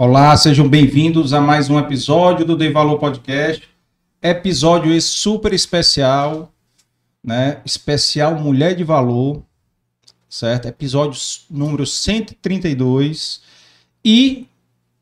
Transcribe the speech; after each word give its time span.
Olá, 0.00 0.36
sejam 0.36 0.68
bem-vindos 0.68 1.32
a 1.32 1.40
mais 1.40 1.68
um 1.68 1.76
episódio 1.76 2.46
do 2.46 2.56
Dei 2.56 2.70
Valor 2.70 3.00
Podcast. 3.00 3.68
Episódio 4.22 4.92
esse 4.94 5.08
super 5.08 5.52
especial, 5.52 6.52
né? 7.20 7.60
Especial 7.64 8.36
Mulher 8.36 8.76
de 8.76 8.84
Valor, 8.84 9.42
certo? 10.28 10.68
Episódio 10.68 11.20
número 11.50 11.84
132. 11.84 13.42
E 14.04 14.46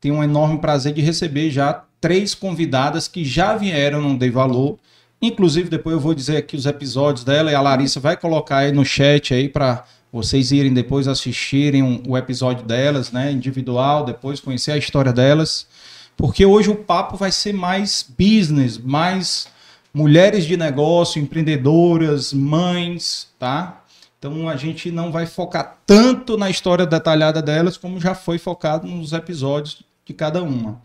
tenho 0.01 0.15
um 0.15 0.23
enorme 0.23 0.57
prazer 0.57 0.93
de 0.93 1.01
receber 1.01 1.51
já 1.51 1.85
três 2.01 2.33
convidadas 2.33 3.07
que 3.07 3.23
já 3.23 3.55
vieram 3.55 4.01
no 4.01 4.17
Dei 4.17 4.31
Valor. 4.31 4.79
Inclusive, 5.21 5.69
depois 5.69 5.93
eu 5.93 5.99
vou 5.99 6.15
dizer 6.15 6.37
aqui 6.37 6.55
os 6.55 6.65
episódios 6.65 7.23
dela 7.23 7.51
e 7.51 7.53
a 7.53 7.61
Larissa 7.61 7.99
vai 7.99 8.17
colocar 8.17 8.57
aí 8.57 8.71
no 8.71 8.83
chat 8.83 9.31
aí 9.31 9.47
para 9.47 9.85
vocês 10.11 10.51
irem 10.51 10.73
depois 10.73 11.07
assistirem 11.07 11.83
um, 11.83 12.01
o 12.07 12.17
episódio 12.17 12.65
delas, 12.65 13.11
né, 13.11 13.31
individual, 13.31 14.05
depois 14.05 14.39
conhecer 14.39 14.71
a 14.71 14.77
história 14.77 15.11
delas, 15.11 15.67
porque 16.15 16.45
hoje 16.45 16.69
o 16.69 16.75
papo 16.75 17.17
vai 17.17 17.31
ser 17.31 17.53
mais 17.53 18.05
business, 18.17 18.77
mais 18.77 19.47
mulheres 19.93 20.45
de 20.45 20.55
negócio, 20.57 21.21
empreendedoras, 21.21 22.33
mães, 22.33 23.27
tá? 23.37 23.83
Então 24.19 24.49
a 24.49 24.55
gente 24.55 24.91
não 24.91 25.11
vai 25.11 25.25
focar 25.25 25.77
tanto 25.85 26.37
na 26.37 26.49
história 26.49 26.85
detalhada 26.85 27.41
delas 27.41 27.77
como 27.77 27.99
já 27.99 28.15
foi 28.15 28.37
focado 28.37 28.87
nos 28.87 29.13
episódios 29.13 29.83
de 30.05 30.13
cada 30.13 30.41
uma. 30.41 30.81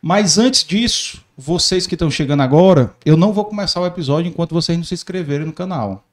Mas 0.00 0.38
antes 0.38 0.64
disso, 0.64 1.22
vocês 1.36 1.86
que 1.86 1.94
estão 1.94 2.10
chegando 2.10 2.42
agora, 2.42 2.94
eu 3.04 3.18
não 3.18 3.34
vou 3.34 3.44
começar 3.44 3.80
o 3.80 3.86
episódio 3.86 4.30
enquanto 4.30 4.54
vocês 4.54 4.78
não 4.78 4.84
se 4.84 4.94
inscreverem 4.94 5.46
no 5.46 5.52
canal. 5.52 6.04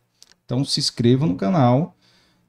Então 0.45 0.63
se 0.65 0.80
inscrevam 0.80 1.30
no 1.30 1.36
canal 1.36 1.95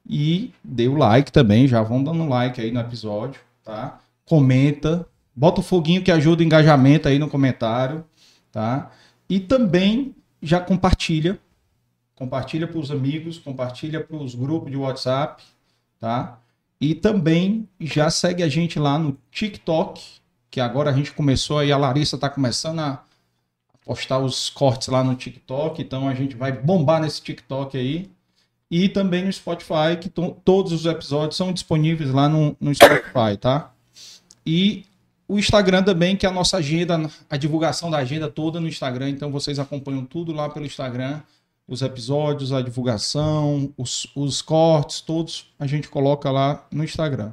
e 0.09 0.51
dê 0.63 0.87
o 0.87 0.97
like 0.97 1.31
também, 1.31 1.67
já 1.67 1.83
vão 1.83 2.03
dando 2.03 2.27
like 2.27 2.59
aí 2.59 2.71
no 2.71 2.79
episódio, 2.79 3.39
tá? 3.63 3.99
Comenta, 4.25 5.07
bota 5.35 5.61
o 5.61 5.63
foguinho 5.63 6.03
que 6.03 6.11
ajuda 6.11 6.41
o 6.41 6.45
engajamento 6.45 7.07
aí 7.07 7.19
no 7.19 7.29
comentário, 7.29 8.03
tá? 8.51 8.91
E 9.29 9.39
também 9.39 10.15
já 10.41 10.59
compartilha, 10.59 11.39
compartilha 12.15 12.67
para 12.67 12.79
os 12.79 12.89
amigos, 12.89 13.37
compartilha 13.37 14.03
para 14.03 14.17
os 14.17 14.33
grupos 14.33 14.71
de 14.71 14.77
WhatsApp, 14.77 15.43
tá? 15.99 16.39
E 16.81 16.95
também 16.95 17.69
já 17.79 18.09
segue 18.09 18.41
a 18.41 18.49
gente 18.49 18.79
lá 18.79 18.97
no 18.97 19.15
TikTok, 19.29 20.01
que 20.49 20.59
agora 20.59 20.89
a 20.89 20.93
gente 20.93 21.13
começou 21.13 21.59
aí, 21.59 21.71
a 21.71 21.77
Larissa 21.77 22.15
está 22.15 22.29
começando 22.29 22.79
a 22.79 23.03
postar 23.85 24.17
os 24.17 24.49
cortes 24.49 24.87
lá 24.87 25.03
no 25.03 25.13
TikTok, 25.13 25.81
então 25.83 26.07
a 26.07 26.15
gente 26.15 26.35
vai 26.35 26.51
bombar 26.51 26.99
nesse 26.99 27.21
TikTok 27.21 27.77
aí, 27.77 28.09
e 28.69 28.87
também 28.87 29.25
no 29.25 29.33
Spotify, 29.33 29.97
que 29.99 30.09
todos 30.09 30.71
os 30.71 30.85
episódios 30.85 31.37
são 31.37 31.51
disponíveis 31.51 32.11
lá 32.11 32.29
no, 32.29 32.55
no 32.59 32.73
Spotify, 32.73 33.35
tá? 33.39 33.73
E 34.45 34.85
o 35.27 35.37
Instagram 35.37 35.83
também, 35.83 36.15
que 36.15 36.25
é 36.25 36.29
a 36.29 36.31
nossa 36.31 36.57
agenda, 36.57 37.09
a 37.29 37.37
divulgação 37.37 37.89
da 37.89 37.97
agenda 37.97 38.29
toda 38.29 38.59
no 38.59 38.67
Instagram, 38.67 39.09
então 39.09 39.31
vocês 39.31 39.59
acompanham 39.59 40.05
tudo 40.05 40.31
lá 40.31 40.49
pelo 40.49 40.65
Instagram, 40.65 41.21
os 41.67 41.81
episódios, 41.81 42.51
a 42.51 42.61
divulgação, 42.61 43.71
os, 43.77 44.07
os 44.15 44.41
cortes, 44.41 45.01
todos 45.01 45.45
a 45.59 45.67
gente 45.67 45.87
coloca 45.87 46.31
lá 46.31 46.65
no 46.71 46.83
Instagram. 46.83 47.31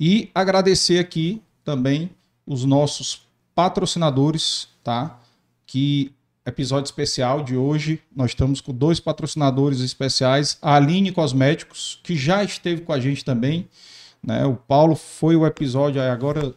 E 0.00 0.30
agradecer 0.34 0.98
aqui 0.98 1.42
também 1.64 2.10
os 2.46 2.64
nossos 2.64 3.26
patrocinadores, 3.54 4.68
tá? 4.82 5.18
Que 5.66 6.12
episódio 6.48 6.86
especial 6.86 7.42
de 7.44 7.56
hoje. 7.56 8.02
Nós 8.14 8.30
estamos 8.30 8.60
com 8.60 8.72
dois 8.72 8.98
patrocinadores 8.98 9.80
especiais, 9.80 10.58
a 10.62 10.74
Aline 10.74 11.12
Cosméticos, 11.12 12.00
que 12.02 12.16
já 12.16 12.42
esteve 12.42 12.82
com 12.82 12.92
a 12.92 13.00
gente 13.00 13.24
também. 13.24 13.68
Né? 14.22 14.44
O 14.44 14.56
Paulo 14.56 14.96
foi 14.96 15.36
o 15.36 15.46
episódio 15.46 16.00
agora 16.00 16.54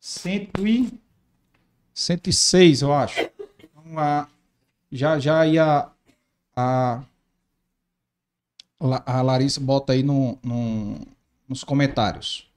100 0.00 0.50
e 0.60 0.92
106, 1.94 2.82
eu 2.82 2.92
acho. 2.92 3.20
Então, 3.58 3.98
a, 3.98 4.26
já 4.90 5.18
já 5.18 5.46
ia 5.46 5.88
a, 6.56 7.02
a 8.80 9.22
Larissa 9.22 9.60
bota 9.60 9.92
aí 9.92 10.02
no, 10.02 10.38
no, 10.42 10.98
nos 11.48 11.62
comentários. 11.62 12.48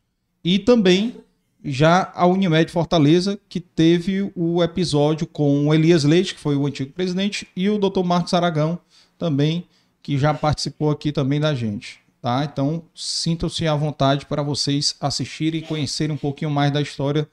E 0.44 0.58
também 0.58 1.24
já 1.64 2.12
a 2.16 2.26
Unimed 2.26 2.72
Fortaleza, 2.72 3.40
que 3.48 3.60
teve 3.60 4.32
o 4.36 4.64
episódio 4.64 5.28
com 5.28 5.68
o 5.68 5.74
Elias 5.74 6.04
Leite, 6.04 6.34
que 6.34 6.40
foi 6.40 6.56
o 6.56 6.66
antigo 6.66 6.92
presidente, 6.92 7.48
e 7.56 7.70
o 7.70 7.78
Dr. 7.78 8.04
Marcos 8.04 8.34
Aragão, 8.34 8.80
também, 9.18 9.68
que 10.02 10.18
já 10.18 10.34
participou 10.34 10.90
aqui 10.90 11.12
também 11.12 11.40
da 11.40 11.54
gente. 11.54 12.00
Tá? 12.22 12.44
Então, 12.44 12.84
sintam-se 12.94 13.68
à 13.68 13.76
vontade 13.76 14.26
para 14.26 14.44
vocês 14.44 14.96
assistirem 15.00 15.62
e 15.62 15.64
conhecerem 15.64 16.16
um 16.16 16.18
pouquinho 16.18 16.52
mais 16.52 16.72
da 16.72 16.82
história 16.82 17.28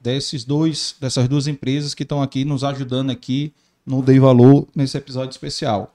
desses 0.00 0.44
dois, 0.44 0.96
dessas 1.00 1.28
duas 1.28 1.46
empresas 1.46 1.94
que 1.94 2.02
estão 2.02 2.20
aqui 2.20 2.44
nos 2.44 2.64
ajudando 2.64 3.10
aqui 3.10 3.52
no 3.86 4.02
Dei 4.02 4.18
Valor 4.18 4.66
nesse 4.74 4.96
episódio 4.96 5.30
especial. 5.30 5.94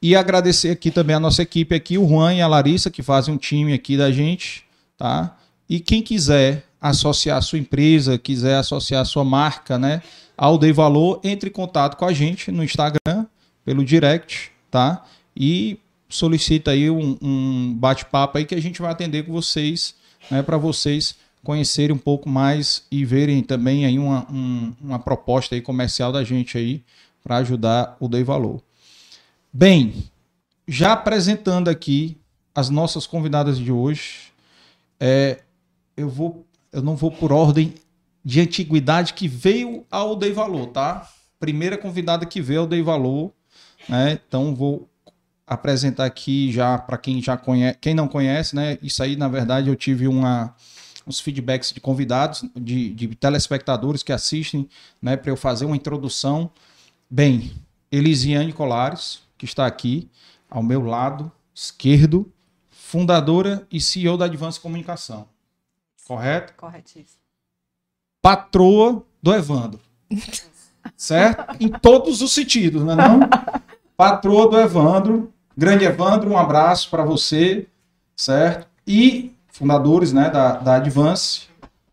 E 0.00 0.14
agradecer 0.14 0.70
aqui 0.70 0.90
também 0.90 1.16
a 1.16 1.20
nossa 1.20 1.42
equipe 1.42 1.74
aqui, 1.74 1.98
o 1.98 2.08
Juan 2.08 2.34
e 2.34 2.40
a 2.40 2.46
Larissa, 2.46 2.90
que 2.90 3.02
fazem 3.02 3.34
um 3.34 3.38
time 3.38 3.72
aqui 3.72 3.96
da 3.96 4.10
gente, 4.10 4.64
tá? 4.96 5.36
E 5.68 5.78
quem 5.78 6.02
quiser 6.02 6.64
associar 6.80 7.38
a 7.38 7.42
sua 7.42 7.58
empresa, 7.58 8.18
quiser 8.18 8.56
associar 8.56 9.02
a 9.02 9.04
sua 9.04 9.24
marca, 9.24 9.78
né, 9.78 10.02
ao 10.36 10.56
Dei 10.56 10.72
Valor, 10.72 11.20
entre 11.22 11.50
em 11.50 11.52
contato 11.52 11.96
com 11.96 12.04
a 12.04 12.12
gente 12.12 12.50
no 12.50 12.64
Instagram, 12.64 13.26
pelo 13.64 13.84
direct, 13.84 14.50
tá? 14.70 15.04
E 15.36 15.78
solicita 16.08 16.70
aí 16.70 16.90
um, 16.90 17.18
um 17.20 17.74
bate-papo 17.74 18.38
aí 18.38 18.44
que 18.44 18.54
a 18.54 18.62
gente 18.62 18.80
vai 18.80 18.90
atender 18.90 19.24
com 19.24 19.32
vocês, 19.32 19.94
né, 20.30 20.42
para 20.42 20.56
vocês 20.56 21.14
conhecerem 21.42 21.94
um 21.94 21.98
pouco 21.98 22.28
mais 22.28 22.84
e 22.90 23.04
verem 23.04 23.42
também 23.42 23.86
aí 23.86 23.98
uma, 23.98 24.26
um, 24.30 24.74
uma 24.80 24.98
proposta 24.98 25.54
aí 25.54 25.60
comercial 25.60 26.12
da 26.12 26.22
gente 26.24 26.56
aí 26.56 26.82
para 27.22 27.36
ajudar 27.36 27.96
o 28.00 28.08
Dei 28.08 28.24
Valor. 28.24 28.62
Bem, 29.52 30.04
já 30.66 30.92
apresentando 30.92 31.68
aqui 31.68 32.16
as 32.54 32.70
nossas 32.70 33.06
convidadas 33.06 33.58
de 33.58 33.72
hoje, 33.72 34.32
é, 34.98 35.40
eu 35.96 36.08
vou 36.08 36.46
eu 36.72 36.82
não 36.82 36.96
vou 36.96 37.10
por 37.10 37.32
ordem 37.32 37.74
de 38.24 38.40
antiguidade 38.40 39.14
que 39.14 39.26
veio 39.26 39.84
ao 39.90 40.14
Dei 40.14 40.32
Valor, 40.32 40.68
tá? 40.68 41.08
Primeira 41.38 41.78
convidada 41.78 42.26
que 42.26 42.40
veio 42.40 42.60
ao 42.60 42.66
Dei 42.66 42.82
Valor, 42.82 43.32
né? 43.88 44.20
Então 44.26 44.54
vou 44.54 44.88
apresentar 45.46 46.04
aqui 46.04 46.52
já 46.52 46.78
para 46.78 46.96
quem 46.96 47.20
já 47.20 47.36
conhece, 47.36 47.78
quem 47.80 47.94
não 47.94 48.06
conhece, 48.06 48.54
né? 48.54 48.78
Isso 48.82 49.02
aí, 49.02 49.16
na 49.16 49.28
verdade, 49.28 49.68
eu 49.68 49.76
tive 49.76 50.06
uma 50.06 50.54
uns 51.06 51.18
feedbacks 51.18 51.72
de 51.72 51.80
convidados, 51.80 52.44
de, 52.54 52.90
de 52.90 53.08
telespectadores 53.16 54.02
que 54.02 54.12
assistem, 54.12 54.68
né, 55.02 55.16
para 55.16 55.30
eu 55.30 55.36
fazer 55.36 55.64
uma 55.64 55.74
introdução. 55.74 56.50
Bem, 57.10 57.52
Elisiane 57.90 58.52
Colares, 58.52 59.20
que 59.36 59.44
está 59.44 59.66
aqui 59.66 60.08
ao 60.48 60.62
meu 60.62 60.84
lado 60.84 61.32
esquerdo, 61.54 62.30
fundadora 62.70 63.66
e 63.72 63.80
CEO 63.80 64.16
da 64.16 64.26
Advance 64.26 64.60
Comunicação. 64.60 65.26
Correto? 66.10 66.54
Corretíssimo. 66.56 67.22
Patroa 68.20 69.00
do 69.22 69.32
Evandro. 69.32 69.78
certo? 70.96 71.56
Em 71.60 71.68
todos 71.68 72.20
os 72.20 72.32
sentidos, 72.32 72.82
não 72.82 72.94
é 72.94 72.96
não? 72.96 73.20
Patroa 73.96 74.50
do 74.50 74.58
Evandro. 74.58 75.32
Grande 75.56 75.84
Evandro, 75.84 76.28
um 76.28 76.36
abraço 76.36 76.90
para 76.90 77.04
você, 77.04 77.68
certo? 78.16 78.66
E 78.84 79.32
fundadores 79.46 80.12
né, 80.12 80.28
da, 80.28 80.56
da 80.56 80.74
Advance. 80.78 81.46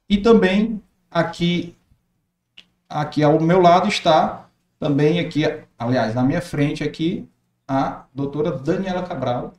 E 0.09 0.17
também 0.17 0.81
aqui, 1.11 1.75
aqui 2.89 3.21
ao 3.21 3.39
meu 3.39 3.61
lado 3.61 3.87
está 3.87 4.49
também 4.79 5.19
aqui, 5.19 5.43
aliás, 5.77 6.15
na 6.15 6.23
minha 6.23 6.41
frente 6.41 6.83
aqui, 6.83 7.29
a 7.67 8.05
doutora 8.15 8.51
Daniela 8.51 9.03
Cabral, 9.03 9.53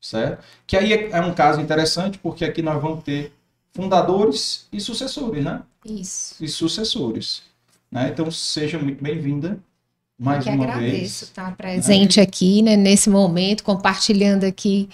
certo? 0.00 0.42
Que 0.66 0.78
aí 0.78 0.90
é, 0.90 1.10
é 1.10 1.20
um 1.20 1.34
caso 1.34 1.60
interessante, 1.60 2.16
porque 2.16 2.46
aqui 2.46 2.62
nós 2.62 2.80
vamos 2.80 3.04
ter 3.04 3.38
fundadores 3.72 4.66
e 4.72 4.80
sucessores, 4.80 5.44
né? 5.44 5.62
Isso. 5.84 6.36
E 6.42 6.48
sucessores. 6.48 7.42
Né? 7.90 8.10
Então, 8.12 8.30
seja 8.30 8.78
muito 8.78 9.02
bem-vinda 9.02 9.58
mais 10.20 10.46
Eu 10.46 10.52
uma 10.52 10.64
agradeço 10.64 10.90
vez. 10.90 11.22
estar 11.22 11.56
presente 11.56 12.18
né? 12.18 12.22
aqui, 12.22 12.60
né, 12.60 12.76
nesse 12.76 13.08
momento, 13.08 13.64
compartilhando 13.64 14.44
aqui 14.44 14.86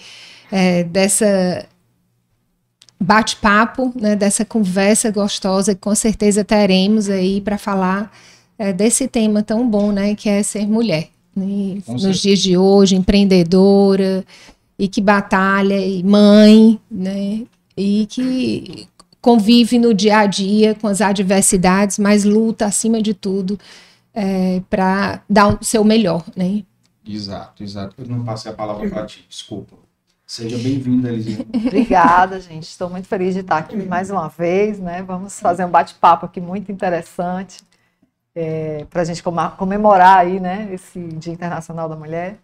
é, 0.49 0.85
dessa 0.85 1.67
bate-papo, 2.99 3.93
né, 3.95 4.15
dessa 4.15 4.45
conversa 4.45 5.11
gostosa 5.11 5.75
que 5.75 5.81
com 5.81 5.93
certeza 5.93 6.43
teremos 6.43 7.09
aí 7.09 7.41
para 7.41 7.57
falar 7.57 8.11
é, 8.57 8.71
desse 8.73 9.07
tema 9.07 9.43
tão 9.43 9.69
bom, 9.69 9.91
né, 9.91 10.15
que 10.15 10.29
é 10.29 10.41
ser 10.41 10.65
mulher. 10.65 11.09
Né, 11.35 11.79
nos 11.87 12.19
dias 12.19 12.39
de 12.39 12.57
hoje, 12.57 12.95
empreendedora 12.95 14.25
e 14.79 14.87
que 14.87 15.01
batalha, 15.01 15.77
e 15.77 16.01
mãe, 16.03 16.79
né, 16.89 17.41
e 17.77 18.07
que 18.07 18.89
convive 19.21 19.77
no 19.77 19.93
dia 19.93 20.19
a 20.19 20.25
dia 20.25 20.73
com 20.75 20.87
as 20.87 20.99
adversidades, 20.99 21.99
mas 21.99 22.23
luta 22.23 22.65
acima 22.65 23.01
de 23.01 23.13
tudo 23.13 23.59
é, 24.13 24.61
para 24.69 25.21
dar 25.29 25.59
o 25.59 25.63
seu 25.63 25.83
melhor, 25.83 26.23
né? 26.35 26.63
Exato, 27.05 27.63
exato. 27.63 27.95
Eu 27.97 28.07
não 28.07 28.23
passei 28.23 28.51
a 28.51 28.55
palavra 28.55 28.89
para 28.89 29.05
ti, 29.05 29.25
desculpa. 29.29 29.75
Seja 30.25 30.57
bem-vinda, 30.57 31.09
Elisiane. 31.09 31.47
Obrigada, 31.53 32.41
gente. 32.41 32.63
Estou 32.63 32.89
muito 32.89 33.07
feliz 33.07 33.33
de 33.33 33.39
estar 33.41 33.59
aqui 33.59 33.77
mais 33.77 34.09
uma 34.09 34.27
vez, 34.27 34.77
né? 34.77 35.01
Vamos 35.03 35.39
fazer 35.39 35.63
um 35.63 35.69
bate-papo 35.69 36.25
aqui 36.25 36.41
muito 36.41 36.69
interessante 36.69 37.63
é, 38.35 38.85
para 38.89 39.01
a 39.01 39.05
gente 39.05 39.23
comemorar 39.57 40.19
aí, 40.19 40.39
né, 40.39 40.69
esse 40.71 40.99
Dia 40.99 41.33
Internacional 41.33 41.89
da 41.89 41.95
Mulher. 41.95 42.37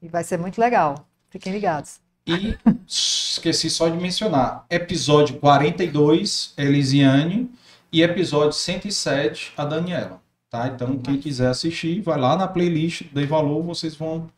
E 0.00 0.08
vai 0.08 0.24
ser 0.24 0.38
muito 0.38 0.58
legal. 0.60 1.06
Fiquem 1.28 1.52
ligados. 1.52 2.00
E 2.28 2.58
esqueci 2.86 3.70
só 3.70 3.88
de 3.88 3.96
mencionar, 3.96 4.66
episódio 4.68 5.38
42, 5.38 6.52
Elisiane, 6.58 7.50
e 7.90 8.02
episódio 8.02 8.52
107, 8.52 9.54
a 9.56 9.64
Daniela. 9.64 10.20
Tá? 10.50 10.68
Então, 10.68 10.98
quem 10.98 11.16
quiser 11.16 11.48
assistir, 11.48 12.02
vai 12.02 12.18
lá 12.18 12.36
na 12.36 12.46
playlist, 12.46 13.04
dei 13.12 13.24
valor, 13.24 13.62
vocês 13.62 13.94
vão 13.94 14.28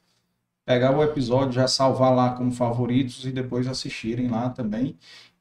pegar 0.65 0.97
o 0.97 1.03
episódio, 1.03 1.53
já 1.53 1.67
salvar 1.67 2.15
lá 2.15 2.31
como 2.31 2.53
favoritos 2.53 3.25
e 3.25 3.33
depois 3.33 3.67
assistirem 3.67 4.29
lá 4.29 4.51
também. 4.51 4.97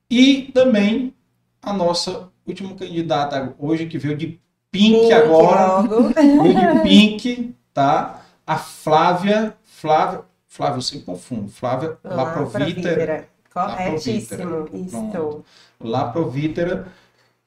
E 0.09 0.51
também 0.53 1.13
a 1.61 1.71
nossa 1.71 2.29
última 2.47 2.73
candidata 2.73 3.53
hoje, 3.59 3.85
que 3.85 3.99
veio 3.99 4.17
de 4.17 4.39
Pink, 4.71 4.99
Pink 4.99 5.13
agora. 5.13 5.83
Veio 5.83 6.73
de 6.73 6.81
Pink, 6.81 7.55
tá? 7.73 8.25
A 8.45 8.57
Flávia. 8.57 9.55
Flávia. 9.63 10.21
Flávia, 10.49 10.77
eu 10.77 10.81
sempre 10.81 11.05
confundo. 11.05 11.47
Flávia 11.47 11.97
Laprovítera. 12.03 13.27
Corretíssimo, 13.53 14.67
isso. 14.73 15.43
Laprovítera, 15.79 16.87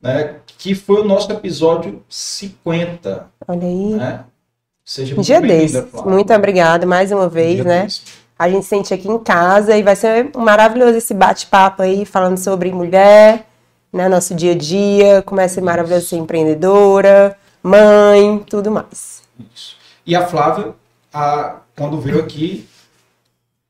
né? 0.01 0.37
Que 0.47 0.75
foi 0.75 1.01
o 1.01 1.05
nosso 1.05 1.31
episódio 1.33 2.03
50. 2.09 3.29
Olha 3.47 3.67
aí. 3.67 3.95
Né? 3.95 4.25
Seja 4.85 5.19
um 5.19 5.21
dia 5.21 5.41
desse. 5.41 5.85
Muito 6.05 6.33
obrigada 6.33 6.87
mais 6.87 7.11
uma 7.11 7.29
vez, 7.29 7.65
né? 7.65 7.85
Desse. 7.85 8.03
A 8.39 8.49
gente 8.49 8.67
sente 8.67 8.95
aqui 8.95 9.09
em 9.09 9.19
casa 9.19 9.77
e 9.77 9.83
vai 9.83 9.95
ser 9.95 10.31
maravilhoso 10.37 10.97
esse 10.97 11.13
bate-papo 11.13 11.83
aí, 11.83 12.05
falando 12.05 12.39
sobre 12.39 12.73
mulher, 12.73 13.47
né? 13.93 14.09
Nosso 14.09 14.35
dia 14.35 14.53
a 14.53 14.57
dia, 14.57 15.23
como 15.23 15.41
é 15.41 15.49
ser 15.49 15.61
maravilhoso 15.61 16.07
ser 16.07 16.17
empreendedora, 16.17 17.37
mãe, 17.63 18.39
tudo 18.49 18.71
mais. 18.71 19.23
Isso. 19.55 19.77
E 20.05 20.17
a 20.17 20.27
Flávia, 20.27 20.75
a, 21.13 21.57
quando 21.77 22.01
veio 22.01 22.19
aqui, 22.19 22.69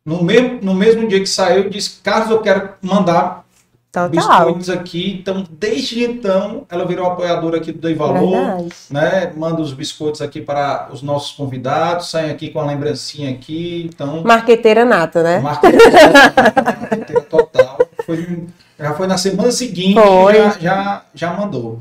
no 0.04 0.22
mesmo, 0.22 0.58
no 0.62 0.74
mesmo 0.74 1.06
dia 1.08 1.20
que 1.20 1.26
saiu, 1.26 1.70
disse: 1.70 2.00
Carlos, 2.02 2.30
eu 2.30 2.40
quero 2.40 2.70
mandar 2.80 3.44
Total. 3.92 4.08
biscoitos 4.08 4.70
aqui. 4.70 5.18
Então, 5.20 5.44
desde 5.50 6.02
então, 6.02 6.66
ela 6.70 6.86
virou 6.86 7.06
apoiadora 7.06 7.58
aqui 7.58 7.70
do 7.70 7.78
Dei 7.78 7.94
Valor, 7.94 8.66
né? 8.90 9.30
Manda 9.36 9.60
os 9.60 9.72
biscoitos 9.72 10.22
aqui 10.22 10.40
para 10.40 10.88
os 10.90 11.02
nossos 11.02 11.32
convidados, 11.32 12.10
saem 12.10 12.30
aqui 12.30 12.50
com 12.50 12.58
a 12.58 12.64
lembrancinha 12.64 13.30
aqui. 13.30 13.90
Então, 13.92 14.22
marqueteira 14.22 14.84
nata, 14.84 15.22
né? 15.22 15.40
Marqueteira, 15.40 16.12
marqueteira 16.64 17.20
total. 17.22 17.78
Foi, 18.06 18.46
já 18.78 18.94
foi 18.94 19.06
na 19.06 19.18
semana 19.18 19.52
seguinte, 19.52 19.94
já, 19.94 20.58
já, 20.58 21.02
já 21.14 21.32
mandou. 21.34 21.80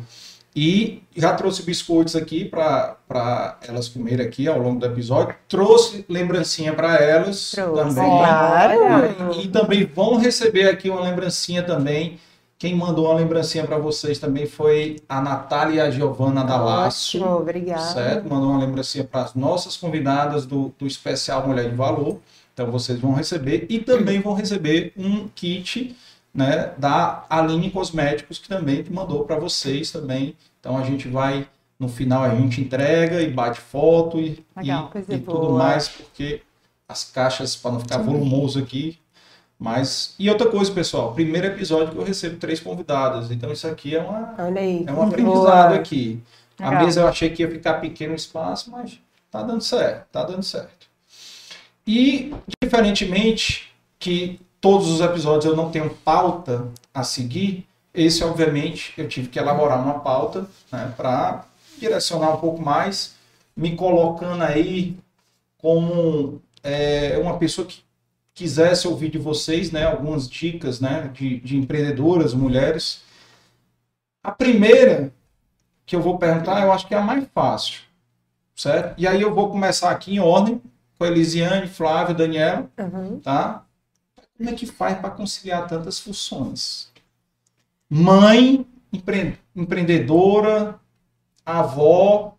E 0.55 1.01
já 1.15 1.33
trouxe 1.33 1.63
biscoitos 1.63 2.15
aqui 2.15 2.43
para 2.43 3.57
elas 3.67 3.87
comerem 3.87 4.25
aqui 4.25 4.47
ao 4.47 4.59
longo 4.59 4.79
do 4.79 4.85
episódio. 4.85 5.35
Trouxe 5.47 6.05
lembrancinha 6.09 6.73
para 6.73 6.95
elas 6.97 7.51
trouxe. 7.51 7.83
também. 7.83 8.09
Claro. 8.09 9.41
E 9.41 9.47
também 9.47 9.85
vão 9.85 10.17
receber 10.17 10.67
aqui 10.69 10.89
uma 10.89 11.01
lembrancinha 11.01 11.63
também. 11.63 12.19
Quem 12.59 12.75
mandou 12.75 13.05
uma 13.05 13.15
lembrancinha 13.15 13.65
para 13.65 13.77
vocês 13.77 14.19
também 14.19 14.45
foi 14.45 14.97
a 15.09 15.19
Natália 15.19 15.75
e 15.75 15.79
a 15.79 15.89
Giovana 15.89 16.43
Dalasso. 16.43 17.23
Obrigada. 17.23 17.81
Certo? 17.81 18.29
Mandou 18.29 18.51
uma 18.51 18.59
lembrancinha 18.59 19.03
para 19.03 19.23
as 19.23 19.33
nossas 19.33 19.75
convidadas 19.77 20.45
do, 20.45 20.71
do 20.77 20.85
especial 20.85 21.47
Mulher 21.47 21.69
de 21.69 21.75
Valor. 21.75 22.19
Então 22.53 22.69
vocês 22.69 22.99
vão 22.99 23.13
receber 23.13 23.65
e 23.69 23.79
também 23.79 24.19
vão 24.19 24.33
receber 24.33 24.93
um 24.97 25.27
kit 25.29 25.95
né, 26.33 26.73
da 26.77 27.25
Aline 27.29 27.69
Cosméticos, 27.71 28.39
que 28.39 28.47
também 28.47 28.83
mandou 28.89 29.23
para 29.25 29.37
vocês 29.37 29.91
também. 29.91 30.35
Então 30.59 30.77
a 30.77 30.83
gente 30.83 31.07
vai, 31.07 31.47
no 31.79 31.89
final 31.89 32.23
a 32.23 32.35
gente 32.35 32.61
entrega 32.61 33.21
e 33.21 33.29
bate 33.29 33.59
foto 33.59 34.19
e, 34.19 34.43
Legal, 34.55 34.91
e, 34.95 35.15
e 35.15 35.19
tudo 35.19 35.51
mais, 35.51 35.87
porque 35.87 36.41
as 36.87 37.03
caixas, 37.03 37.55
para 37.55 37.71
não 37.71 37.79
ficar 37.79 37.99
Sim. 37.99 38.05
volumoso 38.05 38.59
aqui. 38.59 38.99
Mas, 39.57 40.15
e 40.17 40.27
outra 40.27 40.49
coisa, 40.49 40.71
pessoal, 40.71 41.13
primeiro 41.13 41.47
episódio 41.47 41.93
que 41.93 41.97
eu 41.97 42.03
recebo 42.03 42.37
três 42.37 42.59
convidadas, 42.59 43.29
então 43.29 43.51
isso 43.51 43.67
aqui 43.67 43.95
é, 43.95 44.01
uma, 44.01 44.35
aí, 44.57 44.83
é 44.87 44.91
um 44.91 45.03
aprendizado 45.03 45.69
boa. 45.69 45.79
aqui. 45.79 46.21
Legal. 46.59 46.73
A 46.73 46.83
mesa 46.83 47.01
eu 47.01 47.07
achei 47.07 47.29
que 47.29 47.43
ia 47.43 47.51
ficar 47.51 47.75
pequeno 47.75 48.13
o 48.13 48.15
espaço, 48.15 48.71
mas 48.71 48.99
tá 49.29 49.43
dando 49.43 49.61
certo, 49.61 50.07
tá 50.11 50.23
dando 50.23 50.41
certo. 50.41 50.87
E, 51.85 52.33
diferentemente 52.63 53.71
que 53.99 54.39
todos 54.61 54.87
os 54.87 55.01
episódios 55.01 55.45
eu 55.45 55.55
não 55.55 55.71
tenho 55.71 55.89
pauta 55.89 56.67
a 56.93 57.03
seguir. 57.03 57.67
Esse, 57.93 58.23
obviamente, 58.23 58.93
eu 58.97 59.07
tive 59.09 59.27
que 59.27 59.39
elaborar 59.39 59.83
uma 59.83 59.99
pauta 59.99 60.47
né, 60.71 60.93
para 60.95 61.43
direcionar 61.77 62.35
um 62.35 62.37
pouco 62.37 62.61
mais, 62.61 63.15
me 63.57 63.75
colocando 63.75 64.43
aí 64.43 64.95
como 65.57 66.41
é, 66.63 67.17
uma 67.17 67.37
pessoa 67.37 67.67
que 67.67 67.83
quisesse 68.33 68.87
ouvir 68.87 69.09
de 69.09 69.17
vocês 69.17 69.71
né, 69.71 69.83
algumas 69.83 70.29
dicas 70.29 70.79
né, 70.79 71.09
de, 71.13 71.39
de 71.41 71.57
empreendedoras, 71.57 72.33
mulheres. 72.33 73.01
A 74.23 74.31
primeira 74.31 75.11
que 75.85 75.95
eu 75.95 76.01
vou 76.01 76.17
perguntar, 76.17 76.61
eu 76.61 76.71
acho 76.71 76.87
que 76.87 76.93
é 76.93 76.97
a 76.97 77.01
mais 77.01 77.27
fácil, 77.33 77.81
certo? 78.55 78.93
E 78.97 79.05
aí 79.05 79.21
eu 79.21 79.33
vou 79.33 79.49
começar 79.49 79.91
aqui 79.91 80.13
em 80.13 80.19
ordem, 80.19 80.61
com 80.97 81.03
a 81.03 81.07
Elisiane, 81.07 81.67
Flávio, 81.67 82.15
Daniela, 82.15 82.69
uhum. 82.77 83.19
tá? 83.19 83.65
Como 84.41 84.49
é 84.49 84.53
que 84.53 84.65
faz 84.65 84.97
para 84.97 85.11
conciliar 85.11 85.67
tantas 85.67 85.99
funções? 85.99 86.89
Mãe, 87.87 88.65
empre 88.91 89.37
empreendedora, 89.55 90.79
avó, 91.45 92.35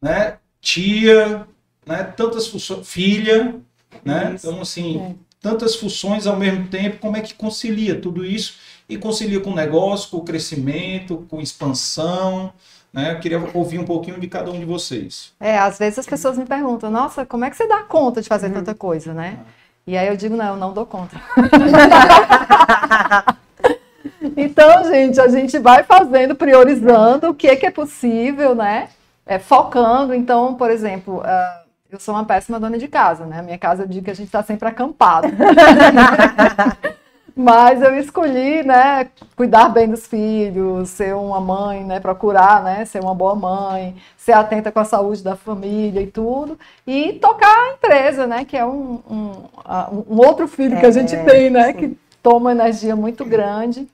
né? 0.00 0.38
tia, 0.60 1.48
né? 1.84 2.04
tantas 2.04 2.46
funções, 2.46 2.88
filha, 2.88 3.56
né? 4.04 4.36
Então, 4.38 4.60
assim, 4.60 5.00
é. 5.00 5.14
tantas 5.40 5.74
funções 5.74 6.28
ao 6.28 6.36
mesmo 6.36 6.68
tempo, 6.68 6.98
como 6.98 7.16
é 7.16 7.20
que 7.20 7.34
concilia 7.34 8.00
tudo 8.00 8.24
isso? 8.24 8.58
E 8.88 8.96
concilia 8.96 9.40
com 9.40 9.50
o 9.50 9.56
negócio, 9.56 10.10
com 10.10 10.18
o 10.18 10.24
crescimento, 10.24 11.26
com 11.28 11.40
expansão, 11.40 12.52
né? 12.92 13.14
Eu 13.14 13.18
queria 13.18 13.50
ouvir 13.52 13.80
um 13.80 13.84
pouquinho 13.84 14.20
de 14.20 14.28
cada 14.28 14.48
um 14.52 14.60
de 14.60 14.64
vocês. 14.64 15.32
É, 15.40 15.58
às 15.58 15.76
vezes 15.76 15.98
as 15.98 16.06
pessoas 16.06 16.38
me 16.38 16.46
perguntam, 16.46 16.88
nossa, 16.88 17.26
como 17.26 17.44
é 17.44 17.50
que 17.50 17.56
você 17.56 17.66
dá 17.66 17.82
conta 17.82 18.22
de 18.22 18.28
fazer 18.28 18.46
uhum. 18.46 18.54
tanta 18.54 18.76
coisa, 18.76 19.12
né? 19.12 19.40
Ah. 19.40 19.59
E 19.90 19.98
aí 19.98 20.06
eu 20.06 20.16
digo, 20.16 20.36
não, 20.36 20.46
eu 20.46 20.56
não 20.56 20.72
dou 20.72 20.86
conta. 20.86 21.20
então, 24.36 24.84
gente, 24.84 25.20
a 25.20 25.26
gente 25.26 25.58
vai 25.58 25.82
fazendo, 25.82 26.36
priorizando 26.36 27.30
o 27.30 27.34
que 27.34 27.48
é 27.48 27.56
que 27.56 27.66
é 27.66 27.72
possível, 27.72 28.54
né? 28.54 28.88
É, 29.26 29.40
focando. 29.40 30.14
Então, 30.14 30.54
por 30.54 30.70
exemplo, 30.70 31.18
uh, 31.18 31.64
eu 31.90 31.98
sou 31.98 32.14
uma 32.14 32.24
péssima 32.24 32.60
dona 32.60 32.78
de 32.78 32.86
casa, 32.86 33.26
né? 33.26 33.40
A 33.40 33.42
minha 33.42 33.58
casa 33.58 33.82
eu 33.82 33.88
digo 33.88 34.04
que 34.04 34.12
a 34.12 34.14
gente 34.14 34.28
está 34.28 34.44
sempre 34.44 34.68
acampado. 34.68 35.26
Mas 37.40 37.80
eu 37.80 37.98
escolhi, 37.98 38.62
né, 38.62 39.08
cuidar 39.34 39.70
bem 39.70 39.88
dos 39.88 40.06
filhos, 40.06 40.90
ser 40.90 41.14
uma 41.14 41.40
mãe, 41.40 41.82
né, 41.82 41.98
procurar, 41.98 42.62
né, 42.62 42.84
ser 42.84 43.02
uma 43.02 43.14
boa 43.14 43.34
mãe, 43.34 43.96
ser 44.14 44.32
atenta 44.32 44.70
com 44.70 44.78
a 44.78 44.84
saúde 44.84 45.24
da 45.24 45.34
família 45.34 46.02
e 46.02 46.06
tudo, 46.06 46.58
e 46.86 47.14
tocar 47.14 47.48
a 47.48 47.72
empresa, 47.72 48.26
né, 48.26 48.44
que 48.44 48.58
é 48.58 48.66
um, 48.66 49.00
um, 49.10 49.32
um 50.06 50.18
outro 50.18 50.46
filho 50.46 50.76
é, 50.76 50.80
que 50.80 50.84
a 50.84 50.90
gente 50.90 51.14
é, 51.14 51.24
tem, 51.24 51.48
né, 51.48 51.68
sim. 51.68 51.78
que 51.78 51.98
toma 52.22 52.52
energia 52.52 52.94
muito 52.94 53.24
grande. 53.24 53.88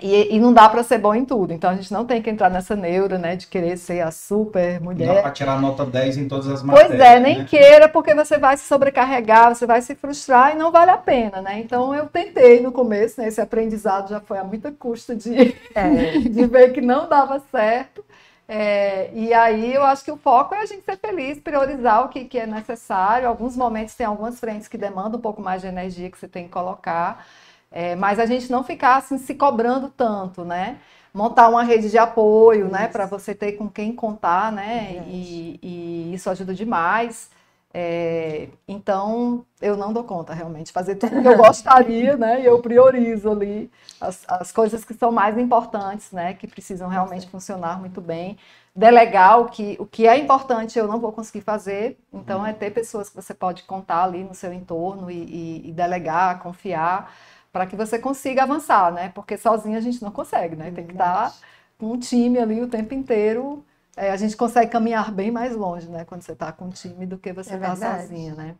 E, 0.00 0.36
e, 0.36 0.38
não 0.38 0.52
dá 0.52 0.68
para 0.68 0.84
ser 0.84 0.98
bom 0.98 1.12
em 1.12 1.24
tudo. 1.24 1.52
Então 1.52 1.70
a 1.70 1.74
gente 1.74 1.92
não 1.92 2.04
tem 2.04 2.22
que 2.22 2.30
entrar 2.30 2.48
nessa 2.48 2.76
neura, 2.76 3.18
né, 3.18 3.34
de 3.34 3.48
querer 3.48 3.76
ser 3.76 4.00
a 4.00 4.12
super 4.12 4.80
mulher. 4.80 5.08
Não 5.08 5.14
dá 5.16 5.22
para 5.22 5.30
tirar 5.32 5.60
nota 5.60 5.84
10 5.84 6.18
em 6.18 6.28
todas 6.28 6.46
as 6.46 6.62
matérias. 6.62 6.90
Pois 6.90 7.00
é, 7.00 7.18
nem 7.18 7.38
né? 7.38 7.44
queira, 7.44 7.88
porque 7.88 8.14
você 8.14 8.38
vai 8.38 8.56
se 8.56 8.64
sobrecarregar, 8.64 9.54
você 9.54 9.66
vai 9.66 9.82
se 9.82 9.96
frustrar 9.96 10.54
e 10.54 10.58
não 10.58 10.70
vale 10.70 10.92
a 10.92 10.96
pena, 10.96 11.42
né? 11.42 11.58
Então 11.58 11.92
eu 11.92 12.06
tentei 12.06 12.60
no 12.60 12.70
começo, 12.70 13.20
né, 13.20 13.26
esse 13.26 13.40
aprendizado 13.40 14.10
já 14.10 14.20
foi 14.20 14.38
a 14.38 14.44
muita 14.44 14.70
custa 14.70 15.16
de, 15.16 15.56
é. 15.74 16.18
de 16.30 16.46
ver 16.46 16.72
que 16.72 16.80
não 16.80 17.08
dava 17.08 17.42
certo. 17.50 18.04
É, 18.50 19.10
e 19.12 19.34
aí 19.34 19.74
eu 19.74 19.82
acho 19.82 20.02
que 20.04 20.10
o 20.10 20.16
foco 20.16 20.54
é 20.54 20.62
a 20.62 20.66
gente 20.66 20.82
ser 20.82 20.96
feliz, 20.96 21.38
priorizar 21.38 22.06
o 22.06 22.08
que, 22.08 22.24
que 22.24 22.38
é 22.38 22.46
necessário. 22.46 23.28
Alguns 23.28 23.56
momentos 23.56 23.94
tem 23.94 24.06
algumas 24.06 24.38
frentes 24.38 24.68
que 24.68 24.78
demandam 24.78 25.18
um 25.18 25.22
pouco 25.22 25.42
mais 25.42 25.60
de 25.60 25.66
energia 25.66 26.08
que 26.08 26.16
você 26.16 26.28
tem 26.28 26.44
que 26.44 26.50
colocar. 26.50 27.26
É, 27.70 27.94
mas 27.94 28.18
a 28.18 28.26
gente 28.26 28.50
não 28.50 28.64
ficar 28.64 28.96
assim 28.96 29.18
se 29.18 29.34
cobrando 29.34 29.90
tanto, 29.90 30.44
né? 30.44 30.78
Montar 31.12 31.48
uma 31.48 31.62
rede 31.62 31.90
de 31.90 31.98
apoio, 31.98 32.66
né? 32.66 32.66
isso. 32.66 32.72
né? 32.72 32.88
Para 32.88 33.06
você 33.06 33.34
ter 33.34 33.52
com 33.52 33.68
quem 33.68 33.92
contar, 33.94 34.50
né? 34.52 35.04
E, 35.06 35.58
e, 35.62 36.14
isso 36.14 36.30
ajuda 36.30 36.54
demais. 36.54 37.30
É, 37.72 38.48
então, 38.66 39.44
eu 39.60 39.76
não 39.76 39.92
dou 39.92 40.02
conta 40.02 40.32
realmente 40.32 40.72
fazer 40.72 40.94
tudo 40.94 41.20
que 41.20 41.28
eu 41.28 41.36
gostaria, 41.38 42.16
né? 42.16 42.40
E 42.40 42.46
eu 42.46 42.60
priorizo 42.60 43.30
ali 43.30 43.70
as, 44.00 44.24
as 44.26 44.50
coisas 44.50 44.84
que 44.84 44.94
são 44.94 45.12
mais 45.12 45.36
importantes, 45.36 46.10
né? 46.12 46.34
Que 46.34 46.46
precisam 46.46 46.88
realmente 46.88 47.28
funcionar 47.28 47.78
muito 47.78 48.00
bem. 48.00 48.38
Delegar 48.74 49.40
o 49.40 49.46
que, 49.46 49.76
o 49.78 49.86
que 49.86 50.06
é 50.06 50.16
importante 50.16 50.78
eu 50.78 50.86
não 50.86 51.00
vou 51.00 51.12
conseguir 51.12 51.40
fazer, 51.40 51.98
então 52.12 52.46
é 52.46 52.52
ter 52.52 52.70
pessoas 52.70 53.08
que 53.08 53.16
você 53.16 53.34
pode 53.34 53.64
contar 53.64 54.04
ali 54.04 54.22
no 54.22 54.34
seu 54.34 54.52
entorno 54.52 55.10
e, 55.10 55.16
e, 55.16 55.68
e 55.68 55.72
delegar, 55.72 56.38
confiar, 56.40 57.12
para 57.52 57.66
que 57.66 57.76
você 57.76 57.98
consiga 57.98 58.42
avançar, 58.42 58.92
né? 58.92 59.10
Porque 59.14 59.36
sozinho 59.36 59.76
a 59.76 59.80
gente 59.80 60.02
não 60.02 60.10
consegue, 60.10 60.56
né? 60.56 60.70
Tem 60.70 60.86
que 60.86 60.92
estar 60.92 61.34
com 61.78 61.92
um 61.92 61.98
time 61.98 62.38
ali 62.38 62.60
o 62.60 62.68
tempo 62.68 62.94
inteiro 62.94 63.64
é, 63.98 64.12
a 64.12 64.16
gente 64.16 64.36
consegue 64.36 64.70
caminhar 64.70 65.10
bem 65.10 65.28
mais 65.28 65.56
longe, 65.56 65.88
né? 65.88 66.04
Quando 66.04 66.22
você 66.22 66.30
está 66.30 66.52
com 66.52 66.66
um 66.66 66.70
time 66.70 67.04
do 67.04 67.18
que 67.18 67.32
você 67.32 67.56
está 67.56 67.72
é 67.72 67.76
sozinha, 67.76 68.32
né? 68.34 68.54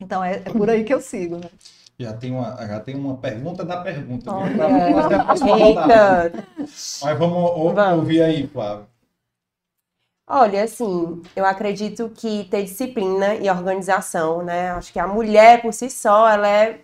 Então 0.00 0.22
é, 0.22 0.36
é, 0.36 0.40
por 0.42 0.70
aí 0.70 0.84
que 0.84 0.94
eu 0.94 1.00
sigo, 1.00 1.38
né? 1.38 1.50
Já 1.98 2.12
tem 2.14 2.30
uma, 2.30 2.56
já 2.56 2.78
tem 2.78 2.94
uma 2.94 3.16
pergunta 3.16 3.64
da 3.64 3.82
pergunta. 3.82 4.32
Oh, 4.32 4.46
é. 5.90 6.32
Mas 7.02 7.18
vamos, 7.18 7.74
vamos 7.74 7.98
ouvir 7.98 8.22
aí, 8.22 8.46
Flávio. 8.46 8.86
Olha, 10.26 10.62
assim, 10.62 11.20
eu 11.34 11.44
acredito 11.44 12.08
que 12.14 12.44
ter 12.44 12.62
disciplina 12.62 13.34
e 13.34 13.50
organização, 13.50 14.42
né? 14.42 14.70
Acho 14.70 14.92
que 14.92 15.00
a 15.00 15.06
mulher 15.06 15.60
por 15.60 15.74
si 15.74 15.90
só, 15.90 16.28
ela 16.28 16.48
é 16.48 16.80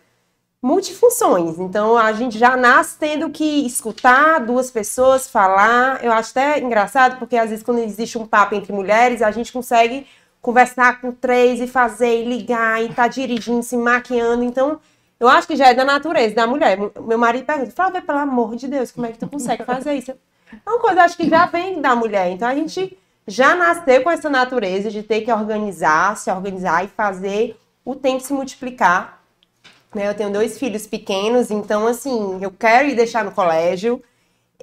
multifunções. 0.67 1.61
Então 1.61 1.97
a 1.97 2.13
gente 2.13 2.37
já 2.37 2.57
nasce 2.57 2.99
tendo 2.99 3.31
que 3.31 3.65
escutar 3.65 4.41
duas 4.41 4.69
pessoas 4.69 5.29
falar. 5.29 6.05
Eu 6.05 6.11
acho 6.11 6.31
até 6.31 6.59
engraçado 6.59 7.19
porque 7.21 7.37
às 7.37 7.51
vezes 7.51 7.65
quando 7.65 7.79
existe 7.79 8.19
um 8.19 8.27
papo 8.27 8.57
entre 8.57 8.73
mulheres, 8.73 9.23
a 9.23 9.31
gente 9.31 9.53
consegue 9.53 10.05
conversar 10.43 11.01
com 11.01 11.13
três 11.13 11.61
e 11.61 11.69
fazer 11.69 12.23
e 12.23 12.25
ligar 12.25 12.83
e 12.83 12.93
tá 12.93 13.07
dirigindo, 13.07 13.63
se 13.63 13.77
maquiando. 13.77 14.43
Então, 14.43 14.81
eu 15.21 15.29
acho 15.29 15.47
que 15.47 15.57
já 15.57 15.69
é 15.69 15.75
da 15.75 15.85
natureza 15.85 16.35
da 16.35 16.47
mulher. 16.49 16.77
Meu 17.01 17.19
marido 17.19 17.47
pergunta: 17.47 17.71
"Flávia, 17.71 18.03
pelo 18.03 18.19
amor 18.19 18.57
de 18.57 18.67
Deus, 18.67 18.91
como 18.91 19.07
é 19.07 19.13
que 19.13 19.19
tu 19.19 19.29
consegue 19.29 19.65
fazer 19.65 19.95
isso?" 19.95 20.11
É 20.11 20.71
uma 20.71 20.81
coisa 20.81 21.03
acho 21.03 21.17
que 21.17 21.29
já 21.29 21.47
vem 21.47 21.81
da 21.81 21.95
mulher. 21.95 22.31
Então 22.33 22.49
a 22.49 22.55
gente 22.55 22.99
já 23.27 23.55
nasceu 23.55 24.03
com 24.03 24.11
essa 24.11 24.29
natureza 24.29 24.91
de 24.91 25.05
ter 25.05 25.21
que 25.21 25.33
organizar, 25.33 26.17
se 26.17 26.31
organizar 26.31 26.85
e 26.85 26.89
fazer 26.89 27.57
o 27.85 27.95
tempo 27.95 28.21
se 28.21 28.33
multiplicar 28.33 29.16
né? 29.97 30.09
Eu 30.09 30.15
tenho 30.15 30.31
dois 30.33 30.59
filhos 30.59 30.87
pequenos, 30.87 31.51
então, 31.51 31.87
assim, 31.87 32.39
eu 32.41 32.51
quero 32.51 32.89
ir 32.89 32.95
deixar 32.95 33.25
no 33.25 33.33
colégio, 33.33 34.03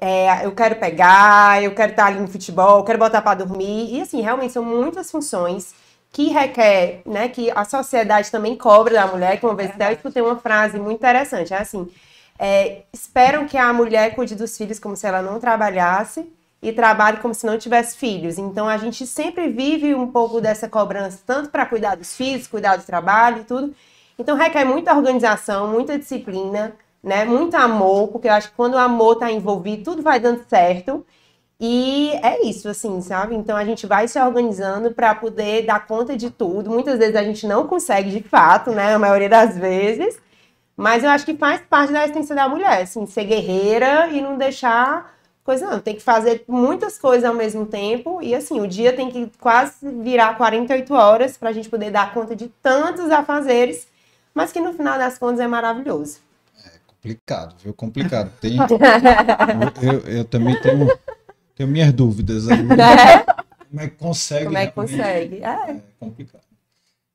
é, 0.00 0.46
eu 0.46 0.52
quero 0.52 0.76
pegar, 0.76 1.62
eu 1.62 1.74
quero 1.74 1.90
estar 1.90 2.06
ali 2.06 2.20
no 2.20 2.28
futebol, 2.28 2.78
eu 2.78 2.84
quero 2.84 2.98
botar 2.98 3.20
para 3.20 3.44
dormir. 3.44 3.94
E, 3.94 4.00
assim, 4.00 4.20
realmente 4.22 4.52
são 4.52 4.64
muitas 4.64 5.10
funções 5.10 5.74
que 6.10 6.28
requer, 6.28 7.02
né, 7.04 7.28
que 7.28 7.50
a 7.50 7.64
sociedade 7.64 8.30
também 8.30 8.56
cobra 8.56 8.94
da 8.94 9.06
mulher, 9.08 9.38
que 9.38 9.44
uma 9.44 9.54
vez 9.54 9.70
até 9.70 9.88
eu 9.88 9.94
escutei 9.94 10.22
uma 10.22 10.36
frase 10.36 10.78
muito 10.78 10.98
interessante, 10.98 11.52
é 11.52 11.58
assim, 11.58 11.88
é, 12.38 12.82
esperam 12.92 13.46
que 13.46 13.56
a 13.58 13.72
mulher 13.72 14.14
cuide 14.14 14.36
dos 14.36 14.56
filhos 14.56 14.78
como 14.78 14.96
se 14.96 15.06
ela 15.06 15.20
não 15.20 15.40
trabalhasse 15.40 16.24
e 16.62 16.72
trabalhe 16.72 17.18
como 17.18 17.34
se 17.34 17.44
não 17.44 17.58
tivesse 17.58 17.96
filhos. 17.96 18.38
Então 18.38 18.68
a 18.68 18.76
gente 18.76 19.06
sempre 19.06 19.48
vive 19.48 19.94
um 19.94 20.06
pouco 20.10 20.40
dessa 20.40 20.68
cobrança, 20.68 21.18
tanto 21.26 21.50
para 21.50 21.66
cuidar 21.66 21.96
dos 21.96 22.16
filhos, 22.16 22.46
cuidar 22.46 22.76
do 22.76 22.84
trabalho 22.84 23.40
e 23.40 23.44
tudo, 23.44 23.74
então 24.18 24.36
requer 24.36 24.64
muita 24.64 24.94
organização, 24.94 25.68
muita 25.68 25.98
disciplina, 25.98 26.74
né? 27.02 27.24
Muito 27.24 27.56
amor, 27.56 28.08
porque 28.08 28.28
eu 28.28 28.32
acho 28.32 28.50
que 28.50 28.56
quando 28.56 28.74
o 28.74 28.78
amor 28.78 29.14
está 29.14 29.30
envolvido, 29.30 29.84
tudo 29.84 30.02
vai 30.02 30.20
dando 30.20 30.44
certo. 30.48 31.04
E 31.60 32.10
é 32.22 32.44
isso, 32.46 32.68
assim, 32.68 33.00
sabe? 33.00 33.34
Então 33.34 33.56
a 33.56 33.64
gente 33.64 33.86
vai 33.86 34.08
se 34.08 34.20
organizando 34.20 34.90
para 34.92 35.14
poder 35.14 35.64
dar 35.64 35.86
conta 35.86 36.16
de 36.16 36.30
tudo. 36.30 36.70
Muitas 36.70 36.98
vezes 36.98 37.16
a 37.16 37.22
gente 37.22 37.46
não 37.46 37.66
consegue 37.66 38.10
de 38.10 38.22
fato, 38.28 38.70
né? 38.72 38.94
A 38.94 38.98
maioria 38.98 39.28
das 39.28 39.56
vezes. 39.56 40.18
Mas 40.76 41.04
eu 41.04 41.10
acho 41.10 41.24
que 41.24 41.34
faz 41.36 41.60
parte 41.62 41.92
da 41.92 42.04
essência 42.04 42.34
da 42.34 42.48
mulher, 42.48 42.82
assim, 42.82 43.06
ser 43.06 43.24
guerreira 43.24 44.08
e 44.08 44.20
não 44.20 44.36
deixar 44.36 45.14
coisa 45.44 45.70
não. 45.70 45.78
Tem 45.80 45.94
que 45.94 46.02
fazer 46.02 46.44
muitas 46.48 46.98
coisas 46.98 47.28
ao 47.28 47.34
mesmo 47.34 47.66
tempo. 47.66 48.20
E 48.22 48.34
assim, 48.34 48.60
o 48.60 48.66
dia 48.66 48.92
tem 48.92 49.10
que 49.10 49.30
quase 49.40 49.88
virar 50.02 50.36
48 50.36 50.94
horas 50.94 51.36
para 51.36 51.50
a 51.50 51.52
gente 51.52 51.68
poder 51.68 51.90
dar 51.90 52.12
conta 52.12 52.34
de 52.34 52.48
tantos 52.62 53.10
afazeres 53.10 53.86
mas 54.34 54.52
que 54.52 54.60
no 54.60 54.72
final 54.72 54.98
das 54.98 55.16
contas 55.16 55.40
é 55.40 55.46
maravilhoso. 55.46 56.18
É 56.64 56.70
complicado, 56.86 57.54
viu? 57.62 57.72
Complicado. 57.72 58.32
Tem, 58.40 58.56
eu, 59.80 59.92
eu, 59.92 60.00
eu, 60.00 60.24
também 60.24 60.60
tenho, 60.60 60.88
tenho 61.54 61.68
minhas 61.68 61.92
dúvidas. 61.92 62.48
Aí. 62.48 62.58
É? 62.74 63.24
Como 63.74 63.80
é 63.80 63.88
que 63.88 63.96
consegue? 63.96 64.44
Como 64.44 64.58
é 64.58 64.66
que 64.66 64.72
consegue? 64.72 65.36
É. 65.42 65.70
é 65.70 65.80
complicado. 65.98 66.44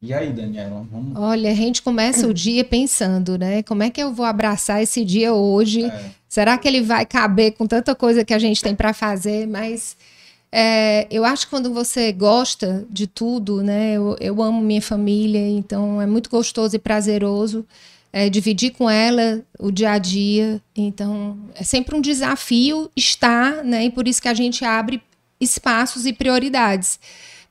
E 0.01 0.13
aí, 0.13 0.31
Daniela? 0.31 0.85
Vamos... 0.89 1.17
Olha, 1.17 1.51
a 1.51 1.53
gente 1.53 1.81
começa 1.81 2.25
o 2.25 2.33
dia 2.33 2.63
pensando, 2.63 3.37
né? 3.37 3.63
Como 3.63 3.83
é 3.83 3.89
que 3.89 4.01
eu 4.01 4.13
vou 4.13 4.25
abraçar 4.25 4.81
esse 4.81 5.03
dia 5.03 5.33
hoje? 5.33 5.85
É. 5.85 6.11
Será 6.27 6.57
que 6.57 6.67
ele 6.67 6.81
vai 6.81 7.05
caber 7.05 7.53
com 7.53 7.67
tanta 7.67 7.93
coisa 7.93 8.23
que 8.23 8.33
a 8.33 8.39
gente 8.39 8.61
tem 8.61 8.73
para 8.73 8.93
fazer? 8.93 9.45
Mas 9.45 9.97
é, 10.51 11.07
eu 11.11 11.23
acho 11.23 11.45
que 11.45 11.51
quando 11.51 11.73
você 11.73 12.11
gosta 12.11 12.85
de 12.89 13.05
tudo, 13.05 13.61
né? 13.61 13.93
Eu, 13.93 14.15
eu, 14.19 14.41
amo 14.41 14.61
minha 14.61 14.81
família, 14.81 15.47
então 15.47 16.01
é 16.01 16.07
muito 16.07 16.29
gostoso 16.29 16.75
e 16.75 16.79
prazeroso 16.79 17.65
é, 18.11 18.29
dividir 18.29 18.71
com 18.71 18.89
ela 18.89 19.41
o 19.59 19.71
dia 19.71 19.91
a 19.91 19.97
dia. 19.97 20.61
Então 20.75 21.37
é 21.53 21.63
sempre 21.63 21.95
um 21.95 22.01
desafio 22.01 22.89
estar, 22.95 23.63
né? 23.63 23.85
E 23.85 23.91
por 23.91 24.07
isso 24.07 24.21
que 24.21 24.27
a 24.27 24.33
gente 24.33 24.65
abre 24.65 25.01
espaços 25.39 26.05
e 26.05 26.13
prioridades 26.13 26.99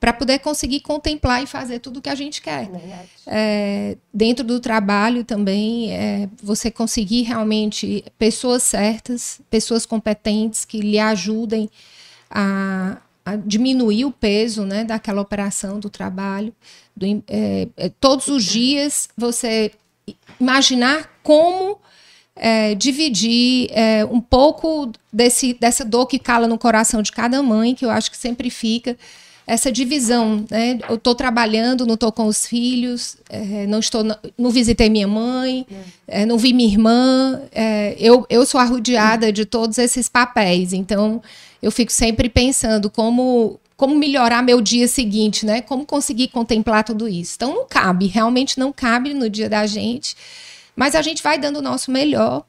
para 0.00 0.12
poder 0.12 0.38
conseguir 0.38 0.80
contemplar 0.80 1.42
e 1.42 1.46
fazer 1.46 1.80
tudo 1.80 1.98
o 1.98 2.02
que 2.02 2.08
a 2.08 2.14
gente 2.14 2.40
quer. 2.40 2.68
É, 3.26 3.96
dentro 4.14 4.44
do 4.44 4.60
trabalho 4.60 5.24
também, 5.24 5.92
é, 5.92 6.28
você 6.40 6.70
conseguir 6.70 7.22
realmente 7.22 8.04
pessoas 8.16 8.62
certas, 8.62 9.40
pessoas 9.50 9.84
competentes 9.84 10.64
que 10.64 10.80
lhe 10.80 10.98
ajudem 10.98 11.68
a, 12.30 12.98
a 13.24 13.36
diminuir 13.36 14.04
o 14.04 14.10
peso 14.10 14.64
né, 14.64 14.84
daquela 14.84 15.20
operação 15.20 15.78
do 15.78 15.90
trabalho. 15.90 16.52
Do, 16.96 17.06
é, 17.26 17.68
é, 17.76 17.88
todos 18.00 18.28
os 18.28 18.44
dias 18.44 19.08
você 19.16 19.72
imaginar 20.40 21.10
como 21.22 21.78
é, 22.34 22.74
dividir 22.74 23.68
é, 23.72 24.04
um 24.04 24.20
pouco 24.20 24.92
desse, 25.12 25.54
dessa 25.54 25.84
dor 25.84 26.06
que 26.06 26.18
cala 26.18 26.46
no 26.46 26.58
coração 26.58 27.02
de 27.02 27.12
cada 27.12 27.42
mãe, 27.42 27.74
que 27.74 27.84
eu 27.84 27.90
acho 27.90 28.10
que 28.10 28.16
sempre 28.16 28.48
fica 28.48 28.96
essa 29.48 29.72
divisão, 29.72 30.44
né? 30.50 30.78
Eu 30.86 30.96
estou 30.96 31.14
trabalhando, 31.14 31.86
não 31.86 31.94
estou 31.94 32.12
com 32.12 32.26
os 32.26 32.46
filhos, 32.46 33.16
é, 33.30 33.66
não 33.66 33.78
estou, 33.78 34.04
não 34.36 34.50
visitei 34.50 34.90
minha 34.90 35.08
mãe, 35.08 35.66
é, 36.06 36.26
não 36.26 36.36
vi 36.36 36.52
minha 36.52 36.68
irmã. 36.68 37.40
É, 37.50 37.96
eu, 37.98 38.26
eu 38.28 38.44
sou 38.44 38.60
arrodeada 38.60 39.32
de 39.32 39.46
todos 39.46 39.78
esses 39.78 40.06
papéis, 40.06 40.74
então 40.74 41.22
eu 41.62 41.70
fico 41.70 41.92
sempre 41.92 42.28
pensando 42.28 42.90
como 42.90 43.58
como 43.76 43.94
melhorar 43.94 44.42
meu 44.42 44.60
dia 44.60 44.88
seguinte, 44.88 45.46
né? 45.46 45.60
Como 45.60 45.86
conseguir 45.86 46.28
contemplar 46.28 46.82
tudo 46.82 47.06
isso. 47.06 47.34
Então 47.36 47.54
não 47.54 47.64
cabe, 47.64 48.08
realmente 48.08 48.58
não 48.58 48.72
cabe 48.72 49.14
no 49.14 49.30
dia 49.30 49.48
da 49.48 49.66
gente, 49.66 50.16
mas 50.74 50.96
a 50.96 51.02
gente 51.02 51.22
vai 51.22 51.38
dando 51.38 51.58
o 51.58 51.62
nosso 51.62 51.90
melhor. 51.90 52.44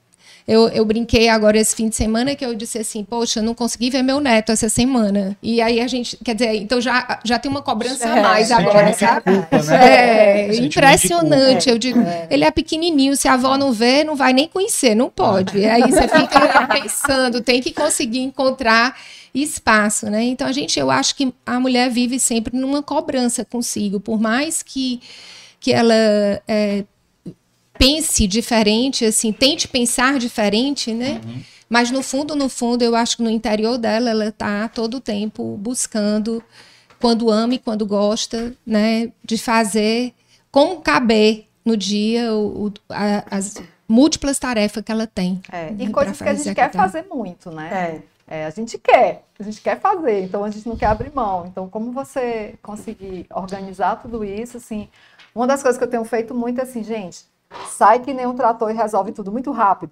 Eu, 0.49 0.67
eu 0.69 0.83
brinquei 0.83 1.29
agora 1.29 1.59
esse 1.59 1.75
fim 1.75 1.89
de 1.89 1.95
semana 1.95 2.35
que 2.35 2.43
eu 2.43 2.55
disse 2.55 2.79
assim, 2.79 3.03
poxa, 3.03 3.39
não 3.39 3.53
consegui 3.53 3.91
ver 3.91 4.01
meu 4.01 4.19
neto 4.19 4.51
essa 4.51 4.67
semana. 4.67 5.37
E 5.43 5.61
aí 5.61 5.79
a 5.79 5.87
gente, 5.87 6.17
quer 6.25 6.33
dizer, 6.33 6.55
então 6.55 6.81
já, 6.81 7.19
já 7.23 7.37
tem 7.37 7.51
uma 7.51 7.61
cobrança 7.61 8.09
a 8.09 8.19
mais 8.19 8.49
é, 8.49 8.55
agora, 8.55 8.91
sabe? 8.93 9.31
Culpa, 9.31 9.61
né? 9.61 10.47
É, 10.49 10.55
impressionante. 10.55 11.69
Eu 11.69 11.77
digo, 11.77 11.99
é. 11.99 12.25
ele 12.31 12.43
é 12.43 12.49
pequenininho, 12.49 13.15
se 13.15 13.27
a 13.27 13.33
avó 13.33 13.59
não 13.59 13.71
vê, 13.71 14.03
não 14.03 14.15
vai 14.15 14.33
nem 14.33 14.47
conhecer, 14.47 14.95
não 14.95 15.07
pode. 15.07 15.63
Aí 15.63 15.83
você 15.83 16.07
fica 16.07 16.67
pensando, 16.73 17.41
tem 17.41 17.61
que 17.61 17.71
conseguir 17.71 18.21
encontrar 18.21 18.97
espaço, 19.31 20.09
né? 20.09 20.23
Então 20.23 20.47
a 20.47 20.51
gente, 20.51 20.79
eu 20.79 20.89
acho 20.89 21.15
que 21.15 21.31
a 21.45 21.59
mulher 21.59 21.91
vive 21.91 22.19
sempre 22.19 22.57
numa 22.57 22.81
cobrança 22.81 23.45
consigo, 23.45 23.99
por 23.99 24.19
mais 24.19 24.63
que 24.63 24.99
que 25.59 25.73
ela 25.73 25.93
é, 26.47 26.85
pense 27.79 28.27
diferente, 28.27 29.05
assim, 29.05 29.31
tente 29.31 29.65
pensar 29.69 30.19
diferente, 30.19 30.93
né? 30.93 31.21
Uhum. 31.25 31.41
Mas 31.69 31.89
no 31.89 32.03
fundo, 32.03 32.35
no 32.35 32.49
fundo, 32.49 32.83
eu 32.83 32.93
acho 32.93 33.17
que 33.17 33.23
no 33.23 33.29
interior 33.29 33.77
dela 33.77 34.09
ela 34.09 34.27
está 34.27 34.67
todo 34.67 34.97
o 34.97 34.99
tempo 34.99 35.55
buscando, 35.55 36.43
quando 36.99 37.31
ama 37.31 37.53
e 37.53 37.59
quando 37.59 37.85
gosta, 37.85 38.53
né, 38.65 39.11
de 39.23 39.37
fazer 39.37 40.13
como 40.51 40.81
caber 40.81 41.45
no 41.63 41.77
dia 41.77 42.33
o, 42.33 42.65
o 42.65 42.73
a, 42.89 43.23
as 43.31 43.55
múltiplas 43.87 44.37
tarefas 44.37 44.83
que 44.83 44.91
ela 44.91 45.07
tem. 45.07 45.39
É, 45.49 45.71
né, 45.71 45.85
e 45.85 45.89
coisas 45.89 46.17
que 46.21 46.27
a 46.27 46.33
gente 46.33 46.53
quer 46.53 46.71
fazer 46.71 47.05
muito, 47.09 47.49
né? 47.49 48.03
É. 48.05 48.19
É, 48.31 48.45
a 48.45 48.51
gente 48.51 48.77
quer, 48.77 49.23
a 49.39 49.43
gente 49.43 49.59
quer 49.59 49.79
fazer, 49.79 50.21
então 50.21 50.43
a 50.43 50.51
gente 50.51 50.69
não 50.69 50.77
quer 50.77 50.85
abrir 50.85 51.11
mão. 51.11 51.47
Então, 51.47 51.67
como 51.67 51.91
você 51.91 52.53
conseguir 52.61 53.25
organizar 53.33 53.95
tudo 53.95 54.23
isso, 54.23 54.57
assim, 54.57 54.87
uma 55.33 55.47
das 55.47 55.63
coisas 55.63 55.79
que 55.79 55.83
eu 55.83 55.89
tenho 55.89 56.05
feito 56.05 56.35
muito 56.35 56.59
é 56.59 56.63
assim, 56.63 56.83
gente, 56.83 57.23
sai 57.67 57.99
que 57.99 58.13
nem 58.13 58.27
um 58.27 58.35
trator 58.35 58.69
e 58.69 58.73
resolve 58.73 59.11
tudo 59.11 59.31
muito 59.31 59.51
rápido. 59.51 59.91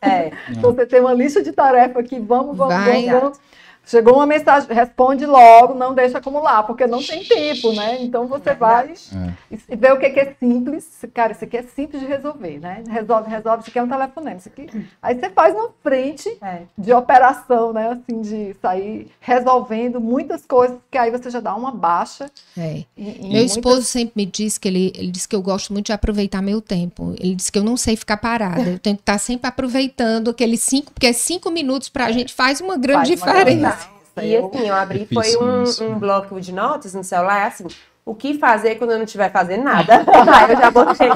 É. 0.00 0.30
Então 0.50 0.72
você 0.74 0.86
tem 0.86 1.00
uma 1.00 1.12
lista 1.12 1.42
de 1.42 1.52
tarefa 1.52 2.00
aqui, 2.00 2.18
vamos, 2.18 2.56
vamos, 2.56 2.74
Vai. 2.74 3.06
vamos, 3.06 3.20
vamos. 3.20 3.40
Chegou 3.86 4.14
uma 4.14 4.26
mensagem, 4.26 4.72
responde 4.72 5.26
logo, 5.26 5.74
não 5.74 5.94
deixa 5.94 6.18
acumular, 6.18 6.62
porque 6.62 6.86
não 6.86 7.02
tem 7.02 7.22
tempo, 7.22 7.72
né? 7.72 8.02
Então 8.02 8.26
você 8.26 8.50
é 8.50 8.54
vai 8.54 8.92
é. 8.92 9.58
e 9.68 9.76
vê 9.76 9.92
o 9.92 9.98
que 9.98 10.06
é 10.06 10.34
simples. 10.40 11.04
Cara, 11.12 11.32
isso 11.32 11.44
aqui 11.44 11.56
é 11.58 11.62
simples 11.62 12.00
de 12.00 12.06
resolver, 12.06 12.58
né? 12.58 12.82
Resolve, 12.88 13.28
resolve, 13.28 13.60
isso 13.60 13.70
aqui 13.70 13.78
é 13.78 13.82
um 13.82 13.88
telefonema, 13.88 14.36
isso 14.36 14.48
aqui. 14.48 14.68
Aí 15.02 15.18
você 15.18 15.28
faz 15.28 15.54
uma 15.54 15.70
frente 15.82 16.28
é. 16.42 16.62
de 16.78 16.92
operação, 16.92 17.72
né? 17.72 17.90
Assim, 17.90 18.22
de 18.22 18.56
sair 18.60 19.10
resolvendo 19.20 20.00
muitas 20.00 20.46
coisas, 20.46 20.78
que 20.90 20.96
aí 20.96 21.10
você 21.10 21.28
já 21.28 21.40
dá 21.40 21.54
uma 21.54 21.70
baixa. 21.70 22.30
É. 22.56 22.84
Em, 22.96 23.08
em 23.08 23.20
meu 23.20 23.30
muitas... 23.32 23.52
esposo 23.52 23.82
sempre 23.82 24.12
me 24.16 24.24
diz 24.24 24.56
que 24.56 24.66
ele, 24.66 24.92
ele 24.96 25.10
diz 25.10 25.26
que 25.26 25.36
eu 25.36 25.42
gosto 25.42 25.72
muito 25.74 25.86
de 25.86 25.92
aproveitar 25.92 26.40
meu 26.40 26.62
tempo. 26.62 27.14
Ele 27.18 27.34
diz 27.34 27.50
que 27.50 27.58
eu 27.58 27.64
não 27.64 27.76
sei 27.76 27.96
ficar 27.96 28.16
parada. 28.16 28.62
Eu 28.62 28.78
tenho 28.78 28.96
que 28.96 29.02
estar 29.02 29.18
sempre 29.18 29.46
aproveitando 29.46 30.30
aqueles 30.30 30.60
cinco, 30.62 30.90
porque 30.92 31.12
cinco 31.12 31.50
minutos 31.50 31.90
para 31.90 32.06
a 32.06 32.12
gente 32.12 32.32
faz 32.32 32.62
uma 32.62 32.78
grande 32.78 33.16
faz 33.16 33.38
diferença. 33.38 33.73
E 34.22 34.36
assim, 34.36 34.68
eu 34.68 34.74
abri, 34.74 35.08
foi 35.12 35.36
um, 35.36 35.64
um 35.88 35.98
bloco 35.98 36.40
de 36.40 36.52
notas 36.52 36.94
no 36.94 37.02
celular, 37.02 37.46
assim, 37.46 37.66
o 38.04 38.14
que 38.14 38.38
fazer 38.38 38.76
quando 38.76 38.92
eu 38.92 38.98
não 38.98 39.04
estiver 39.04 39.30
fazendo 39.32 39.64
nada. 39.64 40.04
Aí 40.06 40.52
eu 40.52 40.56
já 40.56 40.70
botei 40.70 41.08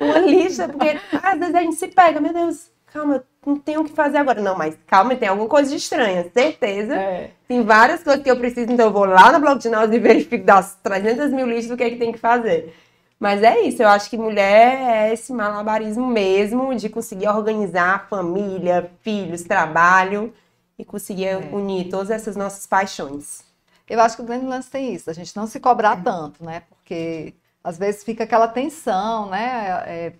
uma 0.00 0.18
lista, 0.20 0.68
porque 0.68 0.98
às 1.22 1.38
vezes 1.38 1.54
a 1.54 1.60
gente 1.60 1.76
se 1.76 1.88
pega, 1.88 2.20
meu 2.20 2.32
Deus, 2.32 2.70
calma, 2.92 3.22
não 3.44 3.56
tenho 3.56 3.80
o 3.80 3.84
que 3.84 3.92
fazer 3.92 4.18
agora. 4.18 4.40
Não, 4.40 4.56
mas 4.56 4.76
calma, 4.86 5.14
tem 5.16 5.28
alguma 5.28 5.48
coisa 5.48 5.70
de 5.70 5.76
estranha, 5.76 6.30
certeza. 6.32 6.94
É. 6.94 7.30
Tem 7.46 7.62
várias 7.62 8.02
coisas 8.02 8.22
que 8.22 8.30
eu 8.30 8.36
preciso, 8.36 8.72
então 8.72 8.86
eu 8.86 8.92
vou 8.92 9.04
lá 9.04 9.32
no 9.32 9.40
bloco 9.40 9.58
de 9.58 9.68
notas 9.68 9.92
e 9.92 9.98
verifico 9.98 10.44
das 10.44 10.76
300 10.82 11.30
mil 11.30 11.46
listas 11.46 11.68
do 11.68 11.76
que 11.76 11.84
é 11.84 11.90
que 11.90 11.96
tem 11.96 12.12
que 12.12 12.18
fazer. 12.18 12.74
Mas 13.18 13.42
é 13.42 13.60
isso, 13.62 13.82
eu 13.82 13.88
acho 13.88 14.08
que 14.08 14.16
mulher 14.16 15.08
é 15.08 15.12
esse 15.12 15.32
malabarismo 15.32 16.06
mesmo 16.06 16.72
de 16.76 16.88
conseguir 16.88 17.26
organizar 17.28 18.06
família, 18.08 18.88
filhos, 19.02 19.42
trabalho 19.42 20.32
e 20.78 20.84
conseguir 20.84 21.26
é. 21.26 21.36
unir 21.36 21.90
todas 21.90 22.10
essas 22.10 22.36
nossas 22.36 22.66
paixões. 22.66 23.44
Eu 23.88 24.00
acho 24.00 24.16
que 24.16 24.22
o 24.22 24.26
grande 24.26 24.46
lance 24.46 24.70
tem 24.70 24.94
isso, 24.94 25.10
a 25.10 25.14
gente 25.14 25.34
não 25.36 25.46
se 25.46 25.58
cobrar 25.58 26.02
tanto, 26.02 26.44
né? 26.44 26.60
Porque 26.68 27.34
às 27.64 27.78
vezes 27.78 28.04
fica 28.04 28.24
aquela 28.24 28.46
tensão, 28.46 29.28
né? 29.30 29.82
É, 29.86 30.12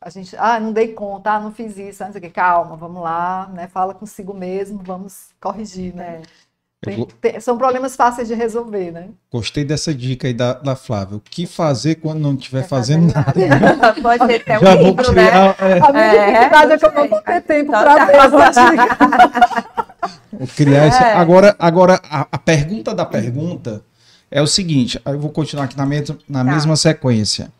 a 0.00 0.10
gente, 0.10 0.36
ah, 0.36 0.58
não 0.58 0.72
dei 0.72 0.92
conta, 0.92 1.30
ah, 1.30 1.40
não 1.40 1.52
fiz 1.52 1.78
isso, 1.78 2.02
não 2.04 2.10
sei 2.10 2.18
o 2.18 2.22
que, 2.22 2.30
calma, 2.30 2.76
vamos 2.76 3.00
lá, 3.02 3.46
né? 3.48 3.68
Fala 3.68 3.94
consigo 3.94 4.34
mesmo, 4.34 4.82
vamos 4.82 5.30
corrigir, 5.40 5.94
né? 5.94 6.16
É. 6.16 6.22
Tem, 6.84 7.06
tem, 7.20 7.38
são 7.38 7.56
problemas 7.56 7.94
fáceis 7.94 8.26
de 8.26 8.34
resolver, 8.34 8.90
né? 8.90 9.10
Gostei 9.30 9.64
dessa 9.64 9.94
dica 9.94 10.26
aí 10.26 10.34
da, 10.34 10.54
da 10.54 10.74
Flávia. 10.74 11.16
O 11.16 11.20
que 11.20 11.46
fazer 11.46 11.94
quando 11.94 12.18
não 12.18 12.34
estiver 12.34 12.66
fazendo 12.66 13.14
nada? 13.14 13.32
nada. 13.46 13.94
Pode 14.02 14.26
ser 14.26 14.40
até 14.40 14.58
um 14.58 14.62
Já 14.62 14.74
livro, 14.74 15.04
vou 15.04 15.14
criar, 15.14 15.48
né? 15.48 15.54
É. 15.60 15.78
A 15.78 15.92
minha 15.92 16.04
é, 16.04 16.32
dificuldade 16.32 16.72
é 16.72 16.78
que 16.78 16.84
eu 16.84 16.92
não 16.92 17.08
vou 17.08 17.22
ter 17.22 17.40
tempo 17.42 17.70
para 17.70 18.04
ver 18.04 18.16
Vou 20.32 20.48
criar 20.48 20.88
isso. 20.88 20.98
É. 20.98 21.12
Agora, 21.12 21.54
agora 21.56 22.00
a, 22.02 22.26
a, 22.32 22.38
pergunta 22.38 22.92
da 22.92 23.06
pergunta 23.06 23.84
é 24.28 24.42
o 24.42 24.46
seguinte, 24.48 25.00
eu 25.04 25.20
vou 25.20 25.30
continuar 25.30 25.66
aqui 25.66 25.76
na, 25.76 25.86
mesma, 25.86 26.18
na 26.28 26.44
tá. 26.44 26.50
mesma 26.50 26.74
sequência. 26.74 27.52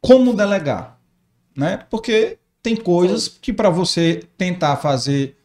Como 0.00 0.34
delegar? 0.34 0.98
Né? 1.56 1.78
Porque 1.88 2.36
tem 2.60 2.74
coisas 2.74 3.22
Sim. 3.24 3.30
que 3.40 3.52
para 3.52 3.70
você 3.70 4.24
tentar 4.36 4.74
fazer 4.76 5.36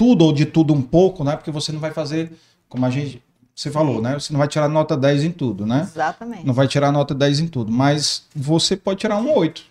tudo 0.00 0.24
ou 0.24 0.32
de 0.32 0.46
tudo 0.46 0.72
um 0.72 0.80
pouco, 0.80 1.22
né? 1.22 1.36
Porque 1.36 1.50
você 1.50 1.70
não 1.72 1.78
vai 1.78 1.90
fazer, 1.90 2.32
como 2.70 2.86
a 2.86 2.90
gente, 2.90 3.22
você 3.54 3.70
falou, 3.70 4.00
né? 4.00 4.14
Você 4.14 4.32
não 4.32 4.38
vai 4.38 4.48
tirar 4.48 4.66
nota 4.66 4.96
10 4.96 5.24
em 5.24 5.30
tudo, 5.30 5.66
né? 5.66 5.82
Exatamente. 5.82 6.46
Não 6.46 6.54
vai 6.54 6.66
tirar 6.66 6.90
nota 6.90 7.14
10 7.14 7.40
em 7.40 7.46
tudo, 7.46 7.70
mas 7.70 8.24
você 8.34 8.78
pode 8.78 9.00
tirar 9.00 9.18
um 9.18 9.30
8. 9.30 9.62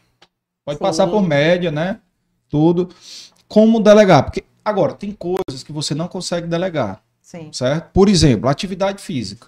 Pode 0.63 0.77
Sim. 0.77 0.83
passar 0.83 1.07
por 1.07 1.23
média, 1.23 1.71
né? 1.71 1.97
Tudo. 2.47 2.89
Como 3.47 3.79
delegar? 3.79 4.21
Porque 4.21 4.43
agora 4.63 4.93
tem 4.93 5.11
coisas 5.13 5.63
que 5.65 5.71
você 5.71 5.95
não 5.95 6.07
consegue 6.07 6.45
delegar. 6.45 7.01
Sim. 7.23 7.49
Certo? 7.51 7.89
Por 7.91 8.07
exemplo, 8.07 8.47
atividade 8.47 9.01
física. 9.01 9.47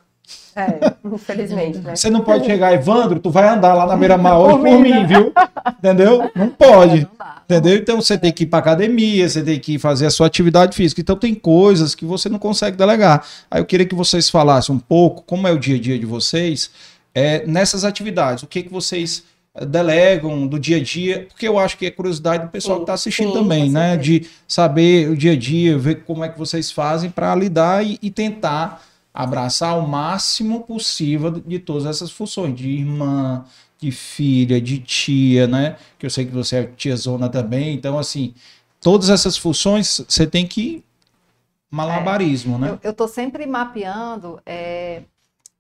É, 0.55 0.93
infelizmente, 1.05 1.79
né? 1.79 1.95
Você 1.95 2.09
não 2.09 2.21
pode 2.21 2.45
chegar, 2.45 2.73
Evandro, 2.73 3.19
tu 3.19 3.29
vai 3.29 3.47
andar 3.47 3.73
lá 3.73 3.85
na 3.85 3.95
beira-mar 3.95 4.39
hoje 4.39 4.57
por, 4.57 4.69
por 4.69 4.79
mim, 4.79 4.89
né? 4.89 5.05
viu? 5.05 5.33
Entendeu? 5.79 6.31
Não 6.35 6.49
pode. 6.49 7.01
Não 7.01 7.31
entendeu? 7.57 7.77
Então 7.77 8.01
você 8.01 8.17
tem 8.17 8.31
que 8.31 8.43
ir 8.43 8.47
para 8.47 8.59
academia, 8.59 9.27
você 9.27 9.43
tem 9.43 9.59
que 9.59 9.77
fazer 9.77 10.05
a 10.05 10.09
sua 10.09 10.27
atividade 10.27 10.75
física. 10.75 11.01
Então 11.01 11.15
tem 11.15 11.33
coisas 11.33 11.93
que 11.93 12.05
você 12.05 12.29
não 12.29 12.39
consegue 12.39 12.77
delegar. 12.77 13.25
Aí 13.49 13.61
eu 13.61 13.65
queria 13.65 13.85
que 13.85 13.95
vocês 13.95 14.29
falassem 14.29 14.73
um 14.73 14.79
pouco 14.79 15.23
como 15.23 15.47
é 15.47 15.51
o 15.51 15.59
dia 15.59 15.75
a 15.75 15.79
dia 15.79 15.99
de 15.99 16.05
vocês 16.05 16.71
é, 17.13 17.45
nessas 17.45 17.83
atividades. 17.83 18.43
O 18.43 18.47
que, 18.47 18.63
que 18.63 18.69
vocês 18.71 19.23
delegam 19.67 20.47
do 20.47 20.57
dia 20.57 20.77
a 20.77 20.83
dia, 20.83 21.25
porque 21.27 21.45
eu 21.45 21.59
acho 21.59 21.77
que 21.77 21.85
é 21.85 21.91
curiosidade 21.91 22.45
do 22.45 22.49
pessoal 22.49 22.77
sim, 22.77 22.79
que 22.79 22.83
está 22.83 22.93
assistindo 22.93 23.33
sim, 23.33 23.37
também, 23.37 23.69
né? 23.69 23.97
De 23.97 24.27
saber 24.47 25.09
o 25.09 25.17
dia 25.17 25.33
a 25.33 25.37
dia, 25.37 25.77
ver 25.77 26.03
como 26.03 26.23
é 26.23 26.29
que 26.29 26.39
vocês 26.39 26.71
fazem 26.71 27.09
para 27.09 27.35
lidar 27.35 27.85
e, 27.85 27.99
e 28.01 28.09
tentar 28.09 28.81
abraçar 29.13 29.77
o 29.77 29.87
máximo 29.87 30.61
possível 30.61 31.31
de 31.31 31.59
todas 31.59 31.85
essas 31.85 32.11
funções, 32.11 32.55
de 32.55 32.69
irmã, 32.69 33.45
de 33.77 33.91
filha, 33.91 34.61
de 34.61 34.79
tia, 34.79 35.47
né? 35.47 35.77
Que 35.97 36.05
eu 36.05 36.09
sei 36.09 36.25
que 36.25 36.31
você 36.31 36.57
é 36.57 36.63
tiazona 36.65 37.27
também, 37.27 37.73
então 37.73 37.97
assim, 37.97 38.33
todas 38.79 39.09
essas 39.09 39.35
funções 39.37 40.03
você 40.07 40.25
tem 40.25 40.47
que 40.47 40.83
malabarismo, 41.69 42.55
é, 42.55 42.59
né? 42.59 42.79
Eu, 42.83 42.91
estou 42.91 43.07
sempre 43.07 43.45
mapeando 43.45 44.41
é, 44.45 45.03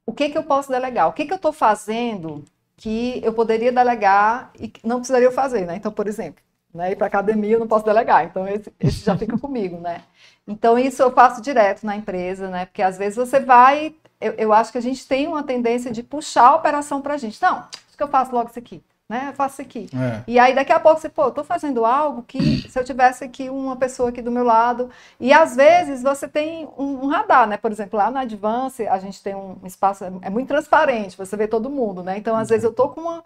o 0.05 0.13
que 0.13 0.29
que 0.29 0.37
eu 0.37 0.43
posso 0.43 0.69
delegar, 0.69 1.07
o 1.07 1.13
que 1.13 1.25
que 1.25 1.33
eu 1.33 1.37
estou 1.37 1.53
fazendo 1.53 2.43
que 2.77 3.21
eu 3.23 3.31
poderia 3.31 3.71
delegar 3.71 4.51
e 4.59 4.71
não 4.83 4.97
precisaria 4.97 5.31
fazer, 5.31 5.65
né? 5.65 5.75
Então, 5.75 5.91
por 5.91 6.07
exemplo, 6.07 6.43
né, 6.73 6.91
ir 6.91 6.95
para 6.95 7.07
academia 7.07 7.55
eu 7.55 7.59
não 7.59 7.67
posso 7.67 7.85
delegar, 7.85 8.25
então 8.25 8.47
esse, 8.47 8.71
esse 8.79 9.05
já 9.05 9.17
fica 9.17 9.37
comigo, 9.39 9.77
né? 9.77 10.01
Então, 10.47 10.77
isso 10.77 11.01
eu 11.01 11.11
faço 11.11 11.41
direto 11.41 11.85
na 11.85 11.95
empresa, 11.95 12.49
né? 12.49 12.65
Porque 12.65 12.81
às 12.81 12.97
vezes 12.97 13.15
você 13.15 13.39
vai. 13.39 13.95
Eu, 14.19 14.33
eu 14.33 14.53
acho 14.53 14.71
que 14.71 14.77
a 14.77 14.81
gente 14.81 15.07
tem 15.07 15.27
uma 15.27 15.43
tendência 15.43 15.91
de 15.91 16.03
puxar 16.03 16.47
a 16.47 16.55
operação 16.55 17.01
para 17.01 17.13
a 17.13 17.17
gente. 17.17 17.41
Não, 17.41 17.59
acho 17.59 17.97
que 17.97 18.03
eu 18.03 18.07
faço 18.07 18.33
logo 18.33 18.49
isso 18.49 18.59
aqui. 18.59 18.83
Né? 19.07 19.27
Eu 19.27 19.33
faço 19.33 19.55
isso 19.55 19.61
aqui. 19.61 19.89
É. 19.93 20.23
E 20.25 20.39
aí, 20.39 20.55
daqui 20.55 20.71
a 20.71 20.79
pouco, 20.79 21.01
você, 21.01 21.09
pô, 21.09 21.25
eu 21.25 21.31
tô 21.31 21.43
fazendo 21.43 21.85
algo 21.85 22.23
que, 22.23 22.69
se 22.69 22.79
eu 22.79 22.83
tivesse 22.83 23.25
aqui 23.25 23.49
uma 23.49 23.75
pessoa 23.75 24.09
aqui 24.09 24.21
do 24.21 24.31
meu 24.31 24.43
lado. 24.43 24.89
E 25.19 25.33
às 25.33 25.55
vezes 25.55 26.01
você 26.01 26.27
tem 26.27 26.67
um, 26.77 27.05
um 27.05 27.07
radar, 27.07 27.47
né? 27.47 27.57
Por 27.57 27.71
exemplo, 27.71 27.97
lá 27.97 28.09
na 28.09 28.21
Advance, 28.21 28.87
a 28.87 28.97
gente 28.99 29.21
tem 29.21 29.35
um 29.35 29.57
espaço, 29.65 30.05
é, 30.05 30.11
é 30.21 30.29
muito 30.29 30.47
transparente, 30.47 31.17
você 31.17 31.35
vê 31.35 31.45
todo 31.47 31.69
mundo, 31.69 32.01
né? 32.01 32.17
Então, 32.17 32.35
às 32.35 32.47
vezes, 32.47 32.63
eu 32.63 32.71
tô 32.71 32.87
com 32.89 33.01
uma, 33.01 33.23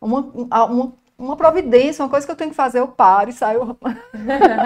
uma, 0.00 0.20
uma 0.66 0.92
uma 1.18 1.36
providência, 1.36 2.04
uma 2.04 2.08
coisa 2.08 2.24
que 2.24 2.30
eu 2.30 2.36
tenho 2.36 2.50
que 2.50 2.56
fazer, 2.56 2.78
eu 2.78 2.86
paro 2.86 3.28
e 3.28 3.32
saio, 3.32 3.76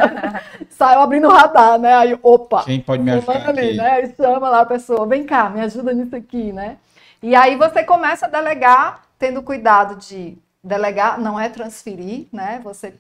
saio 0.69 1.01
abrindo 1.01 1.27
o 1.27 1.33
radar, 1.33 1.79
né? 1.79 1.95
Aí, 1.95 2.19
opa, 2.23 2.65
quem 2.65 2.81
pode 2.81 3.03
me 3.03 3.11
ajudar 3.11 3.49
ali, 3.49 3.61
aqui? 3.61 3.77
né? 3.79 3.91
Aí 3.91 4.15
chama 4.15 4.51
lá 4.51 4.61
a 4.61 4.67
pessoa, 4.67 5.07
vem 5.07 5.25
cá, 5.25 5.49
me 5.49 5.63
ajuda 5.63 5.95
nisso 5.95 6.15
aqui, 6.15 6.53
né? 6.53 6.77
E 7.23 7.35
aí 7.35 7.57
você 7.57 7.83
começa 7.83 8.27
a 8.27 8.29
delegar, 8.29 9.03
tendo 9.19 9.43
cuidado 9.43 9.97
de 9.97 10.37
delegar, 10.63 11.19
não 11.19 11.41
é 11.41 11.49
transferir, 11.49 12.27
né? 12.31 12.61
Você 12.63 12.95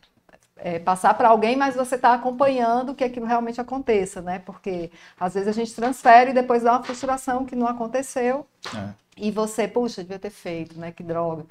é, 0.56 0.78
passar 0.78 1.12
para 1.14 1.28
alguém, 1.28 1.54
mas 1.54 1.74
você 1.74 1.96
está 1.96 2.14
acompanhando 2.14 2.94
que 2.94 3.04
aquilo 3.04 3.26
realmente 3.26 3.60
aconteça, 3.60 4.22
né? 4.22 4.38
Porque 4.38 4.90
às 5.20 5.34
vezes 5.34 5.48
a 5.48 5.52
gente 5.52 5.74
transfere 5.74 6.30
e 6.30 6.34
depois 6.34 6.62
dá 6.62 6.72
uma 6.72 6.82
frustração 6.82 7.44
que 7.44 7.54
não 7.54 7.66
aconteceu 7.66 8.46
é. 8.74 8.88
e 9.16 9.30
você, 9.30 9.68
puxa, 9.68 10.02
devia 10.02 10.18
ter 10.18 10.30
feito, 10.30 10.78
né? 10.78 10.90
Que 10.90 11.02
droga. 11.02 11.44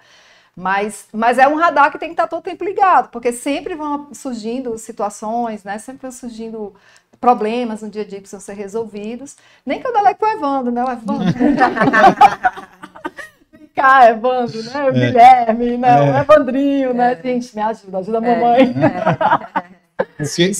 Mas, 0.55 1.07
mas 1.13 1.37
é 1.37 1.47
um 1.47 1.55
radar 1.55 1.91
que 1.91 1.97
tem 1.97 2.09
que 2.09 2.13
estar 2.13 2.27
todo 2.27 2.39
o 2.39 2.43
tempo 2.43 2.63
ligado, 2.63 3.09
porque 3.09 3.31
sempre 3.31 3.73
vão 3.73 4.13
surgindo 4.13 4.77
situações, 4.77 5.63
né? 5.63 5.77
Sempre 5.77 6.01
vão 6.03 6.11
surgindo 6.11 6.73
problemas 7.19 7.81
no 7.81 7.89
dia 7.89 8.01
a 8.01 8.05
dia 8.05 8.15
que 8.15 8.21
precisam 8.21 8.39
ser 8.41 8.53
resolvidos. 8.53 9.37
Nem 9.65 9.79
que 9.79 9.87
eu 9.87 9.93
delegue 9.93 10.19
para 10.19 10.29
o 10.29 10.37
Evandro, 10.37 10.71
né? 10.71 10.83
O 10.83 10.91
Evandro. 10.91 11.33
cá, 13.73 14.09
Evandro, 14.09 14.61
né? 14.63 14.83
O 14.83 14.89
é. 14.89 14.91
Guilherme, 14.91 15.77
né? 15.77 16.07
É. 16.07 16.11
O 16.11 16.17
Evandrinho, 16.17 16.93
né? 16.93 17.13
É. 17.13 17.21
Gente, 17.21 17.55
me 17.55 17.61
ajuda, 17.61 17.97
ajuda 17.99 18.17
a 18.17 18.21
mamãe. 18.21 18.75
É. 18.77 19.81
Porque 20.17 20.53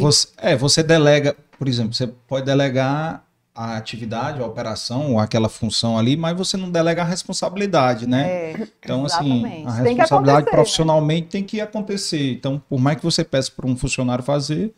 você, 0.00 0.28
é, 0.38 0.56
você 0.56 0.82
delega, 0.82 1.36
por 1.58 1.68
exemplo, 1.68 1.94
você 1.94 2.06
pode 2.06 2.44
delegar 2.44 3.22
a 3.58 3.76
atividade, 3.76 4.40
a 4.40 4.46
operação, 4.46 5.14
ou 5.14 5.18
aquela 5.18 5.48
função 5.48 5.98
ali, 5.98 6.16
mas 6.16 6.38
você 6.38 6.56
não 6.56 6.70
delega 6.70 7.02
a 7.02 7.04
responsabilidade, 7.04 8.08
né? 8.08 8.30
É, 8.30 8.68
então, 8.78 9.04
assim, 9.04 9.40
exatamente. 9.40 9.66
assim, 9.66 9.80
a 9.80 9.82
responsabilidade 9.82 10.44
tem 10.44 10.52
né? 10.52 10.56
profissionalmente 10.56 11.22
né? 11.22 11.28
tem 11.28 11.42
que 11.42 11.60
acontecer. 11.60 12.34
Então, 12.34 12.62
por 12.68 12.78
mais 12.78 12.98
que 12.98 13.02
você 13.02 13.24
peça 13.24 13.50
para 13.50 13.66
um 13.66 13.76
funcionário 13.76 14.22
fazer, 14.22 14.72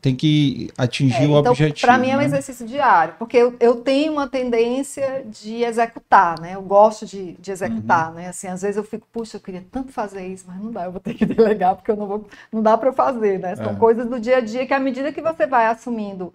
tem 0.00 0.16
que 0.16 0.70
atingir 0.78 1.24
é, 1.24 1.26
o 1.26 1.38
então, 1.38 1.52
objetivo. 1.52 1.86
Para 1.86 1.98
mim 1.98 2.08
é 2.08 2.14
um 2.14 2.20
né? 2.20 2.24
exercício 2.24 2.66
diário, 2.66 3.16
porque 3.18 3.36
eu, 3.36 3.54
eu, 3.60 3.76
tenho 3.76 4.14
uma 4.14 4.26
tendência 4.26 5.22
de 5.26 5.62
executar, 5.62 6.40
né? 6.40 6.54
Eu 6.54 6.62
gosto 6.62 7.04
de, 7.04 7.34
de 7.34 7.50
executar, 7.50 8.08
uhum. 8.08 8.14
né? 8.14 8.28
Assim, 8.28 8.48
às 8.48 8.62
vezes 8.62 8.78
eu 8.78 8.84
fico, 8.84 9.06
puxa, 9.12 9.36
eu 9.36 9.42
queria 9.42 9.62
tanto 9.70 9.92
fazer 9.92 10.26
isso, 10.26 10.46
mas 10.48 10.58
não 10.58 10.72
dá, 10.72 10.84
eu 10.84 10.90
vou 10.90 11.00
ter 11.02 11.12
que 11.12 11.26
delegar 11.26 11.76
porque 11.76 11.90
eu 11.90 11.96
não 11.96 12.06
vou, 12.06 12.26
não 12.50 12.62
dá 12.62 12.78
para 12.78 12.94
fazer, 12.94 13.38
né? 13.38 13.54
São 13.56 13.72
é. 13.72 13.74
coisas 13.74 14.08
do 14.08 14.18
dia 14.18 14.38
a 14.38 14.40
dia 14.40 14.66
que 14.66 14.72
à 14.72 14.80
medida 14.80 15.12
que 15.12 15.20
você 15.20 15.46
vai 15.46 15.66
assumindo 15.66 16.32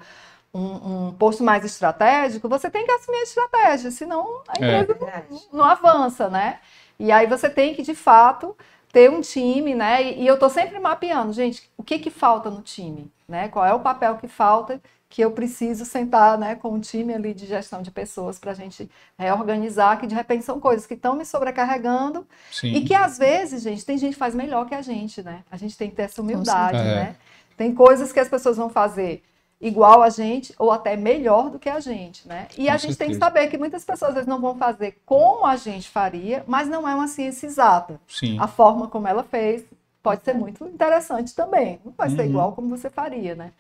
um, 0.53 1.07
um, 1.07 1.13
posto 1.13 1.43
mais 1.43 1.63
estratégico, 1.63 2.49
você 2.49 2.69
tem 2.69 2.85
que 2.85 2.91
assumir 2.91 3.17
a 3.17 3.23
estratégia, 3.23 3.91
senão 3.91 4.41
a 4.47 4.63
é. 4.63 4.81
empresa 4.81 5.05
é. 5.05 5.23
não, 5.29 5.41
não, 5.53 5.65
avança, 5.65 6.29
né? 6.29 6.59
E 6.99 7.11
aí 7.11 7.25
você 7.25 7.49
tem 7.49 7.73
que, 7.73 7.81
de 7.81 7.95
fato, 7.95 8.55
ter 8.91 9.09
um 9.09 9.21
time, 9.21 9.73
né? 9.73 10.03
E, 10.03 10.23
e 10.23 10.27
eu 10.27 10.35
estou 10.35 10.49
sempre 10.49 10.79
mapeando, 10.79 11.31
gente, 11.31 11.69
o 11.77 11.83
que 11.83 11.99
que 11.99 12.09
falta 12.09 12.49
no 12.49 12.61
time, 12.61 13.11
né? 13.27 13.47
Qual 13.47 13.65
é 13.65 13.73
o 13.73 13.79
papel 13.79 14.17
que 14.17 14.27
falta 14.27 14.81
que 15.11 15.21
eu 15.21 15.31
preciso 15.31 15.83
sentar, 15.83 16.37
né, 16.37 16.55
com 16.55 16.69
um 16.69 16.79
time 16.79 17.13
ali 17.13 17.33
de 17.33 17.45
gestão 17.45 17.81
de 17.81 17.91
pessoas 17.91 18.39
para 18.39 18.51
a 18.51 18.53
gente 18.53 18.89
reorganizar, 19.19 19.99
que 19.99 20.07
de 20.07 20.15
repente 20.15 20.45
são 20.45 20.57
coisas 20.57 20.87
que 20.87 20.93
estão 20.93 21.17
me 21.17 21.25
sobrecarregando 21.25 22.25
Sim. 22.49 22.73
e 22.73 22.85
que 22.85 22.95
às 22.95 23.17
vezes, 23.17 23.61
gente, 23.61 23.85
tem 23.85 23.97
gente 23.97 24.13
que 24.13 24.19
faz 24.19 24.33
melhor 24.33 24.65
que 24.65 24.73
a 24.73 24.81
gente, 24.81 25.21
né? 25.21 25.43
A 25.51 25.57
gente 25.57 25.77
tem 25.77 25.89
que 25.89 25.97
ter 25.97 26.03
essa 26.03 26.21
humildade, 26.21 26.77
é. 26.77 26.95
né? 26.95 27.15
Tem 27.57 27.75
coisas 27.75 28.13
que 28.13 28.21
as 28.21 28.29
pessoas 28.29 28.55
vão 28.55 28.69
fazer 28.69 29.21
igual 29.61 30.01
a 30.01 30.09
gente 30.09 30.53
ou 30.57 30.71
até 30.71 30.97
melhor 30.97 31.49
do 31.51 31.59
que 31.59 31.69
a 31.69 31.79
gente, 31.79 32.27
né? 32.27 32.47
E 32.57 32.65
Com 32.65 32.71
a 32.71 32.77
gente 32.77 32.93
certeza. 32.93 32.97
tem 32.97 33.09
que 33.09 33.15
saber 33.15 33.47
que 33.47 33.57
muitas 33.57 33.85
pessoas 33.85 34.09
às 34.09 34.15
vezes 34.15 34.27
não 34.27 34.41
vão 34.41 34.57
fazer 34.57 34.99
como 35.05 35.45
a 35.45 35.55
gente 35.55 35.89
faria, 35.89 36.43
mas 36.47 36.67
não 36.67 36.87
é 36.87 36.95
uma 36.95 37.07
ciência 37.07 37.45
exata. 37.45 38.01
Sim. 38.07 38.39
A 38.39 38.47
forma 38.47 38.87
como 38.87 39.07
ela 39.07 39.23
fez 39.23 39.63
pode 40.01 40.23
ser 40.23 40.33
muito 40.33 40.65
interessante 40.65 41.35
também. 41.35 41.79
Não 41.85 41.93
vai 41.95 42.09
uhum. 42.09 42.15
ser 42.15 42.25
igual 42.25 42.53
como 42.53 42.75
você 42.75 42.89
faria, 42.89 43.35
né? 43.35 43.51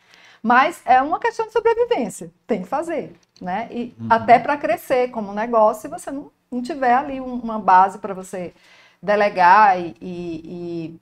Mas 0.41 0.81
é 0.85 0.99
uma 1.01 1.19
questão 1.19 1.45
de 1.45 1.53
sobrevivência. 1.53 2.31
Tem 2.47 2.63
que 2.63 2.67
fazer, 2.67 3.13
né? 3.39 3.67
E 3.69 3.93
uhum. 3.99 4.07
até 4.09 4.39
para 4.39 4.57
crescer 4.57 5.11
como 5.11 5.33
negócio, 5.33 5.83
se 5.83 5.87
você 5.87 6.09
não, 6.09 6.31
não 6.51 6.63
tiver 6.63 6.95
ali 6.95 7.21
uma 7.21 7.59
base 7.59 7.99
para 7.99 8.15
você 8.15 8.53
delegar 9.01 9.79
e, 9.79 9.95
e, 10.01 10.41
e 10.45 10.99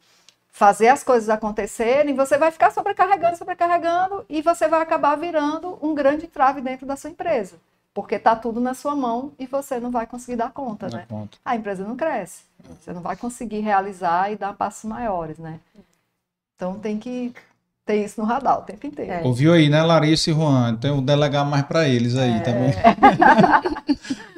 fazer 0.59 0.89
as 0.89 1.05
coisas 1.05 1.29
acontecerem, 1.29 2.13
você 2.13 2.37
vai 2.37 2.51
ficar 2.51 2.69
sobrecarregando, 2.69 3.37
sobrecarregando 3.37 4.25
e 4.27 4.41
você 4.41 4.67
vai 4.67 4.81
acabar 4.81 5.15
virando 5.15 5.79
um 5.81 5.95
grande 5.95 6.25
entrave 6.25 6.59
dentro 6.59 6.85
da 6.85 6.97
sua 6.97 7.09
empresa. 7.09 7.55
Porque 7.93 8.15
está 8.15 8.35
tudo 8.35 8.59
na 8.59 8.73
sua 8.73 8.93
mão 8.93 9.31
e 9.39 9.47
você 9.47 9.79
não 9.79 9.89
vai 9.89 10.05
conseguir 10.05 10.35
dar 10.35 10.51
conta, 10.51 10.89
né? 10.89 11.05
Conta. 11.07 11.37
A 11.45 11.55
empresa 11.55 11.85
não 11.85 11.95
cresce. 11.95 12.43
Você 12.77 12.91
não 12.91 13.01
vai 13.01 13.15
conseguir 13.15 13.61
realizar 13.61 14.33
e 14.33 14.35
dar 14.35 14.53
passos 14.53 14.83
maiores, 14.83 15.37
né? 15.37 15.61
Então 16.57 16.77
tem 16.77 16.99
que 16.99 17.33
ter 17.89 18.05
isso 18.05 18.21
no 18.21 18.27
radar 18.27 18.59
o 18.59 18.61
tempo 18.61 18.85
inteiro. 18.85 19.11
É. 19.11 19.21
Ouviu 19.23 19.51
aí, 19.51 19.67
né, 19.67 19.81
Larissa 19.81 20.29
e 20.29 20.33
Juan? 20.33 20.75
Então 20.77 21.01
delegar 21.01 21.43
mais 21.43 21.63
para 21.63 21.87
eles 21.87 22.15
aí 22.15 22.35
é. 22.35 22.39
também. 22.39 22.71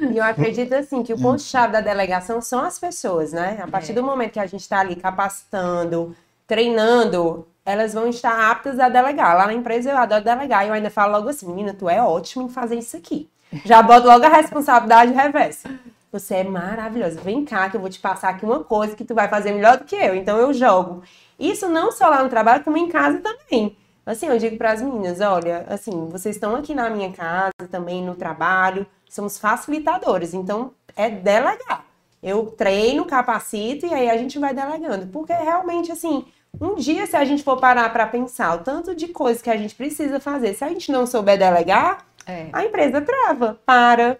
e 0.10 0.16
eu 0.16 0.24
acredito 0.24 0.72
assim 0.72 1.02
que 1.02 1.12
o 1.12 1.18
ponto-chave 1.18 1.74
da 1.74 1.82
delegação 1.82 2.40
são 2.40 2.64
as 2.64 2.78
pessoas, 2.78 3.30
né? 3.30 3.60
A 3.62 3.68
partir 3.68 3.92
é. 3.92 3.94
do 3.94 4.02
momento 4.02 4.32
que 4.32 4.40
a 4.40 4.46
gente 4.46 4.62
está 4.62 4.80
ali 4.80 4.96
capacitando, 4.96 6.16
treinando, 6.46 7.46
elas 7.62 7.92
vão 7.92 8.08
estar 8.08 8.50
aptas 8.50 8.80
a 8.80 8.88
delegar. 8.88 9.36
Lá 9.36 9.46
na 9.46 9.52
empresa 9.52 9.90
eu 9.90 9.98
adoro 9.98 10.24
delegar. 10.24 10.64
E 10.64 10.68
eu 10.68 10.74
ainda 10.74 10.88
falo 10.88 11.12
logo 11.12 11.28
assim, 11.28 11.46
menina, 11.46 11.74
tu 11.74 11.90
é 11.90 12.02
ótimo 12.02 12.46
em 12.46 12.48
fazer 12.48 12.76
isso 12.76 12.96
aqui. 12.96 13.28
Já 13.66 13.82
boto 13.82 14.06
logo 14.06 14.24
a 14.24 14.30
responsabilidade 14.30 15.12
reversa. 15.12 15.68
Você 16.10 16.36
é 16.36 16.44
maravilhosa. 16.44 17.20
Vem 17.20 17.44
cá 17.44 17.68
que 17.68 17.76
eu 17.76 17.80
vou 17.82 17.90
te 17.90 18.00
passar 18.00 18.30
aqui 18.30 18.46
uma 18.46 18.64
coisa 18.64 18.96
que 18.96 19.04
tu 19.04 19.14
vai 19.14 19.28
fazer 19.28 19.52
melhor 19.52 19.76
do 19.76 19.84
que 19.84 19.96
eu. 19.96 20.14
Então 20.14 20.38
eu 20.38 20.54
jogo. 20.54 21.02
Isso 21.42 21.68
não 21.68 21.90
só 21.90 22.08
lá 22.08 22.22
no 22.22 22.28
trabalho, 22.28 22.62
como 22.62 22.76
em 22.76 22.88
casa 22.88 23.18
também. 23.18 23.76
Assim, 24.06 24.26
eu 24.26 24.38
digo 24.38 24.56
para 24.56 24.70
as 24.70 24.80
meninas, 24.80 25.20
olha, 25.20 25.64
assim, 25.68 26.08
vocês 26.08 26.36
estão 26.36 26.54
aqui 26.54 26.72
na 26.72 26.88
minha 26.88 27.12
casa, 27.12 27.68
também 27.68 28.02
no 28.02 28.14
trabalho, 28.14 28.86
somos 29.08 29.38
facilitadores, 29.38 30.34
então 30.34 30.72
é 30.96 31.10
delegar. 31.10 31.84
Eu 32.22 32.46
treino, 32.46 33.04
capacito 33.04 33.86
e 33.86 33.92
aí 33.92 34.08
a 34.08 34.16
gente 34.16 34.38
vai 34.38 34.54
delegando, 34.54 35.08
porque 35.08 35.32
realmente 35.32 35.90
assim, 35.90 36.24
um 36.60 36.76
dia 36.76 37.06
se 37.06 37.16
a 37.16 37.24
gente 37.24 37.42
for 37.42 37.58
parar 37.58 37.92
para 37.92 38.06
pensar 38.06 38.54
o 38.56 38.62
tanto 38.62 38.94
de 38.94 39.08
coisas 39.08 39.42
que 39.42 39.50
a 39.50 39.56
gente 39.56 39.74
precisa 39.74 40.20
fazer, 40.20 40.54
se 40.54 40.64
a 40.64 40.68
gente 40.68 40.92
não 40.92 41.06
souber 41.06 41.38
delegar, 41.38 42.06
é. 42.26 42.48
a 42.52 42.64
empresa 42.64 43.00
trava, 43.00 43.60
para. 43.66 44.18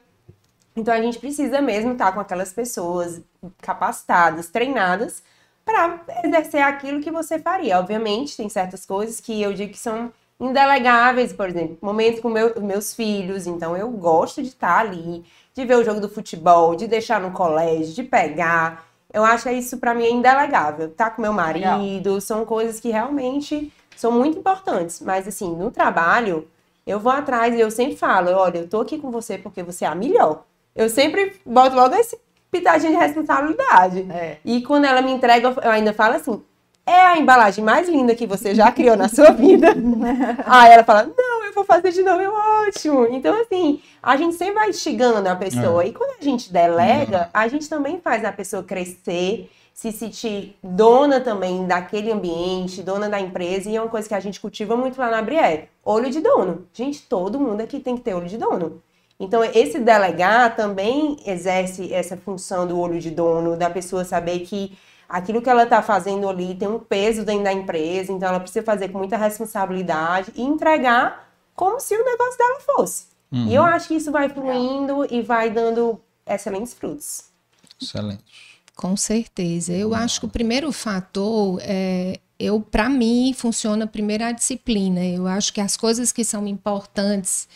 Então 0.75 0.93
a 0.93 1.01
gente 1.01 1.19
precisa 1.19 1.61
mesmo 1.61 1.93
estar 1.93 2.11
com 2.13 2.21
aquelas 2.21 2.53
pessoas 2.53 3.21
capacitadas, 3.61 4.49
treinadas 4.49 5.23
para 5.65 6.01
exercer 6.25 6.63
aquilo 6.63 7.01
que 7.01 7.11
você 7.11 7.39
faria. 7.39 7.79
Obviamente, 7.79 8.37
tem 8.37 8.49
certas 8.49 8.85
coisas 8.85 9.21
que 9.21 9.41
eu 9.41 9.53
digo 9.53 9.73
que 9.73 9.79
são 9.79 10.13
indelegáveis, 10.41 11.33
por 11.33 11.49
exemplo, 11.49 11.79
momentos 11.81 12.21
com 12.21 12.29
meu, 12.29 12.61
meus 12.61 12.93
filhos, 12.93 13.47
então 13.47 13.77
eu 13.77 13.89
gosto 13.91 14.43
de 14.43 14.49
estar 14.49 14.81
ali, 14.81 15.25
de 15.55 15.65
ver 15.65 15.77
o 15.77 15.85
jogo 15.85 16.01
do 16.01 16.09
futebol, 16.09 16.75
de 16.75 16.89
deixar 16.89 17.21
no 17.21 17.31
colégio, 17.31 17.95
de 17.95 18.03
pegar. 18.03 18.85
Eu 19.13 19.25
acho 19.25 19.45
que 19.45 19.53
isso 19.53 19.79
para 19.79 19.95
mim 19.95 20.05
é 20.05 20.11
indelegável. 20.11 20.91
Tá 20.91 21.11
com 21.11 21.23
meu 21.23 21.33
marido, 21.33 22.09
Legal. 22.09 22.21
são 22.21 22.45
coisas 22.45 22.81
que 22.81 22.91
realmente 22.91 23.73
são 23.97 24.11
muito 24.11 24.39
importantes, 24.39 25.01
mas 25.01 25.29
assim, 25.29 25.55
no 25.55 25.71
trabalho, 25.71 26.49
eu 26.85 26.99
vou 26.99 27.13
atrás 27.13 27.55
e 27.55 27.61
eu 27.61 27.71
sempre 27.71 27.97
falo, 27.97 28.33
olha, 28.33 28.59
eu 28.59 28.69
tô 28.69 28.81
aqui 28.81 28.99
com 28.99 29.11
você 29.11 29.39
porque 29.39 29.63
você 29.63 29.85
é 29.85 29.89
a 29.89 29.95
melhor. 29.95 30.45
Eu 30.75 30.89
sempre 30.89 31.41
boto 31.47 31.77
logo 31.77 31.95
esse 31.95 32.19
pitadinha 32.53 32.93
de 32.93 32.99
responsabilidade. 32.99 34.07
É. 34.11 34.37
E 34.45 34.61
quando 34.63 34.85
ela 34.85 35.01
me 35.01 35.11
entrega, 35.11 35.55
eu 35.63 35.71
ainda 35.71 35.93
falo 35.95 36.15
assim: 36.15 36.43
é 36.87 37.01
a 37.01 37.19
embalagem 37.19 37.65
mais 37.65 37.89
linda 37.89 38.15
que 38.15 38.27
você 38.27 38.55
já 38.55 38.71
criou 38.71 38.97
na 38.97 39.09
sua 39.09 39.31
vida. 39.31 39.69
Aí 40.47 40.73
ela 40.73 40.85
fala: 40.85 41.05
não, 41.17 41.45
eu 41.47 41.55
vou 41.55 41.65
fazer 41.65 41.91
de 41.91 42.03
novo, 42.03 42.21
é 42.21 42.29
ótimo. 42.29 43.07
Então, 43.11 43.35
assim, 43.41 43.81
a 44.03 44.17
gente 44.17 44.37
sempre 44.37 44.55
vai 44.55 44.69
instigando 44.69 45.29
a 45.29 45.35
pessoa. 45.35 45.83
É. 45.83 45.89
E 45.89 45.93
quando 45.93 46.21
a 46.21 46.23
gente 46.23 46.53
delega, 46.53 47.31
a 47.33 47.49
gente 47.49 47.69
também 47.69 47.99
faz 47.99 48.25
a 48.25 48.31
pessoa 48.31 48.63
crescer 48.63 49.51
se 49.73 49.91
sentir 49.91 50.55
dona 50.63 51.19
também 51.19 51.67
daquele 51.67 52.13
ambiente, 52.13 52.83
dona 52.83 53.09
da 53.09 53.19
empresa, 53.19 53.71
e 53.71 53.77
é 53.77 53.81
uma 53.81 53.89
coisa 53.89 54.07
que 54.07 54.15
a 54.15 54.21
gente 54.21 54.39
cultiva 54.39 54.77
muito 54.77 54.99
lá 54.99 55.11
na 55.11 55.23
Briere. 55.23 55.71
Olho 55.83 56.11
de 56.11 56.21
dono. 56.21 56.69
Gente, 56.75 57.01
todo 57.09 57.41
mundo 57.41 57.63
aqui 57.63 57.81
tem 57.81 57.97
que 57.97 58.03
ter 58.03 58.13
olho 58.13 58.29
de 58.29 58.37
dono. 58.37 58.83
Então, 59.23 59.45
esse 59.45 59.79
delegar 59.79 60.57
também 60.57 61.17
exerce 61.25 61.95
essa 61.95 62.17
função 62.17 62.67
do 62.67 62.77
olho 62.77 62.99
de 62.99 63.09
dono, 63.09 63.57
da 63.57 63.71
pessoa 63.71 64.05
saber 64.05 64.41
que 64.41 64.77
aquilo 65.09 65.41
que 65.41 65.49
ela 65.49 65.63
está 65.63 65.81
fazendo 65.81 66.29
ali 66.29 66.57
tem 66.57 66.67
um 66.67 66.81
peso 66.81 67.25
dentro 67.25 67.45
da 67.45 67.53
empresa, 67.53 68.11
então 68.11 68.29
ela 68.29 68.41
precisa 68.41 68.65
fazer 68.65 68.89
com 68.89 68.99
muita 68.99 69.17
responsabilidade 69.17 70.33
e 70.35 70.43
entregar 70.43 71.33
como 71.55 71.79
se 71.79 71.95
o 71.95 72.05
negócio 72.05 72.37
dela 72.37 72.61
fosse. 72.63 73.05
Uhum. 73.31 73.47
E 73.47 73.55
eu 73.55 73.63
acho 73.63 73.87
que 73.87 73.95
isso 73.95 74.11
vai 74.11 74.29
fluindo 74.29 75.07
e 75.09 75.23
vai 75.23 75.51
dando 75.51 76.01
excelentes 76.27 76.75
frutos. 76.75 77.27
Excelente. 77.81 78.25
Com 78.75 78.97
certeza. 78.97 79.73
Eu 79.73 79.95
acho 79.95 80.19
que 80.19 80.27
o 80.27 80.31
primeiro 80.31 80.73
fator 80.73 81.61
é 81.63 82.19
eu 82.41 82.61
para 82.61 82.89
mim 82.89 83.33
funciona 83.33 83.87
primeiro 83.87 84.25
a 84.25 84.33
disciplina. 84.33 85.05
Eu 85.05 85.29
acho 85.29 85.53
que 85.53 85.61
as 85.61 85.77
coisas 85.77 86.11
que 86.11 86.25
são 86.25 86.45
importantes 86.49 87.47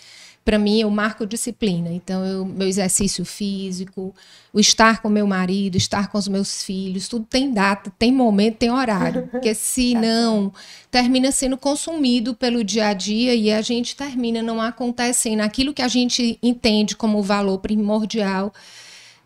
para 0.46 0.60
mim 0.60 0.78
eu 0.78 0.88
marco 0.88 1.26
disciplina. 1.26 1.90
Então, 1.90 2.24
eu, 2.24 2.44
meu 2.44 2.68
exercício 2.68 3.24
físico, 3.24 4.14
o 4.52 4.60
estar 4.60 5.02
com 5.02 5.08
meu 5.08 5.26
marido, 5.26 5.76
estar 5.76 6.06
com 6.06 6.16
os 6.16 6.28
meus 6.28 6.62
filhos, 6.62 7.08
tudo 7.08 7.26
tem 7.28 7.52
data, 7.52 7.92
tem 7.98 8.12
momento, 8.12 8.58
tem 8.58 8.70
horário. 8.70 9.26
Porque 9.28 9.52
se 9.56 9.92
tá 9.92 10.00
não, 10.00 10.52
termina 10.88 11.32
sendo 11.32 11.56
consumido 11.56 12.32
pelo 12.32 12.62
dia 12.62 12.86
a 12.86 12.92
dia 12.92 13.34
e 13.34 13.50
a 13.50 13.60
gente 13.60 13.96
termina 13.96 14.40
não 14.40 14.62
acontecendo 14.62 15.40
aquilo 15.40 15.74
que 15.74 15.82
a 15.82 15.88
gente 15.88 16.38
entende 16.40 16.94
como 16.94 17.20
valor 17.24 17.58
primordial 17.58 18.54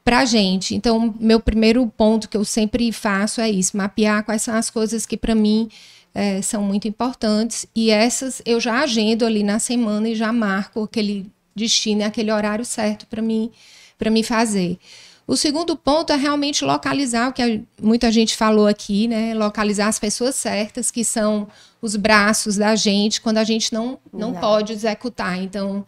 para 0.02 0.20
a 0.20 0.24
gente. 0.24 0.74
Então, 0.74 1.14
meu 1.20 1.38
primeiro 1.38 1.86
ponto 1.86 2.30
que 2.30 2.36
eu 2.38 2.46
sempre 2.46 2.90
faço 2.92 3.42
é 3.42 3.50
isso: 3.50 3.76
mapear 3.76 4.24
quais 4.24 4.40
são 4.40 4.54
as 4.54 4.70
coisas 4.70 5.04
que 5.04 5.18
para 5.18 5.34
mim 5.34 5.68
é, 6.14 6.42
são 6.42 6.62
muito 6.62 6.88
importantes 6.88 7.66
e 7.74 7.90
essas 7.90 8.42
eu 8.44 8.60
já 8.60 8.80
agendo 8.80 9.24
ali 9.24 9.42
na 9.42 9.58
semana 9.58 10.08
e 10.08 10.14
já 10.14 10.32
marco 10.32 10.82
aquele 10.82 11.30
destino, 11.54 12.04
aquele 12.04 12.32
horário 12.32 12.64
certo 12.64 13.06
para 13.06 13.22
mim 13.22 13.50
para 13.98 14.10
me 14.10 14.22
fazer. 14.22 14.78
O 15.26 15.36
segundo 15.36 15.76
ponto 15.76 16.12
é 16.12 16.16
realmente 16.16 16.64
localizar 16.64 17.28
o 17.28 17.32
que 17.32 17.62
muita 17.80 18.10
gente 18.10 18.36
falou 18.36 18.66
aqui, 18.66 19.06
né? 19.06 19.32
Localizar 19.32 19.86
as 19.86 19.98
pessoas 19.98 20.34
certas, 20.34 20.90
que 20.90 21.04
são 21.04 21.46
os 21.80 21.94
braços 21.94 22.56
da 22.56 22.74
gente, 22.74 23.20
quando 23.20 23.38
a 23.38 23.44
gente 23.44 23.72
não, 23.72 23.96
não 24.12 24.32
pode 24.32 24.72
executar. 24.72 25.40
Então, 25.40 25.86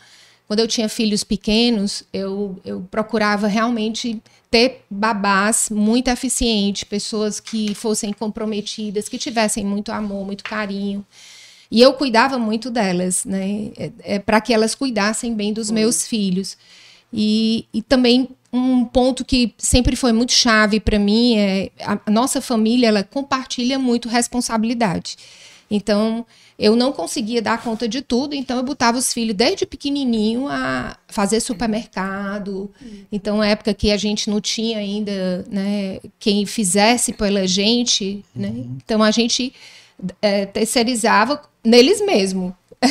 quando 0.52 0.60
eu 0.60 0.68
tinha 0.68 0.86
filhos 0.86 1.24
pequenos, 1.24 2.04
eu, 2.12 2.60
eu 2.62 2.86
procurava 2.90 3.46
realmente 3.46 4.20
ter 4.50 4.84
babás 4.90 5.70
muito 5.70 6.08
eficientes, 6.08 6.84
pessoas 6.84 7.40
que 7.40 7.74
fossem 7.74 8.12
comprometidas, 8.12 9.08
que 9.08 9.16
tivessem 9.16 9.64
muito 9.64 9.90
amor, 9.90 10.26
muito 10.26 10.44
carinho. 10.44 11.06
E 11.70 11.80
eu 11.80 11.94
cuidava 11.94 12.38
muito 12.38 12.70
delas, 12.70 13.24
né? 13.24 13.70
É, 13.78 13.92
é 14.04 14.18
para 14.18 14.42
que 14.42 14.52
elas 14.52 14.74
cuidassem 14.74 15.32
bem 15.32 15.54
dos 15.54 15.70
meus 15.70 16.06
filhos. 16.06 16.58
E, 17.10 17.64
e 17.72 17.80
também 17.80 18.28
um 18.52 18.84
ponto 18.84 19.24
que 19.24 19.54
sempre 19.56 19.96
foi 19.96 20.12
muito 20.12 20.32
chave 20.32 20.80
para 20.80 20.98
mim 20.98 21.38
é 21.38 21.70
a 21.80 22.10
nossa 22.10 22.42
família 22.42 22.88
ela 22.88 23.02
compartilha 23.02 23.78
muito 23.78 24.06
responsabilidade. 24.06 25.16
Então, 25.74 26.26
eu 26.58 26.76
não 26.76 26.92
conseguia 26.92 27.40
dar 27.40 27.62
conta 27.62 27.88
de 27.88 28.02
tudo, 28.02 28.34
então 28.34 28.58
eu 28.58 28.62
botava 28.62 28.98
os 28.98 29.10
filhos 29.10 29.34
desde 29.34 29.64
pequenininho 29.64 30.46
a 30.46 30.94
fazer 31.08 31.40
supermercado. 31.40 32.70
Então, 33.10 33.42
época 33.42 33.72
que 33.72 33.90
a 33.90 33.96
gente 33.96 34.28
não 34.28 34.38
tinha 34.38 34.76
ainda, 34.76 35.46
né, 35.50 35.98
quem 36.18 36.44
fizesse 36.44 37.14
pela 37.14 37.46
gente, 37.46 38.22
né? 38.36 38.48
Uhum. 38.48 38.76
Então 38.84 39.02
a 39.02 39.10
gente 39.10 39.54
é, 40.20 40.44
terceirizava 40.44 41.40
neles 41.64 42.04
mesmo. 42.04 42.54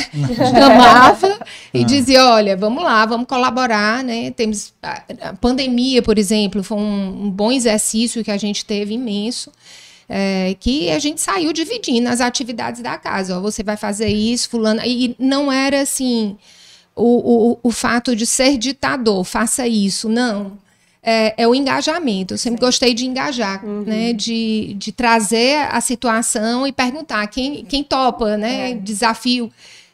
Chamava 0.50 1.38
e 1.72 1.82
ah. 1.82 1.84
dizia: 1.84 2.24
olha, 2.24 2.56
vamos 2.56 2.82
lá, 2.82 3.06
vamos 3.06 3.28
colaborar, 3.28 4.02
né? 4.02 4.32
Temos 4.32 4.72
a, 4.82 5.02
a 5.20 5.34
pandemia, 5.34 6.02
por 6.02 6.18
exemplo, 6.18 6.64
foi 6.64 6.78
um, 6.78 7.26
um 7.26 7.30
bom 7.30 7.52
exercício 7.52 8.24
que 8.24 8.30
a 8.30 8.38
gente 8.38 8.64
teve 8.64 8.94
imenso 8.94 9.52
é, 10.08 10.56
que 10.58 10.90
a 10.90 10.98
gente 10.98 11.20
saiu 11.20 11.52
dividindo 11.52 12.08
as 12.08 12.20
atividades 12.20 12.82
da 12.82 12.96
casa. 12.98 13.36
Ó, 13.36 13.40
você 13.40 13.62
vai 13.62 13.76
fazer 13.76 14.08
isso, 14.08 14.48
fulano. 14.48 14.80
E 14.84 15.14
não 15.18 15.50
era 15.50 15.80
assim 15.80 16.36
o, 16.94 17.52
o, 17.52 17.58
o 17.62 17.70
fato 17.70 18.14
de 18.14 18.26
ser 18.26 18.58
ditador, 18.58 19.24
faça 19.24 19.66
isso. 19.66 20.08
Não. 20.08 20.58
É, 21.02 21.42
é, 21.42 21.48
o 21.48 21.54
engajamento. 21.54 22.34
Eu 22.34 22.38
sempre 22.38 22.60
Sim. 22.60 22.66
gostei 22.66 22.94
de 22.94 23.06
engajar, 23.06 23.64
uhum. 23.64 23.82
né? 23.82 24.12
De, 24.12 24.74
de 24.74 24.92
trazer 24.92 25.66
a 25.70 25.80
situação 25.80 26.66
e 26.66 26.72
perguntar 26.72 27.26
quem, 27.26 27.64
quem 27.64 27.82
topa, 27.82 28.36
né? 28.36 28.70
É. 28.70 28.74
Desafio 28.74 29.50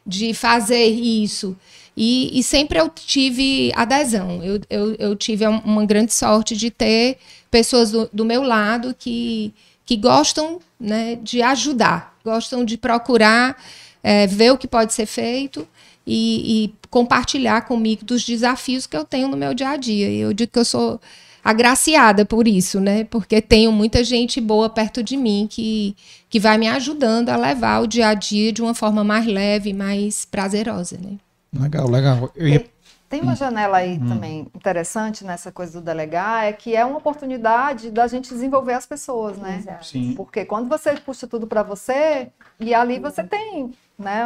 de 0.06 0.34
fazer 0.34 0.86
isso. 0.86 1.56
E, 1.96 2.38
e, 2.38 2.42
sempre 2.44 2.78
eu 2.78 2.88
tive 2.88 3.72
adesão. 3.74 4.42
Eu, 4.44 4.60
eu, 4.70 4.94
eu, 4.98 5.16
tive 5.16 5.46
uma 5.46 5.84
grande 5.84 6.14
sorte 6.14 6.56
de 6.56 6.70
ter 6.70 7.18
pessoas 7.50 7.90
do, 7.90 8.08
do 8.12 8.24
meu 8.24 8.42
lado 8.42 8.94
que, 8.96 9.52
que 9.88 9.96
gostam 9.96 10.60
né, 10.78 11.16
de 11.16 11.40
ajudar, 11.40 12.14
gostam 12.22 12.62
de 12.62 12.76
procurar 12.76 13.56
é, 14.02 14.26
ver 14.26 14.52
o 14.52 14.58
que 14.58 14.68
pode 14.68 14.92
ser 14.92 15.06
feito 15.06 15.66
e, 16.06 16.66
e, 16.66 16.74
compartilhar 16.90 17.62
comigo 17.62 18.04
dos 18.04 18.22
desafios 18.22 18.86
que 18.86 18.94
eu 18.94 19.02
tenho 19.02 19.28
no 19.28 19.36
meu 19.36 19.54
dia 19.54 19.70
a 19.70 19.76
dia. 19.76 20.10
E 20.10 20.18
eu 20.18 20.34
digo 20.34 20.52
que 20.52 20.58
eu 20.58 20.64
sou 20.64 21.00
agraciada 21.42 22.26
por 22.26 22.46
isso, 22.46 22.78
né? 22.80 23.04
Porque 23.04 23.40
tenho 23.40 23.72
muita 23.72 24.04
gente 24.04 24.42
boa 24.42 24.68
perto 24.68 25.02
de 25.02 25.16
mim 25.16 25.46
que, 25.50 25.96
que 26.28 26.38
vai 26.38 26.58
me 26.58 26.68
ajudando 26.68 27.30
a 27.30 27.36
levar 27.38 27.80
o 27.80 27.86
dia 27.86 28.08
a 28.08 28.14
dia 28.14 28.52
de 28.52 28.60
uma 28.60 28.74
forma 28.74 29.02
mais 29.02 29.24
leve, 29.24 29.72
mais 29.72 30.26
prazerosa, 30.26 30.98
né? 31.02 31.16
Legal, 31.58 31.88
legal. 31.88 32.30
Ia... 32.36 32.62
Tem, 33.08 33.22
uma 33.22 33.32
hum. 33.32 33.36
janela 33.36 33.78
aí 33.78 33.98
hum. 33.98 34.08
também 34.08 34.40
interessante 34.54 35.24
nessa 35.24 35.50
coisa 35.50 35.80
do 35.80 35.84
delegar, 35.84 36.44
é 36.44 36.52
que 36.52 36.76
é 36.76 36.84
uma 36.84 36.98
oportunidade 36.98 37.90
da 37.90 38.06
gente 38.06 38.28
desenvolver 38.28 38.74
as 38.74 38.86
pessoas, 38.86 39.38
né? 39.38 39.78
Sim. 39.82 40.14
Porque 40.14 40.44
quando 40.44 40.68
você 40.68 40.94
puxa 40.94 41.26
tudo 41.26 41.46
para 41.46 41.62
você, 41.62 42.30
e 42.60 42.74
ali 42.74 42.98
você 42.98 43.24
tem 43.24 43.72
né, 43.98 44.24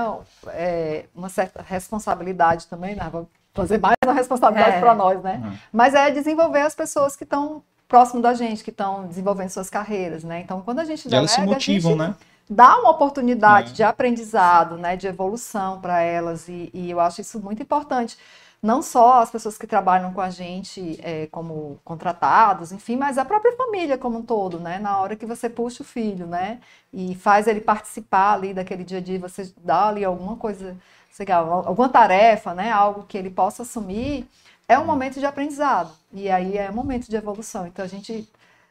é, 0.48 1.04
uma 1.14 1.28
certa 1.28 1.62
responsabilidade 1.62 2.66
também, 2.66 2.96
né? 2.96 3.08
Vou 3.10 3.28
fazer 3.54 3.78
mais 3.78 3.96
uma 4.04 4.14
responsabilidade 4.14 4.76
é. 4.76 4.80
para 4.80 4.94
nós, 4.94 5.22
né? 5.22 5.40
Uhum. 5.44 5.52
Mas 5.72 5.94
é 5.94 6.10
desenvolver 6.10 6.60
as 6.60 6.74
pessoas 6.74 7.14
que 7.14 7.24
estão 7.24 7.62
próximo 7.86 8.22
da 8.22 8.32
gente, 8.32 8.64
que 8.64 8.70
estão 8.70 9.06
desenvolvendo 9.06 9.50
suas 9.50 9.68
carreiras, 9.68 10.24
né? 10.24 10.40
Então, 10.40 10.62
quando 10.62 10.78
a 10.78 10.84
gente 10.84 11.08
delega, 11.08 11.18
elas 11.18 11.30
se 11.30 11.40
motivam, 11.42 11.94
né? 11.94 12.14
dá 12.48 12.78
uma 12.78 12.90
oportunidade 12.90 13.70
é. 13.70 13.74
de 13.74 13.82
aprendizado, 13.82 14.76
né, 14.76 14.96
de 14.96 15.06
evolução 15.06 15.80
para 15.80 16.00
elas, 16.00 16.48
e, 16.48 16.70
e, 16.72 16.90
eu 16.90 17.00
acho 17.00 17.20
isso 17.20 17.40
muito 17.40 17.62
importante. 17.62 18.16
Não 18.62 18.80
só 18.80 19.20
as 19.20 19.30
pessoas 19.30 19.58
que 19.58 19.66
trabalham 19.66 20.12
com 20.12 20.20
a 20.20 20.30
gente 20.30 20.98
é, 21.02 21.26
como 21.28 21.80
contratados, 21.84 22.70
enfim, 22.70 22.96
mas 22.96 23.18
a 23.18 23.24
própria 23.24 23.56
família 23.56 23.98
como 23.98 24.18
um 24.18 24.22
todo, 24.22 24.60
né? 24.60 24.78
Na 24.78 24.98
hora 25.00 25.16
que 25.16 25.26
você 25.26 25.50
puxa 25.50 25.82
o 25.82 25.86
filho, 25.86 26.26
né? 26.28 26.60
E 26.92 27.14
faz 27.16 27.48
ele 27.48 27.60
participar 27.60 28.34
ali 28.34 28.54
daquele 28.54 28.84
dia 28.84 28.98
a 28.98 29.00
dia, 29.00 29.18
você 29.18 29.52
dá 29.58 29.88
ali 29.88 30.04
alguma 30.04 30.36
coisa, 30.36 30.76
sei 31.10 31.26
lá, 31.28 31.38
alguma 31.38 31.88
tarefa, 31.88 32.54
né? 32.54 32.70
Algo 32.70 33.04
que 33.04 33.18
ele 33.18 33.30
possa 33.30 33.62
assumir, 33.62 34.28
é 34.68 34.78
um 34.78 34.86
momento 34.86 35.18
de 35.18 35.26
aprendizado. 35.26 35.92
E 36.12 36.30
aí 36.30 36.56
é 36.56 36.70
um 36.70 36.74
momento 36.74 37.08
de 37.08 37.16
evolução. 37.16 37.66
Então 37.66 37.84
a 37.84 37.88
gente 37.88 38.28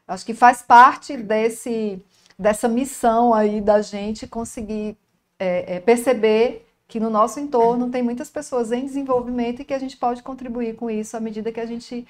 acho 0.07 0.25
que 0.25 0.33
faz 0.33 0.61
parte 0.61 1.17
desse 1.17 2.01
dessa 2.39 2.67
missão 2.67 3.33
aí 3.33 3.61
da 3.61 3.81
gente 3.81 4.25
conseguir 4.25 4.97
é, 5.37 5.75
é, 5.75 5.79
perceber 5.79 6.67
que 6.91 6.99
no 6.99 7.09
nosso 7.09 7.39
entorno 7.39 7.89
tem 7.89 8.03
muitas 8.03 8.29
pessoas 8.29 8.69
em 8.73 8.83
desenvolvimento 8.83 9.61
e 9.61 9.63
que 9.63 9.73
a 9.73 9.79
gente 9.79 9.95
pode 9.95 10.21
contribuir 10.21 10.75
com 10.75 10.91
isso 10.91 11.15
à 11.15 11.21
medida 11.21 11.49
que 11.49 11.61
a 11.61 11.65
gente 11.65 12.05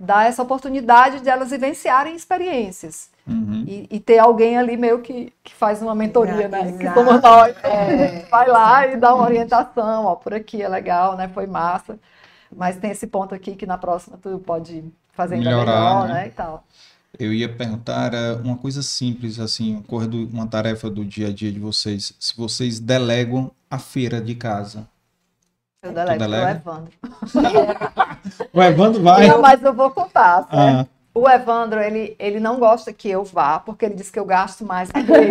dá 0.00 0.24
essa 0.24 0.42
oportunidade 0.42 1.20
de 1.20 1.28
elas 1.28 1.50
vivenciarem 1.50 2.16
experiências. 2.16 3.10
Uhum. 3.26 3.62
E, 3.68 3.86
e, 3.90 4.00
ter 4.00 4.18
alguém 4.18 4.56
ali 4.56 4.74
meio 4.74 5.00
que, 5.00 5.30
que 5.44 5.54
faz 5.54 5.82
uma 5.82 5.94
mentoria, 5.94 6.48
né? 6.48 6.62
Exato. 6.62 6.78
Que 6.78 6.94
somos 6.94 7.20
nós, 7.20 7.54
é, 7.62 8.24
vai 8.30 8.48
lá 8.48 8.86
e 8.86 8.96
dá 8.96 9.14
uma 9.14 9.24
orientação, 9.24 10.06
ó, 10.06 10.14
por 10.14 10.32
aqui 10.32 10.62
é 10.62 10.68
legal, 10.68 11.14
né? 11.14 11.28
Foi 11.28 11.46
massa. 11.46 11.98
Mas 12.50 12.78
tem 12.78 12.90
esse 12.90 13.06
ponto 13.06 13.34
aqui 13.34 13.54
que 13.54 13.66
na 13.66 13.76
próxima 13.76 14.16
tu 14.16 14.38
pode 14.38 14.82
fazer 15.12 15.34
ainda 15.34 15.50
Melhorar, 15.50 16.04
melhor, 16.04 16.08
né? 16.08 16.14
né? 16.14 16.26
E 16.28 16.30
tal. 16.30 16.64
Eu 17.18 17.32
ia 17.32 17.48
perguntar 17.48 18.12
uma 18.42 18.56
coisa 18.56 18.82
simples, 18.82 19.38
assim, 19.38 19.84
uma 20.32 20.46
tarefa 20.46 20.88
do 20.88 21.04
dia 21.04 21.28
a 21.28 21.32
dia 21.32 21.52
de 21.52 21.58
vocês. 21.58 22.14
Se 22.18 22.36
vocês 22.36 22.80
delegam 22.80 23.50
a 23.70 23.78
feira 23.78 24.20
de 24.20 24.34
casa. 24.34 24.88
Eu 25.82 25.92
delego 25.92 26.18
delega? 26.18 26.60
pro 26.60 26.72
Evandro. 26.72 26.92
o 28.52 28.62
Evandro 28.62 29.02
vai? 29.02 29.26
Não, 29.26 29.42
mas 29.42 29.62
eu 29.62 29.74
vou 29.74 29.90
contar, 29.90 30.46
certo? 30.48 30.56
Ah. 30.56 30.86
O 31.14 31.28
Evandro, 31.28 31.78
ele, 31.78 32.16
ele 32.18 32.40
não 32.40 32.58
gosta 32.58 32.90
que 32.90 33.10
eu 33.10 33.22
vá, 33.22 33.58
porque 33.58 33.84
ele 33.84 33.94
diz 33.94 34.10
que 34.10 34.18
eu 34.18 34.24
gasto 34.24 34.64
mais 34.64 34.90
que 34.90 34.98
ele. 34.98 35.30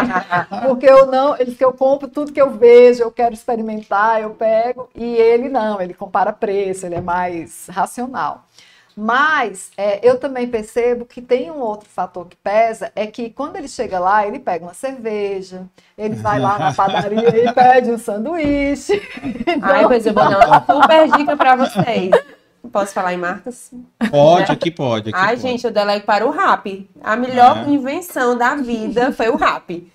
porque 0.66 0.86
eu 0.86 1.04
não, 1.06 1.34
ele 1.34 1.46
diz 1.46 1.58
que 1.58 1.64
eu 1.64 1.72
compro 1.72 2.08
tudo 2.08 2.32
que 2.32 2.40
eu 2.40 2.50
vejo, 2.52 3.02
eu 3.02 3.10
quero 3.10 3.34
experimentar, 3.34 4.22
eu 4.22 4.30
pego. 4.30 4.88
E 4.94 5.04
ele 5.04 5.50
não, 5.50 5.82
ele 5.82 5.92
compara 5.92 6.32
preço, 6.32 6.86
ele 6.86 6.94
é 6.94 7.00
mais 7.02 7.66
racional. 7.68 8.46
Mas 9.00 9.70
é, 9.76 10.00
eu 10.02 10.18
também 10.18 10.48
percebo 10.48 11.04
que 11.04 11.22
tem 11.22 11.52
um 11.52 11.60
outro 11.60 11.88
fator 11.88 12.26
que 12.26 12.34
pesa, 12.34 12.90
é 12.96 13.06
que 13.06 13.30
quando 13.30 13.54
ele 13.54 13.68
chega 13.68 14.00
lá, 14.00 14.26
ele 14.26 14.40
pega 14.40 14.64
uma 14.64 14.74
cerveja, 14.74 15.66
ele 15.96 16.16
vai 16.16 16.40
lá 16.40 16.58
na 16.58 16.74
padaria 16.74 17.44
e 17.44 17.52
pede 17.52 17.92
um 17.92 17.98
sanduíche. 17.98 19.00
Então... 19.48 19.70
Ai, 19.70 19.86
pois 19.86 20.04
eu 20.04 20.12
vou 20.12 20.28
dar 20.28 20.46
uma 20.46 20.60
super 20.60 21.16
dica 21.16 21.36
para 21.36 21.56
vocês. 21.56 22.10
Posso 22.72 22.92
falar 22.92 23.14
em 23.14 23.16
marcas? 23.16 23.70
Pode, 24.10 24.50
aqui 24.50 24.70
pode. 24.70 25.10
Aqui 25.10 25.18
Ai, 25.18 25.36
pode. 25.36 25.42
gente, 25.42 25.64
eu 25.64 25.70
delego 25.70 26.04
para 26.04 26.26
o 26.26 26.30
rap. 26.30 26.90
A 27.02 27.16
melhor 27.16 27.66
é. 27.66 27.70
invenção 27.70 28.36
da 28.36 28.56
vida 28.56 29.12
foi 29.12 29.28
o 29.28 29.36
rap. 29.36 29.90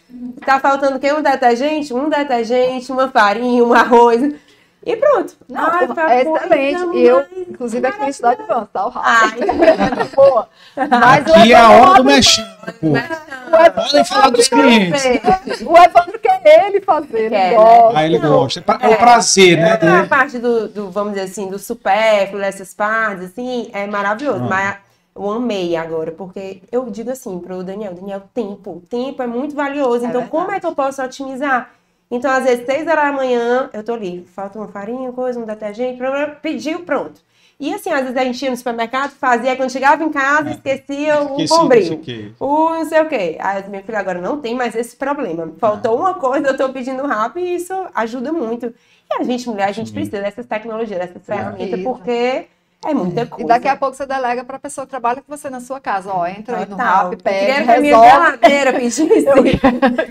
Tá 0.46 0.60
faltando 0.60 0.98
quem? 0.98 1.14
Um 1.14 1.22
detergente? 1.22 1.94
Um 1.94 2.10
detergente, 2.10 2.92
uma 2.92 3.10
farinha, 3.10 3.64
um 3.64 3.74
arroz. 3.74 4.34
E 4.86 4.98
pronto. 4.98 5.34
Não, 5.48 5.64
Ai, 5.64 5.88
é 6.10 6.22
excelente. 6.22 6.98
E 6.98 7.04
eu, 7.06 7.26
inclusive, 7.48 7.88
aqui 7.88 8.06
no 8.06 8.14
Cidade 8.14 8.44
Vans, 8.44 8.68
tá? 8.72 8.88
O 8.88 8.92
Ai, 8.96 9.40
boa. 10.14 10.50
Mas 10.76 11.32
aqui 11.32 11.54
é 11.54 11.56
a 11.56 11.70
hora 11.70 11.94
do 11.96 12.04
mexer. 12.04 12.46
Podem 13.76 14.06
falar 14.06 14.30
dos 14.30 14.48
clientes. 14.50 15.04
O 15.66 15.78
Evandro 15.78 16.20
quer 16.20 16.42
ele 16.66 16.82
fazer, 16.82 17.30
quer, 17.30 17.48
ele 17.48 17.56
gosta. 17.56 17.98
Ah, 17.98 18.06
ele 18.06 18.20
gosta. 18.20 18.64
É, 18.82 18.88
o 18.90 18.98
prazer, 18.98 19.58
né? 19.58 19.80
É, 19.82 19.88
a 20.00 20.08
parte 20.08 20.38
do, 20.38 20.68
do, 20.68 20.92
vamos 20.92 21.14
dizer 21.14 21.26
assim, 21.26 21.50
do 21.50 21.58
supérfluo, 21.58 22.42
dessas 22.42 22.74
partes, 22.74 23.26
assim, 23.26 23.70
é 23.72 23.88
maravilhoso. 23.88 24.44
Ah. 24.44 24.48
Mas 24.50 24.78
eu 25.16 25.32
amei 25.32 25.78
agora, 25.78 26.12
porque 26.12 26.62
eu 26.72 26.90
digo 26.90 27.10
assim 27.12 27.40
pro 27.40 27.64
Daniel, 27.64 27.94
Daniel, 27.94 28.24
tempo. 28.34 28.84
Tempo 28.90 29.22
é 29.22 29.28
muito 29.28 29.56
valioso. 29.56 30.04
É 30.04 30.10
então, 30.10 30.22
verdade. 30.22 30.32
como 30.32 30.52
é 30.52 30.60
que 30.60 30.66
eu 30.66 30.76
posso 30.76 31.02
otimizar? 31.02 31.70
Então, 32.10 32.30
às 32.30 32.44
vezes, 32.44 32.66
seis 32.66 32.88
horas 32.88 33.06
da 33.06 33.12
manhã, 33.12 33.70
eu 33.74 33.84
tô 33.84 33.94
ali, 33.94 34.26
falta 34.34 34.60
uma 34.60 34.68
farinha, 34.68 35.12
coisa, 35.12 35.40
um 35.40 35.46
detergente, 35.46 36.00
pediu, 36.42 36.82
pronto. 36.82 37.22
E 37.60 37.74
assim, 37.74 37.92
às 37.92 38.02
vezes 38.02 38.18
a 38.18 38.24
gente 38.24 38.44
ia 38.44 38.52
no 38.52 38.58
supermercado, 38.58 39.12
fazia, 39.12 39.56
quando 39.56 39.72
chegava 39.72 40.04
em 40.04 40.10
casa, 40.10 40.50
é. 40.50 40.54
esquecia 40.54 41.22
o 41.22 41.48
bombril, 41.48 42.02
o 42.40 42.70
não 42.72 42.86
sei 42.86 43.02
o 43.02 43.08
quê. 43.08 43.38
Aí 43.40 43.70
minha 43.70 43.82
filha 43.84 44.00
agora 44.00 44.20
não 44.20 44.42
tem 44.42 44.56
mais 44.56 44.76
esse 44.76 44.96
problema. 44.96 45.54
Faltou 45.60 45.98
ah. 45.98 46.02
uma 46.02 46.14
coisa, 46.16 46.48
eu 46.48 46.58
tô 46.58 46.70
pedindo 46.70 47.06
rápido 47.06 47.46
e 47.46 47.56
isso 47.56 47.74
ajuda 47.94 48.34
muito. 48.34 48.66
E 48.66 49.22
a 49.22 49.24
gente, 49.24 49.48
mulher, 49.48 49.70
a 49.70 49.72
gente 49.72 49.88
Sim. 49.88 49.94
precisa 49.94 50.22
dessas 50.22 50.46
tecnologias, 50.46 51.00
dessas 51.00 51.26
ferramentas, 51.26 51.82
porque 51.82 52.48
é 52.86 52.94
muita 52.94 53.26
coisa. 53.26 53.44
E 53.44 53.48
daqui 53.48 53.68
a 53.68 53.76
pouco 53.76 53.96
você 53.96 54.06
delega 54.06 54.44
para 54.44 54.58
a 54.58 54.60
pessoa 54.60 54.86
que 54.86 54.90
trabalha 54.92 55.22
com 55.22 55.36
você 55.36 55.50
na 55.50 55.60
sua 55.60 55.80
casa. 55.80 56.12
Ó, 56.12 56.26
entra 56.26 56.60
aí 56.60 56.66
no 56.66 56.76
Rap, 56.76 57.16
pede, 57.18 57.34
Eu 57.44 57.46
queria 57.46 57.64
que 57.64 57.72
a 57.72 57.82
minha 57.82 58.10
geladeira 58.10 58.74
pedisse. 58.74 59.02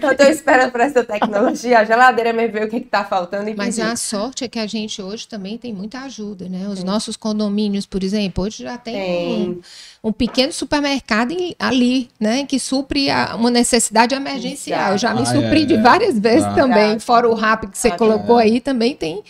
eu 0.02 0.12
estou 0.12 0.26
esperando 0.26 0.72
para 0.72 0.84
essa 0.84 1.04
tecnologia. 1.04 1.80
A 1.80 1.84
geladeira 1.84 2.32
me 2.32 2.48
ver 2.48 2.64
o 2.64 2.68
que 2.68 2.76
está 2.76 3.04
faltando 3.04 3.48
e 3.48 3.54
Mas 3.54 3.78
a 3.78 3.94
sorte 3.96 4.44
é 4.44 4.48
que 4.48 4.58
a 4.58 4.66
gente 4.66 5.00
hoje 5.02 5.28
também 5.28 5.58
tem 5.58 5.72
muita 5.72 6.00
ajuda, 6.00 6.48
né? 6.48 6.66
Os 6.68 6.80
Sim. 6.80 6.84
nossos 6.84 7.16
condomínios, 7.16 7.86
por 7.86 8.02
exemplo, 8.02 8.44
hoje 8.44 8.62
já 8.62 8.78
tem, 8.78 8.94
tem. 8.94 9.62
Um, 10.02 10.08
um, 10.08 10.12
pequeno 10.12 10.52
supermercado 10.52 11.34
ali, 11.58 12.10
né? 12.18 12.44
Que 12.46 12.58
supre 12.58 13.10
a, 13.10 13.36
uma 13.36 13.50
necessidade 13.50 14.14
emergencial. 14.14 14.92
Eu 14.92 14.98
já 14.98 15.14
me 15.14 15.22
ah, 15.22 15.26
supri 15.26 15.62
é, 15.62 15.66
de 15.66 15.76
várias 15.76 16.18
vezes 16.18 16.44
ah. 16.44 16.54
também. 16.54 16.98
Fora 16.98 17.28
o 17.28 17.34
Rap 17.34 17.66
que 17.66 17.78
você 17.78 17.88
ah, 17.88 17.96
colocou 17.96 18.40
é. 18.40 18.44
aí, 18.44 18.60
também 18.60 18.94
tem 18.94 19.22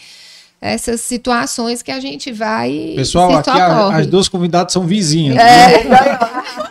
essas 0.62 1.00
situações 1.00 1.82
que 1.82 1.90
a 1.90 1.98
gente 1.98 2.30
vai. 2.32 2.92
Pessoal, 2.94 3.36
aqui 3.36 3.50
a, 3.50 3.96
as 3.96 4.06
duas 4.06 4.28
convidadas 4.28 4.72
são 4.72 4.86
vizinhas. 4.86 5.36
É. 5.36 5.82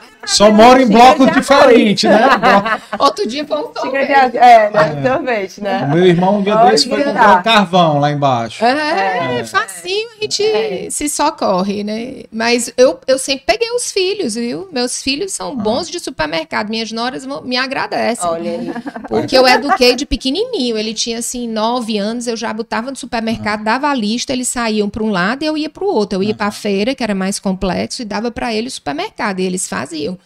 Só 0.31 0.51
mora 0.51 0.81
em 0.81 0.87
blocos 0.87 1.31
diferentes, 1.31 2.09
né? 2.09 2.21
Outro 2.97 3.27
dia 3.27 3.45
foi 3.45 3.57
um 3.57 3.73
sorvete. 3.73 4.37
É, 4.37 4.69
né? 4.69 5.13
sorvete, 5.13 5.61
né? 5.61 5.83
O 5.85 5.95
meu 5.95 6.05
irmão 6.05 6.39
um 6.39 6.43
dia 6.43 6.55
desse 6.55 6.87
foi 6.87 7.03
comprar 7.03 7.39
um 7.39 7.43
carvão 7.43 7.99
lá 7.99 8.11
embaixo. 8.11 8.63
É, 8.63 9.39
é. 9.39 9.43
facinho, 9.43 10.07
a 10.17 10.21
gente 10.21 10.43
é. 10.43 10.87
se 10.89 11.09
socorre, 11.09 11.83
né? 11.83 12.23
Mas 12.31 12.71
eu, 12.77 12.99
eu 13.07 13.19
sempre 13.19 13.45
peguei 13.45 13.69
os 13.71 13.91
filhos, 13.91 14.35
viu? 14.35 14.69
Meus 14.71 15.01
filhos 15.01 15.33
são 15.33 15.51
ah. 15.51 15.55
bons 15.55 15.89
de 15.89 15.99
supermercado. 15.99 16.69
Minhas 16.69 16.91
noras 16.91 17.25
me 17.43 17.57
agradecem. 17.57 18.27
Olha 18.27 18.51
aí. 18.51 18.71
Porque 19.07 19.37
eu 19.37 19.47
eduquei 19.47 19.95
de 19.95 20.05
pequenininho. 20.05 20.77
Ele 20.77 20.93
tinha, 20.93 21.19
assim, 21.19 21.47
nove 21.47 21.97
anos, 21.97 22.27
eu 22.27 22.37
já 22.37 22.53
botava 22.53 22.89
no 22.89 22.97
supermercado, 22.97 23.61
ah. 23.61 23.63
dava 23.63 23.89
a 23.89 23.93
lista, 23.93 24.31
eles 24.31 24.47
saíam 24.47 24.89
para 24.89 25.03
um 25.03 25.09
lado 25.09 25.43
e 25.43 25.45
eu 25.45 25.57
ia 25.57 25.69
para 25.69 25.83
o 25.83 25.87
outro. 25.87 26.19
Eu 26.19 26.23
ia 26.23 26.33
ah. 26.33 26.37
para 26.37 26.47
a 26.47 26.51
feira, 26.51 26.95
que 26.95 27.03
era 27.03 27.15
mais 27.15 27.39
complexo, 27.39 28.01
e 28.01 28.05
dava 28.05 28.31
para 28.31 28.53
eles 28.53 28.73
o 28.73 28.75
supermercado. 28.77 29.39
E 29.39 29.45
eles 29.45 29.67
faziam. 29.67 30.17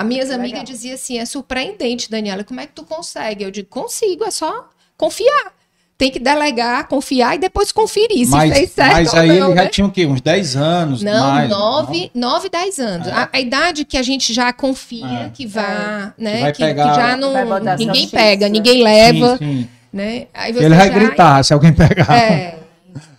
As 0.00 0.06
minhas 0.06 0.30
amigas 0.30 0.64
diziam 0.64 0.94
assim: 0.94 1.18
é 1.18 1.26
surpreendente, 1.26 2.10
Daniela, 2.10 2.44
como 2.44 2.60
é 2.60 2.66
que 2.66 2.72
tu 2.72 2.84
consegue? 2.84 3.44
Eu 3.44 3.50
digo: 3.50 3.68
consigo, 3.68 4.24
é 4.24 4.30
só 4.30 4.68
confiar 4.96 5.58
tem 5.98 6.12
que 6.12 6.20
delegar, 6.20 6.86
confiar 6.86 7.34
e 7.34 7.38
depois 7.38 7.72
conferir 7.72 8.24
se 8.24 8.30
mas, 8.30 8.56
fez 8.56 8.70
certo 8.70 8.92
Mas 8.92 9.14
aí 9.14 9.40
não, 9.40 9.46
ele 9.48 9.54
né? 9.56 9.64
já 9.64 9.68
tinha 9.68 9.84
o 9.84 9.90
quê? 9.90 10.06
Uns 10.06 10.20
10 10.20 10.54
anos? 10.54 11.02
Não, 11.02 11.28
mais, 11.28 11.50
9, 11.50 12.10
9, 12.14 12.48
10 12.48 12.78
anos. 12.78 13.08
É. 13.08 13.10
A, 13.12 13.28
a, 13.32 13.40
idade 13.40 13.84
que 13.84 13.96
a 13.96 14.02
gente 14.02 14.32
já 14.32 14.52
confia 14.52 15.04
é. 15.04 15.30
que 15.34 15.44
vá, 15.44 16.14
é. 16.16 16.22
né? 16.22 16.36
Que, 16.36 16.40
vai 16.42 16.52
que, 16.52 16.64
pegar, 16.64 16.90
que 16.90 17.00
já 17.00 17.16
não. 17.16 17.76
Ninguém 17.76 18.08
pega, 18.08 18.46
X, 18.46 18.52
ninguém 18.52 18.84
leva. 18.84 19.36
Sim, 19.38 19.44
sim. 19.44 19.68
Né? 19.92 20.28
Aí 20.32 20.56
ele 20.56 20.68
vai 20.68 20.86
já... 20.86 20.94
gritar 20.94 21.42
se 21.42 21.52
alguém 21.52 21.72
pegar. 21.72 22.16
É. 22.16 22.58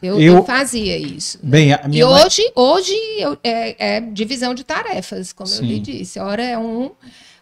Eu, 0.01 0.19
eu, 0.19 0.35
eu, 0.37 0.43
fazia 0.43 0.97
isso. 0.97 1.39
Bem, 1.41 1.69
e 1.91 2.03
hoje, 2.03 2.41
mãe... 2.43 2.51
hoje 2.55 2.93
eu, 3.17 3.37
é, 3.43 3.97
é, 3.97 4.01
divisão 4.01 4.53
de 4.53 4.63
tarefas, 4.63 5.33
como 5.33 5.47
Sim. 5.47 5.63
eu 5.63 5.63
lhe 5.65 5.79
disse. 5.79 6.19
Hora 6.19 6.43
é 6.43 6.57
um, 6.57 6.91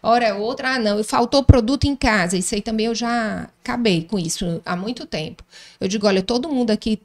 hora 0.02 0.26
é 0.26 0.34
outra. 0.34 0.74
Ah, 0.74 0.78
não, 0.78 1.02
faltou 1.04 1.42
produto 1.42 1.84
em 1.84 1.94
casa. 1.96 2.36
Isso 2.36 2.54
aí 2.54 2.60
também 2.60 2.86
eu 2.86 2.94
já 2.94 3.48
acabei 3.62 4.02
com 4.02 4.18
isso 4.18 4.60
há 4.64 4.76
muito 4.76 5.06
tempo. 5.06 5.42
Eu 5.80 5.88
digo, 5.88 6.06
olha, 6.06 6.22
todo 6.22 6.48
mundo 6.48 6.70
aqui, 6.70 7.00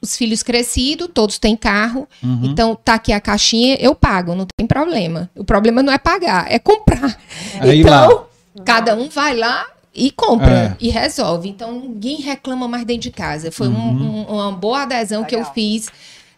os 0.00 0.16
filhos 0.16 0.42
crescidos, 0.42 1.08
todos 1.12 1.38
têm 1.38 1.56
carro. 1.56 2.08
Uhum. 2.22 2.40
Então, 2.44 2.74
tá 2.76 2.94
aqui 2.94 3.12
a 3.12 3.20
caixinha, 3.20 3.76
eu 3.80 3.94
pago, 3.94 4.34
não 4.34 4.46
tem 4.56 4.66
problema. 4.66 5.30
O 5.36 5.44
problema 5.44 5.82
não 5.82 5.92
é 5.92 5.98
pagar, 5.98 6.50
é 6.50 6.58
comprar. 6.58 7.18
É 7.60 7.74
então, 7.74 8.26
cada 8.64 8.94
um 8.94 9.08
vai 9.08 9.36
lá 9.36 9.66
e 9.94 10.10
compra 10.10 10.50
é. 10.50 10.76
e 10.80 10.88
resolve. 10.88 11.48
Então, 11.48 11.72
ninguém 11.72 12.16
reclama 12.20 12.68
mais 12.68 12.84
dentro 12.84 13.02
de 13.02 13.10
casa. 13.10 13.50
Foi 13.50 13.68
uhum. 13.68 13.74
um, 13.74 14.20
um, 14.20 14.34
uma 14.34 14.52
boa 14.52 14.82
adesão 14.82 15.22
Legal. 15.22 15.28
que 15.28 15.36
eu 15.36 15.52
fiz 15.52 15.90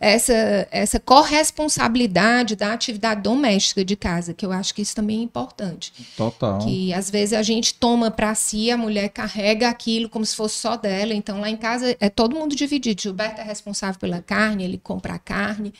essa, 0.02 0.66
essa 0.72 0.98
corresponsabilidade 0.98 2.56
da 2.56 2.72
atividade 2.72 3.22
doméstica 3.22 3.84
de 3.84 3.94
casa, 3.94 4.34
que 4.34 4.44
eu 4.44 4.50
acho 4.50 4.74
que 4.74 4.82
isso 4.82 4.96
também 4.96 5.20
é 5.20 5.22
importante. 5.22 5.92
Total. 6.16 6.58
Que 6.58 6.92
às 6.92 7.08
vezes 7.08 7.32
a 7.32 7.42
gente 7.42 7.74
toma 7.74 8.10
para 8.10 8.34
si, 8.34 8.68
a 8.68 8.76
mulher 8.76 9.10
carrega 9.10 9.68
aquilo 9.68 10.08
como 10.08 10.26
se 10.26 10.34
fosse 10.34 10.56
só 10.56 10.76
dela. 10.76 11.14
Então 11.14 11.40
lá 11.40 11.48
em 11.48 11.56
casa 11.56 11.96
é 12.00 12.08
todo 12.08 12.34
mundo 12.34 12.56
dividido. 12.56 13.00
Gilberto 13.00 13.40
é 13.40 13.44
responsável 13.44 14.00
pela 14.00 14.20
carne, 14.20 14.64
ele 14.64 14.76
compra 14.76 15.14
a 15.14 15.18
carne. 15.20 15.72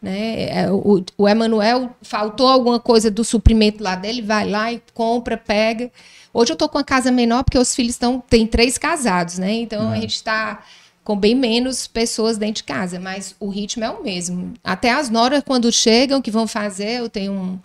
Né? 0.00 0.62
É, 0.62 0.70
o, 0.70 1.04
o 1.18 1.28
Emanuel 1.28 1.90
faltou 2.00 2.48
alguma 2.48 2.80
coisa 2.80 3.10
do 3.10 3.22
suprimento 3.22 3.82
lá 3.82 3.94
dele, 3.94 4.22
vai 4.22 4.48
lá 4.48 4.72
e 4.72 4.82
compra, 4.94 5.36
pega. 5.36 5.90
Hoje 6.32 6.52
eu 6.52 6.56
tô 6.56 6.68
com 6.68 6.78
a 6.78 6.84
casa 6.84 7.10
menor 7.10 7.44
porque 7.44 7.58
os 7.58 7.74
filhos 7.74 7.92
estão 7.92 8.20
tem 8.20 8.46
três 8.46 8.78
casados, 8.78 9.38
né? 9.38 9.52
Então 9.52 9.92
é. 9.92 9.98
a 9.98 10.00
gente 10.00 10.14
está 10.14 10.62
com 11.04 11.16
bem 11.16 11.34
menos 11.34 11.86
pessoas 11.86 12.38
dentro 12.38 12.56
de 12.56 12.64
casa, 12.64 13.00
mas 13.00 13.34
o 13.40 13.48
ritmo 13.48 13.84
é 13.84 13.90
o 13.90 14.02
mesmo. 14.02 14.54
Até 14.62 14.92
as 14.92 15.10
noras, 15.10 15.42
quando 15.44 15.70
chegam, 15.72 16.22
que 16.22 16.30
vão 16.30 16.46
fazer, 16.46 17.00
eu 17.00 17.08
tenho 17.08 17.32
um, 17.32 17.58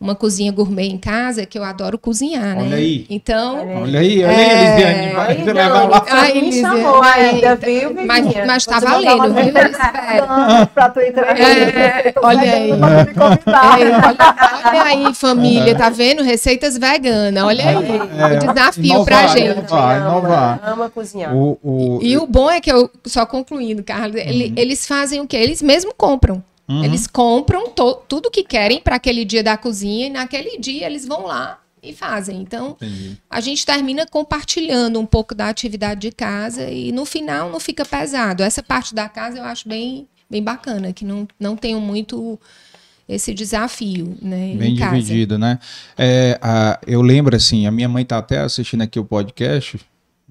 uma 0.00 0.14
cozinha 0.14 0.52
gourmet 0.52 0.88
em 0.88 0.96
casa 0.96 1.44
que 1.44 1.58
eu 1.58 1.64
adoro 1.64 1.98
cozinhar, 1.98 2.54
né? 2.56 2.62
Olha 2.62 2.76
aí. 2.76 3.06
Então. 3.10 3.82
Olha 3.82 3.98
aí, 3.98 4.24
olha 4.24 4.28
aí, 4.28 4.44
é, 4.44 4.68
Elisiane. 4.70 5.12
Vai 5.12 5.36
aí, 5.36 5.44
levar 5.44 5.88
lá. 5.88 6.04
Aí, 6.08 6.42
me 6.42 6.52
chamou 6.52 7.02
ainda, 7.02 7.56
viu, 7.56 7.94
Mas, 8.06 8.46
mas 8.46 8.64
tá 8.64 8.78
valendo, 8.78 9.34
viu? 9.34 9.52
Pra 10.72 10.88
tu 10.90 11.00
é, 11.00 12.14
Olha 12.22 12.40
aí. 12.52 12.70
olha 14.64 14.82
aí, 14.84 15.14
família, 15.14 15.74
tá 15.76 15.90
vendo? 15.90 16.22
Receitas 16.22 16.78
veganas, 16.78 17.42
olha 17.42 17.68
aí. 17.68 17.74
É, 17.74 18.36
o 18.36 18.54
desafio 18.54 18.84
inovar, 18.84 19.04
pra 19.04 19.26
gente. 19.26 19.58
Inovar, 19.58 20.00
inovar. 20.00 20.60
Ama 20.64 20.90
cozinhar. 20.90 21.34
O, 21.34 21.58
o... 21.62 21.98
E, 22.00 22.12
e 22.12 22.16
o 22.16 22.26
bom 22.26 22.48
é 22.48 22.60
que 22.60 22.70
eu, 22.70 22.88
só 23.04 23.26
concluindo, 23.26 23.82
Carlos, 23.82 24.20
uhum. 24.20 24.52
eles 24.56 24.86
fazem 24.86 25.20
o 25.20 25.26
quê? 25.26 25.36
Eles 25.38 25.60
mesmo 25.60 25.92
compram. 25.92 26.42
Uhum. 26.68 26.84
Eles 26.84 27.06
compram 27.06 27.72
tudo 28.06 28.30
que 28.30 28.44
querem 28.44 28.80
para 28.80 28.96
aquele 28.96 29.24
dia 29.24 29.42
da 29.42 29.56
cozinha 29.56 30.06
e 30.06 30.10
naquele 30.10 30.58
dia 30.58 30.86
eles 30.86 31.06
vão 31.06 31.24
lá 31.24 31.58
e 31.82 31.94
fazem. 31.94 32.40
Então, 32.40 32.76
Entendi. 32.80 33.16
a 33.30 33.40
gente 33.40 33.64
termina 33.64 34.06
compartilhando 34.06 35.00
um 35.00 35.06
pouco 35.06 35.34
da 35.34 35.48
atividade 35.48 36.00
de 36.02 36.12
casa 36.12 36.70
e 36.70 36.92
no 36.92 37.04
final 37.06 37.50
não 37.50 37.58
fica 37.58 37.84
pesado. 37.84 38.42
Essa 38.42 38.62
parte 38.62 38.94
da 38.94 39.08
casa 39.08 39.38
eu 39.38 39.44
acho 39.44 39.66
bem, 39.66 40.06
bem 40.28 40.42
bacana, 40.42 40.92
que 40.92 41.04
não, 41.04 41.26
não 41.40 41.56
tenho 41.56 41.80
muito 41.80 42.38
esse 43.08 43.32
desafio, 43.32 44.18
né? 44.20 44.54
Bem 44.54 44.74
dividido, 44.74 45.38
né? 45.38 45.58
É, 45.96 46.38
a, 46.42 46.78
eu 46.86 47.00
lembro 47.00 47.34
assim, 47.34 47.66
a 47.66 47.70
minha 47.70 47.88
mãe 47.88 48.02
está 48.02 48.18
até 48.18 48.40
assistindo 48.40 48.82
aqui 48.82 49.00
o 49.00 49.04
podcast, 49.04 49.80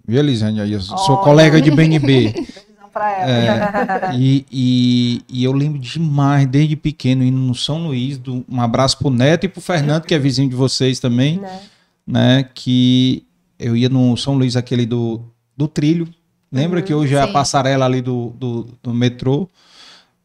viu, 0.08 0.20
Elisane? 0.20 0.72
Eu 0.72 0.82
sou 0.82 1.16
oh. 1.16 1.18
colega 1.18 1.60
de 1.60 1.72
BNB. 1.72 2.36
para 2.98 3.12
ela. 3.12 4.12
É, 4.12 4.16
e, 4.18 4.46
e, 4.52 5.22
e, 5.30 5.44
eu 5.44 5.52
lembro 5.52 5.78
demais, 5.78 6.48
desde 6.48 6.76
pequeno, 6.76 7.24
indo 7.24 7.38
no 7.38 7.54
São 7.54 7.86
Luís, 7.86 8.18
do, 8.18 8.44
um 8.50 8.60
abraço 8.60 8.98
pro 8.98 9.12
Neto 9.12 9.46
e 9.46 9.50
pro 9.50 9.62
Fernando, 9.62 10.06
que 10.06 10.16
é 10.16 10.20
vizinho 10.20 10.50
de 10.50 10.56
vocês 10.56 11.00
também, 11.00 11.38
né? 11.38 11.62
né 12.06 12.50
que 12.54 13.24
eu 13.60 13.78
ia 13.78 13.90
no 13.90 14.18
São 14.18 14.34
Luís, 14.36 14.56
aquele 14.56 14.86
do, 14.86 15.22
do 15.56 15.68
trilho. 15.68 16.08
Lembra 16.52 16.80
uhum, 16.80 16.86
que 16.86 16.94
hoje 16.94 17.14
sim. 17.14 17.20
é 17.20 17.22
a 17.22 17.28
passarela 17.28 17.86
ali 17.86 18.02
do, 18.02 18.34
do, 18.38 18.68
do, 18.82 18.94
metrô? 18.94 19.48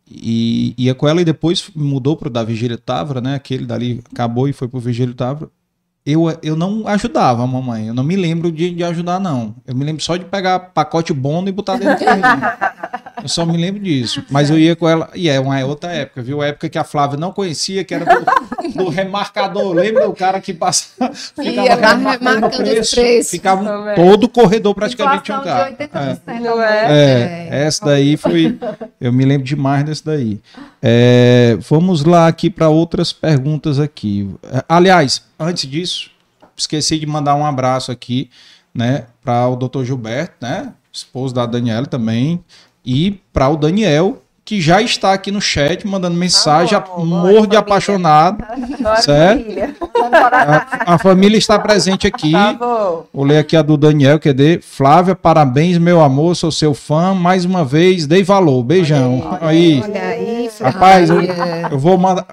E 0.08 0.74
ia 0.78 0.94
com 0.94 1.08
ela 1.08 1.20
e 1.20 1.24
depois 1.24 1.70
mudou 1.74 2.16
pro 2.16 2.30
da 2.30 2.44
Vigília 2.44 2.78
Távora, 2.78 3.20
né? 3.20 3.34
Aquele 3.34 3.66
dali 3.66 4.02
acabou 4.12 4.48
e 4.48 4.52
foi 4.52 4.68
pro 4.68 4.78
Vigília 4.78 5.14
Távora 5.14 5.50
eu, 6.04 6.36
eu 6.42 6.56
não 6.56 6.86
ajudava 6.86 7.42
a 7.42 7.46
mamãe. 7.46 7.88
Eu 7.88 7.94
não 7.94 8.02
me 8.02 8.16
lembro 8.16 8.50
de, 8.50 8.74
de 8.74 8.84
ajudar, 8.84 9.20
não. 9.20 9.54
Eu 9.66 9.74
me 9.74 9.84
lembro 9.84 10.02
só 10.02 10.16
de 10.16 10.24
pegar 10.24 10.58
pacote 10.58 11.12
bom 11.12 11.46
e 11.46 11.52
botar 11.52 11.76
dentro 11.76 12.04
do 12.04 12.10
Eu 13.22 13.28
só 13.28 13.46
me 13.46 13.56
lembro 13.56 13.80
disso. 13.80 14.24
Mas 14.30 14.50
eu 14.50 14.58
ia 14.58 14.74
com 14.74 14.88
ela. 14.88 15.10
E 15.14 15.28
é 15.28 15.38
uma 15.38 15.64
outra 15.64 15.92
época, 15.92 16.22
viu? 16.22 16.42
A 16.42 16.46
época 16.46 16.68
que 16.68 16.78
a 16.78 16.84
Flávia 16.84 17.16
não 17.16 17.32
conhecia, 17.32 17.84
que 17.84 17.94
era 17.94 18.04
do, 18.04 18.84
do 18.84 18.88
remarcador. 18.88 19.72
Lembra 19.74 20.08
o 20.08 20.14
cara 20.14 20.40
que 20.40 20.52
passava. 20.52 21.12
Ficava 21.14 21.94
remarcando 21.94 22.50
preço, 22.50 22.96
preço. 22.96 23.30
Ficava 23.30 23.94
todo 23.94 24.24
o 24.24 24.28
corredor 24.28 24.74
praticamente 24.74 25.30
um 25.30 25.42
carro. 25.42 25.76
É. 25.78 26.40
Não 26.40 26.62
é? 26.62 26.92
é? 26.92 27.48
É, 27.50 27.64
essa 27.64 27.84
daí 27.84 28.16
foi. 28.16 28.58
Eu 29.00 29.12
me 29.12 29.24
lembro 29.24 29.46
demais 29.46 29.84
desse 29.84 30.04
daí. 30.04 30.40
É, 30.82 31.56
vamos 31.68 32.04
lá 32.04 32.26
aqui 32.26 32.50
para 32.50 32.68
outras 32.68 33.12
perguntas 33.12 33.78
aqui. 33.78 34.28
Aliás, 34.68 35.22
antes 35.38 35.70
disso, 35.70 36.10
esqueci 36.56 36.98
de 36.98 37.06
mandar 37.06 37.34
um 37.34 37.44
abraço 37.44 37.92
aqui, 37.92 38.30
né, 38.74 39.06
para 39.22 39.48
o 39.48 39.56
Dr. 39.56 39.84
Gilberto, 39.84 40.34
né, 40.40 40.72
esposo 40.92 41.34
da 41.34 41.46
Daniela 41.46 41.86
também, 41.86 42.42
e 42.84 43.20
para 43.32 43.48
o 43.48 43.56
Daniel, 43.56 44.22
que 44.44 44.60
já 44.60 44.82
está 44.82 45.12
aqui 45.12 45.30
no 45.30 45.40
chat 45.40 45.86
mandando 45.86 46.16
mensagem, 46.16 46.76
ah, 46.76 46.84
morro 46.98 47.46
de 47.46 47.56
apaixonado. 47.56 48.44
certo? 49.00 49.44
A, 50.12 50.94
a, 50.94 50.98
família 50.98 51.38
está 51.38 51.58
presente 51.58 52.06
aqui. 52.06 52.32
Tá 52.32 52.56
Vou 53.12 53.24
ler 53.24 53.38
aqui 53.38 53.56
a 53.56 53.62
do 53.62 53.76
Daniel, 53.76 54.18
cadê? 54.18 54.60
Flávia, 54.60 55.14
parabéns, 55.14 55.78
meu 55.78 56.02
amor, 56.02 56.34
sou 56.34 56.50
seu 56.50 56.74
fã. 56.74 57.14
Mais 57.14 57.44
uma 57.44 57.64
vez, 57.64 58.06
dei 58.06 58.22
valor. 58.24 58.62
Beijão. 58.64 59.22
Olha 59.40 59.48
aí. 59.48 59.82
Olha 59.82 60.02
aí 60.02 60.50
Rapaz, 60.60 61.08
eu, 61.08 61.22
eu, 61.70 61.78
vou 61.78 61.96
mandar. 61.96 62.26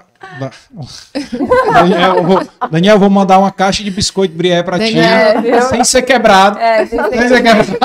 Daniel, 1.72 2.16
eu 2.16 2.24
vou, 2.24 2.42
Daniel, 2.70 2.98
vou 2.98 3.10
mandar 3.10 3.38
uma 3.38 3.50
caixa 3.50 3.82
de 3.82 3.90
biscoito 3.90 4.34
Brié 4.34 4.62
para 4.62 4.78
ti, 4.78 4.94
sem 5.68 5.84
ser 5.84 6.02
quebrado. 6.02 6.58
É, 6.58 6.86
sem 6.86 7.28
ser 7.28 7.42
quebrado. 7.42 7.78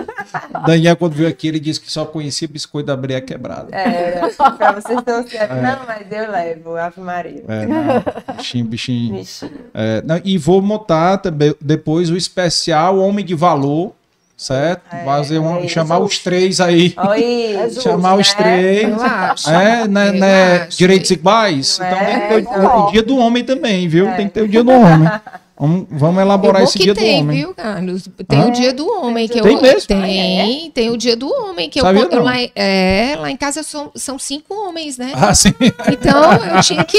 Daniel, 0.66 0.96
quando 0.96 1.14
veio 1.14 1.28
aqui, 1.28 1.48
ele 1.48 1.60
disse 1.60 1.80
que 1.80 1.90
só 1.90 2.04
conhecia 2.04 2.48
biscoito 2.48 2.86
da 2.86 2.96
Bria 2.96 3.20
quebrada. 3.20 3.68
É, 3.74 4.20
pra 4.56 4.72
vocês 4.72 4.98
não 5.06 5.26
se... 5.26 5.36
É. 5.36 5.48
Não, 5.48 5.78
mas 5.86 6.06
eu 6.10 6.30
levo, 6.30 6.76
Ave 6.76 7.00
Maria. 7.00 7.44
É, 7.48 7.66
não, 7.66 8.36
bichinho, 8.36 8.64
bichinho. 8.64 9.14
bichinho. 9.14 9.52
É, 9.74 10.02
não, 10.02 10.20
e 10.24 10.38
vou 10.38 10.62
montar 10.62 11.18
também, 11.18 11.54
depois 11.60 12.10
o 12.10 12.16
especial 12.16 12.98
Homem 12.98 13.24
de 13.24 13.34
Valor, 13.34 13.92
certo? 14.36 14.82
É, 14.92 15.04
Fazer 15.04 15.38
um, 15.38 15.58
é, 15.58 15.68
chamar 15.68 15.98
os 16.00 16.18
três 16.18 16.60
aí. 16.60 16.94
Oi, 17.08 17.54
é 17.56 17.70
chamar 17.70 18.16
os 18.16 18.34
né? 18.34 18.42
três. 18.42 19.46
É, 19.46 19.88
né, 19.88 20.12
né, 20.12 20.66
direitos 20.66 21.10
iguais. 21.10 21.78
Então 21.80 21.98
tem 21.98 22.20
que 22.20 22.50
ter 22.50 22.58
o, 22.58 22.86
o, 22.86 22.90
dia 22.90 23.02
do 23.02 23.16
homem 23.16 23.44
também, 23.44 23.88
viu? 23.88 24.06
Tem 24.16 24.26
que 24.26 24.34
ter 24.34 24.42
o 24.42 24.48
dia 24.48 24.64
do 24.64 24.72
homem. 24.72 25.08
Vamos, 25.62 25.86
vamos 25.92 26.20
elaborar 26.20 26.64
esse 26.64 26.76
dia 26.76 26.92
tem, 26.92 27.18
do 27.18 27.22
homem. 27.22 27.38
Viu, 27.38 27.54
Carlos? 27.54 28.08
Tem 28.26 28.40
ah, 28.40 28.46
o 28.46 28.50
dia 28.50 28.72
do 28.72 28.84
homem 28.84 29.28
que 29.28 29.40
tem 29.40 29.54
eu 29.54 29.62
mesmo? 29.62 29.86
tem, 29.86 30.70
tem 30.72 30.90
o 30.90 30.96
dia 30.96 31.16
do 31.16 31.28
homem 31.28 31.70
que 31.70 31.80
Sabia 31.80 32.02
eu, 32.02 32.10
eu 32.10 32.22
lá, 32.24 32.32
é, 32.56 33.14
lá 33.16 33.30
em 33.30 33.36
casa 33.36 33.62
são, 33.62 33.92
são 33.94 34.18
cinco 34.18 34.52
homens, 34.52 34.98
né? 34.98 35.12
Ah, 35.14 35.32
sim. 35.32 35.54
Então 35.92 36.32
eu 36.32 36.60
tinha 36.62 36.82
que 36.82 36.98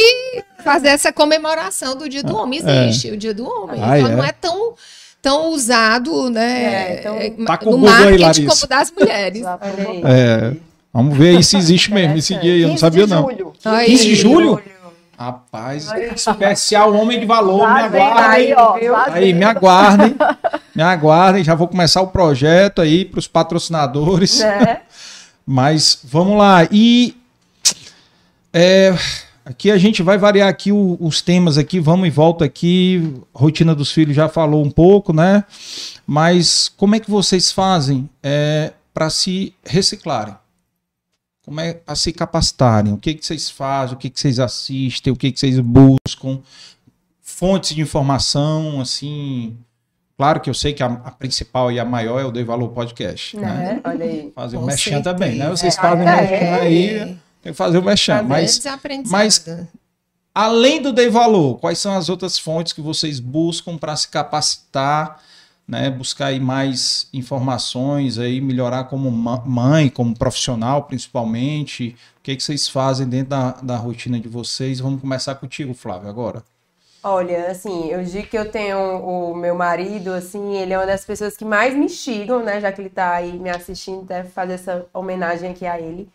fazer 0.64 0.88
essa 0.88 1.11
comemoração 1.11 1.97
do 1.97 2.07
dia 2.07 2.24
do 2.24 2.38
homem. 2.38 2.61
É. 2.66 2.88
Existe 2.88 3.09
é. 3.09 3.11
o 3.11 3.18
dia 3.18 3.34
do 3.34 3.45
homem. 3.45 3.82
Ah, 3.84 3.99
então 3.99 4.11
é? 4.14 4.16
não 4.16 4.24
é 4.24 4.32
tão 4.32 4.74
tão 5.22 5.47
usado, 5.49 6.30
né? 6.30 6.64
É, 6.64 6.99
então, 7.01 7.16
é, 7.18 7.30
tá 7.45 7.57
com 7.57 7.72
no 7.72 7.80
marketing 7.80 8.43
aí, 8.43 8.47
como 8.47 8.68
das 8.68 8.93
mulheres. 8.97 9.43
é, 10.05 10.53
vamos 10.93 11.18
ver 11.18 11.36
aí 11.36 11.43
se 11.43 11.57
existe 11.57 11.93
mesmo 11.93 12.18
esse 12.18 12.34
dia 12.36 12.53
aí. 12.53 12.61
Eu 12.61 12.70
não 12.70 12.78
sabia, 12.78 13.05
não. 13.05 13.28
15 13.28 14.05
de 14.05 14.16
julho? 14.16 14.61
Rapaz, 15.24 15.89
especial 16.13 16.93
homem 16.93 17.17
de 17.17 17.26
valor, 17.26 17.65
me 17.74 17.80
aguardem. 17.80 18.26
Aí, 18.26 18.53
ó, 18.53 18.76
aí, 19.09 19.34
me 19.34 19.45
aguardem. 19.45 20.15
Me 20.76 20.84
aguardem, 20.84 21.43
já 21.45 21.55
vou 21.55 21.69
começar 21.69 22.01
o 22.01 22.07
projeto 22.07 22.82
aí 22.82 23.05
para 23.05 23.19
os 23.19 23.28
patrocinadores. 23.28 24.41
É. 24.41 24.82
Mas 25.47 25.99
vamos 26.03 26.38
lá. 26.38 26.67
E 26.69 27.15
é, 28.51 28.93
Aqui 29.45 29.71
a 29.71 29.78
gente 29.78 30.03
vai 30.03 30.17
variar 30.17 30.49
aqui 30.49 30.71
o, 30.74 30.97
os 30.99 31.21
temas 31.21 31.57
aqui, 31.57 31.80
vamos 31.80 32.07
e 32.07 32.09
volta 32.09 32.43
aqui. 32.43 33.13
Rotina 33.34 33.74
dos 33.74 33.91
filhos 33.91 34.15
já 34.15 34.28
falou 34.28 34.63
um 34.63 34.71
pouco, 34.71 35.13
né? 35.13 35.45
Mas 36.05 36.69
como 36.76 36.95
é 36.95 36.99
que 36.99 37.09
vocês 37.09 37.49
fazem 37.49 38.09
é, 38.21 38.74
para 38.93 39.09
se 39.09 39.53
reciclarem? 39.65 40.36
Como 41.44 41.60
é 41.60 41.74
para 41.74 41.96
se 41.96 42.14
capacitarem? 42.14 42.94
O 42.94 42.98
que, 42.98 43.14
que 43.14 43.26
vocês 43.26 43.50
fazem? 43.50 43.96
O 43.96 43.98
que, 43.98 44.10
que 44.10 44.20
vocês 44.20 44.39
assistem? 44.39 45.12
O 45.12 45.16
que, 45.16 45.32
que 45.32 45.39
vocês 45.39 45.60
buscam? 45.60 46.41
Fontes 47.22 47.76
de 47.76 47.82
informação, 47.82 48.80
assim. 48.80 49.58
Claro 50.18 50.39
que 50.39 50.50
eu 50.50 50.54
sei 50.54 50.74
que 50.74 50.82
a, 50.82 50.86
a 50.86 51.12
principal 51.12 51.70
e 51.72 51.80
a 51.80 51.86
maior 51.86 52.20
é 52.20 52.24
o 52.24 52.32
Dei 52.32 52.46
Valor 52.46 52.70
Podcast. 52.70 53.36
Né? 53.36 53.48
né? 53.48 53.82
Olha 53.84 54.06
aí. 54.06 54.32
Fazer 54.34 54.58
o 54.58 54.62
mexão 54.62 55.02
também, 55.02 55.36
né? 55.36 55.50
Vocês 55.50 55.78
é, 55.78 55.82
fazem 55.82 56.08
é, 56.08 56.22
mexão 56.22 56.48
é. 56.48 56.62
aí. 56.62 57.18
Tem 57.41 57.52
que 57.52 57.54
fazer 57.54 57.78
o 57.78 57.84
mexão. 57.84 58.24
Mas, 58.24 58.62
mas 59.10 59.46
além 60.34 60.82
do 60.82 60.94
Dei 60.94 61.10
Valor, 61.10 61.60
quais 61.60 61.78
são 61.78 61.94
as 61.94 62.08
outras 62.08 62.39
fontes 62.39 62.72
que 62.72 62.82
vocês 62.82 63.20
buscam 63.20 63.78
para 63.78 63.96
se 63.98 64.08
capacitar? 64.08 65.22
Né, 65.68 65.89
buscar 65.89 66.28
aí 66.28 66.39
mais 66.39 67.07
informações, 67.14 68.18
aí 68.18 68.41
melhorar 68.41 68.86
como 68.86 69.09
mãe, 69.11 69.89
como 69.89 70.18
profissional 70.18 70.84
principalmente. 70.84 71.95
O 72.20 72.24
que, 72.24 72.32
é 72.32 72.36
que 72.36 72.43
vocês 72.43 72.68
fazem 72.68 73.07
dentro 73.07 73.30
da, 73.30 73.51
da 73.51 73.78
rotina 73.78 74.20
de 74.20 74.28
vocês? 74.28 74.80
Vamos 74.80 75.01
começar 75.01 75.36
contigo, 75.36 75.74
Flávio, 75.74 76.09
agora. 76.09 76.43
Olha, 77.05 77.51
assim, 77.51 77.89
eu 77.89 78.01
digo 78.03 78.28
que 78.28 78.38
eu 78.38 78.49
tenho 78.49 78.78
o 78.80 79.36
meu 79.36 79.55
marido, 79.55 80.11
assim, 80.11 80.55
ele 80.55 80.72
é 80.72 80.78
uma 80.78 80.86
das 80.86 81.03
pessoas 81.03 81.36
que 81.36 81.43
mais 81.43 81.74
me 81.74 81.86
instigam, 81.86 82.41
né, 82.41 82.61
já 82.61 82.72
que 82.72 82.80
ele 82.80 82.88
está 82.88 83.16
aí 83.16 83.38
me 83.38 83.49
assistindo, 83.49 84.03
deve 84.03 84.30
fazer 84.30 84.53
essa 84.53 84.86
homenagem 84.93 85.51
aqui 85.51 85.66
a 85.66 85.78
ele 85.78 86.09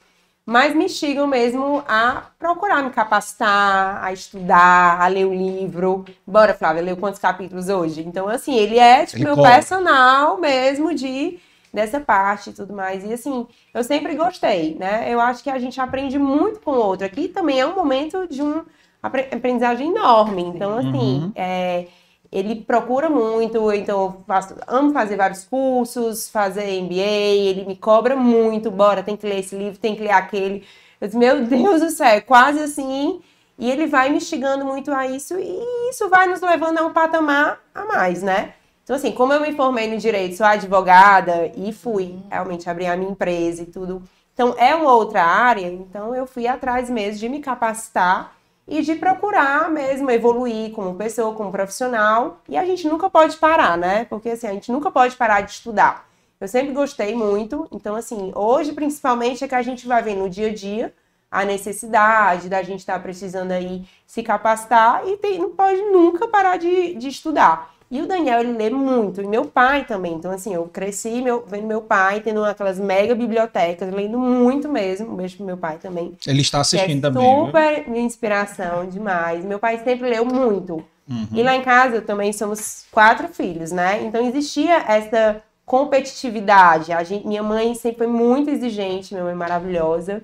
mas 0.48 0.74
me 0.74 0.86
instigam 0.86 1.26
mesmo 1.26 1.84
a 1.86 2.22
procurar 2.38 2.82
me 2.82 2.88
capacitar, 2.88 4.02
a 4.02 4.14
estudar, 4.14 4.98
a 4.98 5.06
ler 5.06 5.26
o 5.26 5.34
livro. 5.34 6.06
Bora, 6.26 6.54
Flávia, 6.54 6.80
leu 6.80 6.96
quantos 6.96 7.20
capítulos 7.20 7.68
hoje? 7.68 8.00
Então, 8.00 8.26
assim, 8.26 8.56
ele 8.56 8.78
é 8.78 9.04
tipo 9.04 9.18
ele 9.18 9.24
meu 9.26 9.36
corre. 9.36 9.52
personal 9.52 10.38
mesmo 10.38 10.94
de 10.94 11.38
dessa 11.70 12.00
parte 12.00 12.48
e 12.48 12.52
tudo 12.54 12.72
mais. 12.72 13.04
E 13.04 13.12
assim, 13.12 13.46
eu 13.74 13.84
sempre 13.84 14.14
gostei, 14.14 14.74
né? 14.74 15.12
Eu 15.12 15.20
acho 15.20 15.42
que 15.42 15.50
a 15.50 15.58
gente 15.58 15.78
aprende 15.78 16.18
muito 16.18 16.60
com 16.60 16.70
o 16.70 16.78
outro. 16.78 17.04
Aqui 17.04 17.28
também 17.28 17.60
é 17.60 17.66
um 17.66 17.74
momento 17.74 18.26
de 18.26 18.42
um 18.42 18.64
aprendizagem 19.02 19.90
enorme. 19.90 20.44
Então, 20.44 20.78
assim, 20.78 21.24
uhum. 21.24 21.32
é, 21.34 21.88
ele 22.30 22.56
procura 22.56 23.08
muito, 23.08 23.72
então 23.72 24.02
eu 24.02 24.24
faço, 24.26 24.54
amo 24.66 24.92
fazer 24.92 25.16
vários 25.16 25.44
cursos, 25.44 26.28
fazer 26.28 26.80
MBA, 26.82 26.94
ele 26.94 27.64
me 27.64 27.76
cobra 27.76 28.14
muito, 28.14 28.70
bora, 28.70 29.02
tem 29.02 29.16
que 29.16 29.26
ler 29.26 29.38
esse 29.38 29.56
livro, 29.56 29.78
tem 29.78 29.96
que 29.96 30.02
ler 30.02 30.10
aquele. 30.10 30.64
Eu 31.00 31.06
disse, 31.06 31.18
meu 31.18 31.44
Deus 31.44 31.80
do 31.80 31.90
céu, 31.90 32.06
é 32.06 32.20
quase 32.20 32.60
assim. 32.60 33.20
E 33.58 33.70
ele 33.70 33.86
vai 33.86 34.08
me 34.08 34.18
instigando 34.18 34.64
muito 34.64 34.92
a 34.92 35.06
isso, 35.06 35.34
e 35.38 35.90
isso 35.90 36.08
vai 36.08 36.28
nos 36.28 36.40
levando 36.40 36.78
a 36.78 36.86
um 36.86 36.92
patamar 36.92 37.60
a 37.74 37.84
mais, 37.84 38.22
né? 38.22 38.54
Então, 38.84 38.94
assim, 38.94 39.12
como 39.12 39.32
eu 39.32 39.40
me 39.40 39.52
formei 39.52 39.88
no 39.88 39.98
direito, 39.98 40.36
sou 40.36 40.46
advogada 40.46 41.50
e 41.56 41.72
fui 41.72 42.18
realmente 42.30 42.70
abrir 42.70 42.86
a 42.86 42.96
minha 42.96 43.10
empresa 43.10 43.62
e 43.62 43.66
tudo. 43.66 44.02
Então, 44.32 44.54
é 44.56 44.74
uma 44.74 44.94
outra 44.94 45.24
área, 45.24 45.66
então 45.66 46.14
eu 46.14 46.26
fui 46.26 46.46
atrás 46.46 46.88
mesmo 46.88 47.18
de 47.18 47.28
me 47.28 47.40
capacitar 47.40 48.37
e 48.68 48.82
de 48.82 48.94
procurar 48.94 49.70
mesmo 49.70 50.10
evoluir 50.10 50.72
como 50.72 50.94
pessoa, 50.94 51.34
como 51.34 51.50
profissional. 51.50 52.42
E 52.48 52.56
a 52.56 52.64
gente 52.66 52.86
nunca 52.86 53.08
pode 53.08 53.36
parar, 53.38 53.78
né? 53.78 54.04
Porque 54.04 54.28
assim, 54.30 54.46
a 54.46 54.52
gente 54.52 54.70
nunca 54.70 54.90
pode 54.90 55.16
parar 55.16 55.40
de 55.40 55.52
estudar. 55.52 56.06
Eu 56.40 56.46
sempre 56.46 56.72
gostei 56.72 57.16
muito, 57.16 57.66
então 57.72 57.96
assim, 57.96 58.30
hoje 58.34 58.72
principalmente 58.72 59.42
é 59.42 59.48
que 59.48 59.54
a 59.54 59.62
gente 59.62 59.88
vai 59.88 60.02
ver 60.02 60.14
no 60.14 60.30
dia 60.30 60.50
a 60.50 60.54
dia 60.54 60.94
a 61.30 61.44
necessidade 61.44 62.48
da 62.48 62.62
gente 62.62 62.80
estar 62.80 62.94
tá 62.94 63.00
precisando 63.00 63.52
aí 63.52 63.84
se 64.06 64.22
capacitar 64.22 65.06
e 65.06 65.16
tem, 65.16 65.38
não 65.38 65.50
pode 65.50 65.80
nunca 65.82 66.28
parar 66.28 66.56
de, 66.56 66.94
de 66.94 67.08
estudar. 67.08 67.74
E 67.90 68.02
o 68.02 68.06
Daniel, 68.06 68.40
ele 68.40 68.52
lê 68.52 68.68
muito, 68.68 69.22
e 69.22 69.26
meu 69.26 69.46
pai 69.46 69.84
também. 69.86 70.12
Então, 70.12 70.30
assim, 70.30 70.52
eu 70.52 70.64
cresci 70.64 71.22
meu, 71.22 71.44
vendo 71.46 71.66
meu 71.66 71.80
pai 71.80 72.20
tendo 72.20 72.44
aquelas 72.44 72.78
mega 72.78 73.14
bibliotecas, 73.14 73.90
lendo 73.90 74.18
muito 74.18 74.68
mesmo. 74.68 75.12
Um 75.12 75.16
beijo 75.16 75.38
pro 75.38 75.46
meu 75.46 75.56
pai 75.56 75.78
também. 75.78 76.14
Ele 76.26 76.42
está 76.42 76.60
assistindo 76.60 77.06
é 77.06 77.10
também. 77.10 77.46
Super 77.46 77.88
minha 77.88 78.04
inspiração 78.04 78.86
demais. 78.86 79.42
Meu 79.44 79.58
pai 79.58 79.82
sempre 79.82 80.10
leu 80.10 80.24
muito. 80.24 80.84
Uhum. 81.08 81.28
E 81.32 81.42
lá 81.42 81.56
em 81.56 81.62
casa 81.62 82.02
também 82.02 82.30
somos 82.34 82.84
quatro 82.92 83.28
filhos, 83.28 83.72
né? 83.72 84.02
Então 84.04 84.26
existia 84.26 84.84
essa 84.86 85.42
competitividade. 85.64 86.92
A 86.92 87.02
gente, 87.02 87.26
minha 87.26 87.42
mãe 87.42 87.74
sempre 87.74 87.98
foi 87.98 88.06
muito 88.06 88.50
exigente, 88.50 89.14
minha 89.14 89.24
mãe 89.24 89.34
maravilhosa, 89.34 90.22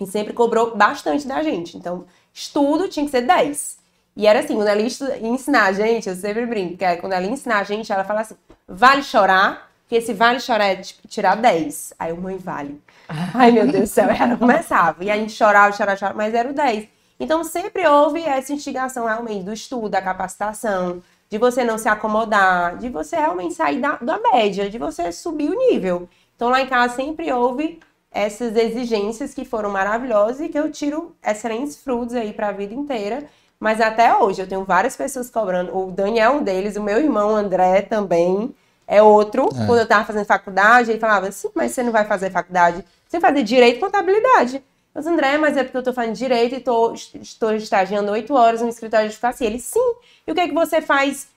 e 0.00 0.06
sempre 0.06 0.32
cobrou 0.32 0.76
bastante 0.76 1.26
da 1.26 1.42
gente. 1.42 1.76
Então, 1.76 2.04
estudo 2.32 2.88
tinha 2.88 3.04
que 3.04 3.10
ser 3.10 3.22
10. 3.22 3.78
E 4.16 4.26
era 4.26 4.40
assim, 4.40 4.54
quando 4.54 4.68
ela 4.68 4.80
ia 4.80 4.88
ensinar 5.28 5.64
a 5.64 5.72
gente, 5.72 6.08
eu 6.08 6.14
sempre 6.14 6.46
brinco, 6.46 6.76
que 6.76 6.84
é, 6.84 6.96
quando 6.96 7.14
ela 7.14 7.24
ia 7.24 7.32
ensinar 7.32 7.58
a 7.58 7.64
gente, 7.64 7.92
ela 7.92 8.04
fala 8.04 8.20
assim, 8.20 8.36
vale 8.66 9.02
chorar, 9.02 9.70
porque 9.82 9.96
esse 9.96 10.14
vale 10.14 10.40
chorar 10.40 10.66
é 10.66 10.76
tipo, 10.76 11.06
tirar 11.08 11.36
10. 11.36 11.94
Aí 11.98 12.12
o 12.12 12.16
mãe 12.16 12.36
vale. 12.36 12.80
Ai, 13.34 13.50
meu 13.50 13.66
Deus 13.66 13.90
do 13.90 13.92
céu, 13.92 14.08
ela 14.08 14.36
começava. 14.36 15.04
E 15.04 15.10
a 15.10 15.16
gente 15.16 15.32
chorava, 15.32 15.76
chorava, 15.76 15.98
chorava, 15.98 16.16
mas 16.16 16.32
era 16.32 16.48
o 16.48 16.52
10. 16.52 16.88
Então 17.20 17.44
sempre 17.44 17.86
houve 17.86 18.22
essa 18.22 18.52
instigação 18.52 19.06
realmente 19.06 19.44
do 19.44 19.52
estudo, 19.52 19.88
da 19.88 20.02
capacitação, 20.02 21.02
de 21.28 21.38
você 21.38 21.64
não 21.64 21.78
se 21.78 21.88
acomodar, 21.88 22.76
de 22.78 22.88
você 22.88 23.16
realmente 23.16 23.54
sair 23.54 23.80
da, 23.80 23.96
da 23.96 24.18
média, 24.18 24.70
de 24.70 24.78
você 24.78 25.12
subir 25.12 25.50
o 25.50 25.58
nível. 25.58 26.08
Então 26.34 26.48
lá 26.48 26.60
em 26.60 26.66
casa 26.66 26.96
sempre 26.96 27.32
houve 27.32 27.80
essas 28.10 28.56
exigências 28.56 29.34
que 29.34 29.44
foram 29.44 29.70
maravilhosas 29.70 30.40
e 30.40 30.48
que 30.48 30.58
eu 30.58 30.70
tiro 30.70 31.14
excelentes 31.24 31.76
frutos 31.76 32.14
aí 32.14 32.32
para 32.32 32.48
a 32.48 32.52
vida 32.52 32.74
inteira. 32.74 33.24
Mas 33.64 33.80
até 33.80 34.14
hoje 34.14 34.42
eu 34.42 34.46
tenho 34.46 34.62
várias 34.62 34.94
pessoas 34.94 35.30
cobrando. 35.30 35.74
O 35.74 35.90
Daniel 35.90 36.32
é 36.32 36.36
um 36.36 36.42
deles, 36.42 36.76
o 36.76 36.82
meu 36.82 36.98
irmão 36.98 37.34
André 37.34 37.80
também 37.80 38.54
é 38.86 39.02
outro. 39.02 39.44
É. 39.44 39.64
Quando 39.64 39.78
eu 39.78 39.84
estava 39.84 40.04
fazendo 40.04 40.26
faculdade, 40.26 40.90
ele 40.90 41.00
falava 41.00 41.28
assim, 41.28 41.48
mas 41.54 41.72
você 41.72 41.82
não 41.82 41.90
vai 41.90 42.04
fazer 42.04 42.30
faculdade, 42.30 42.84
você 43.08 43.18
vai 43.18 43.30
fazer 43.30 43.42
direito 43.42 43.78
e 43.78 43.80
contabilidade. 43.80 44.62
Eu 44.94 45.00
disse, 45.00 45.10
André, 45.10 45.38
mas 45.38 45.56
é 45.56 45.64
porque 45.64 45.78
eu 45.78 45.80
estou 45.80 45.94
fazendo 45.94 46.14
direito 46.14 46.54
e 46.54 46.60
tô, 46.60 46.92
estou 46.92 47.54
estagiando 47.54 48.12
oito 48.12 48.34
horas 48.34 48.60
no 48.60 48.68
escritório 48.68 49.08
de 49.08 49.14
advocacia. 49.14 49.46
Ele, 49.46 49.58
sim. 49.58 49.94
E 50.26 50.30
o 50.30 50.34
que 50.34 50.42
é 50.42 50.46
que 50.46 50.52
você 50.52 50.82
faz 50.82 51.28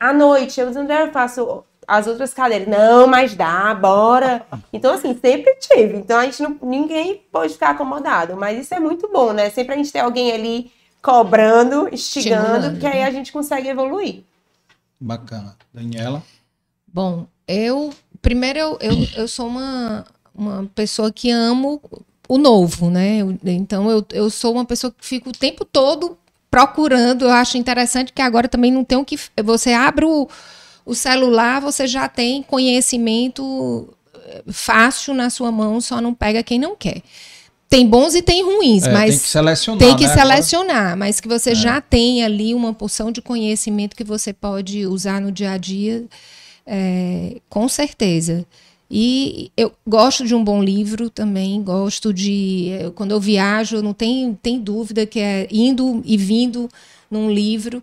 à 0.00 0.12
noite? 0.12 0.60
Eu 0.60 0.66
disse, 0.66 0.80
André, 0.80 1.04
eu 1.04 1.12
faço 1.12 1.62
as 1.86 2.08
outras 2.08 2.34
cadeiras. 2.34 2.66
Não, 2.66 3.06
mas 3.06 3.36
dá, 3.36 3.72
bora. 3.72 4.44
Então, 4.72 4.94
assim, 4.94 5.16
sempre 5.16 5.54
tive. 5.60 5.96
Então, 5.96 6.18
a 6.18 6.24
gente 6.24 6.42
não, 6.42 6.58
ninguém 6.60 7.22
pode 7.30 7.52
ficar 7.52 7.70
acomodado. 7.70 8.36
Mas 8.36 8.58
isso 8.58 8.74
é 8.74 8.80
muito 8.80 9.08
bom, 9.08 9.32
né? 9.32 9.48
Sempre 9.48 9.74
a 9.74 9.76
gente 9.76 9.92
tem 9.92 10.02
alguém 10.02 10.32
ali 10.32 10.76
cobrando, 11.02 11.88
instigando, 11.92 12.78
que 12.78 12.86
aí 12.86 13.02
a 13.02 13.10
gente 13.10 13.32
consegue 13.32 13.68
evoluir. 13.68 14.22
Bacana. 15.00 15.56
Daniela? 15.72 16.22
Bom, 16.86 17.26
eu. 17.46 17.92
Primeiro, 18.20 18.58
eu, 18.58 18.78
eu, 18.80 19.08
eu 19.16 19.28
sou 19.28 19.46
uma, 19.46 20.04
uma 20.34 20.68
pessoa 20.74 21.12
que 21.12 21.30
amo 21.30 21.80
o 22.28 22.36
novo, 22.36 22.90
né? 22.90 23.20
Então, 23.44 23.90
eu, 23.90 24.04
eu 24.10 24.28
sou 24.28 24.52
uma 24.52 24.64
pessoa 24.64 24.92
que 24.92 25.06
fica 25.06 25.28
o 25.28 25.32
tempo 25.32 25.64
todo 25.64 26.18
procurando. 26.50 27.26
Eu 27.26 27.30
acho 27.30 27.56
interessante 27.56 28.12
que 28.12 28.20
agora 28.20 28.48
também 28.48 28.72
não 28.72 28.84
tem 28.84 28.98
o 28.98 29.04
que. 29.04 29.18
Você 29.44 29.72
abre 29.72 30.04
o, 30.04 30.28
o 30.84 30.94
celular, 30.94 31.60
você 31.60 31.86
já 31.86 32.08
tem 32.08 32.42
conhecimento 32.42 33.88
eh, 34.14 34.42
fácil 34.48 35.14
na 35.14 35.30
sua 35.30 35.52
mão, 35.52 35.80
só 35.80 36.00
não 36.00 36.12
pega 36.12 36.42
quem 36.42 36.58
não 36.58 36.74
quer 36.74 37.02
tem 37.68 37.86
bons 37.86 38.14
e 38.14 38.22
tem 38.22 38.42
ruins, 38.42 38.84
é, 38.84 38.92
mas 38.92 39.10
tem 39.10 39.18
que 39.18 39.26
selecionar. 39.26 39.78
Tem 39.78 39.96
que 39.96 40.06
né, 40.06 40.14
selecionar, 40.14 40.76
agora? 40.76 40.96
mas 40.96 41.20
que 41.20 41.28
você 41.28 41.50
é. 41.50 41.54
já 41.54 41.80
tem 41.80 42.24
ali 42.24 42.54
uma 42.54 42.72
porção 42.72 43.12
de 43.12 43.20
conhecimento 43.20 43.94
que 43.94 44.04
você 44.04 44.32
pode 44.32 44.86
usar 44.86 45.20
no 45.20 45.30
dia 45.30 45.52
a 45.52 45.58
dia, 45.58 46.04
é, 46.66 47.36
com 47.48 47.68
certeza. 47.68 48.46
E 48.90 49.52
eu 49.54 49.70
gosto 49.86 50.26
de 50.26 50.34
um 50.34 50.42
bom 50.42 50.62
livro 50.62 51.10
também, 51.10 51.62
gosto 51.62 52.12
de. 52.12 52.70
Quando 52.94 53.10
eu 53.10 53.20
viajo, 53.20 53.82
não 53.82 53.92
tem, 53.92 54.32
tem 54.42 54.58
dúvida 54.58 55.04
que 55.04 55.20
é 55.20 55.46
indo 55.50 56.00
e 56.06 56.16
vindo 56.16 56.70
num 57.10 57.30
livro. 57.30 57.82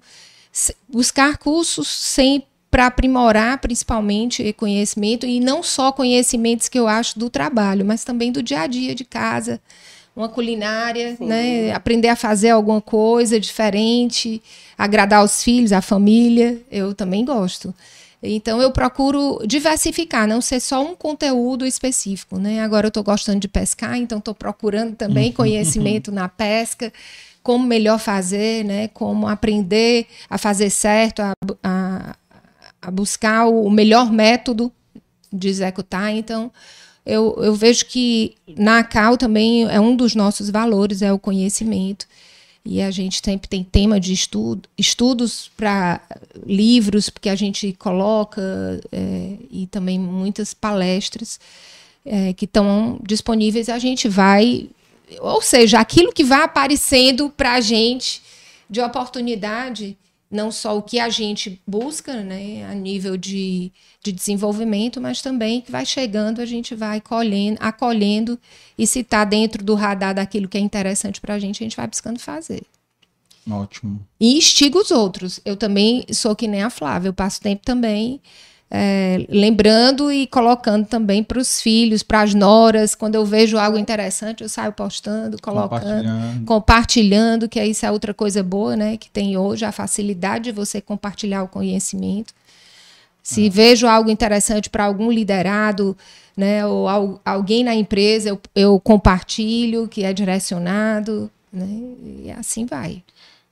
Buscar 0.90 1.38
cursos 1.38 1.88
sempre 1.88 2.55
para 2.70 2.88
aprimorar 2.88 3.60
principalmente 3.60 4.54
conhecimento 4.54 5.26
e 5.26 5.40
não 5.40 5.64
só 5.64 5.92
conhecimentos 5.92 6.68
que 6.68 6.78
eu 6.78 6.88
acho 6.88 7.18
do 7.18 7.30
trabalho, 7.30 7.86
mas 7.86 8.04
também 8.04 8.32
do 8.32 8.44
dia 8.44 8.62
a 8.62 8.68
dia 8.68 8.94
de 8.94 9.06
casa, 9.06 9.62
uma 10.16 10.30
culinária, 10.30 11.16
Sim. 11.16 11.26
né? 11.26 11.72
Aprender 11.74 12.08
a 12.08 12.16
fazer 12.16 12.50
alguma 12.50 12.82
coisa 12.82 13.40
diferente, 13.40 14.42
agradar 14.78 15.24
os 15.24 15.44
filhos, 15.44 15.72
a 15.72 15.82
família, 15.82 16.62
eu 16.72 16.94
também 16.94 17.26
gosto. 17.26 17.74
Então 18.24 18.62
eu 18.62 18.72
procuro 18.72 19.40
diversificar, 19.46 20.28
não 20.28 20.42
ser 20.42 20.60
só 20.60 20.84
um 20.84 20.96
conteúdo 20.96 21.66
específico, 21.66 22.40
né? 22.40 22.62
Agora 22.62 22.88
eu 22.88 22.90
estou 22.90 23.04
gostando 23.04 23.40
de 23.40 23.48
pescar, 23.48 23.98
então 23.98 24.18
estou 24.18 24.34
procurando 24.34 24.96
também 24.96 25.32
conhecimento 25.32 26.12
na 26.12 26.28
pesca, 26.28 26.92
como 27.44 27.66
melhor 27.66 28.00
fazer, 28.00 28.66
né? 28.66 28.88
Como 28.88 29.28
aprender 29.28 30.08
a 30.30 30.38
fazer 30.38 30.70
certo, 30.70 31.22
a, 31.22 31.34
a 31.64 32.16
a 32.86 32.92
buscar 32.92 33.48
o 33.48 33.70
melhor 33.70 34.12
método 34.12 34.72
de 35.32 35.48
executar. 35.48 36.14
Então, 36.16 36.52
eu, 37.06 37.36
eu 37.40 37.56
vejo 37.56 37.86
que 37.86 38.36
na 38.58 38.80
ACAL 38.80 39.18
também 39.18 39.64
é 39.66 39.80
um 39.80 39.96
dos 39.96 40.16
nossos 40.16 40.50
valores, 40.50 41.02
é 41.02 41.12
o 41.12 41.20
conhecimento. 41.20 42.08
E 42.64 42.82
a 42.82 42.90
gente 42.90 43.22
sempre 43.24 43.48
tem 43.48 43.64
tema 43.64 44.00
de 44.00 44.12
estudo, 44.12 44.68
estudos 44.76 45.52
para 45.56 46.02
livros, 46.46 47.12
porque 47.12 47.30
a 47.30 47.36
gente 47.36 47.74
coloca, 47.74 48.42
é, 48.92 49.38
e 49.52 49.68
também 49.68 50.00
muitas 50.00 50.52
palestras 50.52 51.40
é, 52.04 52.34
que 52.34 52.46
estão 52.46 53.00
disponíveis. 53.06 53.70
A 53.70 53.78
gente 53.78 54.08
vai, 54.08 54.68
ou 55.20 55.44
seja, 55.44 55.80
aquilo 55.80 56.12
que 56.12 56.24
vai 56.24 56.42
aparecendo 56.42 57.30
para 57.30 57.54
a 57.54 57.62
gente 57.62 58.24
de 58.68 58.82
oportunidade, 58.82 59.96
não 60.36 60.52
só 60.52 60.78
o 60.78 60.84
que 60.84 61.00
a 61.00 61.10
gente 61.10 61.62
busca 61.66 62.22
né, 62.22 62.66
a 62.70 62.74
nível 62.76 63.18
de, 63.18 63.72
de 64.04 64.12
desenvolvimento, 64.12 65.02
mas 65.02 65.22
também 65.22 65.62
que 65.62 65.72
vai 65.72 65.86
chegando, 65.86 66.42
a 66.42 66.46
gente 66.46 66.76
vai 66.76 67.02
colhendo, 67.02 67.58
acolhendo, 67.62 68.38
e 68.78 68.86
se 68.86 69.00
está 69.00 69.24
dentro 69.24 69.64
do 69.64 69.74
radar 69.74 70.14
daquilo 70.14 70.48
que 70.48 70.58
é 70.58 70.62
interessante 70.62 71.22
para 71.22 71.34
a 71.34 71.40
gente, 71.40 71.64
a 71.64 71.66
gente 71.66 71.78
vai 71.78 71.88
buscando 71.88 72.20
fazer. 72.20 72.62
Ótimo. 73.50 74.06
E 74.20 74.38
instiga 74.38 74.78
os 74.78 74.92
outros. 74.92 75.40
Eu 75.46 75.56
também 75.56 76.06
sou 76.12 76.36
que 76.36 76.48
nem 76.48 76.64
a 76.64 76.70
Flávia, 76.70 77.10
eu 77.10 77.14
passo 77.14 77.40
tempo 77.40 77.64
também 77.64 78.20
é, 78.70 79.26
lembrando 79.30 80.12
e 80.12 80.26
colocando 80.28 80.86
também 80.86 81.24
para 81.24 81.40
os 81.40 81.62
filhos, 81.62 82.04
para 82.04 82.22
as 82.22 82.34
noras. 82.34 82.96
Quando 82.96 83.16
eu 83.16 83.26
vejo 83.26 83.58
algo 83.58 83.78
interessante, 83.78 84.44
eu 84.44 84.50
saio 84.50 84.72
postando, 84.72 85.38
colocando, 85.42 85.80
compartilhando. 85.80 86.46
compartilhando, 86.46 87.50
que 87.50 87.64
isso 87.64 87.86
é 87.86 87.92
outra 87.92 88.14
coisa 88.14 88.42
boa, 88.42 88.76
né? 88.76 88.98
Que 88.98 89.10
tem 89.10 89.38
hoje 89.38 89.66
a 89.66 89.72
facilidade 89.72 90.46
de 90.46 90.52
você 90.52 90.82
compartilhar 90.82 91.44
o 91.44 91.48
conhecimento. 91.48 92.34
Se 93.22 93.48
ah. 93.48 93.52
vejo 93.52 93.88
algo 93.88 94.10
interessante 94.10 94.70
para 94.70 94.86
algum 94.86 95.12
liderado, 95.12 95.98
né, 96.38 96.66
ou 96.66 96.88
al 96.88 97.22
alguém 97.26 97.64
na 97.64 97.74
empresa, 97.74 98.30
eu, 98.30 98.40
eu 98.56 98.80
compartilho, 98.80 99.88
que 99.88 100.04
é 100.04 100.14
direcionado, 100.14 101.32
né, 101.52 101.68
e 102.24 102.32
assim 102.32 102.66
vai. 102.66 103.02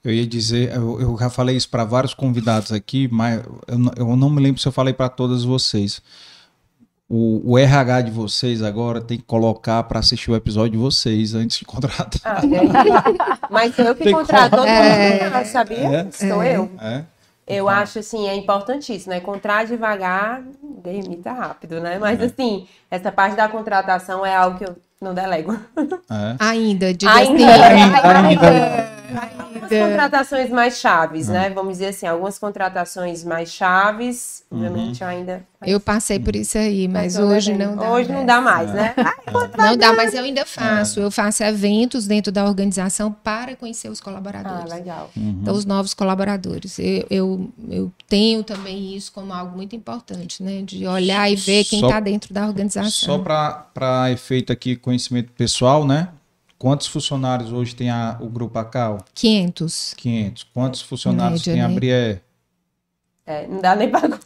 Eu 0.04 0.12
ia 0.12 0.28
dizer, 0.28 0.76
eu, 0.76 1.00
eu 1.00 1.18
já 1.18 1.30
falei 1.30 1.56
isso 1.56 1.70
para 1.70 1.86
vários 1.86 2.14
convidados 2.14 2.74
aqui, 2.74 3.08
mas 3.10 3.42
eu, 3.68 4.08
eu, 4.10 4.16
não 4.18 4.30
me 4.30 4.42
lembro 4.42 4.60
se 4.60 4.68
eu 4.68 4.72
falei 4.72 4.94
para 4.94 5.08
todos 5.08 5.46
vocês. 5.46 6.02
O, 7.08 7.54
o, 7.54 7.58
RH 7.58 8.02
de 8.02 8.12
vocês 8.12 8.62
agora 8.62 9.00
tem 9.00 9.18
que 9.18 9.24
colocar 9.24 9.82
para 9.84 10.00
assistir 10.00 10.32
o 10.32 10.36
episódio 10.36 10.72
de 10.72 10.78
vocês 10.78 11.34
antes 11.34 11.60
de 11.60 11.64
contratar. 11.66 12.20
Ah, 12.26 12.42
é. 12.46 13.48
Mas 13.50 13.78
eu 13.80 13.96
que 13.96 14.12
contrato 14.12 14.52
todo 14.52 14.68
é, 14.68 15.30
mundo, 15.30 15.46
sabia? 15.46 15.78
É, 15.78 16.12
Sou 16.12 16.44
é, 16.44 16.58
eu. 16.58 16.72
É. 16.82 17.04
Eu 17.46 17.66
então. 17.66 17.70
acho 17.70 18.00
assim, 18.00 18.28
é 18.28 18.36
importantíssimo, 18.36 19.14
né? 19.14 19.20
Contratar 19.20 19.66
devagar, 19.68 20.44
demita 20.82 21.32
rápido, 21.32 21.80
né? 21.80 21.98
Mas 22.00 22.20
é. 22.20 22.26
assim, 22.26 22.68
essa 22.90 23.12
parte 23.12 23.36
da 23.36 23.48
contratação 23.48 24.26
é 24.26 24.36
algo 24.36 24.58
que 24.58 24.66
eu 24.66 24.76
não 25.04 25.14
delego. 25.14 25.58
É. 26.10 26.36
Ainda, 26.40 26.94
diga 26.94 27.12
ainda, 27.12 27.34
assim. 27.34 27.74
Ainda, 27.82 28.20
ainda. 28.20 28.50
ainda. 28.50 28.94
Algumas 29.38 29.70
contratações 29.70 30.50
mais 30.50 30.78
chaves, 30.78 31.28
né? 31.28 31.50
Vamos 31.50 31.74
dizer 31.74 31.88
assim, 31.88 32.08
algumas 32.08 32.38
contratações 32.40 33.24
mais 33.24 33.50
chaves, 33.50 34.44
obviamente 34.52 35.04
uhum. 35.04 35.10
ainda. 35.10 35.46
Eu 35.66 35.80
passei 35.80 36.20
por 36.20 36.36
isso 36.36 36.58
aí, 36.58 36.88
mas 36.88 37.18
hoje 37.18 37.54
não 37.54 37.76
dá. 37.76 37.92
Hoje 37.92 38.12
não 38.12 38.26
dá 38.26 38.42
mais, 38.42 38.72
né? 38.74 38.94
não 39.58 39.78
dá, 39.78 39.94
mas 39.94 40.14
eu 40.14 40.24
ainda 40.24 40.46
faço. 40.46 41.00
Eu 41.00 41.10
faço 41.10 41.44
eventos 41.44 42.06
dentro 42.06 42.32
da 42.32 42.46
organização 42.46 43.12
para 43.12 43.56
conhecer 43.56 43.90
os 43.90 44.00
colaboradores. 44.00 44.72
Ah, 44.72 44.76
legal. 44.76 45.12
Uhum. 45.16 45.40
Então, 45.42 45.54
os 45.54 45.66
novos 45.66 45.94
colaboradores. 45.94 46.78
Eu, 46.80 47.06
eu, 47.10 47.54
eu, 47.70 47.92
tenho 48.08 48.44
também 48.44 48.96
isso 48.96 49.12
como 49.12 49.34
algo 49.34 49.56
muito 49.56 49.76
importante, 49.76 50.44
né? 50.44 50.62
De 50.62 50.86
olhar 50.86 51.32
e 51.32 51.36
ver 51.36 51.64
quem 51.64 51.82
está 51.82 52.00
dentro 52.00 52.34
da 52.34 52.46
organização. 52.46 52.92
Só 52.92 53.18
para 53.18 54.12
efeito 54.12 54.52
aqui, 54.52 54.76
conhecimento 54.94 55.32
pessoal, 55.34 55.86
né? 55.86 56.14
Quantos 56.58 56.88
funcionários 56.88 57.52
hoje 57.52 57.76
tem 57.76 57.90
a, 57.90 58.18
o 58.22 58.30
Grupo 58.30 58.58
Acau? 58.60 59.04
500. 59.14 59.94
500. 59.96 60.44
Quantos 60.54 60.82
funcionários 60.82 61.42
Média, 61.42 61.54
tem 61.54 61.62
a 61.62 61.68
né? 61.68 61.76
Brié? 61.76 62.22
É, 63.26 63.48
não 63.48 63.60
dá 63.60 63.76
nem 63.76 63.90
para 63.90 64.20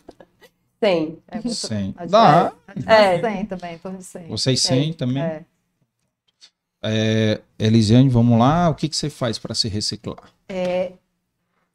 100. 0.79 1.17
É, 1.27 1.41
100. 1.41 1.95
Dá. 2.09 2.53
É, 2.85 3.19
100 3.19 3.45
também, 3.47 3.79
de 3.97 4.03
100. 4.03 4.27
Vocês 4.27 4.61
100 4.61 4.89
é. 4.89 4.93
também? 4.93 5.23
É. 5.23 5.45
é. 6.83 7.41
Elisiane, 7.57 8.09
vamos 8.09 8.37
lá. 8.37 8.69
O 8.69 8.75
que, 8.75 8.87
que 8.87 8.95
você 8.95 9.09
faz 9.09 9.39
para 9.39 9.55
se 9.55 9.67
reciclar? 9.67 10.31
É, 10.47 10.91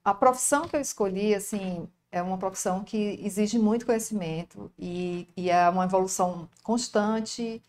a 0.04 0.14
profissão 0.14 0.68
que 0.68 0.76
eu 0.76 0.80
escolhi, 0.80 1.34
assim, 1.34 1.88
é 2.12 2.22
uma 2.22 2.38
profissão 2.38 2.84
que 2.84 3.18
exige 3.24 3.58
muito 3.58 3.84
conhecimento 3.84 4.70
e, 4.78 5.26
e 5.36 5.50
é 5.50 5.68
uma 5.68 5.84
evolução 5.84 6.48
constante. 6.62 7.60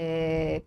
É, 0.00 0.62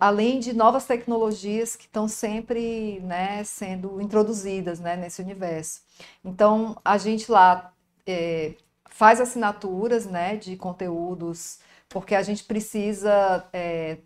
além 0.00 0.40
de 0.40 0.52
novas 0.52 0.84
tecnologias 0.84 1.76
que 1.76 1.84
estão 1.84 2.08
sempre 2.08 2.98
né, 3.00 3.44
sendo 3.44 4.00
introduzidas 4.00 4.80
né, 4.80 4.96
nesse 4.96 5.22
universo. 5.22 5.82
Então, 6.24 6.76
a 6.84 6.98
gente 6.98 7.30
lá 7.30 7.72
é, 8.04 8.54
faz 8.90 9.20
assinaturas 9.20 10.04
né, 10.04 10.36
de 10.36 10.56
conteúdos, 10.56 11.60
porque 11.88 12.16
a 12.16 12.22
gente 12.22 12.42
precisa 12.42 13.46
é, 13.52 13.98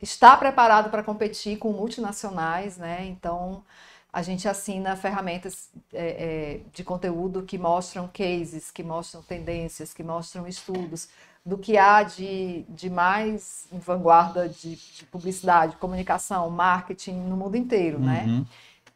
estar 0.00 0.38
preparado 0.38 0.88
para 0.88 1.02
competir 1.02 1.58
com 1.58 1.72
multinacionais, 1.72 2.76
né? 2.78 3.04
Então, 3.06 3.64
a 4.12 4.22
gente 4.22 4.48
assina 4.48 4.96
ferramentas 4.96 5.68
é, 5.92 6.08
é, 6.08 6.60
de 6.72 6.82
conteúdo 6.82 7.42
que 7.42 7.58
mostram 7.58 8.08
cases, 8.08 8.70
que 8.70 8.82
mostram 8.82 9.22
tendências, 9.22 9.92
que 9.92 10.02
mostram 10.02 10.46
estudos, 10.48 11.08
do 11.44 11.56
que 11.56 11.78
há 11.78 12.02
de, 12.02 12.64
de 12.68 12.90
mais 12.90 13.66
em 13.72 13.78
vanguarda 13.78 14.48
de, 14.48 14.76
de 14.76 15.04
publicidade, 15.06 15.76
comunicação, 15.76 16.50
marketing 16.50 17.14
no 17.14 17.36
mundo 17.36 17.56
inteiro, 17.56 17.98
né? 17.98 18.24
uhum. 18.26 18.40
né? 18.40 18.46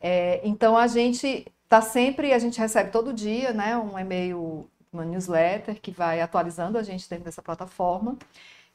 É, 0.01 0.41
então 0.45 0.77
a 0.77 0.87
gente 0.87 1.47
está 1.65 1.81
sempre, 1.81 2.33
a 2.35 2.39
gente 2.39 2.59
recebe 2.59 2.91
todo 2.91 3.13
dia, 3.13 3.53
né, 3.53 3.77
um 3.77 3.99
e-mail, 3.99 4.69
uma 4.93 5.05
newsletter 5.05 5.81
que 5.81 5.91
vai 5.91 6.21
atualizando 6.21 6.77
a 6.77 6.83
gente 6.83 7.09
dentro 7.09 7.25
dessa 7.25 7.43
plataforma. 7.43 8.17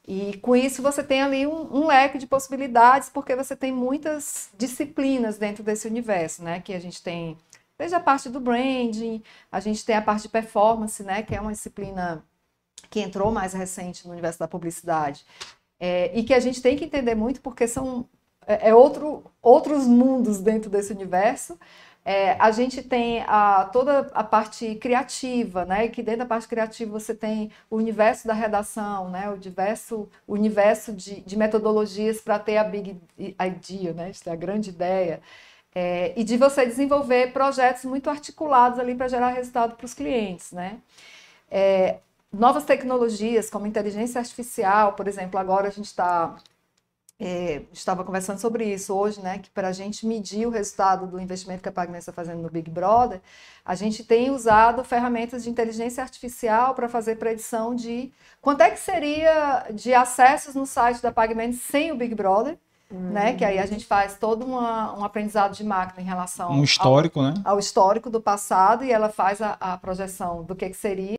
E 0.06 0.36
com 0.38 0.56
isso 0.56 0.82
você 0.82 1.04
tem 1.04 1.22
ali 1.22 1.46
um, 1.46 1.72
um, 1.72 1.86
leque 1.86 2.18
de 2.18 2.26
possibilidades, 2.26 3.08
porque 3.08 3.36
você 3.36 3.54
tem 3.54 3.70
muitas 3.70 4.50
disciplinas 4.58 5.38
dentro 5.38 5.62
desse 5.62 5.86
universo, 5.86 6.42
né? 6.42 6.60
Que 6.60 6.72
a 6.72 6.80
gente 6.80 7.02
tem 7.02 7.38
desde 7.78 7.94
a 7.94 8.00
parte 8.00 8.28
do 8.28 8.40
branding, 8.40 9.22
a 9.50 9.60
gente 9.60 9.84
tem 9.84 9.94
a 9.96 10.02
parte 10.02 10.22
de 10.22 10.28
performance, 10.28 11.02
né? 11.02 11.22
Que 11.22 11.34
é 11.34 11.40
uma 11.40 11.52
disciplina 11.52 12.24
que 12.88 13.00
entrou 13.00 13.30
mais 13.30 13.52
recente 13.52 14.06
no 14.06 14.12
universo 14.12 14.38
da 14.38 14.48
publicidade, 14.48 15.24
é, 15.78 16.10
e 16.14 16.22
que 16.22 16.34
a 16.34 16.40
gente 16.40 16.60
tem 16.62 16.76
que 16.76 16.84
entender 16.84 17.14
muito 17.14 17.40
porque 17.40 17.66
são 17.66 18.06
é, 18.46 18.70
é 18.70 18.74
outro, 18.74 19.24
outros 19.42 19.86
mundos 19.86 20.40
dentro 20.40 20.70
desse 20.70 20.92
universo. 20.92 21.58
É, 22.04 22.32
a 22.32 22.50
gente 22.50 22.82
tem 22.82 23.22
a, 23.26 23.68
toda 23.72 24.10
a 24.14 24.24
parte 24.24 24.74
criativa, 24.76 25.64
né? 25.64 25.88
Que 25.88 26.02
dentro 26.02 26.20
da 26.20 26.26
parte 26.26 26.48
criativa 26.48 26.90
você 26.90 27.14
tem 27.14 27.50
o 27.70 27.76
universo 27.76 28.26
da 28.26 28.32
redação, 28.34 29.10
né? 29.10 29.30
O 29.30 29.36
diverso 29.36 30.08
o 30.26 30.32
universo 30.34 30.92
de, 30.92 31.20
de 31.20 31.36
metodologias 31.36 32.20
para 32.20 32.38
ter 32.38 32.56
a 32.56 32.64
big 32.64 33.00
idea, 33.18 33.92
né? 33.92 34.12
A 34.26 34.34
grande 34.36 34.70
ideia. 34.70 35.20
É, 35.74 36.12
e 36.16 36.24
de 36.24 36.36
você 36.36 36.66
desenvolver 36.66 37.32
projetos 37.32 37.84
muito 37.84 38.10
articulados 38.10 38.78
ali 38.78 38.94
para 38.94 39.06
gerar 39.08 39.30
resultado 39.30 39.76
para 39.76 39.86
os 39.86 39.94
clientes, 39.94 40.52
né? 40.52 40.80
É, 41.50 41.98
novas 42.32 42.64
tecnologias, 42.64 43.50
como 43.50 43.66
inteligência 43.66 44.20
artificial, 44.20 44.94
por 44.94 45.08
exemplo, 45.08 45.38
agora 45.38 45.68
a 45.68 45.70
gente 45.70 45.86
está 45.86 46.36
é, 47.20 47.64
estava 47.72 48.02
conversando 48.02 48.38
sobre 48.40 48.64
isso 48.64 48.94
hoje, 48.94 49.20
né? 49.20 49.38
Que 49.38 49.50
para 49.50 49.68
a 49.68 49.72
gente 49.72 50.06
medir 50.06 50.46
o 50.46 50.50
resultado 50.50 51.06
do 51.06 51.20
investimento 51.20 51.62
que 51.62 51.68
a 51.68 51.72
Pagnet 51.72 51.98
está 52.00 52.12
fazendo 52.12 52.40
no 52.40 52.48
Big 52.50 52.70
Brother, 52.70 53.20
a 53.62 53.74
gente 53.74 54.02
tem 54.02 54.30
usado 54.30 54.82
ferramentas 54.82 55.44
de 55.44 55.50
inteligência 55.50 56.02
artificial 56.02 56.74
para 56.74 56.88
fazer 56.88 57.16
predição 57.16 57.74
de 57.74 58.10
quanto 58.40 58.62
é 58.62 58.70
que 58.70 58.78
seria 58.78 59.66
de 59.72 59.92
acessos 59.92 60.54
no 60.54 60.64
site 60.66 61.02
da 61.02 61.12
Pagment 61.12 61.52
sem 61.52 61.92
o 61.92 61.96
Big 61.96 62.14
Brother. 62.14 62.58
Hum. 62.92 63.10
Né? 63.10 63.34
Que 63.34 63.44
aí 63.44 63.58
a 63.58 63.66
gente 63.66 63.86
faz 63.86 64.16
todo 64.16 64.44
uma, 64.44 64.98
um 64.98 65.04
aprendizado 65.04 65.54
de 65.54 65.62
máquina 65.62 66.02
em 66.02 66.04
relação 66.04 66.50
um 66.50 66.64
histórico, 66.64 67.20
ao, 67.20 67.26
né? 67.26 67.34
ao 67.44 67.58
histórico 67.58 68.10
do 68.10 68.20
passado 68.20 68.84
e 68.84 68.90
ela 68.90 69.08
faz 69.08 69.40
a, 69.40 69.56
a 69.60 69.76
projeção 69.76 70.42
do 70.42 70.56
que, 70.56 70.68
que 70.68 70.76
seria 70.76 71.16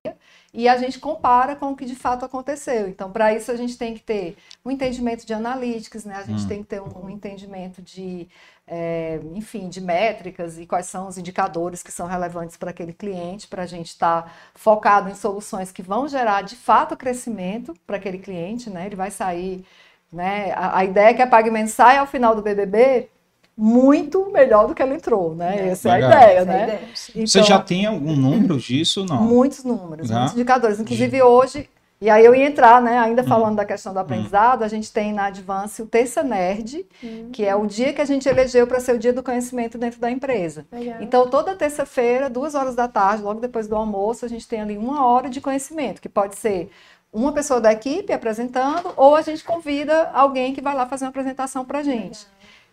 e 0.54 0.68
a 0.68 0.76
gente 0.76 1.00
compara 1.00 1.56
com 1.56 1.72
o 1.72 1.76
que 1.76 1.86
de 1.86 1.96
fato 1.96 2.26
aconteceu. 2.26 2.90
Então, 2.90 3.10
para 3.10 3.34
isso, 3.34 3.52
a 3.52 3.56
gente 3.56 3.78
tem 3.78 3.94
que 3.94 4.02
ter 4.02 4.36
um 4.66 4.72
entendimento 4.72 5.26
de 5.26 5.34
analytics, 5.34 6.04
né? 6.04 6.16
a 6.16 6.24
gente 6.24 6.44
hum. 6.44 6.48
tem 6.48 6.62
que 6.62 6.68
ter 6.68 6.82
um, 6.82 7.06
um 7.06 7.10
entendimento 7.10 7.82
de, 7.82 8.28
é, 8.68 9.22
enfim, 9.34 9.70
de 9.70 9.80
métricas 9.80 10.60
e 10.60 10.66
quais 10.66 10.88
são 10.88 11.08
os 11.08 11.18
indicadores 11.18 11.82
que 11.82 11.92
são 11.92 12.06
relevantes 12.06 12.58
para 12.58 12.72
aquele 12.72 12.92
cliente, 12.92 13.48
para 13.48 13.64
a 13.64 13.66
gente 13.66 13.88
estar 13.88 14.24
tá 14.24 14.32
focado 14.54 15.10
em 15.10 15.16
soluções 15.16 15.72
que 15.72 15.82
vão 15.82 16.06
gerar 16.06 16.42
de 16.42 16.58
fato 16.58 16.98
crescimento 16.98 17.74
para 17.88 17.96
aquele 17.96 18.18
cliente, 18.18 18.70
né? 18.70 18.86
Ele 18.86 18.96
vai 18.96 19.10
sair. 19.10 19.66
Né? 20.12 20.52
A, 20.54 20.80
a 20.80 20.86
ideia 20.86 21.10
é 21.10 21.14
que 21.14 21.22
a 21.22 21.28
Pagment 21.28 21.68
saia 21.68 22.02
ao 22.02 22.08
final 22.08 22.36
do 22.36 22.42
BBB 22.42 23.10
muito 23.58 24.32
melhor 24.32 24.68
do 24.68 24.74
que 24.74 24.82
ela 24.82 24.94
entrou, 24.94 25.36
né? 25.36 25.68
É, 25.68 25.70
Essa 25.70 25.90
é 25.90 25.92
a 25.92 26.00
ideia, 26.00 26.40
Essa 26.40 26.46
né? 26.46 26.58
É 26.58 26.62
a 26.62 26.64
ideia. 26.64 26.82
Então, 27.10 27.28
Você 27.28 27.44
já 27.44 27.60
tem 27.60 27.86
algum 27.86 28.16
número 28.16 28.58
disso? 28.58 29.06
Não. 29.06 29.22
Muitos 29.22 29.64
números, 29.64 30.08
já? 30.08 30.16
muitos 30.16 30.34
indicadores. 30.34 30.80
Inclusive, 30.80 31.22
hoje 31.22 31.70
E 32.02 32.10
aí 32.10 32.26
eu 32.26 32.34
ia 32.34 32.48
entrar, 32.48 32.82
né, 32.82 32.98
ainda 32.98 33.24
falando 33.24 33.58
da 33.58 33.64
questão 33.64 33.94
do 33.94 34.00
aprendizado, 34.00 34.64
a 34.64 34.68
gente 34.68 34.92
tem 34.92 35.14
na 35.14 35.26
Advance 35.26 35.80
o 35.84 35.86
Terça 35.86 36.24
Nerd, 36.24 36.84
que 37.32 37.46
é 37.46 37.56
o 37.56 37.68
dia 37.68 37.94
que 37.94 38.02
a 38.02 38.06
gente 38.06 38.28
elegeu 38.28 38.66
para 38.66 38.80
ser 38.80 38.96
o 38.96 38.98
dia 38.98 39.14
do 39.14 39.22
conhecimento 39.22 39.78
dentro 39.78 40.00
da 40.00 40.10
empresa. 40.10 40.66
Legal. 40.72 40.98
Então, 41.00 41.30
toda 41.30 41.56
terça-feira, 41.56 42.28
duas 42.28 42.56
horas 42.56 42.74
da 42.74 42.88
tarde, 42.88 43.22
logo 43.22 43.40
depois 43.40 43.68
do 43.68 43.76
almoço, 43.76 44.26
a 44.26 44.28
gente 44.28 44.48
tem 44.48 44.60
ali 44.62 44.80
uma 44.80 45.06
hora 45.06 45.30
de 45.30 45.40
conhecimento, 45.40 46.02
que 46.02 46.10
pode 46.10 46.36
ser 46.36 46.72
uma 47.12 47.32
pessoa 47.34 47.60
da 47.60 47.74
equipe 47.74 48.14
apresentando, 48.14 48.94
ou 48.96 49.16
a 49.16 49.22
gente 49.22 49.44
convida 49.44 50.10
alguém 50.14 50.54
que 50.54 50.62
vai 50.62 50.74
lá 50.74 50.86
fazer 50.86 51.06
uma 51.06 51.10
apresentação 51.10 51.66
para 51.66 51.80
a 51.80 51.84
gente. 51.84 52.26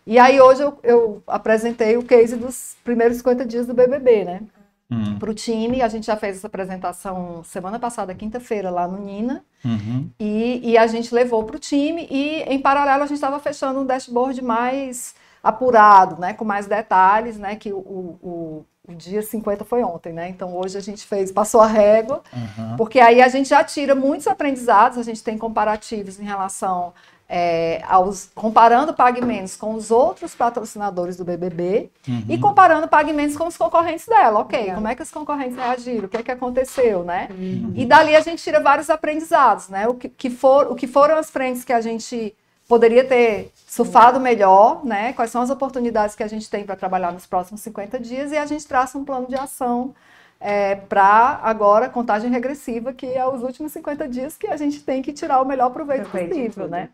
E 0.07 0.17
aí 0.17 0.39
hoje 0.39 0.61
eu, 0.63 0.79
eu, 0.81 1.23
apresentei 1.27 1.97
o 1.97 2.03
case 2.03 2.35
dos 2.35 2.77
primeiros 2.83 3.17
50 3.17 3.45
dias 3.45 3.67
do 3.67 3.73
BBB, 3.73 4.25
né? 4.25 4.41
Uhum. 4.89 5.19
Para 5.19 5.29
o 5.29 5.33
time, 5.35 5.83
a 5.83 5.87
gente 5.87 6.07
já 6.07 6.15
fez 6.15 6.37
essa 6.37 6.47
apresentação 6.47 7.43
semana 7.43 7.77
passada, 7.77 8.15
quinta-feira, 8.15 8.71
lá 8.71 8.87
no 8.87 8.97
Nina. 8.97 9.45
Uhum. 9.63 10.09
E, 10.19 10.71
e, 10.71 10.77
a 10.77 10.87
gente 10.87 11.13
levou 11.13 11.43
para 11.43 11.57
o 11.57 11.59
time 11.59 12.07
e, 12.09 12.41
em 12.41 12.59
paralelo, 12.59 13.03
a 13.03 13.05
gente 13.05 13.17
estava 13.17 13.39
fechando 13.39 13.81
um 13.81 13.85
dashboard 13.85 14.41
mais 14.43 15.13
apurado, 15.43 16.19
né? 16.19 16.33
Com 16.33 16.43
mais 16.43 16.65
detalhes, 16.65 17.37
né? 17.37 17.55
Que 17.55 17.71
o, 17.71 17.77
o, 17.77 18.65
o 18.89 18.95
dia 18.95 19.21
50 19.21 19.63
foi 19.63 19.83
ontem, 19.83 20.11
né? 20.11 20.29
Então 20.29 20.55
hoje 20.57 20.77
a 20.77 20.81
gente 20.81 21.05
fez, 21.05 21.31
passou 21.31 21.61
a 21.61 21.67
régua, 21.67 22.21
uhum. 22.33 22.75
porque 22.77 22.99
aí 22.99 23.21
a 23.21 23.27
gente 23.27 23.49
já 23.49 23.63
tira 23.63 23.93
muitos 23.93 24.27
aprendizados, 24.27 24.97
a 24.97 25.03
gente 25.03 25.23
tem 25.23 25.37
comparativos 25.37 26.19
em 26.19 26.23
relação 26.23 26.93
é, 27.31 27.83
aos, 27.87 28.31
comparando 28.33 28.91
PagMenos 28.91 29.55
com 29.55 29.75
os 29.75 29.91
outros 29.91 30.33
patrocinadores 30.33 31.15
do 31.15 31.23
BBB 31.23 31.91
uhum. 32.07 32.23
e 32.27 32.39
comparando 32.39 32.87
PagMenos 32.87 33.37
com 33.37 33.45
os 33.45 33.55
concorrentes 33.55 34.07
dela. 34.07 34.39
Ok, 34.39 34.73
como 34.73 34.87
é 34.87 34.95
que 34.95 35.03
os 35.03 35.11
concorrentes 35.11 35.55
reagiram? 35.55 36.05
O 36.05 36.09
que 36.09 36.17
é 36.17 36.23
que 36.23 36.31
aconteceu, 36.31 37.03
né? 37.03 37.29
Uhum. 37.29 37.71
E 37.75 37.85
dali 37.85 38.15
a 38.15 38.21
gente 38.21 38.41
tira 38.41 38.59
vários 38.59 38.89
aprendizados, 38.89 39.69
né? 39.69 39.87
O 39.87 39.93
que, 39.93 40.09
que, 40.09 40.29
for, 40.31 40.71
o 40.71 40.75
que 40.75 40.87
foram 40.87 41.17
as 41.17 41.29
frentes 41.29 41.63
que 41.63 41.71
a 41.71 41.81
gente 41.81 42.35
poderia 42.69 43.03
ter 43.03 43.51
surfado 43.67 44.19
melhor, 44.19 44.85
né? 44.85 45.11
Quais 45.13 45.31
são 45.31 45.41
as 45.41 45.49
oportunidades 45.49 46.15
que 46.15 46.21
a 46.21 46.27
gente 46.27 46.47
tem 46.47 46.63
para 46.63 46.75
trabalhar 46.75 47.11
nos 47.11 47.25
próximos 47.25 47.61
50 47.61 47.99
dias 47.99 48.31
e 48.31 48.37
a 48.37 48.45
gente 48.45 48.65
traça 48.67 48.95
um 48.95 49.03
plano 49.03 49.27
de 49.27 49.35
ação 49.35 49.95
é, 50.39 50.75
para 50.75 51.39
agora 51.41 51.89
contagem 51.89 52.29
regressiva, 52.29 52.93
que 52.93 53.07
é 53.07 53.27
os 53.27 53.41
últimos 53.41 53.71
50 53.71 54.07
dias 54.07 54.37
que 54.37 54.45
a 54.45 54.55
gente 54.55 54.83
tem 54.83 55.01
que 55.01 55.11
tirar 55.11 55.41
o 55.41 55.45
melhor 55.45 55.71
proveito 55.71 56.11
possível, 56.11 56.67
né? 56.67 56.89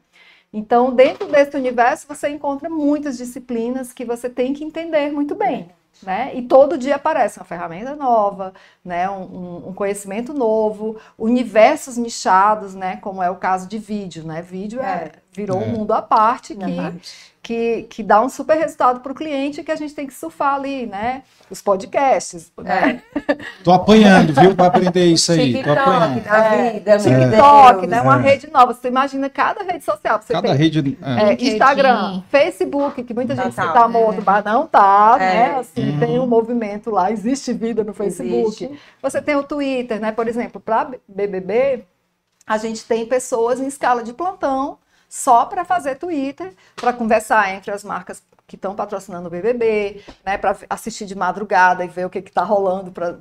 Então, 0.53 0.95
dentro 0.95 1.27
desse 1.27 1.57
universo, 1.57 2.07
você 2.07 2.29
encontra 2.29 2.69
muitas 2.69 3.17
disciplinas 3.17 3.91
que 3.91 4.05
você 4.05 4.29
tem 4.29 4.53
que 4.53 4.63
entender 4.63 5.11
muito 5.11 5.35
bem. 5.35 5.69
Né? 6.03 6.35
E 6.35 6.41
todo 6.41 6.77
dia 6.77 6.95
aparece 6.95 7.39
uma 7.39 7.45
ferramenta 7.45 7.95
nova, 7.95 8.53
né? 8.83 9.09
um, 9.09 9.69
um, 9.69 9.73
conhecimento 9.73 10.33
novo, 10.33 10.97
universos 11.17 11.97
nichados, 11.97 12.75
né? 12.75 12.97
como 12.97 13.23
é 13.23 13.29
o 13.29 13.35
caso 13.35 13.67
de 13.67 13.77
vídeo. 13.77 14.23
Né? 14.23 14.41
Vídeo 14.41 14.81
é, 14.81 14.85
é 14.85 15.11
virou 15.31 15.61
é. 15.61 15.65
um 15.65 15.69
mundo 15.69 15.93
à 15.93 16.01
parte 16.01 16.53
que, 16.53 16.61
que, 17.45 17.83
que 17.91 18.01
dá 18.01 18.19
um 18.23 18.27
super 18.27 18.57
resultado 18.57 19.01
para 19.01 19.11
o 19.11 19.15
cliente 19.15 19.61
que 19.61 19.71
a 19.71 19.75
gente 19.75 19.93
tem 19.93 20.07
que 20.07 20.13
surfar 20.15 20.55
ali, 20.55 20.87
né? 20.87 21.21
Os 21.47 21.61
podcasts. 21.61 22.51
Né? 22.57 23.03
É. 23.15 23.37
Tô 23.63 23.71
apanhando, 23.71 24.33
viu, 24.33 24.55
para 24.55 24.65
aprender 24.65 25.05
isso 25.05 25.31
aí. 25.31 25.53
TikTok, 25.53 25.75
Tô 25.75 25.79
apanhando. 25.79 26.23
Da 26.23 26.71
vida, 26.71 26.91
é. 26.91 26.97
TikTok, 26.97 27.87
né? 27.87 28.01
Uma 28.01 28.17
é. 28.17 28.21
rede 28.23 28.51
nova. 28.51 28.73
Você 28.73 28.87
imagina 28.87 29.29
cada 29.29 29.61
rede 29.61 29.83
social. 29.83 30.19
Você 30.19 30.33
cada 30.33 30.47
tem, 30.47 30.57
rede. 30.57 30.97
É. 31.03 31.33
é 31.33 31.33
Instagram, 31.33 32.23
Facebook, 32.31 33.03
que 33.03 33.13
muita 33.13 33.35
gente 33.35 33.49
está 33.49 33.71
tá 33.71 33.87
morto, 33.87 34.23
mas 34.25 34.43
não 34.43 34.65
tá, 34.65 35.15
né? 35.19 35.59
Assim, 35.59 35.91
uhum. 35.91 35.99
tem 35.99 36.19
um 36.19 36.25
movimento 36.25 36.89
lá, 36.89 37.11
existe 37.11 37.53
vida 37.53 37.83
no 37.83 37.93
Facebook. 37.93 38.65
Existe. 38.65 38.79
Você 39.03 39.21
tem 39.21 39.35
o 39.35 39.43
Twitter, 39.43 39.99
né? 39.99 40.11
Por 40.11 40.27
exemplo, 40.27 40.59
para 40.59 40.89
BBB, 41.07 41.85
a 42.47 42.57
gente 42.57 42.83
tem 42.85 43.05
pessoas 43.05 43.59
em 43.59 43.67
escala 43.67 44.01
de 44.01 44.13
plantão 44.13 44.79
só 45.15 45.45
para 45.45 45.63
fazer 45.63 45.95
Twitter, 45.95 46.53
para 46.75 46.91
conversar 46.91 47.49
entre 47.55 47.71
as 47.71 47.85
marcas 47.85 48.21
que 48.45 48.57
estão 48.57 48.75
patrocinando 48.75 49.27
o 49.27 49.31
BBB, 49.31 50.03
né, 50.25 50.37
para 50.37 50.57
assistir 50.69 51.05
de 51.05 51.15
madrugada 51.15 51.85
e 51.85 51.87
ver 51.87 52.05
o 52.05 52.09
que 52.09 52.19
está 52.19 52.43
rolando. 52.43 52.91
Pra... 52.91 53.15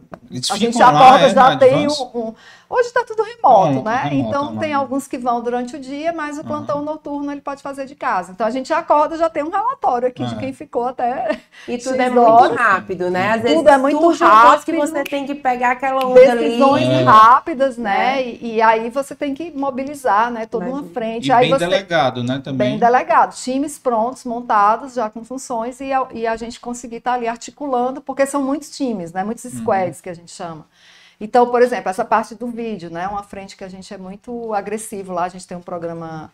A 0.51 0.57
gente 0.57 0.77
já 0.77 0.89
acorda, 0.89 1.27
é, 1.27 1.31
já 1.31 1.57
tem 1.57 1.87
um, 1.87 2.19
um, 2.19 2.35
Hoje 2.75 2.89
está 2.89 3.05
tudo 3.05 3.23
remoto, 3.23 3.83
né? 3.85 4.09
Remoto, 4.11 4.29
então 4.29 4.45
remoto. 4.47 4.61
tem 4.61 4.73
alguns 4.73 5.07
que 5.07 5.17
vão 5.17 5.41
durante 5.41 5.77
o 5.77 5.79
dia, 5.79 6.13
mas 6.13 6.39
o 6.41 6.43
plantão 6.43 6.79
uhum. 6.79 6.85
noturno 6.85 7.31
ele 7.31 7.41
pode 7.41 7.63
fazer 7.63 7.87
de 7.87 7.95
casa. 7.95 8.33
Então 8.33 8.45
a 8.45 8.51
gente 8.51 8.73
acorda, 8.73 9.17
já 9.17 9.31
tem 9.31 9.45
um 9.45 9.49
relatório 9.49 10.09
aqui 10.09 10.25
uhum. 10.25 10.29
de 10.29 10.37
quem 10.37 10.53
ficou 10.53 10.89
até. 10.89 11.39
E 11.69 11.79
tudo 11.79 12.01
é 12.01 12.11
muito 12.11 12.55
rápido, 12.55 13.11
né? 13.13 13.31
Às 13.31 13.43
vezes 13.43 13.59
tudo 13.59 13.69
é 13.69 13.79
muito 13.79 14.09
rápido. 14.11 14.65
que 14.65 14.73
você 14.73 15.05
tem 15.05 15.25
que 15.25 15.37
pegar 15.37 15.71
aquela 15.71 16.05
onda 16.05 16.21
Decisões 16.35 16.89
ali. 16.89 17.05
rápidas, 17.05 17.79
né? 17.79 18.21
É. 18.21 18.27
E, 18.27 18.55
e, 18.57 18.63
aí 18.63 18.91
você 18.91 19.15
tem 19.15 19.35
que 19.35 19.53
mobilizar, 19.53 20.33
né? 20.33 20.45
Toda 20.45 20.67
uma 20.67 20.83
frente. 20.83 21.29
E 21.29 21.33
aí 21.33 21.43
bem 21.43 21.51
você... 21.51 21.67
delegado, 21.67 22.25
né? 22.25 22.41
Também. 22.43 22.71
Bem 22.71 22.79
delegado. 22.81 23.37
Times 23.37 23.79
prontos, 23.79 24.25
montados, 24.25 24.95
já 24.95 25.09
com 25.09 25.25
funções 25.25 25.81
e 25.81 25.93
a, 25.93 26.09
e 26.13 26.27
a 26.27 26.35
gente 26.35 26.59
conseguir 26.59 26.97
estar 26.97 27.13
tá 27.13 27.17
ali 27.19 27.29
articulando, 27.29 28.01
porque 28.01 28.27
são 28.27 28.43
muitos 28.43 28.77
times, 28.77 29.13
né? 29.13 29.23
Muitos 29.23 29.45
uhum. 29.45 29.61
squads 29.61 29.99
uhum. 29.99 30.03
que 30.03 30.09
a 30.09 30.15
gente 30.15 30.33
chama. 30.33 30.67
Então, 31.21 31.51
por 31.51 31.63
exemplo, 31.63 31.91
essa 31.91 32.05
parte 32.05 32.35
do 32.35 32.47
vídeo, 32.47 32.91
né? 32.91 33.07
Uma 33.09 33.23
frente 33.23 33.57
que 33.57 33.65
a 33.65 33.69
gente 33.69 33.93
é 33.93 33.99
muito 33.99 34.53
agressivo 34.53 35.13
lá, 35.13 35.25
a 35.25 35.29
gente 35.29 35.47
tem 35.47 35.57
um 35.57 35.63
programa 35.63 36.33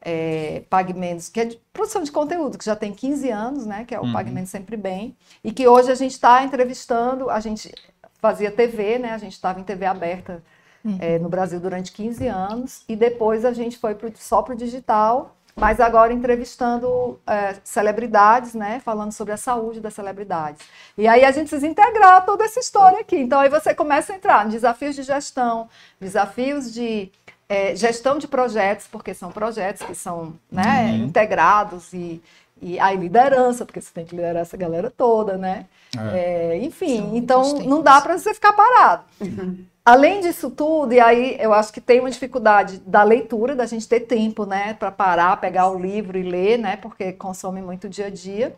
é, 0.00 0.62
Pague 0.70 0.94
Menos, 0.94 1.28
que 1.28 1.40
é 1.40 1.44
de 1.44 1.60
produção 1.72 2.02
de 2.02 2.10
conteúdo, 2.10 2.56
que 2.56 2.64
já 2.64 2.76
tem 2.76 2.92
15 2.92 3.30
anos, 3.30 3.66
né? 3.66 3.84
Que 3.84 3.94
é 3.94 4.00
o 4.00 4.04
uhum. 4.04 4.12
Pague 4.12 4.30
Menos 4.30 4.50
Sempre 4.50 4.76
Bem. 4.76 5.16
E 5.44 5.52
que 5.52 5.66
hoje 5.66 5.90
a 5.90 5.94
gente 5.94 6.12
está 6.12 6.42
entrevistando, 6.42 7.28
a 7.30 7.40
gente 7.40 7.72
fazia 8.20 8.50
TV, 8.50 8.98
né? 8.98 9.12
A 9.12 9.18
gente 9.18 9.32
estava 9.32 9.60
em 9.60 9.64
TV 9.64 9.86
aberta 9.86 10.42
uhum. 10.84 10.98
é, 11.00 11.18
no 11.18 11.28
Brasil 11.28 11.60
durante 11.60 11.92
15 11.92 12.26
anos. 12.26 12.84
E 12.88 12.96
depois 12.96 13.44
a 13.44 13.52
gente 13.52 13.78
foi 13.78 13.94
pro, 13.94 14.12
só 14.16 14.42
para 14.42 14.54
o 14.54 14.56
digital 14.56 15.36
mas 15.56 15.80
agora 15.80 16.12
entrevistando 16.12 17.18
é, 17.26 17.56
celebridades, 17.64 18.54
né, 18.54 18.80
falando 18.84 19.12
sobre 19.12 19.32
a 19.32 19.36
saúde 19.36 19.80
das 19.80 19.94
celebridades. 19.94 20.66
E 20.96 21.06
aí 21.06 21.24
a 21.24 21.30
gente 21.30 21.48
precisa 21.48 21.66
integrar 21.66 22.24
toda 22.24 22.44
essa 22.44 22.60
história 22.60 23.00
aqui. 23.00 23.16
Então 23.16 23.40
aí 23.40 23.48
você 23.48 23.74
começa 23.74 24.12
a 24.12 24.16
entrar 24.16 24.46
em 24.46 24.50
desafios 24.50 24.94
de 24.94 25.02
gestão, 25.02 25.68
desafios 26.00 26.72
de 26.72 27.10
é, 27.48 27.74
gestão 27.74 28.16
de 28.16 28.28
projetos, 28.28 28.86
porque 28.86 29.12
são 29.12 29.32
projetos 29.32 29.82
que 29.82 29.94
são 29.94 30.34
né, 30.50 30.92
uhum. 30.92 31.06
integrados 31.06 31.92
e, 31.92 32.22
e 32.60 32.78
aí 32.78 32.96
liderança, 32.96 33.64
porque 33.64 33.80
você 33.80 33.92
tem 33.92 34.04
que 34.04 34.14
liderar 34.14 34.42
essa 34.42 34.56
galera 34.56 34.90
toda, 34.90 35.36
né? 35.36 35.66
É. 35.96 36.54
É, 36.54 36.58
enfim, 36.58 37.16
então 37.16 37.58
não 37.60 37.82
dá 37.82 38.00
para 38.00 38.18
você 38.18 38.32
ficar 38.32 38.52
parado. 38.52 39.04
Uhum. 39.20 39.64
Além 39.84 40.20
disso 40.20 40.50
tudo, 40.50 40.92
e 40.92 41.00
aí 41.00 41.36
eu 41.40 41.52
acho 41.52 41.72
que 41.72 41.80
tem 41.80 42.00
uma 42.00 42.10
dificuldade 42.10 42.78
da 42.86 43.02
leitura, 43.02 43.56
da 43.56 43.66
gente 43.66 43.88
ter 43.88 44.00
tempo, 44.00 44.44
né, 44.44 44.74
para 44.74 44.90
parar, 44.90 45.40
pegar 45.40 45.68
o 45.68 45.78
livro 45.78 46.18
e 46.18 46.22
ler, 46.22 46.58
né, 46.58 46.76
porque 46.76 47.12
consome 47.12 47.60
muito 47.60 47.88
dia 47.88 48.06
a 48.06 48.10
dia. 48.10 48.54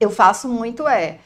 Eu 0.00 0.10
faço 0.10 0.48
muito 0.48 0.88
é 0.88 1.18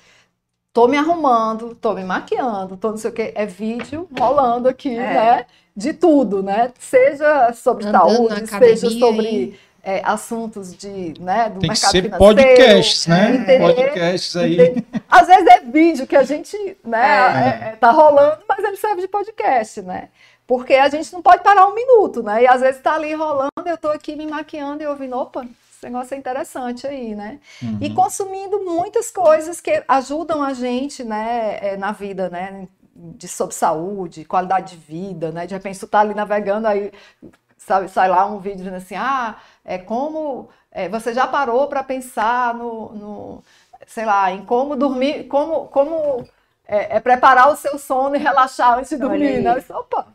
tô 0.75 0.89
me 0.89 0.97
arrumando, 0.97 1.77
tô 1.77 1.95
me 1.95 2.03
maquiando, 2.03 2.77
tô 2.77 2.91
não 2.91 2.97
sei 2.97 3.11
o 3.11 3.15
que, 3.15 3.33
é 3.35 3.47
vídeo 3.47 4.09
rolando 4.19 4.69
aqui, 4.69 4.91
é. 4.91 5.15
né? 5.15 5.47
De 5.77 5.93
tudo, 5.93 6.43
né? 6.43 6.73
Seja 6.79 7.53
sobre 7.53 7.87
Andando 7.87 8.11
saúde, 8.17 8.47
seja 8.47 8.91
sobre 8.91 9.59
é, 9.85 10.01
assuntos 10.03 10.75
de, 10.75 11.15
né, 11.21 11.51
do 11.51 11.61
Tem 11.61 11.69
mercado 11.69 11.93
que 11.93 11.99
ser 11.99 12.03
financeiro. 12.03 12.19
podcasts, 12.19 13.07
né? 13.07 13.35
Entender, 13.35 13.59
podcasts 13.61 14.37
aí. 14.37 14.61
Entender. 14.61 14.85
Às 15.09 15.27
vezes 15.27 15.47
é 15.47 15.61
vídeo 15.61 16.07
que 16.07 16.17
a 16.17 16.23
gente, 16.23 16.77
né, 16.83 17.07
é. 17.07 17.67
É, 17.67 17.69
é. 17.69 17.77
tá 17.77 17.91
rolando, 17.91 18.39
mas 18.49 18.65
ele 18.65 18.77
serve 18.77 19.03
de 19.03 19.09
podcast, 19.09 19.83
né? 19.83 20.09
Porque 20.47 20.75
a 20.75 20.89
gente 20.89 21.13
não 21.13 21.23
pode 21.23 21.43
parar 21.43 21.67
um 21.67 21.75
minuto, 21.75 22.23
né? 22.23 22.43
E 22.43 22.47
às 22.47 22.61
vezes 22.61 22.81
tá 22.81 22.95
ali 22.95 23.15
rolando, 23.15 23.51
eu 23.67 23.79
tô 23.79 23.89
aqui 23.89 24.17
me 24.17 24.27
maquiando 24.27 24.83
e 24.83 24.87
ouvindo, 24.87 25.17
opa, 25.17 25.43
esse 25.43 25.85
negócio 25.85 26.15
é 26.15 26.19
interessante 26.19 26.87
aí, 26.87 27.15
né? 27.15 27.39
Uhum. 27.63 27.79
E 27.81 27.91
consumindo 27.91 28.65
muitas 28.65 29.11
coisas 29.11 29.61
que 29.61 29.83
ajudam 29.87 30.43
a 30.43 30.53
gente, 30.55 31.05
né, 31.05 31.59
é, 31.61 31.77
na 31.77 31.93
vida, 31.93 32.29
né? 32.31 32.67
De 32.95 33.27
sobre 33.27 33.55
saúde, 33.55 34.25
qualidade 34.25 34.77
de 34.77 34.83
vida, 34.83 35.33
né? 35.33 35.47
De 35.47 35.55
repente 35.55 35.81
tu 35.81 35.87
tá 35.87 36.01
ali 36.01 36.15
navegando, 36.15 36.69
aí 36.69 36.93
sabe, 37.65 37.89
sai 37.89 38.09
lá 38.09 38.27
um 38.27 38.39
vídeo 38.39 38.59
dizendo 38.59 38.77
assim, 38.77 38.95
ah, 38.95 39.37
é 39.65 39.79
como 39.79 40.49
é, 40.71 40.89
você 40.89 41.15
já 41.15 41.27
parou 41.27 41.69
para 41.69 41.83
pensar 41.83 42.53
no, 42.55 42.93
no, 42.93 43.45
sei 43.87 44.05
lá, 44.05 44.31
em 44.33 44.45
como 44.45 44.77
dormir, 44.77 45.25
como, 45.25 45.69
como 45.69 46.27
é, 46.67 46.97
é, 46.97 47.01
preparar 47.01 47.53
o 47.53 47.57
seu 47.57 47.79
sono 47.79 48.17
e 48.17 48.19
relaxar 48.19 48.79
antes 48.79 48.91
de 48.91 48.97
dormir, 48.97 49.41
né? 49.41 49.63
Eu 49.69 49.77
opa, 49.77 50.07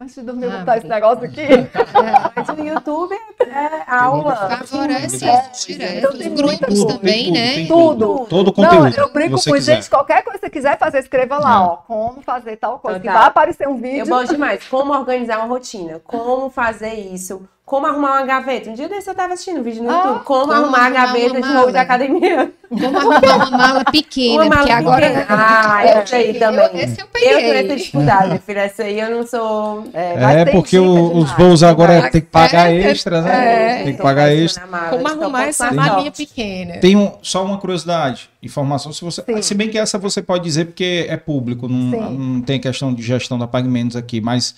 antes 0.00 0.14
de 0.14 0.22
dormir, 0.22 0.46
ah, 0.46 0.58
botar 0.58 0.76
esse 0.78 0.86
negócio 0.86 1.24
aqui. 1.24 1.40
É, 1.40 2.32
mas 2.36 2.48
o 2.48 2.62
YouTube 2.62 3.14
é 3.40 3.90
aula. 3.90 4.36
Favorece 4.36 5.26
é, 5.26 5.50
direto. 5.66 6.16
Os 6.16 6.26
grupos 6.28 6.84
também, 6.84 7.32
né? 7.32 7.66
Tudo. 7.66 8.26
Todo 8.26 8.48
o 8.48 8.52
conteúdo. 8.52 8.96
Não, 8.96 9.04
eu 9.04 9.12
brinco 9.12 9.42
com 9.42 9.58
gente, 9.58 9.88
qualquer 9.88 10.22
coisa 10.22 10.38
que 10.38 10.46
você 10.46 10.50
quiser 10.50 10.78
fazer, 10.78 10.98
escreva 10.98 11.38
lá, 11.38 11.54
Não. 11.54 11.66
ó, 11.66 11.76
como 11.76 12.22
fazer 12.22 12.56
tal 12.56 12.78
coisa. 12.78 12.98
Então, 12.98 13.12
tá. 13.12 13.18
vai 13.18 13.28
aparecer 13.28 13.66
um 13.68 13.76
vídeo. 13.76 14.00
Eu 14.00 14.06
gosto 14.06 14.32
demais. 14.32 14.66
Como 14.68 14.92
organizar 14.92 15.38
uma 15.38 15.46
rotina, 15.46 16.00
como 16.04 16.50
fazer 16.50 16.94
isso, 16.94 17.48
como 17.66 17.86
arrumar 17.86 18.18
uma 18.18 18.26
gaveta. 18.26 18.68
Um 18.68 18.74
dia 18.74 18.88
desse 18.90 19.08
eu 19.08 19.14
tava 19.14 19.32
assistindo 19.32 19.60
um 19.60 19.62
vídeo 19.62 19.82
no 19.82 19.90
ah, 19.90 19.94
YouTube. 19.94 20.24
Como, 20.24 20.40
como 20.42 20.52
arrumar, 20.52 20.86
a 20.86 20.90
gaveta 20.90 21.40
de 21.40 21.48
roupa 21.48 21.72
de 21.72 21.78
academia. 21.78 22.52
Como 22.68 22.98
arrumar 22.98 23.36
uma 23.36 23.50
mala 23.50 23.84
pequena, 23.86 24.34
uma 24.34 24.44
mala 24.44 24.58
porque 24.58 24.72
agora... 24.72 25.06
Pequena. 25.08 25.26
Ah, 25.30 25.80
essa 25.88 26.16
aí 26.16 26.38
também. 26.38 26.66
Eu, 26.66 26.78
esse 26.78 27.00
eu 27.00 27.06
peguei. 27.06 27.32
Eu 27.32 27.38
tenho 27.38 27.54
essa 27.54 27.76
dificuldade, 27.76 28.26
minha 28.26 28.38
filha. 28.40 28.60
Essa 28.60 28.82
aí 28.82 29.00
eu 29.00 29.10
não 29.10 29.26
sou... 29.26 29.84
É, 29.94 30.42
é 30.42 30.44
porque 30.44 30.78
o, 30.78 31.16
os 31.16 31.30
voos 31.32 31.62
agora 31.62 32.10
tem 32.10 32.20
que 32.20 32.26
pagar 32.26 32.70
é, 32.70 32.90
extra, 32.90 33.22
né? 33.22 33.80
É, 33.80 33.84
tem 33.84 33.96
que 33.96 34.02
pagar 34.02 34.30
extra. 34.30 34.66
Como 34.90 35.08
arrumar 35.08 35.44
essa 35.44 35.72
malinha 35.72 36.10
pequena. 36.10 36.80
Tem 36.80 36.94
um, 36.96 37.12
só 37.22 37.42
uma 37.46 37.56
curiosidade. 37.56 38.28
Informação, 38.42 38.92
se 38.92 39.02
você... 39.02 39.22
Sim. 39.22 39.40
Se 39.40 39.54
bem 39.54 39.70
que 39.70 39.78
essa 39.78 39.98
você 39.98 40.20
pode 40.20 40.44
dizer 40.44 40.66
porque 40.66 41.06
é 41.08 41.16
público. 41.16 41.66
Não, 41.66 42.10
não 42.10 42.42
tem 42.42 42.60
questão 42.60 42.92
de 42.92 43.02
gestão 43.02 43.38
da 43.38 43.46
Pague 43.46 43.68
Menos 43.68 43.96
aqui, 43.96 44.20
mas 44.20 44.54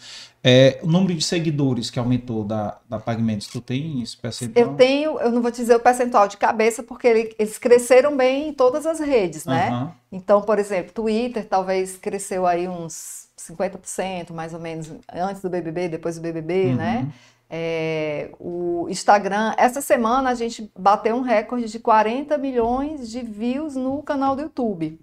é, 0.49 0.79
o 0.81 0.87
número 0.87 1.13
de 1.13 1.25
seguidores 1.25 1.91
que 1.91 1.99
aumentou 1.99 2.45
da, 2.45 2.79
da 2.89 3.01
Pagamentos, 3.01 3.49
tu 3.49 3.61
tem 3.61 4.01
esse 4.01 4.17
percentual? 4.17 4.65
Eu 4.65 4.75
tenho, 4.77 5.19
eu 5.19 5.33
não 5.33 5.43
vou 5.43 5.51
te 5.51 5.57
dizer 5.57 5.75
o 5.75 5.81
percentual 5.81 6.29
de 6.29 6.37
cabeça, 6.37 6.85
porque 6.85 7.09
ele, 7.09 7.35
eles 7.37 7.59
cresceram 7.59 8.17
bem 8.17 8.51
em 8.51 8.53
todas 8.53 8.87
as 8.87 9.01
redes, 9.01 9.45
né? 9.45 9.71
Uhum. 9.71 9.91
Então, 10.13 10.41
por 10.41 10.61
exemplo, 10.61 10.93
Twitter 10.93 11.45
talvez 11.45 11.97
cresceu 11.97 12.47
aí 12.47 12.69
uns 12.69 13.27
50%, 13.37 14.33
mais 14.33 14.55
ou 14.55 14.61
menos, 14.61 14.89
antes 15.13 15.43
do 15.43 15.51
BBB, 15.51 15.89
depois 15.89 16.15
do 16.15 16.23
BBB, 16.23 16.67
uhum. 16.67 16.77
né? 16.77 17.13
É, 17.51 18.31
o 18.39 18.87
Instagram, 18.89 19.53
essa 19.57 19.81
semana 19.81 20.31
a 20.31 20.35
gente 20.35 20.71
bateu 20.79 21.17
um 21.17 21.23
recorde 21.23 21.67
de 21.67 21.81
40 21.81 22.39
milhões 22.39 23.11
de 23.11 23.21
views 23.21 23.75
no 23.75 24.01
canal 24.01 24.37
do 24.37 24.43
YouTube. 24.43 25.01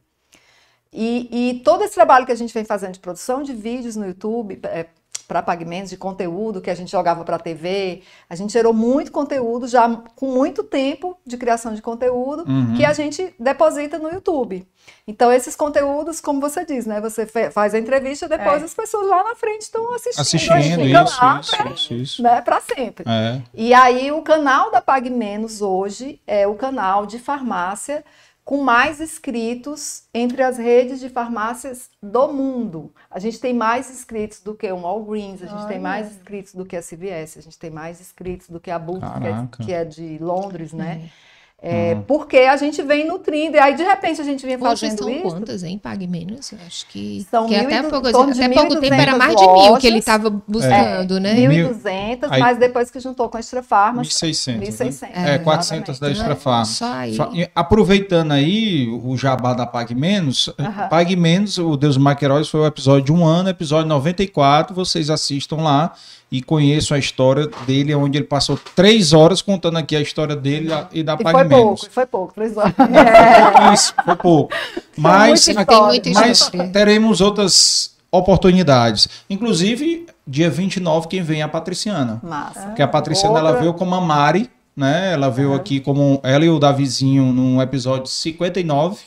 E, 0.94 1.28
e 1.50 1.60
todo 1.66 1.84
esse 1.84 1.96
trabalho 1.96 2.26
que 2.26 2.32
a 2.32 2.36
gente 2.36 2.54
vem 2.54 2.64
fazendo 2.64 2.94
de 2.94 3.00
produção 3.02 3.44
de 3.44 3.52
vídeos 3.52 3.98
no 3.98 4.06
YouTube, 4.06 4.58
é, 4.64 4.86
para 5.28 5.42
pagamentos 5.42 5.90
de 5.90 5.98
conteúdo 5.98 6.62
que 6.62 6.70
a 6.70 6.76
gente 6.76 6.92
jogava 6.92 7.24
para 7.24 7.38
a 7.38 7.40
TV. 7.40 8.02
A 8.30 8.36
gente 8.36 8.54
gerou 8.54 8.74
muito 8.74 9.12
conteúdo 9.12 9.68
já 9.68 9.90
com 10.16 10.28
muito 10.28 10.64
tempo 10.64 11.18
de 11.26 11.38
criação 11.38 11.74
de 11.74 11.82
conteúdo 11.82 12.44
uhum. 12.48 12.76
que 12.76 12.86
a 12.86 12.94
gente 12.94 13.34
deposita 13.40 13.98
no 13.98 14.10
YouTube. 14.10 14.68
Então, 15.08 15.32
esses 15.32 15.56
conteúdos, 15.56 16.20
como 16.20 16.42
você 16.42 16.66
diz, 16.66 16.86
né? 16.86 17.00
Você 17.02 17.26
faz 17.26 17.74
a 17.74 17.80
entrevista, 17.80 18.28
depois 18.28 18.62
é. 18.62 18.66
as 18.66 18.74
pessoas 18.74 19.08
lá 19.08 19.24
na 19.24 19.36
frente 19.36 19.62
estão 19.62 19.94
assistindo. 19.94 20.22
Assistindo, 20.22 20.82
isso, 20.82 21.22
lá 21.22 21.40
isso, 21.40 21.58
pra, 21.58 21.72
isso, 21.72 21.94
isso. 21.94 22.24
Né, 22.24 22.42
para 22.42 22.60
sempre. 22.62 23.06
É. 23.08 23.42
E 23.54 23.74
aí, 23.74 24.12
o 24.12 24.22
canal 24.22 24.72
da 24.72 24.82
Pag 24.82 25.10
Menos 25.10 25.62
hoje 25.62 26.20
é 26.28 26.46
o 26.46 26.56
canal 26.56 27.06
de 27.06 27.18
farmácia 27.18 28.04
com 28.44 28.62
mais 28.62 29.00
inscritos 29.00 30.04
entre 30.14 30.44
as 30.44 30.58
redes 30.58 31.00
de 31.00 31.10
farmácias 31.10 31.90
do 32.02 32.28
mundo. 32.28 32.94
A 33.10 33.20
gente 33.20 33.40
tem 33.40 33.54
mais 33.54 33.90
inscritos 33.90 34.42
do 34.42 34.54
que 34.54 34.70
o 34.72 34.82
Walgreens, 34.82 35.42
a 35.42 35.46
gente 35.46 35.62
Ai, 35.62 35.68
tem 35.68 35.80
mais 35.80 36.12
inscritos 36.12 36.54
do 36.54 36.66
que 36.66 36.76
a 36.76 36.82
CVS, 36.82 37.38
a 37.38 37.42
gente 37.42 37.58
tem 37.58 37.70
mais 37.70 38.02
inscritos 38.02 38.50
do 38.50 38.60
que 38.60 38.70
a 38.70 38.78
Boots, 38.78 39.10
que, 39.18 39.28
é, 39.28 39.66
que 39.66 39.74
é, 39.74 39.86
de 39.86 40.18
Londres, 40.18 40.74
né? 40.74 41.10
É. 41.30 41.33
É, 41.66 41.94
uhum. 41.94 42.02
Porque 42.02 42.40
a 42.40 42.58
gente 42.58 42.84
vem 42.84 43.08
nutrindo, 43.08 43.56
e 43.56 43.60
aí 43.60 43.74
de 43.74 43.84
repente 43.84 44.20
a 44.20 44.24
gente 44.26 44.46
vem 44.46 44.58
fazendo 44.58 44.98
são 44.98 45.10
isso. 45.10 45.22
quantas, 45.22 45.64
hein? 45.64 45.80
Pague 45.82 46.06
menos. 46.06 46.54
Acho 46.68 46.86
que, 46.88 47.26
são 47.32 47.48
que 47.48 47.56
até, 47.56 47.82
pouco, 47.84 48.06
até 48.06 48.50
pouco 48.50 48.82
tempo 48.82 48.94
era 48.94 49.16
mais 49.16 49.34
de 49.34 49.48
mil 49.48 49.78
que 49.78 49.88
ele 49.88 50.00
estava 50.00 50.30
buscando, 50.30 51.16
é, 51.16 51.20
né? 51.22 51.36
1.200, 51.36 52.28
aí, 52.30 52.40
mas 52.42 52.58
depois 52.58 52.92
que 52.92 53.00
juntou 53.00 53.30
com 53.30 53.38
a 53.38 53.40
Extra 53.40 53.64
Farma. 53.64 54.02
1.600. 54.02 54.60
1.600. 54.60 55.02
Né? 55.04 55.36
É, 55.36 55.38
400 55.38 56.00
da 56.00 56.12
Extra 56.12 56.36
Farma. 56.36 56.66
Só 56.66 56.94
aí. 56.94 57.18
Aproveitando 57.56 58.34
aí 58.34 58.90
o 59.02 59.16
jabá 59.16 59.54
da 59.54 59.66
Pague 59.66 59.96
Menos, 59.96 60.50
uhum. 60.50 60.90
Pague 60.90 61.16
Menos, 61.16 61.58
o 61.58 61.78
Deus 61.78 61.96
Maqueróis 61.96 62.50
foi 62.50 62.60
o 62.60 62.66
episódio 62.66 63.06
de 63.06 63.14
um 63.14 63.26
ano, 63.26 63.48
episódio 63.48 63.88
94. 63.88 64.76
Vocês 64.76 65.10
assistam 65.10 65.62
lá 65.62 65.94
e 66.34 66.42
conheço 66.42 66.96
a 66.96 66.98
história 66.98 67.48
dele, 67.68 67.94
onde 67.94 68.18
ele 68.18 68.26
passou 68.26 68.60
três 68.76 69.14
horas 69.14 69.40
contando 69.40 69.78
aqui 69.78 69.96
a 69.96 70.02
história 70.02 70.36
dele 70.36 70.68
e 70.92 71.04
da 71.04 71.14
e 71.14 71.24
Pague 71.24 71.32
foi 71.32 71.44
Menos. 71.44 71.82
Pouco, 71.82 71.94
foi 71.94 72.06
pouco, 72.08 72.34
três 72.34 72.58
horas. 72.58 72.74
É. 72.84 73.74
Isso, 73.74 73.94
foi 74.04 74.16
pouco. 74.16 74.52
Mas, 74.98 75.48
aqui, 75.48 76.12
mas 76.12 76.50
teremos 76.72 77.22
outras 77.22 77.96
oportunidades. 78.12 79.08
Inclusive, 79.30 80.08
dia 80.26 80.50
29, 80.50 81.08
quem 81.08 81.22
vem 81.22 81.42
é 81.42 81.44
a 81.44 81.48
Patriciana. 81.48 82.20
Massa. 82.24 82.62
Porque 82.62 82.82
a 82.82 82.88
Patriciana 82.88 83.36
Outra... 83.36 83.50
ela 83.50 83.60
veio 83.60 83.74
como 83.76 83.94
a 83.94 84.02
Mari, 84.02 84.50
né? 84.76 85.14
Ela 85.14 85.30
veio 85.30 85.50
uhum. 85.50 85.56
aqui 85.56 85.80
como 85.80 86.20
ela 86.24 86.44
e 86.44 86.50
o 86.50 86.58
Davizinho 86.58 87.26
num 87.32 87.62
episódio 87.62 88.08
59. 88.08 88.98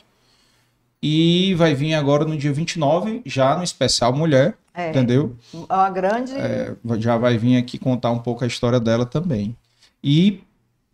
E 1.09 1.55
vai 1.55 1.73
vir 1.73 1.95
agora 1.95 2.25
no 2.25 2.37
dia 2.37 2.53
29, 2.53 3.23
já 3.25 3.57
no 3.57 3.63
especial 3.63 4.13
Mulher. 4.13 4.57
É, 4.75 4.91
entendeu? 4.91 5.37
Uma 5.55 5.89
grande. 5.89 6.33
É, 6.33 6.75
já 6.99 7.17
vai 7.17 7.39
vir 7.39 7.57
aqui 7.57 7.79
contar 7.79 8.11
um 8.11 8.19
pouco 8.19 8.43
a 8.43 8.47
história 8.49 8.81
dela 8.81 9.07
também. 9.07 9.57
E 10.03 10.41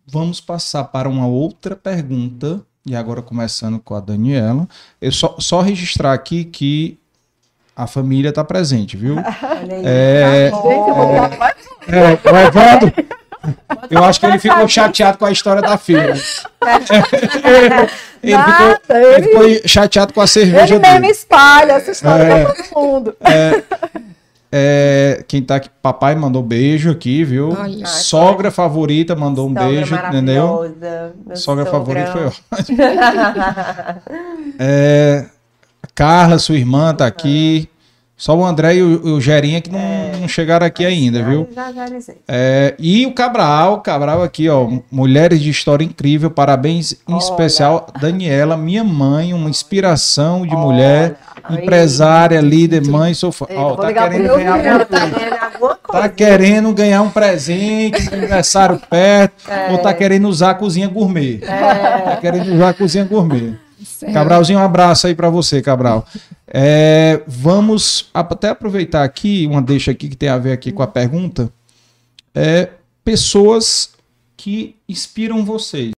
vamos 0.07 0.39
passar 0.39 0.85
para 0.85 1.09
uma 1.09 1.27
outra 1.27 1.75
pergunta. 1.75 2.61
E 2.85 2.95
agora 2.95 3.23
começando 3.23 3.81
com 3.81 3.95
a 3.95 4.01
Daniela. 4.01 4.69
Eu 5.01 5.13
só, 5.13 5.35
só 5.39 5.63
registrar 5.63 6.13
aqui 6.13 6.45
que 6.45 6.99
a 7.75 7.87
família 7.87 8.29
está 8.29 8.45
presente, 8.45 8.99
viu? 8.99 9.17
é, 9.83 10.51
tá 10.51 10.59
é, 10.69 11.33
é, 11.89 12.31
o 12.31 12.37
Evandro, 12.37 12.93
eu 13.91 14.05
acho 14.05 14.21
que 14.21 14.27
ele 14.27 14.39
ficou 14.39 14.69
chateado 14.69 15.19
com 15.19 15.27
a 15.27 15.33
história 15.33 15.63
da 15.63 15.77
filha. 15.77 16.15
ele, 18.23 18.37
Nada, 18.37 18.81
ficou, 18.81 18.97
ele... 18.97 19.23
ficou 19.23 19.69
chateado 19.69 20.13
com 20.13 20.21
a 20.21 20.27
cerveja 20.27 20.75
ele 20.75 20.79
dele. 20.79 20.87
Ele 20.87 21.01
mesmo 21.01 21.13
espalha 21.13 21.73
essa 21.73 21.91
história 21.91 22.23
é, 22.23 22.45
para 22.45 22.55
todo 22.55 22.81
mundo. 22.81 23.17
É, 23.21 23.63
é, 24.55 25.25
quem 25.27 25.43
tá 25.43 25.57
aqui, 25.57 25.71
papai 25.81 26.15
mandou 26.15 26.43
beijo 26.43 26.91
aqui, 26.91 27.25
viu? 27.25 27.57
Olha, 27.59 27.87
sogra 27.87 28.51
favorita 28.51 29.17
mandou 29.17 29.49
um 29.49 29.55
beijo, 29.55 29.95
entendeu? 29.95 30.77
Sogra 31.35 31.65
favorita 31.65 32.13
foi 32.13 32.27
ótimo. 32.27 32.79
é, 34.59 35.25
Carla, 35.95 36.39
sua 36.39 36.57
irmã, 36.57 36.95
tá 36.95 37.07
aqui. 37.07 37.67
Só 38.15 38.37
o 38.37 38.45
André 38.45 38.77
e 38.77 38.83
o, 38.83 39.15
o 39.15 39.21
Gerinha 39.21 39.61
que 39.61 39.71
não, 39.71 39.81
é, 39.81 40.02
não 40.23 40.29
chegaram 40.29 40.65
aqui 40.65 40.87
ainda, 40.87 41.23
viu? 41.23 41.49
Já, 41.55 41.73
já 41.73 41.87
é, 42.29 42.75
e 42.79 43.05
o 43.05 43.13
Cabral, 43.13 43.81
Cabral 43.81 44.23
aqui, 44.23 44.49
ó. 44.49 44.69
Mulheres 44.91 45.41
de 45.41 45.51
história 45.51 45.85
incrível, 45.85 46.31
parabéns 46.31 46.93
em 46.93 47.13
Olha. 47.13 47.19
especial. 47.19 47.87
Daniela, 48.01 48.57
minha 48.57 48.85
mãe, 48.85 49.35
uma 49.35 49.51
inspiração 49.51 50.47
de 50.47 50.55
Olha. 50.55 50.65
mulher, 50.65 51.17
Aí. 51.43 51.59
empresária, 51.59 52.41
líder, 52.41 52.87
mãe, 52.87 53.13
sou 53.13 53.33
fã. 53.33 53.47
Ó, 53.55 53.77
tá 53.77 53.93
querendo 53.93 54.29
ganhar, 54.29 54.87
tá, 54.87 55.79
tá 55.91 56.09
querendo 56.09 56.73
ganhar 56.73 57.03
um 57.03 57.11
presente, 57.11 58.15
aniversário 58.15 58.81
perto, 58.89 59.51
é. 59.51 59.73
ou 59.73 59.79
tá 59.79 59.93
querendo 59.93 60.29
usar 60.29 60.51
a 60.51 60.55
cozinha 60.55 60.89
gourmet. 60.89 61.41
É. 61.43 62.01
Tá 62.03 62.17
querendo 62.21 62.55
usar 62.55 62.69
a 62.69 62.75
cozinha 62.75 63.05
gourmet. 63.05 63.55
Certo. 63.85 64.13
Cabralzinho, 64.13 64.59
um 64.59 64.63
abraço 64.63 65.07
aí 65.07 65.15
para 65.15 65.31
você, 65.31 65.61
Cabral. 65.63 66.07
É, 66.47 67.23
vamos 67.27 68.11
até 68.13 68.49
aproveitar 68.49 69.05
aqui, 69.05 69.47
uma 69.47 69.63
deixa 69.63 69.91
aqui 69.91 70.09
que 70.09 70.17
tem 70.17 70.29
a 70.29 70.39
ver 70.39 70.53
aqui 70.53 70.73
com 70.73 70.83
a 70.83 70.87
pergunta. 70.87 71.53
É, 72.35 72.71
pessoas 73.05 73.93
que 74.37 74.77
inspiram 74.89 75.45
vocês. 75.45 75.93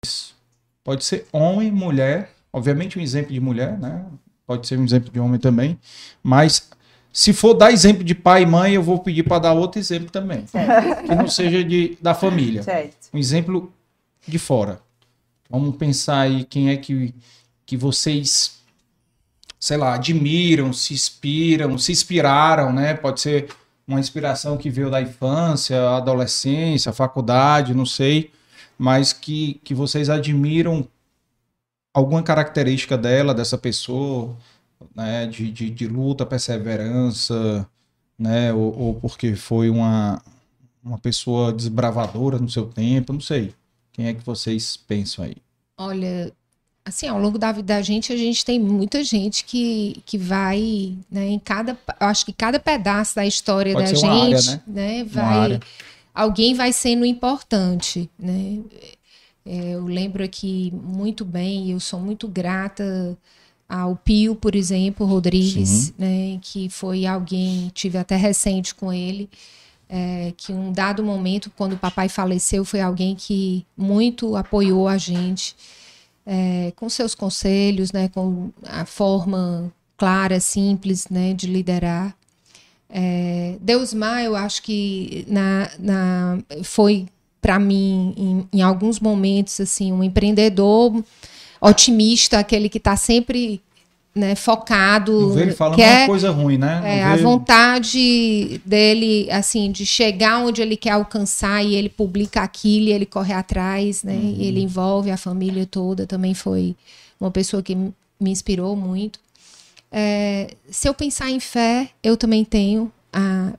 Pode 0.83 1.05
ser 1.05 1.27
homem, 1.33 1.71
mulher, 1.71 2.31
obviamente 2.53 2.99
um 2.99 3.03
exemplo 3.03 3.33
de 3.33 3.41
mulher, 3.41 3.79
né? 3.79 4.05
Pode 4.47 4.67
ser 4.67 4.79
um 4.79 4.85
exemplo 4.85 5.11
de 5.11 5.19
homem 5.19 5.41
também, 5.41 5.79
mas 6.23 6.69
se 7.15 7.33
for 7.33 7.55
dar 7.55 7.71
exemplo 7.71 8.03
de 8.03 8.13
pai 8.13 8.43
e 8.43 8.47
mãe, 8.47 8.75
eu 8.75 8.83
vou 8.83 8.99
pedir 8.99 9.23
para 9.23 9.39
dar 9.39 9.53
outro 9.53 9.79
exemplo 9.79 10.11
também. 10.11 10.47
Certo. 10.49 11.05
Que 11.05 11.15
não 11.15 11.29
seja 11.29 11.63
de, 11.63 11.97
da 12.03 12.13
família. 12.13 12.61
Certo. 12.63 13.09
Um 13.15 13.19
exemplo 13.19 13.73
de 14.27 14.37
fora. 14.37 14.81
Vamos 15.49 15.77
pensar 15.77 16.23
aí 16.23 16.45
quem 16.45 16.71
é 16.71 16.77
que, 16.77 17.15
que 17.67 17.77
vocês 17.77 18.55
sei 19.65 19.79
lá, 19.79 19.95
admiram, 19.95 20.75
se 20.75 20.93
inspiram, 20.93 21.79
se 21.79 21.91
inspiraram, 21.91 22.71
né? 22.71 22.93
Pode 22.93 23.19
ser 23.23 23.49
uma 23.89 23.99
inspiração 23.99 24.59
que 24.59 24.69
veio 24.69 24.91
da 24.91 25.01
infância, 25.01 25.97
adolescência, 25.97 26.93
faculdade, 26.93 27.73
não 27.73 27.87
sei, 27.87 28.31
mas 28.77 29.15
que, 29.15 29.59
que 29.65 29.73
vocês 29.73 30.11
admiram 30.11 30.87
alguma 31.95 32.23
característica 32.23 32.99
dela, 32.99 33.33
dessa 33.33 33.57
pessoa, 33.57 34.37
né? 34.95 35.27
De, 35.27 35.51
de, 35.51 35.71
de 35.71 35.87
luta, 35.87 36.27
perseverança, 36.27 37.67
né? 38.19 38.53
Ou, 38.53 38.79
ou, 38.79 38.95
porque 38.97 39.35
foi 39.35 39.71
uma, 39.71 40.21
uma 40.85 40.99
pessoa 40.99 41.51
desbravadora 41.55 42.39
no 42.39 42.51
seu 42.51 42.67
tempo, 42.67 43.15
não 43.15 43.21
sei. 43.21 43.55
Quem 43.95 44.09
é 44.09 44.13
que 44.13 44.23
vocês 44.23 44.77
pensam 44.77 45.25
aí? 45.25 45.37
Olha, 45.79 46.31
assim, 46.85 47.09
ao 47.09 47.19
longo 47.19 47.39
da 47.39 47.51
vida 47.51 47.75
da 47.75 47.83
gente, 47.83 48.13
a 48.13 48.17
gente 48.17 48.45
tem 48.45 48.61
muita 48.61 49.03
gente 49.03 49.45
que, 49.45 50.03
que 50.05 50.19
vai, 50.19 50.95
né, 51.11 51.29
em 51.29 51.39
cada, 51.39 51.79
acho 51.99 52.27
que 52.27 52.33
cada 52.33 52.61
pedaço 52.61 53.17
da 53.17 53.27
história 53.27 53.73
Pode 53.73 53.93
da 53.93 53.95
gente, 53.95 54.51
área, 54.51 54.63
né? 54.67 54.99
né, 54.99 55.05
vai, 55.05 55.61
alguém 56.15 56.55
vai 56.55 56.73
sendo 56.73 57.05
importante, 57.07 58.11
né? 58.19 58.61
É, 59.47 59.75
eu 59.75 59.85
lembro 59.85 60.25
aqui 60.25 60.73
muito 60.75 61.25
bem, 61.25 61.71
eu 61.71 61.81
sou 61.81 62.01
muito 62.01 62.27
grata 62.27 63.17
ao 63.69 63.97
Pio, 63.97 64.35
por 64.35 64.55
exemplo, 64.55 65.07
Rodrigues, 65.07 65.93
né, 65.99 66.39
que 66.41 66.69
foi 66.69 67.07
alguém, 67.07 67.71
tive 67.75 67.99
até 67.99 68.17
recente 68.17 68.75
com 68.75 68.93
ele, 68.93 69.29
é, 69.89 70.33
que 70.37 70.53
um 70.53 70.73
dado 70.73 71.03
momento, 71.03 71.51
quando 71.57 71.75
o 71.75 71.79
papai 71.79 72.09
faleceu, 72.09 72.65
foi 72.65 72.81
alguém 72.81 73.15
que 73.15 73.65
muito 73.77 74.37
apoiou 74.37 74.87
a 74.87 74.99
gente 74.99 75.55
é, 76.27 76.73
com 76.77 76.89
seus 76.89 77.15
conselhos, 77.15 77.93
né, 77.93 78.09
com 78.09 78.51
a 78.65 78.85
forma 78.85 79.73
clara, 79.97 80.41
simples, 80.41 81.09
né, 81.09 81.35
de 81.35 81.47
liderar. 81.47 82.15
É, 82.89 83.57
Deusmar, 83.61 84.23
eu 84.23 84.37
acho 84.37 84.63
que 84.63 85.25
na, 85.29 85.71
na 85.79 86.39
foi 86.63 87.07
para 87.41 87.59
mim 87.59 88.15
em, 88.17 88.59
em, 88.59 88.63
alguns 88.63 89.01
momentos 89.01 89.61
assim 89.61 89.93
um 89.93 90.03
empreendedor 90.03 91.05
otimista, 91.61 92.39
aquele 92.39 92.69
que 92.69 92.79
está 92.79 92.97
sempre 92.97 93.61
né, 94.15 94.35
focado. 94.35 95.13
Não 95.13 95.31
vê 95.31 95.43
ele 95.43 95.53
falando 95.53 95.77
quer, 95.77 96.03
uma 96.03 96.07
coisa 96.07 96.31
ruim, 96.31 96.57
né? 96.57 96.81
É, 96.85 97.03
a 97.03 97.17
vontade 97.17 98.61
dele, 98.65 99.29
assim, 99.31 99.73
de 99.73 99.85
chegar 99.85 100.39
onde 100.39 100.63
ele 100.63 100.77
quer 100.77 100.91
alcançar 100.91 101.65
e 101.65 101.75
ele 101.75 101.89
publica 101.89 102.43
aquilo 102.43 102.87
e 102.87 102.93
ele 102.93 103.07
corre 103.07 103.33
atrás, 103.33 104.05
né? 104.05 104.13
Uhum. 104.13 104.37
E 104.39 104.47
ele 104.47 104.61
envolve 104.61 105.11
a 105.11 105.17
família 105.17 105.67
toda. 105.67 106.07
Também 106.07 106.33
foi 106.33 106.77
uma 107.21 107.31
pessoa 107.31 107.63
que 107.63 107.75
me 107.75 107.95
inspirou 108.31 108.77
muito. 108.77 109.19
É, 109.91 110.55
se 110.71 110.89
eu 110.89 110.95
pensar 110.95 111.31
em 111.31 111.41
fé, 111.41 111.89
eu 112.03 112.17
também 112.17 112.45
tenho. 112.45 112.93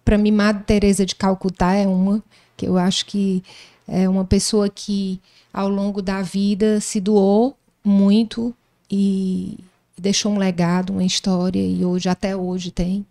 Para 0.04 0.18
mim, 0.18 0.32
Madre 0.32 0.64
Teresa 0.64 1.06
de 1.06 1.16
Calcutá 1.16 1.74
é 1.74 1.88
uma 1.88 2.22
que 2.58 2.66
eu 2.66 2.78
acho 2.78 3.06
que 3.06 3.44
é 3.88 4.08
uma 4.08 4.26
pessoa 4.26 4.70
que 4.70 5.20
ao 5.54 5.70
longo 5.70 6.02
da 6.02 6.22
vida 6.22 6.80
se 6.82 7.00
doou 7.00 7.56
muito 7.84 8.54
e 8.90 9.58
deixou 10.06 10.32
um 10.32 10.38
legado, 10.38 10.92
uma 10.92 11.04
história 11.04 11.60
e 11.60 11.84
hoje 11.84 12.08
até 12.08 12.36
hoje 12.36 12.70
tem. 12.70 13.06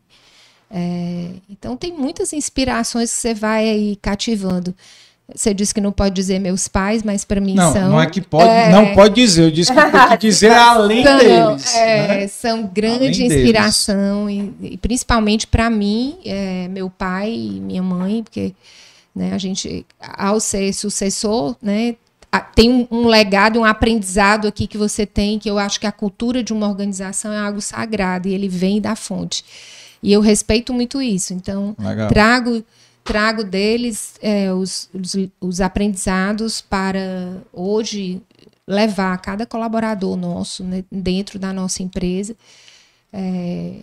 É, 0.70 1.30
então 1.50 1.76
tem 1.76 1.92
muitas 1.92 2.32
inspirações 2.32 3.12
que 3.12 3.20
você 3.20 3.34
vai 3.34 3.68
aí 3.68 3.96
cativando. 3.96 4.74
Você 5.34 5.54
disse 5.54 5.72
que 5.72 5.80
não 5.80 5.90
pode 5.90 6.14
dizer 6.14 6.38
meus 6.38 6.68
pais, 6.68 7.02
mas 7.02 7.24
para 7.24 7.40
mim 7.40 7.54
não, 7.54 7.72
são. 7.72 7.90
Não 7.90 8.00
é 8.00 8.06
que 8.06 8.20
pode, 8.20 8.48
é... 8.48 8.70
não 8.70 8.94
pode 8.94 9.14
dizer. 9.14 9.44
Eu 9.44 9.50
disse 9.50 9.72
que 9.72 9.80
tem 9.80 10.08
que 10.10 10.16
dizer 10.28 10.52
além 10.52 11.02
são, 11.02 11.18
deles. 11.18 11.74
É, 11.74 12.08
né? 12.08 12.28
São 12.28 12.66
grande 12.66 13.22
além 13.22 13.26
inspiração 13.26 14.30
e, 14.30 14.54
e, 14.60 14.76
principalmente 14.76 15.46
para 15.46 15.68
mim, 15.70 16.18
é, 16.24 16.68
meu 16.68 16.90
pai 16.90 17.32
e 17.32 17.60
minha 17.60 17.82
mãe, 17.82 18.22
porque 18.22 18.54
né, 19.14 19.32
a 19.32 19.38
gente, 19.38 19.86
ao 19.98 20.38
ser 20.38 20.72
sucessor, 20.74 21.56
né, 21.60 21.96
tem 22.40 22.88
um, 22.90 23.06
legado, 23.06 23.58
um 23.60 23.64
aprendizado 23.64 24.46
aqui 24.48 24.66
que 24.66 24.78
você 24.78 25.04
tem, 25.06 25.38
que 25.38 25.48
eu 25.48 25.58
acho 25.58 25.78
que 25.78 25.86
a 25.86 25.92
cultura 25.92 26.42
de 26.42 26.52
uma 26.52 26.68
organização 26.68 27.32
é 27.32 27.38
algo 27.38 27.60
sagrado 27.60 28.28
e 28.28 28.34
ele 28.34 28.48
vem 28.48 28.80
da 28.80 28.96
fonte. 28.96 29.44
E 30.02 30.12
eu 30.12 30.20
respeito 30.20 30.72
muito 30.72 31.00
isso. 31.00 31.32
Então, 31.32 31.74
Legal. 31.78 32.08
trago 32.08 32.64
trago 33.02 33.44
deles 33.44 34.14
é, 34.22 34.50
os, 34.50 34.88
os, 34.94 35.14
os, 35.38 35.60
aprendizados 35.60 36.62
para 36.62 37.36
hoje 37.52 38.22
levar 38.66 39.18
cada 39.18 39.44
colaborador 39.44 40.16
nosso 40.16 40.64
né, 40.64 40.82
dentro 40.90 41.38
da 41.38 41.52
nossa 41.52 41.82
empresa 41.82 42.34
é, 43.14 43.74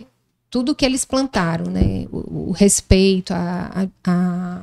tudo 0.50 0.74
que 0.74 0.84
eles 0.84 1.06
plantaram, 1.06 1.64
né? 1.70 2.06
O, 2.12 2.50
o 2.50 2.52
respeito, 2.52 3.32
a, 3.32 3.88
a, 4.04 4.62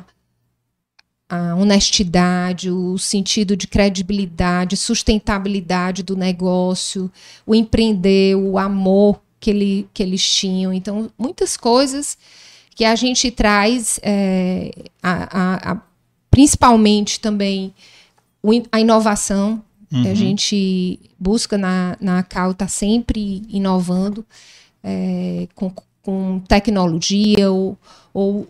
a 1.30 1.55
honestidade, 1.55 2.71
o 2.71 2.97
sentido 2.97 3.55
de 3.55 3.67
credibilidade, 3.67 4.75
sustentabilidade 4.75 6.01
do 6.01 6.15
negócio, 6.15 7.11
o 7.45 7.53
empreender, 7.53 8.36
o 8.36 8.57
amor 8.57 9.21
que, 9.39 9.51
ele, 9.51 9.88
que 9.93 10.01
eles 10.01 10.27
tinham. 10.27 10.73
Então, 10.73 11.11
muitas 11.17 11.55
coisas 11.55 12.17
que 12.75 12.84
a 12.84 12.95
gente 12.95 13.30
traz, 13.30 13.99
é, 14.01 14.71
a, 15.03 15.39
a, 15.39 15.71
a, 15.73 15.82
principalmente 16.32 17.19
também 17.19 17.73
a 18.71 18.80
inovação. 18.80 19.61
Uhum. 19.91 20.09
A 20.09 20.13
gente 20.13 20.99
busca 21.19 21.57
na, 21.57 21.95
na 21.99 22.23
CAL, 22.23 22.51
está 22.51 22.67
sempre 22.67 23.43
inovando 23.49 24.25
é, 24.84 25.47
com, 25.53 25.71
com 26.01 26.39
tecnologia 26.47 27.51
ou, 27.51 27.77
ou 28.13 28.47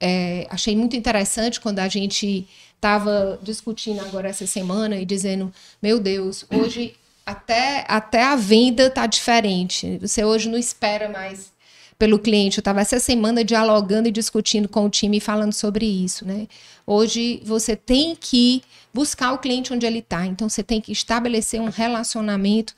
é, 0.00 0.46
achei 0.50 0.76
muito 0.76 0.96
interessante 0.96 1.60
quando 1.60 1.80
a 1.80 1.88
gente 1.88 2.46
estava 2.74 3.38
discutindo 3.42 4.00
agora 4.00 4.28
essa 4.28 4.46
semana 4.46 4.96
e 4.96 5.04
dizendo: 5.04 5.52
meu 5.82 5.98
Deus, 5.98 6.44
hoje 6.50 6.94
até, 7.26 7.84
até 7.88 8.22
a 8.22 8.36
venda 8.36 8.86
está 8.86 9.06
diferente. 9.06 9.98
Você 10.00 10.24
hoje 10.24 10.48
não 10.48 10.56
espera 10.56 11.08
mais 11.08 11.52
pelo 11.98 12.18
cliente. 12.18 12.58
Eu 12.58 12.60
estava 12.60 12.80
essa 12.80 13.00
semana 13.00 13.44
dialogando 13.44 14.08
e 14.08 14.12
discutindo 14.12 14.68
com 14.68 14.86
o 14.86 14.88
time 14.88 15.20
falando 15.20 15.52
sobre 15.52 15.84
isso. 15.84 16.24
Né? 16.24 16.46
Hoje 16.86 17.42
você 17.44 17.74
tem 17.74 18.16
que 18.18 18.62
buscar 18.94 19.32
o 19.32 19.38
cliente 19.38 19.72
onde 19.72 19.84
ele 19.84 19.98
está. 19.98 20.24
Então 20.26 20.48
você 20.48 20.62
tem 20.62 20.80
que 20.80 20.92
estabelecer 20.92 21.60
um 21.60 21.68
relacionamento 21.68 22.74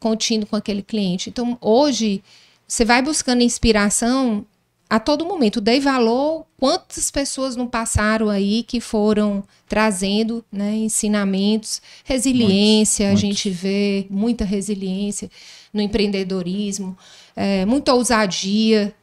contínuo 0.00 0.48
com 0.48 0.56
aquele 0.56 0.82
cliente. 0.82 1.28
Então 1.28 1.56
hoje 1.60 2.24
você 2.66 2.84
vai 2.84 3.02
buscando 3.02 3.42
inspiração 3.42 4.44
a 4.92 5.00
todo 5.00 5.24
momento. 5.24 5.58
Dei 5.58 5.80
valor, 5.80 6.44
quantas 6.60 7.10
pessoas 7.10 7.56
não 7.56 7.66
passaram 7.66 8.28
aí 8.28 8.62
que 8.62 8.78
foram 8.78 9.42
trazendo 9.66 10.44
né, 10.52 10.74
ensinamentos, 10.74 11.80
resiliência, 12.04 13.06
muitos, 13.06 13.24
a 13.24 13.26
gente 13.26 13.48
vê 13.48 14.06
muita 14.10 14.44
resiliência 14.44 15.30
no 15.72 15.80
empreendedorismo, 15.80 16.94
é, 17.34 17.64
muita 17.64 17.94
ousadia. 17.94 18.94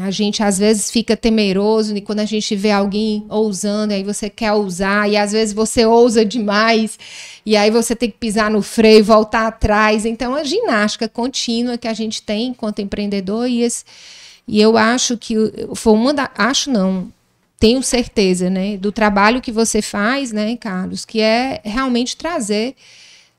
A 0.00 0.10
gente 0.12 0.40
às 0.40 0.56
vezes 0.56 0.88
fica 0.88 1.16
temeroso 1.16 1.96
e 1.96 2.00
quando 2.00 2.20
a 2.20 2.24
gente 2.24 2.54
vê 2.54 2.70
alguém 2.70 3.26
ousando, 3.28 3.94
aí 3.94 4.04
você 4.04 4.30
quer 4.30 4.52
ousar, 4.52 5.10
e 5.10 5.16
às 5.16 5.32
vezes 5.32 5.52
você 5.52 5.84
ousa 5.84 6.24
demais, 6.24 6.96
e 7.44 7.56
aí 7.56 7.72
você 7.72 7.96
tem 7.96 8.08
que 8.08 8.18
pisar 8.18 8.52
no 8.52 8.62
freio, 8.62 9.04
voltar 9.04 9.48
atrás. 9.48 10.06
Então, 10.06 10.32
a 10.36 10.44
ginástica 10.44 11.08
contínua 11.08 11.76
que 11.76 11.88
a 11.88 11.92
gente 11.92 12.22
tem 12.22 12.46
enquanto 12.46 12.80
empreendedor, 12.80 13.48
e 13.48 13.62
esse, 13.62 13.84
e 14.48 14.60
eu 14.60 14.78
acho 14.78 15.18
que 15.18 15.34
foi 15.74 15.92
uma 15.92 16.14
da, 16.14 16.30
acho 16.34 16.70
não, 16.70 17.12
tenho 17.60 17.82
certeza, 17.82 18.48
né, 18.48 18.78
do 18.78 18.90
trabalho 18.90 19.42
que 19.42 19.52
você 19.52 19.82
faz, 19.82 20.32
né, 20.32 20.56
Carlos, 20.56 21.04
que 21.04 21.20
é 21.20 21.60
realmente 21.62 22.16
trazer 22.16 22.74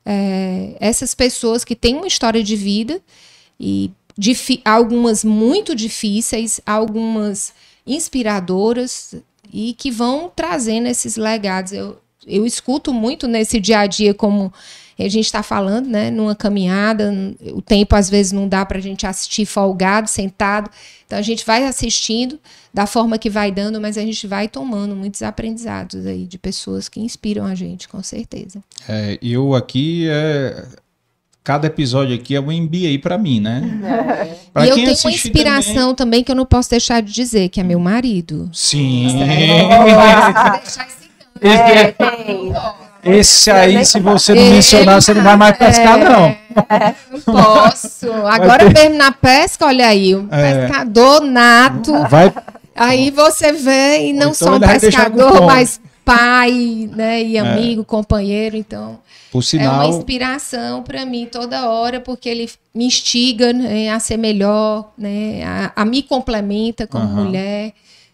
é, 0.05 0.76
essas 0.80 1.16
pessoas 1.16 1.66
que 1.66 1.76
têm 1.76 1.95
uma 1.95 2.07
história 2.07 2.43
de 2.43 2.55
vida 2.55 3.01
e 3.60 3.91
algumas 4.64 5.24
muito 5.24 5.74
difíceis, 5.74 6.62
algumas 6.66 7.53
inspiradoras 7.88 9.16
e 9.51 9.74
que 9.74 9.89
vão 9.89 10.32
trazendo 10.36 10.88
esses 10.88 11.16
legados. 11.16 11.72
Eu, 11.72 11.97
eu 12.28 12.45
escuto 12.45 12.93
muito 12.93 13.28
nesse 13.28 13.60
dia 13.60 13.80
a 13.80 13.88
dia 13.88 14.14
como 14.14 14.53
a 15.03 15.09
gente 15.09 15.25
está 15.25 15.41
falando, 15.41 15.87
né, 15.87 16.11
numa 16.11 16.35
caminhada, 16.35 17.13
o 17.53 17.61
tempo 17.61 17.95
às 17.95 18.09
vezes 18.09 18.31
não 18.31 18.47
dá 18.47 18.65
para 18.65 18.77
a 18.77 18.81
gente 18.81 19.07
assistir 19.07 19.45
folgado, 19.45 20.09
sentado. 20.09 20.69
Então 21.05 21.17
a 21.17 21.21
gente 21.21 21.45
vai 21.45 21.65
assistindo 21.65 22.39
da 22.73 22.85
forma 22.85 23.17
que 23.17 23.29
vai 23.29 23.51
dando, 23.51 23.79
mas 23.79 23.97
a 23.97 24.01
gente 24.01 24.27
vai 24.27 24.47
tomando 24.47 24.95
muitos 24.95 25.21
aprendizados 25.21 26.05
aí 26.05 26.25
de 26.25 26.37
pessoas 26.37 26.89
que 26.89 26.99
inspiram 26.99 27.45
a 27.45 27.55
gente, 27.55 27.87
com 27.87 28.03
certeza. 28.03 28.61
É, 28.87 29.17
eu 29.21 29.55
aqui 29.55 30.07
é 30.09 30.67
cada 31.43 31.65
episódio 31.65 32.13
aqui 32.13 32.35
é 32.35 32.39
um 32.39 32.51
MBA 32.51 32.99
para 33.01 33.17
mim, 33.17 33.39
né? 33.39 33.63
É. 33.83 34.39
Pra 34.53 34.65
e 34.65 34.69
eu 34.69 34.75
tenho 34.75 34.95
uma 35.03 35.11
inspiração 35.11 35.73
também... 35.73 35.95
também... 35.95 36.23
que 36.23 36.31
eu 36.31 36.35
não 36.35 36.45
posso 36.45 36.69
deixar 36.69 37.01
de 37.01 37.11
dizer, 37.11 37.49
que 37.49 37.59
é 37.59 37.63
meu 37.63 37.79
marido. 37.79 38.49
Sim. 38.53 39.21
É. 39.23 40.99
É, 41.41 41.93
tem. 41.93 42.51
Esse 43.03 43.49
aí, 43.49 43.85
se 43.85 43.99
você 43.99 44.33
não 44.33 44.43
mencionar, 44.43 45.01
você 45.01 45.13
não 45.13 45.23
vai 45.23 45.35
mais 45.37 45.57
pescar, 45.57 45.99
é, 45.99 46.03
não. 46.03 46.37
Não 47.11 47.21
posso. 47.21 48.11
Agora 48.27 48.69
mesmo 48.69 48.95
na 48.95 49.11
pesca, 49.11 49.65
olha 49.65 49.87
aí, 49.87 50.15
um 50.15 50.27
é. 50.31 50.67
pescador 50.67 51.21
nato. 51.21 51.93
Vai. 52.07 52.33
Aí 52.75 53.09
você 53.11 53.53
vê 53.53 54.07
e 54.07 54.13
não 54.13 54.31
então 54.31 54.33
só 54.33 54.55
um 54.55 54.59
pescador, 54.59 55.45
mas 55.45 55.79
pai, 56.03 56.89
né, 56.95 57.21
e 57.21 57.37
é. 57.37 57.39
amigo, 57.39 57.81
é. 57.81 57.85
companheiro, 57.85 58.55
então 58.57 58.99
sinal... 59.41 59.65
é 59.65 59.75
uma 59.75 59.85
inspiração 59.85 60.81
para 60.81 61.05
mim 61.05 61.27
toda 61.31 61.69
hora, 61.69 61.99
porque 61.99 62.27
ele 62.27 62.49
me 62.73 62.85
instiga 62.85 63.53
né, 63.53 63.91
a 63.91 63.99
ser 63.99 64.17
melhor, 64.17 64.91
né, 64.97 65.43
a, 65.43 65.71
a 65.75 65.85
me 65.85 66.01
complementa 66.01 66.87
como 66.87 67.05
uhum. 67.05 67.25
mulher. 67.25 67.73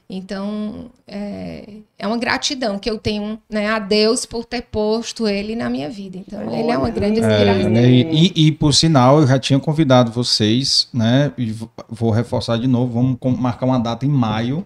Então, 0.10 0.92
é, 1.08 1.78
é 1.98 2.06
uma 2.06 2.18
gratidão 2.18 2.78
que 2.78 2.90
eu 2.90 2.98
tenho 3.00 3.40
né, 3.50 3.68
a 3.68 3.80
Deus 3.80 4.26
por 4.26 4.46
ter 4.46 4.62
posto 4.62 5.28
ele 5.28 5.56
na 5.56 5.70
minha 5.70 5.90
vida. 5.90 6.18
Então, 6.18 6.42
ele 6.54 6.70
é 6.70 6.78
uma 6.78 6.92
grande 6.92 7.20
inspiração. 7.20 7.76
É, 7.76 7.90
e, 7.90 8.32
e, 8.36 8.52
por 8.52 8.74
sinal, 8.74 9.22
eu 9.22 9.28
já 9.28 9.40
tinha 9.40 9.60
convidado 9.60 10.12
vocês, 10.12 10.88
né? 10.94 11.32
E 11.38 11.56
vou 11.90 12.12
reforçar 12.12 12.58
de 12.58 12.68
novo, 12.68 12.94
vamos 12.94 13.40
marcar 13.40 13.66
uma 13.66 13.80
data 13.80 14.06
em 14.06 14.10
maio, 14.10 14.66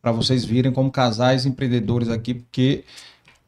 para 0.00 0.12
vocês 0.12 0.44
virem 0.44 0.70
como 0.70 0.90
casais 0.90 1.46
empreendedores 1.46 2.08
aqui, 2.08 2.34
porque 2.34 2.84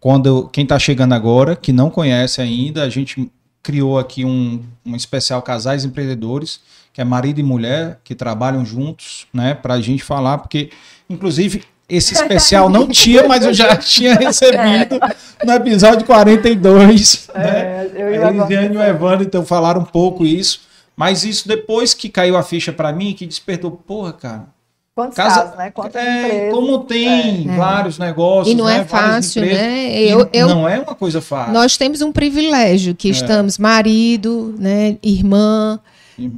quando 0.01 0.49
quem 0.49 0.65
está 0.65 0.79
chegando 0.79 1.13
agora, 1.13 1.55
que 1.55 1.73
não 1.73 1.89
conhece 1.89 2.41
ainda, 2.41 2.83
a 2.83 2.89
gente 2.89 3.31
criou 3.63 3.99
aqui 3.99 4.25
um, 4.25 4.63
um 4.85 4.97
especial 4.97 5.43
Casais 5.43 5.85
Empreendedores, 5.85 6.61
que 6.99 7.03
é 7.03 7.05
marido 7.05 7.39
e 7.39 7.45
mulher 7.45 8.01
que 8.03 8.13
trabalham 8.13 8.65
juntos, 8.65 9.29
né? 9.33 9.55
Para 9.55 9.75
a 9.75 9.81
gente 9.81 10.03
falar, 10.03 10.39
porque 10.39 10.71
Inclusive, 11.09 11.63
esse 11.89 12.13
especial 12.13 12.69
não 12.69 12.89
tinha, 12.91 13.27
mas 13.27 13.45
eu 13.45 13.55
já 13.55 13.77
tinha 13.77 14.15
recebido 14.15 15.01
no 15.45 15.53
episódio 15.53 16.05
42. 16.05 17.31
É, 17.33 17.39
né? 17.39 17.91
eu 17.95 18.15
e 18.15 18.19
a 18.19 18.31
Elisiane 18.31 18.75
e 18.75 18.79
o 18.79 18.83
Evandro 18.83 19.25
então 19.25 19.45
falaram 19.45 19.81
um 19.83 19.85
pouco 19.85 20.27
isso, 20.27 20.63
mas 20.97 21.23
isso 21.25 21.47
depois 21.47 21.95
que 21.95 22.09
caiu 22.09 22.37
a 22.37 22.43
ficha 22.43 22.73
para 22.73 22.93
mim, 22.93 23.15
que 23.15 23.27
despertou, 23.27 23.71
porra, 23.71 24.13
cara. 24.13 24.47
Quantos 24.93 25.17
casa, 25.17 25.43
casos, 25.43 25.57
né? 25.57 25.71
Quantas 25.71 26.05
é, 26.05 26.51
Como 26.51 26.81
tem 26.81 27.49
é. 27.49 27.57
vários 27.57 27.97
negócios. 27.97 28.53
E 28.53 28.57
não 28.57 28.65
né? 28.65 28.79
é 28.79 28.85
fácil, 28.85 29.43
né? 29.43 30.03
Eu, 30.03 30.29
eu, 30.33 30.49
não 30.49 30.69
é 30.69 30.81
uma 30.81 30.97
coisa 30.97 31.21
fácil. 31.21 31.55
Nós 31.55 31.77
temos 31.77 32.03
um 32.03 32.11
privilégio, 32.11 32.97
que 32.97 33.07
é. 33.07 33.13
estamos 33.13 33.57
marido, 33.57 34.57
né, 34.59 34.97
irmã, 35.01 35.79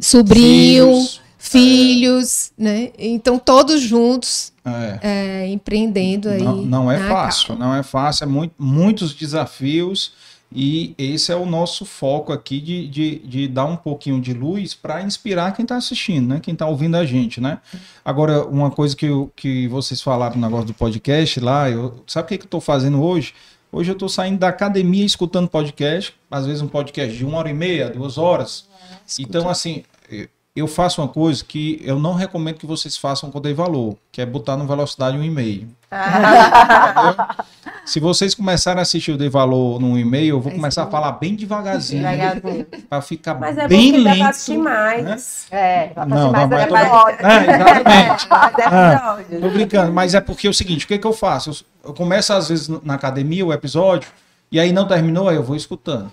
sobrinho. 0.01 0.87
Filhos 0.87 1.21
filhos, 1.41 2.53
né? 2.57 2.91
Então 2.99 3.39
todos 3.39 3.81
juntos 3.81 4.53
é. 4.63 4.99
É, 5.03 5.49
empreendendo 5.49 6.29
aí. 6.29 6.43
Não, 6.43 6.57
não 6.57 6.93
é 6.93 6.99
fácil, 6.99 7.57
não 7.57 7.75
é 7.75 7.83
fácil, 7.83 8.25
é 8.25 8.27
muito, 8.27 8.55
muitos 8.59 9.15
desafios 9.15 10.13
e 10.53 10.95
esse 10.99 11.33
é 11.33 11.37
o 11.37 11.47
nosso 11.47 11.87
foco 11.87 12.33
aqui 12.33 12.61
de, 12.61 12.87
de, 12.89 13.19
de 13.21 13.49
dar 13.49 13.65
um 13.65 13.77
pouquinho 13.77 14.21
de 14.21 14.35
luz 14.35 14.75
para 14.75 15.01
inspirar 15.01 15.53
quem 15.53 15.63
está 15.63 15.77
assistindo, 15.77 16.29
né? 16.29 16.41
Quem 16.41 16.53
está 16.53 16.67
ouvindo 16.67 16.97
a 16.97 17.07
gente, 17.07 17.41
né? 17.41 17.59
Agora, 18.05 18.45
uma 18.45 18.71
coisa 18.71 18.95
que, 18.95 19.07
eu, 19.07 19.33
que 19.35 19.67
vocês 19.69 20.03
falaram 20.03 20.37
no 20.37 20.43
negócio 20.43 20.67
do 20.67 20.75
podcast 20.75 21.41
lá, 21.41 21.71
eu, 21.71 22.03
sabe 22.07 22.27
o 22.27 22.29
que, 22.29 22.39
que 22.39 22.45
eu 22.45 22.49
estou 22.49 22.61
fazendo 22.61 23.03
hoje? 23.03 23.33
Hoje 23.73 23.91
eu 23.91 23.95
estou 23.95 24.09
saindo 24.09 24.41
da 24.41 24.49
academia 24.49 25.07
escutando 25.07 25.49
podcast, 25.49 26.13
às 26.29 26.45
vezes 26.45 26.61
um 26.61 26.69
podcast 26.69 27.17
de 27.17 27.25
uma 27.25 27.39
hora 27.39 27.49
e 27.49 27.55
meia, 27.55 27.89
duas 27.89 28.19
horas. 28.19 28.69
Então, 29.19 29.49
assim, 29.49 29.83
eu 30.55 30.67
faço 30.67 31.01
uma 31.01 31.09
coisa 31.09 31.45
que 31.45 31.81
eu 31.85 31.99
não 31.99 32.15
recomendo 32.15 32.57
que 32.57 32.67
vocês 32.67 32.97
façam 32.97 33.31
quando 33.31 33.45
tem 33.45 33.55
valor, 33.55 33.97
que 34.11 34.21
é 34.21 34.27
botar 34.27 34.57
no 34.57 34.67
velocidade 34.67 35.17
um 35.17 35.23
e-mail. 35.23 35.69
Se 37.85 37.99
vocês 37.99 38.35
começarem 38.35 38.79
a 38.79 38.83
assistir 38.83 39.13
o 39.13 39.19
Dei 39.19 39.29
Valor 39.29 39.81
num 39.81 39.99
e-mail, 39.99 40.37
eu 40.37 40.41
vou 40.41 40.53
começar 40.53 40.85
a 40.85 40.87
falar 40.87 41.13
bem 41.13 41.35
devagarzinho. 41.35 42.05
para 42.89 43.03
ficar 43.03 43.35
Mas 43.35 43.59
é 43.59 43.67
bem 43.67 43.93
lento. 43.93 44.19
Mas 44.19 44.29
assistir 44.29 44.59
mais. 44.59 45.47
Né? 45.51 45.59
É, 45.59 45.93
não, 46.07 46.31
mais 46.31 46.49
não, 46.49 46.59
mas 46.61 46.69
tô... 46.69 47.09
é, 47.09 47.55
exatamente. 47.55 48.27
ah, 48.31 49.19
tô 49.41 49.51
brincando, 49.51 49.93
mas 49.93 50.15
é 50.15 50.21
porque 50.21 50.47
é 50.47 50.51
o 50.51 50.55
seguinte, 50.55 50.85
o 50.85 50.89
que, 50.89 50.99
que 50.99 51.07
eu 51.07 51.13
faço? 51.13 51.51
Eu, 51.51 51.89
eu 51.91 51.95
começo 51.95 52.33
às 52.33 52.49
vezes 52.49 52.69
na 52.69 52.95
academia 52.95 53.45
o 53.45 53.53
episódio, 53.53 54.09
e 54.53 54.61
aí 54.61 54.73
não 54.73 54.87
terminou, 54.87 55.29
aí 55.29 55.37
eu 55.37 55.43
vou 55.43 55.57
escutando. 55.57 56.13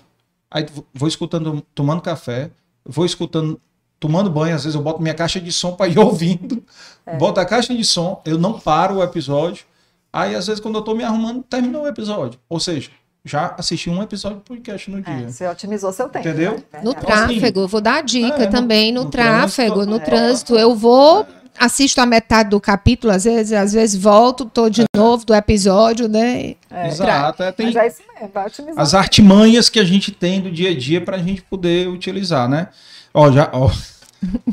Aí 0.50 0.66
vou 0.94 1.08
escutando, 1.08 1.64
tomando 1.74 2.00
café, 2.00 2.50
vou 2.88 3.04
escutando 3.04 3.60
tomando 4.00 4.30
banho, 4.30 4.54
às 4.54 4.64
vezes 4.64 4.74
eu 4.74 4.82
boto 4.82 5.02
minha 5.02 5.14
caixa 5.14 5.40
de 5.40 5.52
som 5.52 5.72
para 5.72 5.88
ir 5.88 5.98
ouvindo. 6.00 6.62
É. 7.04 7.16
Boto 7.16 7.40
a 7.40 7.44
caixa 7.44 7.74
de 7.74 7.84
som, 7.84 8.22
eu 8.24 8.38
não 8.38 8.58
paro 8.58 8.96
o 8.96 9.02
episódio. 9.02 9.64
Aí, 10.12 10.34
às 10.34 10.46
vezes, 10.46 10.60
quando 10.60 10.76
eu 10.76 10.82
tô 10.82 10.94
me 10.94 11.04
arrumando, 11.04 11.42
terminou 11.42 11.82
o 11.82 11.88
episódio. 11.88 12.40
Ou 12.48 12.58
seja, 12.58 12.90
já 13.24 13.54
assisti 13.58 13.90
um 13.90 14.02
episódio 14.02 14.38
de 14.38 14.44
podcast 14.44 14.90
no 14.90 14.98
é, 14.98 15.02
dia. 15.02 15.26
É, 15.26 15.28
você 15.28 15.46
otimizou 15.46 15.92
seu 15.92 16.08
tempo. 16.08 16.26
Entendeu? 16.26 16.52
Né? 16.72 16.80
No 16.82 16.92
então, 16.92 17.02
tráfego, 17.02 17.60
assim, 17.60 17.68
vou 17.68 17.80
dar 17.80 17.96
a 17.96 18.02
dica 18.02 18.44
é, 18.44 18.46
também. 18.46 18.90
No, 18.90 19.04
no 19.04 19.10
tráfego, 19.10 19.74
trânsito, 19.74 19.90
no 19.90 19.96
é. 19.96 20.00
trânsito, 20.00 20.56
eu 20.56 20.74
vou 20.74 21.26
assisto 21.58 22.00
a 22.00 22.06
metade 22.06 22.50
do 22.50 22.60
capítulo, 22.60 23.12
às 23.12 23.24
vezes, 23.24 23.52
às 23.52 23.72
vezes 23.72 24.00
volto, 24.00 24.44
tô 24.46 24.68
de 24.68 24.82
é. 24.82 24.84
novo 24.96 25.24
do 25.24 25.34
episódio, 25.34 26.08
né? 26.08 26.54
É. 26.70 26.88
Exato. 26.88 27.42
É, 27.42 27.52
tem 27.52 27.66
Mas 27.66 27.76
é 27.76 27.86
isso 27.86 28.02
mesmo, 28.14 28.40
otimizar. 28.46 28.82
As 28.82 28.94
artimanhas 28.94 29.68
que 29.68 29.78
a 29.78 29.84
gente 29.84 30.12
tem 30.12 30.40
do 30.40 30.50
dia 30.50 30.70
a 30.70 30.76
dia 30.76 31.00
para 31.00 31.16
a 31.16 31.22
gente 31.22 31.42
poder 31.42 31.88
utilizar, 31.88 32.48
né? 32.48 32.68
Ó, 33.12 33.30
já, 33.32 33.50
ó. 33.52 33.70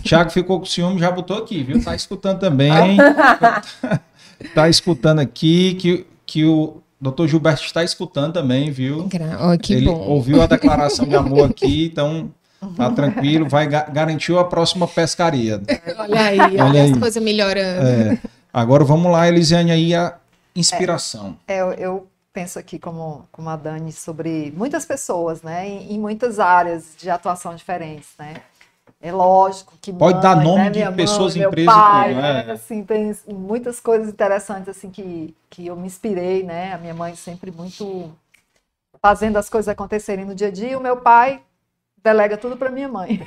Thiago 0.03 0.30
ficou 0.30 0.60
com 0.60 0.66
ciúme, 0.66 0.99
já 0.99 1.10
botou 1.12 1.38
aqui, 1.38 1.64
viu? 1.64 1.84
Tá 1.84 1.95
escutando 1.95 2.39
também. 2.39 2.97
tá 4.53 4.70
escutando 4.70 5.20
aqui 5.20 5.76
que, 5.76 6.06
que 6.26 6.45
o 6.45 6.82
doutor 6.99 7.28
Gilberto 7.28 7.64
está 7.64 7.84
escutando 7.84 8.34
também, 8.34 8.72
viu? 8.72 9.08
Oh, 9.08 9.58
que 9.58 9.74
Ele 9.74 9.86
bom. 9.86 9.97
ouviu 10.08 10.41
a 10.41 10.45
declaração 10.45 11.08
de 11.08 11.16
amor 11.16 11.49
aqui, 11.49 11.86
então 11.91 12.32
tá 12.74 12.91
tranquilo, 12.91 13.47
vai 13.47 13.68
garantir 13.68 14.38
a 14.38 14.43
próxima 14.43 14.88
pescaria. 14.88 15.61
Olha 15.97 16.22
aí, 16.22 16.39
olha, 16.39 16.66
olha 16.66 16.84
aí. 16.84 16.91
as 16.91 16.97
coisas 16.97 17.24
melhorando. 17.24 17.88
É. 17.88 18.20
Agora 18.53 18.84
vamos 18.84 19.11
lá, 19.11 19.28
Elisiane, 19.28 19.72
aí 19.72 19.93
a 19.93 20.16
inspiração. 20.55 21.38
É, 21.47 21.59
eu, 21.59 21.72
eu 21.74 22.07
penso 22.32 22.59
aqui 22.59 22.78
como, 22.78 23.28
como 23.32 23.49
a 23.49 23.55
Dani 23.55 23.91
sobre 23.91 24.53
muitas 24.55 24.86
pessoas, 24.86 25.41
né, 25.41 25.68
em, 25.68 25.93
em 25.93 25.99
muitas 25.99 26.39
áreas 26.39 26.93
de 26.97 27.09
atuação 27.09 27.55
diferentes, 27.55 28.09
né? 28.20 28.36
É 29.01 29.11
lógico 29.11 29.74
que 29.80 29.93
pode 29.93 30.16
mãe, 30.16 30.24
dar 30.24 30.36
nome 30.36 30.63
né, 30.63 30.70
de 30.70 30.91
pessoas, 30.93 31.36
mãe, 31.36 31.45
empresas, 31.45 31.74
pai, 31.74 32.09
tudo, 32.09 32.22
né? 32.22 32.51
Assim, 32.51 32.84
tem 32.84 33.16
muitas 33.28 33.80
coisas 33.80 34.09
interessantes 34.09 34.68
assim 34.68 34.89
que, 34.89 35.36
que 35.49 35.68
eu 35.68 35.76
me 35.76 35.86
inspirei, 35.86 36.43
né? 36.43 36.74
A 36.74 36.78
minha 36.78 36.93
mãe 36.93 37.16
sempre 37.16 37.51
muito 37.51 38.11
fazendo 39.01 39.38
as 39.38 39.49
coisas 39.49 39.70
acontecerem 39.70 40.26
no 40.26 40.34
dia 40.34 40.47
a 40.47 40.51
dia. 40.51 40.78
O 40.78 40.82
meu 40.82 40.97
pai 40.97 41.41
delega 42.06 42.38
tudo 42.38 42.56
para 42.56 42.70
minha 42.70 42.88
mãe 42.88 43.20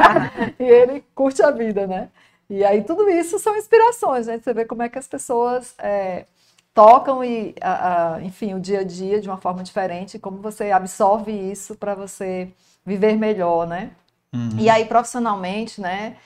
e 0.58 0.64
ele 0.64 1.04
curte 1.14 1.44
a 1.44 1.52
vida, 1.52 1.86
né? 1.86 2.08
E 2.50 2.64
aí 2.64 2.82
tudo 2.82 3.08
isso 3.08 3.38
são 3.38 3.56
inspirações, 3.56 4.26
né? 4.26 4.40
Você 4.42 4.52
vê 4.52 4.64
como 4.64 4.82
é 4.82 4.88
que 4.88 4.98
as 4.98 5.06
pessoas 5.06 5.74
é, 5.78 6.26
tocam 6.74 7.22
e, 7.22 7.54
a, 7.60 8.14
a, 8.14 8.22
enfim, 8.22 8.54
o 8.54 8.60
dia 8.60 8.80
a 8.80 8.84
dia 8.84 9.20
de 9.20 9.28
uma 9.28 9.36
forma 9.36 9.62
diferente, 9.62 10.18
como 10.18 10.38
você 10.38 10.72
absorve 10.72 11.30
isso 11.30 11.76
para 11.76 11.94
você 11.94 12.48
viver 12.84 13.16
melhor, 13.16 13.64
né? 13.64 13.92
Uhum. 14.34 14.58
E 14.58 14.68
aí 14.68 14.84
profissionalmente, 14.86 15.80
né? 15.80 16.16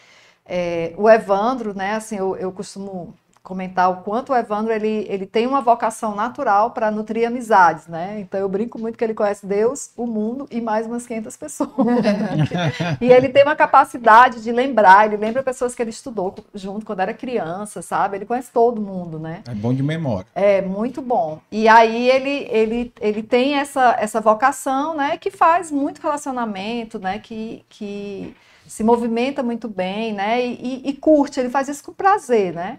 É, 0.47 0.95
o 0.97 1.09
Evandro, 1.09 1.75
né? 1.75 1.97
Assim, 1.97 2.17
eu, 2.17 2.35
eu 2.37 2.51
costumo 2.51 3.15
comentar 3.43 3.91
o 3.91 4.03
quanto 4.03 4.33
o 4.33 4.37
Evandro 4.37 4.73
ele, 4.73 5.07
ele 5.09 5.27
tem 5.27 5.47
uma 5.47 5.61
vocação 5.61 6.15
natural 6.15 6.71
para 6.73 6.91
nutrir 6.91 7.27
amizades, 7.27 7.87
né? 7.87 8.21
Então 8.21 8.39
eu 8.39 8.49
brinco 8.49 8.79
muito 8.79 8.99
que 8.99 9.05
ele 9.05 9.15
conhece 9.15 9.47
Deus, 9.47 9.91
o 9.97 10.07
mundo 10.07 10.47
e 10.51 10.61
mais 10.61 10.87
umas 10.87 11.07
500 11.07 11.37
pessoas. 11.37 11.71
e 13.01 13.11
ele 13.11 13.29
tem 13.31 13.43
uma 13.43 13.57
capacidade 13.57 14.43
de 14.43 14.53
lembrar, 14.53 15.07
ele 15.07 15.17
lembra 15.17 15.43
pessoas 15.43 15.75
que 15.75 15.83
ele 15.83 15.91
estudou 15.91 16.35
junto 16.55 16.85
quando 16.85 17.01
era 17.01 17.15
criança, 17.15 17.81
sabe? 17.81 18.17
Ele 18.17 18.27
conhece 18.27 18.51
todo 18.53 18.81
mundo, 18.81 19.19
né? 19.19 19.43
É 19.49 19.55
bom 19.55 19.73
de 19.73 19.83
memória. 19.83 20.27
É, 20.35 20.61
muito 20.61 21.01
bom. 21.01 21.41
E 21.51 21.67
aí 21.67 22.11
ele 22.11 22.47
ele, 22.51 22.93
ele 23.01 23.23
tem 23.23 23.55
essa 23.55 23.97
essa 23.99 24.21
vocação, 24.21 24.95
né, 24.95 25.17
que 25.17 25.31
faz 25.31 25.71
muito 25.71 26.01
relacionamento, 26.01 26.99
né, 26.99 27.19
que 27.19 27.65
que 27.69 28.35
se 28.71 28.85
movimenta 28.85 29.43
muito 29.43 29.69
bem, 29.69 30.13
né? 30.13 30.47
E, 30.47 30.89
e, 30.89 30.93
curte, 30.93 31.41
ele 31.41 31.51
faz 31.51 31.69
isso 31.69 31.83
com 31.83 31.93
prazer, 31.93 32.55
né? 32.55 32.79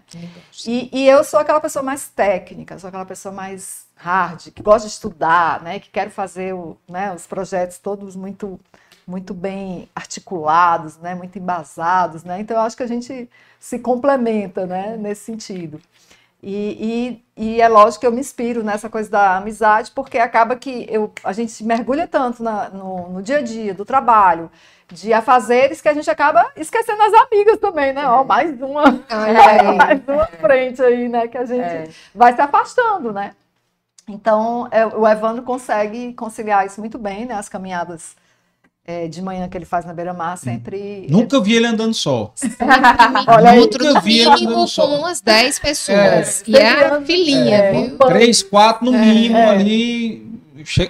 E, 0.66 0.90
e, 0.90 1.06
eu 1.06 1.22
sou 1.22 1.38
aquela 1.38 1.60
pessoa 1.60 1.84
mais 1.84 2.08
técnica, 2.08 2.80
sou 2.80 2.88
aquela 2.88 3.06
pessoa 3.06 3.34
mais 3.34 3.88
hard, 3.98 4.52
que 4.52 4.64
gosta 4.64 4.88
de 4.88 4.94
estudar, 4.94 5.62
né? 5.62 5.82
Que 5.82 5.90
quero 5.90 6.10
fazer 6.10 6.54
o, 6.54 6.78
né, 6.88 7.14
os 7.14 7.28
projetos 7.28 7.78
todos 7.78 8.16
muito 8.16 8.58
muito 9.06 9.34
bem 9.34 9.90
articulados, 9.94 10.98
né? 10.98 11.14
Muito 11.14 11.38
embasados, 11.38 12.24
né? 12.24 12.40
Então 12.40 12.56
eu 12.56 12.64
acho 12.64 12.78
que 12.78 12.84
a 12.84 12.88
gente 12.88 13.30
se 13.60 13.78
complementa, 13.78 14.66
né? 14.66 14.96
Nesse 14.96 15.26
sentido. 15.26 15.82
E, 16.44 17.22
e, 17.38 17.46
e, 17.56 17.62
é 17.62 17.68
lógico 17.68 18.02
que 18.02 18.08
eu 18.08 18.12
me 18.12 18.20
inspiro 18.20 18.64
nessa 18.64 18.90
coisa 18.90 19.10
da 19.10 19.38
amizade, 19.38 19.92
porque 19.92 20.18
acaba 20.18 20.56
que 20.56 20.88
eu, 20.90 21.14
a 21.24 21.34
gente 21.34 21.52
se 21.52 21.64
mergulha 21.64 22.08
tanto 22.08 22.42
na, 22.42 22.70
no, 22.70 23.10
no 23.10 23.22
dia 23.22 23.38
a 23.38 23.42
dia 23.42 23.76
do 23.76 23.86
trabalho, 23.86 24.50
de 24.92 25.14
afazeres 25.14 25.82
que 25.82 25.88
a 25.88 25.94
gente 25.94 26.10
acaba 26.10 26.46
esquecendo 26.56 27.02
as 27.02 27.14
amigas 27.14 27.58
também, 27.58 27.94
né? 27.94 28.02
É. 28.02 28.08
Ó, 28.08 28.24
mais 28.24 28.62
uma, 28.62 28.84
é. 29.10 29.62
mais 29.74 30.02
uma 30.08 30.28
frente 30.28 30.82
aí, 30.82 31.08
né? 31.08 31.28
Que 31.28 31.38
a 31.38 31.46
gente 31.46 31.62
é. 31.62 31.90
vai 32.14 32.34
se 32.36 32.42
afastando, 32.42 33.12
né? 33.12 33.32
Então, 34.08 34.68
é, 34.72 34.86
o 34.86 35.08
Evandro 35.08 35.44
consegue 35.44 36.14
conciliar 36.14 36.66
isso 36.66 36.82
muito 36.82 36.98
bem, 36.98 37.26
né? 37.26 37.36
As 37.36 37.48
caminhadas 37.48 38.16
é, 38.86 39.08
de 39.08 39.22
manhã 39.22 39.48
que 39.48 39.58
ele 39.58 39.66
faz 39.66 39.86
na 39.86 39.94
beira-mar 39.94 40.38
sempre. 40.38 41.08
Nunca 41.10 41.40
vi 41.40 41.56
ele 41.56 41.68
andando 41.68 41.94
só. 41.94 42.34
Olha, 43.28 43.54
Nunca 43.54 44.02
vi 44.02 44.20
ele 44.20 44.30
andando 44.30 44.68
só. 44.68 44.88
com 44.88 44.96
umas 44.96 45.22
10 45.22 45.60
pessoas. 45.60 46.42
É. 46.42 46.44
E 46.48 46.56
é 46.58 46.88
a 46.88 47.02
filhinha, 47.02 47.56
é, 47.56 47.72
viu? 47.72 47.98
Três, 47.98 48.44
quatro 48.44 48.86
no 48.86 48.92
mínimo 48.92 49.38
ali 49.38 50.41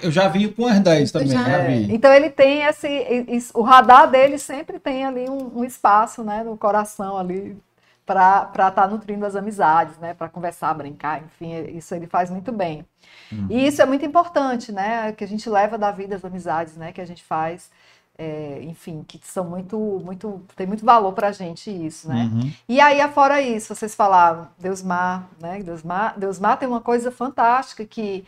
eu 0.02 0.10
já 0.10 0.28
vi 0.28 0.48
com 0.48 0.66
as 0.66 0.80
10 0.80 1.12
também. 1.12 1.28
Já. 1.28 1.42
Já 1.42 1.70
então 1.70 2.12
ele 2.12 2.30
tem 2.30 2.62
esse, 2.62 2.88
esse, 2.88 3.50
O 3.54 3.62
radar 3.62 4.10
dele 4.10 4.38
sempre 4.38 4.78
tem 4.78 5.04
ali 5.04 5.28
um, 5.28 5.60
um 5.60 5.64
espaço 5.64 6.24
né, 6.24 6.42
no 6.42 6.56
coração 6.56 7.16
ali 7.16 7.56
para 8.04 8.50
estar 8.50 8.70
tá 8.72 8.88
nutrindo 8.88 9.24
as 9.24 9.36
amizades, 9.36 9.96
né? 9.98 10.12
Para 10.12 10.28
conversar, 10.28 10.74
brincar, 10.74 11.22
enfim, 11.22 11.54
isso 11.76 11.94
ele 11.94 12.06
faz 12.06 12.30
muito 12.30 12.50
bem. 12.50 12.84
Uhum. 13.30 13.46
E 13.48 13.66
isso 13.66 13.80
é 13.80 13.86
muito 13.86 14.04
importante, 14.04 14.72
né? 14.72 15.12
Que 15.12 15.24
a 15.24 15.28
gente 15.28 15.48
leva 15.48 15.78
da 15.78 15.90
vida 15.90 16.16
as 16.16 16.24
amizades, 16.24 16.76
né? 16.76 16.92
Que 16.92 17.00
a 17.00 17.06
gente 17.06 17.22
faz. 17.22 17.70
É, 18.18 18.60
enfim, 18.64 19.02
que 19.08 19.18
são 19.22 19.42
muito, 19.42 19.78
muito, 20.04 20.42
tem 20.54 20.66
muito 20.66 20.84
valor 20.84 21.12
para 21.12 21.28
a 21.28 21.32
gente 21.32 21.70
isso, 21.70 22.08
né? 22.08 22.30
Uhum. 22.30 22.52
E 22.68 22.78
aí, 22.78 23.00
fora 23.08 23.40
isso, 23.40 23.74
vocês 23.74 23.94
falaram, 23.94 24.48
Deusmar, 24.58 25.28
né? 25.40 25.62
Deusmar, 25.62 26.18
Deusmar 26.18 26.58
tem 26.58 26.68
uma 26.68 26.80
coisa 26.80 27.10
fantástica 27.10 27.86
que 27.86 28.26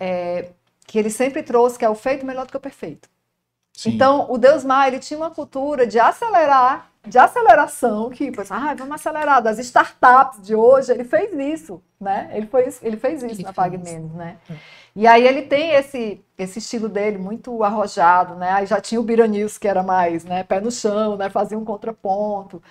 é, 0.00 0.52
que 0.88 0.98
ele 0.98 1.10
sempre 1.10 1.42
trouxe, 1.42 1.78
que 1.78 1.84
é 1.84 1.88
o 1.88 1.94
feito 1.94 2.24
melhor 2.24 2.46
do 2.46 2.50
que 2.50 2.56
o 2.56 2.60
perfeito. 2.60 3.08
Sim. 3.74 3.90
Então, 3.90 4.26
o 4.30 4.38
Deus 4.38 4.64
Mar, 4.64 4.88
ele 4.88 4.98
tinha 4.98 5.18
uma 5.18 5.30
cultura 5.30 5.86
de 5.86 6.00
acelerar, 6.00 6.90
de 7.06 7.18
aceleração, 7.18 8.08
que, 8.08 8.32
pois, 8.32 8.50
ah, 8.50 8.74
vamos 8.74 8.94
acelerar, 8.94 9.42
das 9.42 9.58
startups 9.58 10.42
de 10.42 10.54
hoje, 10.54 10.90
ele 10.90 11.04
fez 11.04 11.30
isso, 11.32 11.80
né? 12.00 12.30
Ele, 12.32 12.46
foi, 12.46 12.66
ele 12.82 12.96
fez 12.96 13.22
isso 13.22 13.34
ele 13.34 13.42
na 13.42 13.52
Pague 13.52 13.76
Menos, 13.76 14.12
né? 14.14 14.38
É. 14.50 14.54
E 14.96 15.06
aí 15.06 15.26
ele 15.26 15.42
tem 15.42 15.74
esse, 15.74 16.20
esse 16.36 16.58
estilo 16.58 16.88
dele 16.88 17.18
muito 17.18 17.62
arrojado, 17.62 18.34
né? 18.34 18.50
Aí 18.50 18.66
já 18.66 18.80
tinha 18.80 19.00
o 19.00 19.04
Bira 19.04 19.26
News, 19.28 19.58
que 19.58 19.68
era 19.68 19.82
mais, 19.82 20.24
né, 20.24 20.42
pé 20.42 20.58
no 20.58 20.72
chão, 20.72 21.16
né, 21.16 21.28
fazia 21.28 21.56
um 21.56 21.64
contraponto. 21.64 22.62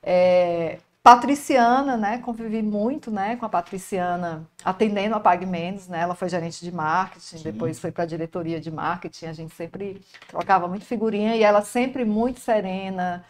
É, 0.00 0.78
Patriciana, 1.04 1.98
né? 1.98 2.16
Convivi 2.16 2.62
muito, 2.62 3.10
né, 3.10 3.36
com 3.36 3.44
a 3.44 3.48
Patriciana 3.50 4.48
atendendo 4.64 5.14
a 5.14 5.20
Pague 5.20 5.44
Menos, 5.44 5.86
né? 5.86 6.00
Ela 6.00 6.14
foi 6.14 6.30
gerente 6.30 6.64
de 6.64 6.72
marketing, 6.72 7.36
Sim. 7.36 7.42
depois 7.42 7.78
foi 7.78 7.92
para 7.92 8.04
a 8.04 8.06
diretoria 8.06 8.58
de 8.58 8.70
marketing. 8.70 9.26
A 9.26 9.34
gente 9.34 9.54
sempre 9.54 10.00
trocava 10.26 10.66
muito 10.66 10.86
figurinha 10.86 11.36
e 11.36 11.42
ela 11.42 11.60
sempre 11.60 12.06
muito 12.06 12.40
serena, 12.40 13.22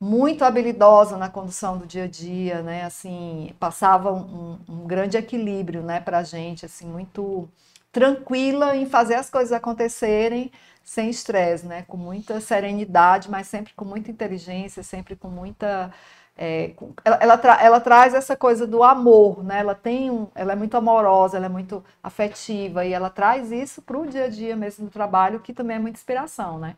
muito 0.00 0.44
habilidosa 0.44 1.16
na 1.16 1.28
condução 1.28 1.78
do 1.78 1.86
dia 1.86 2.04
a 2.04 2.08
dia, 2.08 2.60
né? 2.60 2.82
Assim, 2.82 3.54
passava 3.60 4.12
um, 4.12 4.58
um 4.68 4.84
grande 4.84 5.16
equilíbrio, 5.16 5.80
né, 5.80 6.00
para 6.00 6.18
a 6.18 6.24
gente, 6.24 6.66
assim, 6.66 6.88
muito 6.88 7.48
tranquila 7.92 8.74
em 8.74 8.84
fazer 8.84 9.14
as 9.14 9.30
coisas 9.30 9.52
acontecerem 9.52 10.50
sem 10.82 11.08
estresse, 11.08 11.66
né? 11.66 11.84
Com 11.86 11.96
muita 11.96 12.40
serenidade, 12.40 13.30
mas 13.30 13.46
sempre 13.46 13.72
com 13.74 13.84
muita 13.84 14.10
inteligência, 14.10 14.82
sempre 14.82 15.14
com 15.14 15.28
muita 15.28 15.92
é, 16.36 16.72
ela, 17.04 17.16
ela, 17.20 17.38
tra 17.38 17.62
ela, 17.62 17.80
traz 17.80 18.14
essa 18.14 18.34
coisa 18.34 18.66
do 18.66 18.82
amor, 18.82 19.44
né? 19.44 19.58
Ela 19.60 19.74
tem 19.74 20.10
um, 20.10 20.28
ela 20.34 20.52
é 20.52 20.56
muito 20.56 20.76
amorosa, 20.76 21.36
ela 21.36 21.46
é 21.46 21.48
muito 21.48 21.84
afetiva 22.02 22.84
e 22.84 22.92
ela 22.92 23.10
traz 23.10 23.52
isso 23.52 23.82
para 23.82 23.98
o 23.98 24.06
dia 24.06 24.24
a 24.24 24.28
dia 24.28 24.56
mesmo 24.56 24.86
do 24.86 24.90
trabalho, 24.90 25.40
que 25.40 25.52
também 25.52 25.76
é 25.76 25.78
muita 25.78 25.98
inspiração, 25.98 26.58
né? 26.58 26.76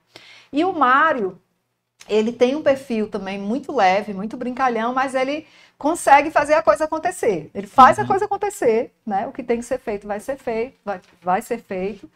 E 0.52 0.64
o 0.64 0.72
Mário, 0.72 1.40
ele 2.08 2.32
tem 2.32 2.56
um 2.56 2.62
perfil 2.62 3.08
também 3.08 3.38
muito 3.38 3.74
leve, 3.74 4.12
muito 4.12 4.36
brincalhão, 4.36 4.92
mas 4.92 5.14
ele 5.14 5.46
consegue 5.78 6.30
fazer 6.30 6.54
a 6.54 6.62
coisa 6.62 6.84
acontecer. 6.84 7.50
Ele 7.54 7.66
faz 7.66 7.98
uhum. 7.98 8.04
a 8.04 8.06
coisa 8.06 8.24
acontecer, 8.24 8.92
né? 9.06 9.26
O 9.26 9.32
que 9.32 9.42
tem 9.42 9.58
que 9.58 9.64
ser 9.64 9.78
feito 9.78 10.06
vai 10.06 10.18
ser 10.18 10.36
feito, 10.36 10.76
vai, 10.84 11.00
vai 11.22 11.42
ser 11.42 11.58
feito. 11.62 12.10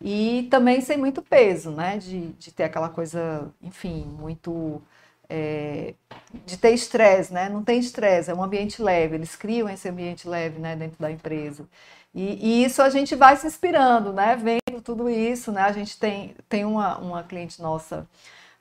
E 0.00 0.48
também 0.50 0.80
sem 0.80 0.96
muito 0.96 1.22
peso, 1.22 1.70
né? 1.70 1.98
De, 1.98 2.28
de 2.32 2.52
ter 2.52 2.64
aquela 2.64 2.88
coisa, 2.88 3.50
enfim, 3.62 4.04
muito 4.04 4.80
é, 5.28 5.94
de 6.44 6.56
ter 6.56 6.70
estresse, 6.70 7.32
né? 7.32 7.48
Não 7.48 7.62
tem 7.62 7.78
estresse, 7.78 8.30
é 8.30 8.34
um 8.34 8.42
ambiente 8.42 8.82
leve. 8.82 9.16
Eles 9.16 9.36
criam 9.36 9.68
esse 9.68 9.88
ambiente 9.88 10.28
leve, 10.28 10.58
né, 10.58 10.76
dentro 10.76 10.96
da 11.00 11.10
empresa. 11.10 11.66
E, 12.14 12.38
e, 12.40 12.64
isso 12.64 12.80
a 12.80 12.90
gente 12.90 13.16
vai 13.16 13.36
se 13.36 13.46
inspirando, 13.46 14.12
né? 14.12 14.36
Vendo 14.36 14.80
tudo 14.80 15.10
isso, 15.10 15.50
né? 15.50 15.62
A 15.62 15.72
gente 15.72 15.98
tem, 15.98 16.34
tem 16.48 16.64
uma, 16.64 16.96
uma 16.98 17.22
cliente 17.24 17.60
nossa, 17.60 18.06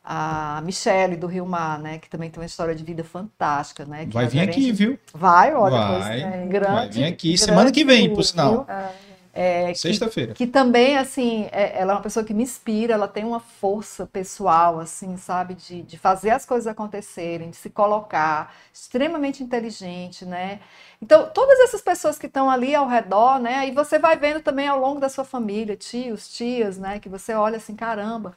a 0.03 0.59
Michele 0.65 1.15
do 1.15 1.27
Rio 1.27 1.45
Mar, 1.45 1.77
né? 1.77 1.99
Que 1.99 2.09
também 2.09 2.31
tem 2.31 2.41
uma 2.41 2.47
história 2.47 2.73
de 2.73 2.83
vida 2.83 3.03
fantástica, 3.03 3.85
né? 3.85 4.07
vai 4.11 4.27
vir 4.27 4.39
aqui, 4.39 4.71
viu? 4.71 4.97
Vai, 5.13 5.53
olha, 5.53 5.77
vai, 5.77 5.91
pois, 5.91 6.05
é, 6.07 6.45
grande, 6.47 6.73
vai 6.73 6.89
vir 6.89 7.05
aqui 7.05 7.37
semana 7.37 7.71
que 7.71 7.85
vem, 7.85 8.11
por 8.11 8.23
sinal. 8.23 8.65
Ah, 8.67 8.89
é, 9.35 9.73
Sexta-feira. 9.73 10.33
Que, 10.33 10.45
que, 10.45 10.51
também, 10.51 10.95
assim, 10.95 11.49
é, 11.51 11.79
ela 11.81 11.93
é 11.93 11.95
uma 11.95 12.01
pessoa 12.03 12.23
que 12.23 12.35
me 12.35 12.43
inspira, 12.43 12.93
ela 12.93 13.07
tem 13.07 13.25
uma 13.25 13.39
força 13.39 14.05
pessoal, 14.05 14.79
assim, 14.79 15.17
sabe, 15.17 15.55
de, 15.55 15.81
de 15.81 15.97
fazer 15.97 16.29
as 16.29 16.45
coisas 16.45 16.67
acontecerem, 16.67 17.49
de 17.49 17.55
se 17.55 17.71
colocar, 17.71 18.55
extremamente 18.71 19.41
inteligente, 19.41 20.23
né? 20.23 20.59
Então, 21.01 21.29
todas 21.33 21.59
essas 21.61 21.81
pessoas 21.81 22.19
que 22.19 22.27
estão 22.27 22.47
ali 22.47 22.75
ao 22.75 22.87
redor, 22.87 23.39
né? 23.39 23.55
Aí 23.55 23.71
você 23.71 23.97
vai 23.97 24.15
vendo 24.15 24.39
também 24.39 24.67
ao 24.67 24.79
longo 24.79 24.99
da 24.99 25.09
sua 25.09 25.25
família, 25.25 25.75
tios, 25.75 26.29
tias, 26.29 26.77
né? 26.77 26.99
Que 26.99 27.09
você 27.09 27.33
olha 27.33 27.57
assim, 27.57 27.75
caramba. 27.75 28.35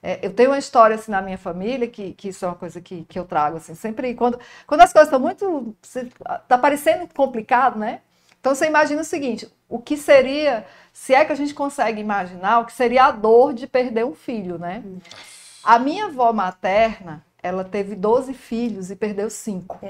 É, 0.00 0.24
eu 0.24 0.32
tenho 0.32 0.50
uma 0.50 0.58
história 0.58 0.94
assim 0.94 1.10
na 1.10 1.20
minha 1.20 1.38
família, 1.38 1.88
que, 1.88 2.12
que 2.12 2.28
isso 2.28 2.44
é 2.44 2.48
uma 2.48 2.54
coisa 2.54 2.80
que, 2.80 3.04
que 3.06 3.18
eu 3.18 3.24
trago, 3.24 3.56
assim, 3.56 3.74
sempre 3.74 4.14
quando, 4.14 4.38
quando 4.66 4.82
as 4.82 4.92
coisas 4.92 5.08
estão 5.08 5.18
muito. 5.18 5.76
Tá 6.46 6.56
parecendo 6.56 7.08
complicado, 7.12 7.78
né? 7.78 8.02
Então 8.46 8.54
você 8.54 8.66
imagina 8.66 9.00
o 9.00 9.04
seguinte: 9.04 9.48
o 9.68 9.80
que 9.80 9.96
seria, 9.96 10.64
se 10.92 11.12
é 11.12 11.24
que 11.24 11.32
a 11.32 11.34
gente 11.34 11.52
consegue 11.52 12.00
imaginar, 12.00 12.60
o 12.60 12.64
que 12.64 12.72
seria 12.72 13.06
a 13.06 13.10
dor 13.10 13.52
de 13.52 13.66
perder 13.66 14.04
um 14.04 14.14
filho, 14.14 14.56
né? 14.56 14.84
A 15.64 15.80
minha 15.80 16.06
avó 16.06 16.32
materna, 16.32 17.24
ela 17.42 17.64
teve 17.64 17.96
12 17.96 18.32
filhos 18.34 18.88
e 18.88 18.94
perdeu 18.94 19.28
cinco. 19.30 19.80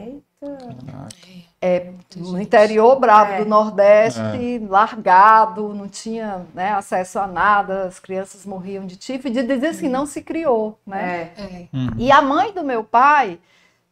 É, 1.60 1.92
no 2.16 2.40
interior 2.40 2.98
bravo 2.98 3.32
é. 3.32 3.44
do 3.44 3.44
Nordeste, 3.46 4.20
é. 4.20 4.66
largado, 4.66 5.74
não 5.74 5.86
tinha 5.86 6.46
né, 6.54 6.72
acesso 6.72 7.18
a 7.18 7.26
nada, 7.26 7.82
as 7.82 7.98
crianças 7.98 8.46
morriam 8.46 8.86
de 8.86 8.96
tifo, 8.96 9.28
e 9.28 9.30
de 9.30 9.42
dizer 9.42 9.66
assim, 9.66 9.88
não 9.88 10.06
se 10.06 10.22
criou, 10.22 10.78
né? 10.86 11.32
É. 11.36 11.42
É. 11.42 11.68
Uhum. 11.74 11.90
E 11.98 12.10
a 12.10 12.22
mãe 12.22 12.54
do 12.54 12.64
meu 12.64 12.82
pai 12.82 13.38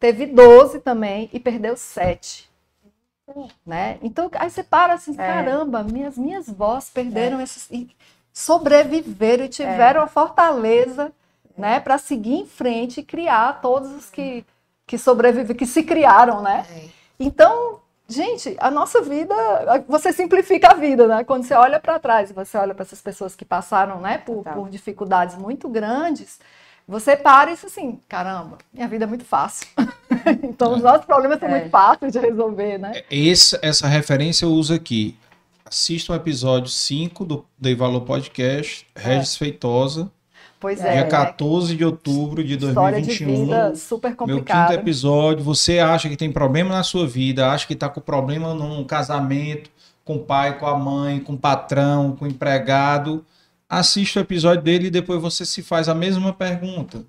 teve 0.00 0.24
12 0.24 0.80
também 0.80 1.28
e 1.34 1.38
perdeu 1.38 1.76
sete. 1.76 2.53
Né? 3.66 3.98
Então, 4.02 4.30
aí 4.34 4.50
você 4.50 4.62
para 4.62 4.94
assim, 4.94 5.12
é. 5.12 5.16
caramba, 5.16 5.82
minhas, 5.82 6.18
minhas 6.18 6.48
vós 6.48 6.90
perderam 6.90 7.40
é. 7.40 7.42
esses. 7.42 7.70
E 7.70 7.88
sobreviveram 8.32 9.44
e 9.44 9.48
tiveram 9.48 10.00
é. 10.00 10.04
a 10.04 10.08
fortaleza 10.08 11.12
né, 11.56 11.78
para 11.78 11.96
seguir 11.98 12.34
em 12.34 12.46
frente 12.46 13.00
e 13.00 13.04
criar 13.04 13.60
todos 13.60 13.90
os 13.92 14.10
que, 14.10 14.44
que 14.86 14.98
sobreviveram, 14.98 15.56
que 15.56 15.66
se 15.66 15.84
criaram, 15.84 16.42
né? 16.42 16.66
É. 16.68 16.88
Então, 17.18 17.80
gente, 18.08 18.56
a 18.58 18.70
nossa 18.70 19.00
vida, 19.00 19.34
você 19.88 20.12
simplifica 20.12 20.72
a 20.72 20.74
vida, 20.74 21.06
né? 21.06 21.24
Quando 21.24 21.44
você 21.44 21.54
olha 21.54 21.78
para 21.78 21.98
trás, 21.98 22.32
você 22.32 22.58
olha 22.58 22.74
para 22.74 22.82
essas 22.82 23.00
pessoas 23.00 23.36
que 23.36 23.44
passaram, 23.44 24.00
né, 24.00 24.18
por, 24.18 24.42
por 24.42 24.68
dificuldades 24.68 25.36
muito 25.36 25.68
grandes, 25.68 26.40
você 26.86 27.16
para 27.16 27.50
e 27.50 27.54
diz 27.54 27.64
assim, 27.64 27.98
caramba, 28.08 28.58
minha 28.72 28.86
vida 28.86 29.04
é 29.04 29.06
muito 29.06 29.24
fácil. 29.24 29.66
então 30.42 30.74
é. 30.74 30.76
os 30.76 30.82
nossos 30.82 31.06
problemas 31.06 31.38
são 31.40 31.48
é. 31.48 31.52
muito 31.52 31.70
fáceis 31.70 32.12
de 32.12 32.18
resolver, 32.18 32.78
né? 32.78 32.92
É, 32.94 33.04
esse, 33.10 33.58
essa 33.62 33.88
referência 33.88 34.44
eu 34.44 34.50
uso 34.50 34.74
aqui. 34.74 35.16
Assista 35.64 36.12
o 36.12 36.16
episódio 36.16 36.68
5 36.68 37.24
do 37.24 37.44
Dei 37.58 37.74
Valor 37.74 38.02
Podcast, 38.02 38.86
Regis 38.94 39.34
é. 39.34 39.38
Feitosa. 39.38 40.10
Pois 40.60 40.80
é. 40.80 40.92
Dia 40.92 41.06
14 41.06 41.74
de 41.74 41.84
outubro 41.84 42.44
de 42.44 42.56
2021. 42.56 43.26
De 43.26 43.40
vida 43.40 43.74
super 43.74 44.14
complicado. 44.14 44.68
Meu 44.68 44.78
quinto 44.78 44.80
episódio. 44.82 45.44
Você 45.44 45.78
acha 45.78 46.08
que 46.08 46.16
tem 46.16 46.30
problema 46.30 46.74
na 46.74 46.82
sua 46.82 47.06
vida, 47.06 47.50
acha 47.50 47.66
que 47.66 47.72
está 47.72 47.88
com 47.88 48.00
problema 48.00 48.54
num 48.54 48.84
casamento, 48.84 49.70
com 50.04 50.16
o 50.16 50.20
pai, 50.20 50.58
com 50.58 50.66
a 50.66 50.76
mãe, 50.76 51.18
com 51.20 51.32
o 51.32 51.38
patrão, 51.38 52.14
com 52.16 52.26
o 52.26 52.28
empregado 52.28 53.24
assista 53.78 54.20
o 54.20 54.22
episódio 54.22 54.62
dele 54.62 54.86
e 54.86 54.90
depois 54.90 55.20
você 55.20 55.44
se 55.44 55.62
faz 55.62 55.88
a 55.88 55.94
mesma 55.94 56.32
pergunta. 56.32 57.04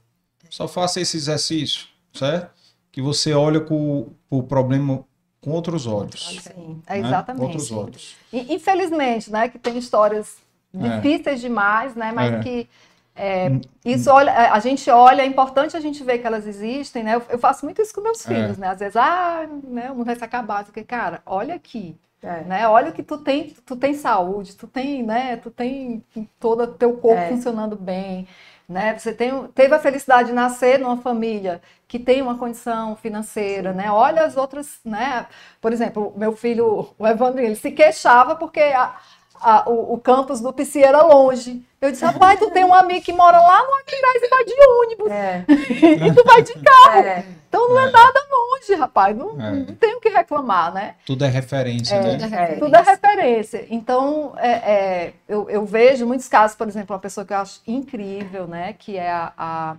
Só 0.50 0.68
faça 0.68 1.02
esse 1.02 1.18
exercício, 1.18 1.88
certo? 2.14 2.50
Que 2.92 3.02
você 3.02 3.34
olha 3.34 3.60
com 3.60 4.10
o 4.30 4.44
problema 4.44 5.04
com 5.42 5.52
outros 5.52 5.86
olhos. 5.86 6.42
Sim, 6.42 6.82
é 6.88 6.98
exatamente. 6.98 7.42
Né? 7.42 7.48
Com 7.48 7.54
outros 7.54 7.72
olhos. 7.72 8.16
Infelizmente, 8.34 9.32
né, 9.32 9.48
que 9.48 9.60
tem 9.60 9.78
histórias 9.78 10.38
é. 10.74 11.00
difíceis 11.00 11.40
é. 11.40 11.42
demais, 11.42 11.96
né, 11.96 12.12
mas 12.12 12.34
é. 12.34 12.40
que 12.40 12.70
é, 13.16 13.50
hum, 13.50 13.62
isso 13.86 14.12
olha, 14.12 14.52
a 14.52 14.60
gente 14.60 14.90
olha, 14.90 15.22
é 15.22 15.26
importante 15.26 15.78
a 15.78 15.80
gente 15.80 16.04
ver 16.04 16.18
que 16.18 16.28
elas 16.28 16.46
existem, 16.46 17.02
né? 17.02 17.16
Eu, 17.16 17.24
eu 17.30 17.40
faço 17.40 17.64
muito 17.64 17.82
isso 17.82 17.94
com 17.94 18.02
meus 18.02 18.26
é. 18.26 18.28
filhos, 18.28 18.58
né? 18.58 18.68
Às 18.68 18.80
vezes, 18.80 18.98
ah, 18.98 19.48
né, 19.64 19.90
o 19.90 19.96
mundo 19.96 20.08
vai 20.08 20.18
se 20.18 20.24
acabar, 20.24 20.66
porque, 20.66 20.84
cara, 20.84 21.22
olha 21.26 21.56
aqui, 21.56 21.96
é. 22.26 22.44
Né? 22.44 22.68
Olha 22.68 22.92
que 22.92 23.04
tu 23.04 23.18
tem, 23.18 23.56
tu 23.66 23.76
tem 23.76 23.94
saúde, 23.94 24.56
tu 24.56 24.68
tem, 24.68 25.04
né? 25.04 25.38
Tu 25.38 25.52
tem 25.52 26.04
todo 26.40 26.68
teu 26.68 26.94
corpo 26.98 27.22
é. 27.22 27.30
funcionando 27.30 27.76
bem, 27.76 28.28
né? 28.68 28.98
Você 28.98 29.14
tem, 29.14 29.48
teve 29.50 29.76
a 29.76 29.80
felicidade 29.80 30.30
de 30.30 30.34
nascer 30.34 30.80
numa 30.80 30.98
família 30.98 31.62
que 31.88 32.00
tem 32.00 32.22
uma 32.22 32.38
condição 32.38 32.96
financeira, 32.96 33.72
Sim. 33.72 33.78
né? 33.78 33.92
Olha 33.92 34.24
as 34.24 34.36
outras, 34.36 34.80
né? 34.84 35.28
Por 35.62 35.72
exemplo, 35.72 36.14
meu 36.18 36.36
filho, 36.36 36.90
o 36.98 37.08
Evandro, 37.08 37.42
ele 37.42 37.56
se 37.56 37.72
queixava 37.72 38.36
porque 38.36 38.60
a, 38.60 38.96
a, 39.42 39.70
o, 39.70 39.94
o, 39.94 39.98
campus 40.00 40.40
do 40.42 40.52
PC 40.54 40.82
era 40.82 41.04
longe. 41.04 41.64
Eu 41.80 41.92
disse, 41.92 42.04
rapaz, 42.04 42.40
tu 42.40 42.50
tem 42.50 42.64
um 42.64 42.74
amigo 42.74 43.06
que 43.06 43.14
mora 43.14 43.40
lá 43.40 43.64
no 43.64 43.74
Aquiraz 43.76 44.22
e 44.22 44.28
vai 44.28 44.46
de 44.46 44.54
ônibus. 44.82 45.12
É. 45.12 45.46
e 46.08 46.14
tu 46.14 46.24
vai 46.24 46.42
de 46.42 46.54
carro. 46.54 47.00
É. 47.00 47.26
Então 47.48 47.70
não 47.70 47.80
é, 47.80 47.88
é 47.88 47.92
nada 47.92 48.22
longe, 48.32 48.76
rapaz. 48.76 49.16
Não, 49.16 49.40
é. 49.40 49.52
não 49.52 49.76
tem 49.76 49.96
o 49.96 50.02
que 50.02 50.10
reclamar, 50.10 50.74
né? 50.74 50.96
Tudo 51.06 51.24
é 51.24 51.28
referência, 51.28 52.02
né? 52.02 52.12
Tudo 52.12 52.24
é 52.24 52.28
referência. 52.28 52.60
Tudo 52.60 52.76
é 52.76 52.82
referência. 52.82 53.68
Então, 53.70 54.34
é, 54.38 55.14
eu, 55.28 55.50
eu, 55.50 55.66
vejo 55.66 56.06
muitos 56.06 56.28
casos, 56.28 56.58
por 56.58 56.68
exemplo, 56.68 56.94
uma 56.94 57.02
pessoa 57.02 57.26
que 57.26 57.34
eu 57.34 57.38
acho 57.38 57.62
incrível, 57.66 58.48
né? 58.48 58.74
Que 58.74 58.98
é 58.98 59.10
a, 59.10 59.32
a 59.38 59.76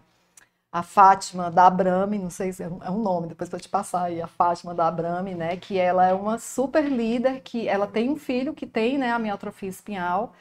a 0.76 0.82
Fátima 0.82 1.50
da 1.50 1.66
Abrame, 1.66 2.18
não 2.18 2.28
sei 2.28 2.52
se 2.52 2.62
é 2.62 2.68
um 2.68 3.02
nome, 3.02 3.28
depois 3.28 3.48
para 3.48 3.58
te 3.58 3.66
passar 3.68 4.04
aí, 4.04 4.20
a 4.20 4.26
Fátima 4.26 4.74
da 4.74 4.86
Abrame, 4.86 5.34
né, 5.34 5.56
que 5.56 5.78
ela 5.78 6.06
é 6.06 6.12
uma 6.12 6.38
super 6.38 6.84
líder, 6.84 7.40
que 7.40 7.66
ela 7.66 7.86
tem 7.86 8.10
um 8.10 8.16
filho 8.16 8.52
que 8.52 8.66
tem, 8.66 8.98
né, 8.98 9.10
a 9.10 9.18
miotrofia 9.18 9.70
espinhal, 9.70 10.34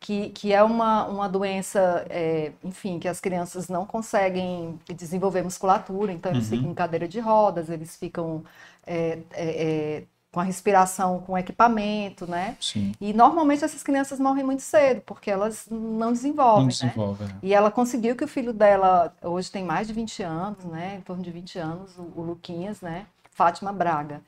que, 0.00 0.30
que 0.30 0.52
é 0.52 0.60
uma, 0.60 1.06
uma 1.06 1.28
doença, 1.28 2.04
é, 2.10 2.52
enfim, 2.64 2.98
que 2.98 3.06
as 3.06 3.20
crianças 3.20 3.68
não 3.68 3.86
conseguem 3.86 4.76
desenvolver 4.92 5.42
musculatura, 5.44 6.12
então 6.12 6.32
eles 6.32 6.50
uhum. 6.50 6.56
ficam 6.56 6.70
em 6.72 6.74
cadeira 6.74 7.06
de 7.06 7.20
rodas, 7.20 7.70
eles 7.70 7.96
ficam 7.96 8.42
é, 8.84 9.20
é, 9.34 9.98
é 10.00 10.04
com 10.36 10.40
a 10.40 10.44
respiração, 10.44 11.20
com 11.20 11.38
equipamento, 11.38 12.30
né? 12.30 12.58
Sim. 12.60 12.92
E 13.00 13.14
normalmente 13.14 13.64
essas 13.64 13.82
crianças 13.82 14.20
morrem 14.20 14.44
muito 14.44 14.60
cedo, 14.60 15.00
porque 15.00 15.30
elas 15.30 15.66
não 15.70 16.12
desenvolvem, 16.12 16.64
não 16.64 16.68
desenvolve, 16.68 17.24
né? 17.24 17.30
É. 17.42 17.46
E 17.46 17.54
ela 17.54 17.70
conseguiu 17.70 18.14
que 18.14 18.22
o 18.22 18.28
filho 18.28 18.52
dela, 18.52 19.14
hoje 19.22 19.50
tem 19.50 19.64
mais 19.64 19.86
de 19.86 19.94
20 19.94 20.22
anos, 20.22 20.62
né? 20.66 20.96
Em 20.98 21.00
torno 21.00 21.22
de 21.22 21.30
20 21.30 21.58
anos, 21.58 21.96
o, 21.96 22.12
o 22.16 22.22
Luquinhas, 22.22 22.82
né? 22.82 23.06
Fátima 23.30 23.72
Braga. 23.72 24.20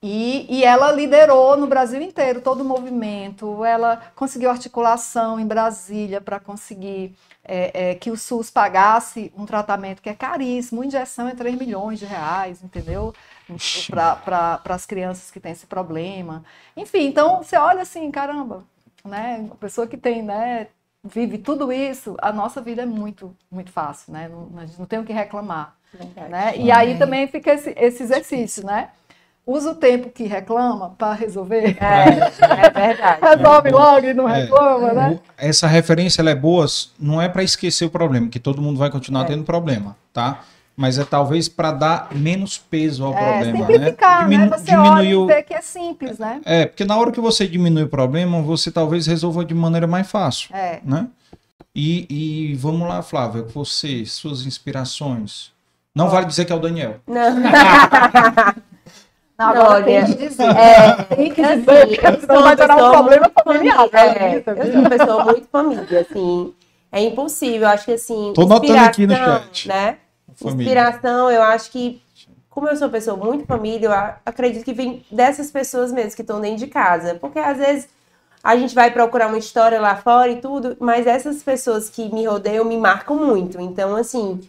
E, 0.00 0.46
e, 0.48 0.64
ela 0.64 0.92
liderou 0.92 1.56
no 1.56 1.66
Brasil 1.66 2.00
inteiro 2.00 2.40
todo 2.40 2.60
o 2.60 2.64
movimento. 2.64 3.64
Ela 3.64 4.00
conseguiu 4.14 4.50
articulação 4.50 5.40
em 5.40 5.46
Brasília 5.46 6.20
para 6.20 6.38
conseguir 6.38 7.12
é, 7.44 7.90
é, 7.90 7.94
que 7.96 8.10
o 8.12 8.16
SUS 8.16 8.52
pagasse 8.52 9.32
um 9.36 9.44
tratamento 9.44 10.00
que 10.00 10.08
é 10.08 10.14
caríssimo. 10.14 10.80
Uma 10.80 10.86
injeção 10.86 11.26
é 11.26 11.34
3 11.34 11.58
milhões 11.58 11.98
de 11.98 12.06
reais, 12.06 12.62
entendeu? 12.62 13.12
Para 13.90 14.60
as 14.64 14.86
crianças 14.86 15.30
que 15.30 15.40
têm 15.40 15.52
esse 15.52 15.66
problema. 15.66 16.44
Enfim, 16.76 17.06
então 17.06 17.42
você 17.42 17.56
olha 17.56 17.82
assim, 17.82 18.10
caramba, 18.10 18.64
né? 19.04 19.38
Uma 19.40 19.56
pessoa 19.56 19.86
que 19.86 19.96
tem, 19.96 20.22
né? 20.22 20.68
Vive 21.02 21.38
tudo 21.38 21.72
isso, 21.72 22.16
a 22.20 22.32
nossa 22.32 22.60
vida 22.60 22.82
é 22.82 22.86
muito, 22.86 23.34
muito 23.50 23.70
fácil, 23.72 24.12
né? 24.12 24.28
Não, 24.28 24.50
a 24.58 24.66
gente 24.66 24.78
não 24.78 24.86
tem 24.86 24.98
o 24.98 25.04
que 25.04 25.12
reclamar. 25.12 25.74
Né? 26.28 26.56
E 26.56 26.70
aí 26.70 26.98
também 26.98 27.26
fica 27.26 27.52
esse, 27.52 27.74
esse 27.76 28.02
exercício, 28.02 28.64
né? 28.64 28.90
usa 29.46 29.72
o 29.72 29.74
tempo 29.74 30.10
que 30.10 30.24
reclama 30.24 30.90
para 30.90 31.12
resolver. 31.12 31.76
É, 31.80 32.66
é 32.66 32.70
verdade. 32.70 33.20
Resolve 33.24 33.70
logo 33.70 34.06
e 34.06 34.14
não 34.14 34.28
é, 34.28 34.42
reclama, 34.42 34.92
né? 34.92 35.20
Essa 35.36 35.66
referência 35.66 36.22
é 36.22 36.34
boa, 36.34 36.66
não 36.98 37.20
é 37.20 37.28
para 37.28 37.42
esquecer 37.42 37.84
o 37.84 37.90
problema, 37.90 38.28
que 38.28 38.38
todo 38.38 38.62
mundo 38.62 38.78
vai 38.78 38.90
continuar 38.90 39.22
é. 39.22 39.26
tendo 39.26 39.44
problema, 39.44 39.96
tá? 40.12 40.40
Mas 40.80 40.98
é 40.98 41.04
talvez 41.04 41.46
para 41.46 41.72
dar 41.72 42.08
menos 42.10 42.56
peso 42.56 43.04
ao 43.04 43.12
é, 43.12 43.42
problema, 43.42 43.58
simplificar, 43.58 44.22
né? 44.22 44.24
Diminu 44.24 44.50
né? 44.50 44.56
Você 44.56 44.74
olha 44.74 45.02
e 45.04 45.26
vê 45.26 45.42
que 45.42 45.52
é 45.52 45.60
simples, 45.60 46.18
né? 46.18 46.40
É, 46.42 46.64
porque 46.64 46.86
na 46.86 46.96
hora 46.96 47.12
que 47.12 47.20
você 47.20 47.46
diminui 47.46 47.82
o 47.82 47.88
problema, 47.88 48.40
você 48.40 48.70
talvez 48.70 49.06
resolva 49.06 49.44
de 49.44 49.52
maneira 49.52 49.86
mais 49.86 50.10
fácil, 50.10 50.48
é. 50.56 50.80
né? 50.82 51.06
E, 51.74 52.06
e 52.08 52.54
vamos 52.54 52.88
lá, 52.88 53.02
Flávia, 53.02 53.42
você, 53.42 54.06
suas 54.06 54.46
inspirações. 54.46 55.52
Não 55.94 56.08
vale 56.08 56.24
dizer 56.24 56.46
que 56.46 56.52
é 56.52 56.56
o 56.56 56.58
Daniel. 56.58 56.96
Não. 57.06 57.28
Não, 59.38 59.48
agora 59.48 59.84
tem 59.84 60.02
que 60.06 60.14
dizer. 60.14 60.48
É, 60.56 60.92
tem 61.14 61.30
que 61.30 61.42
dizer, 61.42 61.70
assim, 61.70 61.94
porque 61.96 62.20
senão 62.20 62.42
vai 62.42 62.56
gerar 62.56 62.76
um 62.76 62.90
problema 62.90 63.30
familiar. 63.44 63.88
É, 63.92 64.36
eu 64.36 64.72
sou 64.72 64.80
uma 64.80 64.88
pessoa 64.88 65.24
muito 65.26 65.46
família, 65.52 66.00
assim. 66.00 66.54
É 66.90 67.02
impossível, 67.02 67.68
acho 67.68 67.84
que 67.84 67.92
assim. 67.92 68.32
Tô 68.34 68.46
notando 68.46 68.78
aqui 68.78 69.06
no 69.06 69.14
chat. 69.14 69.68
Né? 69.68 69.98
Inspiração, 70.48 71.30
eu 71.30 71.42
acho 71.42 71.70
que, 71.70 72.02
como 72.48 72.68
eu 72.68 72.76
sou 72.76 72.86
uma 72.86 72.92
pessoa 72.92 73.16
muito 73.16 73.46
família, 73.46 73.86
eu 73.86 73.92
acredito 74.24 74.64
que 74.64 74.72
vem 74.72 75.04
dessas 75.10 75.50
pessoas 75.50 75.92
mesmo 75.92 76.14
que 76.14 76.22
estão 76.22 76.40
dentro 76.40 76.58
de 76.58 76.66
casa. 76.66 77.14
Porque 77.14 77.38
às 77.38 77.58
vezes 77.58 77.88
a 78.42 78.56
gente 78.56 78.74
vai 78.74 78.90
procurar 78.90 79.28
uma 79.28 79.38
história 79.38 79.80
lá 79.80 79.96
fora 79.96 80.30
e 80.30 80.40
tudo, 80.40 80.76
mas 80.80 81.06
essas 81.06 81.42
pessoas 81.42 81.90
que 81.90 82.12
me 82.12 82.26
rodeiam 82.26 82.64
me 82.64 82.76
marcam 82.76 83.16
muito. 83.16 83.60
Então, 83.60 83.94
assim, 83.96 84.40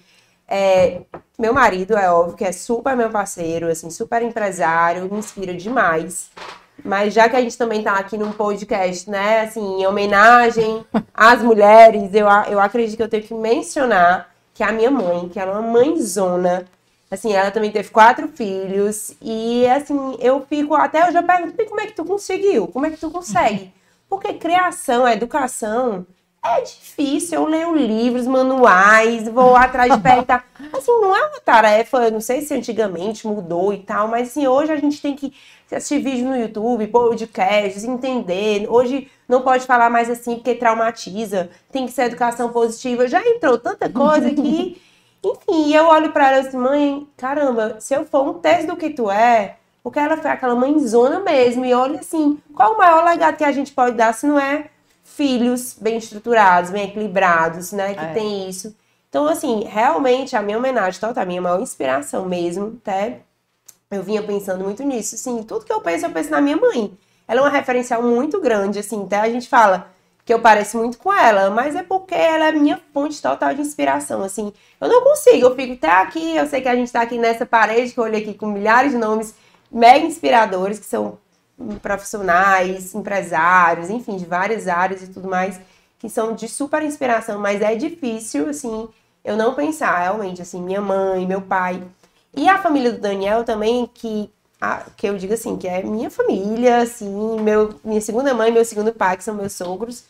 é, 0.47 1.01
meu 1.37 1.53
marido, 1.53 1.97
é 1.97 2.09
óbvio 2.09 2.37
que 2.37 2.45
é 2.45 2.51
super 2.51 2.95
meu 2.95 3.09
parceiro, 3.09 3.67
assim, 3.67 3.89
super 3.89 4.21
empresário, 4.21 5.09
me 5.11 5.19
inspira 5.19 5.53
demais. 5.53 6.29
Mas 6.83 7.13
já 7.13 7.29
que 7.29 7.35
a 7.35 7.41
gente 7.41 7.57
também 7.57 7.83
tá 7.83 7.93
aqui 7.93 8.17
num 8.17 8.31
podcast, 8.31 9.09
né, 9.09 9.41
assim, 9.41 9.81
em 9.81 9.85
homenagem 9.85 10.85
às 11.13 11.41
mulheres, 11.41 12.13
eu, 12.13 12.27
eu 12.49 12.59
acredito 12.59 12.97
que 12.97 13.03
eu 13.03 13.09
tenho 13.09 13.23
que 13.23 13.33
mencionar 13.33 14.30
que 14.53 14.63
a 14.63 14.71
minha 14.71 14.91
mãe, 14.91 15.29
que 15.29 15.39
ela 15.39 15.55
é 15.55 15.59
uma 15.59 15.71
mãezona, 15.71 16.65
assim, 17.09 17.33
ela 17.33 17.51
também 17.51 17.71
teve 17.71 17.89
quatro 17.89 18.27
filhos, 18.29 19.15
e 19.21 19.67
assim, 19.67 20.17
eu 20.19 20.45
fico, 20.47 20.73
até 20.75 21.07
eu 21.07 21.23
pergunto, 21.23 21.65
como 21.65 21.81
é 21.81 21.87
que 21.87 21.93
tu 21.93 22.05
conseguiu? 22.05 22.67
Como 22.67 22.85
é 22.85 22.89
que 22.89 22.97
tu 22.97 23.11
consegue? 23.11 23.73
Porque 24.09 24.33
criação, 24.33 25.07
educação, 25.07 26.05
é 26.43 26.61
difícil, 26.61 27.39
eu 27.39 27.45
leio 27.45 27.75
livros, 27.75 28.25
manuais, 28.25 29.27
vou 29.27 29.55
atrás 29.55 29.93
de 29.93 30.01
perguntar. 30.01 30.43
Assim, 30.73 30.91
não 30.99 31.15
é 31.15 31.27
uma 31.27 31.39
tarefa, 31.39 31.97
eu 31.97 32.11
não 32.11 32.21
sei 32.21 32.41
se 32.41 32.53
antigamente 32.53 33.27
mudou 33.27 33.71
e 33.73 33.77
tal, 33.77 34.07
mas 34.07 34.29
assim, 34.29 34.47
hoje 34.47 34.71
a 34.71 34.77
gente 34.77 35.01
tem 35.01 35.15
que 35.15 35.33
assistir 35.71 35.99
vídeo 35.99 36.27
no 36.27 36.35
YouTube, 36.35 36.87
podcasts, 36.87 37.83
entender. 37.83 38.67
Hoje 38.69 39.09
não 39.27 39.41
pode 39.41 39.65
falar 39.65 39.89
mais 39.89 40.09
assim 40.09 40.35
porque 40.35 40.55
traumatiza, 40.55 41.49
tem 41.71 41.85
que 41.85 41.91
ser 41.91 42.03
educação 42.03 42.51
positiva. 42.51 43.07
Já 43.07 43.21
entrou 43.25 43.57
tanta 43.57 43.89
coisa 43.89 44.29
que, 44.31 44.81
enfim, 45.23 45.73
eu 45.73 45.85
olho 45.85 46.11
para 46.11 46.31
ela 46.31 46.47
assim, 46.47 46.57
mãe, 46.57 47.07
caramba, 47.17 47.77
se 47.79 47.93
eu 47.93 48.05
for 48.05 48.27
um 48.27 48.33
teste 48.33 48.67
do 48.67 48.75
que 48.75 48.89
tu 48.89 49.11
é, 49.11 49.57
porque 49.83 49.99
ela 49.99 50.17
foi 50.17 50.31
aquela 50.31 50.55
mãezona 50.55 51.19
mesmo, 51.19 51.65
e 51.65 51.73
olha 51.73 51.99
assim, 51.99 52.39
qual 52.55 52.73
o 52.73 52.77
maior 52.77 53.03
legado 53.03 53.37
que 53.37 53.43
a 53.43 53.51
gente 53.51 53.71
pode 53.71 53.95
dar 53.95 54.13
se 54.13 54.25
não 54.25 54.39
é 54.39 54.69
filhos 55.21 55.77
bem 55.79 55.97
estruturados, 55.97 56.71
bem 56.71 56.85
equilibrados, 56.85 57.71
né? 57.71 57.93
Que 57.93 58.05
é. 58.05 58.13
tem 58.13 58.49
isso. 58.49 58.75
Então, 59.07 59.27
assim, 59.27 59.63
realmente 59.65 60.35
a 60.35 60.41
minha 60.41 60.57
homenagem 60.57 60.99
total, 60.99 61.21
a 61.21 61.25
minha 61.27 61.41
maior 61.41 61.61
inspiração 61.61 62.25
mesmo, 62.25 62.79
até 62.81 63.19
eu 63.91 64.01
vinha 64.01 64.23
pensando 64.23 64.63
muito 64.63 64.81
nisso. 64.83 65.13
Assim, 65.13 65.43
tudo 65.43 65.63
que 65.63 65.71
eu 65.71 65.79
penso, 65.79 66.07
eu 66.07 66.09
penso 66.09 66.31
na 66.31 66.41
minha 66.41 66.57
mãe. 66.57 66.97
Ela 67.27 67.41
é 67.41 67.43
uma 67.43 67.51
referencial 67.51 68.01
muito 68.01 68.41
grande, 68.41 68.79
assim, 68.79 69.03
até 69.03 69.17
a 69.17 69.29
gente 69.29 69.47
fala 69.47 69.91
que 70.25 70.33
eu 70.33 70.39
pareço 70.39 70.77
muito 70.77 70.97
com 70.97 71.13
ela, 71.13 71.51
mas 71.51 71.75
é 71.75 71.83
porque 71.83 72.15
ela 72.15 72.47
é 72.47 72.51
minha 72.51 72.79
fonte 72.91 73.21
total 73.21 73.53
de 73.53 73.61
inspiração, 73.61 74.23
assim. 74.23 74.51
Eu 74.79 74.87
não 74.87 75.03
consigo, 75.03 75.45
eu 75.45 75.55
fico 75.55 75.73
até 75.73 75.89
aqui, 75.89 76.35
eu 76.35 76.47
sei 76.47 76.61
que 76.61 76.67
a 76.67 76.75
gente 76.75 76.91
tá 76.91 77.01
aqui 77.01 77.17
nessa 77.19 77.45
parede, 77.45 77.93
que 77.93 77.99
eu 77.99 78.03
olhei 78.03 78.21
aqui 78.21 78.33
com 78.33 78.47
milhares 78.47 78.91
de 78.91 78.97
nomes 78.97 79.35
mega 79.71 80.03
inspiradores, 80.03 80.79
que 80.79 80.85
são 80.85 81.19
profissionais, 81.81 82.93
empresários, 82.95 83.89
enfim, 83.89 84.17
de 84.17 84.25
várias 84.25 84.67
áreas 84.67 85.03
e 85.03 85.07
tudo 85.07 85.27
mais, 85.27 85.59
que 85.99 86.09
são 86.09 86.33
de 86.33 86.47
super 86.47 86.81
inspiração, 86.81 87.39
mas 87.39 87.61
é 87.61 87.75
difícil, 87.75 88.49
assim, 88.49 88.89
eu 89.23 89.37
não 89.37 89.53
pensar, 89.53 89.99
realmente, 89.99 90.41
assim, 90.41 90.61
minha 90.61 90.81
mãe, 90.81 91.27
meu 91.27 91.41
pai. 91.41 91.81
E 92.35 92.49
a 92.49 92.57
família 92.57 92.91
do 92.91 92.99
Daniel 92.99 93.43
também, 93.43 93.89
que, 93.93 94.29
a, 94.59 94.85
que 94.97 95.07
eu 95.07 95.17
digo 95.17 95.33
assim, 95.33 95.57
que 95.57 95.67
é 95.67 95.83
minha 95.83 96.09
família, 96.09 96.77
assim, 96.79 97.39
meu, 97.41 97.79
minha 97.83 98.01
segunda 98.01 98.33
mãe, 98.33 98.51
meu 98.51 98.65
segundo 98.65 98.91
pai, 98.93 99.17
que 99.17 99.23
são 99.23 99.35
meus 99.35 99.53
sogros, 99.53 100.05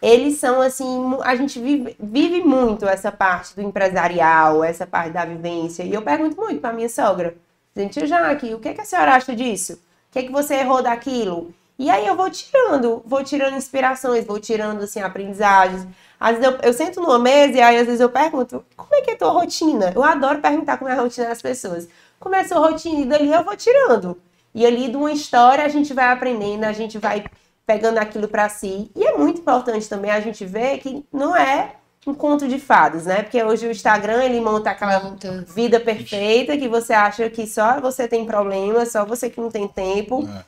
eles 0.00 0.38
são, 0.38 0.60
assim, 0.60 1.16
a 1.22 1.34
gente 1.36 1.60
vive, 1.60 1.96
vive 1.98 2.42
muito 2.42 2.86
essa 2.86 3.10
parte 3.12 3.54
do 3.54 3.62
empresarial, 3.62 4.62
essa 4.64 4.86
parte 4.86 5.12
da 5.12 5.24
vivência. 5.24 5.84
E 5.84 5.94
eu 5.94 6.02
pergunto 6.02 6.36
muito 6.36 6.60
para 6.60 6.72
minha 6.72 6.88
sogra, 6.88 7.36
gente, 7.74 8.04
Jaque, 8.06 8.52
o 8.54 8.58
que, 8.58 8.68
é 8.68 8.74
que 8.74 8.80
a 8.80 8.84
senhora 8.84 9.14
acha 9.14 9.34
disso? 9.34 9.80
Que 10.12 10.18
é 10.18 10.22
que 10.22 10.30
você 10.30 10.56
errou 10.56 10.82
daquilo? 10.82 11.54
E 11.78 11.90
aí 11.90 12.06
eu 12.06 12.14
vou 12.14 12.30
tirando, 12.30 13.02
vou 13.04 13.24
tirando 13.24 13.56
inspirações, 13.56 14.26
vou 14.26 14.38
tirando, 14.38 14.82
assim, 14.82 15.00
aprendizagens. 15.00 15.86
Às 16.20 16.36
vezes 16.36 16.52
eu, 16.52 16.58
eu 16.62 16.72
sento 16.72 17.00
numa 17.00 17.18
mesa 17.18 17.58
e 17.58 17.60
aí 17.60 17.78
às 17.78 17.86
vezes 17.86 18.00
eu 18.00 18.10
pergunto, 18.10 18.64
como 18.76 18.94
é 18.94 19.00
que 19.00 19.10
é 19.10 19.14
a 19.14 19.16
tua 19.16 19.30
rotina? 19.30 19.90
Eu 19.94 20.04
adoro 20.04 20.40
perguntar 20.40 20.76
como 20.76 20.90
é 20.90 20.92
a 20.92 21.00
rotina 21.00 21.28
das 21.28 21.42
pessoas. 21.42 21.88
Como 22.20 22.34
é 22.34 22.40
a 22.40 22.46
sua 22.46 22.58
rotina? 22.58 23.00
E 23.00 23.06
dali 23.06 23.32
eu 23.32 23.42
vou 23.42 23.56
tirando. 23.56 24.20
E 24.54 24.64
ali 24.66 24.88
de 24.88 24.96
uma 24.96 25.10
história 25.10 25.64
a 25.64 25.68
gente 25.68 25.94
vai 25.94 26.12
aprendendo, 26.12 26.64
a 26.64 26.72
gente 26.72 26.98
vai 26.98 27.24
pegando 27.66 27.98
aquilo 27.98 28.28
para 28.28 28.48
si. 28.48 28.90
E 28.94 29.04
é 29.04 29.16
muito 29.16 29.40
importante 29.40 29.88
também 29.88 30.10
a 30.10 30.20
gente 30.20 30.44
ver 30.44 30.78
que 30.78 31.04
não 31.12 31.34
é 31.34 31.76
um 32.06 32.14
conto 32.14 32.48
de 32.48 32.58
fadas, 32.58 33.06
né? 33.06 33.22
Porque 33.22 33.42
hoje 33.42 33.66
o 33.66 33.70
Instagram 33.70 34.24
ele 34.24 34.40
monta 34.40 34.70
aquela 34.70 35.00
monta. 35.00 35.44
vida 35.54 35.78
perfeita 35.78 36.56
que 36.56 36.68
você 36.68 36.92
acha 36.92 37.30
que 37.30 37.46
só 37.46 37.80
você 37.80 38.08
tem 38.08 38.24
problema, 38.24 38.84
só 38.84 39.04
você 39.04 39.30
que 39.30 39.40
não 39.40 39.50
tem 39.50 39.68
tempo. 39.68 40.28
É. 40.28 40.44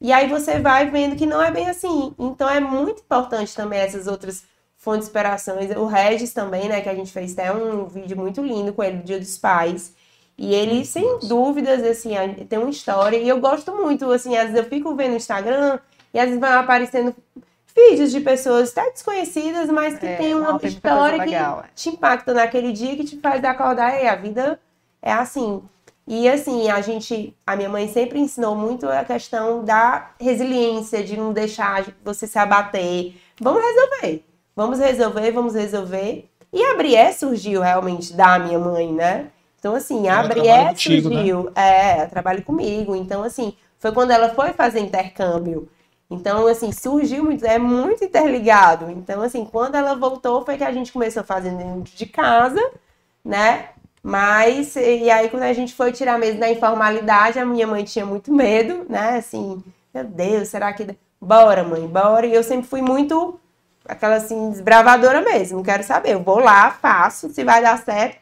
E 0.00 0.12
aí 0.12 0.28
você 0.28 0.58
vai 0.58 0.90
vendo 0.90 1.16
que 1.16 1.24
não 1.24 1.40
é 1.42 1.50
bem 1.50 1.68
assim. 1.68 2.14
Então 2.18 2.48
é 2.48 2.60
muito 2.60 3.00
importante 3.02 3.54
também 3.54 3.78
essas 3.78 4.06
outras 4.06 4.44
fontes 4.76 5.06
de 5.06 5.10
inspirações. 5.10 5.70
O 5.76 5.86
Regis 5.86 6.32
também, 6.32 6.68
né, 6.68 6.80
que 6.80 6.88
a 6.88 6.94
gente 6.94 7.12
fez 7.12 7.32
até 7.32 7.52
um 7.52 7.86
vídeo 7.86 8.16
muito 8.16 8.42
lindo 8.42 8.72
com 8.72 8.82
ele 8.82 8.98
do 8.98 9.04
Dia 9.04 9.18
dos 9.18 9.38
Pais. 9.38 9.94
E 10.38 10.54
ele, 10.54 10.84
sem 10.84 11.20
dúvidas, 11.20 11.82
assim, 11.82 12.10
tem 12.48 12.58
uma 12.58 12.68
história. 12.68 13.16
E 13.16 13.28
eu 13.28 13.40
gosto 13.40 13.74
muito, 13.74 14.10
assim, 14.12 14.36
às 14.36 14.50
vezes 14.50 14.56
eu 14.56 14.64
fico 14.64 14.94
vendo 14.94 15.12
no 15.12 15.16
Instagram 15.16 15.78
e 16.12 16.18
às 16.18 16.26
vezes 16.26 16.40
vai 16.40 16.52
aparecendo 16.52 17.14
vídeos 17.76 18.10
de 18.10 18.20
pessoas 18.20 18.76
até 18.76 18.90
desconhecidas, 18.90 19.68
mas 19.68 19.98
que 19.98 20.06
é, 20.06 20.16
tem 20.16 20.34
uma 20.34 20.52
não, 20.52 20.60
história 20.62 21.18
que 21.18 21.26
legal, 21.26 21.64
é. 21.64 21.68
te 21.74 21.90
impacta 21.90 22.32
naquele 22.32 22.72
dia, 22.72 22.96
que 22.96 23.04
te 23.04 23.18
faz 23.18 23.44
acordar, 23.44 24.02
e 24.02 24.08
a 24.08 24.16
vida 24.16 24.58
é 25.02 25.12
assim. 25.12 25.62
E 26.08 26.28
assim, 26.28 26.70
a 26.70 26.80
gente, 26.80 27.36
a 27.46 27.56
minha 27.56 27.68
mãe 27.68 27.88
sempre 27.88 28.18
ensinou 28.18 28.54
muito 28.54 28.88
a 28.88 29.04
questão 29.04 29.64
da 29.64 30.12
resiliência, 30.20 31.02
de 31.04 31.16
não 31.16 31.32
deixar 31.32 31.84
você 32.04 32.26
se 32.26 32.38
abater. 32.38 33.14
Vamos 33.40 33.60
resolver. 33.62 34.24
Vamos 34.54 34.78
resolver, 34.78 35.30
vamos 35.32 35.54
resolver. 35.54 36.30
E 36.52 36.64
a 36.64 36.76
Brié 36.76 37.12
surgiu 37.12 37.60
realmente 37.60 38.14
da 38.14 38.38
minha 38.38 38.58
mãe, 38.58 38.90
né? 38.92 39.26
Então, 39.58 39.74
assim, 39.74 40.08
a 40.08 40.22
Brié 40.22 40.72
surgiu. 40.76 41.44
Né? 41.44 41.52
É, 41.56 42.06
trabalha 42.06 42.40
comigo. 42.40 42.94
Então, 42.94 43.24
assim, 43.24 43.54
foi 43.78 43.92
quando 43.92 44.12
ela 44.12 44.28
foi 44.30 44.52
fazer 44.52 44.80
intercâmbio. 44.80 45.68
Então, 46.10 46.46
assim, 46.46 46.70
surgiu 46.72 47.24
muito, 47.24 47.44
é 47.44 47.58
muito 47.58 48.04
interligado. 48.04 48.90
Então, 48.90 49.22
assim, 49.22 49.44
quando 49.44 49.74
ela 49.74 49.94
voltou, 49.94 50.44
foi 50.44 50.56
que 50.56 50.64
a 50.64 50.72
gente 50.72 50.92
começou 50.92 51.24
fazendo 51.24 51.58
dentro 51.58 51.96
de 51.96 52.06
casa, 52.06 52.60
né? 53.24 53.70
Mas, 54.02 54.76
e 54.76 55.10
aí 55.10 55.28
quando 55.28 55.42
a 55.42 55.52
gente 55.52 55.74
foi 55.74 55.90
tirar 55.90 56.16
mesmo 56.18 56.38
da 56.38 56.48
informalidade, 56.48 57.40
a 57.40 57.44
minha 57.44 57.66
mãe 57.66 57.82
tinha 57.82 58.06
muito 58.06 58.32
medo, 58.32 58.86
né? 58.88 59.16
Assim, 59.16 59.62
meu 59.92 60.04
Deus, 60.04 60.48
será 60.48 60.72
que. 60.72 60.96
Bora, 61.20 61.64
mãe, 61.64 61.86
bora. 61.88 62.26
E 62.26 62.34
eu 62.34 62.42
sempre 62.44 62.68
fui 62.68 62.80
muito 62.82 63.40
aquela 63.88 64.16
assim, 64.16 64.50
desbravadora 64.50 65.22
mesmo. 65.22 65.62
Quero 65.64 65.82
saber, 65.82 66.12
eu 66.12 66.22
vou 66.22 66.38
lá, 66.38 66.70
faço, 66.70 67.30
se 67.30 67.42
vai 67.44 67.62
dar 67.62 67.78
certo. 67.82 68.18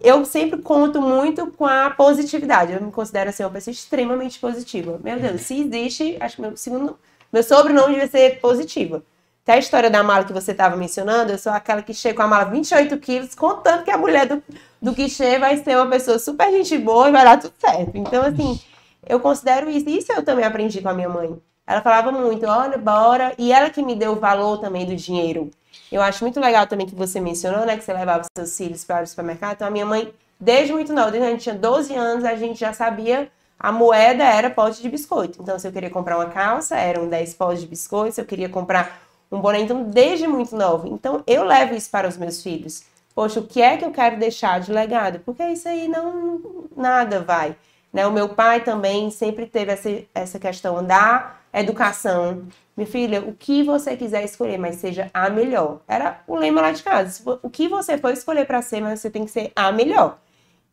Eu 0.00 0.24
sempre 0.24 0.60
conto 0.60 1.00
muito 1.00 1.46
com 1.52 1.66
a 1.66 1.90
positividade. 1.90 2.72
Eu 2.72 2.80
me 2.80 2.92
considero 2.92 3.30
assim, 3.30 3.42
uma 3.42 3.50
pessoa 3.50 3.72
extremamente 3.72 4.38
positiva. 4.38 5.00
Meu 5.02 5.18
Deus, 5.18 5.42
se 5.42 5.60
existe, 5.60 6.16
acho 6.20 6.36
que 6.36 6.42
meu 6.42 6.56
segundo. 6.56 6.98
Meu 7.34 7.42
sobrenome 7.42 7.94
devia 7.94 8.06
ser 8.06 8.38
positiva. 8.38 9.02
Até 9.42 9.54
a 9.54 9.58
história 9.58 9.90
da 9.90 10.04
mala 10.04 10.22
que 10.22 10.32
você 10.32 10.52
estava 10.52 10.76
mencionando, 10.76 11.32
eu 11.32 11.38
sou 11.38 11.50
aquela 11.50 11.82
que 11.82 11.92
chega 11.92 12.14
com 12.14 12.22
a 12.22 12.28
mala 12.28 12.44
28 12.44 12.96
quilos, 12.98 13.34
contando 13.34 13.82
que 13.82 13.90
a 13.90 13.98
mulher 13.98 14.28
do, 14.28 14.40
do 14.80 14.94
Quichê 14.94 15.36
vai 15.36 15.56
ser 15.56 15.76
uma 15.76 15.88
pessoa 15.88 16.16
super 16.20 16.48
gente 16.52 16.78
boa 16.78 17.08
e 17.08 17.12
vai 17.12 17.24
dar 17.24 17.40
tudo 17.40 17.52
certo. 17.58 17.90
Então, 17.96 18.22
assim, 18.22 18.60
eu 19.04 19.18
considero 19.18 19.68
isso. 19.68 19.88
Isso 19.88 20.12
eu 20.12 20.24
também 20.24 20.44
aprendi 20.44 20.80
com 20.80 20.90
a 20.90 20.94
minha 20.94 21.08
mãe. 21.08 21.36
Ela 21.66 21.80
falava 21.80 22.12
muito, 22.12 22.46
olha, 22.46 22.78
bora. 22.78 23.34
E 23.36 23.52
ela 23.52 23.68
que 23.68 23.82
me 23.82 23.96
deu 23.96 24.12
o 24.12 24.20
valor 24.20 24.58
também 24.58 24.86
do 24.86 24.94
dinheiro. 24.94 25.50
Eu 25.90 26.02
acho 26.02 26.22
muito 26.22 26.38
legal 26.38 26.68
também 26.68 26.86
que 26.86 26.94
você 26.94 27.18
mencionou, 27.18 27.66
né, 27.66 27.76
que 27.76 27.82
você 27.82 27.92
levava 27.92 28.22
seus 28.38 28.56
filhos 28.56 28.84
para 28.84 29.02
o 29.02 29.06
supermercado. 29.08 29.54
Então, 29.54 29.66
a 29.66 29.72
minha 29.72 29.84
mãe, 29.84 30.14
desde 30.38 30.72
muito 30.72 30.92
nova, 30.92 31.10
desde 31.10 31.26
a 31.26 31.30
gente 31.32 31.42
tinha 31.42 31.56
12 31.56 31.96
anos, 31.96 32.24
a 32.24 32.36
gente 32.36 32.60
já 32.60 32.72
sabia 32.72 33.28
a 33.64 33.72
moeda 33.72 34.22
era 34.24 34.50
pote 34.50 34.82
de 34.82 34.90
biscoito. 34.90 35.40
Então, 35.40 35.58
se 35.58 35.66
eu 35.66 35.72
queria 35.72 35.88
comprar 35.88 36.18
uma 36.18 36.28
calça, 36.28 36.76
eram 36.76 37.08
10 37.08 37.32
potes 37.32 37.62
de 37.62 37.66
biscoito. 37.66 38.14
Se 38.14 38.20
eu 38.20 38.26
queria 38.26 38.46
comprar 38.46 39.00
um 39.32 39.40
boné, 39.40 39.60
então 39.60 39.84
desde 39.84 40.26
muito 40.26 40.54
novo. 40.54 40.86
Então 40.86 41.22
eu 41.26 41.44
levo 41.44 41.74
isso 41.74 41.90
para 41.90 42.06
os 42.06 42.18
meus 42.18 42.42
filhos. 42.42 42.84
Poxa, 43.14 43.40
o 43.40 43.46
que 43.46 43.62
é 43.62 43.78
que 43.78 43.84
eu 43.84 43.90
quero 43.90 44.18
deixar 44.18 44.60
de 44.60 44.70
legado? 44.70 45.20
Porque 45.20 45.42
isso 45.44 45.66
aí 45.66 45.88
não 45.88 46.68
nada 46.76 47.20
vai. 47.20 47.56
Né? 47.90 48.06
O 48.06 48.12
meu 48.12 48.28
pai 48.28 48.60
também 48.60 49.10
sempre 49.10 49.46
teve 49.46 49.72
essa, 49.72 49.88
essa 50.14 50.38
questão 50.38 50.84
da 50.84 51.36
educação. 51.50 52.46
Minha 52.76 52.86
filha, 52.86 53.20
o 53.22 53.32
que 53.32 53.62
você 53.62 53.96
quiser 53.96 54.24
escolher, 54.24 54.58
mas 54.58 54.76
seja 54.76 55.08
a 55.14 55.30
melhor. 55.30 55.80
Era 55.88 56.20
o 56.26 56.36
lema 56.36 56.60
lá 56.60 56.70
de 56.70 56.82
casa. 56.82 57.38
O 57.42 57.48
que 57.48 57.66
você 57.66 57.96
for 57.96 58.12
escolher 58.12 58.46
para 58.46 58.60
ser, 58.60 58.82
mas 58.82 59.00
você 59.00 59.08
tem 59.08 59.24
que 59.24 59.30
ser 59.30 59.52
a 59.56 59.72
melhor. 59.72 60.18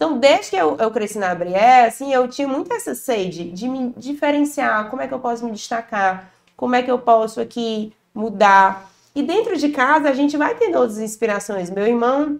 Então, 0.01 0.17
desde 0.17 0.49
que 0.49 0.55
eu, 0.55 0.77
eu 0.77 0.89
cresci 0.89 1.19
na 1.19 1.35
Brié, 1.35 1.85
assim, 1.85 2.11
eu 2.11 2.27
tinha 2.27 2.47
muito 2.47 2.73
essa 2.73 2.95
sede 2.95 3.51
de 3.51 3.69
me 3.69 3.93
diferenciar, 3.95 4.89
como 4.89 4.99
é 4.99 5.07
que 5.07 5.13
eu 5.13 5.19
posso 5.19 5.45
me 5.45 5.51
destacar, 5.51 6.31
como 6.57 6.73
é 6.73 6.81
que 6.81 6.89
eu 6.89 6.97
posso 6.97 7.39
aqui 7.39 7.93
mudar. 8.11 8.91
E 9.13 9.21
dentro 9.21 9.55
de 9.55 9.69
casa 9.69 10.09
a 10.09 10.13
gente 10.13 10.35
vai 10.35 10.55
tendo 10.55 10.79
outras 10.79 10.97
inspirações. 10.97 11.69
Meu 11.69 11.85
irmão, 11.85 12.39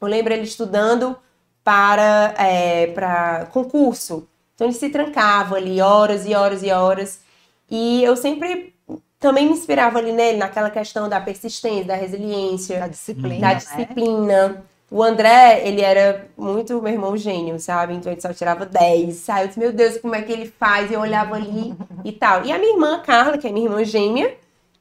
eu 0.00 0.08
lembro 0.08 0.32
ele 0.32 0.42
estudando 0.42 1.16
para, 1.62 2.34
é, 2.36 2.88
para 2.88 3.46
concurso. 3.52 4.26
Então 4.56 4.66
ele 4.66 4.74
se 4.74 4.88
trancava 4.88 5.54
ali 5.54 5.80
horas 5.80 6.26
e 6.26 6.34
horas 6.34 6.60
e 6.64 6.72
horas. 6.72 7.20
E 7.70 8.02
eu 8.02 8.16
sempre 8.16 8.74
também 9.20 9.46
me 9.46 9.52
inspirava 9.52 10.00
ali 10.00 10.10
nele, 10.10 10.38
naquela 10.38 10.70
questão 10.70 11.08
da 11.08 11.20
persistência, 11.20 11.84
da 11.84 11.94
resiliência, 11.94 12.80
da 12.80 12.88
disciplina. 12.88 13.40
Da 13.40 13.54
disciplina. 13.54 14.48
Né? 14.48 14.62
O 14.90 15.02
André, 15.02 15.62
ele 15.64 15.80
era 15.80 16.26
muito 16.36 16.82
meu 16.82 16.92
irmão 16.92 17.16
gênio, 17.16 17.60
sabe? 17.60 17.94
Então 17.94 18.10
ele 18.10 18.20
só 18.20 18.32
tirava 18.32 18.66
10. 18.66 19.14
Sabe? 19.14 19.42
Eu 19.42 19.46
disse, 19.46 19.58
meu 19.60 19.72
Deus, 19.72 19.98
como 19.98 20.16
é 20.16 20.22
que 20.22 20.32
ele 20.32 20.46
faz? 20.46 20.90
Eu 20.90 21.00
olhava 21.00 21.36
ali 21.36 21.74
e 22.04 22.10
tal. 22.10 22.44
E 22.44 22.50
a 22.50 22.58
minha 22.58 22.72
irmã, 22.72 23.00
Carla, 23.00 23.38
que 23.38 23.46
é 23.46 23.52
minha 23.52 23.66
irmã 23.66 23.84
gêmea, 23.84 24.36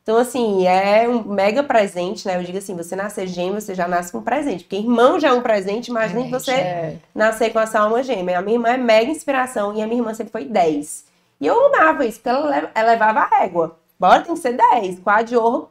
então, 0.09 0.17
assim, 0.17 0.65
é 0.65 1.07
um 1.07 1.23
mega 1.23 1.61
presente, 1.61 2.27
né? 2.27 2.37
Eu 2.37 2.43
digo 2.43 2.57
assim, 2.57 2.75
você 2.75 2.95
nascer 2.95 3.27
gêmeo, 3.27 3.61
você 3.61 3.75
já 3.75 3.87
nasce 3.87 4.11
com 4.11 4.17
um 4.17 4.23
presente. 4.23 4.63
Porque 4.63 4.77
irmão 4.77 5.19
já 5.19 5.27
é 5.27 5.33
um 5.33 5.41
presente, 5.43 5.89
imagina 5.89 6.23
que 6.23 6.31
você 6.31 6.51
é. 6.51 6.95
nascer 7.13 7.53
com 7.53 7.59
essa 7.59 7.79
alma 7.79 8.01
gêmea. 8.01 8.39
A 8.39 8.41
minha 8.41 8.55
irmã 8.55 8.69
é 8.69 8.77
mega 8.77 9.11
inspiração 9.11 9.75
e 9.75 9.83
a 9.83 9.85
minha 9.85 10.01
irmã 10.01 10.11
sempre 10.15 10.31
foi 10.31 10.45
10. 10.45 11.05
E 11.39 11.45
eu 11.45 11.67
amava 11.67 12.07
isso, 12.07 12.19
porque 12.19 12.29
ela, 12.29 12.71
ela 12.73 12.89
levava 12.89 13.19
a 13.19 13.27
régua. 13.27 13.77
Bora, 13.99 14.21
tem 14.21 14.33
que 14.33 14.39
ser 14.39 14.53
10. 14.53 14.99
Quadro 14.99 15.25
de 15.25 15.37
honra, 15.37 15.67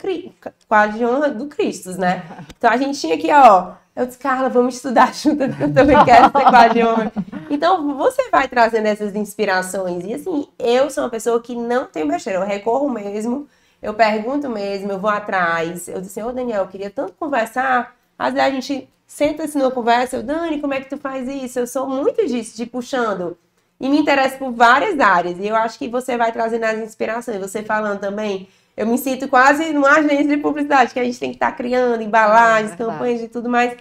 quadro 0.68 0.98
de 0.98 1.04
honra 1.04 1.30
do 1.30 1.46
Cristo, 1.46 1.92
né? 1.92 2.24
Então 2.58 2.70
a 2.70 2.76
gente 2.76 3.00
tinha 3.00 3.14
aqui, 3.14 3.30
ó. 3.32 3.72
Eu 3.96 4.06
disse, 4.06 4.18
Carla, 4.18 4.48
vamos 4.48 4.76
estudar 4.76 5.12
junto, 5.14 5.42
eu 5.42 5.72
também 5.72 6.04
quero 6.04 6.30
ser 6.72 6.86
honra. 6.86 7.12
Então 7.50 7.96
você 7.96 8.28
vai 8.30 8.46
trazendo 8.46 8.86
essas 8.86 9.14
inspirações. 9.14 10.04
E 10.04 10.14
assim, 10.14 10.46
eu 10.58 10.90
sou 10.90 11.04
uma 11.04 11.10
pessoa 11.10 11.40
que 11.40 11.54
não 11.56 11.86
tem 11.86 12.06
besteira, 12.06 12.40
eu 12.40 12.46
recorro 12.46 12.90
mesmo 12.90 13.48
eu 13.80 13.94
pergunto 13.94 14.48
mesmo, 14.48 14.92
eu 14.92 14.98
vou 14.98 15.10
atrás. 15.10 15.88
Eu 15.88 16.00
disse, 16.00 16.22
ô 16.22 16.32
Daniel, 16.32 16.62
eu 16.64 16.68
queria 16.68 16.90
tanto 16.90 17.14
conversar. 17.14 17.96
Às 18.18 18.34
vezes 18.34 18.48
a 18.48 18.50
gente 18.50 18.88
senta-se 19.06 19.56
numa 19.56 19.70
conversa, 19.70 20.16
eu, 20.16 20.22
Dani, 20.22 20.60
como 20.60 20.74
é 20.74 20.80
que 20.80 20.90
tu 20.90 20.98
faz 20.98 21.28
isso? 21.28 21.58
Eu 21.58 21.66
sou 21.66 21.88
muito 21.88 22.26
disso, 22.26 22.56
de 22.56 22.66
puxando. 22.66 23.38
E 23.80 23.88
me 23.88 23.98
interesso 23.98 24.38
por 24.38 24.52
várias 24.52 24.98
áreas. 24.98 25.38
E 25.38 25.46
eu 25.46 25.54
acho 25.54 25.78
que 25.78 25.88
você 25.88 26.16
vai 26.16 26.32
trazendo 26.32 26.64
as 26.64 26.78
inspirações. 26.78 27.38
Você 27.38 27.62
falando 27.62 28.00
também, 28.00 28.48
eu 28.76 28.86
me 28.86 28.98
sinto 28.98 29.28
quase 29.28 29.72
numa 29.72 29.90
agência 29.90 30.36
de 30.36 30.36
publicidade, 30.38 30.92
que 30.92 31.00
a 31.00 31.04
gente 31.04 31.18
tem 31.18 31.30
que 31.30 31.36
estar 31.36 31.52
tá 31.52 31.56
criando 31.56 32.02
embalagens, 32.02 32.72
é 32.72 32.76
campanhas 32.76 33.22
e 33.22 33.28
tudo 33.28 33.48
mais. 33.48 33.76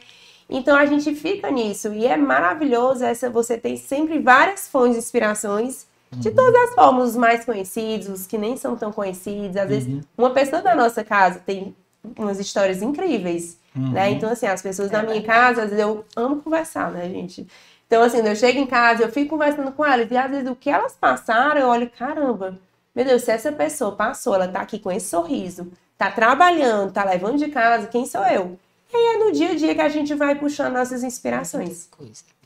Então 0.49 0.77
a 0.77 0.85
gente 0.85 1.13
fica 1.15 1.49
nisso. 1.51 1.93
E 1.93 2.05
é 2.05 2.15
maravilhoso 2.15 3.03
essa, 3.03 3.29
você 3.29 3.57
tem 3.57 3.75
sempre 3.75 4.19
várias 4.19 4.67
fontes 4.67 4.93
de 4.93 4.99
inspirações 4.99 5.87
de 6.11 6.31
todas 6.31 6.69
as 6.69 6.75
formas, 6.75 7.09
os 7.09 7.15
mais 7.15 7.43
conhecidos, 7.43 8.07
os 8.07 8.27
que 8.27 8.37
nem 8.37 8.55
são 8.55 8.75
tão 8.75 8.91
conhecidos. 8.91 9.57
Às 9.57 9.67
vezes, 9.67 9.93
uhum. 9.93 10.01
uma 10.17 10.29
pessoa 10.29 10.61
da 10.61 10.73
nossa 10.73 11.03
casa 11.03 11.41
tem 11.45 11.75
umas 12.17 12.39
histórias 12.39 12.81
incríveis, 12.81 13.57
uhum. 13.75 13.91
né? 13.91 14.11
Então, 14.11 14.29
assim, 14.29 14.47
as 14.47 14.61
pessoas 14.61 14.89
é 14.89 14.91
da 14.93 15.03
minha 15.03 15.21
casa, 15.21 15.63
às 15.63 15.69
vezes 15.69 15.83
eu 15.83 16.05
amo 16.15 16.37
conversar, 16.37 16.91
né, 16.91 17.09
gente? 17.09 17.45
Então, 17.87 18.03
assim, 18.03 18.17
eu 18.17 18.35
chego 18.35 18.59
em 18.59 18.67
casa, 18.67 19.03
eu 19.03 19.11
fico 19.11 19.29
conversando 19.29 19.71
com 19.71 19.83
elas, 19.83 20.11
e 20.11 20.17
às 20.17 20.29
vezes 20.29 20.49
o 20.49 20.55
que 20.55 20.69
elas 20.69 20.93
passaram, 20.93 21.61
eu 21.61 21.67
olho, 21.69 21.89
caramba, 21.89 22.59
meu 22.93 23.05
Deus, 23.05 23.23
se 23.23 23.31
essa 23.31 23.51
pessoa 23.51 23.93
passou, 23.93 24.35
ela 24.35 24.47
tá 24.47 24.59
aqui 24.59 24.77
com 24.77 24.91
esse 24.91 25.09
sorriso, 25.09 25.71
tá 25.97 26.11
trabalhando, 26.11 26.91
tá 26.91 27.05
levando 27.05 27.37
de 27.37 27.47
casa, 27.47 27.87
quem 27.87 28.05
sou 28.05 28.25
eu? 28.25 28.59
E 28.93 28.95
aí 28.95 29.15
é 29.15 29.17
no 29.25 29.31
dia 29.31 29.51
a 29.51 29.55
dia 29.55 29.73
que 29.73 29.81
a 29.81 29.89
gente 29.89 30.13
vai 30.13 30.35
puxando 30.35 30.73
nossas 30.73 31.01
inspirações. 31.01 31.87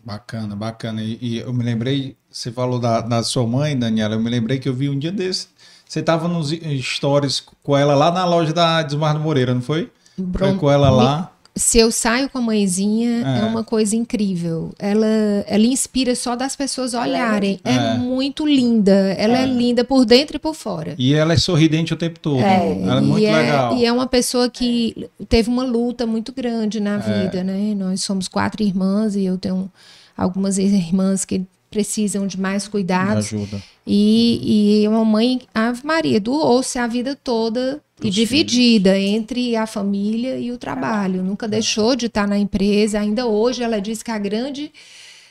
Bacana, 0.04 0.56
bacana. 0.56 1.02
E, 1.02 1.18
e, 1.22 1.38
eu 1.40 1.54
me 1.54 1.64
lembrei, 1.64 2.16
você 2.30 2.52
falou 2.52 2.80
da, 2.80 3.02
da 3.02 3.24
sua 3.24 3.46
mãe, 3.46 3.78
Daniela, 3.78 4.16
eu 4.16 4.20
me 4.20 4.30
lembrei 4.30 4.60
que 4.60 4.70
eu 4.70 4.74
vi 4.74 4.90
um 4.90 4.98
dia 4.98 5.12
desse. 5.12 5.48
Você 5.88 6.00
estava 6.00 6.28
nos 6.28 6.52
stories 6.82 7.40
com 7.64 7.78
ela 7.78 7.96
lá 7.96 8.12
na 8.12 8.26
loja 8.26 8.54
da 8.54 8.82
Desmar 8.82 9.20
Moreira, 9.20 9.54
não 9.54 9.62
foi? 9.62 9.92
Foi 10.38 10.56
com 10.58 10.72
ela 10.72 10.90
lá 10.90 11.31
se 11.56 11.78
eu 11.80 11.92
saio 11.92 12.30
com 12.30 12.38
a 12.38 12.42
mãezinha, 12.42 13.24
é. 13.28 13.40
é, 13.40 13.44
uma 13.44 13.64
coisa 13.64 13.96
incrível. 13.96 14.74
Ela, 14.80 15.06
ela 15.46 15.66
inspira 15.66 16.16
só 16.16 16.36
das 16.36 16.56
pessoas 16.56 16.94
olharem. 16.94 17.60
É, 17.64 17.74
é 17.74 17.94
muito 17.96 18.46
linda. 18.46 19.14
Ela 19.18 19.40
é. 19.40 19.44
é. 19.44 19.46
linda 19.46 19.84
por 19.84 20.06
dentro 20.06 20.38
e 20.38 20.40
por 20.40 20.56
fora. 20.56 20.96
E 20.98 21.14
ela 21.14 21.34
é 21.34 21.38
sorridente 21.38 21.94
o 21.94 21.98
tempo 21.98 22.20
todo. 22.20 22.42
É, 22.42 22.82
ela 22.82 22.98
é 22.98 23.02
muito 23.02 23.26
é, 23.26 23.36
legal. 23.36 23.78
E 23.78 23.86
é 23.86 23.92
uma 23.92 24.08
pessoa 24.08 24.50
que 24.50 25.10
teve 25.28 25.50
uma 25.50 25.64
luta 25.64 26.08
muito 26.08 26.32
grande 26.32 26.80
na 26.80 26.98
vida, 26.98 27.44
né? 27.44 27.76
Nós 27.76 28.02
somos 28.02 28.28
quatro 28.28 28.64
irmãs 28.64 29.16
e 29.16 29.26
eu 29.26 29.38
tenho 29.38 29.70
algumas 30.16 30.58
irmãs 30.58 31.26
que 31.26 31.44
precisam 31.70 32.28
de 32.28 32.40
mais 32.40 32.68
cuidados. 32.68 33.34
Ajuda. 33.34 33.62
E, 33.86 34.82
e 34.84 34.88
uma 34.88 35.04
mãe, 35.04 35.42
Ave 35.54 35.86
Maria, 35.86 36.20
doou-se 36.20 36.78
a 36.80 36.88
vida 36.88 37.18
toda 37.22 37.82
e 38.04 38.10
dividida 38.10 38.98
entre 38.98 39.56
a 39.56 39.66
família 39.66 40.38
e 40.38 40.52
o 40.52 40.58
trabalho. 40.58 41.24
Nunca 41.24 41.48
deixou 41.48 41.96
de 41.96 42.08
estar 42.08 42.28
na 42.28 42.38
empresa. 42.38 43.00
Ainda 43.00 43.26
hoje 43.26 43.64
ela 43.64 43.80
diz 43.80 44.02
que 44.02 44.12
a 44.12 44.18
grande 44.18 44.72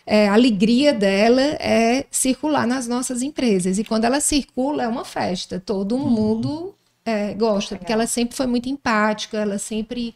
é, 0.06 0.28
alegria 0.28 0.92
dela 0.92 1.40
é 1.40 2.04
circular 2.10 2.66
nas 2.66 2.86
nossas 2.86 3.22
empresas. 3.22 3.78
E 3.78 3.84
quando 3.84 4.04
ela 4.04 4.20
circula, 4.20 4.84
é 4.84 4.88
uma 4.88 5.04
festa. 5.04 5.62
Todo 5.64 5.96
uhum. 5.96 6.08
mundo 6.08 6.74
é, 7.04 7.34
gosta, 7.34 7.76
porque 7.76 7.92
ela 7.92 8.06
sempre 8.06 8.36
foi 8.36 8.46
muito 8.46 8.68
empática, 8.68 9.38
ela 9.38 9.58
sempre 9.58 10.14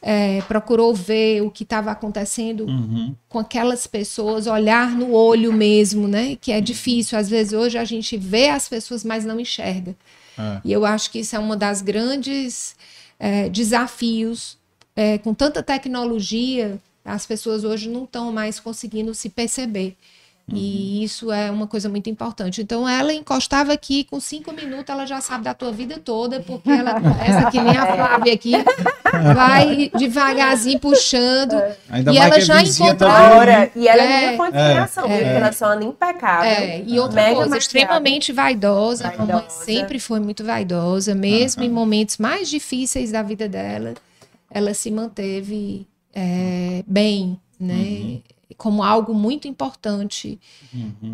é, 0.00 0.40
procurou 0.42 0.92
ver 0.94 1.42
o 1.42 1.50
que 1.50 1.62
estava 1.62 1.92
acontecendo 1.92 2.66
uhum. 2.66 3.14
com 3.28 3.38
aquelas 3.38 3.86
pessoas, 3.86 4.46
olhar 4.46 4.90
no 4.90 5.12
olho 5.12 5.52
mesmo, 5.52 6.08
né? 6.08 6.36
Que 6.40 6.52
é 6.52 6.60
difícil. 6.60 7.18
Às 7.18 7.28
vezes 7.28 7.52
hoje 7.52 7.78
a 7.78 7.84
gente 7.84 8.16
vê 8.16 8.48
as 8.48 8.68
pessoas, 8.68 9.04
mas 9.04 9.24
não 9.24 9.38
enxerga. 9.38 9.94
É. 10.38 10.60
E 10.64 10.72
eu 10.72 10.84
acho 10.84 11.10
que 11.10 11.20
isso 11.20 11.36
é 11.36 11.38
uma 11.38 11.56
das 11.56 11.82
grandes 11.82 12.74
é, 13.18 13.48
desafios. 13.48 14.58
É, 14.94 15.18
com 15.18 15.32
tanta 15.32 15.62
tecnologia, 15.62 16.78
as 17.04 17.26
pessoas 17.26 17.64
hoje 17.64 17.88
não 17.88 18.04
estão 18.04 18.30
mais 18.32 18.60
conseguindo 18.60 19.14
se 19.14 19.28
perceber. 19.28 19.96
Uhum. 20.50 20.56
E 20.56 21.04
isso 21.04 21.30
é 21.30 21.50
uma 21.50 21.66
coisa 21.66 21.88
muito 21.88 22.10
importante. 22.10 22.60
Então, 22.62 22.88
ela 22.88 23.12
encostava 23.12 23.72
aqui, 23.72 24.04
com 24.04 24.18
cinco 24.18 24.52
minutos, 24.52 24.88
ela 24.88 25.06
já 25.06 25.20
sabe 25.20 25.44
da 25.44 25.54
tua 25.54 25.72
vida 25.72 25.98
toda, 25.98 26.40
porque 26.40 26.70
ela 26.70 26.94
começa 27.00 27.50
que 27.50 27.60
nem 27.60 27.76
a 27.76 27.94
Flávia 27.94 28.34
aqui, 28.34 28.52
vai 29.34 29.90
devagarzinho 29.96 30.78
puxando. 30.78 31.54
É. 31.54 31.76
Ainda 31.90 32.12
e 32.12 32.18
ela 32.18 32.40
já 32.40 32.62
encontrou. 32.62 33.10
E 33.74 33.88
ela 33.88 34.02
é, 34.02 34.24
é 34.24 34.36
muito 34.36 34.56
inspiração, 34.56 35.06
é, 35.06 35.22
é. 35.22 35.36
ela 35.36 35.52
só 35.52 35.80
impecável. 35.80 36.50
É. 36.50 36.82
E 36.86 36.98
outra 36.98 37.22
Mega 37.22 37.36
coisa, 37.36 37.58
extremamente 37.58 38.32
vaidosa. 38.32 39.04
vaidosa. 39.04 39.22
A 39.22 39.26
mamãe 39.26 39.50
sempre 39.50 39.98
foi 39.98 40.20
muito 40.20 40.44
vaidosa, 40.44 41.14
mesmo 41.14 41.62
uhum. 41.62 41.68
em 41.68 41.72
momentos 41.72 42.18
mais 42.18 42.48
difíceis 42.48 43.12
da 43.12 43.22
vida 43.22 43.48
dela, 43.48 43.94
ela 44.50 44.74
se 44.74 44.90
manteve 44.90 45.86
é, 46.14 46.82
bem, 46.86 47.38
né? 47.58 47.74
Uhum 47.74 48.22
como 48.62 48.84
algo 48.84 49.12
muito 49.12 49.48
importante 49.48 50.38
uhum. 50.72 51.12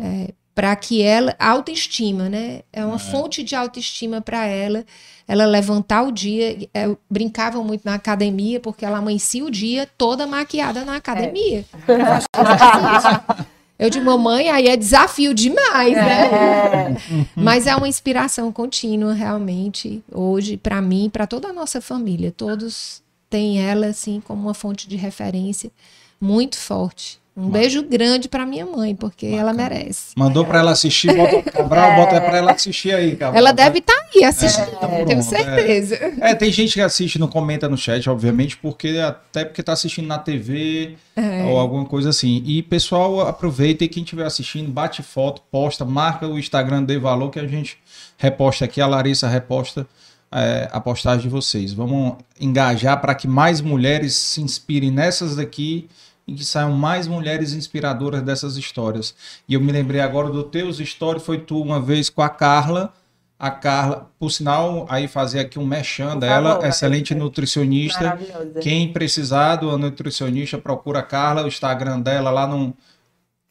É, 0.59 0.61
para 0.61 0.75
que 0.75 1.01
ela 1.01 1.35
autoestima, 1.39 2.27
né? 2.27 2.61
É 2.71 2.85
uma 2.85 2.97
é. 2.97 2.99
fonte 2.99 3.41
de 3.43 3.55
autoestima 3.55 4.21
para 4.21 4.45
ela. 4.45 4.85
Ela 5.27 5.45
levantar 5.45 6.03
o 6.03 6.11
dia, 6.11 6.67
é, 6.73 6.95
brincavam 7.09 7.63
muito 7.63 7.83
na 7.85 7.93
academia 7.93 8.59
porque 8.59 8.83
ela 8.83 8.97
amanhecia 8.97 9.45
o 9.45 9.49
dia 9.49 9.87
toda 9.97 10.27
maquiada 10.27 10.83
na 10.83 10.95
academia. 10.95 11.65
É. 11.87 13.59
Eu 13.79 13.89
de 13.89 14.01
mamãe, 14.01 14.49
aí 14.49 14.67
é 14.67 14.75
desafio 14.75 15.33
demais, 15.33 15.93
né? 15.93 16.25
É. 16.25 16.95
Mas 17.33 17.65
é 17.65 17.73
uma 17.73 17.87
inspiração 17.87 18.51
contínua, 18.51 19.13
realmente, 19.13 20.03
hoje, 20.11 20.57
para 20.57 20.81
mim, 20.81 21.09
para 21.09 21.25
toda 21.25 21.47
a 21.47 21.53
nossa 21.53 21.79
família. 21.79 22.29
Todos 22.29 23.01
têm 23.29 23.65
ela, 23.65 23.87
assim, 23.87 24.19
como 24.19 24.41
uma 24.41 24.53
fonte 24.53 24.85
de 24.89 24.97
referência 24.97 25.71
muito 26.19 26.57
forte. 26.57 27.21
Um 27.39 27.43
Mano. 27.43 27.53
beijo 27.53 27.83
grande 27.83 28.27
para 28.27 28.45
minha 28.45 28.65
mãe, 28.65 28.93
porque 28.93 29.27
Bacana. 29.27 29.41
ela 29.41 29.53
merece. 29.53 30.07
Mandou 30.17 30.43
para 30.43 30.59
ela 30.59 30.71
assistir, 30.71 31.15
bota 31.15 31.41
Cabral, 31.49 31.91
é. 31.91 31.95
bota 31.95 32.19
para 32.19 32.37
ela 32.37 32.51
assistir 32.51 32.93
aí, 32.93 33.15
Cabral. 33.15 33.37
Ela 33.37 33.53
deve 33.53 33.79
estar 33.79 33.93
tá 33.93 34.05
aí 34.13 34.23
assistindo, 34.25 34.77
é, 34.81 35.05
tenho 35.05 35.23
certeza. 35.23 35.95
É. 35.95 36.31
é. 36.31 36.35
tem 36.35 36.51
gente 36.51 36.73
que 36.73 36.81
assiste, 36.81 37.17
não 37.17 37.29
comenta 37.29 37.69
no 37.69 37.77
chat, 37.77 38.09
obviamente, 38.09 38.57
porque 38.57 38.99
até 38.99 39.45
porque 39.45 39.63
tá 39.63 39.71
assistindo 39.71 40.07
na 40.07 40.19
TV 40.19 40.97
é. 41.15 41.45
ou 41.45 41.57
alguma 41.57 41.85
coisa 41.85 42.09
assim. 42.09 42.43
E 42.45 42.61
pessoal, 42.61 43.21
aproveita 43.21 43.85
e 43.85 43.87
quem 43.87 44.03
estiver 44.03 44.25
assistindo, 44.25 44.69
bate 44.69 45.01
foto, 45.01 45.41
posta, 45.49 45.85
marca 45.85 46.27
o 46.27 46.37
Instagram 46.37 46.83
de 46.83 46.99
Valor 46.99 47.29
que 47.29 47.39
a 47.39 47.47
gente 47.47 47.77
reposta 48.17 48.65
aqui, 48.65 48.81
a 48.81 48.87
Larissa 48.87 49.29
reposta 49.29 49.87
é, 50.31 50.69
a 50.71 50.79
postagem 50.79 51.21
de 51.21 51.29
vocês. 51.29 51.73
Vamos 51.73 52.17
engajar 52.39 52.99
para 53.01 53.15
que 53.15 53.27
mais 53.27 53.61
mulheres 53.61 54.13
se 54.13 54.41
inspirem 54.41 54.91
nessas 54.91 55.35
daqui 55.35 55.87
e 56.29 56.35
que 56.35 56.45
saiam 56.45 56.71
mais 56.71 57.07
mulheres 57.07 57.53
inspiradoras 57.53 58.21
dessas 58.21 58.55
histórias. 58.55 59.15
E 59.47 59.55
eu 59.55 59.61
me 59.61 59.71
lembrei 59.71 59.99
agora 59.99 60.29
do 60.29 60.43
teus 60.43 60.79
histórias, 60.79 61.25
foi 61.25 61.39
tu 61.39 61.61
uma 61.61 61.81
vez 61.81 62.09
com 62.09 62.21
a 62.21 62.29
Carla, 62.29 62.93
a 63.37 63.49
Carla, 63.49 64.11
por 64.19 64.29
sinal, 64.29 64.85
aí 64.89 65.07
fazer 65.07 65.39
aqui 65.39 65.57
um 65.57 65.65
mechan 65.65 66.17
dela, 66.17 66.67
excelente 66.67 67.15
nutricionista. 67.15 68.19
Quem 68.61 68.93
precisar 68.93 69.55
do 69.55 69.77
nutricionista, 69.77 70.57
procura 70.57 70.99
a 70.99 71.03
Carla, 71.03 71.43
o 71.43 71.47
Instagram 71.47 71.99
dela 72.01 72.29
lá 72.29 72.45
no... 72.45 72.75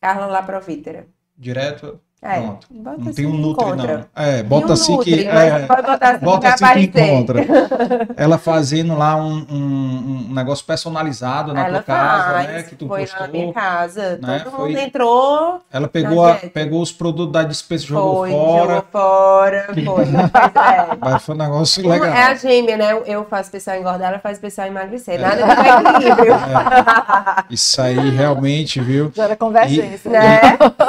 Carla 0.01 0.27
Laprovítera. 0.27 1.07
Direto 1.37 2.01
é, 2.21 2.41
Pronto. 2.41 2.67
Não 2.71 3.13
tem 3.13 3.27
um 3.27 3.37
Nutri, 3.37 3.65
encontra. 3.65 4.09
não. 4.17 4.25
É, 4.25 4.43
bota 4.43 4.71
um 4.71 4.73
assim 4.73 4.97
nutri, 4.97 5.19
que. 5.19 5.27
É, 5.29 5.55
assim 5.55 6.25
bota 6.25 6.49
assim 6.49 6.89
que 6.89 7.01
encontra. 7.01 7.47
Ela 8.17 8.39
fazendo 8.39 8.99
lá 8.99 9.15
um, 9.15 9.47
um, 9.49 10.27
um 10.29 10.35
negócio 10.35 10.65
personalizado 10.67 11.55
na 11.55 11.67
ela 11.67 11.79
tua 11.79 11.83
casa, 11.85 12.33
faz, 12.33 12.49
né? 12.49 12.63
Que 12.65 12.75
tu 12.75 12.89
foi 12.89 13.01
postou. 13.03 13.21
na 13.21 13.29
minha 13.29 13.53
casa. 13.53 14.19
Né? 14.21 14.41
Todo 14.41 14.57
foi, 14.57 14.69
mundo 14.69 14.79
entrou. 14.81 15.61
Ela 15.73 15.87
pegou, 15.87 16.27
a, 16.27 16.35
pegou 16.35 16.83
os 16.83 16.91
produtos 16.91 17.33
da 17.33 17.45
dispensa 17.45 17.85
e 17.85 17.87
jogou 17.87 18.27
fora. 18.27 18.75
Jogou 18.75 18.85
fora, 18.91 19.67
foi. 19.73 20.05
É. 20.05 20.97
Mas 21.01 21.23
foi 21.23 21.35
um 21.37 21.39
negócio 21.39 21.89
legal. 21.89 22.09
É 22.09 22.23
a 22.25 22.35
gêmea, 22.35 22.77
né? 22.77 23.03
Eu 23.07 23.25
faço 23.27 23.49
pessoal 23.51 23.77
engordar, 23.77 24.09
ela 24.09 24.19
faz 24.19 24.41
pessoal 24.41 24.67
emagrecer. 24.67 25.15
É. 25.15 25.19
Nada 25.19 25.45
de 25.45 26.07
equilíbrio. 26.07 26.35
É. 26.49 27.45
Isso 27.51 27.81
aí 27.81 28.11
realmente, 28.11 28.81
viu? 28.81 29.13
Já 29.15 29.25
era 29.25 29.37
convergência. 29.37 30.09
E, 30.09 30.13
né? 30.13 30.41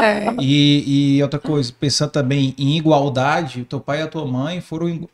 É. 0.01 0.33
e, 0.39 1.17
e 1.17 1.18
e 1.19 1.23
outra 1.23 1.39
coisa, 1.39 1.71
pensando 1.77 2.11
também 2.11 2.55
em 2.57 2.77
igualdade, 2.77 3.65
teu 3.65 3.79
pai 3.79 3.99
e 3.99 4.01
a 4.01 4.07
tua 4.07 4.25
mãe 4.25 4.61
foram 4.61 5.07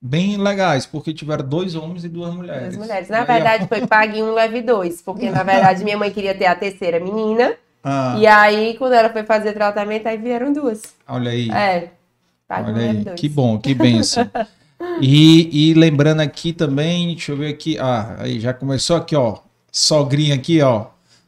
bem 0.00 0.36
legais, 0.36 0.84
porque 0.84 1.14
tiveram 1.14 1.48
dois 1.48 1.76
homens 1.76 2.04
e 2.04 2.08
duas 2.08 2.34
mulheres. 2.34 2.76
Duas 2.76 2.88
mulheres. 2.88 3.08
Na 3.08 3.24
verdade, 3.24 3.68
foi 3.68 3.86
pague 3.86 4.20
um, 4.20 4.34
leve 4.34 4.60
dois, 4.60 5.00
porque 5.00 5.30
na 5.30 5.44
verdade 5.44 5.84
minha 5.84 5.96
mãe 5.96 6.10
queria 6.10 6.34
ter 6.34 6.46
a 6.46 6.56
terceira 6.56 6.98
menina. 6.98 7.54
Ah. 7.84 8.16
E 8.18 8.26
aí, 8.26 8.76
quando 8.78 8.92
ela 8.92 9.10
foi 9.10 9.24
fazer 9.24 9.52
tratamento, 9.52 10.06
aí 10.06 10.16
vieram 10.16 10.52
duas. 10.52 10.82
Olha 11.06 11.30
aí. 11.30 11.50
É. 11.50 11.90
Pague 12.46 12.70
Olha 12.70 12.82
um, 12.82 12.90
aí. 12.90 12.96
Dois. 12.96 13.20
Que 13.20 13.28
bom, 13.28 13.58
que 13.58 13.74
benção. 13.74 14.28
e, 15.00 15.70
e 15.70 15.74
lembrando 15.74 16.20
aqui 16.20 16.52
também, 16.52 17.08
deixa 17.08 17.32
eu 17.32 17.36
ver 17.36 17.48
aqui. 17.48 17.78
Ah, 17.78 18.16
aí 18.18 18.40
já 18.40 18.52
começou 18.52 18.96
aqui, 18.96 19.16
ó. 19.16 19.38
Sogrinha 19.70 20.34
aqui, 20.34 20.60
ó. 20.60 20.86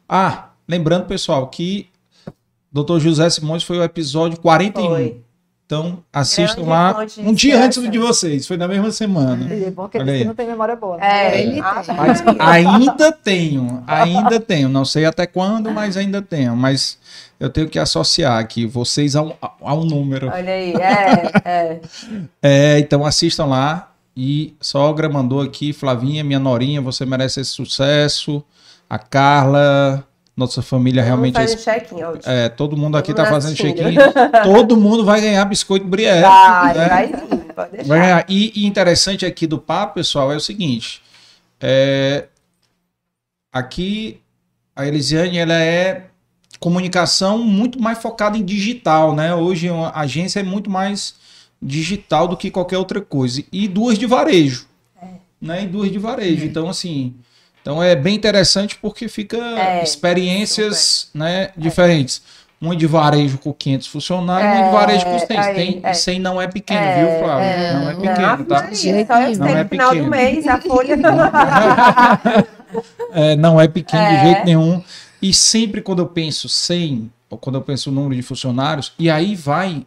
Ah, 0.09 0.51
lembrando, 0.69 1.07
pessoal, 1.07 1.47
que 1.49 1.89
Dr. 2.75 2.99
José 2.99 3.31
Simões 3.31 3.63
foi 3.63 3.79
o 3.79 3.85
episódio 3.85 4.37
41. 4.41 4.89
Foi. 4.89 5.21
Então, 5.65 6.05
assistam 6.13 6.63
Grande 6.63 6.69
lá 6.69 7.07
um 7.21 7.33
dia 7.33 7.65
antes 7.65 7.81
do 7.81 7.89
de 7.89 7.99
vocês. 7.99 8.47
Foi 8.47 8.57
na 8.57 8.69
mesma 8.69 8.91
semana. 8.91 9.49
É 9.51 9.71
bom 9.71 9.89
que 9.89 9.97
ele 9.97 10.25
não 10.25 10.35
tem 10.35 10.47
memória 10.47 10.77
boa. 10.77 10.99
Né? 10.99 11.07
É, 11.07 11.41
ele 11.41 11.61
ah, 11.61 11.83
mas 11.97 12.23
ainda 12.39 13.13
tenho, 13.13 13.83
ainda 13.87 14.39
tenho. 14.41 14.69
Não 14.69 14.85
sei 14.85 15.07
até 15.07 15.27
quando, 15.27 15.71
mas 15.71 15.97
ainda 15.97 16.21
tenho. 16.21 16.55
Mas 16.55 16.99
eu 17.41 17.49
tenho 17.49 17.69
que 17.69 17.79
associar 17.79 18.39
aqui 18.39 18.67
vocês 18.67 19.17
a 19.17 19.23
um, 19.23 19.33
a 19.41 19.75
um 19.75 19.85
número. 19.85 20.29
Olha 20.29 20.53
aí, 20.53 20.75
é, 20.75 21.31
é. 21.45 21.81
é. 22.43 22.79
Então 22.81 23.07
assistam 23.07 23.47
lá. 23.47 23.91
E 24.17 24.55
sogra 24.61 25.09
mandou 25.09 25.41
aqui, 25.41 25.73
Flavinha, 25.73 26.23
minha 26.23 26.39
norinha, 26.39 26.81
você 26.81 27.07
merece 27.07 27.41
esse 27.41 27.51
sucesso. 27.51 28.45
A 28.89 28.99
Carla, 28.99 30.07
nossa 30.37 30.63
família 30.63 31.03
todo 31.03 31.07
realmente. 31.07 31.35
Faz 31.35 31.53
é, 31.53 31.57
check 31.57 31.91
é, 32.25 32.49
todo 32.49 32.77
mundo 32.77 32.97
aqui 32.97 33.13
está 33.13 33.27
fazendo 33.27 33.57
check-in. 33.57 33.97
todo 34.43 34.77
mundo 34.77 35.05
vai 35.05 35.21
ganhar 35.21 35.45
biscoito 35.45 35.87
Brielle. 35.87 36.23
Vai, 36.23 36.75
né? 36.75 36.89
vai 36.89 37.07
sim, 37.09 37.39
pode 37.55 37.71
deixar. 37.71 37.89
Vai 37.89 38.01
ganhar. 38.01 38.27
E, 38.29 38.53
e, 38.63 38.67
interessante 38.67 39.25
aqui 39.25 39.47
do 39.47 39.59
papo, 39.59 39.95
pessoal, 39.95 40.33
é 40.33 40.37
o 40.37 40.41
seguinte. 40.41 41.01
É, 41.61 42.27
aqui 43.53 44.21
a 44.75 44.87
Elisiane 44.87 45.39
ela 45.39 45.55
é 45.55 46.07
comunicação 46.59 47.39
muito 47.39 47.81
mais 47.81 47.99
focada 47.99 48.37
em 48.37 48.45
digital, 48.45 49.15
né? 49.15 49.35
Hoje 49.35 49.69
a 49.69 50.01
agência 50.01 50.41
é 50.41 50.43
muito 50.43 50.69
mais 50.69 51.15
digital 51.63 52.27
do 52.27 52.37
que 52.37 52.51
qualquer 52.51 52.79
outra 52.79 53.01
coisa. 53.01 53.43
E 53.53 53.69
duas 53.69 53.99
de 53.99 54.07
varejo. 54.07 54.67
É. 55.01 55.07
Né? 55.41 55.65
E 55.65 55.67
duas 55.67 55.93
de 55.93 55.99
varejo. 55.99 56.43
É. 56.43 56.47
Então, 56.47 56.69
assim, 56.69 57.15
então 57.65 57.83
é 57.83 57.97
bem 57.97 58.15
interessante 58.15 58.77
porque 58.77 59.09
fica 59.09 59.39
é, 59.39 59.83
experiências 59.83 61.09
né, 61.15 61.49
diferentes. 61.57 62.21
Um 62.61 62.75
de 62.75 62.87
varejo 62.87 63.39
com 63.39 63.55
500 63.55 63.87
funcionários, 63.87 64.51
é, 64.51 64.61
um 64.61 64.67
de 64.67 64.71
varejo 64.71 65.05
com 65.07 65.19
100. 65.19 65.37
É, 65.39 65.55
Tem, 65.55 65.81
é, 65.83 65.95
100 65.95 66.19
não 66.19 66.41
é 66.41 66.47
pequeno, 66.47 66.81
é, 66.81 66.99
viu, 66.99 67.25
Flávio? 67.25 67.45
É, 67.45 67.73
não 67.73 67.89
é 67.89 67.95
pequeno, 67.95 68.37
não, 68.37 68.45
tá? 68.45 68.63
Maria, 68.63 69.39
não 69.39 69.47
é 69.49 69.65
pequeno. 69.65 69.91
final 69.91 69.95
do 69.95 70.11
mês, 70.11 70.47
a 70.47 70.61
folha... 70.61 70.97
é, 73.13 73.35
não 73.37 73.59
é 73.59 73.67
pequeno 73.67 74.09
de 74.11 74.21
jeito 74.21 74.45
nenhum. 74.45 74.83
E 75.23 75.33
sempre 75.33 75.81
quando 75.81 76.01
eu 76.03 76.07
penso 76.07 76.51
100, 76.51 77.11
ou 77.31 77.39
quando 77.39 77.57
eu 77.57 77.63
penso 77.63 77.89
o 77.89 77.93
número 77.95 78.15
de 78.15 78.21
funcionários, 78.21 78.93
e 78.99 79.09
aí 79.09 79.35
vai 79.35 79.87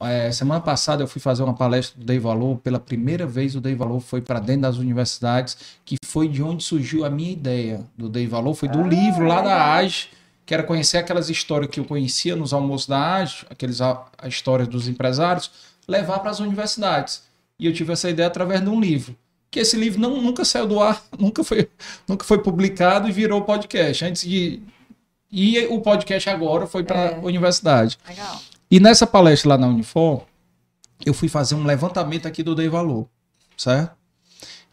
é, 0.00 0.30
semana 0.30 0.60
passada 0.60 1.02
eu 1.02 1.08
fui 1.08 1.20
fazer 1.20 1.42
uma 1.42 1.54
palestra 1.54 1.98
do 1.98 2.06
Dei 2.06 2.18
Valor. 2.18 2.58
Pela 2.58 2.78
primeira 2.78 3.26
vez 3.26 3.56
o 3.56 3.60
Dei 3.60 3.74
Valor 3.74 4.00
foi 4.00 4.20
para 4.20 4.38
dentro 4.38 4.62
das 4.62 4.76
universidades, 4.76 5.56
que 5.84 5.96
foi 6.04 6.28
de 6.28 6.42
onde 6.42 6.62
surgiu 6.62 7.04
a 7.04 7.10
minha 7.10 7.32
ideia 7.32 7.84
do 7.96 8.08
Dei 8.08 8.26
Valor. 8.26 8.54
Foi 8.54 8.68
do 8.68 8.80
ah, 8.80 8.86
livro 8.86 9.26
lá 9.26 9.42
da 9.42 9.74
AGE, 9.74 10.08
que 10.46 10.54
era 10.54 10.62
conhecer 10.62 10.98
aquelas 10.98 11.28
histórias 11.28 11.70
que 11.70 11.80
eu 11.80 11.84
conhecia 11.84 12.36
nos 12.36 12.52
almoços 12.52 12.86
da 12.86 13.16
AGE, 13.16 13.44
aqueles, 13.50 13.80
a, 13.80 14.04
a 14.16 14.28
história 14.28 14.64
dos 14.64 14.86
empresários, 14.86 15.50
levar 15.86 16.20
para 16.20 16.30
as 16.30 16.38
universidades. 16.38 17.24
E 17.58 17.66
eu 17.66 17.72
tive 17.72 17.92
essa 17.92 18.08
ideia 18.08 18.28
através 18.28 18.60
de 18.60 18.68
um 18.68 18.80
livro. 18.80 19.16
Que 19.50 19.60
esse 19.60 19.76
livro 19.76 20.00
não, 20.00 20.22
nunca 20.22 20.44
saiu 20.44 20.66
do 20.66 20.80
ar, 20.80 21.02
nunca 21.18 21.42
foi, 21.42 21.68
nunca 22.06 22.24
foi 22.24 22.38
publicado 22.38 23.08
e 23.08 23.12
virou 23.12 23.42
podcast. 23.42 24.04
Antes 24.04 24.22
de. 24.22 24.62
E 25.30 25.58
o 25.66 25.80
podcast 25.80 26.30
agora 26.30 26.66
foi 26.66 26.84
para 26.84 27.00
a 27.00 27.12
é. 27.12 27.18
universidade. 27.18 27.98
Legal. 28.08 28.40
E 28.70 28.78
nessa 28.78 29.06
palestra 29.06 29.50
lá 29.50 29.58
na 29.58 29.66
Unifor, 29.66 30.24
eu 31.04 31.14
fui 31.14 31.28
fazer 31.28 31.54
um 31.54 31.64
levantamento 31.64 32.26
aqui 32.26 32.42
do 32.42 32.54
Dei 32.54 32.68
Valor, 32.68 33.08
certo? 33.56 33.96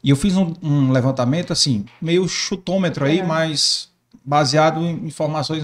E 0.04 0.10
eu 0.10 0.16
fiz 0.16 0.36
um, 0.36 0.54
um 0.62 0.92
levantamento 0.92 1.52
assim, 1.52 1.86
meio 2.02 2.28
chutômetro 2.28 3.06
aí, 3.06 3.20
é. 3.20 3.24
mas 3.24 3.90
baseado 4.24 4.82
em 4.82 5.06
informações 5.06 5.64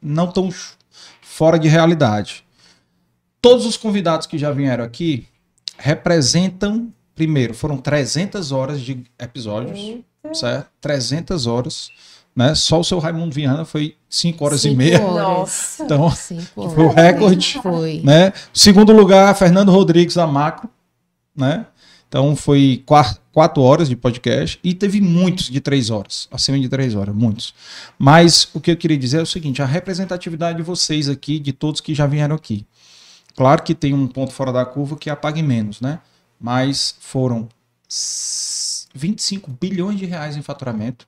não 0.00 0.30
tão 0.30 0.50
fora 1.20 1.58
de 1.58 1.68
realidade. 1.68 2.44
Todos 3.40 3.64
os 3.64 3.76
convidados 3.76 4.26
que 4.26 4.36
já 4.36 4.50
vieram 4.50 4.84
aqui 4.84 5.26
representam, 5.78 6.92
primeiro, 7.14 7.54
foram 7.54 7.78
300 7.78 8.52
horas 8.52 8.80
de 8.80 9.02
episódios, 9.18 9.78
Eita. 9.78 10.34
certo? 10.34 10.70
300 10.80 11.46
horas 11.46 11.90
né? 12.34 12.54
Só 12.54 12.80
o 12.80 12.84
seu 12.84 12.98
Raimundo 12.98 13.34
Viana 13.34 13.64
foi 13.64 13.96
5 14.08 14.44
horas 14.44 14.60
cinco 14.62 14.74
e 14.74 14.76
meia. 14.76 15.02
Horas. 15.04 15.24
Nossa. 15.24 15.84
Então, 15.84 16.10
foi 16.10 16.84
o 16.84 16.88
recorde. 16.88 17.58
Foi. 17.62 18.00
Né? 18.04 18.32
Segundo 18.52 18.92
lugar, 18.92 19.34
Fernando 19.36 19.70
Rodrigues 19.70 20.14
da 20.14 20.26
Macro, 20.26 20.68
né? 21.36 21.66
Então 22.08 22.34
foi 22.34 22.82
4 22.86 23.62
horas 23.62 23.88
de 23.88 23.94
podcast 23.94 24.58
e 24.64 24.74
teve 24.74 25.00
muitos 25.00 25.48
de 25.48 25.60
3 25.60 25.90
horas, 25.90 26.28
acima 26.32 26.58
de 26.58 26.68
3 26.68 26.96
horas, 26.96 27.14
muitos. 27.14 27.54
Mas 27.96 28.48
o 28.52 28.60
que 28.60 28.72
eu 28.72 28.76
queria 28.76 28.98
dizer 28.98 29.18
é 29.18 29.22
o 29.22 29.26
seguinte: 29.26 29.62
a 29.62 29.66
representatividade 29.66 30.56
de 30.56 30.64
vocês 30.64 31.08
aqui, 31.08 31.38
de 31.38 31.52
todos 31.52 31.80
que 31.80 31.94
já 31.94 32.06
vieram 32.06 32.34
aqui. 32.34 32.66
Claro 33.36 33.62
que 33.62 33.76
tem 33.76 33.94
um 33.94 34.08
ponto 34.08 34.32
fora 34.32 34.52
da 34.52 34.64
curva 34.64 34.96
que 34.96 35.08
apague 35.08 35.40
menos, 35.40 35.80
né? 35.80 36.00
Mas 36.40 36.96
foram 36.98 37.48
25 38.92 39.48
bilhões 39.60 39.96
de 39.96 40.04
reais 40.04 40.36
em 40.36 40.42
faturamento 40.42 41.06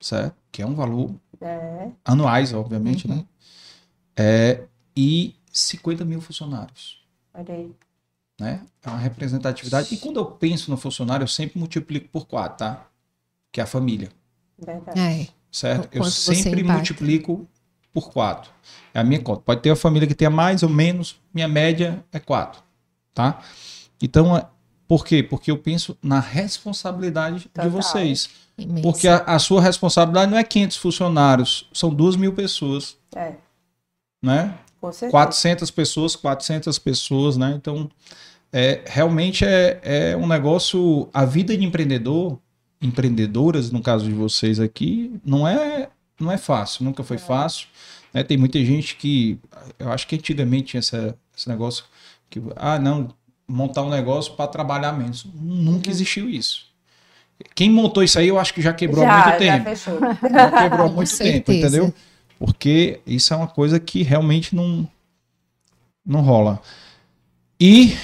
certo? 0.00 0.36
Que 0.50 0.62
é 0.62 0.66
um 0.66 0.74
valor 0.74 1.14
é. 1.40 1.90
anuais, 2.04 2.52
obviamente, 2.52 3.08
uhum. 3.08 3.16
né? 3.16 3.24
É, 4.16 4.64
e 4.96 5.34
50 5.52 6.04
mil 6.04 6.20
funcionários. 6.20 7.04
Olha 7.34 7.54
aí. 7.54 7.72
Né? 8.40 8.60
É 8.84 8.88
uma 8.88 8.98
representatividade. 8.98 9.94
E 9.94 9.98
quando 9.98 10.18
eu 10.18 10.26
penso 10.26 10.70
no 10.70 10.76
funcionário, 10.76 11.24
eu 11.24 11.28
sempre 11.28 11.58
multiplico 11.58 12.08
por 12.08 12.26
quatro, 12.26 12.58
tá? 12.58 12.86
Que 13.52 13.60
é 13.60 13.64
a 13.64 13.66
família. 13.66 14.10
Verdade. 14.58 15.00
É. 15.00 15.28
Certo? 15.50 15.88
Eu 15.92 16.04
sempre 16.04 16.62
multiplico 16.62 17.48
por 17.92 18.10
quatro. 18.12 18.50
É 18.92 19.00
a 19.00 19.04
minha 19.04 19.20
conta. 19.20 19.42
Pode 19.42 19.62
ter 19.62 19.70
uma 19.70 19.76
família 19.76 20.06
que 20.06 20.14
tenha 20.14 20.30
mais 20.30 20.62
ou 20.62 20.68
menos, 20.68 21.20
minha 21.32 21.48
média 21.48 22.04
é 22.12 22.20
quatro, 22.20 22.62
tá? 23.14 23.42
Então, 24.00 24.36
é, 24.36 24.46
por 24.88 25.04
quê? 25.04 25.22
Porque 25.22 25.50
eu 25.50 25.58
penso 25.58 25.96
na 26.02 26.18
responsabilidade 26.18 27.44
Total. 27.44 27.66
de 27.66 27.70
vocês. 27.70 28.30
Imensa. 28.56 28.82
Porque 28.82 29.06
a, 29.06 29.18
a, 29.18 29.38
sua 29.38 29.60
responsabilidade 29.60 30.30
não 30.30 30.38
é 30.38 30.42
500 30.42 30.76
funcionários, 30.78 31.68
são 31.72 31.90
duas 31.90 32.16
mil 32.16 32.32
pessoas. 32.32 32.96
É. 33.14 33.34
Né? 34.22 34.58
Com 34.80 34.90
400 34.90 35.70
pessoas, 35.70 36.16
400 36.16 36.78
pessoas, 36.78 37.36
né? 37.36 37.52
Então, 37.54 37.90
é, 38.50 38.82
realmente 38.86 39.44
é, 39.44 39.80
é 39.82 40.16
um 40.16 40.26
negócio. 40.26 41.08
A 41.12 41.24
vida 41.24 41.56
de 41.56 41.64
empreendedor, 41.64 42.38
empreendedoras, 42.80 43.70
no 43.70 43.82
caso 43.82 44.06
de 44.06 44.12
vocês 44.12 44.58
aqui, 44.58 45.20
não 45.24 45.46
é, 45.46 45.90
não 46.18 46.32
é 46.32 46.38
fácil, 46.38 46.84
nunca 46.84 47.04
foi 47.04 47.16
é. 47.16 47.20
fácil. 47.20 47.68
Né? 48.14 48.22
Tem 48.22 48.38
muita 48.38 48.58
gente 48.64 48.96
que. 48.96 49.38
Eu 49.78 49.92
acho 49.92 50.06
que 50.06 50.16
antigamente 50.16 50.68
tinha 50.68 50.78
essa, 50.78 51.14
esse 51.36 51.48
negócio 51.48 51.84
que. 52.30 52.40
Ah, 52.56 52.78
não, 52.78 53.08
montar 53.48 53.82
um 53.82 53.90
negócio 53.90 54.34
para 54.34 54.46
trabalhar 54.46 54.92
menos. 54.92 55.26
Nunca 55.34 55.88
uhum. 55.88 55.92
existiu 55.92 56.28
isso. 56.28 56.66
Quem 57.54 57.70
montou 57.70 58.02
isso 58.02 58.18
aí, 58.18 58.28
eu 58.28 58.38
acho 58.38 58.52
que 58.52 58.60
já 58.60 58.72
quebrou 58.72 59.04
já, 59.04 59.12
há 59.12 59.28
muito 59.28 59.44
já 59.44 59.52
tempo. 59.52 59.70
Fechou. 59.70 60.00
Já 60.30 60.50
quebrou 60.50 60.86
há 60.86 60.90
muito 60.90 61.16
tempo, 61.18 61.52
entendeu? 61.52 61.94
Porque 62.38 63.00
isso 63.06 63.32
é 63.32 63.36
uma 63.36 63.46
coisa 63.46 63.80
que 63.80 64.02
realmente 64.02 64.54
não, 64.54 64.88
não 66.04 66.20
rola. 66.20 66.60
E 67.60 67.96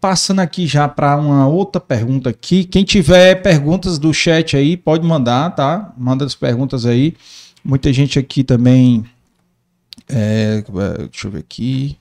passando 0.00 0.40
aqui 0.40 0.66
já 0.66 0.88
para 0.88 1.16
uma 1.16 1.46
outra 1.46 1.80
pergunta 1.80 2.30
aqui. 2.30 2.64
Quem 2.64 2.82
tiver 2.82 3.36
perguntas 3.36 3.98
do 3.98 4.12
chat 4.12 4.56
aí, 4.56 4.76
pode 4.76 5.06
mandar, 5.06 5.54
tá? 5.54 5.92
Manda 5.96 6.24
as 6.24 6.34
perguntas 6.34 6.84
aí. 6.84 7.14
Muita 7.64 7.92
gente 7.92 8.18
aqui 8.18 8.42
também. 8.42 9.04
É, 10.08 10.62
deixa 11.08 11.28
eu 11.28 11.30
ver 11.30 11.38
aqui. 11.38 11.96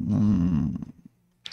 Hum, 0.00 0.74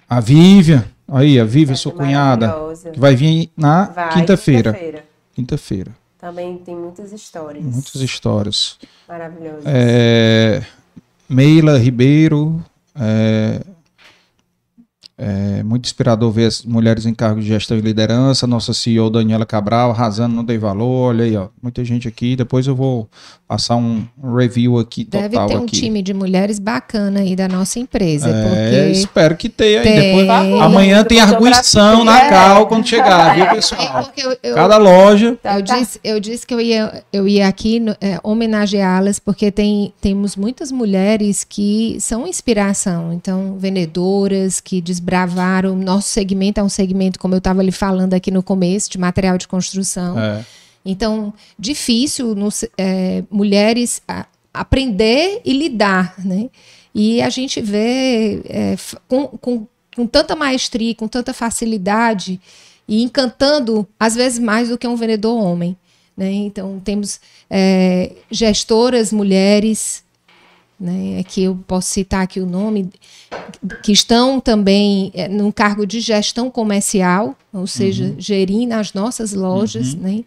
a 0.10 0.20
Vivian. 0.20 0.86
Aí, 1.08 1.40
a 1.40 1.46
Vivian, 1.46 1.76
sua 1.76 1.92
cunhada. 1.92 2.54
Que 2.92 3.00
vai 3.00 3.16
vir 3.16 3.52
na 3.56 3.88
quinta-feira. 4.14 4.74
Quinta-feira. 4.74 5.92
Quinta 5.92 5.94
também 6.24 6.58
tem 6.58 6.74
muitas 6.74 7.12
histórias. 7.12 7.62
Muitas 7.62 7.96
histórias. 7.96 8.80
Maravilhosas. 9.10 9.66
É, 9.66 10.64
Meila 11.28 11.78
Ribeiro. 11.78 12.64
É, 12.96 13.60
é 15.18 15.64
muito 15.64 15.86
inspirador 15.86 16.32
ver 16.32 16.46
as 16.46 16.64
mulheres 16.64 17.06
em 17.06 17.14
cargos 17.14 17.44
de 17.44 17.50
gestão 17.50 17.78
e 17.78 17.82
liderança. 17.82 18.48
Nossa 18.48 18.74
CEO 18.74 19.10
Daniela 19.10 19.46
Cabral 19.46 19.92
arrasando, 19.92 20.34
não 20.34 20.46
tem 20.46 20.58
valor. 20.58 21.10
Olha 21.10 21.26
aí, 21.26 21.36
ó, 21.36 21.50
muita 21.62 21.84
gente 21.84 22.08
aqui. 22.08 22.38
Depois 22.38 22.68
eu 22.68 22.76
vou 22.76 23.10
passar 23.54 23.76
um 23.76 24.04
review 24.36 24.80
aqui 24.80 25.06
total. 25.06 25.30
Deve 25.30 25.48
ter 25.48 25.58
um 25.58 25.64
aqui. 25.66 25.80
time 25.80 26.02
de 26.02 26.12
mulheres 26.12 26.58
bacana 26.58 27.20
aí 27.20 27.36
da 27.36 27.48
nossa 27.48 27.78
empresa. 27.78 28.28
É, 28.28 28.44
porque 28.44 28.92
espero 28.92 29.38
que 29.38 29.48
tenha. 29.48 29.84
Tem. 29.84 29.96
Depois, 29.96 30.28
amanhã 30.60 31.04
tem 31.04 31.20
arguição 31.20 32.04
na 32.04 32.30
Cal 32.30 32.66
quando 32.66 32.88
chegar, 32.88 33.36
viu, 33.36 33.46
pessoal? 33.52 34.12
É 34.18 34.26
eu, 34.26 34.38
eu, 34.42 34.56
Cada 34.56 34.78
loja. 34.78 35.38
Eu 35.44 35.62
disse, 35.62 36.00
eu 36.04 36.20
disse 36.20 36.48
que 36.48 36.54
eu 36.54 36.60
ia, 36.60 37.04
eu 37.14 37.28
ia 37.28 37.48
aqui 37.48 37.80
é, 38.02 38.20
homenageá-las, 38.24 39.20
porque 39.20 39.52
tem, 39.52 39.94
temos 40.02 40.36
muitas 40.36 40.72
mulheres 40.72 41.44
que 41.44 41.98
são 42.00 42.26
inspiração. 42.26 43.14
Então, 43.14 43.56
vendedoras 43.60 44.60
que 44.60 44.82
desbravaram. 44.82 45.76
Nosso 45.76 46.10
segmento 46.10 46.60
é 46.60 46.64
um 46.64 46.70
segmento, 46.70 47.20
como 47.20 47.36
eu 47.36 47.40
estava 47.40 47.62
lhe 47.62 47.72
falando 47.72 48.16
aqui 48.16 48.32
no 48.32 48.42
começo, 48.42 48.90
de 48.90 48.98
material 48.98 49.38
de 49.38 49.48
construção. 49.48 50.20
É. 50.20 50.44
Então, 50.86 51.34
difícil 51.58 52.36
nos, 52.36 52.66
é, 52.78 53.24
mulheres 53.30 54.02
a, 54.08 54.26
aprender 54.54 55.42
e 55.44 55.54
lidar, 55.54 56.14
né? 56.24 56.50
E 56.94 57.22
a 57.22 57.30
gente 57.30 57.60
vê 57.60 58.42
é, 58.46 58.76
com, 59.08 59.28
com, 59.28 59.68
com 59.96 60.06
tanta 60.06 60.36
maestria, 60.36 60.94
com 60.94 61.08
tanta 61.08 61.34
facilidade 61.34 62.40
e 62.88 63.02
encantando, 63.02 63.88
às 64.00 64.14
vezes, 64.14 64.38
mais 64.40 64.70
do 64.70 64.78
que 64.78 64.88
um 64.88 64.96
vendedor 64.96 65.42
homem. 65.42 65.76
Né? 66.16 66.32
Então, 66.32 66.80
temos 66.84 67.20
é, 67.50 68.12
gestoras 68.30 69.12
mulheres, 69.12 70.04
né? 70.80 71.20
aqui 71.20 71.44
eu 71.44 71.58
posso 71.68 71.90
citar 71.90 72.22
aqui 72.22 72.40
o 72.40 72.46
nome, 72.46 72.92
que 73.84 73.92
estão 73.92 74.40
também 74.40 75.12
é, 75.16 75.28
num 75.28 75.52
cargo 75.52 75.88
de 75.88 76.00
gestão 76.00 76.52
comercial, 76.52 77.36
ou 77.52 77.66
seja, 77.66 78.06
uhum. 78.06 78.16
gerindo 78.20 78.74
as 78.74 78.94
nossas 78.94 79.34
lojas, 79.34 79.94
uhum. 79.94 80.02
né? 80.02 80.24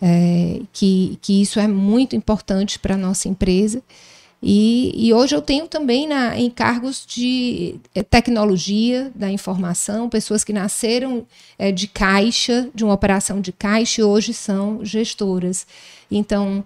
É, 0.00 0.60
que, 0.72 1.18
que 1.22 1.42
isso 1.42 1.58
é 1.58 1.68
muito 1.68 2.16
importante 2.16 2.78
para 2.78 2.94
a 2.94 2.98
nossa 2.98 3.28
empresa. 3.28 3.82
E, 4.46 4.92
e, 4.94 5.14
hoje 5.14 5.34
eu 5.34 5.40
tenho 5.40 5.66
também 5.66 6.06
na, 6.06 6.38
em 6.38 6.50
cargos 6.50 7.06
de 7.06 7.76
é, 7.94 8.02
tecnologia 8.02 9.10
da 9.14 9.30
informação, 9.30 10.06
pessoas 10.10 10.44
que 10.44 10.52
nasceram 10.52 11.24
é, 11.58 11.72
de 11.72 11.86
caixa, 11.86 12.68
de 12.74 12.84
uma 12.84 12.92
operação 12.92 13.40
de 13.40 13.52
caixa, 13.52 14.02
e 14.02 14.04
hoje 14.04 14.34
são 14.34 14.84
gestoras. 14.84 15.66
Então, 16.10 16.62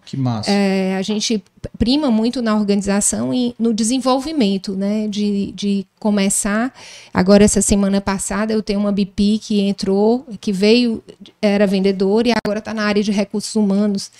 é, 0.48 0.96
a 0.96 1.02
gente 1.02 1.40
prima 1.78 2.10
muito 2.10 2.42
na 2.42 2.56
organização 2.56 3.32
e 3.32 3.54
no 3.56 3.72
desenvolvimento, 3.72 4.74
né? 4.74 5.06
De, 5.06 5.52
de 5.52 5.86
começar. 6.00 6.74
Agora, 7.14 7.44
essa 7.44 7.62
semana 7.62 8.00
passada, 8.00 8.52
eu 8.52 8.60
tenho 8.60 8.80
uma 8.80 8.90
BP 8.90 9.38
que 9.40 9.60
entrou, 9.60 10.26
que 10.40 10.50
veio, 10.50 11.00
era 11.40 11.64
vendedora 11.64 12.28
e 12.28 12.32
agora 12.44 12.58
está 12.58 12.74
na 12.74 12.82
área 12.82 13.04
de 13.04 13.12
recursos 13.12 13.54
humanos. 13.54 14.10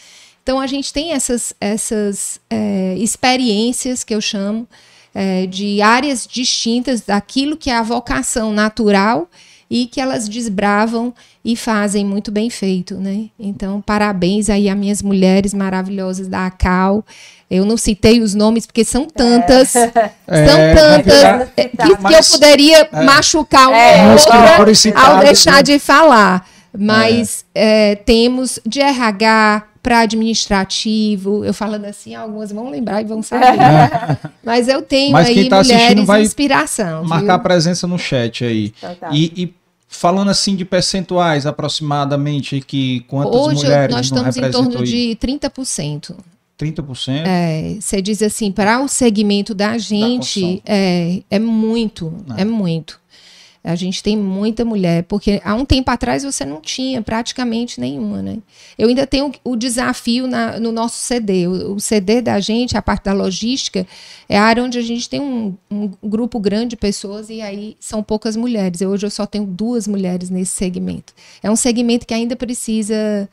Então, 0.49 0.61
a 0.61 0.67
gente 0.67 0.95
tem 0.95 1.13
essas, 1.13 1.53
essas 1.61 2.41
é, 2.49 2.95
experiências 2.97 4.03
que 4.03 4.15
eu 4.15 4.21
chamo 4.23 4.67
é, 5.15 5.45
de 5.45 5.83
áreas 5.83 6.27
distintas 6.27 7.03
daquilo 7.03 7.55
que 7.55 7.69
é 7.69 7.77
a 7.77 7.83
vocação 7.83 8.51
natural 8.51 9.29
e 9.71 9.85
que 9.85 10.01
elas 10.01 10.27
desbravam 10.27 11.13
e 11.45 11.55
fazem 11.55 12.03
muito 12.03 12.33
bem 12.33 12.49
feito, 12.49 12.95
né? 12.95 13.27
Então, 13.39 13.83
parabéns 13.83 14.49
aí 14.49 14.71
a 14.71 14.75
minhas 14.75 15.03
mulheres 15.03 15.53
maravilhosas 15.53 16.29
da 16.29 16.47
ACAL. 16.47 17.05
Eu 17.51 17.67
não 17.67 17.77
citei 17.77 18.23
os 18.23 18.35
nomes 18.35 18.65
porque 18.65 18.87
são 18.87 19.05
tantas, 19.05 19.77
é. 19.77 19.91
são 19.91 20.59
é, 20.59 20.75
tantas 20.75 21.23
é, 21.59 21.65
que, 21.69 21.77
que, 21.77 22.15
eu 22.15 22.25
poderia 22.31 22.89
é. 22.91 23.03
machucar 23.03 23.71
é, 23.71 24.15
outra 24.15 24.99
ao 24.99 25.19
deixar 25.19 25.57
né? 25.57 25.63
de 25.63 25.79
falar. 25.79 26.49
Mas 26.73 27.45
é. 27.55 27.97
temos 27.97 28.59
de 28.65 28.81
RH, 28.81 29.68
para 29.83 30.01
administrativo. 30.01 31.45
Eu 31.45 31.55
falando 31.55 31.85
assim, 31.85 32.15
algumas 32.15 32.53
vão 32.53 32.71
lembrar 32.71 33.01
e 33.03 33.05
vão 33.05 33.23
saber. 33.23 33.47
Mas 34.45 34.69
eu 34.69 34.83
tenho 34.83 35.13
Mas 35.13 35.29
aí 35.29 35.49
tá 35.49 35.63
mulheres 35.63 36.05
vai 36.05 36.23
inspiração. 36.23 37.05
Marcar 37.05 37.37
viu? 37.37 37.43
presença 37.43 37.87
no 37.87 37.99
chat 37.99 38.45
aí. 38.45 38.73
E, 39.13 39.43
e, 39.43 39.55
falando 39.89 40.31
assim 40.31 40.55
de 40.55 40.65
percentuais 40.65 41.47
aproximadamente, 41.47 42.61
que 42.61 43.01
quantas 43.09 43.41
Hoje, 43.41 43.65
mulheres 43.65 43.95
nós 43.95 44.07
estamos 44.07 44.37
em 44.37 44.51
torno 44.51 44.79
aí? 44.79 44.85
de 44.85 45.19
30%. 45.21 46.15
30%? 46.59 47.23
É, 47.25 47.77
você 47.81 48.03
diz 48.03 48.21
assim, 48.21 48.51
para 48.51 48.81
o 48.81 48.89
segmento 48.89 49.55
da 49.55 49.79
gente, 49.79 50.57
da 50.67 50.73
é, 50.75 51.23
é 51.31 51.39
muito, 51.39 52.13
é. 52.37 52.43
é 52.43 52.45
muito. 52.45 53.01
A 53.69 53.75
gente 53.75 54.03
tem 54.03 54.17
muita 54.17 54.65
mulher, 54.65 55.03
porque 55.03 55.43
há 55.45 55.55
um 55.55 55.65
tempo 55.65 55.91
atrás 55.91 56.25
você 56.25 56.43
não 56.43 56.59
tinha 56.59 57.03
praticamente 57.03 57.79
nenhuma, 57.79 58.23
né? 58.23 58.39
Eu 58.79 58.89
ainda 58.89 59.07
tenho 59.07 59.31
o 59.45 59.55
desafio 59.57 60.27
na, 60.27 60.59
no 60.59 60.73
nosso 60.73 60.97
CD. 60.97 61.47
O, 61.47 61.75
o, 61.75 61.81
CD 61.81 62.23
da 62.23 62.41
gente, 62.41 62.79
a 62.79 62.83
parte 62.83 63.05
da 63.05 63.13
logística, 63.13 63.87
é 64.27 64.39
a 64.39 64.43
área 64.43 64.65
onde 64.65 64.79
a 64.79 64.83
gente 64.83 65.07
tem 65.07 65.21
um, 65.21 65.55
um 65.71 65.91
grupo 66.03 66.41
grande 66.41 66.69
de 66.69 66.77
pessoas 66.77 67.29
e 67.29 67.43
aí 67.43 67.77
são 67.79 68.03
poucas 68.03 68.37
mulheres. 68.37 68.81
Eu, 68.81 68.89
hoje 68.89 69.05
eu 69.05 69.11
só 69.11 69.27
tenho 69.27 69.45
duas 69.45 69.87
mulheres 69.87 70.31
nesse 70.31 70.53
segmento. 70.53 71.13
É 71.43 71.51
um 71.51 71.57
segmento 71.57 72.07
que 72.07 72.15
ainda 72.15 72.35
precisa 72.37 73.29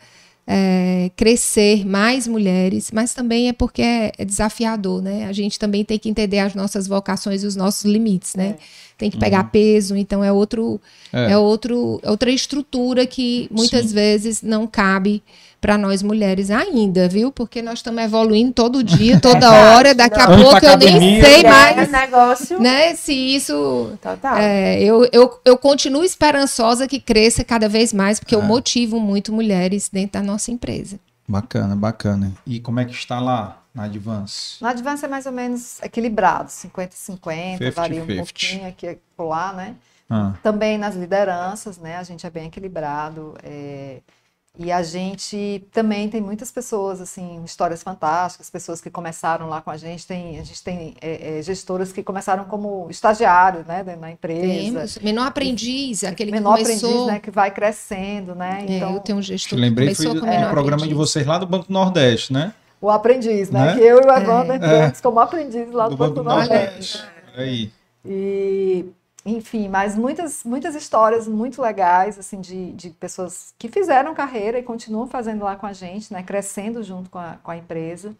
é, 0.47 1.09
crescer 1.15 1.85
mais 1.85 2.27
mulheres, 2.27 2.91
mas 2.91 3.13
também 3.13 3.49
é 3.49 3.53
porque 3.53 3.81
é, 3.81 4.11
é, 4.17 4.25
desafiador, 4.25 5.01
né? 5.01 5.25
A 5.25 5.33
gente 5.33 5.57
também 5.57 5.83
tem 5.83 5.97
que 5.97 6.07
entender 6.07 6.39
as 6.39 6.53
nossas 6.53 6.87
vocações 6.87 7.43
e 7.43 7.47
os 7.47 7.55
nossos 7.55 7.83
limites, 7.83 8.35
né? 8.35 8.55
É 8.57 8.57
tem 8.97 9.09
que 9.09 9.17
pegar 9.17 9.43
uhum. 9.43 9.49
peso, 9.49 9.95
então 9.95 10.23
é 10.23 10.31
outro 10.31 10.79
é. 11.11 11.31
é 11.31 11.37
outro 11.37 11.99
é 12.03 12.09
outra 12.09 12.31
estrutura 12.31 13.05
que 13.05 13.47
muitas 13.51 13.87
Sim. 13.87 13.95
vezes 13.95 14.41
não 14.41 14.65
cabe 14.65 15.21
para 15.65 15.79
nós 15.79 16.03
mulheres 16.03 16.51
ainda, 16.51 17.09
viu? 17.09 17.31
Porque 17.31 17.59
nós 17.59 17.79
estamos 17.79 18.03
evoluindo 18.03 18.53
todo 18.53 18.83
dia, 18.83 19.19
toda 19.19 19.49
hora. 19.73 19.95
Daqui 19.95 20.19
a 20.19 20.27
pouco 20.27 20.63
eu 20.63 20.77
nem 20.77 21.19
sei 21.19 21.43
mais, 21.43 21.91
negócio. 21.91 22.61
né? 22.61 22.93
Se 22.93 23.13
isso, 23.13 23.97
Total. 23.99 24.37
É, 24.37 24.79
eu, 24.79 25.09
eu, 25.11 25.39
eu 25.43 25.57
continuo 25.57 26.03
esperançosa 26.03 26.87
que 26.87 26.99
cresça 26.99 27.43
cada 27.43 27.67
vez 27.67 27.91
mais, 27.91 28.19
porque 28.19 28.35
é. 28.35 28.37
eu 28.37 28.43
motivo 28.43 28.99
muito 28.99 29.33
mulheres 29.33 29.89
dentro 29.91 30.21
da 30.21 30.21
nossa 30.21 30.51
empresa. 30.51 30.99
Bacana, 31.27 31.75
bacana. 31.75 32.31
E 32.45 32.59
como 32.59 32.79
é 32.79 32.85
que 32.85 32.93
está 32.93 33.19
lá 33.19 33.64
na 33.75 33.83
Advance? 33.83 34.63
Na 34.63 34.69
Advance 34.69 35.03
é 35.03 35.07
mais 35.07 35.25
ou 35.25 35.33
menos 35.33 35.81
equilibrado, 35.83 36.49
50-50, 36.49 37.71
varia 37.73 38.01
um 38.01 38.07
50. 38.07 38.23
pouquinho 38.23 38.67
aqui 38.67 38.87
e 38.87 39.21
lá, 39.21 39.51
né? 39.53 39.75
Ah. 40.09 40.33
Também 40.41 40.77
nas 40.77 40.95
lideranças, 40.95 41.77
né? 41.77 41.97
A 41.97 42.03
gente 42.03 42.25
é 42.25 42.29
bem 42.29 42.47
equilibrado. 42.47 43.35
É... 43.43 43.97
E 44.57 44.71
a 44.71 44.81
gente 44.81 45.67
também 45.73 46.07
tem 46.07 46.21
muitas 46.21 46.49
pessoas, 46.49 47.01
assim, 47.01 47.43
histórias 47.43 47.83
fantásticas, 47.83 48.49
pessoas 48.49 48.79
que 48.79 48.89
começaram 48.89 49.49
lá 49.49 49.61
com 49.61 49.69
a 49.69 49.75
gente. 49.75 50.07
Tem, 50.07 50.39
a 50.39 50.43
gente 50.43 50.63
tem 50.63 50.95
é, 51.01 51.39
é, 51.39 51.41
gestoras 51.41 51.91
que 51.91 52.01
começaram 52.01 52.45
como 52.45 52.87
estagiários, 52.89 53.65
né, 53.65 53.83
na 53.99 54.11
empresa. 54.11 54.79
Temos. 54.79 54.99
Menor 54.99 55.27
aprendiz, 55.27 56.03
e, 56.03 56.07
aquele 56.07 56.31
menor 56.31 56.55
que 56.55 56.63
começou... 56.63 56.89
aprendiz, 56.89 57.13
né, 57.13 57.19
que 57.19 57.31
vai 57.31 57.51
crescendo, 57.51 58.33
né? 58.33 58.65
É, 58.65 58.77
então, 58.77 58.93
eu 58.93 58.99
tenho 59.01 59.17
um 59.17 59.21
gestor 59.21 59.49
que 59.49 59.55
lembrei 59.61 59.93
foi 59.93 60.07
o 60.07 60.13
programa 60.21 60.53
aprendiz. 60.53 60.87
de 60.87 60.93
vocês 60.93 61.27
lá 61.27 61.37
do 61.37 61.45
Banco 61.45 61.65
Nordeste, 61.67 62.31
né? 62.31 62.53
O 62.81 62.89
aprendiz, 62.89 63.49
né? 63.49 63.67
né? 63.67 63.73
Que 63.73 63.79
eu 63.81 64.01
e 64.01 64.05
o 64.05 64.11
Evandro 64.11 64.53
é. 64.53 64.55
entramos 64.57 65.01
como 65.01 65.19
aprendiz 65.19 65.71
lá 65.71 65.85
do, 65.85 65.91
do 65.91 65.97
Banco, 65.97 66.15
Banco 66.15 66.29
Nordeste. 66.29 66.97
Nordeste. 66.97 67.05
Aí. 67.35 67.71
E 68.05 68.85
enfim, 69.25 69.67
mas 69.67 69.97
muitas, 69.97 70.43
muitas 70.43 70.75
histórias 70.75 71.27
muito 71.27 71.59
legais, 71.59 72.19
assim, 72.19 72.39
de, 72.39 72.71
de 72.73 72.91
pessoas 72.91 73.55
que 73.57 73.67
fizeram 73.67 74.13
carreira 74.13 74.59
e 74.59 74.63
continuam 74.63 75.07
fazendo 75.07 75.43
lá 75.43 75.55
com 75.55 75.65
a 75.65 75.73
gente, 75.73 76.13
né, 76.13 76.21
crescendo 76.21 76.83
junto 76.83 77.09
com 77.09 77.17
a, 77.17 77.37
com 77.41 77.49
a 77.49 77.57
empresa, 77.57 78.15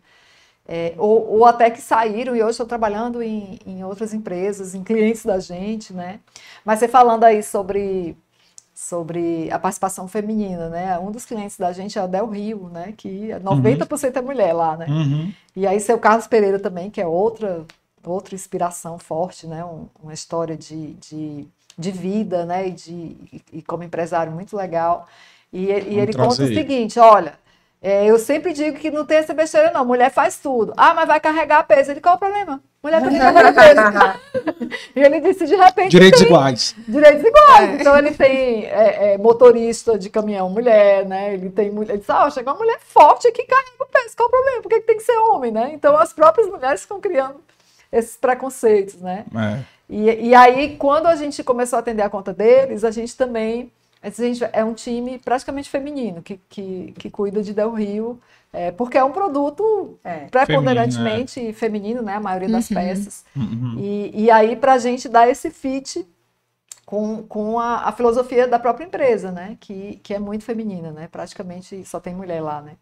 é, 0.67 0.95
ou, 0.97 1.37
ou, 1.37 1.45
até 1.45 1.69
que 1.69 1.79
saíram 1.79 2.35
e 2.35 2.41
hoje 2.41 2.51
estão 2.51 2.65
trabalhando 2.65 3.21
em, 3.21 3.59
em 3.67 3.83
outras 3.83 4.15
empresas, 4.15 4.73
em 4.73 4.83
clientes 4.83 5.23
da 5.23 5.39
gente, 5.39 5.93
né, 5.93 6.19
mas 6.65 6.79
você 6.79 6.87
falando 6.87 7.23
aí 7.23 7.43
sobre 7.43 8.17
sobre 8.85 9.49
a 9.51 9.57
participação 9.57 10.07
feminina, 10.07 10.69
né? 10.69 10.97
Um 10.99 11.11
dos 11.11 11.25
clientes 11.25 11.57
da 11.57 11.71
gente 11.71 11.97
é 11.97 12.03
o 12.03 12.07
Del 12.07 12.27
Rio, 12.29 12.69
né? 12.71 12.93
Que 12.95 13.29
90% 13.29 14.03
uhum. 14.03 14.11
é 14.15 14.21
mulher 14.21 14.53
lá, 14.53 14.77
né? 14.77 14.85
Uhum. 14.87 15.33
E 15.55 15.65
aí 15.65 15.79
seu 15.79 15.97
Carlos 15.97 16.27
Pereira 16.27 16.59
também, 16.59 16.89
que 16.89 17.01
é 17.01 17.07
outra 17.07 17.65
outra 18.03 18.35
inspiração 18.35 18.99
forte, 18.99 19.47
né? 19.47 19.65
Um, 19.65 19.87
uma 20.01 20.13
história 20.13 20.55
de, 20.55 20.93
de, 20.93 21.47
de, 21.77 21.91
vida, 21.91 22.45
né? 22.45 22.67
E, 22.67 22.71
de, 22.71 22.93
e, 22.93 23.41
e 23.53 23.61
como 23.61 23.83
empresário 23.83 24.31
muito 24.31 24.55
legal. 24.55 25.07
E, 25.51 25.65
e 25.65 25.99
ele 25.99 26.13
conta 26.13 26.43
o 26.43 26.47
seguinte: 26.47 26.99
olha, 26.99 27.33
é, 27.87 28.07
eu 28.07 28.17
sempre 28.17 28.51
digo 28.51 28.79
que 28.79 28.89
não 28.89 29.05
tem 29.05 29.17
essa 29.17 29.31
besteira, 29.31 29.69
não. 29.71 29.85
Mulher 29.85 30.09
faz 30.09 30.39
tudo. 30.39 30.73
Ah, 30.75 30.95
mas 30.95 31.07
vai 31.07 31.19
carregar 31.19 31.61
peso. 31.67 31.91
Ele, 31.91 32.01
qual 32.01 32.15
o 32.15 32.17
problema? 32.17 32.59
Mulher 32.81 32.99
também 32.99 33.19
carrega 33.19 33.53
peso. 33.53 34.79
e 34.95 34.99
ele 34.99 35.19
disse, 35.19 35.45
de 35.45 35.55
repente. 35.55 35.91
Direitos 35.91 36.19
tem, 36.19 36.27
iguais. 36.27 36.75
Direitos 36.87 37.23
iguais. 37.23 37.69
É. 37.69 37.73
Então 37.75 37.95
ele 37.95 38.09
tem 38.09 38.65
é, 38.65 39.13
é, 39.13 39.17
motorista 39.19 39.99
de 39.99 40.09
caminhão 40.09 40.49
mulher, 40.49 41.05
né? 41.05 41.35
Ele 41.35 41.51
tem 41.51 41.69
mulher. 41.69 41.91
Ele 41.91 41.99
disse, 41.99 42.11
ah, 42.11 42.27
chegou 42.31 42.53
uma 42.53 42.59
mulher 42.59 42.79
forte 42.79 43.31
que 43.31 43.43
carrega 43.43 43.69
o 43.79 43.85
peso. 43.85 44.17
Qual 44.17 44.29
o 44.29 44.31
problema? 44.31 44.61
Por 44.63 44.69
que, 44.69 44.79
que 44.79 44.87
tem 44.87 44.97
que 44.97 45.03
ser 45.03 45.17
homem, 45.19 45.51
né? 45.51 45.69
Então 45.71 45.95
as 45.95 46.11
próprias 46.11 46.49
mulheres 46.49 46.81
ficam 46.81 46.99
criando 46.99 47.39
esses 47.91 48.17
preconceitos, 48.17 48.95
né? 48.95 49.25
É. 49.35 49.59
E, 49.87 50.29
e 50.29 50.33
aí, 50.33 50.75
quando 50.77 51.05
a 51.05 51.15
gente 51.15 51.43
começou 51.43 51.77
a 51.77 51.81
atender 51.81 52.01
a 52.01 52.09
conta 52.09 52.33
deles, 52.33 52.83
a 52.83 52.89
gente 52.89 53.15
também. 53.15 53.71
A 54.05 54.09
gente 54.11 54.43
é 54.53 54.63
um 54.63 54.75
time 54.75 55.17
praticamente 55.17 55.67
feminino 55.67 56.21
que, 56.21 56.39
que, 56.47 56.93
que 56.97 57.09
cuida 57.09 57.41
de 57.41 57.53
Del 57.55 57.73
Rio, 57.73 58.21
é, 58.53 58.71
porque 58.71 58.99
é 58.99 59.03
um 59.03 59.11
produto 59.11 59.97
é. 60.03 60.27
preponderantemente 60.27 61.33
feminino, 61.33 61.49
é. 61.49 61.53
feminino, 61.53 62.01
né? 62.03 62.13
A 62.13 62.19
maioria 62.19 62.49
das 62.49 62.69
uhum. 62.69 62.75
peças. 62.75 63.25
Uhum. 63.35 63.75
E, 63.79 64.25
e 64.25 64.31
aí, 64.31 64.55
para 64.55 64.73
a 64.73 64.77
gente 64.77 65.09
dar 65.09 65.27
esse 65.27 65.49
fit 65.49 66.07
com, 66.85 67.23
com 67.23 67.59
a, 67.59 67.89
a, 67.89 67.91
filosofia 67.91 68.47
da 68.47 68.59
própria 68.59 68.85
empresa, 68.85 69.31
né? 69.31 69.57
Que, 69.59 69.99
que 70.03 70.13
é 70.13 70.19
muito 70.19 70.43
feminina, 70.43 70.91
né? 70.91 71.07
Praticamente 71.07 71.83
só 71.83 71.99
tem 71.99 72.13
mulher 72.13 72.41
lá, 72.41 72.61
né? 72.61 72.73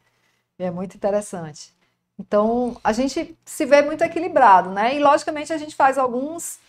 E 0.60 0.64
é 0.66 0.72
muito 0.72 0.96
interessante. 0.96 1.74
Então, 2.20 2.76
a 2.84 2.92
gente 2.92 3.34
se 3.46 3.66
vê 3.66 3.82
muito 3.82 4.04
equilibrado, 4.04 4.70
né? 4.72 4.94
E, 4.94 5.00
logicamente, 5.00 5.54
a 5.54 5.58
gente 5.58 5.74
faz 5.74 5.98
alguns 5.98 6.60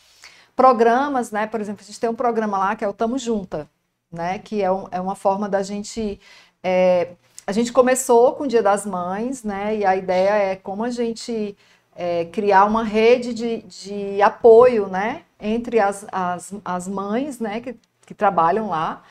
programas, 0.55 1.33
né? 1.33 1.47
Por 1.49 1.61
exemplo, 1.61 1.83
a 1.83 1.85
gente 1.85 1.99
tem 1.99 2.09
um 2.09 2.15
programa 2.15 2.57
lá 2.57 2.77
que 2.77 2.85
é 2.85 2.89
o 2.89 2.93
Tamo 2.93 3.19
Junta, 3.19 3.69
né? 4.15 4.39
Que 4.39 4.63
é, 4.63 4.71
um, 4.71 4.87
é 4.91 5.01
uma 5.01 5.15
forma 5.15 5.49
da 5.49 5.63
gente... 5.63 6.21
É, 6.63 7.09
a 7.47 7.53
gente 7.53 7.73
começou 7.73 8.33
com 8.33 8.45
o 8.45 8.49
Dia 8.49 8.63
das 8.63 8.87
Mães, 8.87 9.45
né? 9.45 9.77
E 9.77 9.85
a 9.85 9.95
ideia 9.95 10.31
é 10.31 10.57
como 10.57 10.83
a 10.83 10.91
gente 10.91 11.57
é, 11.95 12.25
criar 12.27 12.65
uma 12.65 12.83
rede 12.83 13.35
de, 13.35 13.63
de 13.63 14.23
apoio, 14.23 14.87
né? 14.89 15.23
Entre 15.39 15.79
as, 15.79 16.07
as, 16.11 16.55
as 16.65 16.89
mães, 16.89 17.39
né? 17.39 17.61
Que, 17.61 17.77
que 18.07 18.15
trabalham 18.15 18.71
lá. 18.71 19.03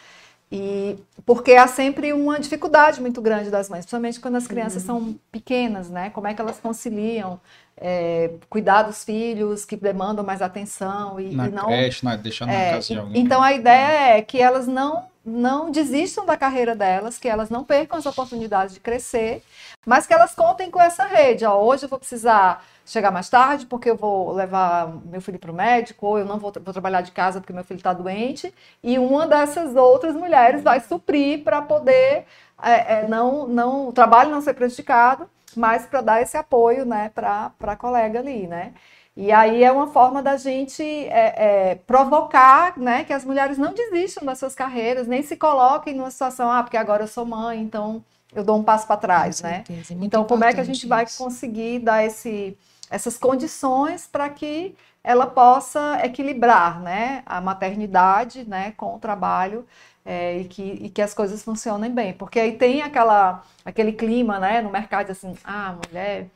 E 0.51 0.97
porque 1.25 1.53
há 1.53 1.65
sempre 1.65 2.13
uma 2.13 2.39
dificuldade 2.39 3.01
muito 3.01 3.19
grande 3.21 3.49
das 3.49 3.69
mães, 3.69 3.85
principalmente 3.85 4.19
quando 4.19 4.35
as 4.35 4.45
crianças 4.45 4.83
uhum. 4.83 4.87
são 4.87 5.19
pequenas, 5.31 5.89
né? 5.89 6.11
Como 6.11 6.27
é 6.27 6.33
que 6.33 6.41
elas 6.41 6.59
conciliam 6.59 7.39
é, 7.77 8.31
cuidar 8.49 8.83
dos 8.83 9.03
filhos 9.03 9.65
que 9.65 9.75
demandam 9.75 10.23
mais 10.23 10.41
atenção 10.41 11.19
e, 11.19 11.35
na 11.35 11.47
e 11.47 11.51
não 11.51 11.65
creche, 11.65 12.05
na, 12.05 12.15
deixando 12.15 12.49
é, 12.49 12.65
na 12.65 12.75
casa 12.75 12.93
de 12.93 12.99
alguém. 12.99 13.21
Então 13.21 13.41
a 13.41 13.53
ideia 13.53 14.17
é 14.17 14.21
que 14.21 14.41
elas 14.41 14.67
não 14.67 15.11
não 15.25 15.71
desistam 15.71 16.25
da 16.25 16.35
carreira 16.35 16.75
delas, 16.75 17.17
que 17.17 17.29
elas 17.29 17.49
não 17.49 17.63
percam 17.63 17.97
as 17.97 18.05
oportunidades 18.05 18.73
de 18.73 18.81
crescer, 18.81 19.41
mas 19.85 20.07
que 20.07 20.13
elas 20.13 20.33
contem 20.33 20.71
com 20.71 20.81
essa 20.81 21.05
rede. 21.05 21.45
Ó, 21.45 21.61
hoje 21.61 21.85
eu 21.85 21.89
vou 21.89 21.99
precisar 21.99 22.63
chegar 22.85 23.11
mais 23.11 23.29
tarde 23.29 23.65
porque 23.65 23.89
eu 23.89 23.95
vou 23.95 24.31
levar 24.33 24.87
meu 25.05 25.21
filho 25.21 25.39
para 25.39 25.51
o 25.51 25.55
médico, 25.55 26.05
ou 26.05 26.19
eu 26.19 26.25
não 26.25 26.37
vou, 26.37 26.51
vou, 26.61 26.73
trabalhar 26.73 27.01
de 27.01 27.11
casa 27.11 27.39
porque 27.39 27.53
meu 27.53 27.63
filho 27.63 27.77
está 27.77 27.93
doente, 27.93 28.53
e 28.81 28.99
uma 28.99 29.27
dessas 29.27 29.75
outras 29.75 30.15
mulheres 30.15 30.63
vai 30.63 30.79
suprir 30.79 31.43
para 31.43 31.61
poder 31.61 32.25
é, 32.61 32.99
é, 32.99 33.07
não, 33.07 33.47
não, 33.47 33.89
o 33.89 33.93
trabalho 33.93 34.31
não 34.31 34.41
ser 34.41 34.53
prejudicado, 34.53 35.29
mas 35.55 35.85
para 35.85 36.01
dar 36.01 36.21
esse 36.21 36.37
apoio 36.37 36.85
né, 36.85 37.11
para 37.13 37.51
a 37.61 37.75
colega 37.75 38.19
ali, 38.19 38.47
né? 38.47 38.73
E 39.15 39.31
aí 39.31 39.63
é 39.63 39.71
uma 39.71 39.87
forma 39.87 40.23
da 40.23 40.37
gente 40.37 40.81
é, 40.81 41.71
é, 41.71 41.75
provocar 41.75 42.77
né, 42.79 43.03
que 43.03 43.13
as 43.13 43.23
mulheres 43.23 43.59
não 43.59 43.71
desistam 43.71 44.25
das 44.25 44.39
suas 44.39 44.55
carreiras, 44.55 45.07
nem 45.07 45.21
se 45.21 45.37
coloquem 45.37 45.93
numa 45.93 46.09
situação, 46.09 46.51
ah, 46.51 46.63
porque 46.63 46.77
agora 46.77 47.03
eu 47.03 47.07
sou 47.07 47.23
mãe, 47.23 47.61
então 47.61 48.03
eu 48.35 48.43
dou 48.43 48.57
um 48.57 48.63
passo 48.63 48.87
para 48.87 48.97
trás, 48.97 49.41
né? 49.41 49.63
Certeza, 49.65 49.93
é 49.93 49.97
então, 50.01 50.23
como 50.25 50.43
é 50.43 50.53
que 50.53 50.59
a 50.59 50.63
gente 50.63 50.79
isso. 50.79 50.87
vai 50.87 51.05
conseguir 51.17 51.79
dar 51.79 52.03
esse, 52.03 52.57
essas 52.89 53.17
condições 53.17 54.07
para 54.07 54.29
que 54.29 54.75
ela 55.03 55.27
possa 55.27 55.99
equilibrar 56.03 56.79
né, 56.79 57.23
a 57.25 57.41
maternidade 57.41 58.47
né, 58.47 58.73
com 58.77 58.95
o 58.95 58.99
trabalho 58.99 59.65
é, 60.05 60.37
e, 60.37 60.45
que, 60.45 60.61
e 60.61 60.89
que 60.89 61.01
as 61.01 61.13
coisas 61.13 61.43
funcionem 61.43 61.91
bem. 61.91 62.13
Porque 62.13 62.39
aí 62.39 62.53
tem 62.57 62.81
aquela, 62.81 63.43
aquele 63.65 63.91
clima 63.91 64.39
né, 64.39 64.61
no 64.61 64.69
mercado 64.69 65.11
assim, 65.11 65.35
ah, 65.43 65.75
mulher 65.87 66.29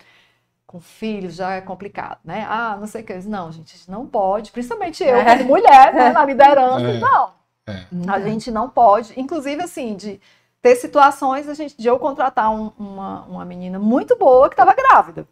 com 0.66 0.82
filhos 0.82 1.36
já 1.36 1.54
é 1.54 1.62
complicado, 1.62 2.20
né? 2.26 2.46
Ah, 2.50 2.76
não 2.78 2.88
sei 2.88 3.02
o 3.02 3.06
que. 3.06 3.14
Não, 3.20 3.50
gente, 3.54 3.74
a 3.74 3.78
gente 3.78 3.90
não 3.90 4.06
pode, 4.06 4.52
principalmente 4.52 5.02
eu, 5.02 5.16
é. 5.16 5.38
como 5.38 5.46
mulher, 5.46 5.94
né, 5.94 6.12
na 6.12 6.26
liderança, 6.26 6.86
é. 6.86 7.00
não. 7.00 7.32
É. 7.66 7.86
A 8.10 8.20
gente 8.20 8.52
não 8.52 8.70
pode, 8.70 9.18
inclusive 9.18 9.64
assim, 9.64 9.96
de 9.96 10.20
ter 10.68 10.76
situações 10.76 11.48
a 11.48 11.54
gente, 11.54 11.78
de 11.78 11.88
eu 11.88 11.98
contratar 11.98 12.52
um, 12.52 12.72
uma, 12.78 13.22
uma 13.26 13.46
menina 13.46 13.80
muito 13.80 14.18
boa 14.18 14.50
que 14.50 14.54
estava 14.54 14.74
grávida 14.74 15.28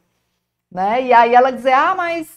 né? 0.75 1.05
E 1.05 1.13
aí 1.13 1.33
ela 1.33 1.51
dizer, 1.51 1.71
ah, 1.71 1.95
mas, 1.95 2.27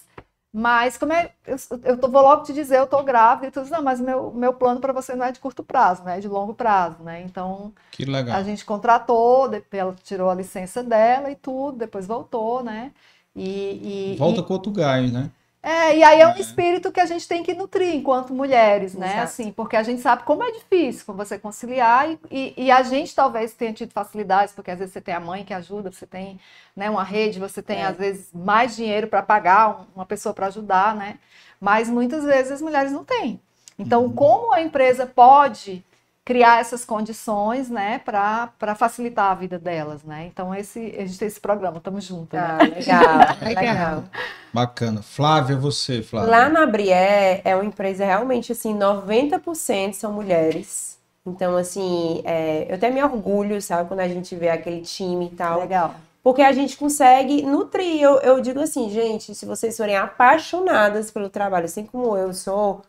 mas 0.52 0.96
como 0.96 1.12
é, 1.12 1.32
eu, 1.44 1.56
eu 1.82 1.98
tô, 1.98 2.08
vou 2.08 2.22
logo 2.22 2.44
te 2.44 2.52
dizer, 2.52 2.78
eu 2.78 2.86
tô 2.86 3.02
grávida, 3.02 3.48
e 3.48 3.50
tu 3.50 3.60
diz, 3.62 3.70
não, 3.70 3.82
mas 3.82 4.00
meu, 4.00 4.32
meu 4.32 4.52
plano 4.52 4.80
para 4.80 4.92
você 4.92 5.16
não 5.16 5.26
é 5.26 5.32
de 5.32 5.40
curto 5.40 5.64
prazo, 5.64 6.04
né? 6.04 6.18
É 6.18 6.20
de 6.20 6.28
longo 6.28 6.54
prazo, 6.54 7.02
né? 7.02 7.20
Então, 7.22 7.72
que 7.90 8.04
legal. 8.04 8.36
a 8.36 8.42
gente 8.44 8.64
contratou, 8.64 9.50
ela 9.72 9.94
tirou 10.04 10.30
a 10.30 10.34
licença 10.34 10.84
dela 10.84 11.30
e 11.30 11.34
tudo, 11.34 11.78
depois 11.78 12.06
voltou, 12.06 12.62
né? 12.62 12.92
E, 13.34 14.12
e 14.14 14.16
Volta 14.16 14.40
e, 14.40 14.44
com 14.44 14.52
outro 14.52 14.70
gás, 14.70 15.12
né? 15.12 15.30
É, 15.60 15.97
e 15.97 16.05
aí 16.05 16.20
é 16.20 16.26
um 16.26 16.36
é. 16.36 16.40
espírito 16.40 16.93
que 16.93 17.01
a 17.01 17.06
gente 17.06 17.26
tem 17.26 17.43
que 17.43 17.52
nutrir 17.52 17.94
enquanto 17.94 18.32
mulheres, 18.32 18.94
né? 18.94 19.09
Exato. 19.09 19.22
Assim, 19.24 19.52
porque 19.52 19.76
a 19.76 19.82
gente 19.82 20.01
sabe 20.01 20.22
como 20.22 20.43
é 20.44 20.52
difícil 20.52 21.05
você 21.14 21.39
conciliar 21.39 22.09
e, 22.09 22.18
e, 22.30 22.55
e, 22.64 22.70
a 22.70 22.82
gente 22.82 23.14
talvez 23.14 23.52
tenha 23.55 23.72
tido 23.72 23.93
facilidades, 23.93 24.55
porque 24.55 24.70
às 24.70 24.78
vezes 24.78 24.93
você 24.93 25.01
tem 25.01 25.14
a 25.14 25.20
mãe 25.20 25.44
que 25.44 25.52
ajuda, 25.52 25.90
você 25.90 26.06
tem 26.06 26.39
né, 26.76 26.89
uma 26.89 27.02
rede, 27.02 27.40
você 27.40 27.60
tem 27.60 27.78
é. 27.78 27.86
às 27.86 27.97
vezes 27.97 28.30
mais 28.32 28.76
dinheiro 28.76 29.09
para 29.09 29.20
pagar 29.20 29.85
uma 29.97 30.06
pessoa 30.06 30.32
para 30.32 30.47
ajudar, 30.47 30.94
né? 30.94 31.18
Mas 31.60 31.89
muitas 31.89 32.24
vezes 32.24 32.52
as 32.52 32.62
mulheres 32.62 32.93
não 32.93 33.05
têm. 33.05 33.40
Então, 33.76 34.05
uhum. 34.05 34.12
como 34.12 34.52
a 34.52 34.62
empresa 34.62 35.06
pode 35.06 35.85
criar 36.28 36.60
essas 36.60 36.84
condições, 36.84 37.70
né, 37.70 38.02
para 38.05 38.74
facilitar 38.76 39.30
a 39.30 39.34
vida 39.34 39.59
delas, 39.59 40.05
né? 40.05 40.26
Então 40.26 40.55
esse 40.55 40.94
a 40.98 41.06
gente 41.06 41.18
tem 41.18 41.26
esse 41.26 41.40
programa, 41.40 41.78
estamos 41.78 42.05
juntos. 42.05 42.38
Ah, 42.38 42.59
né? 42.59 42.74
legal, 42.76 43.64
legal. 43.64 44.05
Bacana. 44.52 45.00
Flávia, 45.00 45.56
você, 45.56 46.02
Flávia. 46.02 46.30
Lá 46.30 46.50
na 46.50 46.66
Brié 46.66 47.40
é 47.42 47.55
uma 47.55 47.64
empresa 47.64 48.05
realmente 48.05 48.52
assim, 48.52 48.78
90% 48.78 49.94
são 49.94 50.12
mulheres. 50.12 50.98
Então, 51.24 51.56
assim, 51.56 52.20
é, 52.26 52.66
eu 52.68 52.74
até 52.74 52.90
me 52.90 53.02
orgulho, 53.02 53.60
sabe, 53.62 53.88
quando 53.88 54.00
a 54.00 54.09
gente 54.09 54.36
vê 54.36 54.50
aquele 54.50 54.82
time 54.82 55.28
e 55.28 55.30
tal. 55.30 55.60
Legal. 55.60 55.94
Porque 56.22 56.42
a 56.42 56.52
gente 56.52 56.76
consegue 56.76 57.40
nutrir. 57.40 58.02
Eu, 58.02 58.18
eu 58.18 58.40
digo 58.42 58.60
assim, 58.60 58.90
gente, 58.90 59.34
se 59.34 59.46
vocês 59.46 59.74
forem 59.78 59.96
apaixonadas 59.96 61.10
pelo 61.10 61.30
trabalho, 61.30 61.64
assim 61.64 61.86
como 61.86 62.16
eu 62.18 62.34
sou, 62.34 62.82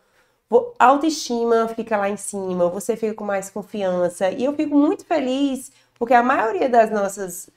autoestima 0.78 1.68
fica 1.68 1.96
lá 1.96 2.08
em 2.08 2.16
cima, 2.16 2.68
você 2.68 2.96
fica 2.96 3.14
com 3.14 3.24
mais 3.24 3.50
confiança. 3.50 4.30
E 4.30 4.44
eu 4.44 4.54
fico 4.54 4.74
muito 4.76 5.04
feliz 5.04 5.70
Porque 5.98 6.14
a 6.14 6.22
maioria 6.22 6.68
das 6.68 6.90
nossas 6.90 7.50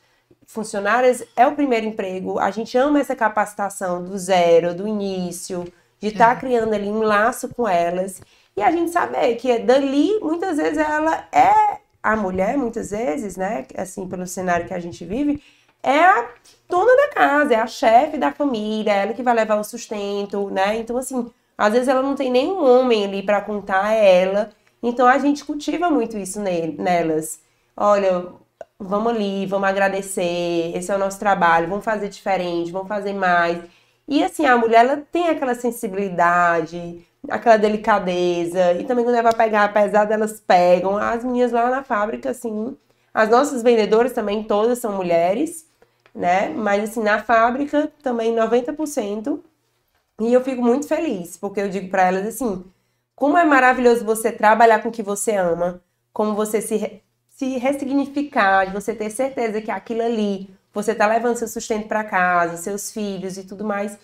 funcionárias 0.45 1.23
é 1.35 1.47
o 1.47 1.55
primeiro 1.55 1.85
emprego, 1.85 2.39
a 2.39 2.51
gente 2.51 2.77
ama 2.77 2.99
essa 2.99 3.15
capacitação 3.15 4.03
do 4.03 4.17
zero, 4.17 4.75
do 4.75 4.87
início, 4.87 5.65
de 5.99 6.09
estar 6.09 6.27
tá 6.27 6.33
é. 6.33 6.35
criando 6.35 6.73
ali 6.73 6.89
um 6.89 7.01
laço 7.01 7.47
com 7.49 7.67
elas. 7.67 8.21
E 8.55 8.61
a 8.61 8.69
gente 8.69 8.91
saber 8.91 9.35
que 9.35 9.59
dali, 9.59 10.19
muitas 10.19 10.57
vezes, 10.57 10.77
ela 10.77 11.27
é 11.31 11.79
a 12.03 12.15
mulher, 12.15 12.57
muitas 12.57 12.91
vezes, 12.91 13.37
né? 13.37 13.65
Assim, 13.77 14.07
pelo 14.07 14.27
cenário 14.27 14.67
que 14.67 14.73
a 14.73 14.79
gente 14.79 15.03
vive, 15.05 15.41
é 15.81 15.99
a 15.99 16.29
dona 16.69 16.95
da 16.95 17.09
casa, 17.13 17.53
é 17.53 17.57
a 17.57 17.67
chefe 17.67 18.17
da 18.17 18.31
família, 18.31 18.91
é 18.91 18.97
ela 19.03 19.13
que 19.13 19.23
vai 19.23 19.33
levar 19.33 19.55
o 19.55 19.63
sustento, 19.63 20.49
né? 20.49 20.77
Então, 20.77 20.97
assim, 20.97 21.31
às 21.57 21.73
vezes 21.73 21.87
ela 21.87 22.01
não 22.01 22.15
tem 22.15 22.31
nenhum 22.31 22.63
homem 22.63 23.05
ali 23.05 23.23
para 23.23 23.41
contar, 23.41 23.93
é 23.93 24.21
ela. 24.23 24.49
Então 24.81 25.07
a 25.07 25.17
gente 25.17 25.45
cultiva 25.45 25.89
muito 25.89 26.17
isso 26.17 26.39
nelas. 26.41 27.39
Olha, 27.75 28.27
vamos 28.79 29.13
ali, 29.13 29.45
vamos 29.45 29.67
agradecer, 29.67 30.71
esse 30.75 30.91
é 30.91 30.95
o 30.95 30.99
nosso 30.99 31.19
trabalho, 31.19 31.69
vamos 31.69 31.85
fazer 31.85 32.09
diferente, 32.09 32.71
vamos 32.71 32.87
fazer 32.87 33.13
mais. 33.13 33.59
E 34.07 34.23
assim, 34.23 34.45
a 34.45 34.57
mulher 34.57 34.85
ela 34.85 34.97
tem 35.11 35.29
aquela 35.29 35.55
sensibilidade, 35.55 37.05
aquela 37.29 37.57
delicadeza, 37.57 38.73
e 38.73 38.83
também 38.85 39.05
quando 39.05 39.15
ela 39.15 39.31
vai 39.31 39.47
pegar, 39.47 39.65
apesar 39.65 40.05
delas 40.05 40.41
pegam, 40.41 40.97
as 40.97 41.23
minhas 41.23 41.51
lá 41.51 41.69
na 41.69 41.83
fábrica, 41.83 42.29
assim, 42.31 42.77
as 43.13 43.29
nossas 43.29 43.63
vendedoras 43.63 44.11
também, 44.13 44.43
todas 44.43 44.79
são 44.79 44.93
mulheres, 44.93 45.65
né? 46.13 46.49
Mas 46.49 46.83
assim, 46.83 47.01
na 47.03 47.21
fábrica 47.23 47.91
também 48.01 48.35
90%. 48.35 49.39
E 50.21 50.31
eu 50.31 50.43
fico 50.43 50.61
muito 50.61 50.87
feliz, 50.87 51.37
porque 51.37 51.59
eu 51.59 51.69
digo 51.69 51.89
para 51.89 52.03
elas 52.03 52.27
assim, 52.27 52.63
como 53.15 53.37
é 53.37 53.43
maravilhoso 53.43 54.05
você 54.05 54.31
trabalhar 54.31 54.81
com 54.81 54.89
o 54.89 54.91
que 54.91 55.03
você 55.03 55.35
ama, 55.35 55.81
como 56.11 56.35
você 56.35 56.61
se, 56.61 57.01
se 57.29 57.57
ressignificar, 57.57 58.65
de 58.65 58.73
você 58.73 58.93
ter 58.93 59.09
certeza 59.09 59.61
que 59.61 59.71
aquilo 59.71 60.03
ali, 60.03 60.49
você 60.73 60.93
tá 60.93 61.07
levando 61.07 61.37
seu 61.37 61.47
sustento 61.47 61.87
para 61.87 62.03
casa, 62.03 62.57
seus 62.57 62.91
filhos 62.91 63.37
e 63.37 63.43
tudo 63.43 63.63
mais. 63.63 63.97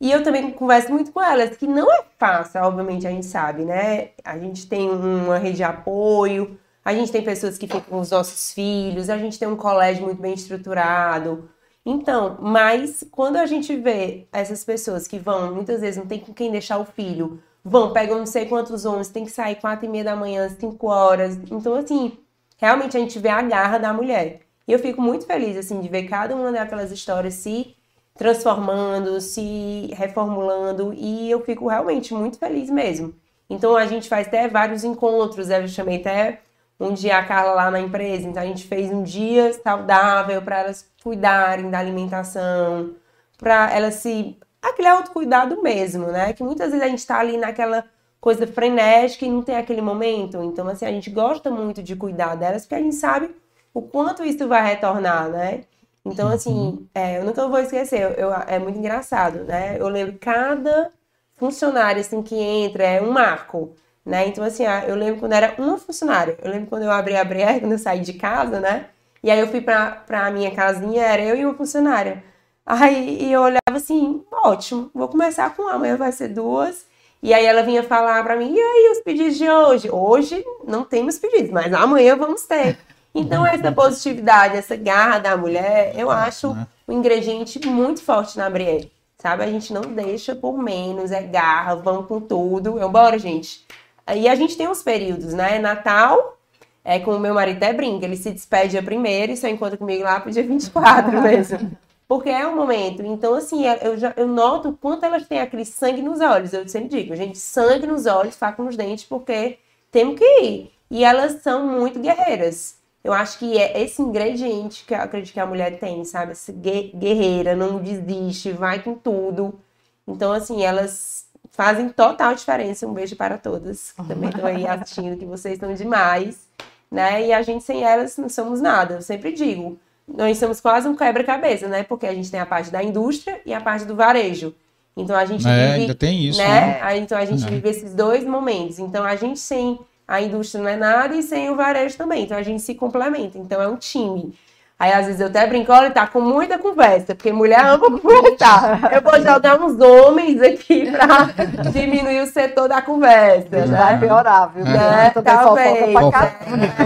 E 0.00 0.12
eu 0.12 0.22
também 0.22 0.50
converso 0.52 0.92
muito 0.92 1.10
com 1.12 1.22
elas, 1.22 1.56
que 1.56 1.66
não 1.66 1.90
é 1.90 2.04
fácil, 2.18 2.60
obviamente 2.62 3.06
a 3.06 3.10
gente 3.10 3.26
sabe, 3.26 3.64
né? 3.64 4.10
A 4.24 4.38
gente 4.38 4.66
tem 4.68 4.90
uma 4.90 5.38
rede 5.38 5.56
de 5.56 5.64
apoio, 5.64 6.58
a 6.84 6.92
gente 6.94 7.10
tem 7.10 7.22
pessoas 7.24 7.58
que 7.58 7.66
ficam 7.66 7.80
com 7.80 8.00
os 8.00 8.10
nossos 8.10 8.52
filhos, 8.52 9.08
a 9.10 9.18
gente 9.18 9.38
tem 9.38 9.48
um 9.48 9.56
colégio 9.56 10.04
muito 10.04 10.20
bem 10.20 10.34
estruturado. 10.34 11.48
Então, 11.88 12.36
mas 12.40 13.04
quando 13.12 13.36
a 13.36 13.46
gente 13.46 13.76
vê 13.76 14.26
essas 14.32 14.64
pessoas 14.64 15.06
que 15.06 15.20
vão, 15.20 15.54
muitas 15.54 15.80
vezes 15.80 15.96
não 15.96 16.06
tem 16.06 16.18
com 16.18 16.34
quem 16.34 16.50
deixar 16.50 16.78
o 16.78 16.84
filho, 16.84 17.40
vão, 17.64 17.92
pegam 17.92 18.18
não 18.18 18.26
sei 18.26 18.46
quantos 18.46 18.84
homens, 18.84 19.08
tem 19.08 19.24
que 19.24 19.30
sair 19.30 19.54
quatro 19.54 19.86
e 19.86 19.88
meia 19.88 20.02
da 20.02 20.16
manhã, 20.16 20.48
cinco 20.48 20.88
horas. 20.88 21.38
Então, 21.48 21.76
assim, 21.76 22.18
realmente 22.58 22.96
a 22.96 23.00
gente 23.00 23.20
vê 23.20 23.28
a 23.28 23.40
garra 23.40 23.78
da 23.78 23.92
mulher. 23.92 24.40
E 24.66 24.72
eu 24.72 24.80
fico 24.80 25.00
muito 25.00 25.26
feliz, 25.26 25.56
assim, 25.56 25.80
de 25.80 25.88
ver 25.88 26.08
cada 26.08 26.34
uma 26.34 26.50
daquelas 26.50 26.90
histórias 26.90 27.34
se 27.34 27.76
transformando, 28.14 29.20
se 29.20 29.90
reformulando, 29.94 30.92
e 30.92 31.30
eu 31.30 31.44
fico 31.44 31.68
realmente 31.68 32.12
muito 32.12 32.36
feliz 32.36 32.68
mesmo. 32.68 33.14
Então, 33.48 33.76
a 33.76 33.86
gente 33.86 34.08
faz 34.08 34.26
até 34.26 34.48
vários 34.48 34.82
encontros, 34.82 35.50
eu 35.50 35.68
chamei 35.68 35.98
até 35.98 36.40
um 36.78 36.92
dia 36.92 37.18
a 37.18 37.24
Carla 37.24 37.52
lá 37.52 37.70
na 37.70 37.80
empresa, 37.80 38.28
então 38.28 38.42
a 38.42 38.46
gente 38.46 38.66
fez 38.66 38.90
um 38.90 39.02
dia 39.02 39.52
saudável 39.54 40.42
para 40.42 40.60
elas 40.60 40.88
cuidarem 41.02 41.70
da 41.70 41.78
alimentação, 41.78 42.94
para 43.38 43.70
elas 43.74 43.94
se 43.94 44.38
aquele 44.60 44.88
autocuidado 44.88 45.62
mesmo, 45.62 46.06
né? 46.08 46.32
Que 46.32 46.42
muitas 46.42 46.70
vezes 46.70 46.84
a 46.84 46.88
gente 46.88 46.98
está 46.98 47.18
ali 47.18 47.36
naquela 47.36 47.84
coisa 48.20 48.46
frenética 48.46 49.24
e 49.24 49.30
não 49.30 49.42
tem 49.42 49.56
aquele 49.56 49.80
momento. 49.80 50.42
Então, 50.42 50.66
assim, 50.68 50.84
a 50.84 50.90
gente 50.90 51.10
gosta 51.10 51.50
muito 51.50 51.82
de 51.82 51.94
cuidar 51.94 52.34
delas 52.34 52.62
porque 52.62 52.74
a 52.74 52.80
gente 52.80 52.96
sabe 52.96 53.30
o 53.72 53.82
quanto 53.82 54.24
isso 54.24 54.48
vai 54.48 54.66
retornar, 54.66 55.28
né? 55.28 55.64
Então, 56.04 56.28
assim, 56.28 56.50
uhum. 56.52 56.86
é, 56.94 57.18
eu 57.18 57.24
nunca 57.24 57.46
vou 57.48 57.58
esquecer, 57.58 58.00
eu, 58.00 58.10
eu, 58.10 58.32
é 58.32 58.58
muito 58.58 58.78
engraçado, 58.78 59.44
né? 59.44 59.76
Eu 59.78 59.88
lembro 59.88 60.16
cada 60.20 60.90
funcionário, 61.36 62.00
assim, 62.00 62.22
que 62.22 62.34
entra, 62.34 62.84
é 62.84 63.02
um 63.02 63.10
marco, 63.10 63.74
né? 64.06 64.28
Então, 64.28 64.44
assim, 64.44 64.62
eu 64.86 64.94
lembro 64.94 65.18
quando 65.18 65.32
era 65.32 65.54
uma 65.58 65.76
funcionária, 65.76 66.38
eu 66.40 66.48
lembro 66.48 66.68
quando 66.68 66.84
eu 66.84 66.92
abri 66.92 67.16
a 67.16 67.24
BR, 67.24 67.58
quando 67.60 67.72
eu 67.72 67.78
saí 67.78 68.00
de 68.00 68.12
casa, 68.12 68.60
né? 68.60 68.86
E 69.22 69.30
aí 69.30 69.40
eu 69.40 69.48
fui 69.48 69.60
pra, 69.60 69.90
pra 69.90 70.30
minha 70.30 70.52
casinha, 70.52 71.02
era 71.02 71.22
eu 71.22 71.34
e 71.36 71.44
uma 71.44 71.54
funcionária. 71.54 72.22
Aí 72.64 73.32
eu 73.32 73.42
olhava 73.42 73.74
assim, 73.74 74.24
ótimo, 74.30 74.90
vou 74.94 75.08
começar 75.08 75.54
com 75.54 75.68
amanhã 75.68 75.96
vai 75.96 76.12
ser 76.12 76.28
duas. 76.28 76.86
E 77.22 77.34
aí 77.34 77.44
ela 77.44 77.62
vinha 77.62 77.82
falar 77.82 78.22
para 78.22 78.36
mim, 78.36 78.54
e 78.54 78.60
aí 78.60 78.92
os 78.92 79.00
pedidos 79.00 79.36
de 79.36 79.48
hoje? 79.50 79.90
Hoje 79.90 80.44
não 80.64 80.84
temos 80.84 81.18
pedidos, 81.18 81.50
mas 81.50 81.72
amanhã 81.72 82.16
vamos 82.16 82.42
ter. 82.42 82.78
Então 83.12 83.44
essa 83.44 83.72
positividade, 83.72 84.56
essa 84.56 84.76
garra 84.76 85.18
da 85.18 85.36
mulher, 85.36 85.92
eu 85.96 86.10
acho 86.10 86.54
né? 86.54 86.66
um 86.86 86.92
ingrediente 86.92 87.66
muito 87.66 88.02
forte 88.02 88.36
na 88.38 88.48
Brienne. 88.48 88.92
Sabe? 89.18 89.42
A 89.42 89.46
gente 89.46 89.72
não 89.72 89.80
deixa 89.80 90.36
por 90.36 90.58
menos, 90.58 91.10
é 91.10 91.22
garra, 91.22 91.74
vamos 91.74 92.06
com 92.06 92.20
tudo. 92.20 92.78
Eu, 92.78 92.88
bora, 92.88 93.18
gente. 93.18 93.66
Aí 94.06 94.28
a 94.28 94.34
gente 94.34 94.56
tem 94.56 94.68
uns 94.68 94.82
períodos, 94.82 95.34
né? 95.34 95.58
Natal, 95.58 96.38
é 96.84 97.00
com 97.00 97.10
o 97.10 97.18
meu 97.18 97.34
marido 97.34 97.56
até 97.56 97.72
brinca, 97.72 98.06
ele 98.06 98.16
se 98.16 98.30
despede 98.30 98.70
dia 98.70 98.82
primeiro 98.82 99.32
e 99.32 99.36
só 99.36 99.48
encontra 99.48 99.76
comigo 99.76 100.04
lá 100.04 100.20
pro 100.20 100.30
dia 100.30 100.44
24 100.44 101.10
mesmo. 101.20 101.76
Porque 102.06 102.30
é 102.30 102.46
o 102.46 102.54
momento. 102.54 103.02
Então, 103.04 103.34
assim, 103.34 103.66
é, 103.66 103.80
eu, 103.82 103.98
já, 103.98 104.14
eu 104.16 104.28
noto 104.28 104.68
o 104.68 104.76
quanto 104.76 105.04
elas 105.04 105.26
têm 105.26 105.40
aquele 105.40 105.64
sangue 105.64 106.00
nos 106.00 106.20
olhos. 106.20 106.52
Eu 106.52 106.68
sempre 106.68 106.88
digo, 106.88 107.16
gente, 107.16 107.36
sangue 107.38 107.86
nos 107.86 108.06
olhos, 108.06 108.36
faca 108.36 108.62
nos 108.62 108.76
dentes, 108.76 109.04
porque 109.04 109.58
temos 109.90 110.16
que 110.16 110.24
ir. 110.42 110.72
E 110.88 111.04
elas 111.04 111.42
são 111.42 111.66
muito 111.66 111.98
guerreiras. 111.98 112.76
Eu 113.02 113.12
acho 113.12 113.38
que 113.38 113.58
é 113.58 113.82
esse 113.82 114.02
ingrediente 114.02 114.84
que 114.84 114.94
eu 114.94 114.98
acredito 114.98 115.34
que 115.34 115.40
a 115.40 115.46
mulher 115.46 115.78
tem, 115.80 116.04
sabe? 116.04 116.32
Essa 116.32 116.52
guerreira, 116.52 117.56
não 117.56 117.80
desiste, 117.80 118.52
vai 118.52 118.80
com 118.82 118.94
tudo. 118.94 119.58
Então, 120.06 120.32
assim, 120.32 120.62
elas 120.62 121.25
fazem 121.56 121.88
total 121.88 122.34
diferença. 122.34 122.86
Um 122.86 122.92
beijo 122.92 123.16
para 123.16 123.38
todas 123.38 123.92
que 123.92 124.04
também 124.06 124.28
estão 124.28 124.46
aí 124.46 124.66
assistindo, 124.66 125.16
que 125.16 125.24
vocês 125.24 125.54
estão 125.54 125.72
demais, 125.74 126.46
né? 126.90 127.26
E 127.26 127.32
a 127.32 127.42
gente 127.42 127.64
sem 127.64 127.82
elas 127.82 128.16
não 128.16 128.28
somos 128.28 128.60
nada. 128.60 128.94
Eu 128.94 129.02
sempre 129.02 129.32
digo, 129.32 129.78
nós 130.06 130.38
somos 130.38 130.60
quase 130.60 130.86
um 130.86 130.94
quebra-cabeça, 130.94 131.66
né? 131.66 131.82
Porque 131.82 132.06
a 132.06 132.14
gente 132.14 132.30
tem 132.30 132.38
a 132.38 132.46
parte 132.46 132.70
da 132.70 132.82
indústria 132.82 133.40
e 133.44 133.52
a 133.52 133.60
parte 133.60 133.84
do 133.84 133.96
varejo. 133.96 134.54
Então 134.96 135.16
a 135.16 135.24
gente 135.24 135.46
é, 135.46 135.68
vive, 135.68 135.80
ainda 135.80 135.94
tem 135.94 136.24
isso, 136.24 136.38
né? 136.38 136.80
né? 136.80 136.98
Então 136.98 137.18
a 137.18 137.24
gente 137.24 137.44
é. 137.44 137.50
vive 137.50 137.68
esses 137.68 137.94
dois 137.94 138.24
momentos. 138.24 138.78
Então 138.78 139.04
a 139.04 139.16
gente 139.16 139.40
sem 139.40 139.78
a 140.06 140.22
indústria 140.22 140.62
não 140.62 140.70
é 140.70 140.76
nada 140.76 141.16
e 141.16 141.22
sem 141.22 141.50
o 141.50 141.56
varejo 141.56 141.96
também. 141.96 142.24
Então 142.24 142.36
a 142.36 142.42
gente 142.42 142.62
se 142.62 142.74
complementa. 142.74 143.36
Então 143.36 143.60
é 143.60 143.68
um 143.68 143.76
time. 143.76 144.34
Aí 144.78 144.92
às 144.92 145.06
vezes 145.06 145.20
eu 145.22 145.28
até 145.28 145.46
brinco, 145.46 145.72
olha, 145.72 145.90
tá 145.90 146.06
com 146.06 146.20
muita 146.20 146.58
conversa, 146.58 147.14
porque 147.14 147.32
mulher 147.32 147.64
ama 147.64 147.98
conversar. 147.98 148.92
Eu 148.92 149.00
vou 149.00 149.18
jogar 149.22 149.58
uns 149.58 149.80
homens 149.80 150.42
aqui 150.42 150.90
pra 150.92 151.70
diminuir 151.70 152.20
o 152.20 152.26
setor 152.26 152.68
da 152.68 152.82
conversa. 152.82 153.66
Já 153.66 153.84
vai 153.84 153.98
piorar, 153.98 154.52
viu? 154.54 154.64
Né? 154.64 155.10
Talvez. 155.24 155.94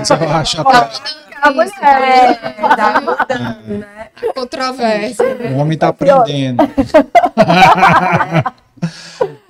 Você 0.07 0.17
vai 0.17 0.29
achar 0.29 0.65
a 1.43 1.51
mulher. 1.51 2.41
Tá 2.77 3.01
mudando, 3.01 3.67
né? 3.79 4.09
Controvérsia. 4.35 5.27
O 5.53 5.57
homem 5.57 5.77
tá 5.77 5.89
aprendendo. 5.89 6.63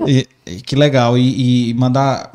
e, 0.07 0.27
que 0.65 0.77
legal. 0.77 1.19
E, 1.19 1.71
e 1.71 1.75
mandar 1.75 2.31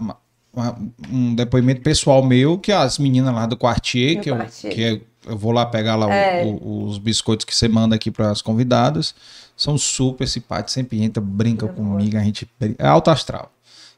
um 1.11 1.35
depoimento 1.35 1.81
pessoal 1.81 2.23
meu, 2.23 2.57
que 2.57 2.71
as 2.71 2.97
meninas 2.97 3.33
lá 3.33 3.45
do 3.45 3.57
Quartier, 3.57 4.21
que 4.21 4.29
eu, 4.29 4.37
que 4.69 4.81
eu, 4.81 5.01
eu, 5.27 5.37
vou 5.37 5.51
lá 5.51 5.65
pegar 5.65 5.95
lá 5.95 6.13
é. 6.13 6.43
o, 6.43 6.49
o, 6.49 6.85
os 6.85 6.97
biscoitos 6.97 7.45
que 7.45 7.55
você 7.55 7.67
manda 7.67 7.95
aqui 7.95 8.11
para 8.11 8.31
as 8.31 8.41
convidadas, 8.41 9.15
são 9.55 9.77
super 9.77 10.27
simpáticas, 10.27 10.73
sempre 10.73 11.01
entra, 11.01 11.21
brinca 11.21 11.67
comigo, 11.67 12.17
a 12.17 12.21
gente 12.21 12.49
é 12.77 12.87
alto 12.87 13.09
astral. 13.09 13.51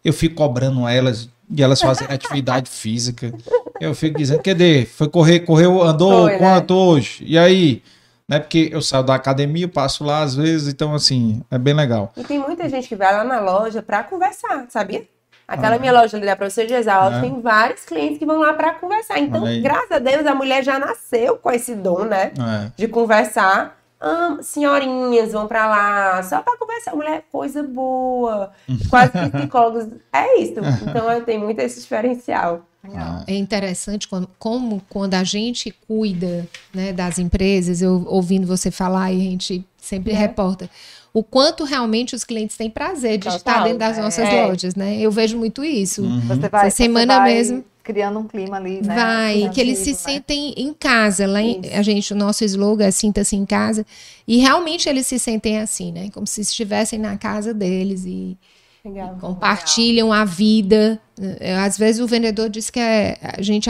Eu 0.03 0.13
fico 0.13 0.35
cobrando 0.35 0.87
elas 0.87 1.29
e 1.49 1.63
elas 1.63 1.81
fazem 1.81 2.07
atividade 2.11 2.69
física. 2.69 3.33
Eu 3.79 3.95
fico 3.95 4.17
dizendo, 4.17 4.41
cadê? 4.43 4.85
Foi 4.85 5.09
correr, 5.09 5.41
correu, 5.41 5.81
andou 5.81 6.27
Foi, 6.27 6.37
quanto 6.37 6.73
né? 6.73 6.79
hoje? 6.79 7.23
E 7.25 7.37
aí? 7.37 7.81
Né? 8.27 8.39
Porque 8.39 8.69
eu 8.71 8.81
saio 8.81 9.03
da 9.03 9.15
academia, 9.15 9.67
passo 9.67 10.03
lá 10.03 10.21
às 10.21 10.35
vezes, 10.35 10.73
então 10.73 10.93
assim, 10.93 11.41
é 11.49 11.57
bem 11.57 11.73
legal. 11.73 12.11
E 12.17 12.23
tem 12.23 12.37
muita 12.37 12.67
gente 12.67 12.87
que 12.87 12.95
vai 12.95 13.11
lá 13.13 13.23
na 13.23 13.39
loja 13.39 13.81
para 13.81 14.03
conversar, 14.03 14.65
sabia? 14.69 15.07
Aquela 15.47 15.77
ah, 15.77 15.79
minha 15.79 15.93
loja 15.93 16.17
ali 16.17 16.25
da 16.25 16.35
Professor 16.35 16.65
de 16.65 16.73
Exalto, 16.73 17.17
é. 17.17 17.21
tem 17.21 17.39
vários 17.39 17.85
clientes 17.85 18.17
que 18.17 18.25
vão 18.25 18.39
lá 18.39 18.53
para 18.53 18.73
conversar. 18.73 19.17
Então, 19.17 19.43
graças 19.61 19.91
a 19.91 19.99
Deus, 19.99 20.25
a 20.25 20.35
mulher 20.35 20.61
já 20.61 20.77
nasceu 20.77 21.37
com 21.37 21.49
esse 21.49 21.73
dom, 21.73 22.03
né? 22.03 22.33
É. 22.37 22.71
De 22.75 22.87
conversar. 22.87 23.77
Ah, 23.99 24.37
senhorinhas 24.41 25.31
vão 25.31 25.47
para 25.47 25.65
lá 25.65 26.21
só 26.21 26.41
para 26.41 26.57
conversar. 26.57 26.95
Mulher, 26.95 27.23
coisa 27.31 27.63
boa. 27.63 28.51
Quase 28.89 29.11
psicólogos. 29.31 29.87
É 30.11 30.37
isso. 30.39 30.59
Então, 30.85 31.09
eu 31.09 31.23
tenho 31.23 31.39
muito 31.39 31.59
esse 31.59 31.79
diferencial. 31.79 32.65
Ah. 32.95 33.23
É 33.25 33.35
interessante 33.35 34.07
como, 34.07 34.27
como, 34.37 34.81
quando 34.89 35.13
a 35.13 35.23
gente 35.23 35.71
cuida 35.87 36.47
né, 36.73 36.91
das 36.91 37.19
empresas, 37.19 37.81
eu 37.81 38.05
ouvindo 38.07 38.45
você 38.45 38.69
falar 38.69 39.11
e 39.11 39.15
a 39.15 39.23
gente 39.23 39.65
sempre 39.77 40.11
é. 40.11 40.15
reporta, 40.15 40.69
o 41.13 41.23
quanto 41.23 41.63
realmente 41.63 42.15
os 42.15 42.23
clientes 42.23 42.55
têm 42.55 42.69
prazer 42.69 43.17
de 43.17 43.23
Total, 43.23 43.37
estar 43.37 43.63
dentro 43.63 43.79
das 43.79 43.97
nossas 43.97 44.27
é. 44.27 44.45
lojas, 44.45 44.75
né? 44.75 44.97
Eu 44.99 45.11
vejo 45.11 45.37
muito 45.37 45.63
isso. 45.63 46.03
Uhum. 46.03 46.21
Você 46.21 46.49
vai, 46.49 46.67
Essa 46.67 46.77
semana 46.77 47.17
vai 47.17 47.33
mesmo. 47.33 47.65
criando 47.83 48.19
um 48.19 48.27
clima 48.27 48.57
ali, 48.57 48.81
né? 48.85 48.95
Vai, 48.95 49.49
que 49.53 49.59
eles 49.59 49.79
se 49.79 49.91
né? 49.91 49.97
sentem 49.97 50.53
em 50.57 50.73
casa. 50.73 51.25
Lá 51.25 51.41
em, 51.41 51.61
a 51.73 51.81
gente, 51.81 52.13
o 52.13 52.15
nosso 52.15 52.43
slogan 52.43 52.85
é 52.85 52.91
sinta-se 52.91 53.35
em 53.35 53.45
casa. 53.45 53.85
E 54.27 54.37
realmente 54.37 54.87
eles 54.87 55.07
se 55.07 55.17
sentem 55.17 55.59
assim, 55.59 55.91
né? 55.91 56.09
Como 56.13 56.27
se 56.27 56.41
estivessem 56.41 56.99
na 56.99 57.17
casa 57.17 57.53
deles 57.53 58.05
e, 58.05 58.37
Legal. 58.85 59.15
e 59.17 59.19
compartilham 59.19 60.09
Legal. 60.09 60.21
a 60.21 60.25
vida. 60.25 61.01
É, 61.39 61.55
às 61.55 61.77
vezes 61.77 62.01
o 62.01 62.07
vendedor 62.07 62.49
diz 62.49 62.69
que 62.69 62.79
é, 62.79 63.17
a 63.21 63.41
gente 63.41 63.69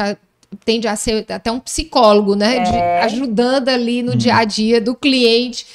tende 0.65 0.87
a 0.87 0.95
ser 0.95 1.25
até 1.29 1.51
um 1.51 1.59
psicólogo, 1.59 2.35
né? 2.35 2.57
É. 2.57 2.63
De, 2.63 2.77
ajudando 3.05 3.69
ali 3.69 4.01
no 4.01 4.13
hum. 4.13 4.17
dia 4.17 4.35
a 4.35 4.43
dia 4.43 4.81
do 4.81 4.95
cliente 4.95 5.65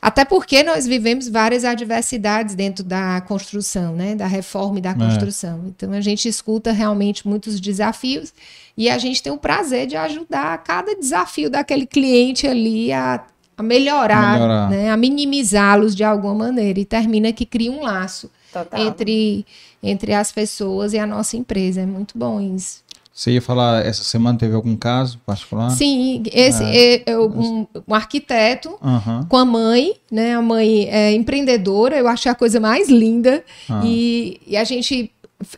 até 0.00 0.24
porque 0.24 0.62
nós 0.62 0.86
vivemos 0.86 1.28
várias 1.28 1.64
adversidades 1.64 2.54
dentro 2.54 2.84
da 2.84 3.20
construção, 3.22 3.96
né? 3.96 4.14
Da 4.14 4.26
reforma 4.26 4.78
e 4.78 4.82
da 4.82 4.90
é. 4.90 4.94
construção. 4.94 5.62
É. 5.64 5.68
Então 5.68 5.92
a 5.92 6.00
gente 6.00 6.28
escuta 6.28 6.70
realmente 6.70 7.26
muitos 7.26 7.58
desafios 7.60 8.32
e 8.76 8.88
a 8.88 8.96
gente 8.96 9.22
tem 9.22 9.32
o 9.32 9.38
prazer 9.38 9.88
de 9.88 9.96
ajudar 9.96 10.56
cada 10.62 10.94
desafio 10.94 11.50
daquele 11.50 11.84
cliente 11.84 12.46
ali 12.46 12.92
a, 12.92 13.24
a 13.56 13.62
melhorar, 13.62 14.34
melhorar. 14.34 14.70
Né? 14.70 14.90
a 14.90 14.96
minimizá-los 14.96 15.96
de 15.96 16.04
alguma 16.04 16.34
maneira. 16.34 16.78
E 16.78 16.84
termina 16.84 17.32
que 17.32 17.44
cria 17.44 17.72
um 17.72 17.82
laço 17.82 18.30
entre, 18.74 19.44
entre 19.82 20.14
as 20.14 20.30
pessoas 20.30 20.92
e 20.92 20.98
a 20.98 21.06
nossa 21.06 21.36
empresa. 21.36 21.80
É 21.80 21.86
muito 21.86 22.16
bom 22.16 22.40
isso. 22.40 22.84
Você 23.18 23.32
ia 23.32 23.42
falar, 23.42 23.84
essa 23.84 24.04
semana 24.04 24.38
teve 24.38 24.54
algum 24.54 24.76
caso 24.76 25.18
particular? 25.26 25.70
Sim, 25.70 26.22
esse 26.32 26.62
é, 26.62 27.02
é 27.04 27.18
um, 27.18 27.66
um, 27.88 27.92
arquiteto 27.92 28.78
uhum. 28.80 29.26
com 29.28 29.36
a 29.36 29.44
mãe, 29.44 29.96
né? 30.08 30.36
A 30.36 30.40
mãe 30.40 30.88
é 30.88 31.12
empreendedora, 31.14 31.96
eu 31.96 32.06
achei 32.06 32.30
a 32.30 32.34
coisa 32.36 32.60
mais 32.60 32.88
linda. 32.88 33.42
Uhum. 33.68 33.80
E, 33.84 34.40
e 34.46 34.56
a 34.56 34.62
gente 34.62 35.10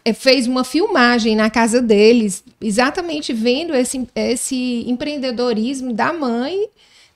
é, 0.06 0.14
fez 0.14 0.46
uma 0.46 0.64
filmagem 0.64 1.36
na 1.36 1.50
casa 1.50 1.82
deles, 1.82 2.42
exatamente 2.62 3.30
vendo 3.34 3.74
esse, 3.74 4.08
esse 4.14 4.84
empreendedorismo 4.88 5.92
da 5.92 6.14
mãe. 6.14 6.66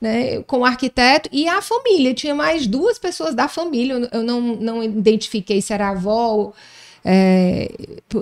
Né, 0.01 0.43
com 0.43 0.59
o 0.59 0.65
arquiteto 0.66 1.31
e 1.33 1.49
a 1.49 1.62
família. 1.62 2.12
Tinha 2.12 2.35
mais 2.35 2.66
duas 2.66 2.99
pessoas 2.99 3.35
da 3.35 3.49
família. 3.49 4.07
Eu 4.12 4.23
não, 4.23 4.41
não 4.41 4.83
identifiquei 4.83 5.62
se 5.62 5.73
era 5.73 5.87
a 5.87 5.93
avó 5.93 6.53
é, 7.05 7.70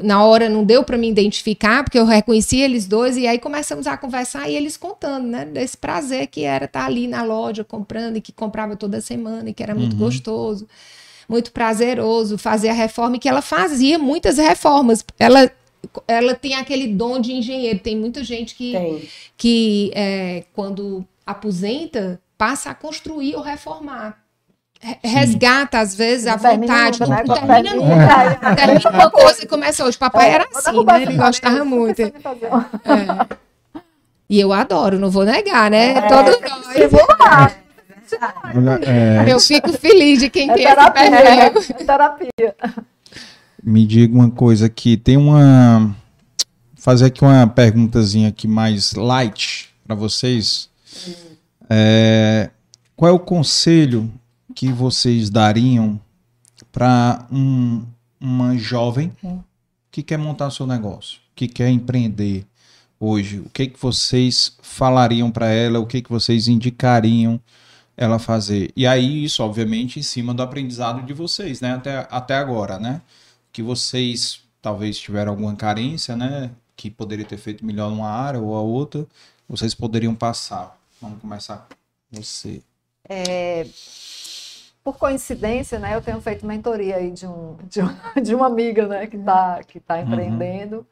na 0.02 0.24
hora 0.24 0.48
não 0.48 0.64
deu 0.64 0.82
para 0.82 0.98
me 0.98 1.08
identificar, 1.08 1.84
porque 1.84 1.98
eu 1.98 2.04
reconheci 2.04 2.58
eles 2.58 2.86
dois, 2.86 3.16
e 3.16 3.28
aí 3.28 3.38
começamos 3.38 3.86
a 3.86 3.96
conversar 3.96 4.48
e 4.50 4.56
eles 4.56 4.76
contando, 4.76 5.28
né? 5.28 5.44
Desse 5.44 5.76
prazer 5.76 6.26
que 6.26 6.42
era 6.42 6.64
estar 6.64 6.84
ali 6.84 7.06
na 7.06 7.22
loja 7.22 7.62
comprando 7.62 8.16
e 8.16 8.20
que 8.20 8.32
comprava 8.32 8.74
toda 8.74 9.00
semana 9.00 9.50
e 9.50 9.54
que 9.54 9.62
era 9.62 9.74
muito 9.74 9.92
uhum. 9.92 10.00
gostoso, 10.00 10.66
muito 11.28 11.52
prazeroso 11.52 12.36
fazer 12.36 12.70
a 12.70 12.74
reforma 12.74 13.16
e 13.16 13.18
que 13.20 13.28
ela 13.28 13.40
fazia 13.40 13.98
muitas 13.98 14.36
reformas. 14.36 15.04
Ela 15.18 15.50
ela 16.06 16.34
tem 16.34 16.54
aquele 16.54 16.88
dom 16.88 17.20
de 17.20 17.32
engenheiro. 17.32 17.78
Tem 17.80 17.96
muita 17.96 18.22
gente 18.22 18.54
que, 18.54 18.72
que 19.36 19.90
é, 19.94 20.44
quando 20.52 21.04
aposenta, 21.26 22.20
passa 22.38 22.70
a 22.70 22.74
construir 22.74 23.34
ou 23.34 23.42
reformar 23.42 24.21
resgata, 25.02 25.78
às 25.78 25.94
vezes, 25.94 26.26
a 26.26 26.36
vontade. 26.36 27.00
Não, 27.00 27.08
não, 27.08 27.24
termina 27.24 27.74
nunca. 27.74 28.54
Termina 28.56 28.90
uma 28.90 29.10
coisa 29.10 29.44
e 29.44 29.46
começa 29.46 29.84
hoje. 29.84 29.96
Papai 29.96 30.30
é, 30.30 30.34
era 30.34 30.48
assim, 30.54 30.84
né? 30.84 31.02
Ele 31.02 31.16
gostava 31.16 31.64
muito. 31.64 32.02
É. 32.02 32.12
E 34.28 34.40
eu 34.40 34.52
adoro, 34.52 34.98
não 34.98 35.10
vou 35.10 35.24
negar, 35.24 35.70
né? 35.70 35.92
É, 35.92 36.00
Todos 36.02 36.40
nós. 36.40 36.76
Eu 36.76 36.90
vou 36.90 37.06
lá. 37.20 37.52
É. 38.86 39.32
Eu 39.32 39.40
fico 39.40 39.72
feliz 39.72 40.18
de 40.18 40.28
quem 40.28 40.50
é 40.50 40.54
tem 40.54 40.66
terapia, 40.66 41.02
esse 41.04 41.50
perfil. 41.50 41.76
É 41.78 41.84
terapia. 41.84 42.56
Me 43.62 43.86
diga 43.86 44.14
uma 44.14 44.30
coisa 44.30 44.66
aqui, 44.66 44.96
tem 44.96 45.16
uma 45.16 45.94
fazer 46.74 47.06
aqui 47.06 47.22
uma 47.22 47.46
perguntazinha 47.46 48.28
aqui 48.28 48.48
mais 48.48 48.92
light 48.94 49.72
para 49.86 49.94
vocês. 49.94 50.68
Hum. 51.06 51.12
É, 51.70 52.50
qual 52.96 53.08
é 53.10 53.12
o 53.14 53.20
conselho 53.20 54.12
que 54.54 54.72
vocês 54.72 55.30
dariam 55.30 56.00
para 56.70 57.26
um, 57.30 57.84
uma 58.20 58.56
jovem 58.56 59.12
que 59.90 60.02
quer 60.02 60.18
montar 60.18 60.50
seu 60.50 60.66
negócio, 60.66 61.20
que 61.34 61.48
quer 61.48 61.70
empreender 61.70 62.46
hoje? 62.98 63.40
O 63.40 63.50
que 63.50 63.66
que 63.66 63.80
vocês 63.80 64.56
falariam 64.62 65.30
para 65.30 65.48
ela? 65.48 65.80
O 65.80 65.86
que 65.86 66.00
que 66.00 66.10
vocês 66.10 66.48
indicariam 66.48 67.40
ela 67.96 68.18
fazer? 68.18 68.72
E 68.76 68.86
aí 68.86 69.24
isso, 69.24 69.42
obviamente, 69.42 69.98
em 69.98 70.02
cima 70.02 70.32
do 70.32 70.42
aprendizado 70.42 71.04
de 71.04 71.12
vocês, 71.12 71.60
né? 71.60 71.74
Até, 71.74 72.06
até 72.10 72.36
agora, 72.36 72.78
né? 72.78 73.02
Que 73.52 73.62
vocês 73.62 74.40
talvez 74.62 74.98
tiveram 74.98 75.32
alguma 75.32 75.54
carência, 75.56 76.16
né? 76.16 76.50
Que 76.76 76.90
poderia 76.90 77.24
ter 77.24 77.36
feito 77.36 77.66
melhor 77.66 77.90
numa 77.90 78.08
área 78.08 78.40
ou 78.40 78.54
a 78.54 78.60
outra, 78.60 79.06
vocês 79.48 79.74
poderiam 79.74 80.14
passar. 80.14 80.78
Vamos 81.00 81.20
começar 81.20 81.66
com 82.10 82.22
você. 82.22 82.62
É, 83.08 83.66
por 84.84 84.98
coincidência, 84.98 85.78
né, 85.78 85.94
eu 85.94 86.02
tenho 86.02 86.20
feito 86.20 86.44
mentoria 86.44 86.96
aí 86.96 87.10
de, 87.10 87.26
um, 87.26 87.56
de, 87.64 87.80
um, 87.82 87.88
de 88.22 88.34
uma 88.34 88.46
amiga, 88.46 88.86
né, 88.86 89.06
que 89.06 89.16
está 89.16 89.60
que 89.62 89.80
tá 89.80 89.94
uhum. 89.94 90.02
empreendendo, 90.02 90.76
uhum. 90.76 90.84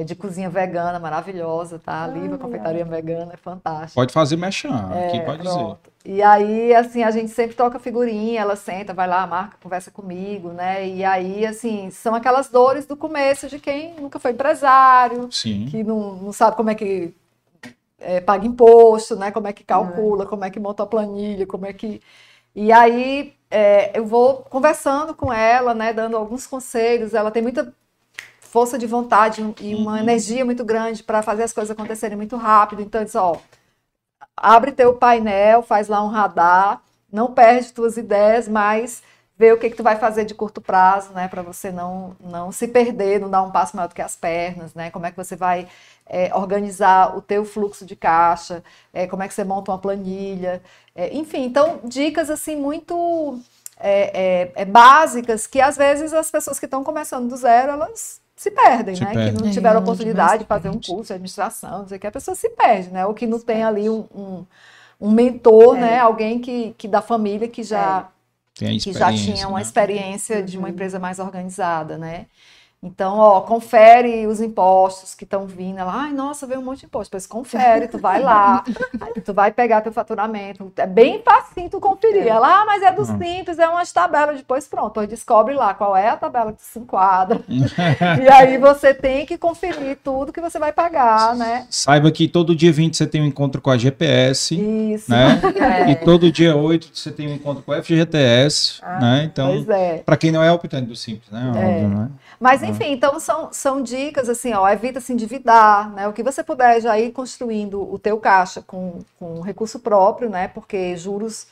é, 0.00 0.04
de 0.04 0.14
cozinha 0.14 0.50
vegana, 0.50 0.98
maravilhosa, 0.98 1.78
tá? 1.78 2.04
A 2.04 2.06
Liva, 2.08 2.36
confeitaria 2.36 2.84
vegana, 2.84 3.32
é 3.34 3.36
fantástica. 3.36 3.94
Pode 3.94 4.12
fazer 4.12 4.36
mexão, 4.36 4.92
é, 4.92 5.08
aqui 5.08 5.20
pode 5.20 5.42
pronto. 5.42 5.78
dizer. 5.82 5.92
E 6.04 6.20
aí, 6.20 6.74
assim, 6.74 7.04
a 7.04 7.12
gente 7.12 7.30
sempre 7.30 7.54
toca 7.54 7.78
figurinha, 7.78 8.40
ela 8.40 8.56
senta, 8.56 8.92
vai 8.92 9.06
lá, 9.06 9.24
marca, 9.24 9.56
conversa 9.62 9.88
comigo, 9.88 10.48
né? 10.48 10.84
E 10.88 11.04
aí, 11.04 11.46
assim, 11.46 11.90
são 11.90 12.12
aquelas 12.12 12.48
dores 12.48 12.86
do 12.86 12.96
começo 12.96 13.48
de 13.48 13.60
quem 13.60 13.94
nunca 13.94 14.18
foi 14.18 14.32
empresário, 14.32 15.28
Sim. 15.30 15.66
que 15.70 15.84
não, 15.84 16.16
não 16.16 16.32
sabe 16.32 16.56
como 16.56 16.70
é 16.70 16.74
que 16.74 17.14
é, 18.00 18.20
paga 18.20 18.44
imposto, 18.44 19.14
né? 19.14 19.30
Como 19.30 19.46
é 19.46 19.52
que 19.52 19.62
calcula, 19.62 20.24
é. 20.24 20.26
como 20.26 20.44
é 20.44 20.50
que 20.50 20.58
monta 20.58 20.82
a 20.82 20.86
planilha, 20.86 21.46
como 21.46 21.66
é 21.66 21.72
que 21.72 22.02
e 22.54 22.70
aí 22.72 23.34
é, 23.50 23.98
eu 23.98 24.04
vou 24.04 24.38
conversando 24.44 25.14
com 25.14 25.32
ela, 25.32 25.74
né, 25.74 25.92
dando 25.92 26.16
alguns 26.16 26.46
conselhos. 26.46 27.14
Ela 27.14 27.30
tem 27.30 27.42
muita 27.42 27.72
força 28.40 28.78
de 28.78 28.86
vontade 28.86 29.42
e 29.60 29.74
uma 29.74 29.92
uhum. 29.92 29.98
energia 29.98 30.44
muito 30.44 30.64
grande 30.64 31.02
para 31.02 31.22
fazer 31.22 31.42
as 31.42 31.52
coisas 31.52 31.70
acontecerem 31.70 32.16
muito 32.16 32.36
rápido. 32.36 32.82
Então, 32.82 33.04
diz, 33.04 33.14
ó, 33.14 33.38
abre 34.36 34.72
teu 34.72 34.94
painel, 34.94 35.62
faz 35.62 35.88
lá 35.88 36.02
um 36.02 36.08
radar, 36.08 36.82
não 37.10 37.32
perde 37.32 37.72
tuas 37.72 37.96
ideias, 37.96 38.48
mas 38.48 39.02
vê 39.36 39.52
o 39.52 39.58
que, 39.58 39.70
que 39.70 39.76
tu 39.76 39.82
vai 39.82 39.96
fazer 39.96 40.24
de 40.24 40.34
curto 40.34 40.60
prazo, 40.60 41.12
né, 41.12 41.28
para 41.28 41.42
você 41.42 41.70
não, 41.72 42.16
não 42.20 42.52
se 42.52 42.68
perder, 42.68 43.20
não 43.20 43.30
dar 43.30 43.42
um 43.42 43.50
passo 43.50 43.76
maior 43.76 43.88
do 43.88 43.94
que 43.94 44.02
as 44.02 44.16
pernas, 44.16 44.74
né, 44.74 44.90
como 44.90 45.06
é 45.06 45.10
que 45.10 45.16
você 45.16 45.34
vai 45.34 45.66
é, 46.12 46.30
organizar 46.34 47.16
o 47.16 47.22
teu 47.22 47.42
fluxo 47.42 47.86
de 47.86 47.96
caixa, 47.96 48.62
é, 48.92 49.06
como 49.06 49.22
é 49.22 49.28
que 49.28 49.32
você 49.32 49.42
monta 49.42 49.70
uma 49.70 49.78
planilha, 49.78 50.62
é, 50.94 51.12
enfim, 51.16 51.44
então 51.44 51.80
dicas 51.82 52.28
assim 52.28 52.54
muito 52.54 53.40
é, 53.80 54.42
é, 54.42 54.52
é, 54.54 54.64
básicas 54.66 55.46
que 55.46 55.58
às 55.58 55.74
vezes 55.74 56.12
as 56.12 56.30
pessoas 56.30 56.58
que 56.58 56.66
estão 56.66 56.84
começando 56.84 57.30
do 57.30 57.36
zero 57.36 57.72
elas 57.72 58.20
se 58.36 58.50
perdem, 58.50 58.94
se 58.94 59.02
né? 59.02 59.14
Perde. 59.14 59.36
Que 59.36 59.42
não 59.42 59.50
tiveram 59.50 59.80
oportunidade 59.80 60.42
de 60.42 60.48
fazer 60.48 60.68
um 60.68 60.78
curso 60.80 61.04
de 61.04 61.12
administração, 61.14 61.78
não 61.78 61.88
sei 61.88 61.98
que 61.98 62.06
a 62.06 62.12
pessoa 62.12 62.34
se 62.34 62.50
perde, 62.50 62.90
né? 62.90 63.06
Ou 63.06 63.14
que 63.14 63.26
não 63.26 63.40
tem 63.40 63.64
ali 63.64 63.88
um, 63.88 64.04
um, 64.14 64.46
um 65.00 65.10
mentor, 65.10 65.76
né? 65.76 65.98
Alguém 65.98 66.40
que, 66.40 66.74
que 66.76 66.86
da 66.86 67.00
família 67.00 67.48
que 67.48 67.62
já 67.62 68.08
que 68.54 68.92
já 68.92 69.10
tinha 69.12 69.48
uma 69.48 69.58
né? 69.58 69.62
experiência 69.62 70.42
de 70.42 70.58
uma 70.58 70.66
uhum. 70.66 70.74
empresa 70.74 70.98
mais 70.98 71.18
organizada, 71.18 71.96
né? 71.96 72.26
Então, 72.84 73.16
ó, 73.16 73.40
confere 73.42 74.26
os 74.26 74.40
impostos 74.40 75.14
que 75.14 75.22
estão 75.22 75.46
vindo. 75.46 75.78
Ela, 75.78 75.94
ai, 75.94 76.12
nossa, 76.12 76.48
veio 76.48 76.58
um 76.58 76.64
monte 76.64 76.80
de 76.80 76.86
imposto. 76.86 77.12
Pois 77.12 77.28
confere, 77.28 77.86
tu 77.86 77.96
vai 77.96 78.20
lá, 78.20 78.64
tu 79.24 79.32
vai 79.32 79.52
pegar 79.52 79.82
teu 79.82 79.92
faturamento. 79.92 80.72
É 80.76 80.86
bem 80.86 81.22
fácil 81.22 81.70
tu 81.70 81.78
conferir. 81.78 82.26
Ela, 82.26 82.62
ah, 82.62 82.64
mas 82.66 82.82
é 82.82 82.90
do 82.90 83.02
uhum. 83.02 83.18
simples, 83.18 83.60
é 83.60 83.68
umas 83.68 83.92
tabelas. 83.92 84.38
Depois, 84.38 84.66
pronto, 84.66 84.98
aí 84.98 85.06
descobre 85.06 85.54
lá 85.54 85.72
qual 85.74 85.96
é 85.96 86.08
a 86.08 86.16
tabela 86.16 86.52
que 86.52 86.60
se 86.60 86.80
enquadra. 86.80 87.40
e 87.48 88.28
aí 88.28 88.58
você 88.58 88.92
tem 88.92 89.24
que 89.24 89.38
conferir 89.38 89.98
tudo 90.02 90.32
que 90.32 90.40
você 90.40 90.58
vai 90.58 90.72
pagar, 90.72 91.36
né? 91.36 91.68
Saiba 91.70 92.10
que 92.10 92.26
todo 92.26 92.56
dia 92.56 92.72
20 92.72 92.96
você 92.96 93.06
tem 93.06 93.22
um 93.22 93.26
encontro 93.26 93.60
com 93.60 93.70
a 93.70 93.78
GPS. 93.78 94.56
Isso. 94.56 95.08
Né? 95.08 95.40
É. 95.62 95.90
E 95.90 95.96
todo 95.96 96.32
dia 96.32 96.56
8 96.56 96.90
você 96.92 97.12
tem 97.12 97.28
um 97.28 97.34
encontro 97.34 97.62
com 97.62 97.70
o 97.70 97.82
FGTS. 97.82 98.80
Ah, 98.82 98.98
né? 98.98 99.24
Então, 99.24 99.64
é. 99.68 99.98
para 99.98 100.16
quem 100.16 100.32
não 100.32 100.42
é 100.42 100.50
optante 100.50 100.86
do 100.86 100.96
simples, 100.96 101.30
né? 101.30 101.52
É. 101.54 101.84
Óbvio, 101.84 101.88
né? 101.88 102.10
Mas, 102.42 102.60
enfim, 102.60 102.72
enfim, 102.72 102.92
então 102.94 103.20
são, 103.20 103.52
são 103.52 103.80
dicas 103.80 104.28
assim, 104.28 104.52
ó, 104.52 104.68
evita 104.68 105.00
se 105.00 105.12
endividar, 105.12 105.92
né? 105.92 106.08
O 106.08 106.12
que 106.12 106.24
você 106.24 106.42
puder 106.42 106.80
já 106.80 106.98
ir 106.98 107.12
construindo 107.12 107.80
o 107.80 107.96
teu 108.00 108.18
caixa 108.18 108.60
com, 108.60 108.98
com 109.16 109.40
recurso 109.42 109.78
próprio, 109.78 110.28
né? 110.28 110.48
Porque 110.48 110.96
juros 110.96 111.46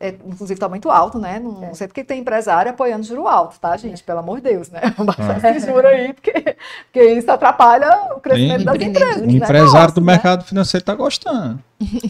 é, 0.00 0.08
inclusive 0.08 0.54
está 0.54 0.68
muito 0.68 0.90
alto, 0.90 1.18
né? 1.18 1.38
Não, 1.38 1.64
é. 1.64 1.74
sei 1.74 1.86
porque 1.86 2.02
tem 2.02 2.20
empresário 2.20 2.70
apoiando 2.70 3.04
juro 3.04 3.28
alto, 3.28 3.58
tá, 3.60 3.76
gente? 3.76 4.02
É. 4.02 4.04
Pelo 4.04 4.18
amor 4.18 4.40
de 4.40 4.50
Deus, 4.50 4.70
né? 4.70 4.80
Baixar 4.98 5.44
é. 5.44 5.56
esse 5.56 5.66
juro 5.66 5.86
aí, 5.86 6.12
porque, 6.12 6.56
porque 6.84 7.04
isso 7.12 7.30
atrapalha 7.30 8.14
o 8.16 8.20
crescimento 8.20 8.60
Sim. 8.60 8.64
das 8.64 8.80
empresas. 8.80 9.22
O 9.22 9.30
empresário 9.30 9.94
do 9.94 10.00
né? 10.00 10.12
mercado 10.12 10.44
financeiro 10.44 10.82
está 10.82 10.94
gostando. 10.94 11.60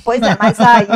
Pois 0.04 0.22
é, 0.22 0.36
mas 0.38 0.58
aí, 0.60 0.86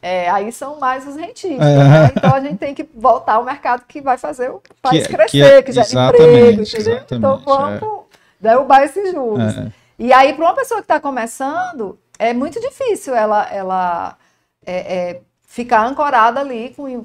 é, 0.00 0.30
aí 0.30 0.52
são 0.52 0.78
mais 0.78 1.06
os 1.06 1.16
rentistas, 1.16 1.66
é. 1.66 1.76
né? 1.76 2.12
Então 2.16 2.34
a 2.34 2.40
gente 2.40 2.56
tem 2.56 2.74
que 2.74 2.88
voltar 2.94 3.34
ao 3.34 3.44
mercado 3.44 3.82
que 3.86 4.00
vai 4.00 4.16
fazer 4.16 4.50
o 4.50 4.62
país 4.80 5.06
que, 5.06 5.12
crescer, 5.12 5.30
que, 5.30 5.42
é, 5.42 5.62
que 5.62 5.72
gera 5.72 6.08
emprego, 6.08 6.62
entendeu? 6.62 7.00
Então 7.10 7.42
vamos 7.44 8.04
derrubar 8.40 8.84
esses 8.84 9.12
juros. 9.12 9.56
É. 9.56 9.72
E 9.98 10.12
aí, 10.12 10.32
para 10.32 10.44
uma 10.44 10.54
pessoa 10.54 10.78
que 10.78 10.84
está 10.84 11.00
começando, 11.00 11.98
é 12.18 12.32
muito 12.32 12.60
difícil 12.60 13.14
ela, 13.14 13.48
ela 13.50 14.16
é, 14.64 14.76
é, 14.76 15.20
ficar 15.58 15.84
ancorada 15.84 16.38
ali 16.40 16.72
com. 16.76 17.04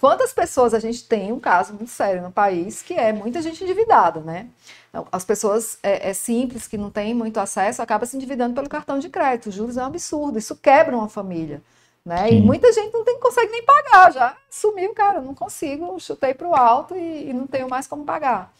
Quantas 0.00 0.32
pessoas 0.32 0.74
a 0.74 0.78
gente 0.78 1.04
tem 1.08 1.32
um 1.32 1.40
caso 1.40 1.74
muito 1.74 1.90
sério 1.90 2.22
no 2.22 2.30
país 2.30 2.82
que 2.82 2.94
é 2.94 3.12
muita 3.12 3.42
gente 3.42 3.64
endividada, 3.64 4.20
né? 4.20 4.46
Então, 4.88 5.08
as 5.10 5.24
pessoas 5.24 5.76
é, 5.82 6.10
é 6.10 6.12
simples, 6.12 6.68
que 6.68 6.78
não 6.78 6.88
têm 6.88 7.12
muito 7.12 7.40
acesso, 7.40 7.82
acabam 7.82 8.06
se 8.06 8.16
endividando 8.16 8.54
pelo 8.54 8.68
cartão 8.68 9.00
de 9.00 9.08
crédito. 9.08 9.48
Os 9.48 9.54
juros 9.56 9.76
é 9.76 9.82
um 9.82 9.86
absurdo, 9.86 10.38
isso 10.38 10.54
quebra 10.54 10.96
uma 10.96 11.08
família. 11.08 11.60
Né? 12.04 12.32
E 12.32 12.40
muita 12.40 12.72
gente 12.72 12.92
não 12.92 13.04
tem, 13.04 13.18
consegue 13.18 13.50
nem 13.50 13.64
pagar, 13.64 14.12
já 14.12 14.36
sumiu, 14.50 14.92
cara, 14.92 15.20
não 15.20 15.34
consigo, 15.34 15.98
chutei 15.98 16.34
para 16.34 16.48
o 16.48 16.54
alto 16.54 16.94
e, 16.94 17.30
e, 17.30 17.32
não 17.32 17.46
tenho 17.46 17.68
mais 17.68 17.86
como 17.86 18.04
pagar. 18.04 18.52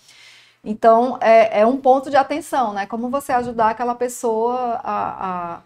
Então, 0.64 1.18
é, 1.20 1.60
é, 1.60 1.66
um 1.66 1.76
ponto 1.76 2.08
de 2.10 2.16
atenção, 2.16 2.72
né? 2.72 2.86
Como 2.86 3.10
você 3.10 3.32
ajudar 3.32 3.70
aquela 3.70 3.94
pessoa 3.94 4.80
a, 4.82 5.54
a, 5.56 5.60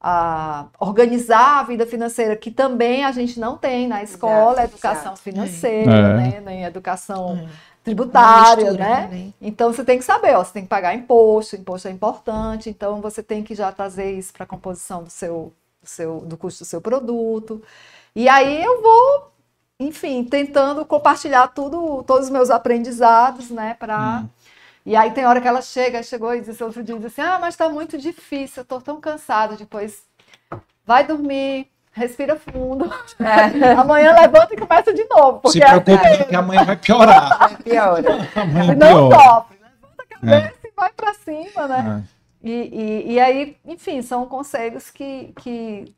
a, 0.00 0.66
organizar 0.78 1.60
a 1.60 1.62
vida 1.62 1.86
financeira, 1.86 2.36
que 2.36 2.50
também 2.50 3.04
a 3.04 3.12
gente 3.12 3.38
não 3.38 3.56
tem 3.56 3.88
na 3.88 4.02
escola, 4.02 4.60
exato, 4.60 4.74
educação 4.74 5.12
exato. 5.12 5.20
financeira, 5.20 5.92
é. 5.92 6.16
né? 6.16 6.42
Nem 6.44 6.64
educação 6.64 7.36
é. 7.36 7.48
tributária, 7.82 8.64
mistura, 8.64 8.84
né? 8.84 9.08
né? 9.10 9.32
Então, 9.40 9.72
você 9.72 9.84
tem 9.84 9.98
que 9.98 10.04
saber, 10.04 10.36
ó, 10.36 10.44
você 10.44 10.52
tem 10.52 10.62
que 10.62 10.68
pagar 10.68 10.94
imposto, 10.94 11.56
imposto 11.56 11.88
é 11.88 11.90
importante, 11.90 12.70
então 12.70 13.00
você 13.00 13.22
tem 13.22 13.42
que 13.42 13.54
já 13.54 13.72
trazer 13.72 14.12
isso 14.12 14.32
para 14.32 14.44
a 14.44 14.46
composição 14.46 15.02
do 15.02 15.10
seu 15.10 15.52
seu, 15.88 16.20
do 16.20 16.36
custo 16.36 16.64
do 16.64 16.66
seu 16.66 16.80
produto. 16.80 17.62
E 18.14 18.28
aí 18.28 18.62
eu 18.62 18.82
vou, 18.82 19.32
enfim, 19.78 20.24
tentando 20.24 20.84
compartilhar 20.84 21.48
tudo, 21.48 22.02
todos 22.04 22.26
os 22.26 22.30
meus 22.30 22.50
aprendizados, 22.50 23.50
né, 23.50 23.74
para 23.74 24.20
hum. 24.20 24.28
E 24.88 24.96
aí 24.96 25.10
tem 25.10 25.26
hora 25.26 25.38
que 25.38 25.46
ela 25.46 25.60
chega, 25.60 26.02
chegou 26.02 26.34
e 26.34 26.40
disse 26.40 26.64
outro 26.64 26.82
dia, 26.82 26.94
disse 26.94 27.20
assim, 27.20 27.20
ah, 27.20 27.38
mas 27.38 27.52
está 27.52 27.68
muito 27.68 27.98
difícil, 27.98 28.62
eu 28.62 28.64
tô 28.64 28.80
tão 28.80 28.98
cansada, 28.98 29.54
depois 29.54 30.02
vai 30.82 31.06
dormir, 31.06 31.68
respira 31.92 32.36
fundo. 32.36 32.90
É. 33.20 33.72
Amanhã 33.76 34.14
levanta 34.18 34.54
e 34.54 34.56
começa 34.56 34.90
de 34.94 35.04
novo. 35.04 35.40
Porque 35.40 35.58
Se 35.58 35.60
preocupe 35.60 35.92
é 35.92 36.24
que 36.24 36.34
amanhã 36.34 36.64
vai 36.64 36.76
piorar. 36.76 37.52
É, 37.60 37.62
piora. 37.62 38.28
Amanhã 38.34 38.74
não 38.74 39.10
piora. 39.10 39.24
sofre, 39.24 39.58
levanta 39.58 40.02
a 40.02 40.06
cabeça 40.06 40.54
é. 40.64 40.68
e 40.68 40.72
vai 40.74 40.92
para 40.94 41.14
cima, 41.14 41.68
né? 41.68 42.04
É. 42.42 42.48
E, 42.48 42.52
e, 42.52 43.12
e, 43.12 43.20
aí, 43.20 43.58
enfim, 43.66 44.00
são 44.00 44.24
conselhos 44.24 44.88
que, 44.88 45.34
que, 45.38 45.94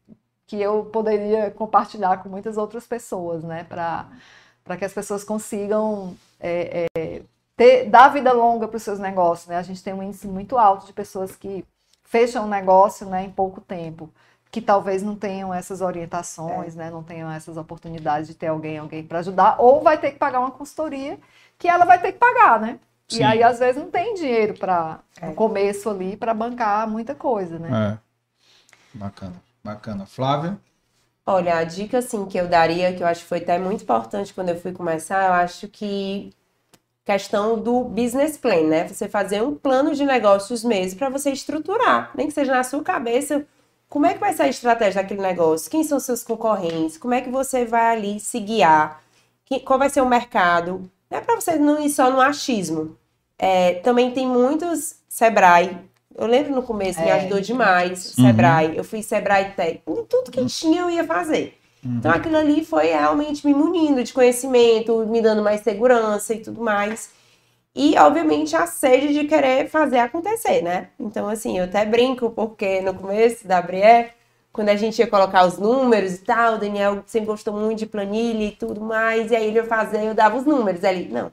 que 0.49 0.61
eu 0.61 0.87
poderia 0.87 1.53
compartilhar 1.53 2.25
com 2.25 2.29
muitas 2.29 2.57
outras 2.57 2.89
pessoas, 2.89 3.45
né? 3.45 3.63
Para 3.69 4.77
que 4.77 4.85
as 4.85 4.93
pessoas 4.93 5.23
consigam 5.23 6.17
é, 6.41 6.89
é, 6.99 7.23
ter, 7.61 7.91
dar 7.91 8.09
vida 8.09 8.33
longa 8.33 8.67
para 8.67 8.79
os 8.79 8.83
seus 8.83 8.99
negócios, 8.99 9.47
né? 9.47 9.59
A 9.59 9.63
gente 9.63 9.85
tem 9.85 9.93
um 9.93 10.03
índice 10.03 10.27
muito 10.27 10.57
alto 10.57 10.87
de 10.87 10.95
pessoas 10.95 11.37
que 11.37 11.63
fecham 12.03 12.47
um 12.47 12.49
negócio 12.49 13.07
né, 13.07 13.23
em 13.23 13.31
pouco 13.31 13.61
tempo, 13.61 14.11
que 14.51 14.63
talvez 14.63 15.03
não 15.03 15.15
tenham 15.15 15.53
essas 15.53 15.83
orientações, 15.83 16.75
é. 16.75 16.79
né? 16.79 16.91
Não 16.91 17.03
tenham 17.03 17.31
essas 17.31 17.59
oportunidades 17.59 18.29
de 18.29 18.35
ter 18.35 18.47
alguém, 18.47 18.79
alguém 18.79 19.05
para 19.05 19.19
ajudar, 19.19 19.57
ou 19.59 19.83
vai 19.83 19.99
ter 19.99 20.13
que 20.13 20.19
pagar 20.19 20.41
uma 20.41 20.51
consultoria 20.51 21.19
que 21.59 21.69
ela 21.69 21.85
vai 21.85 22.01
ter 22.01 22.13
que 22.13 22.19
pagar, 22.19 22.59
né? 22.59 22.79
Sim. 23.07 23.19
E 23.19 23.23
aí, 23.25 23.43
às 23.43 23.59
vezes, 23.59 23.77
não 23.77 23.91
tem 23.91 24.15
dinheiro 24.15 24.55
para, 24.59 25.01
é. 25.21 25.27
no 25.27 25.35
começo 25.35 25.91
ali, 25.91 26.17
para 26.17 26.33
bancar 26.33 26.89
muita 26.89 27.15
coisa, 27.15 27.59
né? 27.59 27.69
É. 27.93 28.99
Bacana, 28.99 29.35
bacana. 29.63 30.07
Flávia? 30.07 30.59
Olha, 31.27 31.59
a 31.59 31.65
dica, 31.65 31.99
assim, 31.99 32.25
que 32.25 32.39
eu 32.39 32.49
daria, 32.49 32.95
que 32.95 33.03
eu 33.03 33.07
acho 33.07 33.21
que 33.21 33.29
foi 33.29 33.39
até 33.39 33.59
muito 33.59 33.83
importante 33.83 34.33
quando 34.33 34.49
eu 34.49 34.59
fui 34.59 34.73
começar, 34.73 35.27
eu 35.27 35.35
acho 35.35 35.69
que 35.69 36.33
questão 37.05 37.59
do 37.59 37.85
business 37.85 38.37
plan, 38.37 38.63
né? 38.63 38.87
Você 38.87 39.09
fazer 39.09 39.43
um 39.43 39.55
plano 39.55 39.95
de 39.95 40.05
negócios 40.05 40.63
mesmo 40.63 40.99
para 40.99 41.09
você 41.09 41.31
estruturar, 41.31 42.11
nem 42.15 42.27
que 42.27 42.33
seja 42.33 42.53
na 42.53 42.63
sua 42.63 42.83
cabeça, 42.83 43.47
como 43.89 44.07
é 44.07 44.15
que 44.15 44.21
vai 44.21 44.33
ser 44.33 44.43
a 44.45 44.49
estratégia 44.49 45.03
daquele 45.03 45.21
negócio? 45.21 45.71
Quem 45.71 45.83
são 45.83 45.99
seus 45.99 46.23
concorrentes? 46.23 46.97
Como 46.97 47.13
é 47.13 47.21
que 47.21 47.29
você 47.29 47.65
vai 47.65 47.97
ali 47.97 48.21
se 48.21 48.39
guiar? 48.39 49.03
Qual 49.65 49.79
vai 49.79 49.91
ser 49.91 50.01
o 50.01 50.09
mercado? 50.09 50.89
Não 51.11 51.19
é 51.19 51.21
para 51.21 51.35
você 51.35 51.57
não 51.57 51.81
ir 51.81 51.91
só 51.91 52.09
no 52.09 52.21
achismo. 52.21 52.97
É, 53.37 53.75
também 53.75 54.13
tem 54.13 54.29
muitos 54.29 54.97
Sebrae. 55.09 55.77
Eu 56.15 56.27
lembro 56.27 56.55
no 56.55 56.63
começo, 56.63 57.01
é, 57.01 57.05
me 57.05 57.11
ajudou 57.11 57.41
demais. 57.41 58.17
Uhum. 58.17 58.27
Sebrae. 58.27 58.77
Eu 58.77 58.85
fui 58.85 59.03
Sebrae 59.03 59.53
Tech. 59.57 59.83
Tudo 59.85 60.31
que 60.31 60.45
tinha 60.47 60.83
eu 60.83 60.91
ia 60.91 61.03
fazer. 61.03 61.60
Uhum. 61.85 61.97
Então 61.99 62.11
aquilo 62.11 62.37
ali 62.37 62.65
foi 62.65 62.87
realmente 62.87 63.47
me 63.47 63.55
munindo 63.55 64.03
de 64.03 64.13
conhecimento, 64.13 65.07
me 65.07 65.23
dando 65.23 65.43
mais 65.43 65.61
segurança 65.63 66.35
e 66.35 66.41
tudo 66.41 66.61
mais. 66.63 67.11
E, 67.75 67.97
obviamente, 67.99 68.57
a 68.57 68.67
sede 68.67 69.13
de 69.13 69.25
querer 69.29 69.69
fazer 69.69 69.99
acontecer, 70.01 70.61
né? 70.61 70.89
Então, 70.99 71.29
assim, 71.29 71.59
eu 71.59 71.65
até 71.65 71.85
brinco, 71.87 72.31
porque 72.31 72.81
no 72.81 72.93
começo 72.95 73.47
da 73.47 73.63
Brié, 73.63 74.15
quando 74.53 74.71
a 74.71 74.77
gente 74.77 74.99
ia 74.99 75.07
colocar 75.07 75.47
os 75.47 75.57
números 75.57 76.15
e 76.15 76.19
tal, 76.19 76.55
o 76.55 76.59
Daniel 76.59 77.03
sempre 77.07 77.29
gostou 77.29 77.55
muito 77.55 77.79
de 77.79 77.87
planilha 77.87 78.45
e 78.45 78.51
tudo 78.51 78.81
mais, 78.81 79.31
e 79.31 79.37
aí 79.37 79.47
ele 79.47 79.57
ia 79.57 79.65
fazer, 79.65 80.05
eu 80.05 80.15
dava 80.15 80.37
os 80.37 80.45
números. 80.45 80.83
Ele, 80.83 81.09
não, 81.13 81.33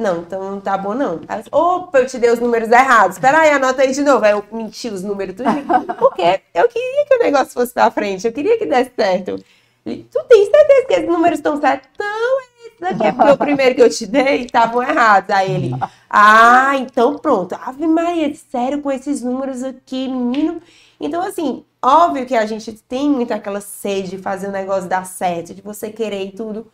não, 0.00 0.20
então 0.20 0.52
não 0.52 0.60
tá 0.60 0.78
bom, 0.78 0.94
não. 0.94 1.20
Aí, 1.26 1.42
Opa, 1.50 1.98
eu 1.98 2.06
te 2.06 2.18
dei 2.18 2.30
os 2.30 2.38
números 2.38 2.70
errados. 2.70 3.16
Espera 3.16 3.40
aí, 3.40 3.50
anota 3.50 3.82
aí 3.82 3.90
de 3.90 4.02
novo. 4.02 4.24
Aí 4.24 4.30
eu 4.30 4.44
menti 4.52 4.88
os 4.88 5.02
números 5.02 5.34
tudo. 5.34 5.48
Porque 5.98 6.40
eu 6.54 6.68
queria 6.68 7.04
que 7.04 7.14
o 7.16 7.18
negócio 7.18 7.52
fosse 7.52 7.74
pra 7.74 7.90
frente. 7.90 8.24
Eu 8.24 8.32
queria 8.32 8.56
que 8.56 8.64
desse 8.64 8.92
certo. 8.94 9.44
tu 9.84 10.24
tem 10.28 10.48
certeza 10.48 10.86
que 10.86 10.94
esses 10.94 11.08
números 11.08 11.40
estão 11.40 11.60
certos? 11.60 11.90
Não, 11.98 12.40
esse 12.40 12.80
daqui 12.80 13.06
é 13.06 13.12
porque 13.12 13.32
o 13.32 13.36
primeiro 13.36 13.74
que 13.74 13.82
eu 13.82 13.90
te 13.90 14.06
dei 14.06 14.44
estavam 14.44 14.84
errados. 14.84 15.30
Aí 15.30 15.52
ele, 15.52 15.70
ah, 16.08 16.76
então 16.76 17.18
pronto. 17.18 17.56
Ave 17.60 17.88
Maria, 17.88 18.32
sério, 18.52 18.80
com 18.80 18.92
esses 18.92 19.20
números 19.20 19.64
aqui, 19.64 20.06
menino. 20.06 20.62
Então, 21.00 21.20
assim, 21.22 21.64
óbvio 21.82 22.24
que 22.24 22.36
a 22.36 22.46
gente 22.46 22.70
tem 22.72 23.10
muito 23.10 23.32
aquela 23.32 23.60
sede 23.60 24.10
de 24.10 24.18
fazer 24.18 24.46
o 24.46 24.52
negócio 24.52 24.88
dar 24.88 25.04
certo, 25.04 25.52
de 25.52 25.60
você 25.60 25.90
querer 25.90 26.24
e 26.24 26.30
tudo. 26.30 26.70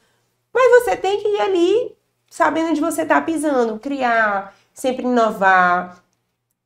Mas 0.53 0.85
você 0.85 0.95
tem 0.95 1.23
que 1.23 1.29
ir 1.29 1.41
ali 1.41 2.04
sabendo 2.35 2.71
onde 2.71 2.81
você 2.81 3.03
está 3.03 3.21
pisando, 3.21 3.79
criar, 3.79 4.53
sempre 4.73 5.05
inovar. 5.05 6.03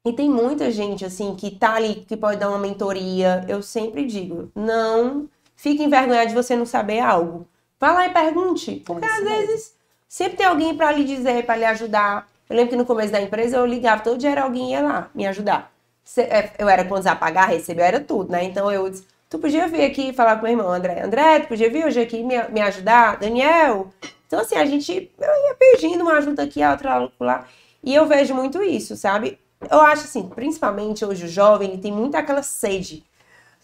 E 0.03 0.15
tem 0.15 0.31
muita 0.31 0.70
gente 0.70 1.05
assim 1.05 1.35
que 1.35 1.51
tá 1.51 1.74
ali 1.74 2.07
que 2.09 2.16
pode 2.16 2.40
dar 2.40 2.49
uma 2.49 2.59
mentoria. 2.59 3.45
Eu 3.47 3.62
sempre 3.62 4.07
digo, 4.07 4.51
não 4.55 5.28
fique 5.55 5.82
envergonhado 5.82 6.28
de 6.28 6.35
você 6.35 6.57
não 6.57 6.65
saber 6.65 7.01
algo. 7.01 7.47
Vá 7.78 7.93
lá 7.93 8.07
e 8.07 8.11
pergunte, 8.15 8.82
porque 8.86 9.05
às 9.05 9.23
vezes 9.23 9.74
sempre 10.09 10.39
tem 10.39 10.47
alguém 10.47 10.74
para 10.74 10.90
lhe 10.90 11.05
dizer, 11.05 11.45
para 11.45 11.57
lhe 11.57 11.66
ajudar. 11.66 12.27
Eu 12.49 12.57
lembro 12.57 12.70
que 12.70 12.77
no 12.77 12.86
começo 12.86 13.12
da 13.12 13.20
empresa 13.20 13.59
eu 13.59 13.66
ligava 13.66 14.03
todo 14.03 14.16
dia 14.16 14.31
era 14.31 14.45
alguém 14.45 14.70
ia 14.70 14.81
lá 14.81 15.11
me 15.15 15.27
ajudar. 15.27 15.70
É, 16.16 16.51
eu 16.59 16.66
era 16.66 16.82
quando 16.86 17.07
a 17.07 17.15
pagar, 17.15 17.47
receber, 17.47 17.82
era 17.82 18.01
tudo, 18.01 18.32
né? 18.32 18.43
Então 18.43 18.73
eu 18.73 18.89
disse, 18.89 19.07
tu 19.28 19.39
podia 19.39 19.69
vir 19.69 19.85
aqui 19.85 20.15
falar 20.15 20.36
com 20.36 20.40
o 20.40 20.45
meu 20.45 20.53
irmão 20.53 20.73
André. 20.73 21.03
André, 21.03 21.40
tu 21.40 21.49
podia 21.49 21.69
vir 21.69 21.85
hoje 21.85 22.01
aqui 22.01 22.24
me, 22.24 22.43
me 22.49 22.62
ajudar? 22.62 23.19
Daniel, 23.19 23.90
então, 24.28 24.40
assim, 24.40 24.56
a 24.56 24.66
gente 24.66 24.92
ia 24.92 25.55
pedindo 25.59 26.02
uma 26.02 26.18
ajuda 26.18 26.42
aqui, 26.42 26.62
outra 26.62 27.10
lá. 27.18 27.46
E 27.82 27.94
eu 27.94 28.06
vejo 28.06 28.34
muito 28.34 28.62
isso, 28.62 28.94
sabe? 28.94 29.38
Eu 29.70 29.80
acho 29.80 30.05
assim, 30.05 30.28
principalmente 30.28 31.02
hoje 31.02 31.24
o 31.24 31.28
jovem, 31.28 31.70
ele 31.70 31.80
tem 31.80 31.90
muito 31.90 32.14
aquela 32.14 32.42
sede. 32.42 33.02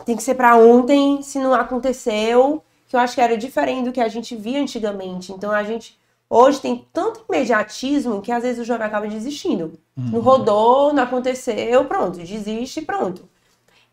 Tem 0.06 0.16
que 0.16 0.22
ser 0.22 0.34
para 0.34 0.56
ontem, 0.56 1.20
se 1.22 1.38
não 1.38 1.52
aconteceu, 1.52 2.64
que 2.88 2.96
eu 2.96 3.00
acho 3.00 3.14
que 3.14 3.20
era 3.20 3.36
diferente 3.36 3.84
do 3.84 3.92
que 3.92 4.00
a 4.00 4.08
gente 4.08 4.34
via 4.34 4.60
antigamente. 4.60 5.32
Então 5.32 5.52
a 5.52 5.62
gente 5.62 5.98
hoje 6.30 6.58
tem 6.62 6.88
tanto 6.94 7.26
imediatismo 7.28 8.22
que 8.22 8.32
às 8.32 8.42
vezes 8.42 8.58
o 8.58 8.64
jovem 8.64 8.86
acaba 8.86 9.06
desistindo. 9.06 9.78
Uhum. 9.94 10.12
Não 10.12 10.20
rodou, 10.20 10.94
não 10.94 11.02
aconteceu, 11.02 11.84
pronto, 11.84 12.18
desiste, 12.18 12.80
pronto. 12.80 13.28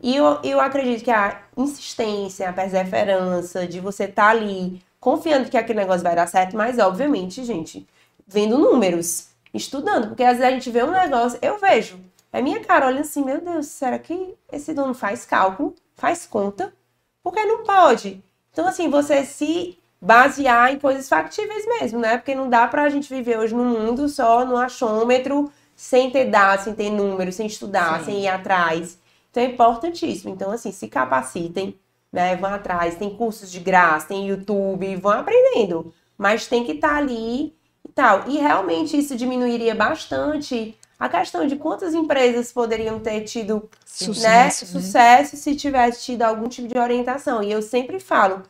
E 0.00 0.16
eu, 0.16 0.38
eu 0.42 0.58
acredito 0.58 1.04
que 1.04 1.10
a 1.10 1.42
insistência, 1.54 2.48
a 2.48 2.52
perseverança 2.52 3.66
de 3.66 3.78
você 3.78 4.04
estar 4.04 4.24
tá 4.24 4.30
ali 4.30 4.82
confiando 5.02 5.50
que 5.50 5.56
aquele 5.56 5.80
negócio 5.80 6.04
vai 6.04 6.14
dar 6.14 6.28
certo, 6.28 6.56
mas 6.56 6.78
obviamente, 6.78 7.44
gente, 7.44 7.84
vendo 8.24 8.56
números, 8.56 9.30
estudando, 9.52 10.06
porque 10.06 10.22
às 10.22 10.38
vezes 10.38 10.52
a 10.52 10.54
gente 10.54 10.70
vê 10.70 10.84
um 10.84 10.92
negócio, 10.92 11.40
eu 11.42 11.58
vejo, 11.58 11.98
é 12.32 12.40
minha 12.40 12.60
cara, 12.60 12.86
olha 12.86 13.00
assim, 13.00 13.24
meu 13.24 13.40
Deus, 13.40 13.66
será 13.66 13.98
que 13.98 14.36
esse 14.52 14.72
dono 14.72 14.94
faz 14.94 15.26
cálculo, 15.26 15.74
faz 15.96 16.24
conta? 16.24 16.72
Porque 17.20 17.44
não 17.44 17.64
pode. 17.64 18.22
Então, 18.52 18.64
assim, 18.68 18.88
você 18.88 19.24
se 19.24 19.76
basear 20.00 20.72
em 20.72 20.78
coisas 20.78 21.08
factíveis 21.08 21.66
mesmo, 21.66 21.98
né? 21.98 22.16
Porque 22.16 22.34
não 22.34 22.48
dá 22.48 22.68
pra 22.68 22.88
gente 22.88 23.12
viver 23.12 23.38
hoje 23.38 23.56
no 23.56 23.64
mundo 23.64 24.08
só 24.08 24.44
no 24.46 24.56
achômetro, 24.56 25.50
sem 25.74 26.12
ter 26.12 26.26
dados, 26.26 26.64
sem 26.64 26.74
ter 26.74 26.90
números, 26.90 27.34
sem 27.34 27.48
estudar, 27.48 27.98
Sim. 27.98 28.04
sem 28.04 28.20
ir 28.22 28.28
atrás. 28.28 28.98
Então 29.32 29.42
é 29.42 29.46
importantíssimo. 29.46 30.32
Então, 30.32 30.52
assim, 30.52 30.70
se 30.70 30.86
capacitem, 30.86 31.76
né? 32.12 32.36
Vão 32.36 32.52
atrás, 32.52 32.96
tem 32.96 33.10
cursos 33.10 33.50
de 33.50 33.60
graça, 33.60 34.08
tem 34.08 34.28
YouTube, 34.28 34.96
vão 34.96 35.12
aprendendo. 35.12 35.92
Mas 36.16 36.46
tem 36.46 36.64
que 36.64 36.72
estar 36.72 36.90
tá 36.90 36.96
ali 36.96 37.54
e 37.86 37.92
tal. 37.94 38.28
E 38.28 38.38
realmente 38.38 38.96
isso 38.98 39.16
diminuiria 39.16 39.74
bastante 39.74 40.76
a 40.98 41.08
questão 41.08 41.46
de 41.46 41.56
quantas 41.56 41.94
empresas 41.94 42.52
poderiam 42.52 43.00
ter 43.00 43.22
tido 43.22 43.68
sucesso, 43.84 44.64
né, 44.64 44.70
sucesso 44.70 45.36
se 45.36 45.56
tivesse 45.56 46.04
tido 46.04 46.22
algum 46.22 46.48
tipo 46.48 46.68
de 46.68 46.78
orientação. 46.78 47.42
E 47.42 47.50
eu 47.50 47.60
sempre 47.60 47.98
falo, 47.98 48.42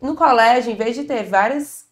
no 0.00 0.14
colégio, 0.14 0.70
em 0.70 0.76
vez 0.76 0.94
de 0.94 1.04
ter 1.04 1.24
várias, 1.24 1.86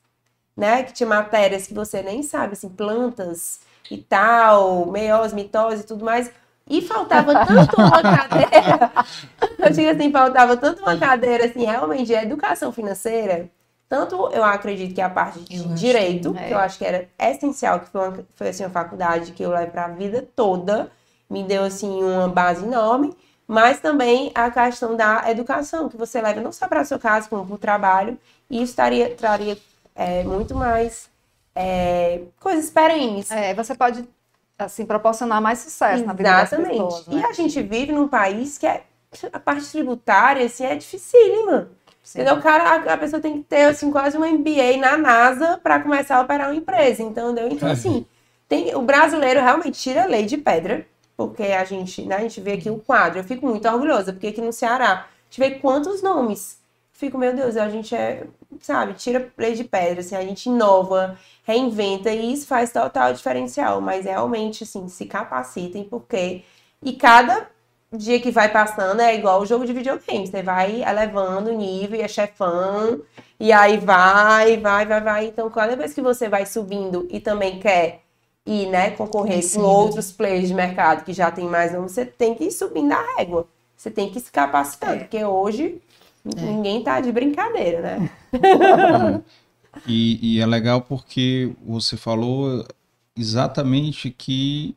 né, 0.55 0.82
que 0.82 0.93
tinha 0.93 1.09
matérias 1.09 1.66
que 1.66 1.73
você 1.73 2.03
nem 2.03 2.23
sabe, 2.23 2.53
assim, 2.53 2.69
plantas, 2.69 3.61
e 3.93 3.99
tal, 3.99 4.86
meiose, 4.86 5.35
mitose 5.35 5.82
e 5.82 5.86
tudo 5.86 6.05
mais. 6.05 6.31
E 6.68 6.80
faltava 6.80 7.47
tanto 7.47 7.76
uma 7.76 8.02
cadeira, 8.02 8.93
eu 9.59 9.70
digo 9.70 9.90
assim, 9.90 10.12
faltava 10.12 10.56
tanto 10.56 10.82
uma 10.82 10.97
cadeira, 10.97 11.47
assim, 11.47 11.64
realmente, 11.64 12.06
de 12.06 12.14
educação 12.14 12.72
financeira, 12.72 13.51
tanto 13.89 14.30
eu 14.32 14.43
acredito 14.43 14.94
que 14.94 15.01
a 15.01 15.10
parte 15.10 15.40
de 15.40 15.59
eu 15.59 15.74
direito, 15.74 16.32
que, 16.32 16.39
é. 16.39 16.47
que 16.48 16.55
eu 16.55 16.59
acho 16.59 16.78
que 16.78 16.84
era 16.84 17.09
essencial, 17.18 17.80
que 17.80 17.90
foi, 17.90 18.09
uma, 18.09 18.24
foi 18.34 18.48
assim, 18.48 18.64
uma 18.64 18.70
faculdade 18.70 19.32
que 19.32 19.43
eu 19.43 19.51
levo 19.51 19.70
para 19.70 19.84
a 19.84 19.89
vida 19.89 20.26
toda, 20.34 20.90
me 21.28 21.43
deu, 21.43 21.64
assim, 21.64 22.02
uma 22.02 22.28
base 22.28 22.64
enorme, 22.64 23.14
mas 23.47 23.80
também 23.80 24.32
a 24.34 24.51
questão 24.51 24.97
da 24.97 25.30
educação, 25.30 25.89
que 25.89 25.97
você 25.97 26.22
leva 26.22 26.40
não 26.40 26.52
só 26.52 26.66
para 26.68 26.80
o 26.80 26.84
seu 26.84 26.98
caso, 26.98 27.28
como 27.28 27.44
para 27.44 27.55
o 27.55 27.59
trabalho, 27.59 28.18
e 28.48 28.62
isso 28.62 28.74
traria, 28.74 29.14
traria 29.14 29.59
é, 29.94 30.24
muito 30.24 30.55
mais 30.55 31.10
é, 31.55 32.22
coisas 32.40 32.70
perenes. 32.70 33.30
É, 33.30 33.52
você 33.52 33.74
pode 33.74 34.09
assim 34.64 34.86
proporcionar 34.86 35.40
mais 35.40 35.60
sucesso 35.60 36.02
Exatamente. 36.02 36.06
na 36.06 36.12
vida 36.12 36.30
das 36.30 36.68
pessoas. 36.68 37.06
Né? 37.06 37.20
E 37.20 37.24
a 37.24 37.32
gente 37.32 37.62
vive 37.62 37.93
num 37.93 38.09
país 38.09 38.59
que 38.59 38.66
é 38.66 38.84
a 39.32 39.39
parte 39.39 39.70
tributária 39.70 40.44
assim 40.44 40.64
é 40.64 40.74
dificílima. 40.74 41.70
Entendeu? 42.09 42.34
O 42.34 42.43
cara, 42.43 42.64
a, 42.64 42.94
a, 42.94 42.98
pessoa 42.98 43.22
tem 43.22 43.39
que 43.39 43.44
ter 43.44 43.62
assim 43.62 43.90
quase 43.90 44.18
um 44.18 44.26
MBA 44.26 44.76
na 44.78 44.97
NASA 44.97 45.60
para 45.62 45.80
começar 45.80 46.16
a 46.16 46.22
operar 46.22 46.48
uma 46.48 46.56
empresa, 46.56 47.02
entendeu? 47.02 47.48
Então 47.48 47.68
é. 47.68 47.72
assim, 47.72 48.05
tem, 48.48 48.74
o 48.74 48.82
brasileiro 48.82 49.40
realmente 49.40 49.80
tira 49.80 50.02
a 50.02 50.06
lei 50.06 50.26
de 50.26 50.36
pedra, 50.36 50.84
porque 51.16 51.44
a 51.44 51.64
gente, 51.64 52.02
né, 52.02 52.16
a 52.16 52.20
gente 52.20 52.40
vê 52.40 52.52
aqui 52.55 52.68
o 52.68 52.78
quadro. 52.78 53.20
Eu 53.20 53.24
fico 53.24 53.47
muito 53.47 53.68
orgulhosa, 53.68 54.12
porque 54.12 54.26
aqui 54.26 54.40
no 54.40 54.52
Ceará, 54.52 54.93
a 54.93 55.05
gente 55.30 55.39
vê 55.39 55.59
quantos 55.59 56.02
nomes. 56.02 56.59
Fico, 57.03 57.19
meu 57.19 57.35
Deus, 57.35 57.57
a 57.57 57.69
gente 57.69 57.97
é, 57.97 58.29
sabe, 58.61 58.95
tira 58.95 59.29
lei 59.37 59.55
de 59.55 59.65
pedra, 59.65 59.99
assim, 59.99 60.15
a 60.15 60.23
gente 60.23 60.47
inova, 60.47 61.19
reinventa 61.43 62.12
e 62.12 62.33
isso 62.33 62.47
faz 62.47 62.70
total 62.70 63.12
diferencial. 63.12 63.81
Mas 63.81 64.05
realmente, 64.05 64.62
assim, 64.62 64.87
se 64.87 65.07
capacitem, 65.07 65.83
porque. 65.83 66.45
E 66.81 66.93
cada 66.93 67.49
dia 67.93 68.20
que 68.20 68.31
vai 68.31 68.49
passando 68.53 69.01
é 69.01 69.16
igual 69.16 69.41
o 69.41 69.47
jogo 69.47 69.66
de 69.66 69.73
videogame. 69.73 70.29
Você 70.29 70.45
vai 70.45 70.81
elevando 70.81 71.51
o 71.51 71.57
nível 71.57 71.99
e 71.99 72.03
é 72.03 72.07
chefão. 72.07 73.01
E 73.41 73.51
aí 73.51 73.79
vai, 73.79 74.57
vai, 74.59 74.87
vai, 74.87 75.01
vai. 75.01 75.27
Então, 75.27 75.51
cada 75.51 75.74
vez 75.74 75.93
que 75.93 76.01
você 76.01 76.29
vai 76.29 76.47
subindo 76.47 77.09
e 77.11 77.19
também 77.19 77.59
quer 77.59 78.03
ir, 78.47 78.66
né, 78.69 78.93
concorrer 78.93 79.43
Sim. 79.43 79.59
com 79.59 79.65
outros 79.66 80.12
players 80.12 80.47
de 80.47 80.55
mercado 80.55 81.05
que 81.05 81.12
já 81.12 81.33
tem 81.33 81.47
mais 81.47 81.73
você 81.73 82.07
tem 82.07 82.37
que 82.37 82.45
ir 82.45 82.53
subindo 82.53 82.93
a 82.93 83.16
régua. 83.16 83.49
Você 83.77 83.91
tem 83.91 84.09
que 84.09 84.20
se 84.20 84.31
capacitar, 84.31 84.95
é. 84.95 84.99
porque 85.01 85.24
hoje 85.24 85.83
é. 86.24 86.40
ninguém 86.40 86.82
tá 86.82 87.01
de 87.01 87.12
brincadeira, 87.12 87.81
né? 87.81 88.11
E, 89.86 90.36
e 90.36 90.40
é 90.40 90.47
legal 90.47 90.82
porque 90.82 91.51
você 91.65 91.97
falou 91.97 92.66
exatamente 93.16 94.11
que 94.11 94.77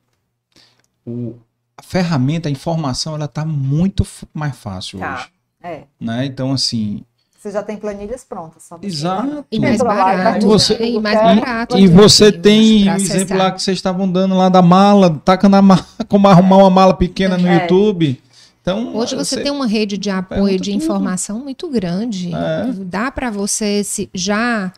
o, 1.06 1.36
a 1.78 1.84
ferramenta, 1.84 2.48
a 2.48 2.52
informação, 2.52 3.16
ela 3.16 3.28
tá 3.28 3.46
muito 3.46 4.06
mais 4.34 4.56
fácil 4.56 5.00
tá. 5.00 5.16
hoje. 5.16 5.28
É. 5.62 5.84
Né? 6.00 6.26
Então, 6.26 6.54
assim. 6.54 7.04
Você 7.38 7.52
já 7.52 7.62
tem 7.62 7.78
planilhas 7.78 8.24
prontas. 8.24 8.64
Só 8.64 8.80
Exato. 8.82 9.46
E 9.52 9.60
mais 9.60 9.78
barato. 9.78 10.48
Você, 10.48 10.78
e 10.82 11.00
mais 11.00 11.20
barato. 11.20 11.78
E 11.78 11.88
você 11.88 12.32
tem 12.32 12.90
o 12.90 12.96
exemplo 12.96 13.38
lá 13.38 13.52
que 13.52 13.62
vocês 13.62 13.78
estavam 13.78 14.10
dando 14.10 14.36
lá 14.36 14.50
da 14.50 14.62
mala, 14.62 15.22
tacando 15.24 15.56
a 15.56 15.62
mala, 15.62 15.86
como 16.08 16.28
arrumar 16.28 16.58
uma 16.58 16.70
mala 16.70 16.94
pequena 16.94 17.38
no 17.38 17.48
é. 17.48 17.62
YouTube. 17.62 18.20
Então, 18.66 18.96
Hoje 18.96 19.16
você, 19.16 19.36
você, 19.36 19.44
tem 19.44 19.52
uma 19.52 19.68
rede 19.68 19.96
de 19.96 20.10
apoio 20.10 20.60
de 20.60 20.74
informação 20.74 21.40
muito 21.40 21.70
grande. 21.70 22.32
É. 22.34 22.74
Dá 22.84 23.12
para 23.12 23.30
você 23.30 23.84
se 23.84 24.10
já 24.12 24.74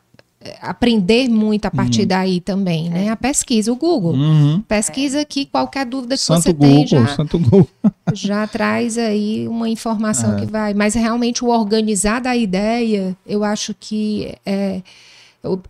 aprender 0.61 1.29
muito 1.29 1.65
a 1.67 1.71
partir 1.71 2.01
uhum. 2.01 2.07
daí 2.07 2.41
também, 2.41 2.89
né? 2.89 3.05
É. 3.05 3.09
A 3.09 3.15
pesquisa, 3.15 3.71
o 3.71 3.77
Google. 3.77 4.11
Uhum. 4.11 4.61
Pesquisa 4.67 5.23
que 5.23 5.45
qualquer 5.45 5.85
dúvida 5.85 6.15
que 6.15 6.21
Santo 6.21 6.41
você 6.41 6.51
Google, 6.51 6.69
tem 6.69 6.87
já, 6.87 7.07
Santo 7.07 7.39
Google. 7.39 7.69
já 8.11 8.45
traz 8.45 8.97
aí 8.97 9.47
uma 9.47 9.69
informação 9.69 10.35
é. 10.35 10.41
que 10.41 10.45
vai. 10.45 10.73
Mas 10.73 10.93
realmente 10.93 11.45
o 11.45 11.47
organizar 11.47 12.19
da 12.19 12.35
ideia, 12.35 13.15
eu 13.25 13.41
acho 13.41 13.73
que 13.73 14.35
é 14.45 14.81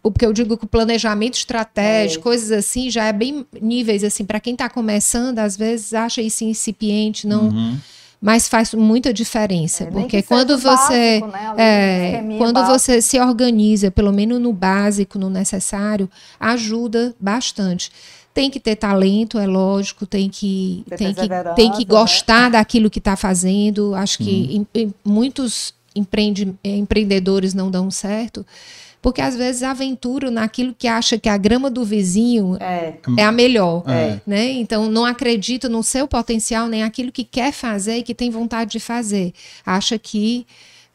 o 0.02 0.12
que 0.12 0.26
eu 0.26 0.34
digo 0.34 0.58
que 0.58 0.66
o 0.66 0.68
planejamento 0.68 1.36
estratégico, 1.36 2.22
é. 2.22 2.24
coisas 2.24 2.52
assim, 2.52 2.90
já 2.90 3.06
é 3.06 3.14
bem 3.14 3.46
níveis 3.62 4.04
assim 4.04 4.26
para 4.26 4.40
quem 4.40 4.54
está 4.54 4.68
começando, 4.68 5.38
às 5.38 5.56
vezes 5.56 5.94
acha 5.94 6.20
isso 6.20 6.44
incipiente, 6.44 7.28
não 7.28 7.50
uhum 7.50 7.78
mas 8.22 8.48
faz 8.48 8.74
muita 8.74 9.14
diferença, 9.14 9.84
é, 9.84 9.88
porque 9.92 10.24
quando 10.24 10.58
você 10.58 11.20
básico, 11.20 11.28
né? 11.28 11.54
é, 11.58 12.38
quando 12.38 12.56
básico. 12.56 12.80
você 12.80 13.02
se 13.02 13.20
organiza, 13.20 13.92
pelo 13.92 14.12
menos 14.12 14.42
no 14.42 14.52
básico, 14.52 15.20
no 15.20 15.30
necessário, 15.30 16.10
ajuda 16.40 17.16
bastante. 17.20 17.92
Tem 18.34 18.50
que 18.50 18.60
ter 18.60 18.76
talento, 18.76 19.40
é 19.40 19.48
lógico, 19.48 20.06
tem 20.06 20.30
que 20.30 20.84
tem 20.96 21.14
que, 21.14 21.28
tem 21.56 21.72
que 21.72 21.86
gostar 21.86 22.44
né? 22.44 22.50
daquilo 22.52 22.90
que 22.90 23.00
está 23.00 23.16
fazendo. 23.16 23.96
Acho 23.96 24.20
que 24.20 24.58
em, 24.58 24.68
em, 24.76 24.94
muitos 25.04 25.74
empreende, 25.96 26.56
empreendedores 26.64 27.56
não 27.56 27.72
dão 27.72 27.90
certo 27.90 28.46
porque 29.02 29.22
às 29.22 29.36
vezes 29.36 29.64
aventura 29.64 30.32
naquilo 30.32 30.76
que 30.78 30.88
acha 30.88 31.18
que 31.18 31.30
a 31.30 31.38
grama 31.38 31.70
do 31.70 31.84
vizinho 31.84 32.58
é, 32.60 32.96
é 33.18 33.24
a 33.24 33.32
melhor, 33.32 33.84
é. 33.88 34.20
né? 34.26 34.50
Então 34.52 34.90
não 34.90 35.06
acredita 35.06 35.70
no 35.70 35.84
seu 35.84 36.08
potencial 36.08 36.68
nem 36.68 36.84
aquilo 36.84 37.12
que 37.12 37.24
quer 37.24 37.52
fazer 37.52 37.98
e 37.98 38.04
que 38.04 38.16
tem 38.16 38.30
vontade 38.30 38.72
de 38.72 38.80
fazer. 38.80 39.34
Acha 39.66 39.98
que 39.98 40.46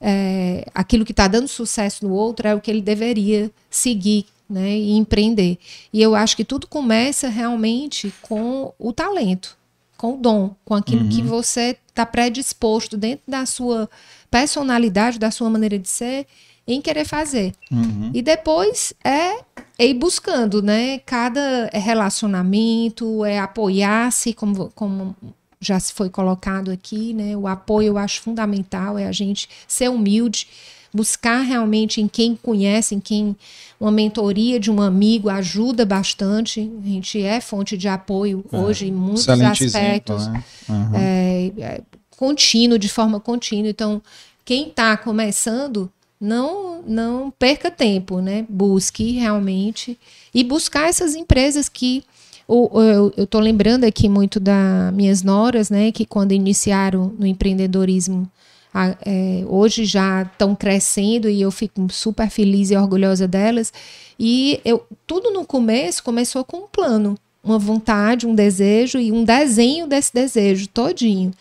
é, 0.01 0.67
aquilo 0.75 1.05
que 1.05 1.13
está 1.13 1.29
dando 1.29 1.47
sucesso 1.47 2.07
no 2.07 2.13
outro 2.13 2.49
é 2.49 2.55
o 2.55 2.61
que 2.61 2.71
ele 2.71 2.83
deveria 2.83 3.51
seguir, 3.71 4.27
né? 4.51 4.77
E 4.77 4.97
empreender. 4.97 5.59
E 5.93 6.03
eu 6.03 6.15
acho 6.15 6.37
que 6.37 6.45
tudo 6.45 6.67
começa 6.67 7.29
realmente 7.29 8.13
com 8.21 8.75
o 8.79 8.93
talento, 8.93 9.57
com 9.97 10.15
o 10.15 10.17
dom, 10.17 10.55
com 10.65 10.75
aquilo 10.75 11.03
uhum. 11.03 11.09
que 11.09 11.23
você 11.23 11.79
está 11.89 12.05
predisposto 12.05 12.97
dentro 12.97 13.23
da 13.29 13.47
sua 13.47 13.89
personalidade, 14.31 15.19
da 15.19 15.31
sua 15.31 15.49
maneira 15.49 15.79
de 15.79 15.89
ser 15.89 16.27
em 16.67 16.81
querer 16.81 17.05
fazer. 17.05 17.53
Uhum. 17.71 18.11
E 18.15 18.23
depois 18.23 18.95
é, 19.05 19.41
é 19.79 19.87
ir 19.87 19.95
buscando, 19.95 20.63
né? 20.63 20.99
Cada 21.01 21.71
relacionamento, 21.73 23.25
é 23.25 23.39
apoiar-se, 23.39 24.33
como, 24.33 24.71
como 24.75 25.17
já 25.61 25.79
se 25.79 25.93
foi 25.93 26.09
colocado 26.11 26.71
aqui, 26.71 27.15
né? 27.15 27.37
O 27.37 27.47
apoio 27.47 27.89
eu 27.89 27.99
acho 27.99 28.21
fundamental, 28.21 28.99
é 28.99 29.07
a 29.07 29.13
gente 29.13 29.49
ser 29.67 29.89
humilde, 29.89 30.47
buscar 30.95 31.41
realmente 31.41 32.01
em 32.01 32.07
quem 32.07 32.37
conhece, 32.37 32.95
em 32.95 33.01
quem 33.01 33.35
uma 33.81 33.91
mentoria 33.91 34.61
de 34.61 34.71
um 34.71 34.81
amigo 34.81 35.29
ajuda 35.29 35.87
bastante. 35.87 36.71
A 36.85 36.89
gente 36.89 37.23
é 37.23 37.41
fonte 37.41 37.77
de 37.77 37.89
apoio 37.89 38.45
é, 38.53 38.57
hoje 38.57 38.89
em 38.89 38.93
muitos 38.93 39.29
aspectos. 39.29 40.23
Exemplo, 40.23 40.33
né? 40.33 40.45
uhum. 40.69 40.95
é, 40.95 41.53
é, 41.59 41.81
contínuo, 42.17 42.79
de 42.79 42.89
forma 42.89 43.19
contínua. 43.19 43.71
Então, 43.71 44.03
quem 44.45 44.69
está 44.69 44.97
começando 44.97 45.91
não 46.23 46.83
não 46.87 47.33
perca 47.37 47.71
tempo, 47.71 48.21
né? 48.21 48.47
Busque 48.49 49.11
realmente 49.13 49.99
e 50.33 50.45
buscar 50.45 50.89
essas 50.89 51.17
empresas 51.17 51.69
que 51.69 52.05
eu 52.49 53.13
estou 53.17 53.41
lembrando 53.41 53.85
aqui 53.85 54.09
muito 54.09 54.39
das 54.39 54.93
minhas 54.95 55.23
noras, 55.23 55.69
né? 55.69 55.91
Que 55.91 56.07
quando 56.07 56.33
iniciaram 56.33 57.13
no 57.19 57.27
empreendedorismo, 57.27 58.31
a, 58.73 58.97
é, 59.05 59.45
hoje 59.49 59.85
já 59.85 60.23
estão 60.23 60.55
crescendo 60.55 61.29
e 61.29 61.41
eu 61.41 61.51
fico 61.51 61.87
super 61.91 62.31
feliz 62.31 62.71
e 62.71 62.77
orgulhosa 62.77 63.27
delas. 63.27 63.73
E 64.19 64.61
eu, 64.65 64.85
tudo 65.07 65.31
no 65.31 65.45
começo 65.45 66.03
começou 66.03 66.45
com 66.45 66.59
um 66.59 66.67
plano, 66.67 67.17
uma 67.43 67.59
vontade, 67.59 68.27
um 68.27 68.35
desejo 68.35 68.99
e 68.99 69.11
um 69.11 69.25
desenho 69.25 69.87
desse 69.87 70.13
desejo 70.13 70.69
todinho. 70.69 71.33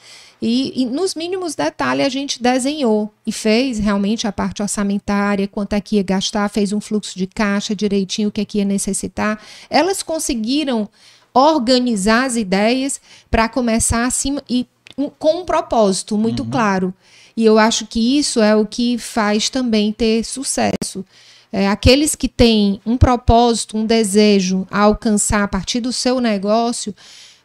E, 0.41 0.81
e, 0.81 0.85
nos 0.85 1.13
mínimos 1.13 1.53
detalhes 1.53 2.05
a 2.05 2.09
gente 2.09 2.41
desenhou 2.41 3.13
e 3.27 3.31
fez 3.31 3.77
realmente 3.77 4.25
a 4.25 4.31
parte 4.31 4.63
orçamentária, 4.63 5.47
quanto 5.47 5.73
é 5.73 5.81
que 5.81 5.97
ia 5.97 6.03
gastar, 6.03 6.49
fez 6.49 6.73
um 6.73 6.81
fluxo 6.81 7.15
de 7.15 7.27
caixa 7.27 7.75
direitinho, 7.75 8.29
o 8.29 8.31
que 8.31 8.41
é 8.41 8.45
que 8.45 8.57
ia 8.57 8.65
necessitar. 8.65 9.39
Elas 9.69 10.01
conseguiram 10.01 10.89
organizar 11.31 12.25
as 12.25 12.35
ideias 12.35 12.99
para 13.29 13.47
começar 13.47 14.05
assim 14.05 14.37
e 14.49 14.65
um, 14.97 15.09
com 15.09 15.41
um 15.41 15.45
propósito 15.45 16.17
muito 16.17 16.41
uhum. 16.43 16.49
claro. 16.49 16.93
E 17.37 17.45
eu 17.45 17.59
acho 17.59 17.85
que 17.85 18.17
isso 18.17 18.41
é 18.41 18.55
o 18.55 18.65
que 18.65 18.97
faz 18.97 19.49
também 19.49 19.93
ter 19.93 20.23
sucesso. 20.25 21.05
É, 21.51 21.67
aqueles 21.67 22.15
que 22.15 22.27
têm 22.27 22.81
um 22.85 22.97
propósito, 22.97 23.77
um 23.77 23.85
desejo 23.85 24.65
a 24.71 24.79
alcançar 24.79 25.43
a 25.43 25.47
partir 25.47 25.81
do 25.81 25.91
seu 25.91 26.19
negócio, 26.19 26.95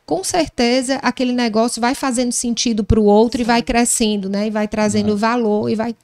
com 0.07 0.23
certeza 0.23 0.97
aquele 1.03 1.33
negócio 1.33 1.81
vai 1.81 1.95
fazendo 1.95 2.33
sentido 2.33 2.85
para 2.85 3.01
o 3.01 3.05
outro 3.05 3.39
Sim. 3.39 3.43
e 3.43 3.45
vai 3.45 3.61
crescendo, 3.61 4.31
né? 4.31 4.47
E 4.47 4.51
vai 4.51 4.69
trazendo 4.69 5.11
uhum. 5.11 5.17
valor 5.17 5.69
e 5.69 5.75
vai 5.75 5.95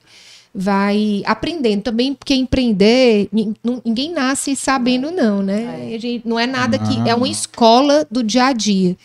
vai 0.55 1.23
aprendendo 1.25 1.81
também, 1.81 2.13
porque 2.13 2.35
empreender, 2.35 3.27
ninguém 3.83 4.11
nasce 4.11 4.55
sabendo 4.55 5.09
não, 5.09 5.41
né? 5.41 5.95
É. 5.95 5.97
Gente, 5.97 6.27
não 6.27 6.39
é 6.39 6.45
nada 6.45 6.77
que 6.77 7.09
é 7.09 7.15
uma 7.15 7.27
escola 7.27 8.05
do 8.11 8.21
dia 8.21 8.45
a 8.45 8.53
dia. 8.53 8.95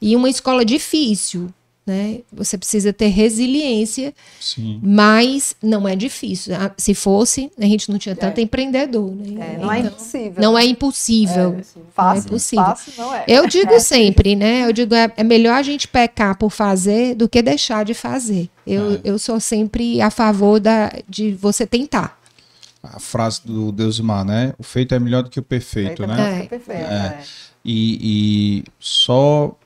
E 0.00 0.14
uma 0.14 0.28
escola 0.28 0.64
difícil, 0.64 1.48
né? 1.84 2.20
Você 2.32 2.56
precisa 2.56 2.92
ter 2.92 3.08
resiliência, 3.08 4.14
Sim. 4.40 4.78
mas 4.82 5.56
não 5.60 5.88
é 5.88 5.96
difícil. 5.96 6.54
Ah, 6.54 6.70
se 6.76 6.94
fosse, 6.94 7.50
a 7.58 7.64
gente 7.64 7.90
não 7.90 7.98
tinha 7.98 8.14
tanto 8.14 8.38
é. 8.38 8.42
empreendedor. 8.42 9.10
Né? 9.10 9.54
É, 9.54 9.58
não 9.58 9.72
é 9.72 9.80
então, 9.80 9.90
é 9.90 9.92
impossível. 9.92 10.42
Não 10.42 10.58
é 10.58 10.64
impossível. 10.64 11.56
É, 11.58 11.62
fácil, 11.92 11.96
não 11.96 12.06
é 12.06 12.18
impossível. 12.20 12.64
Fácil 12.64 12.92
não 12.96 13.14
é. 13.14 13.24
Eu 13.26 13.46
digo 13.48 13.80
sempre, 13.80 14.36
né? 14.36 14.64
Eu 14.64 14.72
digo, 14.72 14.94
é, 14.94 15.12
é, 15.16 15.24
melhor 15.24 15.54
a 15.54 15.62
gente 15.62 15.88
pecar 15.88 16.36
por 16.38 16.50
fazer 16.50 17.16
do 17.16 17.28
que 17.28 17.42
deixar 17.42 17.84
de 17.84 17.94
fazer. 17.94 18.48
Eu, 18.64 18.94
é. 18.94 19.00
eu 19.02 19.18
sou 19.18 19.40
sempre 19.40 20.00
a 20.00 20.10
favor 20.10 20.60
da, 20.60 20.92
de 21.08 21.32
você 21.32 21.66
tentar. 21.66 22.20
A 22.80 23.00
frase 23.00 23.40
do 23.44 23.72
Deus 23.72 23.98
Mar, 23.98 24.24
né? 24.24 24.54
O 24.56 24.62
feito 24.62 24.94
é 24.94 25.00
melhor 25.00 25.22
do 25.22 25.30
que 25.30 25.38
o 25.38 25.42
perfeito, 25.42 26.06
né? 26.06 26.42
É. 26.42 26.46
Perfeito, 26.46 26.80
é. 26.80 27.22
E, 27.64 28.60
e 28.60 28.64
só 28.78 29.56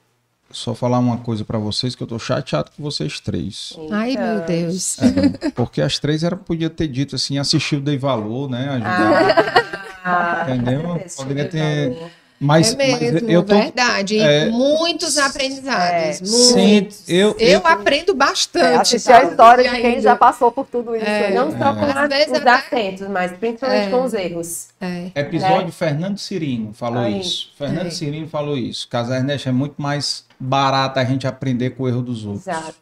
só 0.57 0.75
falar 0.75 0.99
uma 0.99 1.19
coisa 1.19 1.45
para 1.45 1.59
vocês 1.59 1.95
que 1.95 2.03
eu 2.03 2.07
tô 2.07 2.19
chateado 2.19 2.71
com 2.75 2.83
vocês 2.83 3.21
três. 3.21 3.75
Ai, 3.91 4.17
meu 4.17 4.41
Deus. 4.41 4.97
É, 4.99 5.51
porque 5.51 5.83
as 5.83 5.99
três 5.99 6.25
era 6.25 6.37
podia 6.37 6.71
ter 6.71 6.89
dito 6.89 7.15
assim, 7.15 7.39
assistiu 7.39 7.81
Dei 7.81 7.99
Valor, 7.99 8.49
né? 8.49 8.69
Ajudar. 8.71 9.67
Ah, 10.09 10.47
entendeu? 10.49 11.01
Poderia 11.17 11.49
ter 11.49 12.11
mas, 12.39 12.75
é 12.75 12.77
mesmo, 12.77 13.01
mas 13.01 13.23
eu 13.29 13.43
tô, 13.43 13.55
verdade. 13.55 14.19
É, 14.19 14.47
muitos 14.51 15.17
aprendizados. 15.17 16.21
É, 16.21 16.21
muitos. 16.21 16.97
Sim, 16.97 17.15
eu, 17.15 17.35
eu, 17.39 17.49
eu, 17.49 17.67
aprendo 17.67 18.15
bastante. 18.15 18.67
É, 18.67 18.77
assistir 18.77 19.13
a 19.13 19.25
história 19.25 19.71
de 19.71 19.81
quem 19.81 20.01
já 20.01 20.15
passou 20.15 20.53
por 20.53 20.67
tudo 20.67 20.95
isso. 20.95 21.05
É, 21.05 21.33
não 21.33 21.51
só 21.51 21.75
com 21.75 21.87
é. 21.87 22.07
os 22.31 22.47
acertos, 22.47 23.09
mas 23.09 23.33
principalmente 23.33 23.91
com 23.91 24.05
os 24.05 24.13
erros. 24.13 24.69
Episódio 25.15 25.73
Fernando 25.73 26.19
Cirino 26.19 26.75
falou 26.75 27.03
Aí. 27.03 27.21
isso. 27.21 27.53
Fernando 27.57 27.91
Cirino 27.91 28.29
falou 28.29 28.57
isso. 28.57 28.87
Casa 28.89 29.17
Ernesto 29.17 29.49
é 29.49 29.53
muito 29.53 29.81
mais 29.81 30.26
barato 30.39 30.99
a 30.99 31.05
gente 31.05 31.27
aprender 31.27 31.71
com 31.71 31.85
o 31.85 31.89
erro 31.89 32.03
dos 32.03 32.25
outros. 32.25 32.47
Exato. 32.47 32.77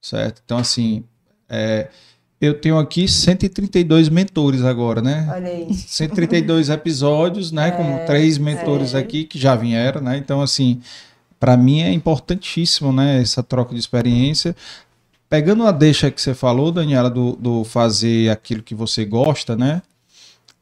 Certo? 0.00 0.42
Então, 0.44 0.58
assim, 0.58 1.04
é, 1.48 1.88
eu 2.40 2.54
tenho 2.54 2.78
aqui 2.78 3.08
132 3.08 4.08
mentores 4.08 4.62
agora, 4.62 5.00
né? 5.00 5.26
Olha 5.30 5.48
aí. 5.48 5.72
132 5.72 6.68
episódios, 6.70 7.50
né? 7.52 7.68
É, 7.68 7.70
com 7.70 8.04
três 8.04 8.36
mentores 8.38 8.94
é. 8.94 8.98
aqui 8.98 9.24
que 9.24 9.38
já 9.38 9.54
vieram, 9.54 10.00
né? 10.00 10.16
Então, 10.16 10.42
assim, 10.42 10.80
para 11.40 11.56
mim 11.56 11.80
é 11.80 11.92
importantíssimo, 11.92 12.92
né? 12.92 13.20
Essa 13.20 13.42
troca 13.42 13.72
de 13.72 13.80
experiência. 13.80 14.54
Pegando 15.28 15.66
a 15.66 15.72
deixa 15.72 16.10
que 16.10 16.20
você 16.20 16.34
falou, 16.34 16.70
Daniela, 16.70 17.08
do, 17.08 17.34
do 17.36 17.64
fazer 17.64 18.30
aquilo 18.30 18.62
que 18.62 18.74
você 18.74 19.04
gosta, 19.04 19.56
né? 19.56 19.82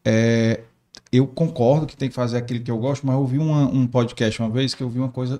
É, 0.05 0.61
eu 1.13 1.27
concordo 1.27 1.87
que 1.87 1.97
tem 1.97 2.09
que 2.09 2.15
fazer 2.15 2.39
aquilo 2.39 2.61
que 2.61 2.71
eu 2.71 2.79
gosto, 2.79 3.07
mas 3.07 3.15
eu 3.15 3.21
ouvi 3.21 3.39
uma, 3.39 3.67
um 3.67 3.87
podcast 3.87 4.41
uma 4.41 4.49
vez 4.49 4.75
que 4.75 4.83
eu 4.83 4.89
vi 4.89 4.99
uma 4.99 5.11
coisa 5.11 5.39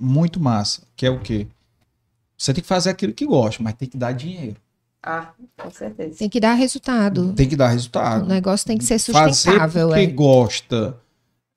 muito 0.00 0.40
massa, 0.40 0.82
que 0.96 1.04
é 1.04 1.10
o 1.10 1.20
quê? 1.20 1.46
Você 2.36 2.54
tem 2.54 2.62
que 2.62 2.68
fazer 2.68 2.90
aquilo 2.90 3.12
que 3.12 3.26
gosta, 3.26 3.62
mas 3.62 3.74
tem 3.74 3.88
que 3.88 3.98
dar 3.98 4.12
dinheiro. 4.12 4.56
Ah, 5.02 5.30
com 5.56 5.70
certeza. 5.70 6.18
Tem 6.18 6.28
que 6.28 6.40
dar 6.40 6.54
resultado. 6.54 7.32
Tem 7.34 7.48
que 7.48 7.56
dar 7.56 7.68
resultado. 7.68 8.24
O 8.24 8.28
negócio 8.28 8.66
tem 8.66 8.78
que 8.78 8.84
ser 8.84 8.98
sustentável. 8.98 9.58
Fazer 9.58 9.86
porque 9.86 10.00
é. 10.00 10.06
gosta 10.06 10.96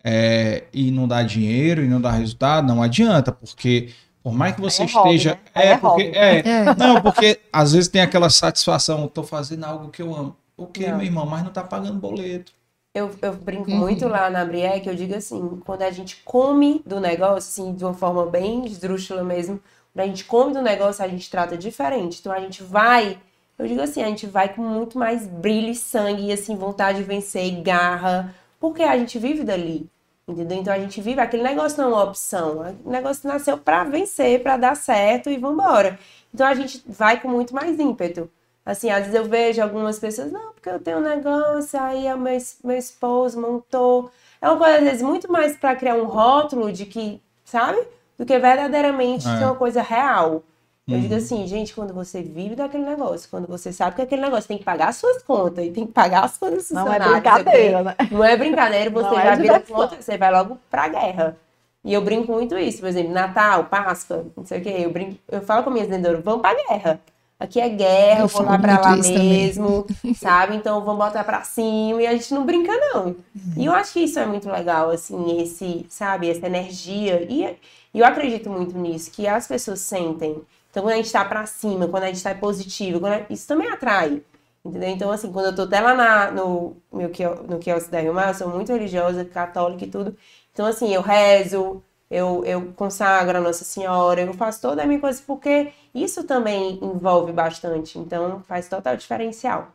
é, 0.03 0.64
e 0.74 0.91
não 0.91 1.07
dá 1.07 1.24
dinheiro 1.24 1.84
e 1.84 1.88
não 1.88 2.02
dá 2.02 2.11
resultado, 2.11 2.68
não 2.68 2.84
adianta, 2.84 3.32
porque 3.32 3.94
por 4.24 4.34
mais 4.34 4.56
que 4.56 4.61
você 4.61 4.84
é 4.84 4.86
esteja. 4.86 5.32
Hobby, 5.32 5.44
né? 5.44 5.64
É, 5.64 5.68
é, 5.68 5.78
porque. 5.78 6.02
É, 6.03 6.40
é, 6.40 6.76
Não, 6.76 7.02
porque 7.02 7.40
às 7.52 7.74
vezes 7.74 7.90
tem 7.90 8.02
aquela 8.02 8.30
satisfação, 8.30 9.06
estou 9.06 9.24
fazendo 9.24 9.65
algo 9.65 9.90
que 9.90 10.02
eu 10.02 10.15
amo. 10.15 10.36
O 10.56 10.65
que, 10.65 10.88
meu 10.88 11.02
irmão? 11.02 11.26
Mas 11.26 11.41
não 11.41 11.49
está 11.49 11.64
pagando 11.64 11.99
boleto. 11.99 12.53
Eu, 12.94 13.10
eu 13.22 13.34
brinco 13.34 13.72
uhum. 13.72 13.78
muito 13.78 14.07
lá 14.07 14.30
na 14.30 14.45
Brié 14.45 14.80
que 14.80 14.90
eu 14.90 14.95
digo 14.95 15.15
assim, 15.15 15.61
quando 15.65 15.82
a 15.82 15.91
gente 15.91 16.22
come 16.24 16.82
do 16.86 16.99
negócio, 16.99 17.49
assim, 17.49 17.74
de 17.74 17.84
uma 17.84 17.94
forma 17.94 18.26
bem 18.26 18.65
esdrúxula 18.65 19.24
mesmo, 19.24 19.60
quando 19.91 20.06
a 20.06 20.07
gente 20.07 20.26
come 20.26 20.53
do 20.53 20.61
negócio, 20.61 21.03
a 21.03 21.07
gente 21.07 21.30
trata 21.30 21.57
diferente. 21.57 22.20
Então 22.20 22.32
a 22.32 22.40
gente 22.40 22.61
vai 22.61 23.20
eu 23.57 23.68
digo 23.68 23.82
assim, 23.82 24.02
a 24.02 24.07
gente 24.07 24.26
vai 24.26 24.53
com 24.53 24.61
muito 24.61 24.98
mais 24.98 25.28
brilho 25.28 25.70
e 25.70 25.76
sangue, 25.76 26.26
e 26.26 26.32
assim, 26.32 26.56
vontade 26.56 26.98
de 26.99 27.03
vencer, 27.03 27.61
garra, 27.61 28.34
porque 28.60 28.82
a 28.82 28.98
gente 28.98 29.20
vive 29.20 29.44
dali, 29.44 29.88
entendeu? 30.28 30.57
Então 30.57 30.74
a 30.74 30.80
gente 30.80 30.99
vive, 31.02 31.22
aquele 31.22 31.44
negócio 31.44 31.78
não 31.78 31.91
é 31.91 31.94
uma 31.94 32.03
opção, 32.03 32.76
o 32.84 32.90
negócio 32.90 33.28
nasceu 33.28 33.57
para 33.57 33.84
vencer, 33.84 34.41
para 34.41 34.57
dar 34.57 34.76
certo 34.76 35.30
e 35.30 35.38
vambora. 35.38 35.99
Então 36.34 36.48
a 36.48 36.56
gente 36.56 36.84
vai 36.88 37.20
com 37.20 37.28
muito 37.28 37.53
mais 37.53 37.80
ímpeto. 37.80 38.30
Assim, 38.65 38.90
às 38.90 38.99
vezes 39.06 39.15
eu 39.15 39.26
vejo 39.26 39.61
algumas 39.61 39.99
pessoas, 39.99 40.31
não, 40.31 40.53
porque 40.53 40.69
eu 40.69 40.80
tenho 40.80 40.99
um 40.99 41.02
negócio, 41.02 41.80
aí 41.80 42.11
o 42.14 42.18
meu, 42.18 42.38
meu 42.64 42.77
esposo 42.77 43.40
montou. 43.40 44.10
É 44.41 44.48
uma 44.48 44.57
coisa, 44.57 44.77
às 44.77 44.84
vezes, 44.84 45.02
muito 45.02 45.31
mais 45.31 45.57
para 45.57 45.76
criar 45.76 45.95
um 45.95 46.06
rótulo 46.06 46.72
de 46.72 46.85
que, 46.85 47.22
sabe? 47.44 47.81
Do 48.18 48.26
que 48.26 48.38
verdadeiramente 48.40 49.27
é. 49.27 49.38
ser 49.38 49.44
uma 49.45 49.56
coisa 49.56 49.81
real. 49.81 50.44
Eu 50.85 50.95
uhum. 50.95 51.02
digo 51.02 51.15
assim, 51.15 51.48
gente, 51.48 51.73
quando 51.73 51.94
você 51.94 52.22
vive 52.22 52.56
daquele 52.56 52.84
negócio, 52.84 53.30
quando 53.30 53.48
você 53.48 53.72
sabe 53.72 53.95
que 53.95 54.02
aquele 54.02 54.22
negócio 54.22 54.49
tem 54.49 54.57
que 54.57 54.65
pagar 54.65 54.90
as 54.90 54.98
suas 54.98 55.23
contas 55.23 55.65
e 55.65 55.72
tem 55.72 55.85
que 55.85 55.94
pagar 55.94 56.26
as 56.26 56.38
contas 56.38 56.69
dos 56.69 56.72
Não 56.72 56.91
é 56.91 56.99
brincadeira, 56.99 57.84
né? 57.84 57.95
Não 58.11 58.23
é 58.23 58.35
brincadeira, 58.35 58.90
você 58.91 59.15
é 59.15 59.23
já 59.23 59.35
vira 59.35 59.60
conta, 59.61 60.02
você 60.02 60.18
vai 60.18 60.31
logo 60.31 60.57
pra 60.69 60.90
guerra. 60.90 61.38
E 61.85 61.94
eu 61.94 62.02
brinco 62.02 62.34
muito 62.34 62.57
isso, 62.57 62.80
por 62.80 62.88
exemplo, 62.88 63.14
Natal, 63.14 63.65
Páscoa, 63.65 64.26
não 64.35 64.45
sei 64.45 64.60
o 64.60 64.64
quê, 64.64 64.76
eu, 64.80 64.91
brinco, 64.91 65.18
eu 65.30 65.41
falo 65.41 65.64
com 65.64 65.69
minhas 65.69 65.88
vendedoras, 65.88 66.23
vamos 66.23 66.41
pra 66.41 66.53
guerra. 66.53 66.99
Aqui 67.44 67.60
é 67.60 67.68
guerra, 67.68 68.22
eu 68.22 68.28
vou 68.28 68.44
lá 68.44 68.57
pra 68.57 68.80
lá 68.80 68.95
mesmo, 68.95 69.84
também. 69.84 70.14
sabe? 70.14 70.56
Então 70.56 70.84
vamos 70.84 71.03
botar 71.03 71.24
pra 71.24 71.44
cima 71.44 72.02
e 72.02 72.07
a 72.07 72.14
gente 72.14 72.34
não 72.34 72.45
brinca, 72.45 72.72
não. 72.72 73.07
Uhum. 73.07 73.15
E 73.57 73.65
eu 73.65 73.74
acho 73.74 73.94
que 73.94 73.99
isso 73.99 74.18
é 74.18 74.26
muito 74.26 74.49
legal, 74.49 74.90
assim, 74.90 75.41
esse, 75.41 75.86
sabe, 75.90 76.30
essa 76.30 76.45
energia. 76.45 77.28
E 77.30 77.57
eu 77.94 78.06
acredito 78.06 78.49
muito 78.49 78.78
nisso, 78.78 79.11
que 79.11 79.28
as 79.28 79.48
pessoas 79.48 79.82
sentem 79.82 80.41
então, 80.74 80.82
quando 80.82 80.94
a 80.94 80.95
gente 80.95 81.06
está 81.06 81.24
para 81.24 81.45
cima, 81.45 81.88
quando 81.88 82.03
a 82.03 82.07
gente 82.07 82.15
está 82.15 82.34
positivo, 82.34 83.06
a... 83.06 83.22
isso 83.30 83.48
também 83.48 83.70
atrai. 83.70 84.24
Entendeu? 84.65 84.90
Então, 84.90 85.11
assim, 85.11 85.32
quando 85.32 85.45
eu 85.48 85.56
tô 85.56 85.64
até 85.64 85.80
lá 85.80 85.94
na, 85.94 86.32
no, 86.32 86.76
meu, 86.91 87.11
no 87.48 87.60
quiosque 87.60 87.91
da 87.91 87.99
Rio 87.99 88.14
Mar, 88.14 88.30
eu 88.30 88.34
sou 88.34 88.49
muito 88.49 88.72
religiosa, 88.74 89.24
católica 89.24 89.86
e 89.86 89.90
tudo. 89.90 90.18
Então, 90.52 90.65
assim, 90.65 90.91
eu 90.91 91.02
rezo, 91.02 91.84
eu, 92.14 92.45
eu 92.45 92.72
consagro 92.73 93.40
a 93.40 93.41
Nossa 93.41 93.64
Senhora, 93.65 94.22
eu 94.22 94.34
faço 94.35 94.61
toda 94.61 94.84
a 94.84 94.85
minha 94.85 94.99
coisa, 94.99 95.19
porque 95.26 95.73
isso 95.95 96.23
também 96.26 96.77
envolve 96.80 97.31
bastante. 97.31 97.98
Então, 97.98 98.44
faz 98.48 98.69
total 98.69 98.95
diferencial. 98.95 99.73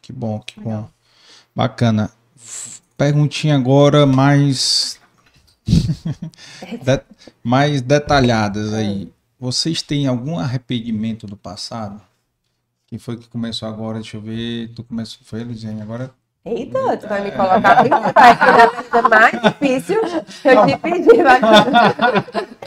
Que 0.00 0.10
bom, 0.10 0.40
que 0.40 0.58
bom. 0.58 0.88
Bacana. 1.54 2.10
Perguntinha 2.96 3.54
agora 3.54 4.06
mais. 4.06 4.98
de... 5.66 7.02
mais 7.44 7.82
detalhadas 7.82 8.72
aí. 8.72 9.12
Vocês 9.38 9.82
têm 9.82 10.06
algum 10.06 10.38
arrependimento 10.38 11.26
do 11.26 11.36
passado? 11.36 12.00
Quem 12.86 12.98
foi 12.98 13.18
que 13.18 13.28
começou 13.28 13.68
agora? 13.68 14.00
Deixa 14.00 14.16
eu 14.16 14.22
ver. 14.22 14.72
Tu 14.74 14.82
começou, 14.82 15.18
foi, 15.22 15.44
Luiziane? 15.44 15.82
Agora. 15.82 16.10
Eita, 16.44 16.96
tu 16.96 17.08
vai 17.08 17.22
me 17.22 17.30
colocar 17.32 17.76
principal, 17.76 19.04
é 19.04 19.08
mais 19.08 19.42
difícil. 19.42 20.00
Eu 20.44 20.66
te 20.66 20.76
pedi, 20.78 21.22
vai. 21.22 21.40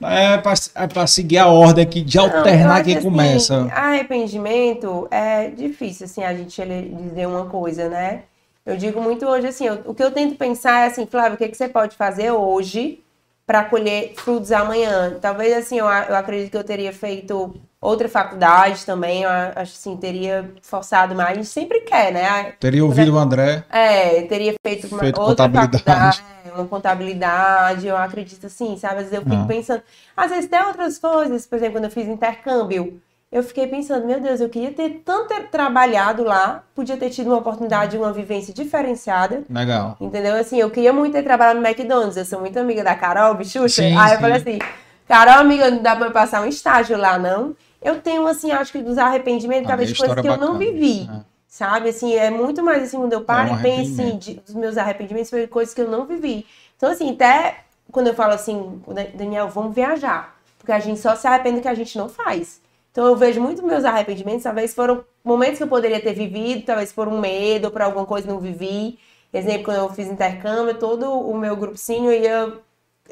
É 0.00 0.38
para 0.38 1.02
é 1.02 1.06
seguir 1.06 1.38
a 1.38 1.48
ordem 1.48 1.84
aqui 1.84 2.02
de 2.02 2.18
alternar 2.18 2.84
quem 2.84 2.96
assim, 2.96 3.08
começa. 3.08 3.68
Arrependimento 3.72 5.08
é 5.10 5.48
difícil, 5.48 6.04
assim, 6.04 6.22
a 6.22 6.32
gente 6.34 6.62
dizer 6.62 7.26
uma 7.26 7.46
coisa, 7.46 7.88
né? 7.88 8.22
Eu 8.64 8.76
digo 8.76 9.00
muito 9.00 9.26
hoje, 9.26 9.48
assim, 9.48 9.66
eu, 9.66 9.80
o 9.86 9.94
que 9.94 10.02
eu 10.02 10.10
tento 10.10 10.36
pensar 10.36 10.84
é 10.84 10.86
assim, 10.86 11.06
Flávio, 11.06 11.34
o 11.34 11.36
que, 11.36 11.48
que 11.48 11.56
você 11.56 11.68
pode 11.68 11.96
fazer 11.96 12.30
hoje 12.30 13.00
para 13.48 13.64
colher 13.64 14.12
frutos 14.14 14.52
amanhã. 14.52 15.16
Talvez 15.22 15.56
assim, 15.56 15.78
eu, 15.78 15.86
eu 15.86 16.14
acredito 16.14 16.50
que 16.50 16.56
eu 16.58 16.62
teria 16.62 16.92
feito 16.92 17.58
outra 17.80 18.06
faculdade 18.06 18.84
também, 18.84 19.22
eu 19.22 19.30
acho 19.30 19.72
assim, 19.72 19.96
teria 19.96 20.52
forçado 20.60 21.14
mais, 21.14 21.30
a 21.30 21.34
gente 21.34 21.46
sempre 21.46 21.80
quer, 21.80 22.12
né? 22.12 22.52
Teria 22.60 22.84
ouvido 22.84 23.14
o 23.14 23.18
André. 23.18 23.64
É, 23.70 24.20
teria 24.22 24.52
feito, 24.62 24.88
uma 24.88 24.98
feito 24.98 25.18
outra 25.18 25.48
faculdade, 25.48 26.22
uma 26.54 26.66
contabilidade, 26.66 27.86
eu 27.86 27.96
acredito 27.96 28.48
assim, 28.48 28.76
sabe? 28.76 28.96
Às 28.96 29.04
vezes 29.04 29.14
eu 29.14 29.22
fico 29.22 29.34
ah. 29.34 29.46
pensando, 29.48 29.82
às 30.14 30.30
vezes 30.30 30.50
tem 30.50 30.60
outras 30.60 30.98
coisas, 30.98 31.46
por 31.46 31.56
exemplo, 31.56 31.76
quando 31.76 31.84
eu 31.84 31.90
fiz 31.90 32.06
intercâmbio, 32.06 33.00
eu 33.30 33.42
fiquei 33.42 33.66
pensando, 33.66 34.06
meu 34.06 34.20
Deus, 34.20 34.40
eu 34.40 34.48
queria 34.48 34.72
ter 34.72 35.02
tanto 35.04 35.34
trabalhado 35.50 36.24
lá, 36.24 36.64
podia 36.74 36.96
ter 36.96 37.10
tido 37.10 37.26
uma 37.26 37.36
oportunidade, 37.36 37.96
uma 37.96 38.12
vivência 38.12 38.54
diferenciada. 38.54 39.44
Legal. 39.50 39.96
Entendeu? 40.00 40.34
Assim, 40.34 40.58
eu 40.58 40.70
queria 40.70 40.92
muito 40.94 41.12
ter 41.12 41.22
trabalhado 41.22 41.60
no 41.60 41.66
McDonald's, 41.66 42.16
eu 42.16 42.24
sou 42.24 42.40
muito 42.40 42.58
amiga 42.58 42.82
da 42.82 42.94
Carol 42.94 43.34
Bichucha. 43.34 43.82
Sim, 43.82 43.96
aí 43.96 44.08
sim. 44.08 44.14
eu 44.14 44.20
falei 44.20 44.36
assim, 44.36 44.58
Carol, 45.06 45.40
amiga, 45.40 45.70
não 45.70 45.82
dá 45.82 45.94
pra 45.94 46.06
eu 46.06 46.12
passar 46.12 46.40
um 46.40 46.46
estágio 46.46 46.96
lá, 46.96 47.18
não. 47.18 47.54
Eu 47.82 48.00
tenho, 48.00 48.26
assim, 48.26 48.50
acho 48.50 48.72
que 48.72 48.78
dos 48.78 48.96
arrependimentos, 48.96 49.66
ah, 49.66 49.68
talvez, 49.68 49.90
de 49.90 49.96
coisas 49.96 50.20
que 50.20 50.26
eu 50.26 50.36
não 50.38 50.56
vivi. 50.56 51.08
É. 51.12 51.20
Sabe, 51.46 51.90
assim, 51.90 52.14
é 52.14 52.30
muito 52.30 52.62
mais 52.62 52.82
assim, 52.82 52.98
quando 52.98 53.12
eu 53.12 53.22
paro 53.22 53.50
é 53.50 53.52
um 53.52 53.58
e 53.58 53.62
penso, 53.62 54.00
assim, 54.00 54.18
de, 54.18 54.34
dos 54.34 54.54
meus 54.54 54.76
arrependimentos, 54.78 55.30
foi 55.30 55.46
coisas 55.46 55.74
que 55.74 55.80
eu 55.80 55.90
não 55.90 56.06
vivi. 56.06 56.46
Então, 56.76 56.90
assim, 56.90 57.12
até 57.12 57.60
quando 57.92 58.06
eu 58.06 58.14
falo 58.14 58.32
assim, 58.32 58.82
Daniel, 59.14 59.48
vamos 59.48 59.74
viajar. 59.74 60.36
Porque 60.58 60.72
a 60.72 60.78
gente 60.78 61.00
só 61.00 61.14
se 61.14 61.26
arrepende 61.26 61.60
que 61.60 61.68
a 61.68 61.74
gente 61.74 61.96
não 61.96 62.08
faz. 62.08 62.60
Então 62.98 63.06
eu 63.06 63.14
vejo 63.14 63.40
muito 63.40 63.64
meus 63.64 63.84
arrependimentos, 63.84 64.42
talvez 64.42 64.74
foram 64.74 65.04
momentos 65.22 65.58
que 65.58 65.62
eu 65.62 65.68
poderia 65.68 66.00
ter 66.00 66.12
vivido, 66.14 66.66
talvez 66.66 66.92
por 66.92 67.06
um 67.06 67.20
medo 67.20 67.70
por 67.70 67.80
alguma 67.80 68.04
coisa 68.04 68.26
não 68.26 68.40
vivi. 68.40 68.98
Exemplo, 69.32 69.66
quando 69.66 69.76
eu 69.76 69.88
fiz 69.90 70.08
intercâmbio, 70.08 70.74
todo 70.74 71.08
o 71.08 71.38
meu 71.38 71.54
grupinho 71.54 72.10
ia 72.10 72.54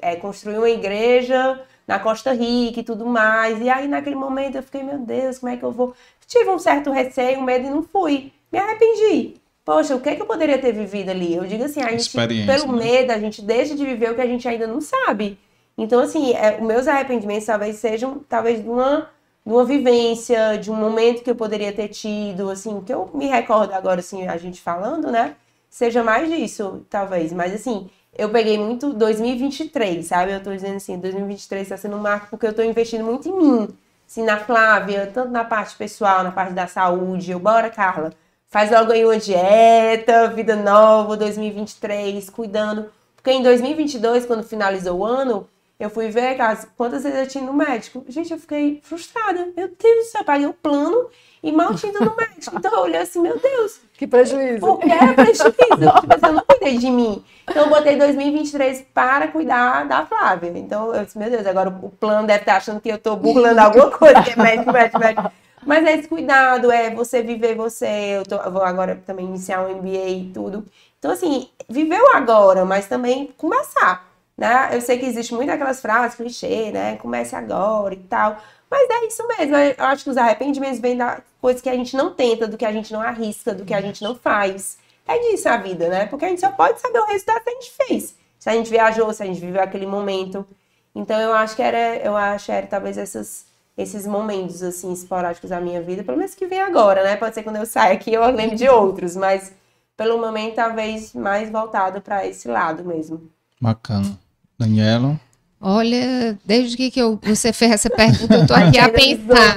é, 0.03 0.17
construir 0.17 0.59
uma 0.59 0.69
igreja 0.69 1.61
na 1.87 2.01
Costa 2.01 2.33
Rica 2.33 2.81
e 2.81 2.83
tudo 2.83 3.07
mais. 3.07 3.61
E 3.61 3.71
aí, 3.71 3.87
naquele 3.87 4.17
momento, 4.17 4.57
eu 4.57 4.63
fiquei, 4.65 4.83
meu 4.83 4.99
Deus, 4.99 5.39
como 5.39 5.53
é 5.53 5.57
que 5.57 5.63
eu 5.63 5.71
vou? 5.71 5.95
Tive 6.27 6.51
um 6.51 6.59
certo 6.59 6.91
receio, 6.91 7.39
um 7.39 7.45
medo 7.45 7.69
e 7.69 7.71
não 7.71 7.85
fui. 7.85 8.33
Me 8.51 8.59
arrependi. 8.59 9.35
Poxa, 9.65 9.95
o 9.95 10.01
que, 10.01 10.09
é 10.09 10.17
que 10.17 10.23
eu 10.23 10.27
poderia 10.27 10.59
ter 10.59 10.73
vivido 10.73 11.11
ali? 11.11 11.37
Eu 11.37 11.45
digo 11.45 11.63
assim, 11.63 11.81
a 11.81 11.93
gente, 11.93 12.11
pelo 12.11 12.73
né? 12.73 12.85
medo, 12.85 13.13
a 13.13 13.21
gente 13.21 13.41
deixa 13.41 13.77
de 13.77 13.87
viver 13.87 14.11
o 14.11 14.15
que 14.17 14.21
a 14.21 14.27
gente 14.27 14.49
ainda 14.49 14.67
não 14.67 14.81
sabe. 14.81 15.39
Então, 15.79 16.01
assim, 16.01 16.33
é, 16.33 16.57
os 16.61 16.67
meus 16.67 16.89
arrependimentos 16.89 17.47
talvez 17.47 17.77
sejam, 17.77 18.19
talvez, 18.29 18.61
de 18.61 18.69
uma, 18.69 19.09
de 19.47 19.53
uma 19.53 19.65
vivência, 19.65 20.59
de 20.59 20.71
um 20.73 20.75
momento 20.75 21.23
que 21.23 21.31
eu 21.31 21.37
poderia 21.37 21.73
ter 21.73 21.89
tido, 21.89 22.51
assim, 22.51 22.81
que 22.81 22.93
eu 22.93 23.09
me 23.15 23.27
recordo 23.27 23.73
agora, 23.73 24.01
assim, 24.01 24.27
a 24.27 24.37
gente 24.37 24.61
falando, 24.61 25.11
né? 25.11 25.37
Seja 25.71 26.03
mais 26.03 26.29
disso, 26.29 26.85
talvez. 26.91 27.33
Mas, 27.33 27.55
assim, 27.55 27.89
eu 28.19 28.29
peguei 28.31 28.59
muito 28.59 28.93
2023, 28.93 30.05
sabe? 30.07 30.33
Eu 30.33 30.43
tô 30.43 30.53
dizendo 30.53 30.77
assim, 30.77 30.99
2023 30.99 31.69
tá 31.69 31.77
sendo 31.77 31.97
um 31.97 32.01
marco 32.01 32.29
porque 32.31 32.47
eu 32.47 32.55
tô 32.55 32.63
investindo 32.63 33.05
muito 33.05 33.29
em 33.29 33.33
mim. 33.37 33.69
Assim, 34.09 34.25
na 34.25 34.39
Flávia, 34.39 35.11
tanto 35.13 35.31
na 35.31 35.45
parte 35.45 35.77
pessoal, 35.77 36.25
na 36.25 36.33
parte 36.33 36.53
da 36.53 36.67
saúde. 36.67 37.31
Eu, 37.31 37.39
bora, 37.39 37.71
Carla, 37.71 38.13
faz 38.49 38.71
logo 38.71 38.93
aí 38.93 39.05
uma 39.05 39.19
dieta, 39.19 40.29
vida 40.29 40.57
nova, 40.57 41.17
2023, 41.17 42.31
cuidando. 42.31 42.91
Porque 43.17 43.31
em 43.31 43.43
2022, 43.43 44.27
quando 44.27 44.43
finalizou 44.45 44.99
o 45.01 45.05
ano, 45.05 45.49
eu 45.79 45.91
fui 45.91 46.09
ver 46.09 46.41
as, 46.41 46.67
quantas 46.77 47.03
vezes 47.03 47.19
eu 47.19 47.27
tinha 47.27 47.45
no 47.45 47.53
médico. 47.53 48.05
Gente, 48.09 48.33
eu 48.33 48.39
fiquei 48.39 48.81
frustrada. 48.83 49.49
Meu 49.55 49.69
Deus 49.69 50.07
do 50.07 50.11
céu, 50.11 50.23
eu 50.23 50.25
paguei 50.25 50.47
o 50.47 50.55
plano 50.55 51.09
e 51.43 51.53
mal 51.53 51.75
tinha 51.75 51.93
ido 51.93 52.05
no 52.05 52.17
médico. 52.17 52.57
Então 52.57 52.73
eu 52.73 52.81
olhei 52.81 53.01
assim, 53.01 53.21
meu 53.21 53.39
Deus. 53.39 53.81
Que 53.93 54.07
prejuízo. 54.07 54.61
Por 54.61 54.79
que 54.81 54.91
é 54.91 55.13
prejuízo? 55.13 55.55
tipo 56.01 56.15
assim, 56.15 56.27
eu 56.27 56.33
não 56.33 56.45
cuidei 56.47 56.79
de 56.79 56.91
mim. 56.91 57.23
Então 57.49 57.65
eu 57.65 57.69
botei 57.69 57.97
2023 57.97 58.87
para 58.95 59.29
cuidar 59.29 59.87
da 59.87 60.07
Flávia. 60.07 60.51
Então 60.57 60.95
eu 60.95 61.05
disse, 61.05 61.19
meu 61.19 61.31
Deus, 61.31 61.47
agora 61.47 61.69
o 61.69 61.91
plano 61.91 62.27
deve 62.27 62.41
estar 62.41 62.57
achando 62.57 62.81
que 62.81 62.89
eu 62.89 62.97
estou 62.97 63.17
burlando 63.17 63.61
alguma 63.61 63.91
coisa, 63.91 64.23
que 64.23 64.31
é 64.31 64.37
médico, 64.37 64.73
médico, 64.73 64.99
médico. 64.99 65.31
Mas 65.67 65.85
é 65.85 65.99
esse 65.99 66.09
cuidado, 66.09 66.71
é 66.71 66.95
você 66.95 67.23
viver 67.23 67.55
você. 67.55 68.19
Eu, 68.19 68.25
tô, 68.25 68.37
eu 68.37 68.51
vou 68.51 68.63
agora 68.63 69.03
também 69.05 69.27
iniciar 69.27 69.61
um 69.61 69.77
MBA 69.77 70.09
e 70.09 70.31
tudo. 70.33 70.65
Então, 70.99 71.11
assim, 71.11 71.51
viveu 71.69 72.15
agora, 72.15 72.65
mas 72.65 72.87
também 72.87 73.35
começar. 73.37 74.07
Né? 74.37 74.71
Eu 74.73 74.81
sei 74.81 74.99
que 74.99 75.07
existe 75.07 75.33
muito 75.33 75.51
aquelas 75.51 75.81
frases, 75.81 76.17
clichê, 76.17 76.71
né? 76.71 76.97
Comece 76.97 77.35
agora 77.35 77.95
e 77.95 77.99
tal. 77.99 78.37
Mas 78.71 78.89
é 78.91 79.07
isso 79.07 79.27
mesmo. 79.29 79.57
Eu 79.57 79.85
acho 79.87 80.05
que 80.05 80.11
os 80.11 80.17
arrependimentos 80.17 80.79
vêm 80.79 80.97
da 80.97 81.23
coisa 81.41 81.63
que 81.63 81.69
a 81.69 81.75
gente 81.75 81.97
não 81.97 82.13
tenta, 82.13 82.47
do 82.47 82.57
que 82.57 82.65
a 82.65 82.73
gente 82.73 82.93
não 82.93 83.01
arrisca, 83.01 83.55
do 83.55 83.65
que 83.65 83.73
a 83.73 83.81
gente 83.81 84.03
não 84.03 84.15
faz. 84.15 84.77
É 85.09 85.19
disso 85.19 85.49
a 85.49 85.57
vida, 85.57 85.89
né? 85.89 86.07
Porque 86.07 86.25
a 86.25 86.29
gente 86.29 86.41
só 86.41 86.51
pode 86.51 86.81
saber 86.81 86.99
o 86.99 87.07
resultado 87.07 87.43
que 87.43 87.51
a 87.51 87.53
gente 87.55 87.73
fez. 87.73 88.15
Se 88.39 88.51
a 88.51 88.53
gente 88.53 88.69
viajou, 88.69 89.13
se 89.13 89.23
a 89.23 89.27
gente 89.27 89.41
viveu 89.41 89.63
aquele 89.63 89.87
momento. 89.87 90.47
Então 90.95 91.19
eu 91.21 91.33
acho 91.33 91.55
que 91.57 91.63
era, 91.63 91.97
eu 91.97 92.17
acho 92.17 92.47
que 92.47 92.53
era 92.53 92.67
talvez 92.67 92.99
essas, 92.99 93.47
esses 93.77 94.07
momentos 94.07 94.63
assim 94.63 94.93
esporádicos 94.93 95.51
da 95.51 95.61
minha 95.61 95.81
vida, 95.81 96.03
pelo 96.03 96.19
menos 96.19 96.35
que 96.35 96.47
vem 96.47 96.61
agora, 96.61 97.05
né? 97.05 97.17
Pode 97.17 97.35
ser 97.35 97.43
quando 97.43 97.57
eu 97.57 97.67
sair 97.67 97.93
aqui 97.93 98.13
eu 98.13 98.25
lembre 98.27 98.57
de 98.57 98.69
outros, 98.69 99.15
mas 99.15 99.53
pelo 99.97 100.19
momento 100.19 100.57
talvez 100.57 101.15
mais 101.15 101.51
voltado 101.51 102.01
para 102.01 102.27
esse 102.27 102.49
lado 102.49 102.85
mesmo. 102.85 103.31
Bacana. 103.61 104.26
Daniela? 104.59 105.21
Olha, 105.59 106.39
desde 106.45 106.77
que, 106.77 106.91
que 106.91 107.01
eu, 107.01 107.19
você 107.23 107.51
fez 107.53 107.73
essa 107.73 107.89
pergunta, 107.89 108.35
eu 108.35 108.47
tô 108.47 108.55
aqui 108.55 108.79
a 108.79 108.89
pensar. 108.89 109.57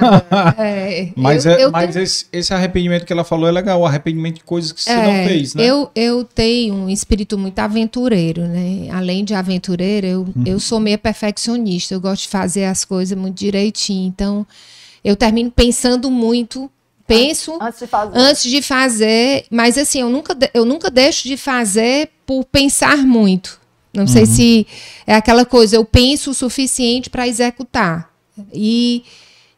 É, 0.58 1.10
mas 1.14 1.44
eu, 1.44 1.52
é, 1.52 1.64
eu 1.64 1.70
mas 1.70 1.92
tenho... 1.92 2.02
esse, 2.02 2.26
esse, 2.32 2.54
arrependimento 2.54 3.04
que 3.04 3.12
ela 3.12 3.22
falou 3.22 3.48
é 3.48 3.52
legal, 3.52 3.80
o 3.80 3.86
arrependimento 3.86 4.36
de 4.36 4.44
coisas 4.44 4.72
que 4.72 4.82
você 4.82 4.90
é, 4.90 5.06
não 5.06 5.28
fez, 5.28 5.54
né? 5.54 5.64
Eu, 5.64 5.90
eu 5.94 6.24
tenho 6.24 6.74
um 6.74 6.88
espírito 6.88 7.36
muito 7.36 7.58
aventureiro, 7.58 8.42
né? 8.42 8.88
Além 8.90 9.24
de 9.24 9.34
aventureiro, 9.34 10.06
eu, 10.06 10.20
uhum. 10.22 10.44
eu 10.46 10.58
sou 10.58 10.80
meio 10.80 10.98
perfeccionista, 10.98 11.94
eu 11.94 12.00
gosto 12.00 12.22
de 12.22 12.28
fazer 12.28 12.64
as 12.64 12.84
coisas 12.84 13.16
muito 13.16 13.36
direitinho. 13.36 14.08
Então, 14.08 14.46
eu 15.04 15.14
termino 15.14 15.50
pensando 15.50 16.10
muito 16.10 16.70
penso 17.06 17.58
antes 17.60 17.80
de, 17.80 17.86
fazer. 17.86 18.18
antes 18.18 18.42
de 18.44 18.62
fazer, 18.62 19.44
mas 19.50 19.76
assim, 19.76 20.00
eu 20.00 20.08
nunca, 20.08 20.36
eu 20.54 20.64
nunca 20.64 20.90
deixo 20.90 21.28
de 21.28 21.36
fazer 21.36 22.08
por 22.24 22.44
pensar 22.44 22.98
muito. 22.98 23.59
Não 23.92 24.02
uhum. 24.02 24.08
sei 24.08 24.26
se 24.26 24.66
é 25.06 25.14
aquela 25.14 25.44
coisa, 25.44 25.76
eu 25.76 25.84
penso 25.84 26.30
o 26.30 26.34
suficiente 26.34 27.10
para 27.10 27.26
executar. 27.26 28.10
E, 28.52 29.04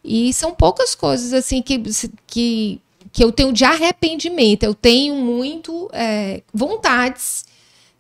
e 0.03 0.33
são 0.33 0.55
poucas 0.55 0.95
coisas 0.95 1.33
assim 1.33 1.61
que, 1.61 1.81
que, 2.27 2.81
que 3.13 3.23
eu 3.23 3.31
tenho 3.31 3.53
de 3.53 3.65
arrependimento. 3.65 4.63
Eu 4.63 4.75
tenho 4.75 5.15
muito 5.17 5.89
é, 5.93 6.43
vontades 6.53 7.45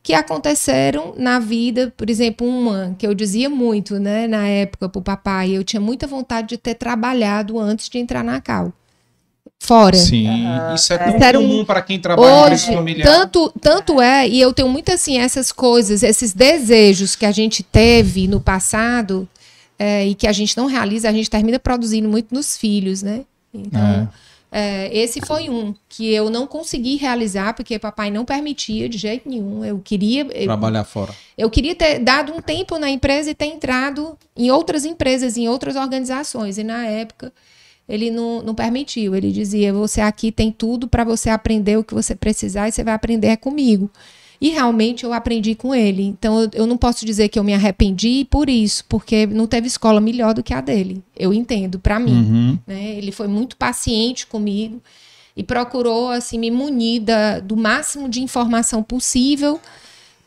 que 0.03 0.15
aconteceram 0.15 1.15
na 1.17 1.39
vida, 1.39 1.93
por 1.97 2.11
exemplo, 2.11 2.47
uma 2.47 2.97
que 2.99 3.07
eu 3.07 3.15
dizia 3.15 3.49
muito, 3.49 4.01
né, 4.01 4.27
na 4.27 4.49
época 4.49 4.89
para 4.89 4.99
o 4.99 5.03
papai, 5.03 5.53
eu 5.53 5.63
tinha 5.63 5.81
muita 5.81 6.09
vontade 6.09 6.49
de 6.49 6.59
ter 6.59 6.75
trabalhado 6.75 7.57
antes 7.59 7.89
de 7.89 7.99
entrar 7.99 8.25
na 8.25 8.41
Cal 8.41 8.73
fora. 9.63 9.97
Sim, 9.97 10.27
isso 10.75 10.93
é 10.93 10.99
tão 10.99 11.41
comum 11.41 11.61
um... 11.61 11.65
para 11.65 11.81
quem 11.81 12.01
trabalha 12.01 12.53
Hoje, 12.53 12.69
em 12.69 12.75
familiar. 12.75 13.07
Tanto, 13.07 13.53
tanto 13.61 14.01
é, 14.01 14.29
e 14.29 14.41
eu 14.41 14.53
tenho 14.53 14.69
muito 14.69 14.91
assim, 14.91 15.19
essas 15.19 15.53
coisas, 15.53 16.03
esses 16.03 16.33
desejos 16.33 17.15
que 17.15 17.25
a 17.25 17.31
gente 17.31 17.63
teve 17.63 18.27
no 18.27 18.41
passado 18.41 19.29
é, 19.79 20.05
e 20.05 20.17
que 20.17 20.27
a 20.27 20.33
gente 20.33 20.57
não 20.57 20.67
realiza, 20.67 21.09
a 21.09 21.13
gente 21.13 21.31
termina 21.31 21.61
produzindo 21.61 22.09
muito 22.09 22.35
nos 22.35 22.57
filhos, 22.57 23.05
né? 23.05 23.21
Então, 23.55 24.11
é. 24.51 24.89
é, 24.91 24.99
esse 24.99 25.21
foi 25.25 25.49
um 25.49 25.73
que 25.89 26.13
eu 26.13 26.29
não 26.29 26.45
consegui 26.45 26.97
realizar 26.97 27.55
porque 27.55 27.79
papai 27.79 28.11
não 28.11 28.25
permitia 28.25 28.89
de 28.89 28.99
jeito 28.99 29.29
nenhum. 29.29 29.65
Eu 29.65 29.79
queria. 29.79 30.25
Trabalhar 30.25 30.81
eu, 30.81 30.85
fora. 30.85 31.15
Eu 31.39 31.49
queria 31.49 31.77
ter 31.77 32.01
dado 32.01 32.33
um 32.33 32.41
tempo 32.41 32.79
na 32.79 32.91
empresa 32.91 33.31
e 33.31 33.35
ter 33.35 33.47
entrado 33.47 34.19
em 34.37 34.51
outras 34.51 34.85
empresas, 34.85 35.37
em 35.37 35.49
outras 35.49 35.77
organizações. 35.77 36.59
E 36.59 36.65
na 36.65 36.85
época 36.85 37.33
ele 37.89 38.11
não, 38.11 38.43
não 38.43 38.55
permitiu. 38.55 39.15
Ele 39.15 39.31
dizia: 39.33 39.73
você 39.73 40.01
aqui 40.01 40.33
tem 40.33 40.51
tudo 40.51 40.89
para 40.89 41.05
você 41.05 41.31
aprender 41.31 41.77
o 41.77 41.85
que 41.85 41.95
você 41.95 42.15
precisar 42.15 42.69
e 42.69 42.73
você 42.73 42.85
vai 42.85 42.95
aprender 42.95 43.29
é 43.29 43.37
comigo. 43.37 43.91
E 44.41 44.49
realmente 44.49 45.05
eu 45.05 45.13
aprendi 45.13 45.55
com 45.55 45.73
ele. 45.73 46.03
Então 46.03 46.51
eu, 46.53 46.67
não 46.67 46.77
posso 46.77 47.07
dizer 47.07 47.29
que 47.29 47.39
eu 47.39 47.45
me 47.45 47.55
arrependi 47.55 48.27
por 48.29 48.51
isso, 48.51 48.85
porque 48.89 49.25
não 49.25 49.47
teve 49.47 49.69
escola 49.69 50.01
melhor 50.01 50.35
do 50.35 50.43
que 50.43 50.53
a 50.53 50.61
dele. 50.61 51.01
Eu 51.17 51.33
entendo, 51.33 51.79
para 51.79 52.01
mim. 52.01 52.13
Uhum. 52.13 52.59
Né? 52.67 52.97
Ele 52.97 53.13
foi 53.13 53.29
muito 53.29 53.57
paciente 53.57 54.27
comigo 54.27 54.83
e 55.37 55.45
procurou 55.45 56.09
assim 56.09 56.39
me 56.39 56.51
munir 56.51 57.03
da, 57.03 57.39
do 57.39 57.57
máximo 57.57 58.09
de 58.09 58.21
informação 58.21 58.83
possível 58.83 59.61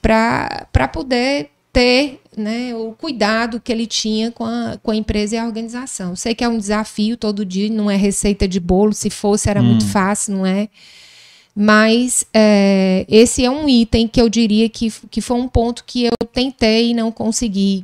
para 0.01 0.87
poder 0.93 1.49
ter 1.75 2.21
né, 2.37 2.73
o 2.73 2.93
cuidado 2.93 3.59
que 3.59 3.69
ele 3.69 3.85
tinha 3.85 4.31
com 4.31 4.45
a, 4.45 4.79
com 4.81 4.91
a 4.91 4.95
empresa 4.95 5.35
e 5.35 5.37
a 5.37 5.45
organização. 5.45 6.15
Sei 6.15 6.33
que 6.33 6.41
é 6.41 6.47
um 6.47 6.57
desafio 6.57 7.17
todo 7.17 7.45
dia, 7.45 7.69
não 7.69 7.91
é 7.91 7.97
receita 7.97 8.47
de 8.47 8.61
bolo, 8.61 8.93
se 8.93 9.09
fosse 9.09 9.49
era 9.49 9.61
hum. 9.61 9.65
muito 9.65 9.85
fácil, 9.85 10.37
não 10.37 10.45
é? 10.45 10.69
Mas 11.53 12.25
é, 12.33 13.05
esse 13.09 13.43
é 13.43 13.51
um 13.51 13.67
item 13.67 14.07
que 14.07 14.21
eu 14.21 14.29
diria 14.29 14.69
que, 14.69 14.89
que 15.11 15.19
foi 15.19 15.35
um 15.35 15.49
ponto 15.49 15.83
que 15.85 16.05
eu 16.05 16.13
tentei 16.31 16.91
e 16.91 16.93
não 16.93 17.11
consegui. 17.11 17.83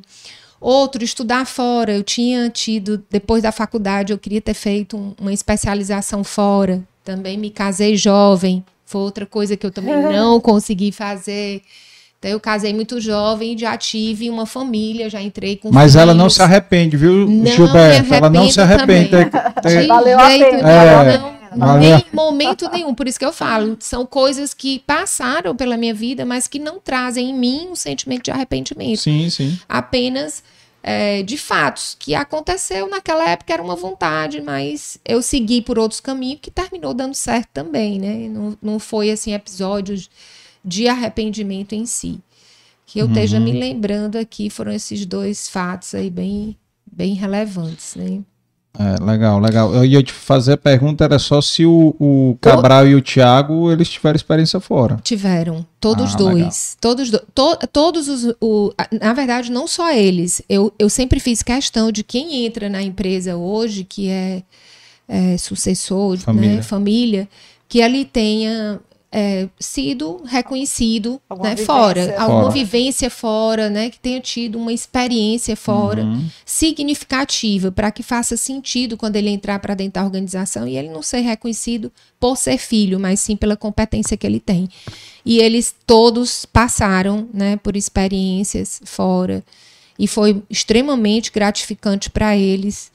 Outro, 0.59 1.03
estudar 1.03 1.45
fora. 1.45 1.91
Eu 1.91 2.03
tinha 2.03 2.49
tido, 2.49 3.03
depois 3.09 3.43
da 3.43 3.51
faculdade, 3.51 4.13
eu 4.13 4.17
queria 4.17 4.41
ter 4.41 4.53
feito 4.53 4.95
um, 4.95 5.13
uma 5.19 5.33
especialização 5.33 6.23
fora. 6.23 6.81
Também 7.03 7.37
me 7.37 7.49
casei 7.49 7.97
jovem. 7.97 8.63
Foi 8.85 9.01
outra 9.01 9.25
coisa 9.25 9.57
que 9.57 9.65
eu 9.65 9.71
também 9.71 9.95
não 10.15 10.39
consegui 10.39 10.93
fazer. 10.93 11.61
Então, 12.21 12.29
eu 12.29 12.39
casei 12.39 12.71
muito 12.71 13.01
jovem, 13.01 13.57
já 13.57 13.75
tive 13.75 14.29
uma 14.29 14.45
família, 14.45 15.09
já 15.09 15.19
entrei 15.19 15.55
com 15.55 15.71
Mas 15.71 15.93
filhos. 15.93 16.03
ela 16.03 16.13
não 16.13 16.29
se 16.29 16.39
arrepende, 16.39 16.95
viu, 16.95 17.27
não 17.27 17.47
Gilberto? 17.47 18.13
Ela 18.13 18.29
não 18.29 18.47
se 18.47 18.61
arrepende. 18.61 19.09
Tem... 19.63 19.87
Valeu 19.87 20.19
a 20.19 20.27
pena. 20.27 20.69
É, 20.69 21.57
não, 21.57 21.79
nem 21.79 21.93
em 21.93 22.05
momento 22.13 22.69
nenhum. 22.69 22.93
Por 22.93 23.07
isso 23.07 23.17
que 23.17 23.25
eu 23.25 23.33
falo, 23.33 23.75
são 23.79 24.05
coisas 24.05 24.53
que 24.53 24.83
passaram 24.85 25.55
pela 25.55 25.75
minha 25.75 25.95
vida, 25.95 26.23
mas 26.23 26.47
que 26.47 26.59
não 26.59 26.79
trazem 26.79 27.31
em 27.31 27.33
mim 27.33 27.69
um 27.71 27.75
sentimento 27.75 28.25
de 28.25 28.29
arrependimento. 28.29 28.99
Sim, 28.99 29.27
sim. 29.31 29.59
Apenas 29.67 30.43
é, 30.83 31.23
de 31.23 31.39
fatos 31.39 31.97
que 31.97 32.13
aconteceu 32.13 32.87
naquela 32.87 33.27
época 33.27 33.51
era 33.51 33.63
uma 33.63 33.75
vontade, 33.75 34.41
mas 34.41 34.99
eu 35.03 35.23
segui 35.23 35.59
por 35.59 35.79
outros 35.79 35.99
caminhos 35.99 36.37
que 36.39 36.51
terminou 36.51 36.93
dando 36.93 37.15
certo 37.15 37.49
também, 37.51 37.99
né? 37.99 38.29
Não, 38.29 38.55
não 38.61 38.77
foi 38.77 39.09
assim 39.09 39.33
episódios 39.33 40.07
de 40.63 40.87
arrependimento 40.87 41.73
em 41.73 41.85
si. 41.85 42.19
Que 42.85 42.99
eu 42.99 43.05
uhum. 43.05 43.11
esteja 43.11 43.39
me 43.39 43.51
lembrando 43.51 44.17
aqui, 44.17 44.49
foram 44.49 44.71
esses 44.71 45.05
dois 45.05 45.47
fatos 45.47 45.95
aí 45.95 46.09
bem, 46.09 46.57
bem 46.85 47.13
relevantes, 47.13 47.95
né? 47.95 48.21
É, 48.79 49.03
legal, 49.03 49.39
legal. 49.39 49.73
Eu 49.73 49.83
ia 49.83 50.01
te 50.01 50.13
fazer 50.13 50.53
a 50.53 50.57
pergunta, 50.57 51.03
era 51.03 51.19
só 51.19 51.41
se 51.41 51.65
o, 51.65 51.95
o 51.99 52.37
Cabral 52.39 52.87
e 52.87 52.95
o 52.95 53.01
Thiago, 53.01 53.69
eles 53.69 53.89
tiveram 53.89 54.15
experiência 54.15 54.59
fora. 54.61 54.97
Tiveram, 55.03 55.65
todos 55.79 56.13
ah, 56.13 56.17
dois. 56.17 56.35
Legal. 56.35 56.51
Todos, 56.79 57.11
do, 57.11 57.19
to, 57.35 57.57
todos 57.71 58.07
os, 58.07 58.33
o, 58.39 58.73
na 58.99 59.13
verdade, 59.13 59.51
não 59.51 59.67
só 59.67 59.91
eles. 59.91 60.41
Eu, 60.47 60.73
eu 60.79 60.89
sempre 60.89 61.19
fiz 61.19 61.43
questão 61.43 61.91
de 61.91 62.03
quem 62.03 62.45
entra 62.45 62.69
na 62.69 62.81
empresa 62.81 63.35
hoje, 63.35 63.83
que 63.83 64.09
é, 64.09 64.41
é 65.07 65.37
sucessor, 65.37 66.17
família. 66.17 66.55
Né, 66.55 66.61
família, 66.61 67.29
que 67.67 67.81
ali 67.81 68.05
tenha 68.05 68.79
é, 69.11 69.49
sido 69.59 70.21
reconhecido 70.25 71.21
né, 71.41 71.57
fora, 71.57 72.15
alguma 72.17 72.43
fora. 72.43 72.53
vivência 72.53 73.09
fora, 73.09 73.69
né, 73.69 73.89
que 73.89 73.99
tenha 73.99 74.21
tido 74.21 74.57
uma 74.57 74.71
experiência 74.71 75.55
fora 75.57 76.03
uhum. 76.03 76.29
significativa 76.45 77.71
para 77.71 77.91
que 77.91 78.01
faça 78.01 78.37
sentido 78.37 78.95
quando 78.95 79.17
ele 79.17 79.29
entrar 79.29 79.59
para 79.59 79.75
dentro 79.75 79.99
da 79.99 80.05
organização 80.05 80.65
e 80.65 80.77
ele 80.77 80.89
não 80.89 81.01
ser 81.01 81.19
reconhecido 81.19 81.91
por 82.19 82.37
ser 82.37 82.57
filho, 82.57 82.99
mas 82.99 83.19
sim 83.19 83.35
pela 83.35 83.57
competência 83.57 84.15
que 84.15 84.25
ele 84.25 84.39
tem. 84.39 84.69
E 85.25 85.39
eles 85.39 85.75
todos 85.85 86.45
passaram, 86.45 87.27
né, 87.33 87.57
por 87.57 87.75
experiências 87.75 88.81
fora 88.85 89.43
e 89.99 90.07
foi 90.07 90.41
extremamente 90.49 91.31
gratificante 91.31 92.09
para 92.09 92.35
eles. 92.35 92.91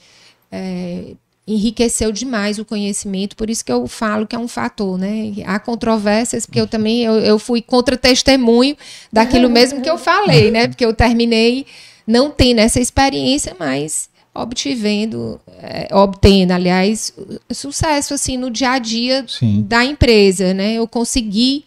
É, 0.51 1.15
enriqueceu 1.47 2.11
demais 2.11 2.59
o 2.59 2.65
conhecimento, 2.65 3.37
por 3.37 3.49
isso 3.49 3.65
que 3.65 3.71
eu 3.71 3.87
falo 3.87 4.27
que 4.27 4.35
é 4.35 4.39
um 4.39 4.49
fator, 4.49 4.99
né? 4.99 5.33
Há 5.45 5.61
controvérsias, 5.61 6.45
porque 6.45 6.61
eu 6.61 6.67
também 6.67 7.05
eu, 7.05 7.15
eu 7.21 7.39
fui 7.39 7.63
contra-testemunho 7.63 8.77
daquilo 9.13 9.49
mesmo 9.49 9.81
que 9.81 9.89
eu 9.89 9.97
falei, 9.97 10.51
né? 10.51 10.67
Porque 10.67 10.85
eu 10.85 10.93
terminei 10.93 11.65
não 12.05 12.31
tendo 12.31 12.59
essa 12.59 12.81
experiência, 12.81 13.55
mas 13.59 14.09
obtivendo, 14.35 15.41
é, 15.63 15.89
obtendo, 15.95 16.53
aliás, 16.53 17.15
sucesso 17.51 18.13
assim 18.13 18.37
no 18.37 18.51
dia 18.51 18.73
a 18.73 18.79
dia 18.79 19.25
Sim. 19.29 19.65
da 19.67 19.85
empresa, 19.85 20.53
né? 20.53 20.75
Eu 20.75 20.89
consegui 20.89 21.65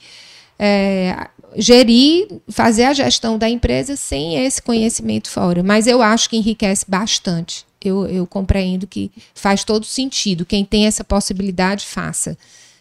é, 0.59 1.27
gerir, 1.55 2.27
fazer 2.49 2.83
a 2.83 2.93
gestão 2.93 3.37
da 3.37 3.49
empresa 3.49 3.95
sem 3.95 4.45
esse 4.45 4.61
conhecimento 4.61 5.29
fora, 5.29 5.63
mas 5.63 5.87
eu 5.87 6.01
acho 6.01 6.29
que 6.29 6.35
enriquece 6.35 6.85
bastante 6.85 7.68
eu, 7.87 8.07
eu 8.07 8.27
compreendo 8.27 8.85
que 8.85 9.11
faz 9.33 9.63
todo 9.63 9.85
sentido. 9.85 10.45
Quem 10.45 10.65
tem 10.65 10.85
essa 10.85 11.03
possibilidade, 11.03 11.85
faça. 11.85 12.37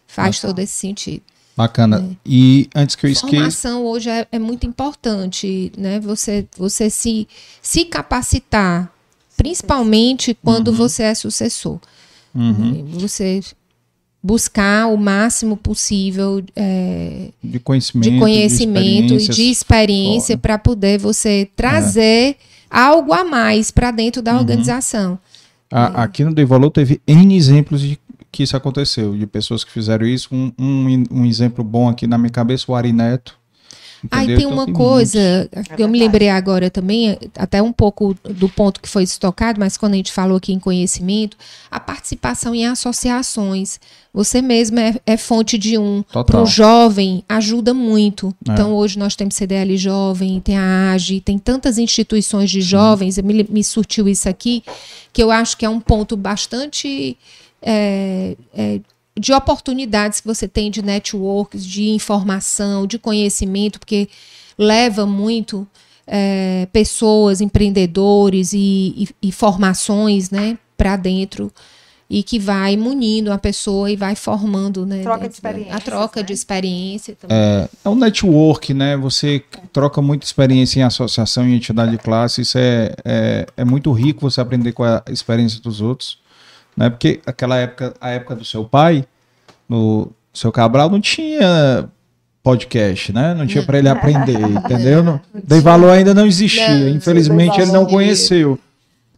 Faz 0.06 0.40
todo 0.40 0.58
esse 0.58 0.72
sentido. 0.72 1.22
Bacana. 1.56 1.98
É. 1.98 2.16
E 2.24 2.68
antes 2.74 2.94
que 2.94 3.06
eu 3.06 3.10
esqueça. 3.10 3.34
Formação 3.34 3.84
hoje 3.84 4.08
é, 4.08 4.26
é, 4.30 4.38
muito 4.38 4.64
importante, 4.66 5.72
né? 5.76 5.98
Você, 5.98 6.46
você 6.56 6.88
se, 6.88 7.26
se 7.60 7.84
capacitar, 7.84 8.92
principalmente 9.36 10.38
quando 10.42 10.68
uhum. 10.68 10.74
você 10.74 11.02
é 11.02 11.14
sucessor. 11.14 11.80
Uhum. 12.34 12.84
Né? 12.84 12.84
Você 13.00 13.40
buscar 14.22 14.86
o 14.86 14.96
máximo 14.96 15.56
possível 15.56 16.44
é, 16.54 17.30
de 17.42 17.58
conhecimento, 17.58 18.10
de 18.10 18.18
conhecimento 18.18 19.14
e 19.14 19.28
de 19.28 19.50
experiência 19.50 20.36
para 20.38 20.58
poder 20.58 20.98
você 20.98 21.48
trazer. 21.56 22.30
É 22.30 22.47
algo 22.70 23.12
a 23.12 23.24
mais 23.24 23.70
para 23.70 23.90
dentro 23.90 24.22
da 24.22 24.32
uhum. 24.32 24.38
organização. 24.38 25.18
A, 25.70 26.04
aqui 26.04 26.24
no 26.24 26.34
Dei 26.34 26.44
Valor 26.44 26.70
teve 26.70 27.00
N 27.06 27.36
exemplos 27.36 27.80
de 27.80 27.98
que 28.30 28.42
isso 28.42 28.56
aconteceu, 28.56 29.16
de 29.16 29.26
pessoas 29.26 29.64
que 29.64 29.70
fizeram 29.70 30.06
isso. 30.06 30.28
Um, 30.32 30.52
um, 30.58 31.04
um 31.10 31.24
exemplo 31.24 31.64
bom 31.64 31.88
aqui 31.88 32.06
na 32.06 32.18
minha 32.18 32.30
cabeça, 32.30 32.70
o 32.70 32.74
Ari 32.74 32.92
Neto, 32.92 33.38
Aí 34.10 34.26
tem 34.26 34.36
então, 34.36 34.52
uma 34.52 34.64
tem 34.66 34.74
coisa 34.74 35.48
que 35.74 35.82
eu 35.82 35.88
me 35.88 35.98
lembrei 35.98 36.28
agora 36.28 36.70
também, 36.70 37.18
até 37.36 37.60
um 37.60 37.72
pouco 37.72 38.14
do 38.22 38.48
ponto 38.48 38.80
que 38.80 38.88
foi 38.88 39.02
estocado, 39.02 39.58
mas 39.58 39.76
quando 39.76 39.94
a 39.94 39.96
gente 39.96 40.12
falou 40.12 40.36
aqui 40.36 40.52
em 40.52 40.58
conhecimento, 40.58 41.36
a 41.70 41.80
participação 41.80 42.54
em 42.54 42.66
associações. 42.66 43.80
Você 44.14 44.40
mesmo 44.40 44.78
é, 44.78 44.94
é 45.06 45.16
fonte 45.16 45.58
de 45.58 45.76
um. 45.78 46.02
Para 46.02 46.42
o 46.42 46.46
jovem, 46.46 47.22
ajuda 47.28 47.74
muito. 47.74 48.34
É. 48.48 48.52
Então, 48.52 48.72
hoje 48.72 48.98
nós 48.98 49.14
temos 49.14 49.34
CDL 49.34 49.76
Jovem, 49.76 50.40
tem 50.40 50.56
a 50.56 50.92
AGE, 50.92 51.20
tem 51.20 51.38
tantas 51.38 51.78
instituições 51.78 52.50
de 52.50 52.60
jovens, 52.60 53.18
me, 53.18 53.46
me 53.48 53.62
surtiu 53.62 54.08
isso 54.08 54.28
aqui, 54.28 54.62
que 55.12 55.22
eu 55.22 55.30
acho 55.30 55.56
que 55.56 55.64
é 55.64 55.68
um 55.68 55.80
ponto 55.80 56.16
bastante. 56.16 57.16
É, 57.60 58.36
é, 58.54 58.80
de 59.18 59.32
oportunidades 59.32 60.20
que 60.20 60.26
você 60.26 60.46
tem 60.46 60.70
de 60.70 60.82
networks, 60.82 61.64
de 61.64 61.90
informação, 61.90 62.86
de 62.86 62.98
conhecimento, 62.98 63.78
porque 63.78 64.08
leva 64.58 65.06
muito 65.06 65.66
é, 66.06 66.66
pessoas, 66.72 67.40
empreendedores 67.40 68.52
e, 68.52 69.08
e, 69.22 69.28
e 69.28 69.32
formações 69.32 70.30
né, 70.30 70.58
para 70.76 70.96
dentro 70.96 71.52
e 72.10 72.22
que 72.22 72.38
vai 72.38 72.74
munindo 72.74 73.30
a 73.30 73.36
pessoa 73.36 73.90
e 73.90 73.96
vai 73.96 74.14
formando, 74.14 74.86
né? 74.86 75.02
Troca 75.02 75.28
de 75.28 75.34
experiência. 75.34 75.74
A 75.74 75.78
troca 75.78 76.20
né? 76.20 76.26
de 76.26 76.32
experiência 76.32 77.14
também. 77.14 77.36
É, 77.36 77.68
é 77.84 77.88
um 77.88 77.94
network, 77.94 78.72
né? 78.72 78.96
Você 78.96 79.44
troca 79.74 80.00
muita 80.00 80.24
experiência 80.24 80.80
em 80.80 80.82
associação 80.82 81.46
e 81.46 81.54
entidade 81.54 81.90
de 81.90 81.98
classe. 81.98 82.40
Isso 82.40 82.56
é, 82.56 82.94
é, 83.04 83.46
é 83.58 83.64
muito 83.64 83.92
rico 83.92 84.22
você 84.22 84.40
aprender 84.40 84.72
com 84.72 84.84
a 84.84 85.02
experiência 85.10 85.60
dos 85.60 85.82
outros 85.82 86.18
né? 86.78 86.88
Porque 86.88 87.20
aquela 87.26 87.56
época, 87.56 87.92
a 88.00 88.10
época 88.10 88.36
do 88.36 88.44
seu 88.44 88.64
pai, 88.64 89.04
no 89.68 90.12
seu 90.32 90.52
Cabral, 90.52 90.88
não 90.88 91.00
tinha 91.00 91.88
podcast, 92.40 93.12
né? 93.12 93.34
Não 93.34 93.48
tinha 93.48 93.64
para 93.64 93.78
ele 93.78 93.88
aprender, 93.88 94.38
entendeu? 94.64 95.02
Não, 95.02 95.20
Dei 95.34 95.60
valor 95.60 95.90
ainda 95.90 96.14
não 96.14 96.24
existia. 96.24 96.78
Não, 96.78 96.88
Infelizmente 96.90 97.60
ele 97.60 97.72
não 97.72 97.84
conheceu. 97.84 98.56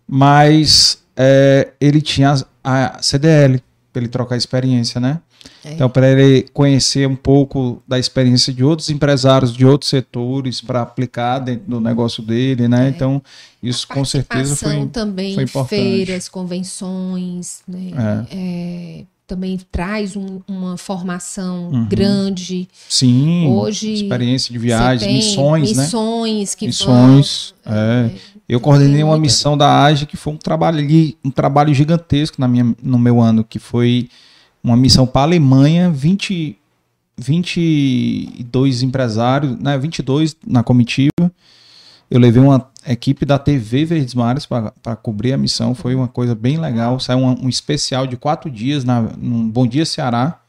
Mas 0.09 1.03
é, 1.15 1.69
ele 1.79 2.01
tinha 2.01 2.35
a, 2.65 2.97
a 2.97 3.03
CDL 3.03 3.63
para 3.93 4.01
ele 4.01 4.09
trocar 4.09 4.39
experiência, 4.39 4.99
né? 4.99 5.21
É. 5.65 5.73
Então, 5.73 5.89
para 5.89 6.09
ele 6.09 6.47
conhecer 6.53 7.07
um 7.07 7.17
pouco 7.17 7.83
da 7.87 7.99
experiência 7.99 8.53
de 8.53 8.65
outros 8.65 8.91
empresários 8.91 9.55
de 9.55 9.67
outros 9.67 9.91
setores 9.91 10.61
para 10.61 10.83
aplicar 10.83 11.39
dentro 11.39 11.69
do 11.69 11.81
negócio 11.81 12.23
dele, 12.23 12.67
né? 12.69 12.87
É. 12.87 12.89
Então, 12.89 13.23
isso 13.63 13.87
com 13.87 14.05
certeza 14.05 14.57
foi, 14.57 14.87
também, 14.87 15.35
foi 15.35 15.45
importante. 15.45 15.69
feiras, 15.69 16.29
convenções, 16.29 17.61
né? 17.69 18.27
É. 18.31 18.37
é 18.37 19.05
também 19.31 19.61
traz 19.71 20.17
um, 20.17 20.41
uma 20.49 20.77
formação 20.77 21.71
uhum. 21.71 21.89
grande. 21.89 22.69
Sim. 22.89 23.47
Hoje 23.47 23.93
experiência 23.93 24.53
de 24.53 24.59
viagem, 24.59 25.15
missões, 25.15 25.77
né? 25.77 25.85
Missões 25.85 26.55
que 26.57 26.67
missões. 26.67 27.55
Vão, 27.65 27.73
é. 27.73 28.07
é. 28.07 28.11
Eu 28.49 28.59
coordenei 28.59 29.05
uma 29.05 29.17
missão 29.17 29.57
da 29.57 29.85
AGE 29.85 30.07
que 30.07 30.17
foi 30.17 30.33
um 30.33 30.37
trabalho 30.37 30.85
um 31.25 31.31
trabalho 31.31 31.73
gigantesco 31.73 32.41
na 32.41 32.49
minha, 32.49 32.75
no 32.83 32.99
meu 32.99 33.21
ano, 33.21 33.45
que 33.45 33.61
foi 33.61 34.09
uma 34.63 34.77
missão 34.77 35.07
para 35.07 35.23
a 35.23 35.25
Alemanha, 35.25 35.91
20, 35.91 36.57
22 37.17 38.83
empresários, 38.83 39.59
né, 39.59 39.77
22 39.79 40.37
na 40.47 40.63
comitiva. 40.63 41.33
Eu 42.11 42.19
levei 42.19 42.43
uma 42.43 42.69
equipe 42.87 43.25
da 43.25 43.39
TV 43.39 43.85
Verdes 43.85 44.15
Mares 44.15 44.45
para 44.45 44.97
cobrir 44.97 45.33
a 45.33 45.39
missão, 45.39 45.75
foi 45.75 45.95
uma 45.95 46.09
coisa 46.09 46.35
bem 46.35 46.59
legal. 46.59 46.99
Saiu 46.99 47.21
um, 47.21 47.45
um 47.45 47.49
especial 47.49 48.07
de 48.07 48.17
quatro 48.17 48.51
dias 48.51 48.85
na, 48.85 49.03
num 49.03 49.49
Bom 49.49 49.67
Dia 49.67 49.87
Ceará. 49.87 50.41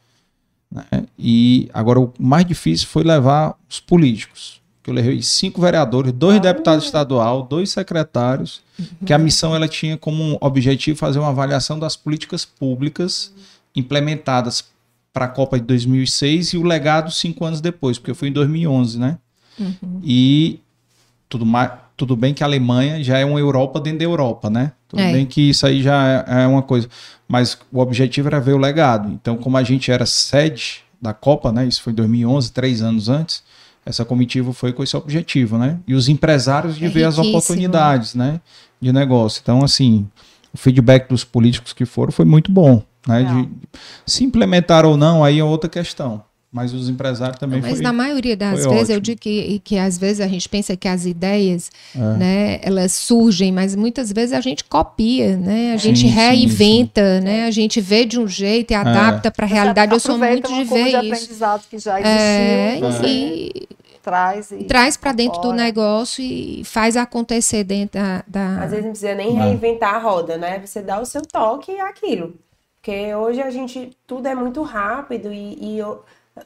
Né? 0.70 0.84
E 1.18 1.70
agora 1.72 2.00
o 2.00 2.12
mais 2.18 2.44
difícil 2.44 2.88
foi 2.88 3.04
levar 3.04 3.54
os 3.68 3.78
políticos. 3.78 4.60
Que 4.82 4.90
eu 4.90 4.94
levei 4.94 5.22
cinco 5.22 5.60
vereadores, 5.60 6.10
dois 6.10 6.38
ah, 6.38 6.40
deputados 6.40 6.84
estadual, 6.84 7.44
dois 7.44 7.70
secretários, 7.70 8.60
uhum. 8.76 8.86
que 9.06 9.12
a 9.12 9.18
missão 9.18 9.54
ela 9.54 9.68
tinha 9.68 9.96
como 9.96 10.36
objetivo 10.40 10.98
fazer 10.98 11.20
uma 11.20 11.28
avaliação 11.28 11.78
das 11.78 11.94
políticas 11.94 12.44
públicas 12.44 13.32
uhum 13.36 13.51
implementadas 13.74 14.64
para 15.12 15.26
a 15.26 15.28
Copa 15.28 15.58
de 15.58 15.66
2006 15.66 16.54
e 16.54 16.58
o 16.58 16.62
legado 16.62 17.10
cinco 17.10 17.44
anos 17.44 17.60
depois, 17.60 17.98
porque 17.98 18.14
foi 18.14 18.28
em 18.28 18.32
2011, 18.32 18.98
né? 18.98 19.18
Uhum. 19.58 20.00
E 20.02 20.60
tudo, 21.28 21.44
mais, 21.44 21.70
tudo 21.96 22.16
bem 22.16 22.32
que 22.32 22.42
a 22.42 22.46
Alemanha 22.46 23.02
já 23.02 23.18
é 23.18 23.24
uma 23.24 23.38
Europa 23.38 23.80
dentro 23.80 23.98
da 23.98 24.04
Europa, 24.04 24.48
né? 24.48 24.72
Tudo 24.88 25.02
é. 25.02 25.12
bem 25.12 25.26
que 25.26 25.50
isso 25.50 25.66
aí 25.66 25.82
já 25.82 26.24
é, 26.26 26.42
é 26.42 26.46
uma 26.46 26.62
coisa. 26.62 26.88
Mas 27.28 27.58
o 27.70 27.80
objetivo 27.80 28.28
era 28.28 28.40
ver 28.40 28.52
o 28.52 28.58
legado. 28.58 29.10
Então, 29.10 29.36
como 29.36 29.56
a 29.56 29.62
gente 29.62 29.90
era 29.90 30.06
sede 30.06 30.82
da 31.00 31.12
Copa, 31.12 31.50
né? 31.50 31.66
Isso 31.66 31.82
foi 31.82 31.92
em 31.92 31.96
2011, 31.96 32.52
três 32.52 32.82
anos 32.82 33.08
antes. 33.08 33.42
Essa 33.84 34.04
comitiva 34.04 34.52
foi 34.52 34.72
com 34.72 34.82
esse 34.82 34.96
objetivo, 34.96 35.58
né? 35.58 35.78
E 35.86 35.94
os 35.94 36.08
empresários 36.08 36.76
de 36.76 36.84
é 36.84 36.88
ver 36.88 37.04
as 37.04 37.18
oportunidades, 37.18 38.14
né? 38.14 38.40
De 38.80 38.92
negócio. 38.92 39.40
Então, 39.42 39.64
assim, 39.64 40.08
o 40.54 40.58
feedback 40.58 41.08
dos 41.08 41.24
políticos 41.24 41.72
que 41.72 41.84
foram 41.84 42.12
foi 42.12 42.24
muito 42.24 42.52
bom. 42.52 42.82
Né? 43.06 43.24
De, 43.24 43.48
se 44.06 44.24
implementar 44.24 44.84
ou 44.84 44.96
não, 44.96 45.24
aí 45.24 45.38
é 45.38 45.44
outra 45.44 45.68
questão. 45.68 46.22
Mas 46.52 46.74
os 46.74 46.86
empresários 46.86 47.38
também 47.38 47.62
Mas 47.62 47.72
foi, 47.72 47.80
na 47.80 47.94
maioria 47.94 48.36
das 48.36 48.66
vezes, 48.66 48.66
ótimo. 48.66 48.92
eu 48.92 49.00
digo 49.00 49.18
que, 49.18 49.58
que 49.64 49.78
às 49.78 49.96
vezes 49.96 50.20
a 50.20 50.28
gente 50.28 50.46
pensa 50.50 50.76
que 50.76 50.86
as 50.86 51.06
ideias, 51.06 51.70
é. 51.96 51.98
né, 51.98 52.60
elas 52.62 52.92
surgem, 52.92 53.50
mas 53.50 53.74
muitas 53.74 54.12
vezes 54.12 54.34
a 54.34 54.40
gente 54.42 54.62
copia, 54.64 55.34
né? 55.34 55.72
A 55.72 55.78
gente 55.78 56.00
sim, 56.00 56.08
reinventa, 56.08 57.14
sim, 57.14 57.20
sim. 57.20 57.24
né? 57.24 57.46
A 57.46 57.50
gente 57.50 57.80
vê 57.80 58.04
de 58.04 58.20
um 58.20 58.28
jeito 58.28 58.72
e 58.72 58.74
adapta 58.74 59.28
é. 59.28 59.30
para 59.30 59.46
a 59.46 59.48
realidade. 59.48 59.94
Eu 59.94 59.98
sou 59.98 60.18
muito 60.18 60.52
de 60.52 60.64
ver 60.64 60.84
de 60.84 60.88
isso. 60.90 60.96
aprendizado 60.98 61.64
que 61.70 61.78
já 61.78 61.98
existiu. 61.98 63.06
É, 63.06 63.08
e, 63.08 63.68
traz 64.02 64.50
e 64.50 64.64
traz 64.64 64.96
para 64.98 65.12
dentro 65.12 65.40
do 65.40 65.52
negócio 65.54 66.22
e 66.22 66.62
faz 66.64 66.98
acontecer 66.98 67.64
dentro 67.64 67.98
da, 67.98 68.24
da... 68.26 68.62
Às 68.62 68.70
vezes 68.72 68.84
não 68.84 68.90
precisa 68.90 69.14
nem 69.14 69.32
reinventar 69.32 69.94
a 69.94 69.98
roda, 69.98 70.36
né? 70.36 70.60
Você 70.62 70.82
dá 70.82 71.00
o 71.00 71.06
seu 71.06 71.22
toque 71.22 71.72
e 71.72 71.76
é 71.76 71.80
aquilo. 71.80 72.34
Porque 72.82 73.14
hoje 73.14 73.40
a 73.40 73.48
gente, 73.48 73.96
tudo 74.08 74.26
é 74.26 74.34
muito 74.34 74.60
rápido 74.62 75.32
e, 75.32 75.56
e 75.60 75.78
eu, 75.78 76.02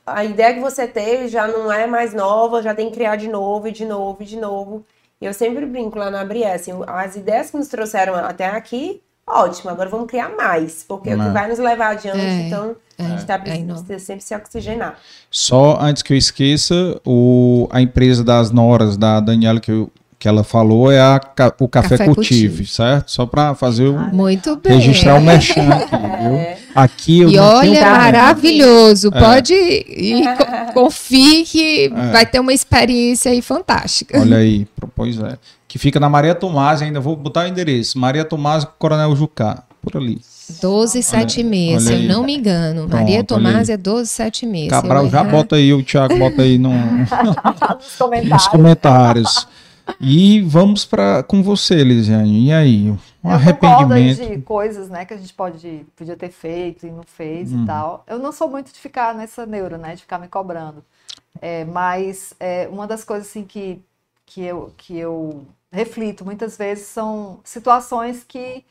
a 0.07 0.23
ideia 0.23 0.53
que 0.53 0.61
você 0.61 0.87
teve 0.87 1.29
já 1.29 1.49
não 1.49 1.73
é 1.73 1.87
mais 1.87 2.13
nova, 2.13 2.63
já 2.63 2.75
tem 2.75 2.91
que 2.91 2.97
criar 2.97 3.17
de 3.17 3.27
novo, 3.27 3.69
e 3.69 3.73
de 3.73 3.87
novo, 3.87 4.23
e 4.23 4.27
de 4.27 4.37
novo. 4.37 4.85
E 5.19 5.25
eu 5.25 5.33
sempre 5.33 5.65
brinco 5.65 5.99
lá 5.99 6.11
na 6.11 6.23
Brie, 6.27 6.45
assim, 6.45 6.73
as 6.87 7.17
ideias 7.17 7.51
que 7.51 7.57
nos 7.57 7.69
trouxeram 7.69 8.15
até 8.15 8.45
aqui 8.49 9.01
ótimo, 9.27 9.71
agora 9.71 9.89
vamos 9.89 10.07
criar 10.07 10.29
mais, 10.37 10.85
porque 10.87 11.11
é 11.11 11.17
o 11.17 11.19
que 11.19 11.31
vai 11.31 11.49
nos 11.49 11.59
levar 11.59 11.93
adiante, 11.93 12.21
é, 12.21 12.47
então 12.47 12.77
a 12.97 13.03
gente 13.03 13.19
está 13.19 13.35
é, 13.35 13.39
precisando 13.39 13.91
é 13.91 13.99
sempre 13.99 14.25
se 14.25 14.37
oxigenar. 14.37 14.99
Só 15.31 15.79
antes 15.81 16.03
que 16.03 16.13
eu 16.13 16.17
esqueça, 16.17 17.01
o, 17.05 17.67
a 17.73 17.81
empresa 17.81 18.23
das 18.23 18.51
noras 18.51 18.97
da 18.97 19.19
Daniela 19.19 19.59
que 19.59 19.73
eu 19.73 19.91
que 20.27 20.29
ela 20.29 20.43
falou 20.43 20.91
é 20.91 20.99
a, 20.99 21.21
o 21.61 21.69
Café, 21.69 21.91
Café 21.91 22.05
Cultive, 22.05 22.49
Cultive, 22.49 22.67
certo? 22.67 23.13
Só 23.13 23.27
para 23.27 23.55
fazer 23.55 23.87
o. 23.87 23.97
Muito 24.13 24.57
bem. 24.57 24.77
Registrar 24.77 25.15
o 25.15 25.21
merchan 25.21 25.69
aqui, 25.69 25.95
viu? 26.21 26.57
Aqui 26.75 27.21
eu 27.21 27.31
E 27.31 27.39
olha, 27.39 27.81
maravilhoso. 27.81 29.09
É. 29.15 29.21
Pode 29.21 29.55
ir, 29.55 30.25
confie 30.75 31.45
que 31.45 31.93
é. 31.95 32.11
vai 32.11 32.27
ter 32.27 32.41
uma 32.41 32.53
experiência 32.53 33.31
aí 33.31 33.41
fantástica. 33.41 34.21
Olha 34.21 34.39
aí, 34.39 34.67
pois 34.97 35.17
é. 35.21 35.39
Que 35.69 35.79
fica 35.79 36.01
na 36.01 36.09
Maria 36.09 36.35
Tomás, 36.35 36.83
ainda 36.83 36.99
vou 36.99 37.15
botar 37.15 37.45
o 37.45 37.49
endereço. 37.49 37.97
Maria 37.97 38.25
Tomás, 38.25 38.67
Coronel 38.81 39.15
Jucá, 39.15 39.63
por 39.81 39.97
ali. 39.97 40.21
1276, 40.61 41.83
se 41.83 41.93
eu 41.93 42.03
não 42.03 42.25
me 42.25 42.37
engano. 42.37 42.89
Pronto, 42.89 43.01
Maria 43.01 43.23
Tomás 43.23 43.69
é 43.69 43.77
1276. 43.77 44.71
Cabral, 44.71 45.09
já 45.09 45.23
bota 45.23 45.55
aí, 45.55 45.73
o 45.73 45.85
Thiago 45.85 46.19
bota 46.19 46.43
aí 46.43 46.59
no, 46.59 46.73
nos 46.73 47.97
comentários. 47.97 48.29
Nos 48.29 48.49
comentários. 48.49 49.49
E 50.01 50.41
vamos 50.43 50.85
para 50.85 51.23
com 51.23 51.43
você, 51.43 51.83
Lisiane. 51.83 52.47
E 52.47 52.53
aí? 52.53 52.91
Um 52.91 52.99
eu 53.25 53.31
arrependimento. 53.31 54.27
de 54.27 54.43
coisas, 54.43 54.89
né, 54.89 55.05
que 55.05 55.15
a 55.15 55.17
gente 55.17 55.33
pode 55.33 55.87
podia 55.95 56.17
ter 56.17 56.31
feito 56.31 56.87
e 56.87 56.91
não 56.91 57.03
fez 57.03 57.53
hum. 57.53 57.63
e 57.63 57.67
tal. 57.67 58.05
Eu 58.07 58.19
não 58.19 58.33
sou 58.33 58.49
muito 58.49 58.73
de 58.73 58.79
ficar 58.79 59.15
nessa 59.15 59.47
neura, 59.47 59.79
né, 59.79 59.95
de 59.95 60.03
ficar 60.03 60.19
me 60.19 60.29
cobrando. 60.29 60.85
É, 61.41 61.65
mas 61.65 62.35
é, 62.41 62.69
uma 62.71 62.87
das 62.87 63.05
coisas 63.05 63.29
assim 63.29 63.45
que 63.45 63.81
que 64.25 64.43
eu 64.43 64.73
que 64.77 64.97
eu 64.97 65.47
reflito 65.71 66.25
muitas 66.25 66.57
vezes 66.57 66.87
são 66.87 67.41
situações 67.45 68.25
que 68.25 68.65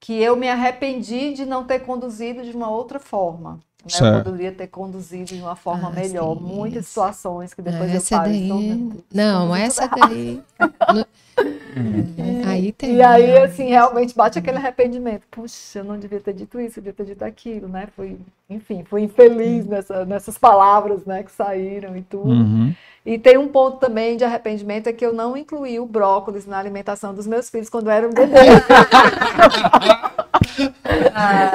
que 0.00 0.14
eu 0.14 0.34
me 0.34 0.48
arrependi 0.48 1.34
de 1.34 1.44
não 1.44 1.64
ter 1.64 1.80
conduzido 1.80 2.42
de 2.42 2.56
uma 2.56 2.70
outra 2.70 2.98
forma. 2.98 3.60
Né? 3.84 4.18
Eu 4.18 4.24
poderia 4.24 4.52
ter 4.52 4.66
conduzido 4.66 5.24
de 5.24 5.40
uma 5.40 5.56
forma 5.56 5.88
ah, 5.88 5.92
melhor. 5.92 6.36
Sim, 6.36 6.42
Muitas 6.42 6.86
situações 6.86 7.54
que 7.54 7.62
depois 7.62 7.90
essa 7.94 8.14
eu 8.14 8.18
paro. 8.18 8.30
Daí... 8.30 8.92
não, 9.12 9.56
essa 9.56 9.86
daí. 9.86 10.42
aí 12.46 12.72
tem. 12.72 12.96
E 12.96 13.02
aí, 13.02 13.38
assim, 13.38 13.68
realmente 13.68 14.14
bate 14.14 14.38
aquele 14.38 14.58
arrependimento. 14.58 15.22
Puxa, 15.30 15.78
eu 15.78 15.84
não 15.84 15.98
devia 15.98 16.20
ter 16.20 16.34
dito 16.34 16.60
isso, 16.60 16.78
eu 16.78 16.82
devia 16.82 16.92
ter 16.92 17.06
dito 17.06 17.22
aquilo, 17.24 17.68
né? 17.68 17.88
Fui, 17.96 18.18
enfim, 18.48 18.84
fui 18.84 19.02
infeliz 19.02 19.66
nessa, 19.66 20.04
nessas 20.04 20.36
palavras 20.36 21.04
né, 21.06 21.22
que 21.22 21.32
saíram 21.32 21.96
e 21.96 22.02
tudo. 22.02 22.28
Uhum. 22.28 22.74
E 23.04 23.18
tem 23.18 23.36
um 23.38 23.48
ponto 23.48 23.78
também 23.78 24.16
de 24.16 24.24
arrependimento 24.24 24.86
é 24.86 24.92
que 24.92 25.04
eu 25.04 25.12
não 25.12 25.36
incluí 25.36 25.80
o 25.80 25.86
brócolis 25.86 26.46
na 26.46 26.58
alimentação 26.58 27.14
dos 27.14 27.26
meus 27.26 27.48
filhos 27.48 27.70
quando 27.70 27.88
eram 27.88 28.10
bebês. 28.10 28.44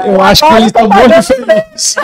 eu 0.06 0.22
acho 0.22 0.48
que 0.48 0.54
eles 0.54 0.68
estão 0.68 0.88
muito 0.90 1.24
felizes. 1.24 1.96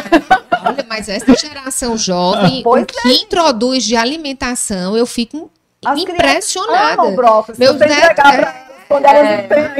Olha, 0.63 0.85
mas 0.87 1.09
essa 1.09 1.35
geração 1.35 1.97
jovem, 1.97 2.61
pois 2.63 2.83
o 2.83 2.85
que 2.85 3.07
é. 3.07 3.13
introduz 3.13 3.83
de 3.83 3.95
alimentação, 3.95 4.95
eu 4.95 5.07
fico 5.07 5.49
As 5.83 5.99
impressionada. 5.99 7.09
Brócolis, 7.11 7.57
Meus 7.57 7.79
netos, 7.79 8.23
é, 8.23 8.65
quando 8.87 9.05
elas 9.05 9.27
é, 9.27 9.41
não 9.41 9.47
têm 9.47 9.71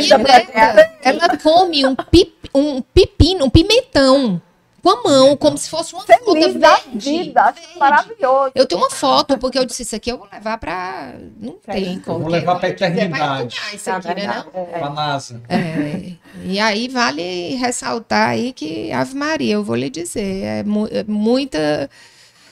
ainda 1.06 1.26
ela 1.26 1.38
come 1.38 1.86
um, 1.86 1.96
pip, 1.96 2.50
um 2.56 2.82
pepino, 2.82 3.46
um 3.46 3.50
pimentão 3.50 4.42
com 4.82 4.90
a 4.90 5.04
mão, 5.04 5.38
como 5.38 5.58
se 5.58 5.70
fosse 5.70 5.94
uma 5.94 6.04
Feliz 6.04 6.24
fruta 6.24 6.60
da 6.60 6.76
verde, 6.76 7.24
vida, 7.24 7.52
verde. 7.52 7.80
maravilhoso. 7.80 8.52
Eu 8.56 8.66
tenho 8.66 8.82
uma 8.82 8.90
foto, 8.90 9.38
porque 9.38 9.60
eu 9.60 9.66
disse, 9.66 9.84
isso 9.84 9.96
aqui 9.96 10.12
eu 10.12 10.18
vou 10.18 10.28
levar 10.32 10.58
para... 10.58 11.14
Não 11.40 11.54
tem 11.54 12.00
como. 12.00 12.20
Vou 12.20 12.30
levar 12.30 12.56
para 12.56 12.68
a 12.68 12.72
eternidade. 12.72 13.60
Isso 13.74 13.92
aqui, 13.92 14.08
né, 14.16 14.28
não? 14.28 14.62
É. 14.62 14.66
Para 14.66 14.88
a 14.88 14.90
NASA. 14.90 15.42
É. 15.48 16.14
E 16.44 16.60
aí 16.60 16.88
vale 16.88 17.56
ressaltar 17.56 18.30
aí 18.30 18.54
que, 18.54 18.92
Ave 18.92 19.16
Maria, 19.16 19.54
eu 19.54 19.64
vou 19.64 19.76
lhe 19.76 19.90
dizer, 19.90 20.44
é, 20.44 20.64
mu 20.64 20.88
é 20.88 21.04
muita 21.04 21.90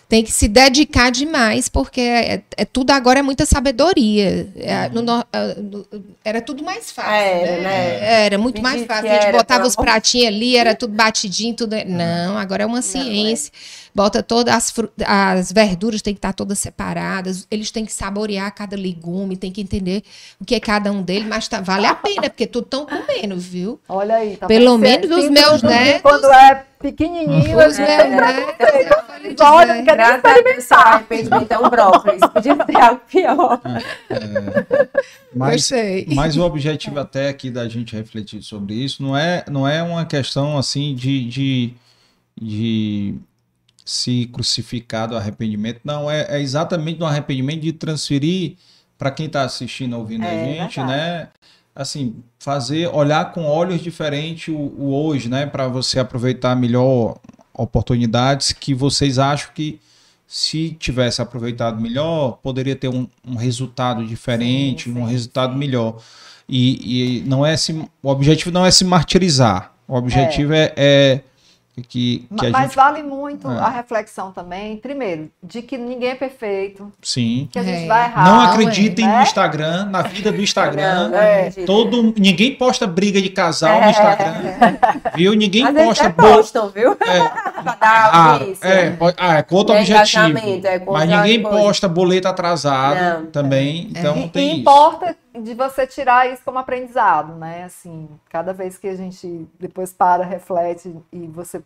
tem 0.10 0.24
que 0.24 0.32
se 0.32 0.48
dedicar 0.48 1.12
demais, 1.12 1.70
porque 1.70 2.02
é, 2.02 2.42
é 2.58 2.66
tudo 2.66 2.90
agora 2.90 3.20
é 3.20 3.22
muita 3.22 3.46
sabedoria. 3.46 4.52
É, 4.56 4.90
no, 4.90 5.02
é, 5.32 5.56
no, 5.62 5.86
era 6.26 6.42
tudo 6.42 6.64
mais 6.64 6.90
fácil. 6.90 7.12
Era, 7.12 7.58
né? 7.58 7.62
né? 7.62 8.26
Era 8.26 8.38
muito 8.40 8.56
Me 8.56 8.64
mais 8.64 8.84
fácil. 8.88 9.08
A 9.08 9.22
gente 9.22 9.32
botava 9.32 9.68
os 9.68 9.76
pratinhos 9.76 10.30
ali, 10.30 10.58
era 10.58 10.74
tudo 10.74 10.96
batidinho, 10.96 11.54
tudo. 11.56 11.76
Não, 11.86 12.40
agora 12.40 12.64
é 12.64 12.66
uma 12.66 12.82
ciência. 12.82 13.52
Não, 13.54 13.60
é 13.60 13.89
bota 13.94 14.22
todas 14.24 14.54
as, 14.54 14.74
as 15.06 15.52
verduras 15.52 16.02
tem 16.02 16.14
que 16.14 16.20
estar 16.20 16.34
todas 16.34 16.60
separadas, 16.60 17.48
eles 17.50 17.72
têm 17.72 17.86
que 17.86 17.94
saborear 17.94 18.54
cada 18.54 18.76
legume, 18.76 19.38
tem 19.38 19.52
que 19.52 19.62
entender 19.62 20.04
o 20.40 20.46
que 20.46 20.56
é 20.56 20.60
cada 20.60 20.92
um 20.92 21.02
deles, 21.02 21.28
mas 21.28 21.48
tá, 21.48 21.62
vale 21.62 21.86
a 21.86 21.96
pena, 21.96 22.30
porque 22.30 22.48
tudo 22.48 22.66
estão 22.66 22.86
comendo, 22.86 23.38
viu? 23.38 23.80
Olha 23.88 24.16
aí, 24.16 24.38
tá 24.38 24.48
Pelo 24.48 24.78
menos 24.78 25.10
os 25.10 25.30
meus 25.30 25.62
netos. 25.62 26.02
Quando 26.02 26.32
é 26.32 26.66
pequenininho, 26.80 27.58
os 27.58 27.78
meus 27.78 27.78
netos. 27.78 29.42
Olha, 29.42 29.76
não 29.76 29.86
quero 29.86 30.02
experimentar. 30.02 30.88
Arrependimento 30.88 31.52
é 31.52 31.60
um 31.60 31.70
brócolis, 31.70 32.22
podia 32.34 32.56
ser 32.56 32.78
algo 32.78 33.02
pior. 33.10 33.62
É, 34.10 34.88
mas, 35.36 35.70
mas 36.16 36.38
o 36.38 36.44
objetivo 36.44 37.00
até 37.00 37.30
aqui 37.30 37.52
da 37.52 37.68
gente 37.68 37.96
refletir 37.96 38.42
sobre 38.42 38.76
isso 38.76 39.04
não 39.04 39.16
é, 39.16 39.44
não 39.50 39.68
é 39.68 39.84
uma 39.84 40.06
questão 40.06 40.58
assim 40.58 40.96
de, 40.96 41.26
de, 41.28 41.74
de 42.40 43.16
se 43.90 44.28
crucificar 44.28 45.08
do 45.08 45.18
arrependimento. 45.18 45.82
Não, 45.84 46.12
é, 46.12 46.28
é 46.30 46.40
exatamente 46.40 47.00
no 47.00 47.08
arrependimento 47.08 47.62
de 47.62 47.74
transferir 47.74 48.56
para 49.00 49.10
quem 49.10 49.26
está 49.26 49.42
assistindo, 49.42 49.98
ouvindo 49.98 50.26
é, 50.26 50.30
a 50.30 50.46
gente, 50.46 50.80
né? 50.82 51.30
Assim, 51.74 52.18
fazer, 52.38 52.88
olhar 52.90 53.32
com 53.32 53.46
olhos 53.46 53.82
diferentes 53.82 54.54
o, 54.54 54.58
o 54.58 54.94
hoje, 54.94 55.28
né? 55.28 55.48
Para 55.48 55.68
você 55.68 56.00
aproveitar 56.00 56.56
melhor 56.56 57.18
oportunidades 57.52 58.52
que 58.52 58.76
vocês 58.76 59.18
acham 59.18 59.50
que 59.56 59.80
se 60.28 60.78
tivesse 60.80 61.20
aproveitado 61.20 61.82
melhor, 61.82 62.38
poderia 62.44 62.76
ter 62.76 62.90
um, 62.90 63.08
um 63.26 63.36
resultado 63.36 64.06
diferente, 64.06 64.84
sim, 64.84 64.94
sim. 64.94 65.00
um 65.00 65.04
resultado 65.04 65.58
melhor. 65.58 66.00
E, 66.48 67.22
e, 67.22 67.22
não 67.22 67.44
é 67.44 67.58
se, 67.58 67.74
o 68.04 68.08
objetivo 68.08 68.52
não 68.52 68.64
é 68.64 68.70
se 68.70 68.86
martirizar. 68.86 69.74
O 69.88 69.96
objetivo 69.96 70.54
é, 70.54 70.66
é, 70.76 70.76
é 70.76 71.22
que, 71.82 72.28
que 72.38 72.50
Mas 72.50 72.64
gente... 72.64 72.76
vale 72.76 73.04
muito 73.04 73.50
é. 73.50 73.58
a 73.58 73.70
reflexão 73.70 74.32
também, 74.32 74.78
primeiro, 74.78 75.30
de 75.42 75.62
que 75.62 75.78
ninguém 75.78 76.12
é 76.12 76.16
perfeito. 76.16 76.92
Sim. 77.02 77.48
Que 77.52 77.60
a 77.60 77.64
gente 77.64 77.84
é. 77.84 77.88
vai 77.88 78.06
errar. 78.06 78.26
Não 78.26 78.42
acreditem 78.42 79.06
né? 79.06 79.18
no 79.18 79.24
Instagram, 79.24 79.86
na 79.86 80.02
vida 80.02 80.32
do 80.32 80.42
Instagram. 80.42 81.12
é. 81.14 81.50
Todo, 81.66 82.14
ninguém 82.18 82.56
posta 82.56 82.88
briga 82.88 83.22
de 83.22 83.30
casal 83.30 83.80
no 83.80 83.88
é. 83.88 83.90
Instagram. 83.92 84.34
Viu? 85.16 85.34
Ninguém 85.34 85.66
Às 85.66 85.74
posta. 85.74 86.10
Bo... 86.10 86.22
postam, 86.22 86.70
viu? 86.70 86.92
É. 86.94 87.20
ah, 87.82 88.40
é, 88.62 88.98
ah, 89.18 89.38
é 89.38 89.44
contra 89.44 89.76
o 89.76 89.80
objetivo. 89.80 90.38
É 90.38 90.80
Mas 90.86 91.10
ninguém 91.10 91.42
posta 91.42 91.88
boleto 91.88 92.28
atrasado 92.28 93.00
Não. 93.00 93.26
também. 93.28 93.90
Então 93.92 94.18
e, 94.18 94.30
tem 94.30 94.58
e 94.58 94.60
importa 94.60 95.16
de 95.42 95.54
você 95.54 95.88
tirar 95.88 96.32
isso 96.32 96.44
como 96.44 96.60
aprendizado, 96.60 97.36
né? 97.36 97.64
Assim, 97.64 98.10
cada 98.30 98.54
vez 98.54 98.78
que 98.78 98.88
a 98.88 98.96
gente 98.96 99.48
depois 99.60 99.94
para, 99.94 100.24
reflete 100.24 100.96
e 101.12 101.28
você 101.28 101.64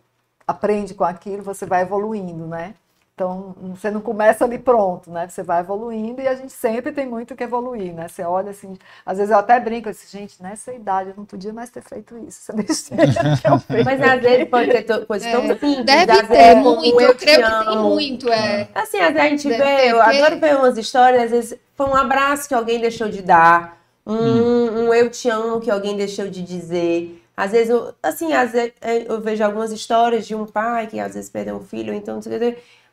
aprende 0.48 0.93
com 0.93 1.03
aquilo, 1.03 1.43
você 1.43 1.66
vai 1.66 1.82
evoluindo, 1.82 2.48
né? 2.48 2.76
Então, 3.16 3.56
você 3.75 3.92
não 3.92 4.01
começa 4.01 4.43
ali 4.43 4.58
pronto, 4.58 5.11
né? 5.11 5.27
Você 5.27 5.43
vai 5.43 5.59
evoluindo 5.59 6.19
e 6.19 6.27
a 6.27 6.33
gente 6.33 6.51
sempre 6.51 6.92
tem 6.92 7.06
muito 7.06 7.35
que 7.35 7.43
evoluir, 7.43 7.93
né? 7.93 8.08
Você 8.08 8.24
olha 8.24 8.50
assim, 8.50 8.75
às 9.06 9.19
vezes 9.19 9.32
eu 9.32 9.38
até 9.38 9.59
brinco, 9.59 9.88
eu 9.88 9.93
disse, 9.93 10.11
gente, 10.11 10.42
nessa 10.42 10.74
idade 10.74 11.09
eu 11.09 11.16
não 11.16 11.24
podia 11.24 11.53
mais 11.53 11.69
ter 11.69 11.83
feito 11.83 12.17
isso. 12.27 12.51
Mas 13.85 14.01
às 14.01 14.19
vezes 14.19 14.50
pode 14.50 14.72
ter 14.72 15.06
coisa 15.06 15.30
tão 15.30 15.43
é, 15.43 15.48
simples. 15.50 15.85
Deve 15.85 16.24
ter 16.24 16.56
muito, 16.56 17.01
eu, 17.01 17.16
creio 17.16 17.43
que 17.43 17.66
tem 17.66 17.77
muito, 17.77 18.30
é. 18.32 18.67
Assim, 18.74 18.98
às 18.98 19.14
vezes 19.14 19.19
a 19.19 19.30
gente 19.30 19.48
Deve 19.48 19.64
vê, 19.64 19.75
ter, 19.77 19.88
eu 19.90 20.01
adoro 20.01 20.40
ver 20.40 20.56
umas 20.56 20.77
histórias, 20.80 21.24
às 21.24 21.30
vezes 21.30 21.59
foi 21.75 21.85
um 21.85 21.95
abraço 21.95 22.48
que 22.48 22.56
alguém 22.56 22.82
deixou 22.82 23.09
de 23.09 23.22
dar, 23.22 23.80
um, 24.08 24.16
hum. 24.16 24.88
um 24.88 24.93
eu 24.93 25.08
te 25.11 25.30
amo 25.30 25.61
que 25.61 25.69
alguém 25.69 25.95
deixou 25.95 26.27
de 26.27 26.42
dizer. 26.42 27.24
Às 27.38 27.51
vezes, 27.51 27.69
eu, 27.69 27.93
assim, 28.01 28.33
às 28.33 28.51
vezes 28.51 28.74
eu 29.08 29.19
vejo 29.22 29.43
algumas 29.43 29.72
histórias 29.72 30.25
de 30.25 30.35
um 30.35 30.45
pai 30.45 30.88
que 30.88 31.00
às 31.00 31.14
vezes 31.16 31.30
perdeu 31.30 31.56
um 31.56 31.64
filho, 31.64 31.93
então, 31.93 32.19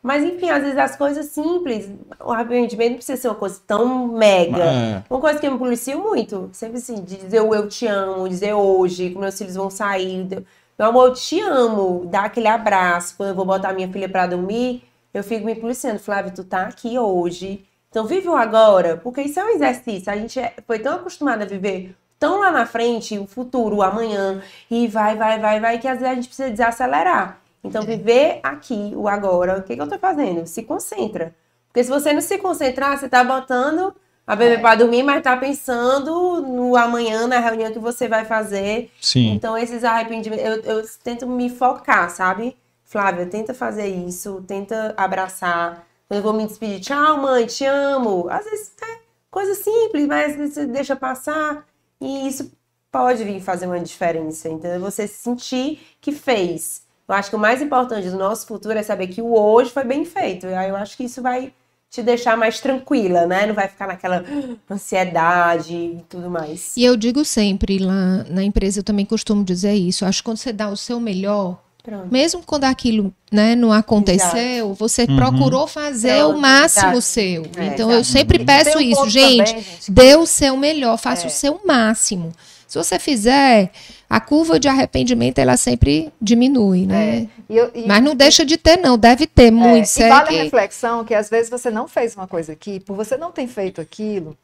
mas 0.01 0.23
enfim, 0.23 0.49
às 0.49 0.63
vezes 0.63 0.77
as 0.77 0.95
coisas 0.95 1.27
simples, 1.27 1.89
o 2.19 2.31
arrependimento 2.31 2.89
não 2.89 2.95
precisa 2.97 3.21
ser 3.21 3.27
uma 3.27 3.35
coisa 3.35 3.61
tão 3.67 4.07
mega. 4.07 4.63
É. 4.63 5.03
Uma 5.09 5.19
coisa 5.19 5.39
que 5.39 5.45
eu 5.45 5.51
me 5.51 5.59
policio 5.59 5.99
muito, 5.99 6.49
sempre 6.53 6.77
assim, 6.77 6.95
de 7.03 7.17
dizer 7.17 7.41
o 7.41 7.53
eu 7.53 7.67
te 7.67 7.85
amo, 7.85 8.27
dizer 8.27 8.53
hoje, 8.53 9.11
que 9.11 9.17
meus 9.17 9.37
filhos 9.37 9.55
vão 9.55 9.69
sair. 9.69 10.43
Meu 10.77 10.87
amor, 10.87 11.09
eu 11.09 11.13
te 11.13 11.39
amo, 11.39 12.05
dar 12.07 12.25
aquele 12.25 12.47
abraço. 12.47 13.15
Quando 13.15 13.29
eu 13.29 13.35
vou 13.35 13.45
botar 13.45 13.73
minha 13.73 13.91
filha 13.91 14.09
para 14.09 14.25
dormir, 14.25 14.83
eu 15.13 15.23
fico 15.23 15.45
me 15.45 15.53
policiando. 15.53 15.99
Flávio, 15.99 16.33
tu 16.33 16.43
tá 16.43 16.63
aqui 16.63 16.97
hoje. 16.97 17.63
Então 17.91 18.05
vive 18.05 18.27
o 18.27 18.35
agora, 18.35 18.97
porque 18.97 19.21
isso 19.21 19.39
é 19.39 19.43
um 19.43 19.49
exercício. 19.49 20.11
A 20.11 20.15
gente 20.15 20.39
é, 20.39 20.55
foi 20.65 20.79
tão 20.79 20.95
acostumado 20.95 21.43
a 21.43 21.45
viver 21.45 21.95
tão 22.21 22.39
lá 22.39 22.51
na 22.51 22.67
frente, 22.67 23.17
o 23.17 23.25
futuro, 23.25 23.77
o 23.77 23.81
amanhã, 23.81 24.43
e 24.69 24.87
vai, 24.87 25.17
vai, 25.17 25.39
vai, 25.39 25.59
vai, 25.59 25.79
que 25.79 25.87
às 25.87 25.99
vezes 25.99 26.11
a 26.11 26.15
gente 26.15 26.27
precisa 26.27 26.51
desacelerar. 26.51 27.40
Então, 27.63 27.83
viver 27.83 28.39
aqui, 28.41 28.93
o 28.95 29.07
agora, 29.07 29.59
o 29.59 29.63
que, 29.63 29.75
que 29.75 29.81
eu 29.81 29.87
tô 29.87 29.99
fazendo? 29.99 30.47
Se 30.47 30.63
concentra. 30.63 31.35
Porque 31.67 31.83
se 31.83 31.89
você 31.89 32.11
não 32.11 32.21
se 32.21 32.37
concentrar, 32.37 32.97
você 32.97 33.07
tá 33.07 33.23
botando 33.23 33.93
a 34.25 34.35
beber 34.35 34.59
é. 34.59 34.61
para 34.61 34.75
dormir, 34.75 35.03
mas 35.03 35.21
tá 35.21 35.35
pensando 35.37 36.41
no 36.41 36.75
amanhã, 36.75 37.27
na 37.27 37.39
reunião 37.39 37.71
que 37.71 37.79
você 37.79 38.07
vai 38.07 38.25
fazer. 38.25 38.91
Sim. 38.99 39.31
Então, 39.33 39.57
esses 39.57 39.83
arrependimentos, 39.83 40.45
eu, 40.45 40.77
eu 40.77 40.85
tento 41.03 41.27
me 41.27 41.49
focar, 41.49 42.09
sabe? 42.09 42.55
Flávia, 42.83 43.25
tenta 43.25 43.53
fazer 43.53 43.87
isso, 43.87 44.43
tenta 44.47 44.93
abraçar. 44.97 45.85
Eu 46.09 46.21
vou 46.21 46.33
me 46.33 46.45
despedir, 46.45 46.81
tchau, 46.81 47.17
mãe, 47.17 47.45
te 47.45 47.65
amo. 47.65 48.27
Às 48.29 48.43
vezes 48.43 48.73
é 48.81 48.99
coisa 49.29 49.55
simples, 49.55 50.05
mas 50.07 50.35
você 50.35 50.65
deixa 50.65 50.95
passar. 50.95 51.65
E 52.01 52.27
isso 52.27 52.51
pode 52.91 53.23
vir 53.23 53.39
fazer 53.39 53.65
uma 53.65 53.79
diferença, 53.79 54.49
entendeu? 54.49 54.81
Você 54.81 55.07
sentir 55.07 55.79
que 56.01 56.11
fez. 56.11 56.83
Eu 57.11 57.17
acho 57.17 57.29
que 57.29 57.35
o 57.35 57.39
mais 57.39 57.61
importante 57.61 58.09
do 58.09 58.17
nosso 58.17 58.47
futuro 58.47 58.77
é 58.77 58.83
saber 58.83 59.07
que 59.07 59.21
o 59.21 59.33
hoje 59.33 59.69
foi 59.69 59.83
bem 59.83 60.05
feito. 60.05 60.45
E 60.45 60.53
aí 60.53 60.69
eu 60.69 60.75
acho 60.77 60.95
que 60.95 61.03
isso 61.03 61.21
vai 61.21 61.51
te 61.89 62.01
deixar 62.01 62.37
mais 62.37 62.61
tranquila, 62.61 63.25
né? 63.27 63.45
Não 63.45 63.53
vai 63.53 63.67
ficar 63.67 63.85
naquela 63.85 64.23
ansiedade 64.71 65.75
e 65.75 66.05
tudo 66.07 66.29
mais. 66.29 66.71
E 66.77 66.85
eu 66.85 66.95
digo 66.95 67.25
sempre 67.25 67.79
lá 67.79 68.23
na 68.29 68.41
empresa, 68.41 68.79
eu 68.79 68.83
também 68.83 69.05
costumo 69.05 69.43
dizer 69.43 69.73
isso. 69.73 70.05
Acho 70.05 70.19
que 70.19 70.23
quando 70.23 70.37
você 70.37 70.53
dá 70.53 70.69
o 70.69 70.77
seu 70.77 71.01
melhor, 71.01 71.61
Pronto. 71.83 72.09
Mesmo 72.11 72.43
quando 72.45 72.65
aquilo 72.65 73.11
né, 73.31 73.55
não 73.55 73.73
aconteceu, 73.73 74.67
Exato. 74.67 74.73
você 74.75 75.05
uhum. 75.09 75.15
procurou 75.15 75.65
fazer 75.65 76.19
Pronto. 76.19 76.37
o 76.37 76.39
máximo 76.39 76.91
Exato. 76.91 77.01
seu. 77.01 77.43
É, 77.57 77.65
então 77.65 77.91
eu 77.91 78.03
sempre 78.03 78.45
peço 78.45 78.77
um 78.77 78.81
isso, 78.81 79.09
gente, 79.09 79.47
também, 79.47 79.63
gente, 79.63 79.91
dê 79.91 80.15
o 80.15 80.27
seu 80.27 80.55
melhor, 80.55 80.95
faça 80.97 81.23
é. 81.23 81.27
o 81.27 81.31
seu 81.31 81.59
máximo. 81.65 82.31
Se 82.71 82.77
você 82.77 82.97
fizer, 82.97 83.69
a 84.09 84.21
curva 84.21 84.57
de 84.57 84.69
arrependimento 84.69 85.39
ela 85.39 85.57
sempre 85.57 86.09
diminui, 86.21 86.85
né? 86.85 87.17
É. 87.17 87.27
E 87.49 87.57
eu, 87.57 87.69
e, 87.75 87.85
Mas 87.85 88.01
não 88.01 88.15
deixa 88.15 88.45
de 88.45 88.55
ter, 88.55 88.77
não, 88.77 88.97
deve 88.97 89.27
ter 89.27 89.47
é, 89.47 89.51
muito. 89.51 89.89
E 89.99 90.07
vale 90.07 90.29
que... 90.29 90.39
a 90.39 90.43
reflexão 90.43 91.03
que 91.03 91.13
às 91.13 91.29
vezes 91.29 91.49
você 91.49 91.69
não 91.69 91.85
fez 91.85 92.15
uma 92.15 92.27
coisa 92.27 92.53
aqui, 92.53 92.79
por 92.79 92.95
você 92.95 93.17
não 93.17 93.29
ter 93.29 93.45
feito 93.47 93.81
aquilo, 93.81 94.37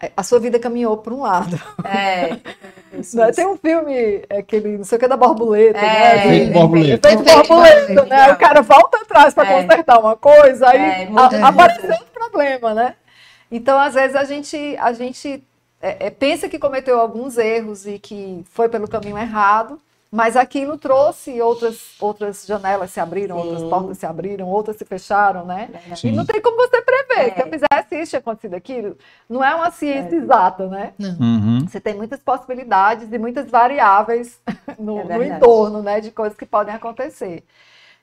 é, 0.00 0.12
a 0.16 0.22
sua 0.22 0.38
vida 0.38 0.60
caminhou 0.60 0.96
para 0.98 1.12
um 1.12 1.22
lado. 1.22 1.60
É. 1.84 2.38
Isso, 2.96 3.20
isso. 3.20 3.32
Tem 3.32 3.46
um 3.46 3.56
filme, 3.56 4.22
aquele, 4.28 4.76
não 4.76 4.84
sei 4.84 4.98
o 4.98 5.00
que, 5.00 5.08
da 5.08 5.16
borboleta, 5.16 5.78
é, 5.78 6.14
né? 6.14 6.22
Feito 6.28 6.52
borboleta. 6.52 7.08
Feito 7.08 7.24
borboleta, 7.24 8.04
né? 8.04 8.32
O 8.32 8.36
cara 8.36 8.60
volta 8.60 8.98
atrás 8.98 9.32
para 9.32 9.48
é. 9.48 9.62
consertar 9.62 9.98
uma 9.98 10.14
coisa, 10.14 10.68
aí 10.68 10.78
é, 10.78 11.10
a, 11.16 11.48
apareceu 11.48 11.90
outro 11.90 12.06
problema, 12.12 12.74
né? 12.74 12.94
Então, 13.50 13.78
às 13.78 13.94
vezes, 13.94 14.14
a 14.14 14.24
gente, 14.24 14.76
a 14.78 14.92
gente 14.92 15.42
é, 15.82 16.06
é, 16.06 16.10
pensa 16.10 16.48
que 16.48 16.60
cometeu 16.60 17.00
alguns 17.00 17.36
erros 17.36 17.86
e 17.86 17.98
que 17.98 18.44
foi 18.50 18.68
pelo 18.68 18.86
caminho 18.86 19.18
errado, 19.18 19.80
mas 20.12 20.36
aquilo 20.36 20.78
trouxe 20.78 21.40
outras, 21.40 21.96
outras 21.98 22.46
janelas 22.46 22.90
se 22.90 23.00
abriram, 23.00 23.40
Sim. 23.40 23.48
outras 23.48 23.68
portas 23.68 23.98
se 23.98 24.06
abriram, 24.06 24.46
outras 24.46 24.76
se 24.76 24.84
fecharam, 24.84 25.44
né? 25.44 25.70
Sim. 25.96 26.08
E 26.08 26.12
não 26.12 26.24
tem 26.24 26.40
como 26.40 26.56
você 26.56 26.82
prever. 26.82 27.30
É. 27.30 27.34
Se 27.34 27.40
eu 27.40 27.48
fizesse 27.48 28.02
isso, 28.02 28.10
tinha 28.10 28.20
acontecido 28.20 28.54
aquilo. 28.54 28.96
Não 29.28 29.42
é 29.42 29.54
uma 29.54 29.70
ciência 29.70 30.14
é. 30.14 30.18
exata, 30.18 30.68
né? 30.68 30.92
Uhum. 31.00 31.66
Você 31.66 31.80
tem 31.80 31.94
muitas 31.94 32.20
possibilidades 32.20 33.10
e 33.10 33.18
muitas 33.18 33.50
variáveis 33.50 34.38
no, 34.78 35.00
é 35.00 35.16
no, 35.16 35.24
entorno, 35.24 35.82
né? 35.82 35.98
De 36.00 36.10
coisas 36.10 36.38
que 36.38 36.46
podem 36.46 36.74
acontecer. 36.74 37.42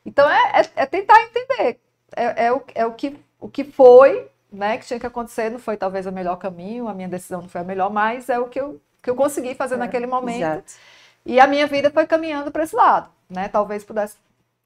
Então, 0.06 0.28
é, 0.30 0.62
é, 0.62 0.70
é 0.78 0.86
tentar 0.86 1.22
entender. 1.24 1.80
É, 2.16 2.48
é, 2.48 2.52
o, 2.52 2.62
é 2.74 2.86
o, 2.86 2.92
que, 2.92 3.16
o 3.40 3.48
que 3.48 3.64
foi, 3.64 4.28
né, 4.52 4.78
que 4.78 4.86
tinha 4.86 5.00
que 5.00 5.06
acontecer, 5.06 5.50
não 5.50 5.60
foi 5.60 5.78
talvez 5.78 6.06
o 6.06 6.12
melhor 6.12 6.38
caminho, 6.38 6.88
a 6.88 6.94
minha 6.94 7.08
decisão 7.08 7.42
não 7.42 7.50
foi 7.50 7.62
a 7.62 7.64
melhor, 7.64 7.92
mas 7.92 8.30
é 8.30 8.40
o 8.40 8.48
que 8.48 8.60
eu, 8.60 8.82
que 9.02 9.10
eu 9.10 9.16
consegui 9.16 9.56
fazer 9.56 9.76
é, 9.76 9.78
naquele 9.78 10.08
momento. 10.08 10.42
Exato. 10.42 10.74
E 11.26 11.40
a 11.40 11.48
minha 11.48 11.68
vida 11.68 11.92
foi 11.92 12.08
caminhando 12.08 12.52
para 12.52 12.64
esse 12.64 12.76
lado, 12.76 13.10
né? 13.30 13.48
Talvez 13.48 13.84
pudesse 13.84 14.16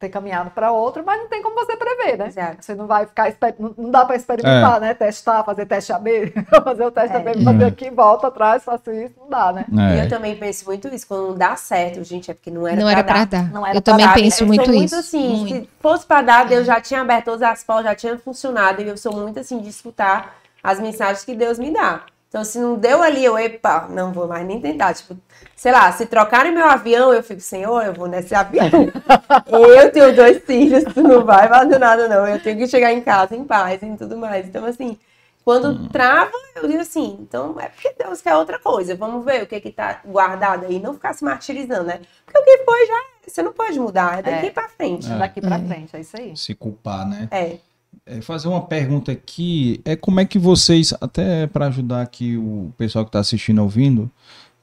ter 0.03 0.09
caminhado 0.09 0.51
para 0.51 0.71
outro, 0.71 1.01
mas 1.05 1.17
não 1.17 1.29
tem 1.29 1.41
como 1.41 1.55
você 1.55 1.77
prever, 1.77 2.17
né? 2.17 2.27
Exato. 2.27 2.57
Você 2.59 2.75
não 2.75 2.85
vai 2.87 3.05
ficar, 3.05 3.33
não 3.77 3.89
dá 3.89 4.03
para 4.03 4.17
experimentar, 4.17 4.77
é. 4.77 4.79
né? 4.79 4.93
Testar, 4.93 5.43
fazer 5.43 5.65
teste 5.65 5.93
AB, 5.93 6.33
fazer 6.63 6.85
o 6.85 6.91
teste 6.91 7.15
é. 7.15 7.19
AB, 7.19 7.43
fazer 7.43 7.65
aqui, 7.65 7.89
volta 7.89 8.27
atrás, 8.27 8.63
faço 8.63 8.91
isso, 8.91 9.13
não 9.17 9.29
dá, 9.29 9.53
né? 9.53 9.65
É. 9.77 9.95
E 9.95 9.99
eu 10.03 10.09
também 10.09 10.35
penso 10.35 10.65
muito 10.65 10.87
isso, 10.89 11.07
quando 11.07 11.29
não 11.29 11.37
dá 11.37 11.55
certo, 11.55 12.03
gente, 12.03 12.29
é 12.29 12.33
porque 12.33 12.51
não 12.51 12.67
era 12.67 12.81
não 12.81 12.91
para 12.91 13.01
dar. 13.01 13.25
dar. 13.25 13.51
Não 13.51 13.65
era 13.65 13.77
eu 13.77 13.81
também 13.81 14.05
dar. 14.05 14.13
penso 14.13 14.43
eu 14.43 14.47
muito 14.47 14.61
isso. 14.63 14.73
Muito 14.73 14.95
assim, 14.95 15.35
muito. 15.37 15.55
se 15.55 15.69
fosse 15.79 16.05
para 16.05 16.21
dar, 16.21 16.45
Deus 16.45 16.67
já 16.67 16.81
tinha 16.81 17.01
aberto 17.01 17.25
todas 17.25 17.41
as 17.41 17.63
portas, 17.63 17.85
já 17.85 17.95
tinha 17.95 18.17
funcionado, 18.17 18.81
e 18.81 18.87
eu 18.87 18.97
sou 18.97 19.15
muito 19.15 19.39
assim 19.39 19.59
de 19.59 19.69
escutar 19.69 20.35
as 20.61 20.79
mensagens 20.79 21.23
que 21.23 21.33
Deus 21.33 21.57
me 21.57 21.71
dá. 21.71 22.01
Então, 22.33 22.43
se 22.43 22.57
não 22.57 22.75
deu 22.75 22.99
ali, 23.03 23.23
eu, 23.23 23.37
epa, 23.37 23.87
não 23.91 24.11
vou 24.11 24.27
mais 24.27 24.43
nem 24.43 24.59
tentar. 24.59 24.91
Tipo, 24.95 25.15
sei 25.55 25.71
lá, 25.71 25.91
se 25.91 26.07
trocarem 26.07 26.51
meu 26.51 26.65
avião, 26.65 27.13
eu 27.13 27.21
fico, 27.21 27.39
senhor, 27.39 27.85
eu 27.85 27.93
vou 27.93 28.07
nesse 28.07 28.33
avião. 28.33 28.65
eu 29.45 29.91
tenho 29.91 30.15
dois 30.15 30.43
filhos, 30.43 30.83
tu 30.95 31.03
não 31.03 31.23
vai 31.23 31.47
fazer 31.47 31.77
nada, 31.77 32.07
não. 32.07 32.27
Eu 32.27 32.41
tenho 32.41 32.57
que 32.57 32.67
chegar 32.67 32.91
em 32.91 33.01
casa 33.01 33.35
em 33.35 33.45
paz 33.45 33.79
e 33.83 33.97
tudo 33.97 34.17
mais. 34.17 34.47
Então, 34.47 34.65
assim, 34.65 34.97
quando 35.45 35.67
hum. 35.67 35.87
trava, 35.89 36.31
eu 36.55 36.67
digo 36.67 36.81
assim, 36.81 37.19
então 37.21 37.55
é 37.59 37.69
porque 37.69 37.93
Deus 37.99 38.19
quer 38.19 38.35
outra 38.35 38.57
coisa. 38.57 38.95
Vamos 38.95 39.23
ver 39.23 39.43
o 39.43 39.45
que 39.45 39.61
que 39.61 39.71
tá 39.71 40.01
guardado 40.03 40.65
aí, 40.65 40.79
não 40.79 40.95
ficar 40.95 41.13
se 41.13 41.23
martirizando, 41.23 41.83
né? 41.83 42.01
Porque 42.25 42.39
o 42.39 42.43
que 42.43 42.63
foi 42.65 42.87
já, 42.87 43.03
você 43.27 43.43
não 43.43 43.53
pode 43.53 43.79
mudar, 43.79 44.17
é 44.17 44.21
daqui 44.23 44.47
é. 44.47 44.49
pra 44.49 44.67
frente. 44.69 45.05
É. 45.05 45.19
Daqui 45.19 45.39
pra 45.39 45.59
frente, 45.59 45.95
é 45.95 45.99
isso 45.99 46.17
aí. 46.19 46.35
Se 46.35 46.55
culpar, 46.55 47.07
né? 47.07 47.27
É 47.29 47.59
é, 48.05 48.21
fazer 48.21 48.47
uma 48.47 48.61
pergunta 48.61 49.11
aqui. 49.11 49.81
É 49.85 49.95
como 49.95 50.19
é 50.19 50.25
que 50.25 50.39
vocês, 50.39 50.93
até 50.99 51.47
para 51.47 51.67
ajudar 51.67 52.01
aqui 52.01 52.37
o 52.37 52.73
pessoal 52.77 53.05
que 53.05 53.09
está 53.09 53.19
assistindo 53.19 53.61
ouvindo, 53.61 54.09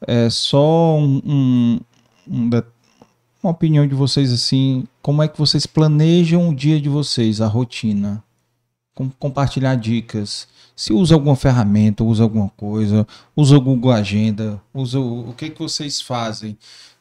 é 0.06 0.30
só 0.30 0.96
um, 0.96 1.20
um, 1.24 1.80
um, 2.28 2.50
uma 3.42 3.52
opinião 3.52 3.86
de 3.86 3.94
vocês 3.94 4.32
assim, 4.32 4.84
como 5.02 5.22
é 5.22 5.28
que 5.28 5.38
vocês 5.38 5.66
planejam 5.66 6.48
o 6.48 6.54
dia 6.54 6.80
de 6.80 6.88
vocês, 6.88 7.40
a 7.40 7.46
rotina? 7.46 8.22
Com, 8.94 9.10
compartilhar 9.10 9.74
dicas. 9.76 10.48
Se 10.74 10.92
usa 10.92 11.14
alguma 11.14 11.36
ferramenta, 11.36 12.02
usa 12.02 12.22
alguma 12.22 12.48
coisa, 12.50 13.06
usa 13.36 13.56
o 13.56 13.60
Google 13.60 13.92
Agenda, 13.92 14.60
usa 14.72 14.98
o, 14.98 15.30
o 15.30 15.34
que 15.34 15.50
que 15.50 15.58
vocês 15.58 16.00
fazem? 16.00 16.56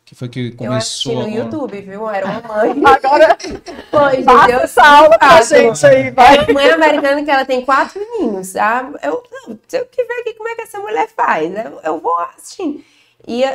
Que 0.09 0.15
foi 0.15 0.27
que 0.27 0.51
começou. 0.53 0.73
Eu 0.73 0.77
assisti 0.77 1.13
no 1.13 1.29
YouTube, 1.29 1.81
viu? 1.81 2.09
Era 2.09 2.25
uma 2.25 2.41
mãe. 2.41 2.71
Agora 2.83 3.37
foi, 3.91 4.23
Passa 4.23 4.51
essa 4.53 4.83
aula 4.83 5.19
pra 5.19 5.39
gente 5.43 5.85
aí, 5.85 6.09
vai. 6.09 6.37
É 6.37 6.41
uma 6.41 6.53
mãe 6.53 6.71
americana 6.71 7.23
que 7.23 7.29
ela 7.29 7.45
tem 7.45 7.63
quatro 7.63 7.99
meninos. 7.99 8.55
Ah, 8.55 8.89
eu, 9.03 9.21
eu 9.47 9.55
tenho 9.67 9.85
que 9.85 10.03
ver 10.03 10.21
aqui 10.21 10.33
como 10.33 10.49
é 10.49 10.55
que 10.55 10.63
essa 10.63 10.79
mulher 10.79 11.07
faz. 11.15 11.53
Eu, 11.55 11.79
eu 11.83 11.99
vou 11.99 12.17
assistindo. 12.21 12.83
E 13.27 13.43
eu, 13.43 13.49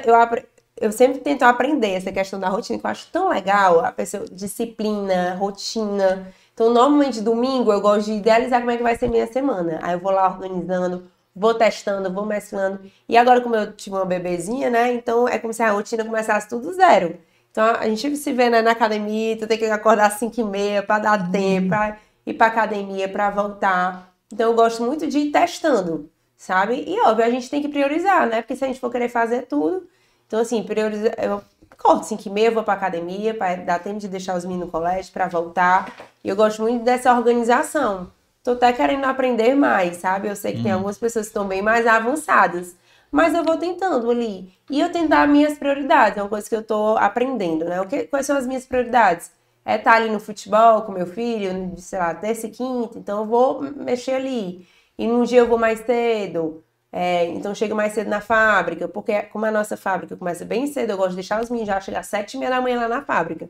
eu 0.80 0.92
sempre 0.92 1.18
tento 1.18 1.42
aprender 1.42 1.90
essa 1.90 2.12
questão 2.12 2.38
da 2.38 2.48
rotina, 2.48 2.78
que 2.78 2.86
eu 2.86 2.90
acho 2.90 3.08
tão 3.10 3.30
legal. 3.30 3.84
A 3.84 3.90
pessoa, 3.90 4.24
disciplina, 4.30 5.34
rotina. 5.34 6.32
Então, 6.52 6.72
normalmente, 6.72 7.20
domingo, 7.20 7.72
eu 7.72 7.80
gosto 7.80 8.04
de 8.04 8.12
idealizar 8.12 8.60
como 8.60 8.70
é 8.70 8.76
que 8.76 8.82
vai 8.84 8.96
ser 8.96 9.08
minha 9.08 9.26
semana. 9.26 9.80
Aí 9.82 9.94
eu 9.94 9.98
vou 9.98 10.12
lá 10.12 10.28
organizando 10.28 11.04
vou 11.34 11.54
testando, 11.54 12.12
vou 12.12 12.24
mesclando. 12.24 12.80
E 13.08 13.16
agora, 13.16 13.40
como 13.40 13.56
eu 13.56 13.72
tive 13.72 13.96
uma 13.96 14.04
bebezinha, 14.04 14.70
né? 14.70 14.92
Então 14.92 15.28
é 15.28 15.38
como 15.38 15.52
se 15.52 15.62
a 15.62 15.70
rotina 15.70 16.04
começasse 16.04 16.48
tudo 16.48 16.72
zero. 16.72 17.18
Então 17.50 17.64
a 17.64 17.88
gente 17.88 18.16
se 18.16 18.32
vê 18.32 18.50
né, 18.50 18.62
na 18.62 18.72
academia, 18.72 19.36
tu 19.36 19.46
tem 19.46 19.58
que 19.58 19.64
acordar 19.66 20.06
às 20.06 20.14
5 20.14 20.40
e 20.40 20.44
meia 20.44 20.82
para 20.82 21.02
dar 21.02 21.20
uhum. 21.20 21.30
tempo, 21.30 21.68
pra 21.68 21.98
ir 22.26 22.34
para 22.34 22.46
academia, 22.46 23.08
para 23.08 23.30
voltar. 23.30 24.12
Então 24.32 24.50
eu 24.50 24.56
gosto 24.56 24.82
muito 24.82 25.06
de 25.06 25.18
ir 25.18 25.30
testando, 25.30 26.10
sabe? 26.36 26.84
E 26.86 27.00
óbvio, 27.02 27.24
a 27.24 27.30
gente 27.30 27.50
tem 27.50 27.62
que 27.62 27.68
priorizar, 27.68 28.26
né? 28.28 28.42
Porque 28.42 28.56
se 28.56 28.64
a 28.64 28.66
gente 28.66 28.80
for 28.80 28.90
querer 28.90 29.08
fazer 29.08 29.42
tudo, 29.42 29.88
então 30.26 30.40
assim, 30.40 30.62
priorizar. 30.62 31.14
Eu 31.18 31.42
acordo 31.70 32.04
5 32.04 32.22
e 32.26 32.30
meia, 32.30 32.50
vou 32.50 32.64
para 32.64 32.74
academia, 32.74 33.34
para 33.34 33.56
dar 33.56 33.78
tempo 33.78 33.98
de 33.98 34.08
deixar 34.08 34.36
os 34.36 34.44
meninos 34.44 34.66
no 34.66 34.72
colégio, 34.72 35.12
para 35.12 35.28
voltar. 35.28 35.92
E 36.24 36.28
eu 36.28 36.36
gosto 36.36 36.62
muito 36.62 36.82
dessa 36.84 37.12
organização 37.14 38.10
tô 38.44 38.52
até 38.52 38.72
querendo 38.72 39.04
aprender 39.06 39.54
mais, 39.54 39.96
sabe? 39.96 40.28
Eu 40.28 40.36
sei 40.36 40.52
que 40.52 40.58
uhum. 40.58 40.64
tem 40.64 40.72
algumas 40.72 40.98
pessoas 40.98 41.26
que 41.26 41.30
estão 41.30 41.48
bem 41.48 41.62
mais 41.62 41.86
avançadas, 41.86 42.76
mas 43.10 43.34
eu 43.34 43.42
vou 43.42 43.56
tentando 43.56 44.10
ali. 44.10 44.52
E 44.70 44.80
eu 44.80 44.92
tentar 44.92 45.26
minhas 45.26 45.58
prioridades, 45.58 46.18
é 46.18 46.22
uma 46.22 46.28
coisa 46.28 46.48
que 46.48 46.54
eu 46.54 46.62
tô 46.62 46.96
aprendendo, 46.98 47.64
né? 47.64 47.80
O 47.80 47.86
que, 47.86 48.04
quais 48.04 48.26
são 48.26 48.36
as 48.36 48.46
minhas 48.46 48.66
prioridades? 48.66 49.32
É 49.64 49.76
estar 49.76 49.92
tá 49.92 49.96
ali 49.96 50.10
no 50.10 50.20
futebol 50.20 50.82
com 50.82 50.92
meu 50.92 51.06
filho, 51.06 51.72
sei 51.78 51.98
lá, 51.98 52.14
terça 52.14 52.46
e 52.46 52.50
quinta, 52.50 52.98
então 52.98 53.20
eu 53.20 53.26
vou 53.26 53.62
mexer 53.62 54.12
ali. 54.12 54.68
E 54.98 55.06
num 55.06 55.24
dia 55.24 55.40
eu 55.40 55.48
vou 55.48 55.58
mais 55.58 55.80
cedo, 55.80 56.62
é, 56.92 57.26
então 57.28 57.54
chego 57.54 57.74
mais 57.74 57.92
cedo 57.94 58.08
na 58.08 58.20
fábrica, 58.20 58.86
porque 58.86 59.22
como 59.22 59.46
a 59.46 59.50
nossa 59.50 59.76
fábrica 59.76 60.16
começa 60.16 60.44
bem 60.44 60.66
cedo, 60.66 60.90
eu 60.90 60.96
gosto 60.96 61.10
de 61.10 61.16
deixar 61.16 61.42
os 61.42 61.50
meninos 61.50 61.68
já 61.68 61.80
chegar 61.80 62.00
às 62.00 62.06
sete 62.08 62.34
e 62.34 62.38
meia 62.38 62.50
da 62.50 62.60
manhã 62.60 62.80
lá 62.80 62.88
na 62.88 63.02
fábrica. 63.02 63.48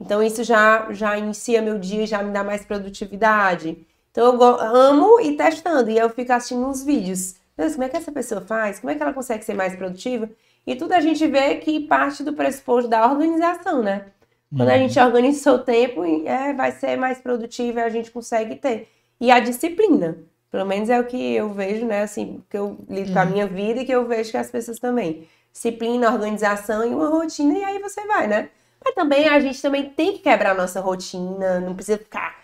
Então 0.00 0.22
isso 0.22 0.42
já, 0.42 0.90
já 0.92 1.16
inicia 1.18 1.60
meu 1.62 1.78
dia, 1.78 2.06
já 2.06 2.22
me 2.22 2.32
dá 2.32 2.42
mais 2.42 2.64
produtividade. 2.64 3.86
Então 4.10 4.34
eu 4.34 4.42
amo 4.42 5.20
ir 5.20 5.36
testando 5.36 5.90
e 5.90 5.98
eu 5.98 6.10
fico 6.10 6.32
assistindo 6.32 6.66
uns 6.66 6.84
vídeos. 6.84 7.36
Deus, 7.56 7.72
como 7.72 7.84
é 7.84 7.88
que 7.88 7.96
essa 7.96 8.10
pessoa 8.10 8.40
faz? 8.40 8.80
Como 8.80 8.90
é 8.90 8.94
que 8.94 9.02
ela 9.02 9.12
consegue 9.12 9.44
ser 9.44 9.54
mais 9.54 9.76
produtiva? 9.76 10.28
E 10.66 10.74
tudo 10.74 10.92
a 10.92 11.00
gente 11.00 11.26
vê 11.26 11.56
que 11.56 11.80
parte 11.80 12.22
do 12.22 12.32
pressuposto 12.32 12.88
da 12.88 13.06
organização, 13.10 13.82
né? 13.82 14.06
Quando 14.54 14.68
a 14.68 14.72
uhum. 14.72 14.78
gente 14.80 14.98
organiza 14.98 15.52
o 15.52 15.58
tempo, 15.58 16.04
é, 16.26 16.52
vai 16.52 16.72
ser 16.72 16.96
mais 16.96 17.20
produtiva 17.20 17.80
e 17.80 17.82
a 17.84 17.88
gente 17.88 18.10
consegue 18.10 18.56
ter. 18.56 18.88
E 19.20 19.30
a 19.30 19.38
disciplina. 19.38 20.18
Pelo 20.50 20.66
menos 20.66 20.90
é 20.90 20.98
o 20.98 21.04
que 21.04 21.34
eu 21.34 21.50
vejo, 21.50 21.86
né? 21.86 22.02
Assim, 22.02 22.42
que 22.50 22.58
eu 22.58 22.76
lido 22.88 23.12
com 23.12 23.18
a 23.20 23.22
uhum. 23.22 23.30
minha 23.30 23.46
vida 23.46 23.80
e 23.80 23.84
que 23.84 23.92
eu 23.92 24.06
vejo 24.06 24.32
que 24.32 24.36
as 24.36 24.50
pessoas 24.50 24.80
também. 24.80 25.28
Disciplina, 25.52 26.12
organização 26.12 26.84
e 26.84 26.92
uma 26.92 27.08
rotina, 27.08 27.58
e 27.58 27.64
aí 27.64 27.78
você 27.78 28.04
vai, 28.06 28.26
né? 28.26 28.48
Mas 28.84 28.94
também 28.94 29.28
a 29.28 29.38
gente 29.38 29.60
também 29.62 29.90
tem 29.90 30.12
que 30.12 30.18
quebrar 30.20 30.52
a 30.52 30.54
nossa 30.54 30.80
rotina, 30.80 31.60
não 31.60 31.74
precisa 31.74 31.98
ficar 31.98 32.40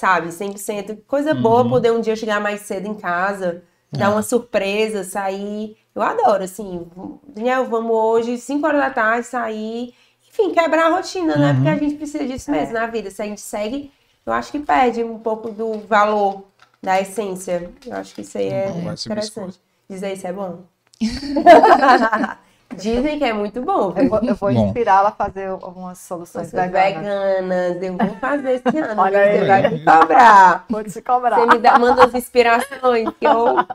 sabe? 0.00 0.28
100%. 0.28 1.02
Coisa 1.06 1.34
boa 1.34 1.62
uhum. 1.62 1.68
poder 1.68 1.92
um 1.92 2.00
dia 2.00 2.16
chegar 2.16 2.40
mais 2.40 2.62
cedo 2.62 2.88
em 2.88 2.94
casa, 2.94 3.62
dar 3.92 4.10
uma 4.10 4.22
surpresa, 4.22 5.04
sair. 5.04 5.76
Eu 5.94 6.00
adoro, 6.00 6.42
assim, 6.42 6.86
Daniel, 7.28 7.66
vamos 7.66 7.92
hoje, 7.92 8.38
5 8.38 8.66
horas 8.66 8.80
da 8.80 8.90
tarde, 8.90 9.26
sair. 9.26 9.94
Enfim, 10.26 10.52
quebrar 10.52 10.86
a 10.86 10.96
rotina, 10.96 11.36
né? 11.36 11.52
Porque 11.52 11.68
a 11.68 11.72
uhum. 11.72 11.78
gente 11.78 11.96
precisa 11.96 12.26
disso 12.26 12.50
mesmo 12.50 12.76
é. 12.76 12.80
na 12.80 12.86
vida. 12.86 13.10
Se 13.10 13.20
a 13.20 13.26
gente 13.26 13.42
segue, 13.42 13.92
eu 14.24 14.32
acho 14.32 14.50
que 14.50 14.60
perde 14.60 15.04
um 15.04 15.18
pouco 15.18 15.50
do 15.50 15.80
valor, 15.80 16.44
da 16.82 16.98
essência. 16.98 17.70
Eu 17.86 17.96
acho 17.96 18.14
que 18.14 18.22
isso 18.22 18.38
aí 18.38 18.48
é 18.48 18.70
interessante. 19.06 19.60
Diz 19.88 20.02
aí 20.02 20.16
se 20.16 20.26
é 20.26 20.32
bom. 20.32 20.60
Dizem 22.80 23.18
que 23.18 23.24
é 23.24 23.32
muito 23.32 23.62
bom. 23.62 23.94
Eu 23.96 24.08
vou, 24.08 24.20
vou 24.34 24.50
inspirá-la 24.50 25.08
a 25.08 25.12
fazer 25.12 25.48
algumas 25.48 25.98
soluções 25.98 26.50
veganas. 26.50 27.02
veganas. 27.02 27.82
Eu 27.82 27.96
vou 27.96 28.16
fazer 28.20 28.62
esse 28.64 28.78
ano. 28.78 29.00
Olha 29.00 29.18
você 29.18 29.38
aí. 29.38 29.46
vai 29.46 29.70
me 29.70 29.84
cobrar. 29.84 30.64
Vou 30.68 30.84
te 30.84 31.02
cobrar. 31.02 31.36
Você 31.36 31.46
me 31.46 31.58
dá, 31.58 31.78
manda 31.78 32.04
as 32.04 32.14
inspirações 32.14 33.08
que 33.18 33.26
eu... 33.26 33.66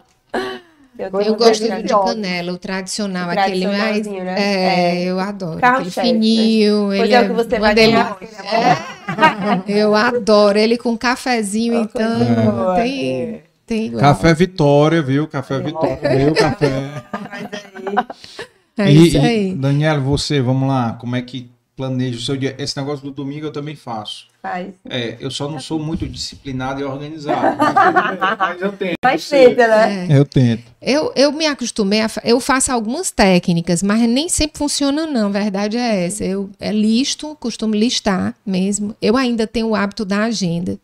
Eu, 0.97 1.09
eu 1.19 1.35
gosto 1.35 1.61
de 1.61 1.89
canela, 1.89 2.53
o 2.53 2.57
tradicional, 2.57 3.27
o 3.27 3.31
aquele 3.31 3.67
mais. 3.67 4.07
Né? 4.07 4.35
É, 4.37 4.95
é, 4.95 5.03
eu 5.03 5.19
adoro. 5.19 5.59
Aquele 5.61 5.91
fininho. 5.91 6.87
Né? 6.87 6.99
Ele 6.99 7.13
é, 7.13 7.17
é 7.17 7.21
o 7.21 7.27
que 7.27 7.33
você 7.33 7.59
vai 7.59 7.75
dele... 7.75 7.97
é. 7.97 8.95
Eu 9.67 9.93
adoro 9.93 10.57
ele 10.57 10.77
com 10.77 10.97
cafezinho, 10.97 11.81
então. 11.81 12.75
Tem, 12.75 13.43
tem 13.65 13.91
Café 13.91 14.33
Vitória, 14.33 15.01
viu? 15.01 15.27
Café 15.27 15.59
Vitória. 15.59 15.99
Meu 16.15 16.33
café. 16.33 16.69
Mas 17.11 17.49
aí. 17.75 18.45
É 18.77 18.91
e, 18.91 19.07
isso 19.07 19.17
aí. 19.17 19.51
E, 19.51 19.55
Daniela, 19.55 19.99
você, 19.99 20.41
vamos 20.41 20.67
lá, 20.67 20.93
como 20.93 21.15
é 21.15 21.21
que 21.21 21.49
planeja 21.75 22.17
o 22.17 22.21
seu 22.21 22.37
dia? 22.37 22.55
Esse 22.57 22.77
negócio 22.77 23.03
do 23.03 23.11
domingo 23.11 23.45
eu 23.45 23.51
também 23.51 23.75
faço. 23.75 24.27
Faz. 24.41 24.73
É, 24.87 25.17
eu 25.19 25.31
só 25.31 25.49
não 25.49 25.59
sou 25.59 25.79
muito 25.79 26.07
disciplinado 26.07 26.79
e 26.79 26.83
organizado. 26.83 27.57
Mas, 28.37 28.61
eu 28.61 28.71
tento. 28.73 28.95
Faz 29.01 29.27
feita, 29.27 29.67
né? 29.67 30.07
É. 30.09 30.19
Eu 30.19 30.25
tento. 30.25 30.63
Eu, 30.81 31.11
eu 31.15 31.31
me 31.31 31.47
acostumei, 31.47 32.01
a, 32.01 32.09
eu 32.23 32.39
faço 32.39 32.71
algumas 32.71 33.09
técnicas, 33.09 33.81
mas 33.81 34.01
nem 34.01 34.29
sempre 34.29 34.59
funciona 34.59 35.07
não, 35.07 35.27
a 35.27 35.31
verdade 35.31 35.77
é 35.77 36.05
essa. 36.05 36.23
Eu 36.23 36.49
é 36.59 36.71
listo, 36.71 37.35
costumo 37.39 37.73
listar 37.73 38.35
mesmo. 38.45 38.95
Eu 39.01 39.17
ainda 39.17 39.47
tenho 39.47 39.69
o 39.69 39.75
hábito 39.75 40.05
da 40.05 40.25
agenda. 40.25 40.77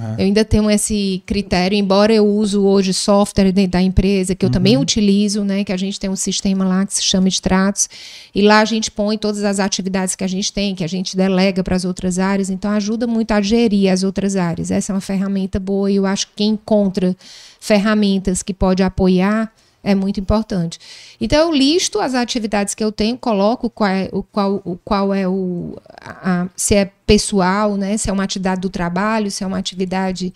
É. 0.00 0.22
Eu 0.22 0.26
ainda 0.26 0.44
tenho 0.44 0.70
esse 0.70 1.22
critério, 1.26 1.76
embora 1.76 2.12
eu 2.12 2.26
uso 2.26 2.62
hoje 2.62 2.92
software 2.92 3.52
dentro 3.52 3.72
da 3.72 3.82
empresa, 3.82 4.34
que 4.34 4.44
eu 4.44 4.48
uhum. 4.48 4.52
também 4.52 4.76
utilizo, 4.76 5.44
né? 5.44 5.64
Que 5.64 5.72
a 5.72 5.76
gente 5.76 5.98
tem 5.98 6.08
um 6.08 6.16
sistema 6.16 6.64
lá 6.64 6.86
que 6.86 6.94
se 6.94 7.02
chama 7.02 7.28
Extratos, 7.28 7.88
e 8.34 8.42
lá 8.42 8.60
a 8.60 8.64
gente 8.64 8.90
põe 8.90 9.18
todas 9.18 9.44
as 9.44 9.58
atividades 9.58 10.14
que 10.14 10.24
a 10.24 10.28
gente 10.28 10.52
tem, 10.52 10.74
que 10.74 10.84
a 10.84 10.88
gente 10.88 11.16
delega 11.16 11.62
para 11.62 11.76
as 11.76 11.84
outras 11.84 12.18
áreas, 12.18 12.50
então 12.50 12.70
ajuda 12.70 13.06
muito 13.06 13.32
a 13.32 13.40
gerir 13.40 13.92
as 13.92 14.02
outras 14.02 14.36
áreas. 14.36 14.70
Essa 14.70 14.92
é 14.92 14.94
uma 14.94 15.00
ferramenta 15.00 15.60
boa 15.60 15.90
e 15.90 15.96
eu 15.96 16.06
acho 16.06 16.26
que 16.28 16.32
quem 16.36 16.50
encontra 16.50 17.16
ferramentas 17.60 18.42
que 18.42 18.54
pode 18.54 18.82
apoiar 18.82 19.52
é 19.82 19.94
muito 19.94 20.20
importante. 20.20 20.78
Então, 21.20 21.48
eu 21.48 21.52
listo 21.52 21.98
as 21.98 22.14
atividades 22.14 22.74
que 22.74 22.84
eu 22.84 22.92
tenho, 22.92 23.18
coloco 23.18 23.68
qual 23.68 23.90
é 23.90 24.08
o, 24.12 24.22
qual, 24.22 24.62
o, 24.64 24.78
qual 24.84 25.12
é 25.12 25.26
o 25.26 25.76
a, 26.00 26.46
se 26.56 26.74
é 26.74 26.90
pessoal, 27.06 27.76
né? 27.76 27.96
Se 27.96 28.08
é 28.08 28.12
uma 28.12 28.22
atividade 28.22 28.60
do 28.60 28.70
trabalho, 28.70 29.30
se 29.30 29.42
é 29.42 29.46
uma 29.46 29.58
atividade. 29.58 30.32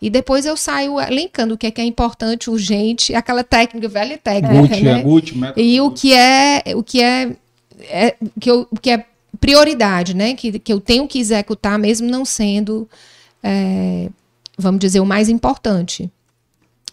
E 0.00 0.08
depois 0.08 0.46
eu 0.46 0.56
saio 0.56 0.98
elencando 1.00 1.54
o 1.54 1.58
que 1.58 1.66
é, 1.66 1.70
que 1.70 1.80
é 1.80 1.84
importante, 1.84 2.48
urgente, 2.48 3.14
aquela 3.14 3.44
técnica, 3.44 3.88
velha 3.88 4.16
técnica. 4.16 4.76
É, 4.76 4.80
né? 4.80 5.52
é 5.56 5.60
e 5.60 5.80
o 5.80 5.90
que 5.90 6.14
é 6.14 6.62
o 6.74 6.82
que 6.82 7.02
é, 7.02 7.36
é 7.80 8.16
que 8.40 8.50
eu, 8.50 8.66
o 8.70 8.80
que 8.80 8.90
é 8.90 9.04
prioridade, 9.38 10.14
né? 10.14 10.34
Que, 10.34 10.58
que 10.58 10.72
eu 10.72 10.80
tenho 10.80 11.06
que 11.06 11.18
executar, 11.18 11.78
mesmo 11.78 12.08
não 12.08 12.24
sendo, 12.24 12.88
é, 13.42 14.08
vamos 14.56 14.80
dizer, 14.80 15.00
o 15.00 15.06
mais 15.06 15.28
importante. 15.28 16.10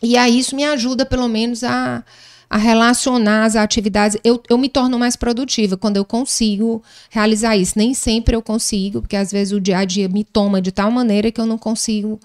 E 0.02 0.18
aí 0.18 0.38
isso 0.40 0.56
me 0.56 0.64
ajuda, 0.64 1.06
pelo 1.06 1.28
menos, 1.28 1.64
a, 1.64 2.04
a 2.50 2.58
relacionar 2.58 3.46
as 3.46 3.56
atividades. 3.56 4.18
Eu, 4.24 4.42
eu 4.50 4.58
me 4.58 4.70
torno 4.70 5.00
mais 5.00 5.16
produtiva 5.16 5.78
quando 5.78 5.98
eu 5.98 6.06
consigo 6.06 6.84
realizar 7.10 7.56
isso. 7.56 7.74
Nem 7.76 7.94
sempre 7.94 8.36
eu 8.36 8.42
consigo, 8.42 9.02
porque 9.02 9.16
às 9.16 9.32
vezes 9.32 9.54
o 9.54 9.60
dia 9.60 9.80
a 9.80 9.86
dia 9.86 10.08
me 10.08 10.24
toma 10.24 10.62
de 10.62 10.72
tal 10.72 10.92
maneira 10.92 11.32
que 11.32 11.40
eu 11.42 11.46
não 11.46 11.58
consigo 11.58 12.20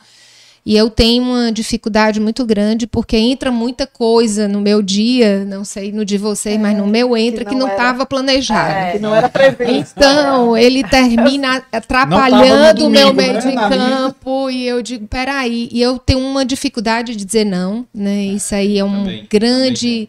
e 0.65 0.77
eu 0.77 0.91
tenho 0.91 1.23
uma 1.23 1.51
dificuldade 1.51 2.21
muito 2.21 2.45
grande 2.45 2.87
porque 2.87 3.17
entra 3.17 3.51
muita 3.51 3.87
coisa 3.87 4.47
no 4.47 4.61
meu 4.61 4.83
dia, 4.83 5.45
não 5.45 5.65
sei 5.65 5.91
no 5.91 6.05
de 6.05 6.19
vocês, 6.19 6.57
é, 6.57 6.59
mas 6.59 6.77
no 6.77 6.87
meu 6.87 7.17
entra 7.17 7.45
que 7.45 7.55
não 7.55 7.67
estava 7.67 8.05
planejado. 8.05 8.71
É, 8.73 8.93
que 8.93 8.99
não 8.99 9.15
era 9.15 9.29
previsto. 9.29 9.95
Então, 9.97 10.57
ele 10.57 10.85
termina 10.85 11.63
atrapalhando 11.73 12.87
o 12.87 12.91
meu 12.91 13.15
meio 13.15 13.33
né, 13.35 13.41
de 13.41 13.53
campo 13.53 14.51
e 14.51 14.67
eu 14.67 14.83
digo, 14.83 15.07
peraí, 15.07 15.69
e 15.73 15.81
eu 15.81 15.99
tenho 15.99 16.21
uma 16.21 16.45
dificuldade 16.45 17.17
de 17.17 17.25
dizer 17.25 17.45
não, 17.45 17.87
né? 17.95 18.25
Isso 18.25 18.55
aí 18.55 18.79
é 18.79 18.85
um 18.85 19.05
também, 19.05 19.27
grande... 19.31 20.07
Também. 20.07 20.09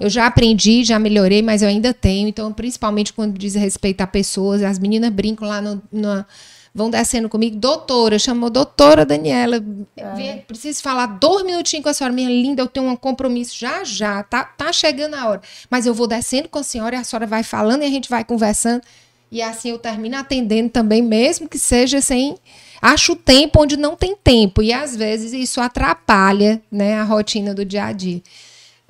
Eu 0.00 0.08
já 0.08 0.26
aprendi, 0.26 0.82
já 0.82 0.98
melhorei, 0.98 1.42
mas 1.42 1.60
eu 1.60 1.68
ainda 1.68 1.92
tenho. 1.92 2.26
Então, 2.26 2.50
principalmente 2.54 3.12
quando 3.12 3.36
diz 3.36 3.54
respeito 3.54 4.00
a 4.00 4.06
pessoas, 4.06 4.62
as 4.62 4.78
meninas 4.78 5.10
brincam 5.10 5.46
lá 5.46 5.60
no, 5.60 5.82
no 5.92 6.24
vão 6.74 6.90
descendo 6.90 7.28
comigo, 7.28 7.56
doutora, 7.56 8.18
chamou 8.18 8.50
doutora 8.50 9.04
Daniela, 9.04 9.62
é. 9.96 10.36
preciso 10.46 10.82
falar 10.82 11.06
dois 11.06 11.44
minutinhos 11.44 11.82
com 11.82 11.88
a 11.88 11.94
senhora, 11.94 12.14
minha 12.14 12.28
linda, 12.28 12.62
eu 12.62 12.66
tenho 12.66 12.86
um 12.88 12.96
compromisso 12.96 13.58
já, 13.58 13.82
já, 13.84 14.22
tá, 14.22 14.44
tá 14.44 14.72
chegando 14.72 15.14
a 15.14 15.28
hora, 15.28 15.42
mas 15.68 15.86
eu 15.86 15.94
vou 15.94 16.06
descendo 16.06 16.48
com 16.48 16.58
a 16.58 16.62
senhora 16.62 16.96
e 16.96 16.98
a 16.98 17.04
senhora 17.04 17.26
vai 17.26 17.42
falando 17.42 17.82
e 17.82 17.86
a 17.86 17.90
gente 17.90 18.08
vai 18.08 18.24
conversando, 18.24 18.82
e 19.30 19.40
assim 19.40 19.70
eu 19.70 19.78
termino 19.78 20.16
atendendo 20.16 20.70
também, 20.70 21.02
mesmo 21.02 21.48
que 21.48 21.58
seja 21.58 22.00
sem... 22.00 22.36
Acho 22.82 23.14
tempo 23.14 23.62
onde 23.62 23.76
não 23.76 23.94
tem 23.94 24.16
tempo, 24.16 24.62
e 24.62 24.72
às 24.72 24.96
vezes 24.96 25.34
isso 25.34 25.60
atrapalha 25.60 26.62
né, 26.72 26.98
a 26.98 27.04
rotina 27.04 27.54
do 27.54 27.62
dia 27.62 27.84
a 27.84 27.92
dia. 27.92 28.22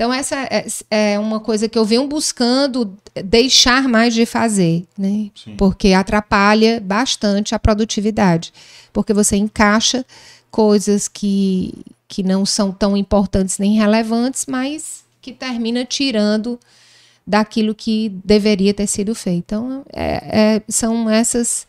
Então, 0.01 0.11
essa 0.11 0.35
é, 0.51 0.67
é, 0.91 1.19
uma 1.19 1.39
coisa 1.41 1.69
que 1.69 1.79
eu 1.79 1.85
venho 1.85 2.07
buscando 2.07 2.97
deixar 3.23 3.87
mais 3.87 4.15
de 4.15 4.25
fazer, 4.25 4.87
né? 4.97 5.31
Porque 5.59 5.93
atrapalha 5.93 6.81
bastante 6.81 7.55
a 7.55 7.59
produtividade. 7.59 8.51
Porque 8.95 9.13
você 9.13 9.37
encaixa 9.37 10.03
coisas 10.51 11.07
que, 11.07 11.85
que 12.09 12.23
não 12.23 12.47
são 12.47 12.73
tão 12.73 12.97
importantes 12.97 13.59
nem 13.59 13.77
relevantes, 13.77 14.47
mas 14.49 15.05
que 15.21 15.35
termina 15.35 15.85
tirando 15.85 16.59
daquilo 17.27 17.75
que 17.75 18.09
deveria 18.25 18.73
ter 18.73 18.87
sido 18.87 19.15
feito. 19.15 19.41
Então, 19.41 19.85
é, 19.93 20.55
é, 20.57 20.63
são 20.67 21.11
essas 21.11 21.67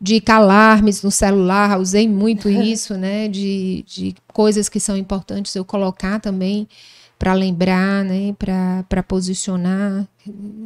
de 0.00 0.22
alarmes 0.28 1.02
no 1.02 1.10
celular, 1.10 1.80
usei 1.80 2.06
muito 2.06 2.46
isso, 2.62 2.94
né? 2.94 3.26
De, 3.26 3.84
de 3.88 4.14
coisas 4.32 4.68
que 4.68 4.78
são 4.78 4.96
importantes 4.96 5.56
eu 5.56 5.64
colocar 5.64 6.20
também 6.20 6.68
para 7.22 7.34
lembrar, 7.34 8.04
né, 8.04 8.34
para 8.36 9.00
posicionar. 9.04 10.08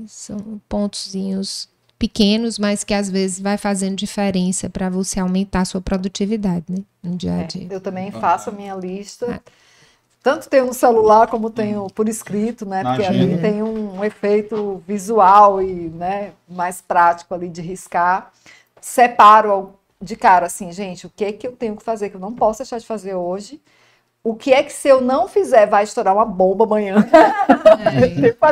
São 0.07 0.59
pontozinhos 0.67 1.68
pequenos, 1.99 2.59
mas 2.59 2.83
que 2.83 2.94
às 2.94 3.10
vezes 3.10 3.39
vai 3.39 3.59
fazendo 3.59 3.94
diferença 3.94 4.70
para 4.70 4.89
você 4.89 5.20
aumentar 5.20 5.60
a 5.60 5.65
sua 5.67 5.83
produtividade, 5.83 6.65
né, 6.67 6.78
no 7.02 7.15
dia 7.15 7.35
a 7.35 7.41
é, 7.43 7.44
dia. 7.44 7.67
É, 7.70 7.75
eu 7.75 7.81
também 7.81 8.10
faço 8.10 8.49
a 8.49 8.52
minha 8.55 8.75
lista. 8.75 9.39
Ah. 9.39 9.51
Tanto 10.23 10.49
tenho 10.49 10.65
no 10.65 10.73
celular 10.73 11.26
como 11.26 11.51
tenho 11.51 11.89
por 11.89 12.09
escrito, 12.09 12.65
né? 12.65 12.83
Porque 12.83 13.05
ali 13.05 13.36
tem 13.39 13.62
um, 13.62 13.99
um 13.99 14.05
efeito 14.05 14.83
visual 14.89 15.60
e 15.60 15.91
né, 15.91 16.33
mais 16.49 16.81
prático 16.81 17.35
ali 17.35 17.51
de 17.51 17.60
riscar. 17.60 18.33
Separo 18.81 19.75
de 20.01 20.17
cara 20.17 20.47
assim, 20.47 20.73
gente, 20.73 21.07
o 21.07 21.12
que 21.15 21.26
é 21.26 21.33
que 21.33 21.47
eu 21.47 21.52
tenho 21.52 21.76
que 21.76 21.85
fazer 21.85 22.09
que 22.09 22.17
eu 22.17 22.20
não 22.20 22.33
posso 22.33 22.60
deixar 22.60 22.78
de 22.78 22.86
fazer 22.86 23.15
hoje 23.15 23.60
o 24.27 24.35
que 24.35 24.53
é 24.53 24.61
que 24.61 24.73
se 24.73 24.89
eu 24.89 25.01
não 25.01 25.29
fizer 25.29 25.67
vai 25.67 25.85
estourar 25.85 26.13
uma 26.13 26.25
bomba 26.25 26.65
amanhã? 26.65 26.97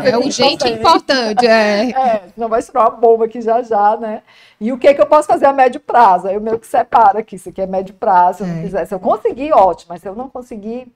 É, 0.05 0.11
é 0.11 0.19
urgente 0.19 0.69
importante. 0.69 1.47
É. 1.47 1.91
é, 1.99 2.23
não 2.37 2.49
vai 2.49 2.61
estourar 2.61 2.91
uma 2.91 2.97
bomba 2.97 3.25
aqui 3.25 3.41
já 3.41 3.63
já, 3.63 3.97
né? 3.97 4.23
E 4.61 4.73
o 4.73 4.79
que 4.79 4.89
é 4.89 4.95
que 4.95 5.01
eu 5.01 5.07
posso 5.07 5.27
fazer 5.27 5.47
a 5.47 5.53
médio 5.53 5.81
prazo? 5.81 6.29
Eu 6.29 6.41
meio 6.41 6.59
que 6.59 6.67
separo 6.67 7.19
aqui, 7.19 7.37
isso 7.37 7.49
aqui 7.49 7.61
é 7.61 7.67
médio 7.67 7.95
prazo, 7.95 8.39
se 8.39 8.45
eu 8.45 8.49
não 8.49 8.63
fizer. 8.63 8.83
É. 8.83 8.85
Se 8.85 8.95
eu 8.95 9.01
conseguir, 9.01 9.53
ótimo, 9.53 9.89
mas 9.91 10.03
se 10.03 10.09
eu 10.09 10.15
não 10.15 10.29
conseguir, 10.29 10.93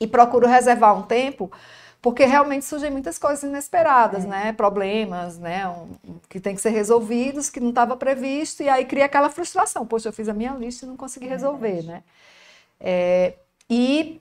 e 0.00 0.06
procuro 0.06 0.46
reservar 0.46 0.96
um 0.96 1.02
tempo, 1.02 1.50
porque 2.00 2.24
realmente 2.24 2.64
surgem 2.64 2.90
muitas 2.90 3.18
coisas 3.18 3.42
inesperadas, 3.42 4.24
é. 4.24 4.28
né? 4.28 4.52
Problemas, 4.52 5.38
né? 5.38 5.68
Um, 5.68 6.18
que 6.28 6.40
tem 6.40 6.54
que 6.54 6.60
ser 6.60 6.70
resolvidos, 6.70 7.50
que 7.50 7.60
não 7.60 7.70
estava 7.70 7.96
previsto, 7.96 8.62
e 8.62 8.68
aí 8.68 8.84
cria 8.84 9.04
aquela 9.04 9.28
frustração. 9.28 9.86
Poxa, 9.86 10.08
eu 10.08 10.12
fiz 10.12 10.28
a 10.28 10.34
minha 10.34 10.52
lista 10.52 10.84
e 10.84 10.88
não 10.88 10.96
consegui 10.96 11.26
resolver, 11.26 11.82
né? 11.82 12.02
É, 12.80 13.34
e 13.70 14.20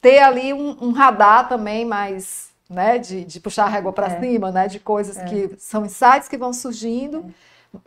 ter 0.00 0.18
ali 0.18 0.52
um, 0.52 0.76
um 0.82 0.90
radar 0.90 1.48
também 1.48 1.84
mais, 1.84 2.50
né, 2.68 2.98
de, 2.98 3.24
de 3.24 3.38
puxar 3.38 3.64
a 3.64 3.68
régua 3.68 3.92
para 3.92 4.08
é. 4.08 4.20
cima, 4.20 4.50
né, 4.50 4.66
de 4.66 4.80
coisas 4.80 5.16
é. 5.16 5.24
que 5.24 5.56
são 5.58 5.86
insights 5.86 6.28
que 6.28 6.36
vão 6.36 6.52
surgindo, 6.52 7.32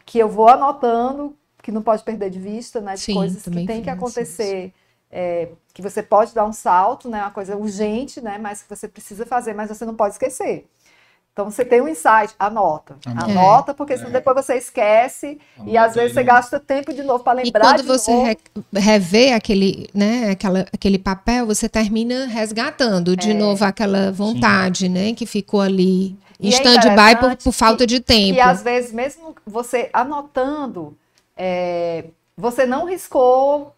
que 0.05 0.17
eu 0.17 0.29
vou 0.29 0.47
anotando, 0.47 1.35
que 1.61 1.71
não 1.71 1.81
pode 1.81 2.03
perder 2.03 2.29
de 2.29 2.39
vista, 2.39 2.79
né, 2.79 2.93
de 2.93 3.01
Sim, 3.01 3.15
coisas 3.15 3.43
que 3.43 3.65
tem 3.65 3.81
que 3.81 3.89
acontecer, 3.89 4.73
é, 5.11 5.49
que 5.73 5.81
você 5.81 6.01
pode 6.01 6.33
dar 6.33 6.45
um 6.45 6.53
salto, 6.53 7.09
né, 7.09 7.21
uma 7.21 7.31
coisa 7.31 7.57
urgente, 7.57 8.21
né, 8.21 8.37
mas 8.37 8.61
que 8.61 8.69
você 8.69 8.87
precisa 8.87 9.25
fazer, 9.25 9.53
mas 9.53 9.69
você 9.69 9.85
não 9.85 9.95
pode 9.95 10.13
esquecer. 10.13 10.67
Então 11.33 11.49
você 11.49 11.65
tem 11.65 11.81
um 11.81 11.87
insight, 11.87 12.35
anota. 12.37 12.95
Anota, 13.03 13.31
anota 13.31 13.73
porque 13.73 13.97
senão 13.97 14.11
é. 14.11 14.13
depois 14.13 14.35
você 14.35 14.55
esquece 14.55 15.39
e 15.65 15.75
às 15.75 15.95
vezes 15.95 16.13
você 16.13 16.23
gasta 16.23 16.59
tempo 16.59 16.93
de 16.93 17.01
novo 17.01 17.23
para 17.23 17.41
lembrar. 17.41 17.59
E 17.59 17.83
quando 17.83 17.87
você 17.87 18.11
re 18.11 18.37
revê 18.71 19.31
aquele, 19.31 19.89
né, 19.95 20.29
aquela, 20.29 20.67
aquele 20.71 20.99
papel, 20.99 21.47
você 21.47 21.67
termina 21.67 22.27
resgatando 22.27 23.17
de 23.17 23.31
é. 23.31 23.33
novo 23.33 23.65
aquela 23.65 24.11
vontade, 24.11 24.85
Sim. 24.85 24.89
né, 24.89 25.13
que 25.13 25.25
ficou 25.25 25.59
ali 25.59 26.15
em 26.39 26.49
é 26.49 26.57
stand-by 26.57 27.19
por, 27.19 27.35
por, 27.37 27.51
falta 27.51 27.87
de 27.87 27.99
tempo. 27.99 28.37
E 28.37 28.39
às 28.39 28.61
vezes, 28.61 28.91
mesmo 28.91 29.33
você 29.43 29.89
anotando, 29.91 30.95
é, 31.35 32.05
você 32.37 32.63
não 32.63 32.85
riscou, 32.85 33.75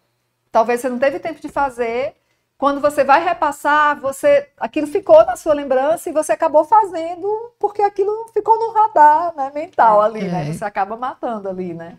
talvez 0.52 0.82
você 0.82 0.90
não 0.90 0.98
teve 0.98 1.18
tempo 1.18 1.40
de 1.40 1.48
fazer 1.48 2.16
quando 2.58 2.80
você 2.80 3.04
vai 3.04 3.22
repassar, 3.22 4.00
você 4.00 4.48
aquilo 4.58 4.86
ficou 4.86 5.24
na 5.26 5.36
sua 5.36 5.52
lembrança 5.52 6.08
e 6.08 6.12
você 6.12 6.32
acabou 6.32 6.64
fazendo 6.64 7.52
porque 7.58 7.82
aquilo 7.82 8.30
ficou 8.32 8.58
no 8.58 8.72
radar 8.72 9.34
né, 9.36 9.52
mental 9.54 10.00
ali, 10.00 10.22
né? 10.22 10.42
é. 10.42 10.44
né? 10.46 10.52
Você 10.52 10.64
acaba 10.64 10.96
matando 10.96 11.48
ali, 11.48 11.74
né? 11.74 11.98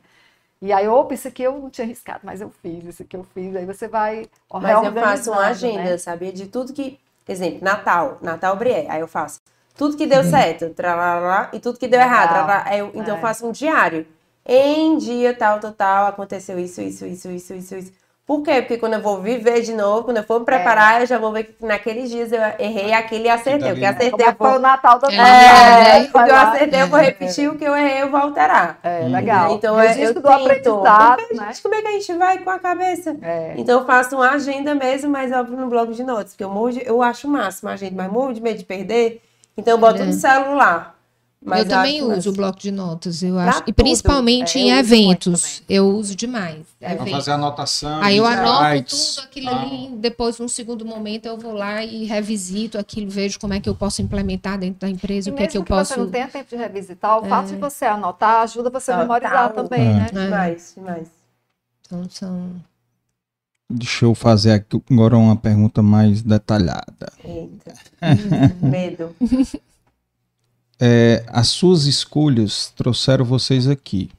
E 0.60 0.74
aí, 0.74 0.88
opa, 0.88 1.14
isso 1.14 1.27
aqui 1.27 1.44
eu 1.44 1.60
não 1.60 1.69
tinha 1.69 1.86
arriscado, 1.86 2.22
mas 2.24 2.42
eu 2.42 2.50
fiz, 2.50 2.84
isso 2.84 3.03
aqui 3.03 3.16
eu 3.16 3.24
fiz. 3.24 3.56
Aí 3.56 3.66
você 3.66 3.88
vai 3.88 4.27
Mas 4.52 4.84
eu 4.84 4.94
faço 4.94 5.32
uma 5.32 5.45
agenda, 5.48 5.84
né? 5.84 5.98
sabia? 5.98 6.34
De 6.34 6.48
tudo 6.48 6.74
que... 6.74 7.00
Exemplo, 7.27 7.60
Natal, 7.61 8.18
Natal 8.22 8.56
Brié. 8.56 8.88
Aí 8.90 9.02
eu 9.02 9.08
faço 9.08 9.40
tudo 9.76 9.95
que 9.95 10.08
deu 10.08 10.24
uhum. 10.24 10.30
certo, 10.30 10.69
tralala, 10.72 11.50
e 11.53 11.60
tudo 11.60 11.77
que 11.77 11.88
deu 11.88 12.00
errado. 12.00 12.30
Tralala, 12.30 12.76
eu, 12.76 12.88
então 12.95 13.14
é. 13.14 13.18
eu 13.18 13.22
faço 13.22 13.45
um 13.45 13.52
diário. 13.52 14.08
Em 14.44 14.98
dia 14.98 15.36
tal, 15.36 15.60
tal, 15.60 15.74
tal, 15.74 16.06
aconteceu 16.08 16.58
isso, 16.58 16.82
isso, 16.82 17.06
isso, 17.06 17.30
isso, 17.30 17.53
isso, 17.53 17.76
isso. 17.76 17.94
Por 18.28 18.44
quê? 18.44 18.62
Porque 18.62 18.78
quando 18.78 18.96
eu 18.96 19.02
vou 19.02 19.22
viver 19.22 19.62
de 19.62 19.72
novo, 19.72 20.04
quando 20.04 20.18
eu 20.18 20.24
for 20.24 20.38
me 20.42 20.46
preparar, 20.46 21.00
é. 21.00 21.04
eu 21.04 21.08
já 21.08 21.18
vou 21.18 21.32
ver 21.32 21.46
que 21.46 21.66
naqueles 21.66 22.10
dias 22.10 22.30
eu 22.30 22.42
errei 22.60 22.92
aquele 22.92 23.24
e 23.24 23.30
acertei. 23.30 23.72
O 23.72 23.76
que 23.76 23.86
acertei 23.86 24.12
Como 24.12 24.24
é 24.24 24.36
foi 24.36 24.58
o 24.58 24.60
Natal 24.60 25.00
do 25.00 25.10
é, 25.10 25.16
é, 25.16 26.02
O 26.02 26.12
que 26.12 26.18
eu 26.18 26.36
acertei, 26.36 26.82
eu 26.82 26.88
vou 26.88 27.00
repetir. 27.00 27.50
O 27.50 27.58
que 27.58 27.64
eu 27.64 27.74
errei, 27.74 28.02
eu 28.02 28.12
vou 28.12 28.20
alterar. 28.20 28.80
É, 28.84 29.08
legal. 29.08 29.54
Então, 29.54 29.80
é, 29.80 30.06
eu, 30.06 30.14
do 30.14 30.28
aprendizado, 30.28 31.24
né? 31.36 31.54
Como 31.64 31.74
é 31.74 31.82
que 31.82 31.88
a 31.88 31.92
gente 31.92 32.14
vai 32.16 32.38
com 32.40 32.50
a 32.50 32.60
cabeça? 32.60 33.16
É. 33.22 33.54
Então, 33.56 33.80
eu 33.80 33.86
faço 33.86 34.18
uma 34.18 34.32
agenda 34.32 34.76
mesmo, 34.76 35.10
mas 35.10 35.32
óbvio 35.32 35.56
no 35.56 35.68
blog 35.68 35.94
de 35.94 36.04
notas. 36.04 36.32
Porque 36.32 36.44
eu, 36.44 36.50
morro 36.50 36.72
de, 36.72 36.86
eu 36.86 37.02
acho 37.02 37.30
o 37.30 37.32
máximo 37.32 37.70
a 37.70 37.74
agenda, 37.74 37.94
mas 37.96 38.12
morro 38.12 38.34
de 38.34 38.42
medo 38.42 38.58
de 38.58 38.66
perder. 38.66 39.22
Então, 39.56 39.76
eu 39.76 39.78
boto 39.78 40.02
é. 40.02 40.06
no 40.06 40.12
celular. 40.12 40.97
Mas 41.48 41.61
eu 41.61 41.69
também 41.69 42.03
uso 42.03 42.30
o 42.30 42.34
bloco 42.34 42.59
de 42.59 42.72
notas, 42.72 43.24
eu 43.24 43.40
acho. 43.40 43.64
E 43.66 43.72
principalmente 43.72 44.58
é, 44.58 44.61
em 44.61 44.72
eventos. 44.72 45.64
Eu 45.69 45.88
uso 45.88 46.14
demais. 46.14 46.66
É, 46.82 46.93
fazer 47.09 47.32
anotação. 47.32 48.01
Aí 48.03 48.17
eu 48.17 48.26
anoto 48.26 48.84
tudo 48.90 49.24
aquilo 49.24 49.50
ah. 49.50 49.61
ali, 49.61 49.90
depois, 49.95 50.38
num 50.40 50.50
segundo 50.50 50.85
momento, 50.85 51.26
eu 51.26 51.38
vou 51.38 51.53
lá 51.53 51.85
e 51.85 52.03
revisito 52.03 52.77
aquilo, 52.77 53.09
vejo 53.09 53.40
como 53.40 53.53
é 53.53 53.61
que 53.61 53.69
eu 53.69 53.74
posso 53.74 54.01
implementar 54.01 54.59
dentro 54.59 54.82
da 54.82 54.90
empresa, 54.90 55.30
e 55.30 55.32
o 55.32 55.35
que 55.35 55.43
é 55.43 55.48
que 55.48 55.58
eu 55.58 55.64
que 55.64 55.69
posso. 55.69 55.93
você 55.93 56.00
não 56.00 56.09
tenha 56.09 56.27
tempo 56.27 56.50
de 56.50 56.58
revisitar, 56.58 57.22
o 57.22 57.26
é. 57.26 57.30
fato 57.30 57.48
de 57.48 57.56
você 57.56 57.85
anotar 57.85 58.42
ajuda 58.42 58.69
você 58.69 58.92
a 58.92 58.98
memorizar 58.98 59.53
também, 59.53 59.85
né? 59.85 60.08
É. 60.11 60.24
Demais, 60.26 60.74
demais. 60.76 61.08
Então 61.85 62.06
são. 62.09 62.51
Deixa 63.69 64.06
eu 64.06 64.14
fazer 64.14 64.51
aqui 64.51 64.82
agora 64.92 65.17
uma 65.17 65.35
pergunta 65.38 65.82
mais 65.82 66.22
detalhada. 66.22 67.11
Eita. 67.24 67.74
Medo. 68.61 69.16
É, 70.80 71.26
as 71.28 71.48
suas 71.48 71.86
escolhas 71.86 72.72
trouxeram 72.76 73.26
vocês 73.26 73.68
aqui, 73.68 74.10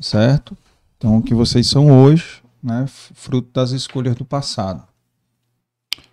certo? 0.00 0.56
Então, 0.96 1.18
o 1.18 1.22
que 1.22 1.34
vocês 1.34 1.66
são 1.66 1.90
hoje, 2.02 2.42
né, 2.62 2.86
fruto 2.86 3.50
das 3.52 3.70
escolhas 3.70 4.14
do 4.16 4.24
passado. 4.24 4.82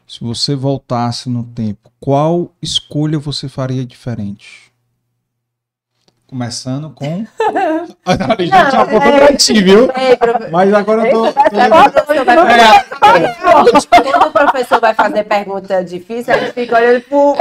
Se 0.07 0.19
você 0.19 0.55
voltasse 0.55 1.29
no 1.29 1.43
tempo, 1.43 1.91
qual 1.99 2.53
escolha 2.61 3.17
você 3.17 3.47
faria 3.47 3.85
diferente? 3.85 4.70
Começando 6.31 6.89
com. 6.91 7.27
a 8.07 8.41
gente 8.41 8.49
já 8.49 8.83
apontou 8.83 9.01
é, 9.01 9.27
pra 9.27 9.35
ti, 9.35 9.61
viu? 9.61 9.91
É, 9.91 10.49
Mas 10.49 10.73
agora 10.73 11.05
eu 11.05 11.11
tô. 11.11 11.25
É, 11.25 11.33
quando 13.89 14.27
o 14.27 14.31
professor 14.31 14.79
vai 14.79 14.93
fazer 14.93 15.25
pergunta 15.25 15.83
difícil, 15.83 16.33
a 16.33 16.37
gente 16.37 16.53
fica 16.53 16.77
olhando 16.77 17.01
pro. 17.01 17.35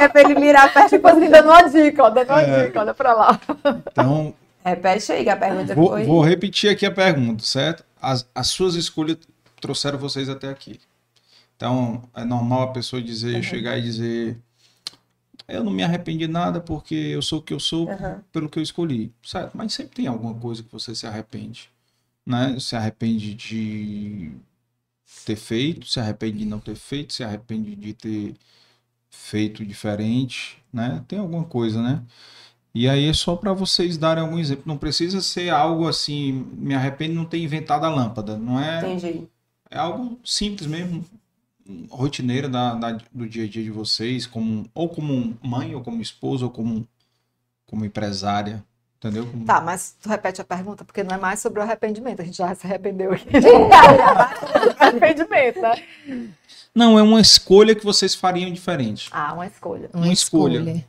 É 0.00 0.06
pra 0.06 0.20
ele 0.20 0.36
mirar 0.36 0.72
perto. 0.72 0.90
Tipo 0.90 1.08
assim, 1.08 1.28
dando 1.28 1.48
uma 1.48 1.62
dica, 1.62 2.04
ó, 2.04 2.10
dando 2.10 2.28
uma 2.28 2.40
é. 2.40 2.66
dica, 2.66 2.80
olha 2.80 2.94
pra 2.94 3.12
lá. 3.12 3.40
Então. 3.90 4.34
Repete 4.64 5.10
aí 5.10 5.24
que 5.24 5.30
a 5.30 5.36
pergunta 5.36 5.74
vou, 5.74 5.88
foi. 5.88 6.04
Vou 6.04 6.20
repetir 6.20 6.70
aqui 6.70 6.86
a 6.86 6.92
pergunta, 6.92 7.42
certo? 7.42 7.82
As, 8.00 8.24
as 8.32 8.46
suas 8.46 8.76
escolhas 8.76 9.18
trouxeram 9.60 9.98
vocês 9.98 10.28
até 10.28 10.48
aqui. 10.48 10.78
Então, 11.56 12.04
é 12.14 12.24
normal 12.24 12.62
a 12.62 12.68
pessoa 12.68 13.02
dizer, 13.02 13.34
uhum. 13.34 13.42
chegar 13.42 13.76
e 13.76 13.82
dizer 13.82 14.38
eu 15.50 15.64
não 15.64 15.72
me 15.72 15.82
arrependi 15.82 16.26
de 16.26 16.32
nada 16.32 16.60
porque 16.60 16.94
eu 16.94 17.22
sou 17.22 17.40
o 17.40 17.42
que 17.42 17.52
eu 17.52 17.60
sou 17.60 17.88
uhum. 17.88 18.20
pelo 18.32 18.48
que 18.48 18.58
eu 18.58 18.62
escolhi, 18.62 19.12
certo? 19.22 19.56
Mas 19.56 19.72
sempre 19.72 19.96
tem 19.96 20.06
alguma 20.06 20.34
coisa 20.34 20.62
que 20.62 20.72
você 20.72 20.94
se 20.94 21.06
arrepende, 21.06 21.70
né? 22.26 22.58
Se 22.60 22.76
arrepende 22.76 23.34
de 23.34 24.32
ter 25.24 25.36
feito, 25.36 25.86
se 25.86 26.00
arrepende 26.00 26.38
de 26.38 26.44
não 26.44 26.60
ter 26.60 26.74
feito, 26.76 27.12
se 27.12 27.24
arrepende 27.24 27.74
de 27.76 27.92
ter 27.94 28.34
feito 29.10 29.64
diferente, 29.64 30.62
né? 30.72 31.04
Tem 31.08 31.18
alguma 31.18 31.44
coisa, 31.44 31.82
né? 31.82 32.02
E 32.74 32.88
aí 32.88 33.06
é 33.06 33.12
só 33.12 33.34
para 33.34 33.52
vocês 33.52 33.98
darem 33.98 34.22
algum 34.22 34.38
exemplo. 34.38 34.64
Não 34.66 34.78
precisa 34.78 35.20
ser 35.20 35.50
algo 35.50 35.88
assim, 35.88 36.46
me 36.52 36.74
arrependo 36.74 37.12
de 37.12 37.18
não 37.18 37.24
ter 37.24 37.38
inventado 37.38 37.84
a 37.84 37.88
lâmpada, 37.90 38.36
não 38.36 38.60
é? 38.60 38.78
Entendi. 38.78 39.28
É 39.68 39.78
algo 39.78 40.18
simples 40.24 40.68
mesmo 40.68 41.04
rotineira 41.90 42.48
da, 42.48 42.74
da, 42.74 42.98
do 43.12 43.28
dia 43.28 43.44
a 43.44 43.48
dia 43.48 43.62
de 43.62 43.70
vocês, 43.70 44.26
como, 44.26 44.66
ou 44.74 44.88
como 44.88 45.36
mãe, 45.42 45.74
ou 45.74 45.82
como 45.82 46.00
esposa, 46.00 46.44
ou 46.44 46.50
como, 46.50 46.86
como 47.66 47.84
empresária? 47.84 48.64
Entendeu? 48.98 49.26
Como... 49.26 49.44
Tá, 49.46 49.60
mas 49.60 49.96
tu 50.00 50.08
repete 50.08 50.40
a 50.40 50.44
pergunta, 50.44 50.84
porque 50.84 51.02
não 51.02 51.14
é 51.14 51.18
mais 51.18 51.40
sobre 51.40 51.60
o 51.60 51.62
arrependimento. 51.62 52.20
A 52.20 52.24
gente 52.24 52.36
já 52.36 52.54
se 52.54 52.66
arrependeu 52.66 53.12
aqui. 53.12 53.28
arrependimento, 54.78 55.60
né? 55.60 56.28
Não, 56.74 56.98
é 56.98 57.02
uma 57.02 57.20
escolha 57.20 57.74
que 57.74 57.84
vocês 57.84 58.14
fariam 58.14 58.52
diferente. 58.52 59.08
Ah, 59.10 59.32
uma 59.32 59.46
escolha. 59.46 59.88
Uma, 59.94 60.04
uma 60.04 60.12
escolha. 60.12 60.58
escolha. 60.58 60.88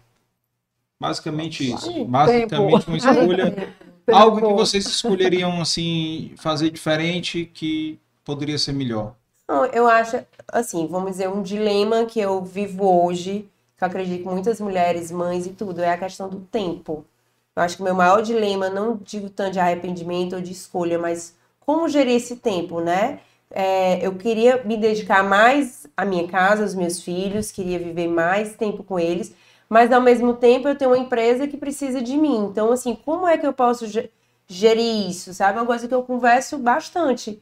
Basicamente 1.00 1.74
isso. 1.74 2.06
Basicamente 2.06 2.50
Tempo. 2.50 2.88
uma 2.88 2.98
escolha. 2.98 3.76
algo 4.12 4.38
que 4.46 4.54
vocês 4.54 4.86
escolheriam 4.86 5.62
assim 5.62 6.34
fazer 6.38 6.70
diferente 6.70 7.50
que 7.54 8.00
poderia 8.24 8.58
ser 8.58 8.74
melhor. 8.74 9.16
Não, 9.52 9.66
eu 9.66 9.86
acho, 9.86 10.18
assim, 10.48 10.88
vamos 10.88 11.12
dizer, 11.12 11.28
um 11.28 11.42
dilema 11.42 12.06
que 12.06 12.22
eu 12.22 12.42
vivo 12.42 12.86
hoje, 13.04 13.50
que 13.78 13.84
eu 13.84 13.88
acredito 13.90 14.24
que 14.24 14.30
muitas 14.30 14.62
mulheres, 14.62 15.12
mães 15.12 15.46
e 15.46 15.50
tudo, 15.50 15.82
é 15.82 15.90
a 15.92 15.98
questão 15.98 16.30
do 16.30 16.40
tempo. 16.40 17.04
Eu 17.54 17.62
acho 17.62 17.76
que 17.76 17.82
o 17.82 17.84
meu 17.84 17.94
maior 17.94 18.22
dilema, 18.22 18.70
não 18.70 18.96
digo 18.96 19.30
tanto 19.30 19.52
de 19.52 19.60
arrependimento 19.60 20.38
ou 20.38 20.42
de 20.42 20.54
escolha, 20.54 20.98
mas 20.98 21.36
como 21.60 21.90
gerir 21.90 22.16
esse 22.16 22.38
tempo, 22.38 22.80
né? 22.80 23.20
É, 23.50 24.00
eu 24.08 24.16
queria 24.16 24.64
me 24.64 24.78
dedicar 24.78 25.22
mais 25.22 25.86
à 25.98 26.06
minha 26.06 26.26
casa, 26.30 26.64
aos 26.64 26.74
meus 26.74 27.04
filhos, 27.04 27.52
queria 27.52 27.78
viver 27.78 28.08
mais 28.08 28.56
tempo 28.56 28.86
com 28.86 28.98
eles, 28.98 29.36
mas 29.68 29.92
ao 29.92 30.00
mesmo 30.00 30.34
tempo 30.34 30.70
eu 30.70 30.76
tenho 30.78 30.92
uma 30.92 30.98
empresa 30.98 31.46
que 31.46 31.58
precisa 31.58 32.02
de 32.02 32.16
mim. 32.18 32.46
Então, 32.46 32.72
assim, 32.72 32.96
como 32.96 33.28
é 33.28 33.38
que 33.38 33.46
eu 33.46 33.52
posso 33.52 33.86
gerir 34.48 35.10
isso? 35.10 35.34
Sabe? 35.34 35.58
É 35.58 35.62
uma 35.62 35.68
coisa 35.68 35.90
que 35.90 35.94
eu 35.94 36.04
converso 36.04 36.58
bastante 36.58 37.42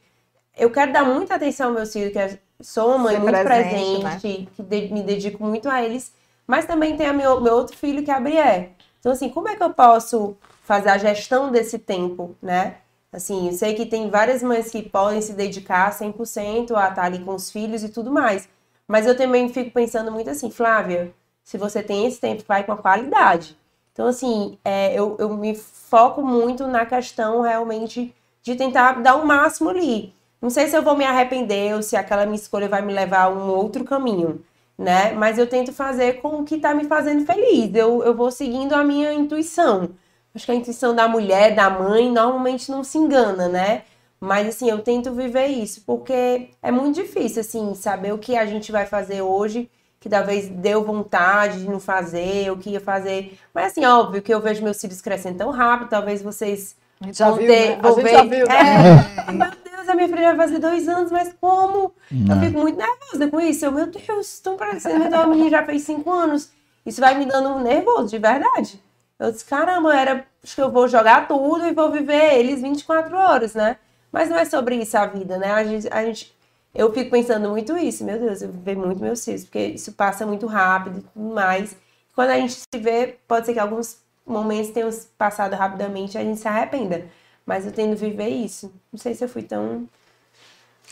eu 0.60 0.70
quero 0.70 0.92
dar 0.92 1.04
muita 1.04 1.34
atenção 1.34 1.68
aos 1.68 1.76
meus 1.76 1.92
filhos, 1.92 2.12
que 2.12 2.38
sou 2.62 2.88
uma 2.88 2.98
mãe 2.98 3.14
Ser 3.14 3.22
muito 3.22 3.42
presente, 3.42 4.04
né? 4.04 4.18
que 4.20 4.62
de, 4.62 4.92
me 4.92 5.02
dedico 5.02 5.42
muito 5.42 5.68
a 5.68 5.82
eles, 5.82 6.12
mas 6.46 6.66
também 6.66 6.96
tem 6.96 7.10
meu, 7.12 7.40
meu 7.40 7.54
outro 7.54 7.76
filho, 7.76 8.04
que 8.04 8.10
é 8.10 8.14
a 8.14 8.20
Brié. 8.20 8.70
Então, 8.98 9.12
assim, 9.12 9.30
como 9.30 9.48
é 9.48 9.56
que 9.56 9.62
eu 9.62 9.72
posso 9.72 10.36
fazer 10.62 10.90
a 10.90 10.98
gestão 10.98 11.50
desse 11.50 11.78
tempo, 11.78 12.36
né? 12.42 12.76
Assim, 13.12 13.48
eu 13.48 13.52
sei 13.54 13.74
que 13.74 13.86
tem 13.86 14.10
várias 14.10 14.42
mães 14.42 14.70
que 14.70 14.82
podem 14.82 15.22
se 15.22 15.32
dedicar 15.32 15.90
100% 15.92 16.76
a 16.76 16.88
estar 16.90 17.02
ali 17.02 17.18
com 17.20 17.34
os 17.34 17.50
filhos 17.50 17.82
e 17.82 17.88
tudo 17.88 18.12
mais. 18.12 18.48
Mas 18.86 19.06
eu 19.06 19.16
também 19.16 19.48
fico 19.48 19.70
pensando 19.70 20.12
muito 20.12 20.28
assim, 20.28 20.50
Flávia, 20.50 21.12
se 21.42 21.56
você 21.56 21.82
tem 21.82 22.06
esse 22.06 22.20
tempo, 22.20 22.44
vai 22.46 22.62
com 22.64 22.72
a 22.72 22.76
qualidade. 22.76 23.56
Então, 23.92 24.06
assim, 24.06 24.58
é, 24.64 24.92
eu, 24.94 25.16
eu 25.18 25.30
me 25.30 25.54
foco 25.54 26.22
muito 26.22 26.66
na 26.66 26.84
questão 26.86 27.40
realmente 27.40 28.14
de 28.42 28.54
tentar 28.54 29.00
dar 29.00 29.16
o 29.16 29.26
máximo 29.26 29.70
ali. 29.70 30.14
Não 30.40 30.48
sei 30.50 30.68
se 30.68 30.76
eu 30.76 30.82
vou 30.82 30.96
me 30.96 31.04
arrepender 31.04 31.74
ou 31.74 31.82
se 31.82 31.96
aquela 31.96 32.24
minha 32.24 32.36
escolha 32.36 32.68
vai 32.68 32.80
me 32.82 32.92
levar 32.92 33.24
a 33.24 33.28
um 33.28 33.50
outro 33.50 33.84
caminho, 33.84 34.42
né? 34.78 35.12
Mas 35.12 35.38
eu 35.38 35.46
tento 35.46 35.72
fazer 35.72 36.20
com 36.22 36.40
o 36.40 36.44
que 36.44 36.58
tá 36.58 36.74
me 36.74 36.84
fazendo 36.84 37.26
feliz. 37.26 37.74
Eu, 37.74 38.02
eu 38.02 38.14
vou 38.14 38.30
seguindo 38.30 38.72
a 38.72 38.82
minha 38.82 39.12
intuição. 39.12 39.90
Acho 40.34 40.46
que 40.46 40.52
a 40.52 40.54
intuição 40.54 40.94
da 40.94 41.06
mulher, 41.08 41.54
da 41.54 41.68
mãe, 41.68 42.10
normalmente 42.10 42.70
não 42.70 42.82
se 42.82 42.96
engana, 42.96 43.48
né? 43.48 43.82
Mas 44.20 44.48
assim, 44.48 44.68
eu 44.68 44.80
tento 44.80 45.12
viver 45.12 45.46
isso, 45.46 45.82
porque 45.86 46.50
é 46.62 46.70
muito 46.70 46.96
difícil, 46.96 47.40
assim, 47.40 47.74
saber 47.74 48.12
o 48.12 48.18
que 48.18 48.36
a 48.36 48.44
gente 48.44 48.70
vai 48.70 48.86
fazer 48.86 49.22
hoje, 49.22 49.70
que 49.98 50.08
talvez 50.08 50.48
deu 50.48 50.84
vontade 50.84 51.60
de 51.60 51.68
não 51.68 51.80
fazer, 51.80 52.50
o 52.50 52.56
que 52.58 52.70
ia 52.70 52.80
fazer. 52.80 53.38
Mas 53.54 53.72
assim, 53.72 53.84
óbvio 53.84 54.22
que 54.22 54.32
eu 54.32 54.40
vejo 54.40 54.62
meus 54.62 54.80
filhos 54.80 55.00
crescendo 55.00 55.38
tão 55.38 55.50
rápido, 55.50 55.88
talvez 55.88 56.22
vocês 56.22 56.76
a 57.00 57.06
gente 57.06 57.18
já 57.18 57.30
viu, 57.30 57.46
ter, 57.46 57.70
né? 57.70 57.80
A 57.82 57.90
gente 57.92 58.02
ver... 58.02 58.12
já 58.12 58.22
viu, 58.22 58.46
né? 58.46 59.24
É, 59.26 59.32
meu 59.32 59.50
Deus, 59.80 59.88
a 59.88 59.94
minha 59.94 60.08
filha 60.08 60.34
vai 60.34 60.46
fazer 60.46 60.58
dois 60.58 60.88
anos, 60.88 61.10
mas 61.10 61.34
como? 61.40 61.92
Não. 62.10 62.36
Eu 62.36 62.40
fico 62.40 62.60
muito 62.60 62.78
nervosa 62.78 63.28
com 63.28 63.40
isso. 63.40 63.64
Eu, 63.64 63.72
meu 63.72 63.86
Deus, 63.86 64.34
estão 64.34 64.56
parecendo, 64.56 65.04
então 65.04 65.22
a 65.22 65.26
menina 65.26 65.50
já 65.50 65.64
fez 65.64 65.82
cinco 65.82 66.10
anos. 66.10 66.50
isso 66.84 67.00
vai 67.00 67.18
me 67.18 67.26
dando 67.26 67.50
um 67.50 67.62
nervoso, 67.62 68.08
de 68.08 68.18
verdade. 68.18 68.82
Eu 69.18 69.30
disse, 69.30 69.44
caramba, 69.44 69.94
era, 69.94 70.26
acho 70.42 70.54
que 70.54 70.62
eu 70.62 70.70
vou 70.70 70.88
jogar 70.88 71.28
tudo 71.28 71.66
e 71.66 71.74
vou 71.74 71.90
viver 71.90 72.38
eles 72.38 72.62
24 72.62 73.16
horas, 73.16 73.54
né? 73.54 73.76
Mas 74.10 74.30
não 74.30 74.38
é 74.38 74.44
sobre 74.44 74.76
isso 74.76 74.96
a 74.96 75.06
vida, 75.06 75.36
né? 75.36 75.52
A 75.52 75.62
gente, 75.62 75.88
a 75.92 76.04
gente, 76.04 76.34
eu 76.74 76.92
fico 76.92 77.10
pensando 77.10 77.48
muito 77.50 77.76
isso, 77.76 78.02
meu 78.04 78.18
Deus, 78.18 78.40
eu 78.40 78.50
viver 78.50 78.76
muito 78.76 79.02
meus 79.02 79.24
filhos, 79.24 79.44
porque 79.44 79.66
isso 79.66 79.92
passa 79.92 80.26
muito 80.26 80.46
rápido 80.46 81.00
e 81.00 81.02
tudo 81.02 81.34
mais. 81.34 81.76
Quando 82.14 82.30
a 82.30 82.36
gente 82.38 82.54
se 82.54 82.80
vê, 82.80 83.18
pode 83.28 83.46
ser 83.46 83.52
que 83.52 83.58
alguns 83.58 83.98
momentos 84.26 84.70
tenham 84.70 84.90
passado 85.18 85.54
rapidamente 85.54 86.16
e 86.16 86.18
a 86.18 86.24
gente 86.24 86.40
se 86.40 86.48
arrependa. 86.48 87.06
Mas 87.50 87.66
eu 87.66 87.72
tendo 87.72 87.96
viver 87.96 88.28
isso. 88.28 88.72
Não 88.92 88.98
sei 89.00 89.12
se 89.12 89.24
eu 89.24 89.28
fui 89.28 89.42
tão. 89.42 89.88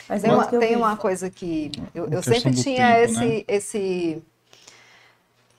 Mas 0.08 0.22
tem, 0.22 0.32
uma, 0.32 0.46
tem 0.46 0.76
uma 0.76 0.96
coisa 0.96 1.30
que 1.30 1.70
eu, 1.94 2.08
eu 2.08 2.20
sempre 2.20 2.52
tinha 2.52 2.96
tempo, 2.96 3.12
esse, 3.12 3.24
né? 3.24 3.44
esse, 3.46 4.22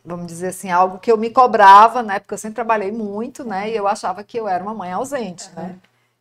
vamos 0.04 0.28
dizer 0.28 0.48
assim, 0.48 0.70
algo 0.70 1.00
que 1.00 1.10
eu 1.10 1.16
me 1.16 1.30
cobrava, 1.30 2.04
né? 2.04 2.20
Porque 2.20 2.34
eu 2.34 2.38
sempre 2.38 2.56
trabalhei 2.56 2.92
muito, 2.92 3.46
né? 3.46 3.72
E 3.72 3.78
eu 3.78 3.88
achava 3.88 4.26
que 4.26 4.38
eu 4.38 4.46
era 4.46 4.62
uma 4.62 4.74
mãe 4.74 4.92
ausente, 4.92 5.48
uhum. 5.56 5.64
né? 5.64 5.76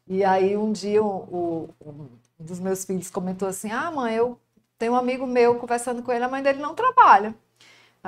E 0.07 0.23
aí 0.23 0.57
um 0.57 0.70
dia 0.70 1.02
o, 1.02 1.08
o, 1.08 1.68
um 2.39 2.44
dos 2.44 2.60
meus 2.60 2.84
filhos 2.84 3.10
comentou 3.10 3.48
assim: 3.48 3.73
Ah, 3.73 3.90
mãe, 3.90 4.15
eu 4.15 4.39
tenho 4.78 4.92
um 4.92 4.97
amigo 4.97 5.26
meu 5.26 5.57
conversando 5.57 6.05
com 6.05 6.12
ele, 6.12 6.23
a 6.23 6.28
mãe 6.28 6.40
dele 6.40 6.60
não 6.60 6.76
trabalha. 6.76 7.34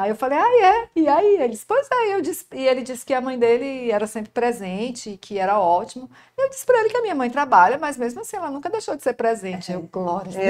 Aí 0.01 0.09
eu 0.09 0.17
falei, 0.17 0.39
ah, 0.39 0.67
é? 0.67 0.89
E 0.97 1.07
aí? 1.07 1.35
Ele 1.35 1.49
disse, 1.49 1.67
pois 1.67 1.87
é. 1.93 2.15
Eu 2.15 2.23
disse, 2.23 2.47
e 2.55 2.67
ele 2.67 2.81
disse 2.81 3.05
que 3.05 3.13
a 3.13 3.21
mãe 3.21 3.39
dele 3.39 3.91
era 3.91 4.07
sempre 4.07 4.31
presente, 4.31 5.19
que 5.21 5.39
era 5.39 5.61
ótimo. 5.61 6.11
Eu 6.39 6.49
disse 6.49 6.65
para 6.65 6.81
ele 6.81 6.89
que 6.89 6.97
a 6.97 7.03
minha 7.03 7.15
mãe 7.15 7.29
trabalha, 7.29 7.77
mas 7.77 7.99
mesmo 7.99 8.23
assim 8.23 8.39
ela 8.39 8.51
nunca 8.51 8.71
deixou 8.71 8.97
de 8.97 9.03
ser 9.03 9.13
presente. 9.13 9.71
Eu, 9.71 9.83
glória. 9.83 10.31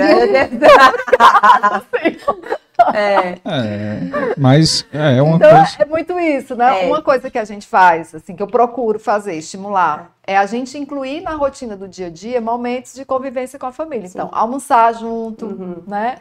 É. 2.95 3.39
é. 3.45 4.01
Mas 4.39 4.87
é, 4.91 5.19
é 5.19 5.23
uma 5.23 5.37
então, 5.37 5.51
coisa. 5.51 5.77
É 5.79 5.85
muito 5.85 6.19
isso, 6.19 6.57
né? 6.57 6.85
É. 6.85 6.87
Uma 6.87 7.03
coisa 7.03 7.31
que 7.31 7.39
a 7.39 7.45
gente 7.45 7.67
faz, 7.67 8.15
assim, 8.15 8.35
que 8.35 8.43
eu 8.43 8.47
procuro 8.47 8.99
fazer, 8.99 9.35
estimular, 9.35 10.12
é 10.27 10.35
a 10.35 10.47
gente 10.47 10.79
incluir 10.79 11.20
na 11.20 11.35
rotina 11.35 11.77
do 11.77 11.87
dia 11.87 12.07
a 12.07 12.11
dia 12.11 12.41
momentos 12.41 12.95
de 12.95 13.05
convivência 13.05 13.59
com 13.59 13.67
a 13.67 13.73
família. 13.73 14.09
Sim. 14.09 14.19
Então, 14.19 14.31
almoçar 14.33 14.95
junto, 14.95 15.45
uhum. 15.45 15.83
né? 15.87 16.20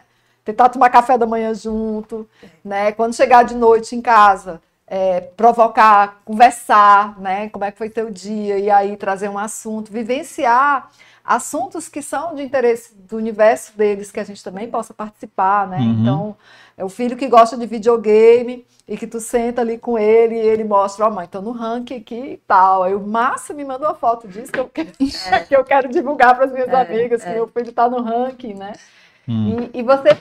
Tentar 0.50 0.70
tomar 0.70 0.90
café 0.90 1.18
da 1.18 1.26
manhã 1.26 1.54
junto, 1.54 2.28
né? 2.64 2.92
Quando 2.92 3.16
chegar 3.16 3.44
de 3.44 3.56
noite 3.56 3.96
em 3.96 4.02
casa, 4.02 4.62
é, 4.88 5.22
provocar, 5.22 6.22
conversar, 6.26 7.20
né? 7.20 7.50
Como 7.50 7.64
é 7.64 7.72
que 7.72 7.78
foi 7.78 7.90
teu 7.90 8.10
dia 8.10 8.58
e 8.58 8.70
aí 8.70 8.98
trazer 8.98 9.30
um 9.30 9.38
assunto, 9.38 9.92
vivenciar 9.92 10.90
assuntos 11.24 11.88
que 11.88 12.02
são 12.02 12.34
de 12.34 12.42
interesse 12.42 12.96
do 12.96 13.18
universo 13.18 13.78
deles 13.78 14.12
que 14.12 14.20
a 14.20 14.24
gente 14.24 14.44
também 14.44 14.68
possa 14.68 14.96
participar, 14.96 15.68
né? 15.68 15.78
Uhum. 15.78 16.02
Então, 16.02 16.36
é 16.76 16.84
o 16.84 16.90
filho 16.90 17.16
que 17.16 17.28
gosta 17.28 17.56
de 17.56 17.68
videogame 17.68 18.66
e 18.88 18.98
que 18.98 19.06
tu 19.06 19.20
senta 19.20 19.62
ali 19.62 19.78
com 19.78 20.00
ele 20.00 20.34
e 20.34 20.40
ele 20.40 20.64
mostra, 20.64 21.06
ó, 21.06 21.10
oh, 21.10 21.12
mãe, 21.12 21.28
tô 21.28 21.40
no 21.40 21.52
ranking 21.52 21.98
aqui 21.98 22.16
e 22.16 22.38
tal. 22.48 22.82
Aí 22.82 22.96
o 22.96 23.00
Márcio 23.00 23.54
me 23.54 23.64
mandou 23.64 23.88
uma 23.88 23.94
foto 23.94 24.28
disso 24.28 24.52
que 24.52 24.60
eu 24.60 24.68
quero, 24.68 24.90
é. 25.28 25.40
que 25.46 25.56
eu 25.56 25.64
quero 25.64 25.90
divulgar 25.90 26.34
para 26.36 26.46
as 26.46 26.52
minhas 26.52 26.70
é, 26.70 26.82
amigas, 26.82 27.22
que 27.22 27.30
é. 27.30 27.34
meu 27.36 27.48
filho 27.48 27.72
tá 27.72 27.88
no 27.88 28.02
ranking, 28.02 28.56
né? 28.56 28.74
Hum. 29.28 29.70
E, 29.72 29.80
e, 29.80 29.84
você 29.84 30.18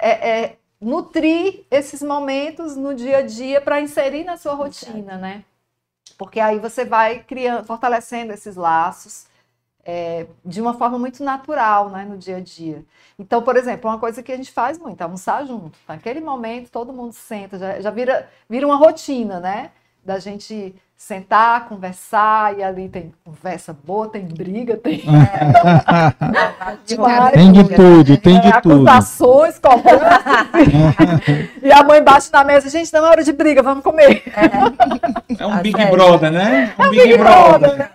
é, 0.00 0.30
é, 0.30 0.56
nutrir 0.80 1.64
esses 1.70 2.02
momentos 2.02 2.76
no 2.76 2.94
dia 2.94 3.18
a 3.18 3.22
dia 3.22 3.60
para 3.60 3.80
inserir 3.80 4.24
na 4.24 4.36
sua 4.36 4.54
rotina, 4.54 5.16
né? 5.18 5.44
Porque 6.18 6.40
aí 6.40 6.58
você 6.58 6.84
vai 6.84 7.20
criando, 7.22 7.64
fortalecendo 7.64 8.32
esses 8.32 8.56
laços 8.56 9.26
é, 9.84 10.26
de 10.44 10.60
uma 10.60 10.74
forma 10.74 10.98
muito 10.98 11.24
natural, 11.24 11.88
né, 11.88 12.04
no 12.04 12.16
dia 12.16 12.36
a 12.36 12.40
dia. 12.40 12.84
Então, 13.18 13.42
por 13.42 13.56
exemplo, 13.56 13.90
uma 13.90 13.98
coisa 13.98 14.22
que 14.22 14.32
a 14.32 14.36
gente 14.36 14.52
faz 14.52 14.78
muito, 14.78 15.00
almoçar 15.02 15.46
junto. 15.46 15.78
Naquele 15.88 16.20
momento, 16.20 16.70
todo 16.70 16.92
mundo 16.92 17.12
senta, 17.12 17.58
já, 17.58 17.80
já 17.80 17.90
vira, 17.90 18.28
vira 18.48 18.66
uma 18.66 18.76
rotina, 18.76 19.40
né? 19.40 19.72
Da 20.04 20.18
gente 20.18 20.74
sentar, 21.00 21.66
conversar, 21.66 22.58
e 22.58 22.62
ali 22.62 22.86
tem 22.86 23.10
conversa 23.24 23.74
boa, 23.84 24.06
tem 24.06 24.22
briga, 24.26 24.76
tem. 24.76 25.02
É, 26.90 27.30
tem 27.32 27.52
de 27.52 27.64
tudo, 27.64 28.16
tem 28.18 28.40
de 28.40 28.48
é, 28.48 28.60
tudo. 28.60 28.88
Acusações, 28.88 29.58
cobranças. 29.58 30.02
e 31.62 31.72
a 31.72 31.82
mãe 31.82 32.02
bate 32.02 32.30
na 32.32 32.44
mesa, 32.44 32.68
gente, 32.68 32.92
não 32.92 33.06
é 33.06 33.10
hora 33.10 33.24
de 33.24 33.32
briga, 33.32 33.62
vamos 33.62 33.82
comer. 33.82 34.22
É, 34.34 35.34
é 35.42 35.46
um 35.46 35.58
Big 35.58 35.84
Brother, 35.86 36.30
né? 36.30 36.74
Um 36.78 36.84
é 36.84 36.86
um 36.86 36.90
Big, 36.90 37.02
Big 37.02 37.18
Brother. 37.18 37.58
brother. 37.58 37.90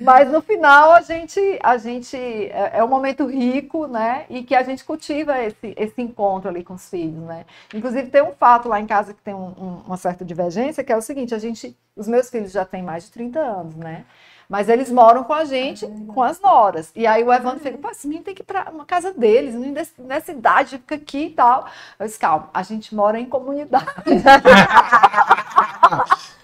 Mas 0.00 0.30
no 0.30 0.42
final 0.42 0.92
a 0.92 1.00
gente, 1.00 1.40
a 1.62 1.78
gente 1.78 2.16
é, 2.16 2.72
é 2.74 2.84
um 2.84 2.88
momento 2.88 3.26
rico, 3.26 3.86
né? 3.86 4.26
E 4.28 4.42
que 4.42 4.54
a 4.54 4.62
gente 4.62 4.84
cultiva 4.84 5.42
esse, 5.42 5.74
esse 5.76 6.02
encontro 6.02 6.50
ali 6.50 6.62
com 6.62 6.74
os 6.74 6.88
filhos, 6.88 7.22
né? 7.24 7.46
Inclusive 7.74 8.10
tem 8.10 8.22
um 8.22 8.32
fato 8.32 8.68
lá 8.68 8.78
em 8.78 8.86
casa 8.86 9.14
que 9.14 9.22
tem 9.22 9.34
um, 9.34 9.48
um, 9.58 9.82
uma 9.86 9.96
certa 9.96 10.24
divergência, 10.24 10.84
que 10.84 10.92
é 10.92 10.96
o 10.96 11.02
seguinte: 11.02 11.34
a 11.34 11.38
gente, 11.38 11.76
os 11.96 12.06
meus 12.06 12.28
filhos 12.28 12.52
já 12.52 12.64
têm 12.64 12.82
mais 12.82 13.04
de 13.04 13.12
30 13.12 13.40
anos, 13.40 13.74
né? 13.76 14.04
Mas 14.48 14.68
eles 14.68 14.90
moram 14.90 15.24
com 15.24 15.32
a 15.32 15.44
gente, 15.44 15.86
com 16.08 16.22
as 16.22 16.40
noras. 16.40 16.92
E 16.94 17.06
aí 17.06 17.24
o 17.24 17.32
Evandro 17.32 17.60
fica, 17.60 17.76
pô, 17.78 17.90
esse 17.90 18.06
menino 18.06 18.24
tem 18.24 18.34
que 18.34 18.42
ir 18.42 18.44
para 18.44 18.70
uma 18.70 18.84
casa 18.84 19.12
deles, 19.12 19.54
nessa 19.98 20.32
idade, 20.32 20.78
fica 20.78 20.94
aqui 20.94 21.26
e 21.26 21.30
tal. 21.30 21.66
Eu 21.98 22.06
disse, 22.06 22.18
calma, 22.18 22.48
a 22.54 22.62
gente 22.62 22.94
mora 22.94 23.18
em 23.18 23.26
comunidade. 23.26 23.86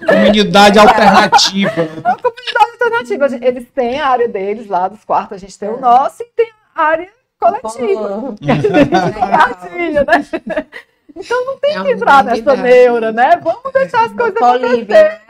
comunidade 0.05 0.79
alternativa. 0.79 1.83
Uma 2.05 2.17
comunidade 2.17 2.71
alternativa. 2.73 3.27
Eles 3.47 3.69
têm 3.71 4.01
a 4.01 4.09
área 4.09 4.29
deles 4.29 4.67
lá 4.67 4.89
dos 4.89 5.05
quartos, 5.05 5.37
a 5.37 5.39
gente 5.39 5.59
tem 5.59 5.69
o 5.69 5.81
nosso 5.81 6.23
e 6.23 6.27
tem 6.27 6.51
a 6.75 6.83
área 6.83 7.09
coletiva. 7.39 8.35
Que 8.41 8.51
a 8.51 8.55
gente 8.55 8.69
compartilha, 9.15 10.05
né? 10.05 10.67
Então 11.15 11.47
não 11.47 11.59
tem 11.59 11.77
é 11.77 11.83
que 11.83 11.93
entrar 11.93 12.25
nessa 12.25 12.57
neura, 12.57 13.13
né? 13.13 13.37
Vamos 13.43 13.73
deixar 13.73 14.07
as 14.07 14.13
coisas 14.13 14.37
acontecer. 14.37 14.87
Né? 14.87 15.23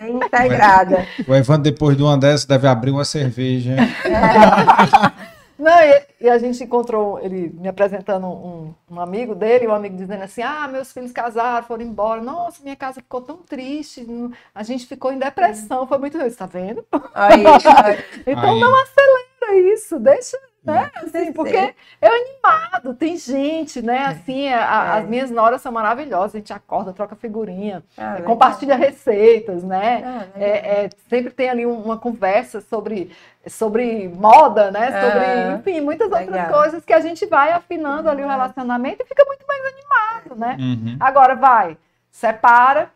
bem 0.00 0.16
integrada. 0.16 1.06
O 1.26 1.34
Evandro, 1.34 1.62
depois 1.62 1.96
de 1.96 2.02
uma 2.02 2.16
dessas, 2.16 2.44
deve 2.44 2.66
abrir 2.66 2.90
uma 2.90 3.04
cerveja. 3.04 3.76
É. 4.04 5.26
Não, 5.58 5.72
e, 5.80 6.06
e, 6.20 6.28
a 6.28 6.36
gente 6.36 6.62
encontrou 6.62 7.18
ele 7.18 7.50
me 7.58 7.66
apresentando 7.66 8.26
um, 8.26 8.74
um 8.90 9.00
amigo 9.00 9.34
dele, 9.34 9.66
um 9.66 9.74
amigo 9.74 9.96
dizendo 9.96 10.22
assim: 10.22 10.42
Ah, 10.42 10.68
meus 10.68 10.92
filhos 10.92 11.12
casaram, 11.12 11.66
foram 11.66 11.82
embora. 11.82 12.20
Nossa, 12.20 12.62
minha 12.62 12.76
casa 12.76 13.00
ficou 13.00 13.22
tão 13.22 13.38
triste. 13.38 14.06
A 14.54 14.62
gente 14.62 14.86
ficou 14.86 15.10
em 15.12 15.18
depressão. 15.18 15.86
Foi 15.86 15.96
muito 15.96 16.18
ruim, 16.18 16.26
está 16.26 16.44
vendo? 16.44 16.84
Aí, 17.14 17.42
aí. 17.46 18.04
então 18.26 18.52
aí. 18.52 18.60
não 18.60 18.82
acelera 18.82 19.72
isso, 19.72 19.98
deixa 19.98 20.36
né? 20.66 20.90
Assim, 20.96 21.32
porque 21.32 21.56
é 21.56 22.08
animado, 22.08 22.94
tem 22.94 23.16
gente, 23.16 23.80
né? 23.80 23.98
É. 23.98 24.06
Assim, 24.06 24.48
a, 24.48 24.58
é. 24.58 24.98
as 24.98 25.08
minhas 25.08 25.30
noras 25.30 25.62
são 25.62 25.70
maravilhosas, 25.70 26.34
a 26.34 26.38
gente 26.38 26.52
acorda, 26.52 26.92
troca 26.92 27.14
figurinha, 27.14 27.82
ah, 27.96 28.20
compartilha 28.22 28.76
receitas, 28.76 29.62
né? 29.62 30.02
Ah, 30.04 30.26
é, 30.38 30.84
é, 30.84 30.90
sempre 31.08 31.32
tem 31.32 31.48
ali 31.48 31.64
uma 31.64 31.96
conversa 31.96 32.60
sobre, 32.60 33.12
sobre 33.46 34.08
moda, 34.08 34.70
né? 34.70 34.86
Sobre, 34.86 35.24
ah, 35.24 35.56
enfim, 35.58 35.80
muitas 35.80 36.10
legal. 36.10 36.26
outras 36.26 36.48
coisas 36.50 36.84
que 36.84 36.92
a 36.92 37.00
gente 37.00 37.24
vai 37.26 37.52
afinando 37.52 38.10
ali 38.10 38.22
o 38.22 38.24
uhum. 38.24 38.30
relacionamento 38.30 39.02
e 39.02 39.06
fica 39.06 39.24
muito 39.24 39.46
mais 39.46 39.62
animado, 39.64 40.40
né? 40.40 40.56
Uhum. 40.58 40.96
Agora 40.98 41.36
vai, 41.36 41.78
separa, 42.10 42.90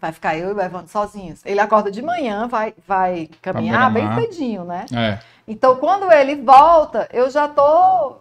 vai 0.00 0.12
ficar 0.12 0.36
eu 0.36 0.50
e 0.50 0.54
o 0.54 0.60
Evandro 0.60 0.88
sozinhos. 0.88 1.40
Ele 1.44 1.60
acorda 1.60 1.90
de 1.90 2.02
manhã, 2.02 2.46
vai, 2.48 2.74
vai 2.86 3.28
caminhar 3.40 3.92
bem 3.92 4.12
cedinho, 4.14 4.64
né? 4.64 4.86
É. 4.92 5.33
Então, 5.46 5.76
quando 5.76 6.10
ele 6.10 6.36
volta, 6.36 7.08
eu 7.12 7.28
já 7.30 7.48
tô 7.48 8.16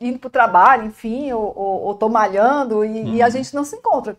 indo 0.00 0.18
para 0.18 0.28
o 0.28 0.30
trabalho, 0.30 0.84
enfim, 0.84 1.32
ou, 1.32 1.52
ou, 1.56 1.82
ou 1.82 1.94
tô 1.94 2.08
malhando 2.08 2.84
e, 2.84 2.88
uhum. 2.88 3.14
e, 3.14 3.22
a 3.22 3.26
uhum. 3.26 3.30
gente 3.30 3.54
não 3.54 3.64
se 3.64 3.76
encontra. 3.76 4.16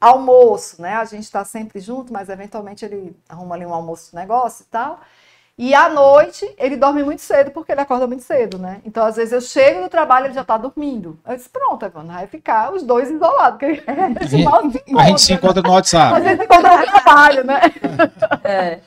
Almoço, 0.00 0.80
né? 0.80 0.94
A 0.94 1.04
gente 1.04 1.24
está 1.24 1.44
sempre 1.44 1.80
junto, 1.80 2.12
mas 2.12 2.28
eventualmente 2.28 2.84
ele 2.84 3.16
arruma 3.28 3.54
ali 3.54 3.64
um 3.64 3.74
almoço 3.74 4.10
de 4.10 4.16
negócio 4.16 4.62
e 4.62 4.66
tal. 4.66 5.00
E 5.58 5.74
à 5.74 5.88
noite 5.88 6.46
ele 6.58 6.76
dorme 6.76 7.02
muito 7.02 7.22
cedo 7.22 7.50
porque 7.50 7.72
ele 7.72 7.80
acorda 7.80 8.06
muito 8.06 8.22
cedo, 8.22 8.58
né? 8.58 8.82
Então 8.84 9.06
às 9.06 9.16
vezes 9.16 9.32
eu 9.32 9.40
chego 9.40 9.80
no 9.80 9.88
trabalho 9.88 10.26
ele 10.26 10.34
já 10.34 10.44
tá 10.44 10.58
dormindo. 10.58 11.18
Eu 11.26 11.34
disse, 11.34 11.48
pronto, 11.48 11.82
Evandro, 11.82 12.12
vai 12.12 12.26
ficar 12.26 12.74
os 12.74 12.82
dois 12.82 13.10
isolados. 13.10 13.58
Porque 13.58 13.82
a, 13.86 14.20
gente, 14.26 14.46
a 14.98 15.04
gente 15.06 15.22
se 15.22 15.32
encontra 15.32 15.62
no 15.62 15.72
WhatsApp. 15.72 16.14
A 16.14 16.20
gente 16.20 16.38
se 16.40 16.44
encontra 16.44 16.76
no 16.76 16.84
trabalho, 16.84 17.44
né? 17.44 17.60
É. 18.44 18.80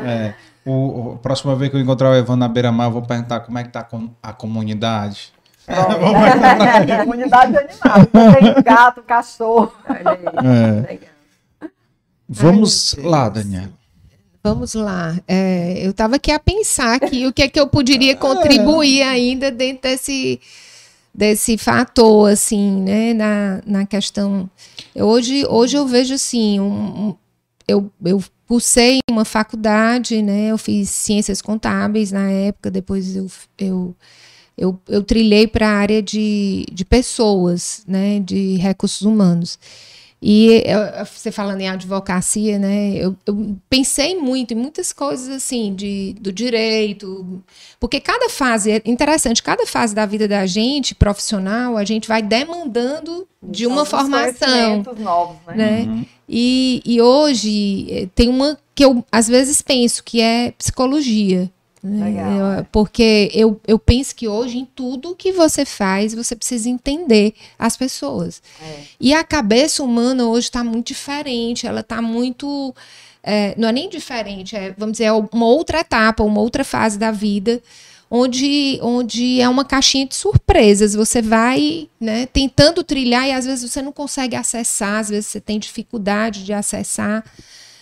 é. 0.00 0.34
O, 0.66 1.12
a 1.14 1.18
próxima 1.18 1.54
vez 1.54 1.70
que 1.70 1.76
eu 1.76 1.80
encontrar 1.80 2.10
o 2.10 2.14
Evandro 2.14 2.36
na 2.36 2.48
beira-mar, 2.48 2.88
eu 2.88 2.90
vou 2.90 3.02
perguntar 3.02 3.40
como 3.40 3.56
é 3.56 3.62
que 3.62 3.70
tá 3.70 3.86
a 4.20 4.32
comunidade. 4.32 5.32
É, 5.68 5.76
comunidade 7.04 7.56
animal. 7.56 8.06
Tem 8.34 8.62
gato, 8.64 9.02
cachorro. 9.02 9.72
É. 9.88 10.98
Vamos 12.28 12.96
Ai, 12.98 13.04
lá, 13.04 13.28
Daniela. 13.28 13.72
Vamos 14.42 14.74
lá. 14.74 15.16
É, 15.26 15.84
eu 15.86 15.90
estava 15.90 16.16
aqui 16.16 16.32
a 16.32 16.38
pensar 16.38 16.94
aqui 16.94 17.26
o 17.26 17.32
que 17.32 17.42
é 17.42 17.48
que 17.48 17.58
eu 17.58 17.68
poderia 17.68 18.16
contribuir 18.16 19.02
ainda 19.02 19.50
dentro 19.50 19.82
desse, 19.82 20.40
desse 21.14 21.56
fator, 21.56 22.30
assim, 22.30 22.82
né? 22.82 23.14
Na, 23.14 23.60
na 23.64 23.86
questão. 23.86 24.50
Hoje, 24.94 25.44
hoje 25.48 25.76
eu 25.76 25.86
vejo 25.86 26.14
assim, 26.14 26.58
um, 26.58 27.08
um, 27.08 27.16
eu, 27.66 27.90
eu 28.04 28.22
cursei 28.46 29.00
uma 29.10 29.24
faculdade, 29.24 30.22
né? 30.22 30.50
Eu 30.50 30.58
fiz 30.58 30.90
ciências 30.90 31.42
contábeis 31.42 32.12
na 32.12 32.30
época, 32.30 32.70
depois 32.70 33.16
eu, 33.16 33.26
eu, 33.58 33.96
eu, 34.56 34.80
eu 34.88 35.02
trilhei 35.02 35.46
para 35.46 35.68
a 35.68 35.74
área 35.74 36.02
de, 36.02 36.64
de 36.72 36.84
pessoas, 36.84 37.82
né? 37.86 38.20
De 38.20 38.56
recursos 38.56 39.02
humanos. 39.02 39.58
E 40.20 40.62
eu, 40.64 41.04
você 41.04 41.30
falando 41.30 41.60
em 41.60 41.68
advocacia, 41.68 42.58
né? 42.58 42.94
Eu, 42.94 43.14
eu, 43.26 43.56
pensei 43.68 44.18
muito 44.18 44.52
em 44.52 44.56
muitas 44.56 44.92
coisas 44.92 45.28
assim 45.28 45.74
de, 45.74 46.14
do 46.18 46.32
direito, 46.32 47.42
porque 47.78 48.00
cada 48.00 48.30
fase 48.30 48.70
é 48.70 48.82
interessante, 48.86 49.42
cada 49.42 49.66
fase 49.66 49.94
da 49.94 50.06
vida 50.06 50.26
da 50.26 50.46
gente 50.46 50.94
profissional, 50.94 51.76
a 51.76 51.84
gente 51.84 52.08
vai 52.08 52.22
demandando 52.22 53.28
de 53.42 53.66
uma 53.66 53.84
formação, 53.84 54.82
novos, 54.98 55.36
né? 55.48 55.54
né? 55.54 55.82
Uhum. 55.82 56.06
E, 56.28 56.82
e 56.84 57.00
hoje 57.00 57.86
eh, 57.90 58.08
tem 58.14 58.28
uma 58.28 58.58
que 58.74 58.84
eu 58.84 59.04
às 59.10 59.28
vezes 59.28 59.62
penso 59.62 60.02
que 60.04 60.20
é 60.20 60.52
psicologia. 60.52 61.50
Legal. 61.88 62.66
porque 62.72 63.30
eu, 63.32 63.60
eu 63.66 63.78
penso 63.78 64.14
que 64.16 64.26
hoje, 64.26 64.58
em 64.58 64.64
tudo 64.64 65.14
que 65.14 65.30
você 65.30 65.64
faz, 65.64 66.14
você 66.14 66.34
precisa 66.34 66.68
entender 66.68 67.32
as 67.56 67.76
pessoas. 67.76 68.42
É. 68.60 68.82
E 69.00 69.14
a 69.14 69.22
cabeça 69.22 69.84
humana 69.84 70.26
hoje 70.26 70.48
está 70.48 70.64
muito 70.64 70.88
diferente, 70.88 71.66
ela 71.66 71.80
está 71.80 72.02
muito. 72.02 72.74
É, 73.22 73.54
não 73.56 73.68
é 73.68 73.72
nem 73.72 73.88
diferente, 73.88 74.56
é, 74.56 74.74
vamos 74.76 74.92
dizer, 74.92 75.04
é 75.04 75.12
uma 75.12 75.46
outra 75.46 75.80
etapa, 75.80 76.22
uma 76.22 76.40
outra 76.40 76.64
fase 76.64 76.98
da 76.98 77.10
vida, 77.10 77.60
onde, 78.10 78.78
onde 78.82 79.40
é 79.40 79.48
uma 79.48 79.64
caixinha 79.64 80.06
de 80.06 80.14
surpresas. 80.14 80.94
Você 80.94 81.20
vai 81.20 81.88
né, 82.00 82.26
tentando 82.26 82.82
trilhar 82.84 83.26
e 83.26 83.32
às 83.32 83.44
vezes 83.44 83.70
você 83.70 83.82
não 83.82 83.92
consegue 83.92 84.36
acessar, 84.36 85.00
às 85.00 85.08
vezes 85.08 85.26
você 85.26 85.40
tem 85.40 85.58
dificuldade 85.58 86.44
de 86.44 86.52
acessar 86.52 87.24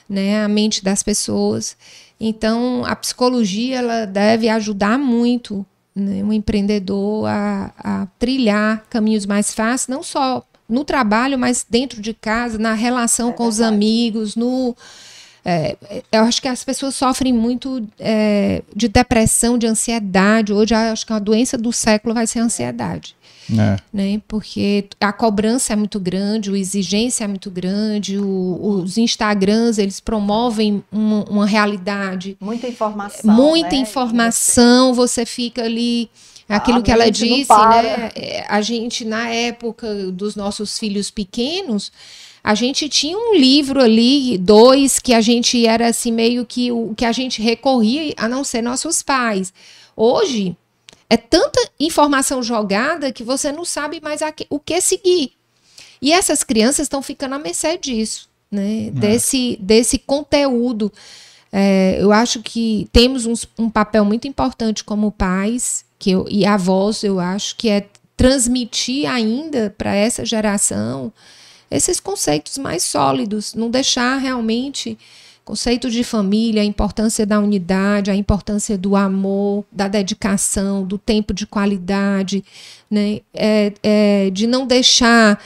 né, 0.08 0.44
a 0.44 0.48
mente 0.48 0.82
das 0.82 1.02
pessoas. 1.02 1.76
Então, 2.18 2.84
a 2.86 2.96
psicologia 2.96 3.78
ela 3.78 4.04
deve 4.06 4.48
ajudar 4.48 4.98
muito 4.98 5.64
né, 5.94 6.22
um 6.24 6.32
empreendedor 6.32 7.26
a, 7.26 7.72
a 7.78 8.06
trilhar 8.18 8.84
caminhos 8.88 9.26
mais 9.26 9.52
fáceis, 9.52 9.88
não 9.88 10.02
só 10.02 10.42
no 10.68 10.84
trabalho, 10.84 11.38
mas 11.38 11.66
dentro 11.68 12.00
de 12.00 12.14
casa, 12.14 12.58
na 12.58 12.72
relação 12.72 13.30
é 13.30 13.32
com 13.32 13.46
os 13.46 13.60
amigos, 13.60 14.34
no 14.34 14.74
é, 15.44 15.76
eu 16.10 16.22
acho 16.22 16.40
que 16.40 16.48
as 16.48 16.64
pessoas 16.64 16.94
sofrem 16.94 17.32
muito 17.32 17.86
é, 17.98 18.62
de 18.74 18.88
depressão, 18.88 19.58
de 19.58 19.66
ansiedade. 19.66 20.52
Hoje, 20.52 20.74
acho 20.74 21.06
que 21.06 21.12
a 21.12 21.18
doença 21.18 21.58
do 21.58 21.72
século 21.72 22.14
vai 22.14 22.26
ser 22.26 22.38
a 22.38 22.44
ansiedade. 22.44 23.14
É. 23.52 23.76
Né? 23.92 24.22
Porque 24.26 24.88
a 24.98 25.12
cobrança 25.12 25.74
é 25.74 25.76
muito 25.76 26.00
grande, 26.00 26.50
a 26.50 26.56
exigência 26.56 27.24
é 27.24 27.26
muito 27.26 27.50
grande, 27.50 28.18
o, 28.18 28.80
os 28.82 28.96
Instagrams 28.96 29.78
eles 29.78 30.00
promovem 30.00 30.82
uma, 30.90 31.24
uma, 31.24 31.46
realidade. 31.46 32.38
Muita 32.40 32.66
informação. 32.66 33.34
Muita 33.34 33.70
né? 33.70 33.76
informação, 33.76 34.94
você 34.94 35.26
fica 35.26 35.62
ali. 35.62 36.08
Aquilo 36.46 36.82
que 36.82 36.92
ela 36.92 37.10
disse, 37.10 37.50
né? 37.50 38.10
É, 38.14 38.46
a 38.48 38.60
gente, 38.60 39.02
na 39.04 39.30
época 39.30 40.12
dos 40.12 40.36
nossos 40.36 40.78
filhos 40.78 41.10
pequenos, 41.10 41.90
a 42.44 42.54
gente 42.54 42.90
tinha 42.90 43.16
um 43.16 43.34
livro 43.34 43.80
ali, 43.80 44.36
dois, 44.36 44.98
que 44.98 45.14
a 45.14 45.22
gente 45.22 45.66
era 45.66 45.88
assim, 45.88 46.12
meio 46.12 46.44
que 46.44 46.70
o 46.70 46.94
que 46.94 47.06
a 47.06 47.10
gente 47.10 47.40
recorria, 47.40 48.12
a 48.18 48.28
não 48.28 48.44
ser 48.44 48.60
nossos 48.60 49.00
pais. 49.00 49.50
Hoje, 49.96 50.54
é 51.08 51.16
tanta 51.16 51.58
informação 51.80 52.42
jogada 52.42 53.10
que 53.10 53.24
você 53.24 53.50
não 53.50 53.64
sabe 53.64 53.98
mais 54.02 54.20
que, 54.36 54.46
o 54.50 54.60
que 54.60 54.78
seguir. 54.82 55.32
E 56.02 56.12
essas 56.12 56.44
crianças 56.44 56.80
estão 56.80 57.00
ficando 57.00 57.34
à 57.34 57.38
mercê 57.38 57.78
disso, 57.78 58.28
né? 58.50 58.88
É. 58.88 58.90
Desse, 58.90 59.56
desse 59.58 59.96
conteúdo. 59.96 60.92
É, 61.50 61.96
eu 61.98 62.12
acho 62.12 62.42
que 62.42 62.86
temos 62.92 63.24
um, 63.24 63.34
um, 63.58 63.70
papel 63.70 64.04
muito 64.04 64.28
importante 64.28 64.84
como 64.84 65.10
pais 65.10 65.86
que 65.98 66.10
eu, 66.10 66.26
e 66.28 66.44
avós, 66.44 67.04
eu 67.04 67.18
acho, 67.18 67.56
que 67.56 67.70
é 67.70 67.86
transmitir 68.16 69.08
ainda 69.08 69.74
para 69.78 69.94
essa 69.94 70.26
geração 70.26 71.10
esses 71.76 72.00
conceitos 72.00 72.58
mais 72.58 72.82
sólidos, 72.82 73.54
não 73.54 73.70
deixar 73.70 74.16
realmente 74.16 74.96
Conceito 75.44 75.90
de 75.90 76.02
família, 76.02 76.62
a 76.62 76.64
importância 76.64 77.26
da 77.26 77.38
unidade, 77.38 78.10
a 78.10 78.16
importância 78.16 78.78
do 78.78 78.96
amor, 78.96 79.62
da 79.70 79.86
dedicação, 79.88 80.84
do 80.84 80.96
tempo 80.96 81.34
de 81.34 81.46
qualidade, 81.46 82.42
né? 82.90 83.20
É, 83.34 83.72
é, 83.82 84.30
de 84.30 84.46
não 84.46 84.66
deixar 84.66 85.38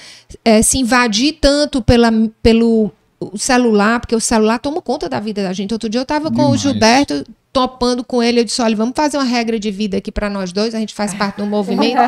é, 0.44 0.62
se 0.62 0.78
invadir 0.78 1.38
tanto 1.40 1.82
pela, 1.82 2.12
pelo 2.40 2.92
celular, 3.34 3.98
porque 3.98 4.14
o 4.14 4.20
celular 4.20 4.60
toma 4.60 4.80
conta 4.80 5.08
da 5.08 5.18
vida 5.18 5.42
da 5.42 5.52
gente. 5.52 5.74
Outro 5.74 5.88
dia 5.88 5.98
eu 5.98 6.02
estava 6.02 6.30
com 6.30 6.48
o 6.48 6.56
Gilberto 6.56 7.24
topando 7.52 8.04
com 8.04 8.22
ele, 8.22 8.38
eu 8.38 8.44
disse, 8.44 8.62
olha, 8.62 8.76
vamos 8.76 8.94
fazer 8.94 9.16
uma 9.16 9.24
regra 9.24 9.58
de 9.58 9.70
vida 9.72 9.96
aqui 9.96 10.12
para 10.12 10.30
nós 10.30 10.52
dois, 10.52 10.76
a 10.76 10.78
gente 10.78 10.94
faz 10.94 11.12
parte 11.12 11.38
do 11.38 11.46
movimento. 11.46 11.98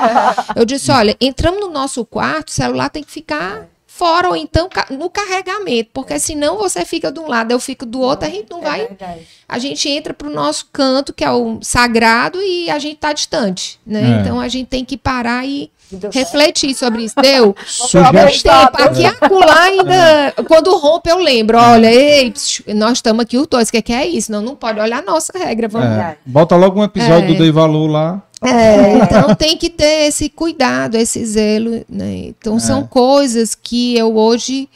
Eu 0.55 0.65
disse, 0.65 0.93
olha, 0.93 1.17
entramos 1.21 1.61
no 1.61 1.73
nosso 1.73 2.05
quarto, 2.05 2.49
o 2.49 2.53
celular 2.53 2.89
tem 2.89 3.03
que 3.03 3.11
ficar 3.11 3.67
fora 4.01 4.31
ou 4.31 4.35
então 4.35 4.67
no 4.89 5.11
carregamento, 5.11 5.91
porque 5.93 6.19
senão 6.19 6.57
você 6.57 6.87
fica 6.87 7.13
de 7.13 7.21
um 7.21 7.29
lado, 7.29 7.51
eu 7.53 7.61
fico 7.61 7.85
do 7.85 8.01
outro, 8.01 8.27
a 8.27 8.31
gente 8.31 8.49
não 8.51 8.61
é 8.61 8.63
vai. 8.63 8.79
Verdade. 8.87 9.27
A 9.47 9.59
gente 9.59 9.91
entra 9.91 10.15
para 10.15 10.27
o 10.27 10.33
nosso 10.33 10.69
canto, 10.73 11.13
que 11.13 11.23
é 11.23 11.31
o 11.31 11.59
sagrado, 11.61 12.41
e 12.41 12.71
a 12.71 12.79
gente 12.79 12.95
está 12.95 13.13
distante, 13.13 13.79
né? 13.87 14.01
É. 14.01 14.21
Então 14.21 14.41
a 14.41 14.49
gente 14.49 14.69
tem 14.69 14.87
que 14.87 14.97
parar 14.97 15.47
e 15.47 15.71
refletir 16.11 16.75
sobre 16.75 17.03
isso. 17.03 17.15
Deu? 17.21 17.55
tempo. 18.43 18.83
Aqui 18.83 19.05
acolá 19.05 19.61
ainda, 19.65 19.95
é. 19.95 20.33
quando 20.49 20.75
rompe, 20.79 21.11
eu 21.11 21.19
lembro. 21.19 21.59
Olha, 21.59 21.93
ei, 21.93 22.33
nós 22.69 22.93
estamos 22.93 23.21
aqui 23.23 23.37
os 23.37 23.47
dois. 23.47 23.69
O 23.69 23.73
que, 23.73 23.83
que 23.83 23.93
é 23.93 24.07
isso? 24.07 24.33
Não, 24.33 24.41
não 24.41 24.57
pode 24.57 24.81
olhar 24.81 25.01
a 25.01 25.03
nossa 25.03 25.37
regra. 25.37 25.69
Vamos 25.69 25.89
é. 25.89 26.17
Bota 26.25 26.57
logo 26.57 26.81
um 26.81 26.85
episódio 26.85 27.25
é. 27.25 27.33
do 27.35 27.39
Dei 27.39 27.51
Valor 27.51 27.87
lá. 27.87 28.23
É, 28.43 28.99
então 28.99 29.35
tem 29.35 29.57
que 29.57 29.69
ter 29.69 30.09
esse 30.09 30.29
cuidado, 30.29 30.97
esse 30.97 31.25
zelo. 31.25 31.85
Né? 31.89 32.29
Então 32.29 32.57
é. 32.57 32.61
são 32.61 32.87
coisas 32.87 33.55
que 33.55 33.97
eu 33.97 34.17
hoje 34.17 34.69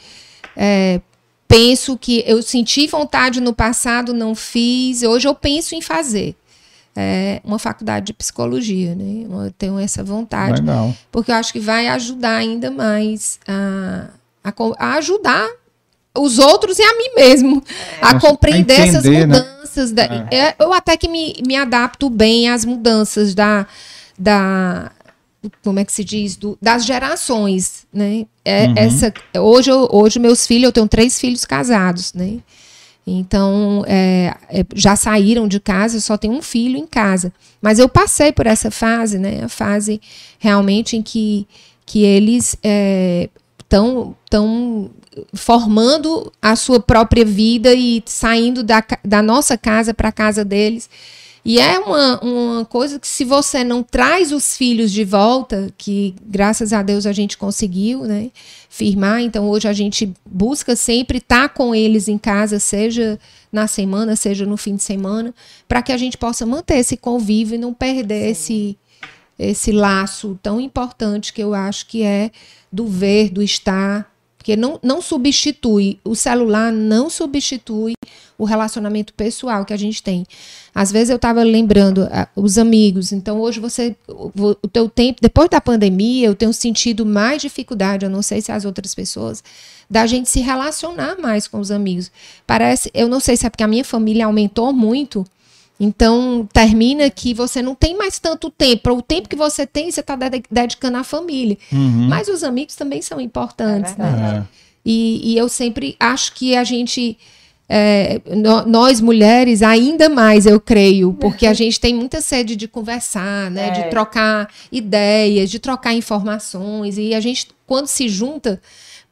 é, 0.57 1.01
penso 1.49 1.97
que 1.97 2.23
eu 2.27 2.43
senti 2.43 2.87
vontade 2.87 3.41
no 3.41 3.55
passado, 3.55 4.13
não 4.13 4.35
fiz, 4.35 5.03
hoje 5.03 5.27
eu 5.27 5.35
penso 5.35 5.75
em 5.75 5.81
fazer. 5.81 6.37
É 6.97 7.41
uma 7.43 7.59
faculdade 7.59 8.07
de 8.07 8.13
psicologia, 8.13 8.95
né? 8.95 9.27
Eu 9.29 9.51
tenho 9.51 9.79
essa 9.81 10.05
vontade. 10.05 10.61
Legal. 10.61 10.95
Porque 11.11 11.33
eu 11.33 11.35
acho 11.35 11.53
que 11.53 11.59
vai 11.59 11.89
ajudar 11.89 12.37
ainda 12.37 12.71
mais 12.71 13.41
a, 13.49 14.11
a, 14.45 14.53
a 14.79 14.95
ajudar 14.95 15.49
os 16.17 16.39
outros 16.39 16.79
e 16.79 16.83
a 16.83 16.97
mim 16.97 17.15
mesmo 17.17 17.63
é, 18.01 18.07
a 18.07 18.21
compreender 18.21 18.81
a 18.81 18.87
entender, 18.87 18.99
essas 18.99 19.05
né? 19.05 19.27
mudanças. 19.27 19.93
Né? 19.93 20.09
Da, 20.09 20.29
é. 20.31 20.55
Eu 20.59 20.73
até 20.73 20.97
que 20.97 21.09
me, 21.09 21.35
me 21.47 21.57
adapto 21.57 22.09
bem 22.09 22.49
às 22.49 22.65
mudanças 22.65 23.35
da, 23.35 23.67
da 24.19 24.93
como 25.63 25.79
é 25.79 25.85
que 25.85 25.93
se 25.93 26.05
diz 26.05 26.37
do, 26.37 26.57
das 26.61 26.85
gerações, 26.85 27.87
né? 27.93 28.27
É, 28.45 28.67
uhum. 28.67 28.75
essa 28.77 29.13
hoje 29.39 29.71
hoje 29.73 30.19
meus 30.19 30.47
filhos 30.47 30.65
eu 30.65 30.73
tenho 30.73 30.89
três 30.89 31.19
filhos 31.21 31.45
casados, 31.45 32.13
né? 32.15 32.39
Então 33.07 33.85
é, 33.87 34.35
é, 34.49 34.65
já 34.75 34.97
saíram 34.97 35.47
de 35.47 35.61
casa, 35.61 36.01
só 36.01 36.17
tenho 36.17 36.33
um 36.33 36.43
filho 36.43 36.79
em 36.79 36.87
casa. 36.87 37.33
Mas 37.61 37.79
eu 37.79 37.89
passei 37.89 38.33
por 38.33 38.47
essa 38.47 38.71
fase, 38.71 39.19
né? 39.19 39.43
A 39.45 39.49
fase 39.49 40.01
realmente 40.39 40.97
em 40.97 41.03
que 41.03 41.47
que 41.87 42.03
eles 42.03 42.57
estão 43.61 44.15
é, 44.15 44.15
tão 44.31 44.91
formando 45.33 46.33
a 46.41 46.57
sua 46.57 46.81
própria 46.81 47.25
vida 47.25 47.75
e 47.75 48.03
saindo 48.07 48.63
da, 48.63 48.85
da 49.05 49.23
nossa 49.23 49.57
casa 49.57 49.95
para 49.95 50.09
a 50.09 50.13
casa 50.13 50.45
deles. 50.45 50.89
E 51.45 51.61
é 51.61 51.79
uma, 51.79 52.21
uma 52.21 52.65
coisa 52.65 52.99
que, 52.99 53.07
se 53.07 53.23
você 53.23 53.63
não 53.63 53.83
traz 53.83 54.33
os 54.33 54.57
filhos 54.57 54.91
de 54.91 55.05
volta, 55.05 55.71
que 55.77 56.15
graças 56.25 56.73
a 56.73 56.83
Deus 56.83 57.05
a 57.05 57.13
gente 57.13 57.37
conseguiu 57.37 58.05
né, 58.05 58.31
firmar, 58.71 59.21
então 59.21 59.51
hoje 59.51 59.69
a 59.69 59.73
gente 59.75 60.11
busca 60.25 60.75
sempre 60.75 61.19
estar 61.19 61.51
com 61.51 61.75
eles 61.75 62.09
em 62.09 62.17
casa, 62.17 62.59
seja 62.59 63.21
na 63.53 63.67
semana, 63.67 64.17
seja 64.17 64.47
no 64.47 64.57
fim 64.57 64.75
de 64.75 64.83
semana, 64.83 65.35
para 65.69 65.83
que 65.83 65.93
a 65.93 65.99
gente 65.99 66.17
possa 66.17 66.47
manter 66.47 66.79
esse 66.79 66.97
convívio 66.97 67.57
e 67.57 67.59
não 67.59 67.75
perder 67.75 68.31
esse, 68.31 68.79
esse 69.39 69.71
laço 69.71 70.39
tão 70.43 70.59
importante 70.59 71.31
que 71.31 71.43
eu 71.43 71.53
acho 71.53 71.87
que 71.87 72.03
é 72.03 72.31
do 72.73 72.87
ver, 72.87 73.29
do 73.29 73.43
estar, 73.43 74.14
porque 74.45 74.57
não, 74.57 74.79
não 74.83 75.01
substitui, 75.01 75.99
o 76.05 76.15
celular 76.15 76.71
não 76.71 77.09
substitui 77.09 77.95
o 78.37 78.45
relacionamento 78.45 79.15
pessoal 79.15 79.65
que 79.65 79.73
a 79.73 79.77
gente 79.77 80.03
tem. 80.03 80.27
Às 80.75 80.93
vezes 80.93 81.09
eu 81.09 81.17
estava 81.17 81.43
lembrando 81.43 82.03
uh, 82.03 82.29
os 82.37 82.59
amigos, 82.59 83.11
então 83.11 83.41
hoje 83.41 83.59
você, 83.59 83.97
o, 84.07 84.31
o 84.63 84.69
teu 84.69 84.87
tempo, 84.87 85.19
depois 85.23 85.49
da 85.49 85.63
pandemia, 85.63 86.27
eu 86.27 86.35
tenho 86.35 86.53
sentido 86.53 87.07
mais 87.07 87.41
dificuldade, 87.41 88.05
eu 88.05 88.11
não 88.11 88.21
sei 88.21 88.43
se 88.43 88.53
as 88.53 88.67
outras 88.67 88.95
pessoas, 88.95 89.43
da 89.89 90.07
gente 90.07 90.29
se 90.29 90.41
relacionar 90.41 91.19
mais 91.19 91.49
com 91.49 91.59
os 91.59 91.71
amigos. 91.71 92.13
Parece, 92.47 92.91
eu 92.93 93.09
não 93.09 93.21
sei 93.21 93.39
se 93.39 93.47
é 93.47 93.51
porque 93.51 93.65
a 93.65 93.69
minha 93.69 93.85
família 93.85 94.27
aumentou 94.27 94.75
muito, 94.75 95.27
então, 95.79 96.49
termina 96.53 97.11
que 97.11 97.35
você 97.35 97.61
não 97.61 97.75
tem 97.75 97.97
mais 97.97 98.19
tanto 98.19 98.49
tempo. 98.49 98.93
O 98.93 99.03
tempo 99.03 99.29
que 99.29 99.37
você 99.37 99.67
tem, 99.67 99.91
você 99.91 100.01
está 100.01 100.17
dedicando 100.51 100.99
à 100.99 101.05
família. 101.05 101.59
Uhum. 101.73 102.09
Mas 102.09 102.29
os 102.29 102.45
amigos 102.45 102.77
também 102.77 103.03
são 103.03 103.21
importantes, 103.21 103.93
é 103.99 104.03
né? 104.03 104.47
É. 104.51 104.65
E, 104.87 105.33
e, 105.33 105.39
eu 105.39 105.49
sempre 105.49 105.97
acho 105.99 106.35
que 106.35 106.55
a 106.55 106.63
gente, 106.63 107.17
é, 107.69 108.21
nós 108.67 109.01
mulheres, 109.01 109.63
ainda 109.63 110.11
mais, 110.11 110.45
eu 110.47 110.61
creio, 110.61 111.15
porque 111.15 111.47
a 111.47 111.53
gente 111.55 111.81
tem 111.81 111.95
muita 111.95 112.21
sede 112.21 112.55
de 112.55 112.69
conversar, 112.69 113.51
né? 113.51 113.71
De 113.71 113.81
é. 113.81 113.89
trocar 113.89 114.49
ideias, 114.71 115.51
de 115.51 115.59
trocar 115.59 115.93
informações. 115.93 116.99
E 116.99 117.15
a 117.15 117.21
gente, 117.21 117.49
quando 117.67 117.89
se 117.89 118.09
junta 118.09 118.61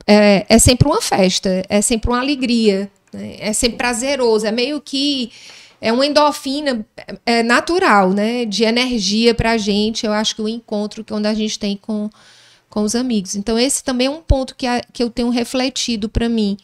é, 0.06 0.46
é 0.48 0.58
sempre 0.58 0.86
uma 0.86 1.00
festa, 1.00 1.64
é 1.68 1.80
sempre 1.80 2.10
uma 2.10 2.20
alegria, 2.20 2.90
né? 3.12 3.36
é 3.40 3.52
sempre 3.52 3.78
prazeroso, 3.78 4.46
é 4.46 4.52
meio 4.52 4.80
que 4.80 5.30
é 5.82 5.92
uma 5.92 6.06
endorfina 6.06 6.86
é, 7.26 7.42
natural, 7.42 8.12
né? 8.12 8.44
De 8.44 8.62
energia 8.62 9.34
para 9.34 9.50
a 9.50 9.58
gente. 9.58 10.06
Eu 10.06 10.12
acho 10.12 10.36
que 10.36 10.40
o 10.40 10.48
encontro 10.48 11.02
que 11.02 11.12
é 11.12 11.16
onde 11.16 11.26
a 11.26 11.34
gente 11.34 11.58
tem 11.58 11.76
com, 11.76 12.08
com 12.70 12.82
os 12.82 12.94
amigos. 12.94 13.34
Então, 13.34 13.58
esse 13.58 13.82
também 13.82 14.06
é 14.06 14.10
um 14.10 14.22
ponto 14.22 14.54
que, 14.54 14.64
a, 14.64 14.80
que 14.92 15.02
eu 15.02 15.10
tenho 15.10 15.28
refletido 15.28 16.08
para 16.08 16.28
mim. 16.28 16.56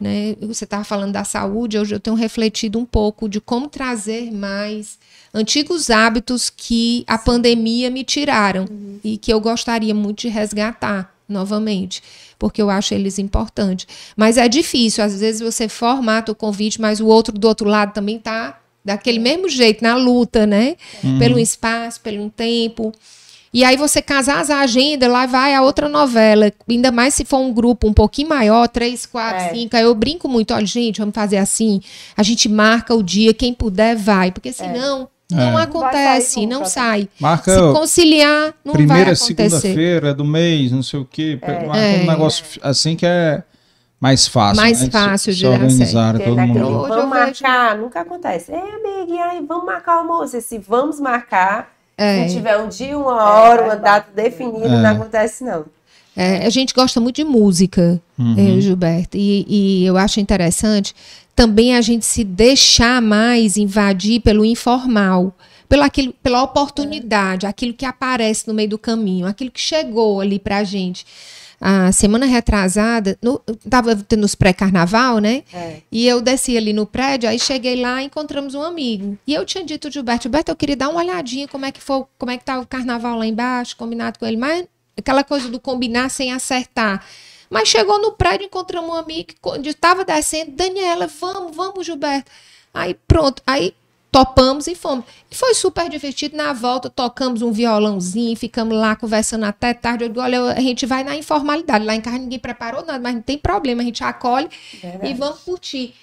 Né? 0.00 0.34
Você 0.42 0.64
estava 0.64 0.82
falando 0.82 1.12
da 1.12 1.22
saúde, 1.22 1.78
hoje 1.78 1.94
eu 1.94 2.00
tenho 2.00 2.16
refletido 2.16 2.76
um 2.76 2.84
pouco 2.84 3.28
de 3.28 3.40
como 3.40 3.68
trazer 3.68 4.32
mais 4.32 4.98
antigos 5.32 5.88
hábitos 5.88 6.50
que 6.50 7.04
a 7.06 7.16
pandemia 7.16 7.88
me 7.88 8.02
tiraram 8.02 8.66
uhum. 8.68 8.98
e 9.02 9.16
que 9.16 9.32
eu 9.32 9.40
gostaria 9.40 9.94
muito 9.94 10.22
de 10.22 10.28
resgatar 10.28 11.14
novamente, 11.28 12.02
porque 12.38 12.60
eu 12.60 12.70
acho 12.70 12.94
eles 12.94 13.18
importantes. 13.18 13.86
Mas 14.16 14.36
é 14.36 14.48
difícil, 14.48 15.02
às 15.02 15.20
vezes 15.20 15.40
você 15.40 15.68
formata 15.68 16.32
o 16.32 16.34
convite, 16.34 16.80
mas 16.80 17.00
o 17.00 17.06
outro 17.06 17.36
do 17.36 17.46
outro 17.48 17.68
lado 17.68 17.92
também 17.92 18.18
tá 18.18 18.60
daquele 18.84 19.18
mesmo 19.18 19.48
jeito, 19.48 19.82
na 19.82 19.96
luta, 19.96 20.46
né? 20.46 20.76
Uhum. 21.02 21.18
Pelo 21.18 21.38
espaço, 21.38 22.00
pelo 22.00 22.30
tempo. 22.30 22.92
E 23.52 23.64
aí 23.64 23.76
você 23.76 24.02
casar 24.02 24.40
as 24.40 24.50
agendas, 24.50 25.10
lá 25.10 25.24
vai 25.24 25.54
a 25.54 25.62
outra 25.62 25.88
novela. 25.88 26.52
Ainda 26.68 26.92
mais 26.92 27.14
se 27.14 27.24
for 27.24 27.38
um 27.38 27.52
grupo 27.52 27.88
um 27.88 27.92
pouquinho 27.92 28.28
maior, 28.28 28.68
três, 28.68 29.06
quatro, 29.06 29.44
é. 29.44 29.54
cinco. 29.54 29.76
Aí 29.76 29.82
eu 29.82 29.94
brinco 29.94 30.28
muito, 30.28 30.52
olha, 30.52 30.66
gente, 30.66 30.98
vamos 30.98 31.14
fazer 31.14 31.38
assim. 31.38 31.80
A 32.16 32.22
gente 32.22 32.48
marca 32.48 32.94
o 32.94 33.02
dia, 33.02 33.32
quem 33.32 33.54
puder 33.54 33.96
vai. 33.96 34.30
Porque 34.30 34.52
senão 34.52 35.08
não 35.30 35.58
é. 35.58 35.62
acontece, 35.62 36.36
não, 36.36 36.42
nunca, 36.42 36.54
não 36.54 36.60
né? 36.60 36.66
sai. 36.66 37.08
Marca 37.18 37.52
Se 37.52 37.72
conciliar, 37.72 38.54
não 38.64 38.74
primeira, 38.74 39.04
vai 39.04 39.12
acontecer. 39.12 39.34
Primeira 39.34 39.56
segunda-feira 39.56 40.14
do 40.14 40.24
mês, 40.24 40.70
não 40.70 40.82
sei 40.82 41.00
o 41.00 41.04
quê. 41.04 41.38
É. 41.42 41.66
Marca 41.66 41.78
é. 41.78 42.02
um 42.02 42.06
negócio 42.06 42.44
assim 42.62 42.94
que 42.94 43.04
é 43.04 43.42
mais 44.00 44.28
fácil. 44.28 44.62
Mais 44.62 44.80
né? 44.82 44.90
fácil 44.90 45.34
de, 45.34 45.46
organizar 45.46 46.18
todo 46.18 46.40
mundo. 46.40 46.88
Vamos 46.88 47.08
marcar, 47.08 47.76
nunca 47.76 48.00
acontece. 48.00 48.52
É, 48.52 48.58
amiga, 48.58 49.12
e 49.12 49.18
aí 49.18 49.44
vamos 49.46 49.64
marcar 49.64 49.96
o 49.96 49.98
almoço. 50.00 50.40
Se 50.40 50.58
vamos 50.58 51.00
marcar, 51.00 51.72
é. 51.98 52.28
se 52.28 52.34
tiver 52.34 52.58
um 52.58 52.68
dia, 52.68 52.96
uma 52.96 53.22
hora, 53.22 53.64
uma 53.64 53.76
data 53.76 54.08
definida, 54.14 54.68
não 54.68 54.90
acontece 54.90 55.42
não. 55.42 55.64
É, 56.14 56.46
a 56.46 56.50
gente 56.50 56.72
gosta 56.72 56.98
muito 56.98 57.16
de 57.16 57.24
música, 57.24 58.00
uhum. 58.18 58.34
eu, 58.38 58.60
Gilberto, 58.60 59.18
e, 59.18 59.44
e 59.46 59.84
eu 59.84 59.98
acho 59.98 60.18
interessante 60.18 60.94
também 61.36 61.76
a 61.76 61.82
gente 61.82 62.06
se 62.06 62.24
deixar 62.24 63.02
mais 63.02 63.58
invadir 63.58 64.20
pelo 64.20 64.42
informal, 64.42 65.36
pelo 65.68 65.82
aquilo, 65.82 66.14
pela 66.22 66.42
oportunidade, 66.42 67.46
aquilo 67.46 67.74
que 67.74 67.84
aparece 67.84 68.48
no 68.48 68.54
meio 68.54 68.70
do 68.70 68.78
caminho, 68.78 69.26
aquilo 69.26 69.50
que 69.50 69.60
chegou 69.60 70.22
ali 70.22 70.38
para 70.38 70.56
a 70.56 70.64
gente. 70.64 71.04
A 71.60 71.92
semana 71.92 72.26
retrasada, 72.26 73.18
no, 73.22 73.38
tava 73.68 73.96
tendo 73.96 74.24
os 74.24 74.34
pré-carnaval, 74.34 75.18
né? 75.18 75.42
É. 75.52 75.80
E 75.92 76.06
eu 76.06 76.20
desci 76.20 76.56
ali 76.56 76.72
no 76.72 76.86
prédio, 76.86 77.28
aí 77.28 77.38
cheguei 77.38 77.80
lá 77.80 78.02
encontramos 78.02 78.54
um 78.54 78.62
amigo. 78.62 79.18
E 79.26 79.34
eu 79.34 79.44
tinha 79.44 79.64
dito, 79.64 79.90
Gilberto, 79.90 80.24
Gilberto, 80.24 80.50
eu 80.50 80.56
queria 80.56 80.76
dar 80.76 80.88
uma 80.88 81.00
olhadinha 81.00 81.46
como 81.48 81.66
é 81.66 81.72
que 81.72 81.80
foi, 81.80 82.04
como 82.18 82.30
é 82.30 82.38
que 82.38 82.44
tá 82.44 82.58
o 82.58 82.66
carnaval 82.66 83.18
lá 83.18 83.26
embaixo, 83.26 83.76
combinado 83.76 84.18
com 84.18 84.26
ele, 84.26 84.36
mas 84.36 84.66
aquela 84.96 85.22
coisa 85.22 85.48
do 85.50 85.60
combinar 85.60 86.08
sem 86.08 86.32
acertar. 86.32 87.04
Mas 87.50 87.68
chegou 87.68 88.00
no 88.00 88.12
prédio, 88.12 88.46
encontramos 88.46 88.90
um 88.90 88.94
amigo 88.94 89.28
que 89.28 89.68
estava 89.68 90.04
descendo. 90.04 90.52
Daniela, 90.52 91.06
vamos, 91.06 91.54
vamos, 91.54 91.86
Gilberto. 91.86 92.30
Aí 92.72 92.94
pronto, 93.06 93.42
aí 93.46 93.74
topamos 94.16 94.66
e 94.66 94.74
fomos. 94.74 95.04
E 95.30 95.34
foi 95.34 95.54
super 95.54 95.88
divertido. 95.90 96.36
Na 96.36 96.52
volta, 96.52 96.88
tocamos 96.88 97.42
um 97.42 97.52
violãozinho, 97.52 98.36
ficamos 98.36 98.76
lá 98.76 98.96
conversando 98.96 99.44
até 99.44 99.74
tarde. 99.74 100.04
Eu 100.04 100.08
digo, 100.08 100.20
olha, 100.20 100.40
a 100.52 100.60
gente 100.60 100.86
vai 100.86 101.04
na 101.04 101.14
informalidade. 101.14 101.84
Lá 101.84 101.94
em 101.94 102.00
casa 102.00 102.18
ninguém 102.18 102.38
preparou 102.38 102.84
nada, 102.84 102.98
mas 102.98 103.14
não 103.14 103.22
tem 103.22 103.36
problema, 103.36 103.82
a 103.82 103.84
gente 103.84 104.02
acolhe 104.02 104.48
Verdade. 104.80 105.10
e 105.10 105.14
vamos 105.14 105.40
curtir. 105.40 105.94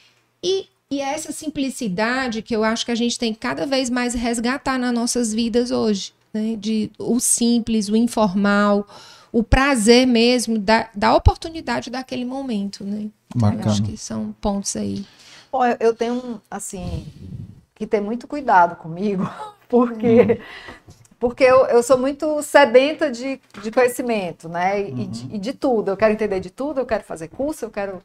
E, 0.44 0.68
e 0.92 1.02
é 1.02 1.14
essa 1.14 1.32
simplicidade 1.32 2.42
que 2.42 2.56
eu 2.56 2.64
acho 2.64 2.86
que 2.86 2.92
a 2.92 2.96
gente 2.96 3.18
tem 3.18 3.34
que 3.34 3.40
cada 3.40 3.66
vez 3.66 3.90
mais 3.90 4.14
resgatar 4.14 4.78
nas 4.78 4.94
nossas 4.94 5.34
vidas 5.34 5.72
hoje. 5.72 6.14
Né? 6.32 6.56
De, 6.56 6.92
o 7.00 7.20
simples, 7.20 7.90
o 7.90 7.96
informal, 7.96 8.88
o 9.34 9.44
prazer 9.44 10.06
mesmo 10.06 10.60
da, 10.60 10.88
da 10.94 11.16
oportunidade 11.16 11.90
daquele 11.90 12.24
momento, 12.24 12.84
né? 12.86 13.10
Bacana. 13.36 13.72
acho 13.72 13.82
que 13.82 13.98
são 13.98 14.32
pontos 14.40 14.76
aí. 14.76 15.03
Bom, 15.52 15.66
eu, 15.66 15.76
eu 15.80 15.95
tenho, 15.95 16.40
assim, 16.50 17.03
que 17.74 17.88
ter 17.88 18.00
muito 18.00 18.28
cuidado 18.28 18.76
comigo, 18.76 19.28
porque... 19.68 20.40
Hum. 20.40 20.94
Porque 21.20 21.45
eu, 21.45 21.66
eu 21.68 21.82
sou 21.82 21.98
muito 21.98 22.42
sedenta 22.42 23.10
de, 23.10 23.40
de 23.62 23.72
conhecimento, 23.72 24.50
né? 24.50 24.82
E, 24.82 24.92
uhum. 24.92 25.08
de, 25.08 25.36
e 25.36 25.40
de 25.40 25.53
tudo. 25.53 25.90
Eu 25.90 25.95
quero 25.95 26.12
entender 26.12 26.42
de 26.42 26.50
tudo, 26.50 26.82
eu 26.82 26.86
quero 26.86 27.02
fazer 27.06 27.30
curso, 27.30 27.64
eu 27.64 27.70
quero. 27.70 28.02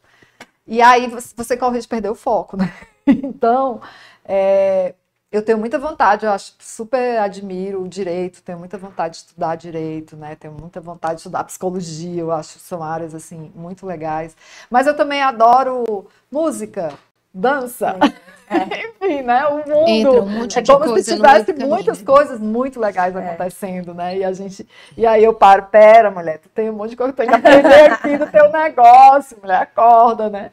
E 0.65 0.81
aí 0.81 1.05
você, 1.09 1.33
você 1.35 1.57
corre 1.57 1.75
risco 1.75 1.89
de 1.89 1.89
perder 1.89 2.09
o 2.09 2.15
foco, 2.15 2.55
né? 2.55 2.73
Então, 3.05 3.81
é, 4.23 4.93
eu 5.31 5.43
tenho 5.43 5.59
muita 5.59 5.77
vontade, 5.77 6.25
eu 6.25 6.31
acho 6.31 6.55
super 6.59 7.19
admiro 7.19 7.83
o 7.83 7.87
direito, 7.87 8.41
tenho 8.41 8.57
muita 8.57 8.77
vontade 8.77 9.13
de 9.13 9.17
estudar 9.27 9.55
direito, 9.55 10.15
né? 10.15 10.35
Tenho 10.35 10.55
muita 10.59 10.81
vontade 10.81 11.15
de 11.15 11.19
estudar 11.19 11.43
psicologia, 11.43 12.21
eu 12.21 12.31
acho 12.31 12.53
que 12.53 12.59
são 12.61 12.81
áreas 12.81 13.13
assim 13.13 13.51
muito 13.55 13.85
legais. 13.85 14.35
Mas 14.71 14.87
eu 14.87 14.95
também 14.95 15.21
adoro 15.21 16.07
música, 16.31 16.93
dança, 17.31 17.95
é. 18.49 18.87
enfim, 18.87 19.21
né? 19.21 19.45
O 19.45 19.57
mundo 19.57 19.87
Entra 19.87 20.11
um 20.23 20.29
monte 20.29 20.57
é 20.57 20.65
como 20.65 20.97
se 20.99 21.15
tivesse 21.15 21.53
muitas 21.53 22.01
coisas 22.01 22.39
muito 22.39 22.79
legais 22.79 23.15
é. 23.15 23.19
acontecendo, 23.19 23.93
né? 23.93 24.17
E 24.17 24.23
a 24.23 24.33
gente, 24.33 24.67
e 24.97 25.05
aí 25.05 25.23
eu 25.23 25.33
paro, 25.35 25.67
pera, 25.67 26.09
mulher, 26.09 26.39
tu 26.39 26.49
tem 26.49 26.71
um 26.71 26.73
monte 26.73 26.91
de 26.91 26.95
coisa 26.95 27.13
que 27.13 27.17
tem 27.17 27.29
que 27.29 27.35
aprender 27.35 27.91
aqui 27.91 28.17
do 28.17 28.25
teu 28.25 28.51
negócio, 28.51 29.37
mulher, 29.39 29.61
acorda, 29.61 30.27
né? 30.27 30.49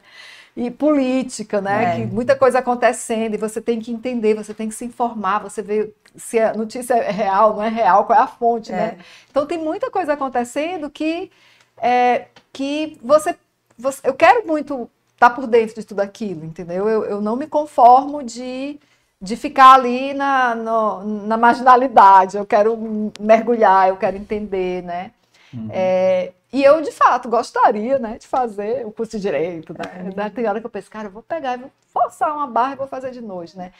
E 0.57 0.71
política, 0.71 1.61
né? 1.61 1.83
É. 1.83 1.95
Que 1.95 2.07
muita 2.07 2.35
coisa 2.35 2.57
acontecendo 2.57 3.35
e 3.35 3.37
você 3.37 3.61
tem 3.61 3.79
que 3.79 3.91
entender, 3.91 4.33
você 4.33 4.55
tem 4.55 4.67
que 4.67 4.73
se 4.73 4.83
informar, 4.83 5.37
você 5.37 5.61
vê 5.61 5.93
se 6.15 6.39
a 6.39 6.51
notícia 6.51 6.95
é 6.95 7.11
real, 7.11 7.55
não 7.55 7.63
é 7.63 7.69
real, 7.69 8.05
qual 8.05 8.17
é 8.17 8.23
a 8.23 8.27
fonte, 8.27 8.71
né? 8.71 8.77
é. 8.77 8.81
né? 8.93 8.97
Então 9.29 9.45
tem 9.45 9.59
muita 9.59 9.91
coisa 9.91 10.13
acontecendo 10.13 10.89
que 10.89 11.29
é, 11.77 12.25
que 12.51 12.97
você, 13.03 13.35
você, 13.77 14.01
eu 14.03 14.15
quero 14.15 14.47
muito 14.47 14.89
estar 15.13 15.29
tá 15.29 15.35
por 15.35 15.45
dentro 15.45 15.75
de 15.75 15.85
tudo 15.85 15.99
aquilo, 15.99 16.43
entendeu? 16.43 16.89
Eu, 16.89 17.05
eu 17.05 17.21
não 17.21 17.35
me 17.35 17.45
conformo 17.45 18.23
de 18.23 18.79
de 19.19 19.35
ficar 19.35 19.73
ali 19.73 20.13
na, 20.13 20.53
no, 20.53 21.03
na 21.25 21.37
marginalidade, 21.37 22.37
eu 22.37 22.45
quero 22.45 23.11
mergulhar, 23.19 23.89
eu 23.89 23.97
quero 23.97 24.15
entender, 24.15 24.83
né? 24.83 25.11
Uhum. 25.51 25.69
É, 25.71 26.33
e 26.57 26.63
eu, 26.63 26.81
de 26.81 26.91
fato, 26.91 27.29
gostaria, 27.29 27.99
né, 27.99 28.17
de 28.17 28.25
fazer 28.25 28.83
o 28.83 28.91
curso 28.91 29.11
de 29.11 29.21
Direito, 29.21 29.73
né? 29.73 30.11
É. 30.25 30.29
Tem 30.31 30.47
hora 30.47 30.59
que 30.59 30.65
eu 30.65 30.69
penso, 30.71 30.89
cara, 30.89 31.07
eu 31.07 31.11
vou 31.11 31.21
pegar 31.21 31.53
e 31.53 31.61
vou 31.61 31.71
forçar 31.93 32.35
uma 32.35 32.47
barra 32.47 32.73
e 32.73 32.77
vou 32.77 32.87
fazer 32.87 33.11
de 33.11 33.21
noite, 33.21 33.55
né? 33.55 33.71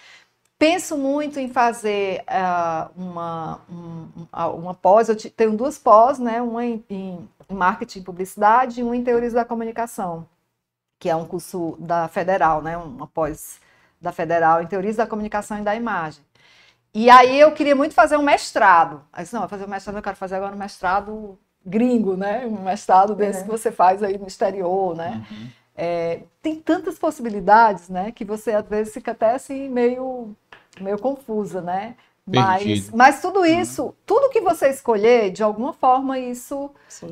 Penso 0.59 0.95
muito 0.95 1.39
em 1.39 1.49
fazer 1.49 2.23
uh, 2.27 2.91
uma, 2.95 3.61
um, 3.67 4.27
uma 4.59 4.75
pós, 4.75 5.09
eu 5.09 5.15
tenho 5.31 5.57
duas 5.57 5.79
pós, 5.79 6.19
né? 6.19 6.39
Uma 6.39 6.63
em, 6.63 6.85
em 6.87 7.27
marketing 7.49 7.99
e 7.99 8.03
publicidade 8.03 8.79
e 8.79 8.83
uma 8.83 8.95
em 8.95 9.03
teorias 9.03 9.33
da 9.33 9.43
comunicação, 9.43 10.27
que 10.99 11.09
é 11.09 11.15
um 11.15 11.25
curso 11.25 11.75
da 11.79 12.07
Federal, 12.07 12.61
né? 12.61 12.77
Uma 12.77 13.07
pós 13.07 13.59
da 13.99 14.11
Federal 14.11 14.61
em 14.61 14.67
teorias 14.67 14.97
da 14.97 15.07
comunicação 15.07 15.57
e 15.57 15.63
da 15.63 15.75
imagem. 15.75 16.23
E 16.93 17.09
aí 17.09 17.39
eu 17.39 17.51
queria 17.53 17.75
muito 17.75 17.95
fazer 17.95 18.17
um 18.17 18.23
mestrado. 18.23 19.03
Aí 19.11 19.23
disse, 19.23 19.33
não, 19.33 19.41
vou 19.41 19.49
fazer 19.49 19.65
um 19.65 19.69
mestrado, 19.69 19.95
eu 19.95 20.03
quero 20.03 20.15
fazer 20.15 20.35
agora 20.35 20.55
um 20.55 20.59
mestrado 20.59 21.39
gringo, 21.67 22.15
né? 22.15 22.45
Um 22.45 22.63
mestrado 22.63 23.13
desse 23.13 23.41
é. 23.41 23.43
que 23.43 23.49
você 23.49 23.71
faz 23.71 24.01
aí 24.01 24.17
no 24.17 24.25
exterior, 24.25 24.95
né? 24.95 25.25
Uhum. 25.29 25.47
É, 25.75 26.21
tem 26.41 26.55
tantas 26.55 26.97
possibilidades, 26.97 27.89
né? 27.89 28.11
Que 28.11 28.25
você 28.25 28.51
às 28.51 28.67
vezes 28.67 28.93
fica 28.93 29.11
até 29.11 29.33
assim 29.33 29.69
meio, 29.69 30.35
meio 30.79 30.97
confusa, 30.97 31.61
né? 31.61 31.95
Mas, 32.25 32.89
mas 32.91 33.21
tudo 33.21 33.39
uhum. 33.39 33.45
isso, 33.45 33.83
uhum. 33.85 33.93
tudo 34.05 34.29
que 34.29 34.41
você 34.41 34.69
escolher, 34.69 35.31
de 35.31 35.43
alguma 35.43 35.71
forma, 35.71 36.19
isso 36.19 36.69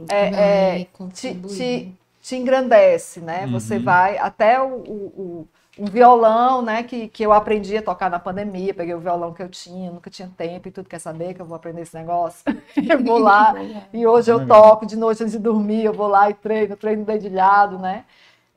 é, 0.10 0.82
é 0.82 0.88
te, 1.14 1.36
te, 1.36 1.96
te, 2.22 2.36
engrandece, 2.36 3.22
né? 3.22 3.46
Uhum. 3.46 3.54
Você 3.54 3.80
vai 3.80 4.18
até 4.18 4.62
o, 4.62 4.76
o 4.76 5.48
um 5.78 5.86
violão, 5.86 6.62
né, 6.62 6.84
que, 6.84 7.08
que 7.10 7.24
eu 7.24 7.34
aprendi 7.34 7.76
a 7.76 7.82
tocar 7.82 8.10
na 8.10 8.18
pandemia, 8.18 8.74
peguei 8.74 8.94
o 8.94 9.00
violão 9.00 9.34
que 9.34 9.44
eu 9.44 9.50
tinha, 9.50 9.92
nunca 9.92 10.10
tinha 10.10 10.32
tempo 10.38 10.68
e 10.68 10.72
tudo, 10.72 10.88
quer 10.88 11.00
saber 11.00 11.34
que 11.34 11.42
eu 11.42 11.46
vou 11.46 11.56
aprender 11.56 11.82
esse 11.82 11.96
negócio? 11.96 12.44
eu 12.78 13.04
vou 13.04 13.18
lá, 13.18 13.54
e 13.94 14.08
hoje 14.08 14.32
eu 14.32 14.48
toco, 14.48 14.86
de 14.86 14.96
noite 14.96 15.22
antes 15.22 15.34
de 15.34 15.40
dormir, 15.40 15.84
eu 15.84 15.94
vou 15.94 16.08
lá 16.08 16.30
e 16.30 16.34
treino, 16.34 16.76
treino 16.78 17.04
dedilhado, 17.04 17.78
né? 17.78 18.06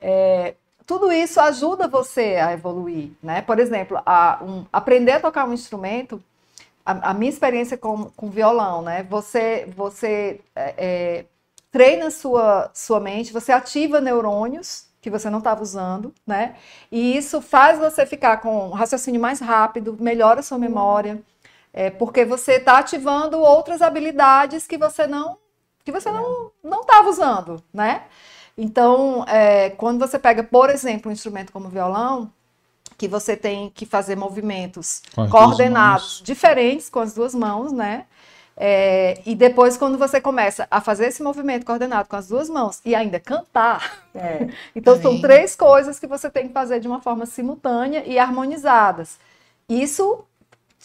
É, 0.01 0.55
tudo 0.85 1.11
isso 1.11 1.39
ajuda 1.39 1.87
você 1.87 2.37
a 2.37 2.53
evoluir, 2.53 3.11
né? 3.21 3.41
Por 3.41 3.59
exemplo, 3.59 4.01
a, 4.05 4.39
um, 4.41 4.65
aprender 4.71 5.11
a 5.11 5.19
tocar 5.19 5.47
um 5.47 5.53
instrumento, 5.53 6.23
a, 6.85 7.11
a, 7.11 7.13
minha 7.13 7.29
experiência 7.29 7.77
com, 7.77 8.05
com 8.05 8.29
violão, 8.29 8.81
né? 8.81 9.03
Você, 9.03 9.67
você 9.75 10.39
é, 10.55 10.73
é, 10.77 11.25
treina 11.71 12.09
sua, 12.09 12.71
sua 12.73 12.99
mente, 12.99 13.31
você 13.31 13.51
ativa 13.51 14.01
neurônios, 14.01 14.88
que 15.01 15.09
você 15.09 15.29
não 15.29 15.39
estava 15.39 15.61
usando, 15.61 16.13
né? 16.25 16.55
E 16.91 17.17
isso 17.17 17.41
faz 17.41 17.79
você 17.79 18.05
ficar 18.05 18.37
com 18.37 18.67
um 18.67 18.71
raciocínio 18.71 19.21
mais 19.21 19.39
rápido, 19.39 19.97
melhora 19.99 20.41
a 20.41 20.43
sua 20.43 20.57
memória, 20.57 21.21
é, 21.73 21.89
porque 21.89 22.25
você 22.25 22.53
está 22.53 22.79
ativando 22.79 23.39
outras 23.39 23.81
habilidades 23.81 24.67
que 24.67 24.77
você 24.77 25.07
não 25.07 25.37
que 25.83 25.91
você 25.91 26.11
não 26.11 26.51
não 26.63 26.81
estava 26.81 27.09
usando, 27.09 27.63
né? 27.73 28.03
Então, 28.57 29.23
é, 29.25 29.69
quando 29.69 29.99
você 29.99 30.19
pega, 30.19 30.43
por 30.43 30.69
exemplo, 30.69 31.09
um 31.09 31.13
instrumento 31.13 31.53
como 31.53 31.69
violão, 31.69 32.29
que 32.97 33.07
você 33.07 33.37
tem 33.37 33.69
que 33.69 33.85
fazer 33.85 34.17
movimentos 34.17 35.01
coordenados 35.31 36.21
diferentes 36.21 36.89
com 36.89 36.99
as 36.99 37.13
duas 37.13 37.33
mãos, 37.33 37.71
né? 37.71 38.05
É, 38.61 39.21
e 39.25 39.35
depois, 39.35 39.77
quando 39.77 39.97
você 39.97 40.19
começa 40.19 40.67
a 40.69 40.81
fazer 40.81 41.07
esse 41.07 41.23
movimento 41.23 41.65
coordenado 41.65 42.09
com 42.09 42.17
as 42.17 42.27
duas 42.27 42.49
mãos 42.49 42.81
e 42.83 42.93
ainda 42.93 43.17
cantar, 43.17 44.03
é. 44.13 44.49
então 44.75 45.01
são 45.01 45.21
três 45.21 45.55
coisas 45.55 45.97
que 45.97 46.05
você 46.05 46.29
tem 46.29 46.47
que 46.49 46.53
fazer 46.53 46.81
de 46.81 46.87
uma 46.87 47.01
forma 47.01 47.25
simultânea 47.25 48.03
e 48.05 48.19
harmonizadas. 48.19 49.17
Isso 49.69 50.25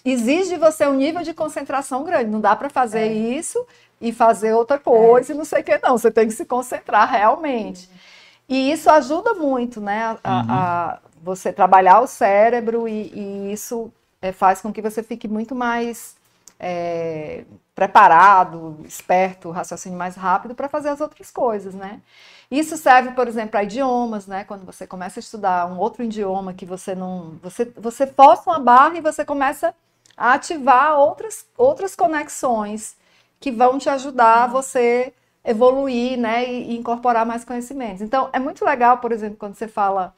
exige 0.04 0.50
de 0.50 0.56
você 0.56 0.86
um 0.86 0.94
nível 0.94 1.22
de 1.22 1.34
concentração 1.34 2.04
grande. 2.04 2.30
Não 2.30 2.40
dá 2.40 2.54
para 2.54 2.70
fazer 2.70 3.08
é. 3.08 3.12
isso 3.12 3.66
e 4.00 4.12
fazer 4.12 4.52
outra 4.52 4.78
coisa 4.78 5.32
e 5.32 5.36
não 5.36 5.44
sei 5.44 5.62
o 5.62 5.64
que, 5.64 5.76
não. 5.78 5.98
Você 5.98 6.12
tem 6.12 6.28
que 6.28 6.34
se 6.34 6.44
concentrar 6.44 7.10
realmente. 7.10 7.90
E 8.48 8.70
isso 8.70 8.88
ajuda 8.88 9.34
muito, 9.34 9.80
né? 9.80 10.16
A, 10.22 10.30
uhum. 10.32 10.46
a 10.48 10.98
você 11.20 11.52
trabalhar 11.52 12.00
o 12.00 12.06
cérebro 12.06 12.86
e, 12.86 13.10
e 13.12 13.52
isso 13.52 13.90
é, 14.22 14.30
faz 14.30 14.60
com 14.60 14.72
que 14.72 14.80
você 14.82 15.02
fique 15.02 15.26
muito 15.26 15.56
mais 15.56 16.14
é, 16.58 17.44
preparado, 17.74 18.78
esperto, 18.84 19.50
raciocínio 19.50 19.98
mais 19.98 20.14
rápido 20.14 20.54
para 20.54 20.68
fazer 20.68 20.90
as 20.90 21.00
outras 21.00 21.30
coisas, 21.30 21.74
né? 21.74 22.00
Isso 22.50 22.76
serve, 22.76 23.12
por 23.12 23.26
exemplo, 23.26 23.50
para 23.50 23.64
idiomas, 23.64 24.26
né? 24.26 24.44
Quando 24.44 24.64
você 24.64 24.86
começa 24.86 25.18
a 25.18 25.22
estudar 25.22 25.66
um 25.66 25.78
outro 25.78 26.02
idioma 26.04 26.54
que 26.54 26.64
você 26.66 26.94
não, 26.94 27.38
você 27.42 27.64
você 27.76 28.06
força 28.06 28.50
uma 28.50 28.60
barra 28.60 28.96
e 28.96 29.00
você 29.00 29.24
começa 29.24 29.74
a 30.16 30.34
ativar 30.34 30.98
outras 30.98 31.46
outras 31.56 31.96
conexões 31.96 32.96
que 33.40 33.50
vão 33.50 33.78
te 33.78 33.88
ajudar 33.88 34.44
a 34.44 34.46
você 34.46 35.12
evoluir, 35.44 36.16
né? 36.18 36.48
E, 36.48 36.72
e 36.72 36.76
incorporar 36.78 37.26
mais 37.26 37.44
conhecimentos. 37.44 38.02
Então, 38.02 38.30
é 38.32 38.38
muito 38.38 38.64
legal, 38.64 38.98
por 38.98 39.12
exemplo, 39.12 39.36
quando 39.38 39.54
você 39.56 39.68
fala 39.68 40.14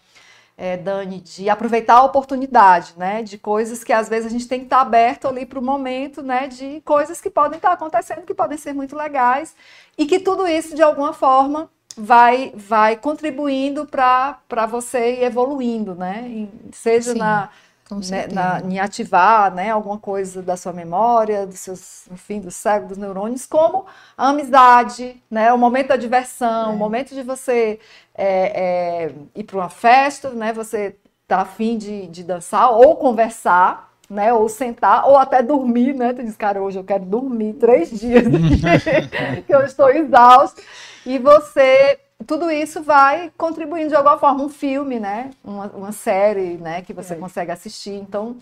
é, 0.57 0.76
Dani, 0.76 1.20
de 1.20 1.51
aproveitar 1.51 1.97
a 1.97 2.02
oportunidade, 2.05 2.94
né? 2.97 3.23
De 3.23 3.36
coisas 3.36 3.85
que 3.85 3.93
às 3.93 4.09
vezes 4.09 4.26
a 4.26 4.31
gente 4.31 4.49
tem 4.49 4.60
que 4.60 4.67
estar 4.67 4.81
aberto 4.81 5.28
ali 5.28 5.44
para 5.44 5.59
o 5.59 5.62
momento, 5.62 6.23
né? 6.23 6.49
De 6.49 6.81
coisas 6.83 7.20
que 7.20 7.28
podem 7.28 7.57
estar 7.57 7.73
acontecendo, 7.73 8.23
que 8.23 8.35
podem 8.35 8.57
ser 8.57 8.73
muito 8.73 8.97
legais, 8.97 9.55
e 9.99 10.07
que 10.07 10.18
tudo 10.18 10.47
isso, 10.47 10.75
de 10.75 10.83
alguma 10.83 11.12
forma, 11.12 11.70
vai, 11.97 12.52
vai 12.55 12.97
contribuindo 12.97 13.86
para 13.86 14.67
você 14.68 15.17
ir 15.17 15.25
evoluindo, 15.25 15.94
né? 15.94 16.49
Seja 16.73 17.12
Sim. 17.12 17.18
na 17.18 17.51
né, 17.91 18.27
na, 18.33 18.61
em 18.61 18.79
ativar 18.79 19.55
né, 19.55 19.71
alguma 19.71 19.99
coisa 19.99 20.43
da 20.43 20.57
sua 20.57 20.73
memória, 20.73 21.47
dos 21.47 21.61
seus, 21.61 22.09
enfim, 22.11 22.41
do 22.41 22.51
cérebro, 22.51 22.89
dos 22.89 22.99
neurônios, 22.99 23.47
como 23.47 23.87
a 24.17 24.29
amizade, 24.31 25.23
né, 25.31 25.53
o 25.53 25.59
momento 25.59 25.89
da 25.89 25.97
diversão, 25.97 26.71
é. 26.71 26.75
o 26.75 26.77
momento 26.77 27.15
de 27.15 27.23
você 27.23 27.79
é, 28.15 29.05
é, 29.05 29.13
ir 29.35 29.45
para 29.45 29.57
uma 29.57 29.69
festa, 29.69 30.31
né, 30.31 30.53
você 30.53 30.97
tá 31.29 31.43
afim 31.43 31.79
de, 31.79 32.07
de 32.09 32.25
dançar 32.25 32.73
ou 32.73 32.97
conversar, 32.97 33.93
né, 34.09 34.33
ou 34.33 34.49
sentar, 34.49 35.07
ou 35.09 35.17
até 35.17 35.43
dormir, 35.43 35.93
né? 35.93 36.13
Tu 36.13 36.23
diz, 36.23 36.37
cara, 36.37 36.63
hoje 36.63 36.79
eu 36.79 36.85
quero 36.85 37.05
dormir 37.05 37.55
três 37.55 37.91
dias, 37.91 38.23
que 39.45 39.53
eu 39.53 39.63
estou 39.63 39.91
exausto. 39.91 40.63
E 41.05 41.19
você 41.19 41.99
tudo 42.25 42.51
isso 42.51 42.83
vai 42.83 43.33
contribuindo 43.36 43.89
de 43.89 43.95
alguma 43.95 44.19
forma. 44.19 44.45
Um 44.45 44.49
filme, 44.49 44.99
né? 45.01 45.31
Uma, 45.45 45.67
uma 45.69 45.93
série, 45.93 46.57
né? 46.57 46.83
Que 46.83 46.93
você 46.93 47.15
é. 47.15 47.17
consegue 47.17 47.51
assistir. 47.51 47.95
Então, 47.95 48.36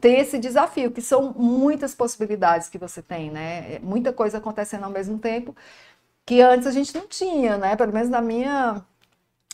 tem 0.00 0.20
esse 0.20 0.38
desafio, 0.38 0.90
que 0.90 1.00
são 1.00 1.32
muitas 1.36 1.94
possibilidades 1.94 2.68
que 2.68 2.78
você 2.78 3.02
tem, 3.02 3.30
né? 3.30 3.74
É 3.74 3.78
muita 3.80 4.12
coisa 4.12 4.38
acontecendo 4.38 4.84
ao 4.84 4.90
mesmo 4.90 5.18
tempo 5.18 5.56
que 6.26 6.40
antes 6.40 6.66
a 6.66 6.72
gente 6.72 6.94
não 6.94 7.06
tinha, 7.06 7.56
né? 7.56 7.76
Pelo 7.76 7.92
menos 7.92 8.10
na 8.10 8.20
minha 8.20 8.82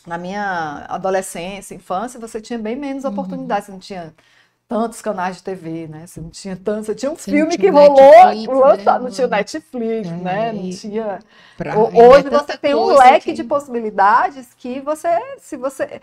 na 0.05 0.17
minha 0.17 0.85
adolescência, 0.89 1.75
infância, 1.75 2.19
você 2.19 2.41
tinha 2.41 2.59
bem 2.59 2.75
menos 2.75 3.05
uhum. 3.05 3.11
oportunidades, 3.11 3.67
você 3.67 3.71
não 3.71 3.79
tinha 3.79 4.13
tantos 4.73 5.03
canais 5.03 5.37
de 5.37 5.43
TV, 5.43 5.87
né? 5.87 6.07
Você 6.07 6.19
não 6.19 6.31
tinha 6.31 6.57
tanto, 6.57 6.85
você 6.85 6.95
tinha 6.95 7.11
um 7.11 7.15
você 7.15 7.29
filme 7.29 7.55
que 7.59 7.69
rolou 7.69 8.25
Netflix, 8.25 8.85
né? 8.85 8.99
não 8.99 9.09
tinha 9.11 9.27
Netflix, 9.27 10.07
é, 10.07 10.11
né? 10.11 10.51
Não 10.51 10.69
tinha. 10.71 11.19
Hoje 11.93 12.27
você 12.27 12.57
tem 12.57 12.73
um 12.73 12.87
leque 12.87 13.29
aqui. 13.29 13.33
de 13.33 13.43
possibilidades 13.43 14.51
que 14.57 14.79
você, 14.79 15.09
se 15.37 15.57
você, 15.57 16.01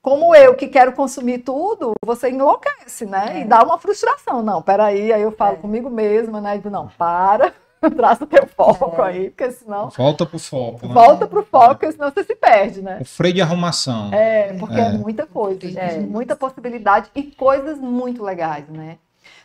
como 0.00 0.36
eu 0.36 0.54
que 0.54 0.68
quero 0.68 0.92
consumir 0.92 1.38
tudo, 1.38 1.94
você 2.04 2.30
enlouquece, 2.30 3.06
né? 3.06 3.38
É. 3.38 3.40
E 3.40 3.44
dá 3.44 3.60
uma 3.64 3.76
frustração. 3.76 4.40
Não, 4.40 4.62
peraí, 4.62 5.12
aí 5.12 5.22
eu 5.22 5.32
falo 5.32 5.56
é. 5.56 5.58
comigo 5.58 5.90
mesma, 5.90 6.40
né? 6.40 6.56
Digo, 6.56 6.70
não, 6.70 6.86
para. 6.96 7.52
Traça 7.96 8.24
o 8.24 8.26
teu 8.26 8.46
foco 8.46 9.02
é. 9.02 9.08
aí, 9.08 9.30
porque 9.30 9.50
senão. 9.50 9.90
Volta 9.90 10.24
pro 10.24 10.38
foco. 10.38 10.86
Né? 10.86 10.94
Volta 10.94 11.26
pro 11.26 11.44
foco, 11.44 11.76
porque 11.76 11.92
senão 11.92 12.10
você 12.10 12.24
se 12.24 12.36
perde, 12.36 12.80
né? 12.80 12.98
O 13.00 13.04
freio 13.04 13.34
de 13.34 13.42
arrumação. 13.42 14.12
É, 14.12 14.52
porque 14.54 14.78
é, 14.78 14.86
é 14.86 14.92
muita 14.92 15.26
coisa, 15.26 15.66
é. 15.78 15.98
muita 15.98 16.36
possibilidade 16.36 17.10
e 17.14 17.24
coisas 17.24 17.78
muito 17.78 18.22
legais, 18.22 18.68
né? 18.68 18.98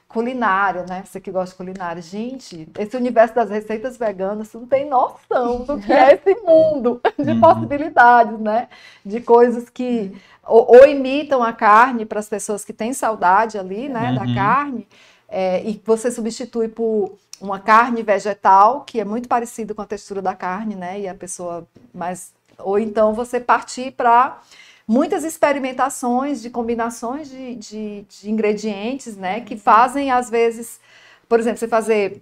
Culinária, 0.07 0.85
né? 0.87 1.03
Você 1.05 1.19
que 1.19 1.31
gosta 1.31 1.51
de 1.51 1.57
culinária. 1.57 2.01
Gente, 2.01 2.67
esse 2.79 2.95
universo 2.95 3.35
das 3.35 3.49
receitas 3.49 3.97
veganas, 3.97 4.47
você 4.47 4.57
não 4.57 4.65
tem 4.65 4.87
noção 4.87 5.65
do 5.65 5.79
que 5.79 5.91
é 5.91 6.13
esse 6.13 6.39
mundo 6.45 7.01
de 7.19 7.31
uhum. 7.31 7.41
possibilidades, 7.41 8.39
né? 8.39 8.69
De 9.05 9.19
coisas 9.19 9.69
que 9.69 10.15
ou, 10.45 10.77
ou 10.77 10.87
imitam 10.87 11.43
a 11.43 11.51
carne 11.51 12.05
para 12.05 12.19
as 12.19 12.29
pessoas 12.29 12.63
que 12.63 12.71
têm 12.71 12.93
saudade 12.93 13.57
ali, 13.57 13.89
né? 13.89 14.11
Uhum. 14.11 14.15
Da 14.15 14.33
carne. 14.33 14.87
É, 15.27 15.61
e 15.67 15.81
você 15.85 16.09
substitui 16.09 16.69
por 16.69 17.17
uma 17.39 17.59
carne 17.59 18.01
vegetal, 18.03 18.81
que 18.81 18.99
é 18.99 19.05
muito 19.05 19.27
parecido 19.27 19.75
com 19.75 19.81
a 19.81 19.85
textura 19.85 20.21
da 20.21 20.35
carne, 20.35 20.75
né? 20.75 20.99
E 20.99 21.07
a 21.07 21.15
pessoa 21.15 21.67
mais. 21.93 22.33
Ou 22.57 22.79
então 22.79 23.13
você 23.13 23.39
partir 23.39 23.91
para 23.91 24.41
muitas 24.87 25.23
experimentações 25.23 26.41
de 26.41 26.49
combinações 26.49 27.29
de, 27.29 27.55
de, 27.55 28.05
de, 28.09 28.31
ingredientes, 28.31 29.15
né? 29.17 29.41
Que 29.41 29.57
fazem, 29.57 30.11
às 30.11 30.29
vezes, 30.29 30.79
por 31.27 31.39
exemplo, 31.39 31.59
você 31.59 31.67
fazer 31.67 32.21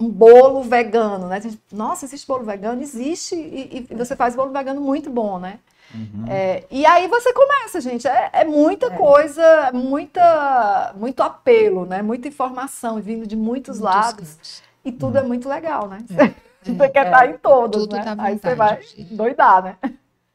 um 0.00 0.08
bolo 0.08 0.62
vegano, 0.62 1.28
né? 1.28 1.40
Nossa, 1.72 2.04
existe 2.04 2.26
bolo 2.26 2.44
vegano? 2.44 2.82
Existe, 2.82 3.34
e, 3.34 3.86
e 3.90 3.94
você 3.94 4.16
faz 4.16 4.34
bolo 4.34 4.52
vegano 4.52 4.80
muito 4.80 5.10
bom, 5.10 5.38
né? 5.38 5.60
Uhum. 5.96 6.26
É, 6.28 6.64
e 6.70 6.84
aí 6.84 7.08
você 7.08 7.32
começa, 7.32 7.80
gente. 7.80 8.06
É, 8.06 8.30
é 8.32 8.44
muita 8.44 8.86
é. 8.86 8.90
coisa, 8.90 9.70
muita, 9.72 10.92
muito 10.96 11.22
apelo, 11.22 11.86
né? 11.86 12.02
Muita 12.02 12.28
informação 12.28 13.00
vindo 13.00 13.26
de 13.26 13.34
muitos, 13.36 13.78
muitos 13.78 13.80
lados. 13.80 14.34
Cantos. 14.34 14.62
E 14.84 14.92
tudo 14.92 15.18
é 15.18 15.22
uhum. 15.22 15.28
muito 15.28 15.48
legal, 15.48 15.88
né? 15.88 15.98
É. 16.16 16.46
Você 16.62 16.88
quer 16.88 17.06
estar 17.06 17.30
em 17.30 17.38
todos, 17.38 17.88
né? 17.88 18.02
Tá 18.02 18.16
aí 18.18 18.38
você 18.38 18.54
vai 18.56 18.80
doidar, 19.12 19.62
né? 19.62 19.76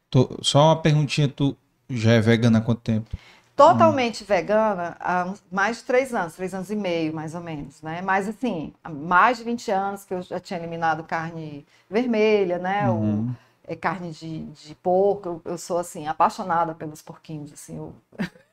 Tô, 0.08 0.38
só 0.40 0.68
uma 0.68 0.76
perguntinha, 0.76 1.28
tu 1.28 1.54
já 1.90 2.12
é 2.12 2.20
vegana 2.20 2.58
há 2.58 2.62
quanto 2.62 2.80
tempo? 2.80 3.10
Totalmente 3.54 4.22
hum. 4.22 4.26
vegana 4.26 4.96
há 4.98 5.32
mais 5.50 5.78
de 5.78 5.84
três 5.84 6.14
anos, 6.14 6.34
três 6.34 6.54
anos 6.54 6.70
e 6.70 6.76
meio, 6.76 7.14
mais 7.14 7.34
ou 7.34 7.40
menos, 7.42 7.82
né? 7.82 8.00
Mas 8.02 8.28
assim, 8.28 8.72
há 8.82 8.88
mais 8.88 9.38
de 9.38 9.44
20 9.44 9.70
anos 9.70 10.04
que 10.04 10.14
eu 10.14 10.22
já 10.22 10.40
tinha 10.40 10.58
eliminado 10.58 11.04
carne 11.04 11.66
vermelha, 11.88 12.58
né? 12.58 12.88
Uhum. 12.88 13.28
O, 13.28 13.36
é, 13.66 13.76
carne 13.76 14.10
de, 14.10 14.40
de 14.44 14.74
porco, 14.74 15.28
eu, 15.28 15.52
eu, 15.52 15.58
sou 15.58 15.78
assim, 15.78 16.08
apaixonada 16.08 16.74
pelos 16.74 17.00
porquinhos, 17.00 17.52
assim, 17.52 17.76
eu... 17.76 17.94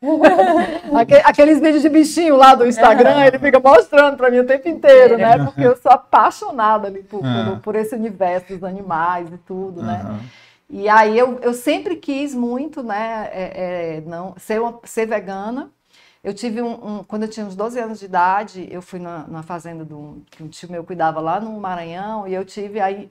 Aqueles 1.25 1.59
vídeos 1.59 1.81
de 1.81 1.89
bichinho 1.89 2.35
lá 2.35 2.55
do 2.55 2.65
Instagram, 2.65 3.25
ele 3.25 3.39
fica 3.39 3.59
mostrando 3.59 4.15
para 4.15 4.29
mim 4.29 4.39
o 4.39 4.45
tempo 4.45 4.69
inteiro, 4.69 5.17
né? 5.17 5.43
Porque 5.43 5.61
eu 5.61 5.75
sou 5.75 5.91
apaixonada 5.91 6.87
ali 6.87 7.03
por, 7.03 7.19
por, 7.19 7.27
ah. 7.27 7.59
por 7.61 7.75
esse 7.75 7.95
universo 7.95 8.53
dos 8.53 8.63
animais 8.63 9.31
e 9.31 9.37
tudo, 9.39 9.81
né? 9.81 10.19
E 10.69 10.87
aí 10.87 11.17
eu, 11.17 11.39
eu 11.39 11.53
sempre 11.53 11.95
quis 11.95 12.35
muito, 12.35 12.83
né, 12.83 13.27
é, 13.33 13.97
é, 13.97 14.01
não, 14.01 14.35
ser, 14.37 14.61
uma, 14.61 14.79
ser 14.83 15.07
vegana. 15.07 15.71
Eu 16.23 16.33
tive 16.33 16.61
um, 16.61 16.99
um, 16.99 17.03
Quando 17.03 17.23
eu 17.23 17.29
tinha 17.29 17.45
uns 17.45 17.55
12 17.55 17.79
anos 17.79 17.99
de 17.99 18.05
idade, 18.05 18.67
eu 18.69 18.81
fui 18.81 18.99
na, 18.99 19.25
na 19.27 19.41
fazenda 19.41 19.83
do, 19.83 20.21
que 20.29 20.43
um 20.43 20.47
tio 20.47 20.69
meu 20.69 20.83
cuidava 20.83 21.19
lá 21.19 21.39
no 21.39 21.59
Maranhão, 21.59 22.27
e 22.27 22.33
eu 22.33 22.45
tive 22.45 22.79
aí 22.79 23.09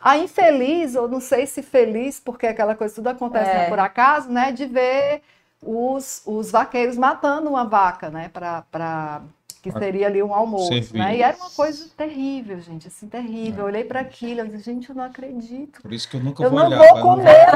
a 0.00 0.16
infeliz, 0.16 0.94
ou 0.94 1.08
não 1.08 1.20
sei 1.20 1.46
se 1.46 1.62
feliz, 1.62 2.20
porque 2.20 2.46
aquela 2.46 2.74
coisa 2.74 2.94
tudo 2.94 3.08
acontece 3.08 3.50
é. 3.50 3.68
por 3.68 3.78
acaso, 3.78 4.30
né? 4.30 4.52
De 4.52 4.64
ver 4.66 5.22
os, 5.62 6.22
os 6.24 6.50
vaqueiros 6.50 6.96
matando 6.96 7.50
uma 7.50 7.64
vaca, 7.64 8.08
né? 8.10 8.28
Para 8.28 9.22
que 9.62 9.72
seria 9.72 10.06
ali 10.06 10.22
um 10.22 10.32
almoço, 10.32 10.96
né? 10.96 11.16
E 11.16 11.22
era 11.22 11.36
uma 11.36 11.50
coisa 11.50 11.88
terrível, 11.96 12.60
gente, 12.60 12.88
assim, 12.88 13.08
terrível. 13.08 13.58
É. 13.58 13.62
Eu 13.62 13.66
olhei 13.66 13.84
para 13.84 14.00
aquilo, 14.00 14.40
eu 14.40 14.48
disse, 14.48 14.64
gente, 14.64 14.88
eu 14.88 14.94
não 14.94 15.04
acredito. 15.04 15.82
Por 15.82 15.92
isso 15.92 16.08
que 16.08 16.16
eu 16.16 16.20
nunca 16.20 16.42
eu 16.42 16.50
vou 16.50 16.58
não 16.60 16.66
olhar. 16.66 16.78
Vou 16.78 17.02
comer, 17.02 17.46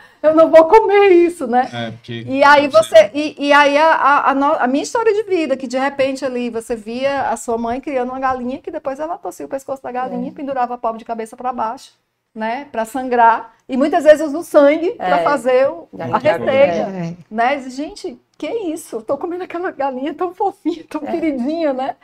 eu 0.22 0.34
não 0.34 0.50
vou 0.50 0.64
comer 0.64 1.08
isso, 1.10 1.46
né? 1.46 1.68
É, 1.72 1.90
porque... 1.90 2.24
E 2.26 2.42
aí 2.42 2.68
você, 2.68 3.10
e, 3.12 3.46
e 3.46 3.52
aí 3.52 3.76
a, 3.76 3.94
a, 3.94 4.30
a, 4.30 4.64
a, 4.64 4.66
minha 4.66 4.82
história 4.82 5.12
de 5.12 5.22
vida, 5.24 5.56
que 5.56 5.66
de 5.66 5.78
repente 5.78 6.24
ali 6.24 6.50
você 6.50 6.74
via 6.74 7.28
a 7.28 7.36
sua 7.36 7.58
mãe 7.58 7.80
criando 7.80 8.10
uma 8.10 8.20
galinha, 8.20 8.58
que 8.58 8.70
depois 8.70 8.98
ela 8.98 9.18
torcia 9.18 9.46
o 9.46 9.48
pescoço 9.48 9.82
da 9.82 9.92
galinha, 9.92 10.28
é. 10.28 10.32
pendurava 10.32 10.74
a 10.74 10.78
pobre 10.78 10.98
de 10.98 11.04
cabeça 11.04 11.36
para 11.36 11.52
baixo 11.52 11.92
né, 12.34 12.66
para 12.70 12.84
sangrar 12.84 13.54
e 13.68 13.76
muitas 13.76 14.04
vezes 14.04 14.26
usa 14.26 14.38
o 14.38 14.42
sangue 14.42 14.90
é. 14.90 14.94
para 14.96 15.18
fazer 15.18 15.68
o, 15.68 15.88
a 15.98 16.18
receita, 16.18 16.50
é. 16.50 17.16
né? 17.30 17.60
Gente, 17.70 18.20
que 18.36 18.48
isso? 18.48 18.96
Eu 18.96 19.02
tô 19.02 19.16
comendo 19.16 19.44
aquela 19.44 19.70
galinha 19.70 20.14
tão 20.14 20.34
fofinha, 20.34 20.84
tão 20.88 21.02
é. 21.06 21.10
queridinha, 21.10 21.72
né? 21.72 21.96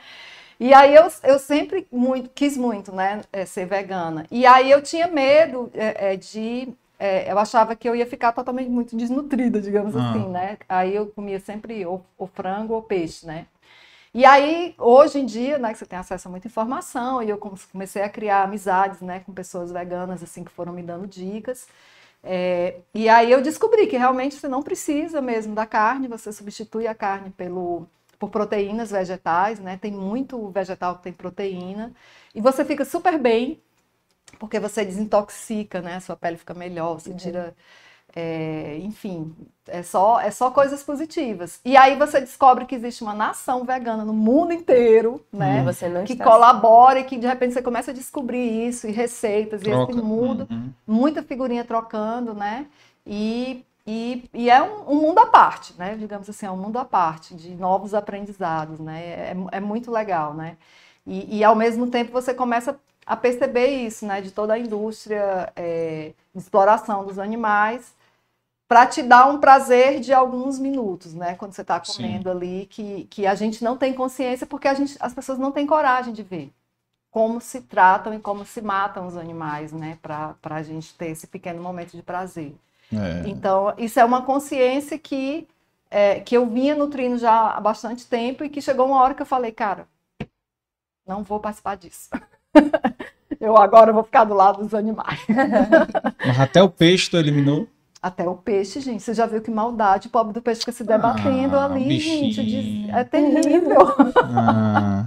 E 0.59 0.73
aí 0.73 0.95
eu, 0.95 1.07
eu 1.23 1.39
sempre 1.39 1.87
muito, 1.93 2.31
quis 2.35 2.57
muito, 2.57 2.91
né, 2.95 3.21
é, 3.33 3.45
ser 3.45 3.67
vegana. 3.67 4.27
E 4.31 4.47
aí 4.47 4.71
eu 4.71 4.81
tinha 4.81 5.07
medo 5.07 5.71
é, 5.75 6.13
é, 6.13 6.17
de 6.17 6.69
é, 6.99 7.31
eu 7.31 7.39
achava 7.39 7.77
que 7.77 7.89
eu 7.89 7.95
ia 7.95 8.07
ficar 8.07 8.33
totalmente 8.33 8.71
muito 8.71 8.97
desnutrida, 8.97 9.61
digamos 9.61 9.95
ah. 9.95 10.11
assim, 10.11 10.29
né? 10.29 10.57
Aí 10.69 10.95
eu 10.95 11.07
comia 11.07 11.39
sempre 11.41 11.85
o, 11.85 12.01
o 12.17 12.27
frango 12.27 12.73
ou 12.75 12.83
peixe, 12.83 13.27
né? 13.27 13.47
E 14.17 14.25
aí, 14.25 14.75
hoje 14.78 15.19
em 15.19 15.27
dia, 15.27 15.59
né, 15.59 15.73
que 15.75 15.78
você 15.78 15.85
tem 15.85 15.99
acesso 15.99 16.27
a 16.27 16.31
muita 16.31 16.47
informação, 16.47 17.23
e 17.23 17.28
eu 17.28 17.36
comecei 17.36 18.01
a 18.01 18.09
criar 18.09 18.45
amizades, 18.45 19.03
né, 19.03 19.20
com 19.20 19.31
pessoas 19.31 19.70
veganas, 19.70 20.23
assim, 20.23 20.43
que 20.43 20.51
foram 20.51 20.73
me 20.73 20.83
dando 20.83 21.07
dicas. 21.07 21.69
É, 22.25 22.78
e 22.95 23.11
aí 23.11 23.31
eu 23.31 23.43
descobri 23.43 23.86
que 23.86 23.99
realmente 23.99 24.36
você 24.36 24.49
não 24.49 24.62
precisa 24.62 25.20
mesmo 25.20 25.55
da 25.55 25.67
carne, 25.67 26.09
você 26.09 26.33
substitui 26.33 26.86
a 26.86 26.95
carne 26.95 27.28
pelo, 27.31 27.86
por 28.19 28.31
proteínas 28.31 28.91
vegetais, 28.91 29.61
né? 29.61 29.77
Tem 29.77 29.93
muito 29.93 30.49
vegetal 30.51 30.97
que 30.97 31.03
tem 31.05 31.12
proteína. 31.12 31.93
E 32.35 32.41
você 32.41 32.65
fica 32.65 32.86
super 32.86 33.19
bem, 33.19 33.61
porque 34.39 34.59
você 34.61 34.85
desintoxica, 34.85 35.83
né? 35.83 35.97
A 35.97 36.01
sua 36.01 36.17
pele 36.17 36.39
fica 36.39 36.55
melhor, 36.55 37.01
você 37.01 37.11
uhum. 37.11 37.17
É, 38.19 38.78
enfim, 38.81 39.31
é 39.69 39.83
só, 39.83 40.19
é 40.19 40.31
só 40.31 40.51
coisas 40.51 40.83
positivas. 40.83 41.61
E 41.62 41.77
aí 41.77 41.97
você 41.97 42.19
descobre 42.19 42.65
que 42.65 42.75
existe 42.75 43.03
uma 43.03 43.12
nação 43.12 43.62
vegana 43.62 44.07
no 44.07 44.15
mundo 44.15 44.55
inteiro, 44.55 45.23
né? 45.31 45.62
Uhum. 45.62 46.05
que 46.05 46.17
colabora 46.17 47.01
e 47.01 47.05
que 47.05 47.19
de 47.19 47.27
repente 47.27 47.53
você 47.53 47.61
começa 47.61 47.91
a 47.91 47.95
descobrir 47.95 48.67
isso, 48.67 48.86
e 48.86 48.91
receitas, 48.91 49.61
Troca. 49.61 49.93
e 49.93 49.95
esse 49.95 50.03
mundo, 50.03 50.47
uhum. 50.51 50.70
muita 50.86 51.23
figurinha 51.23 51.62
trocando, 51.62 52.33
né? 52.33 52.67
E 53.07 53.62
e, 53.89 54.28
e 54.35 54.51
é 54.51 54.61
um, 54.61 54.91
um, 54.91 54.95
mundo 54.97 55.19
à 55.20 55.27
parte, 55.27 55.73
né? 55.78 55.95
Digamos 55.95 56.28
assim, 56.28 56.45
é 56.45 56.51
um 56.51 56.57
mundo 56.57 56.77
à 56.77 56.85
parte 56.85 57.35
de 57.36 57.55
novos 57.55 57.95
aprendizados, 57.95 58.81
né? 58.81 59.01
É, 59.01 59.36
é 59.53 59.61
muito 59.61 59.93
legal, 59.93 60.35
né? 60.35 60.57
E, 61.07 61.39
e, 61.39 61.45
ao 61.45 61.55
mesmo 61.55 61.86
tempo 61.89 62.11
você 62.11 62.35
começa 62.35 62.77
a 63.07 63.17
perceber 63.17 63.69
isso, 63.69 64.05
né? 64.05 64.20
De 64.20 64.33
toda 64.33 64.55
a 64.55 64.59
indústria 64.59 65.53
é, 65.55 66.12
de 66.35 66.41
exploração 66.41 67.05
dos 67.05 67.17
animais 67.17 67.95
para 68.69 68.86
te 68.86 69.03
dar 69.03 69.28
um 69.28 69.39
prazer 69.39 70.01
de 70.01 70.12
alguns 70.12 70.59
minutos, 70.59 71.15
né? 71.15 71.35
Quando 71.35 71.53
você 71.53 71.62
está 71.62 71.81
comendo 71.81 72.31
Sim. 72.31 72.36
ali, 72.36 72.67
que, 72.67 73.05
que 73.05 73.27
a 73.27 73.35
gente 73.35 73.62
não 73.62 73.77
tem 73.77 73.93
consciência 73.93 74.47
porque 74.47 74.67
a 74.67 74.75
gente, 74.75 74.97
as 75.01 75.15
pessoas 75.15 75.39
não 75.39 75.53
têm 75.53 75.67
coragem 75.67 76.12
de 76.12 76.23
ver 76.23 76.53
como 77.11 77.41
se 77.41 77.62
tratam 77.62 78.12
e 78.12 78.19
como 78.19 78.45
se 78.45 78.61
matam 78.61 79.07
os 79.07 79.17
animais, 79.17 79.73
né? 79.73 79.99
Para 80.03 80.36
a 80.43 80.62
gente 80.62 80.95
ter 80.95 81.07
esse 81.07 81.27
pequeno 81.27 81.62
momento 81.62 81.97
de 81.97 82.03
prazer. 82.03 82.55
É. 82.93 83.28
Então, 83.28 83.73
isso 83.78 83.99
é 83.99 84.05
uma 84.05 84.23
consciência 84.23 84.99
que, 84.99 85.49
é, 85.91 86.20
que 86.20 86.36
eu 86.36 86.47
vinha 86.47 86.75
nutrindo 86.75 87.17
já 87.17 87.53
há 87.53 87.61
bastante 87.61 88.07
tempo 88.07 88.45
e 88.45 88.51
que 88.51 88.61
chegou 88.61 88.86
uma 88.86 89.01
hora 89.01 89.15
que 89.15 89.23
eu 89.23 89.27
falei, 89.27 89.51
cara, 89.51 89.89
não 91.07 91.23
vou 91.23 91.41
participar 91.41 91.77
disso. 91.77 92.11
eu 93.41 93.57
agora 93.57 93.93
vou 93.93 94.03
ficar 94.03 94.25
do 94.25 94.35
lado 94.35 94.62
dos 94.62 94.75
animais. 94.75 95.20
Mas 96.23 96.39
até 96.39 96.62
o 96.62 96.69
peixe 96.69 97.09
tu 97.09 97.17
eliminou? 97.17 97.67
Até 98.07 98.23
o 98.23 98.36
peixe, 98.36 98.81
gente. 98.81 99.02
Você 99.02 99.12
já 99.12 99.26
viu 99.26 99.41
que 99.41 99.51
maldade. 99.51 100.07
O 100.07 100.10
pobre 100.10 100.33
do 100.33 100.41
peixe 100.41 100.60
fica 100.60 100.70
se 100.70 100.85
debatendo 100.85 101.57
ah, 101.57 101.65
ali, 101.65 101.89
bichinho. 101.89 102.33
gente. 102.33 102.89
É 102.89 103.02
terrível. 103.02 103.81
Ah. 104.15 105.07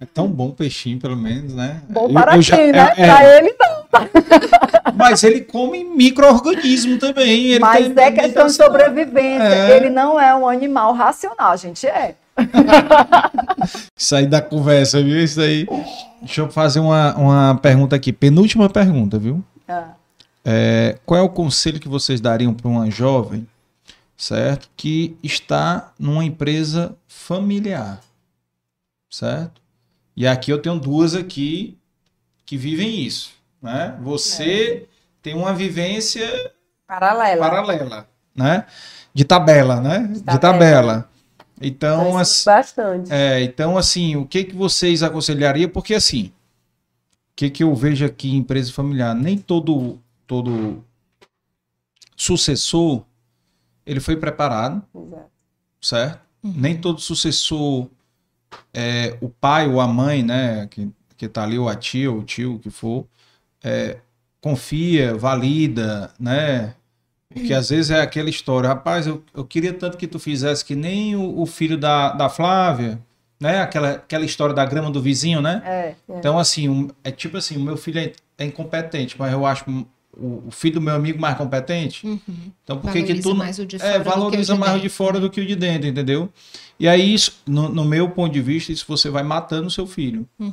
É 0.00 0.04
tão 0.04 0.28
bom 0.28 0.50
o 0.50 0.52
peixinho, 0.52 1.00
pelo 1.00 1.16
menos, 1.16 1.54
né? 1.54 1.82
Bom 1.88 2.12
para 2.12 2.34
eu, 2.34 2.36
eu 2.36 2.42
já, 2.42 2.56
né? 2.56 2.92
É, 2.96 3.06
para 3.06 3.24
é... 3.24 3.38
ele 3.38 3.56
não. 3.58 4.94
Mas 4.94 5.24
ele 5.24 5.40
come 5.40 5.82
micro-organismo 5.82 6.98
também. 6.98 7.46
Ele 7.46 7.58
Mas 7.58 7.96
é 7.96 8.12
questão 8.12 8.46
de 8.46 8.52
sobrevivência. 8.52 9.42
É. 9.42 9.76
Ele 9.76 9.90
não 9.90 10.20
é 10.20 10.32
um 10.32 10.46
animal 10.46 10.92
racional, 10.92 11.56
gente. 11.56 11.84
É. 11.84 12.14
Isso 13.98 14.14
aí 14.14 14.28
da 14.28 14.40
conversa, 14.40 15.02
viu? 15.02 15.18
Isso 15.18 15.40
aí. 15.40 15.66
Deixa 16.20 16.42
eu 16.42 16.48
fazer 16.48 16.78
uma, 16.78 17.12
uma 17.16 17.58
pergunta 17.60 17.96
aqui. 17.96 18.12
Penúltima 18.12 18.70
pergunta, 18.70 19.18
viu? 19.18 19.42
Ah. 19.66 19.95
É, 20.48 20.96
qual 21.04 21.18
é 21.18 21.22
o 21.24 21.28
conselho 21.28 21.80
que 21.80 21.88
vocês 21.88 22.20
dariam 22.20 22.54
para 22.54 22.68
uma 22.68 22.88
jovem, 22.88 23.48
certo? 24.16 24.70
Que 24.76 25.16
está 25.20 25.92
numa 25.98 26.24
empresa 26.24 26.96
familiar, 27.08 28.00
certo? 29.10 29.60
E 30.16 30.24
aqui 30.24 30.52
eu 30.52 30.62
tenho 30.62 30.78
duas 30.78 31.16
aqui 31.16 31.76
que 32.44 32.56
vivem 32.56 33.00
isso, 33.00 33.32
né? 33.60 33.98
Você 34.02 34.84
é. 34.84 34.86
tem 35.20 35.34
uma 35.34 35.52
vivência 35.52 36.52
paralela, 36.86 37.40
paralela, 37.40 38.08
né? 38.32 38.66
De 39.12 39.24
tabela, 39.24 39.80
né? 39.80 40.08
De 40.12 40.22
tabela. 40.22 40.36
De 40.36 40.38
tabela. 40.38 41.10
Então, 41.60 42.16
assim, 42.16 42.44
bastante. 42.44 43.12
É, 43.12 43.42
então 43.42 43.76
assim, 43.76 44.14
o 44.14 44.24
que 44.24 44.44
que 44.44 44.54
vocês 44.54 45.02
aconselhariam? 45.02 45.68
Porque 45.68 45.92
assim, 45.92 46.26
o 46.26 47.34
que 47.34 47.50
que 47.50 47.64
eu 47.64 47.74
vejo 47.74 48.06
aqui 48.06 48.30
em 48.30 48.36
empresa 48.36 48.72
familiar, 48.72 49.12
nem 49.12 49.36
todo 49.36 49.98
todo 50.26 50.84
sucessor 52.16 53.04
ele 53.84 54.00
foi 54.00 54.16
preparado, 54.16 54.82
Exato. 54.94 55.30
certo? 55.80 56.20
Uhum. 56.42 56.52
Nem 56.56 56.76
todo 56.76 57.00
sucessor 57.00 57.88
é, 58.74 59.16
o 59.20 59.28
pai 59.28 59.68
ou 59.68 59.80
a 59.80 59.86
mãe, 59.86 60.22
né, 60.22 60.66
que, 60.66 60.90
que 61.16 61.28
tá 61.28 61.44
ali, 61.44 61.58
ou 61.58 61.68
a 61.68 61.76
tia 61.76 62.10
ou 62.10 62.18
o 62.18 62.24
tio, 62.24 62.56
o 62.56 62.58
que 62.58 62.70
for, 62.70 63.06
é, 63.62 63.98
confia, 64.40 65.14
valida, 65.14 66.12
né? 66.18 66.74
Porque 67.28 67.52
às 67.52 67.68
vezes 67.68 67.90
é 67.90 68.00
aquela 68.00 68.30
história, 68.30 68.68
rapaz, 68.68 69.06
eu, 69.06 69.22
eu 69.34 69.44
queria 69.44 69.72
tanto 69.72 69.98
que 69.98 70.06
tu 70.06 70.18
fizesse 70.18 70.64
que 70.64 70.74
nem 70.74 71.16
o, 71.16 71.40
o 71.40 71.46
filho 71.46 71.76
da, 71.76 72.12
da 72.12 72.28
Flávia, 72.28 72.98
né? 73.40 73.60
Aquela, 73.60 73.90
aquela 73.92 74.24
história 74.24 74.54
da 74.54 74.64
grama 74.64 74.90
do 74.90 75.02
vizinho, 75.02 75.40
né? 75.40 75.62
É, 75.64 75.70
é. 75.70 75.96
Então, 76.18 76.38
assim, 76.38 76.68
um, 76.68 76.88
é 77.02 77.10
tipo 77.10 77.36
assim, 77.36 77.56
o 77.56 77.60
meu 77.60 77.76
filho 77.76 77.98
é, 77.98 78.12
é 78.38 78.44
incompetente, 78.44 79.16
mas 79.18 79.32
eu 79.32 79.44
acho 79.44 79.64
o, 80.16 80.44
o, 80.46 80.50
filho 80.50 80.74
do 80.74 80.80
meu 80.80 80.94
amigo 80.94 81.20
mais 81.20 81.36
competente. 81.36 82.06
Uhum. 82.06 82.20
Então, 82.62 82.78
por 82.78 82.92
que 82.92 83.02
que 83.02 83.20
tu 83.20 83.34
mais 83.34 83.58
o 83.58 83.66
de 83.66 83.76
é, 83.76 83.78
fora 83.78 83.94
é, 83.94 83.98
valoriza 83.98 84.54
o 84.54 84.58
mais 84.58 84.76
o 84.76 84.80
de 84.80 84.88
fora 84.88 85.20
do 85.20 85.30
que 85.30 85.40
o 85.40 85.46
de 85.46 85.54
dentro, 85.54 85.88
entendeu? 85.88 86.32
E 86.78 86.88
aí, 86.88 87.14
isso, 87.14 87.40
no, 87.46 87.68
no, 87.68 87.84
meu 87.84 88.10
ponto 88.10 88.32
de 88.32 88.40
vista, 88.40 88.72
isso 88.72 88.84
você 88.86 89.08
vai 89.08 89.22
matando 89.22 89.68
o 89.68 89.70
seu 89.70 89.86
filho. 89.86 90.26
Uhum. 90.38 90.52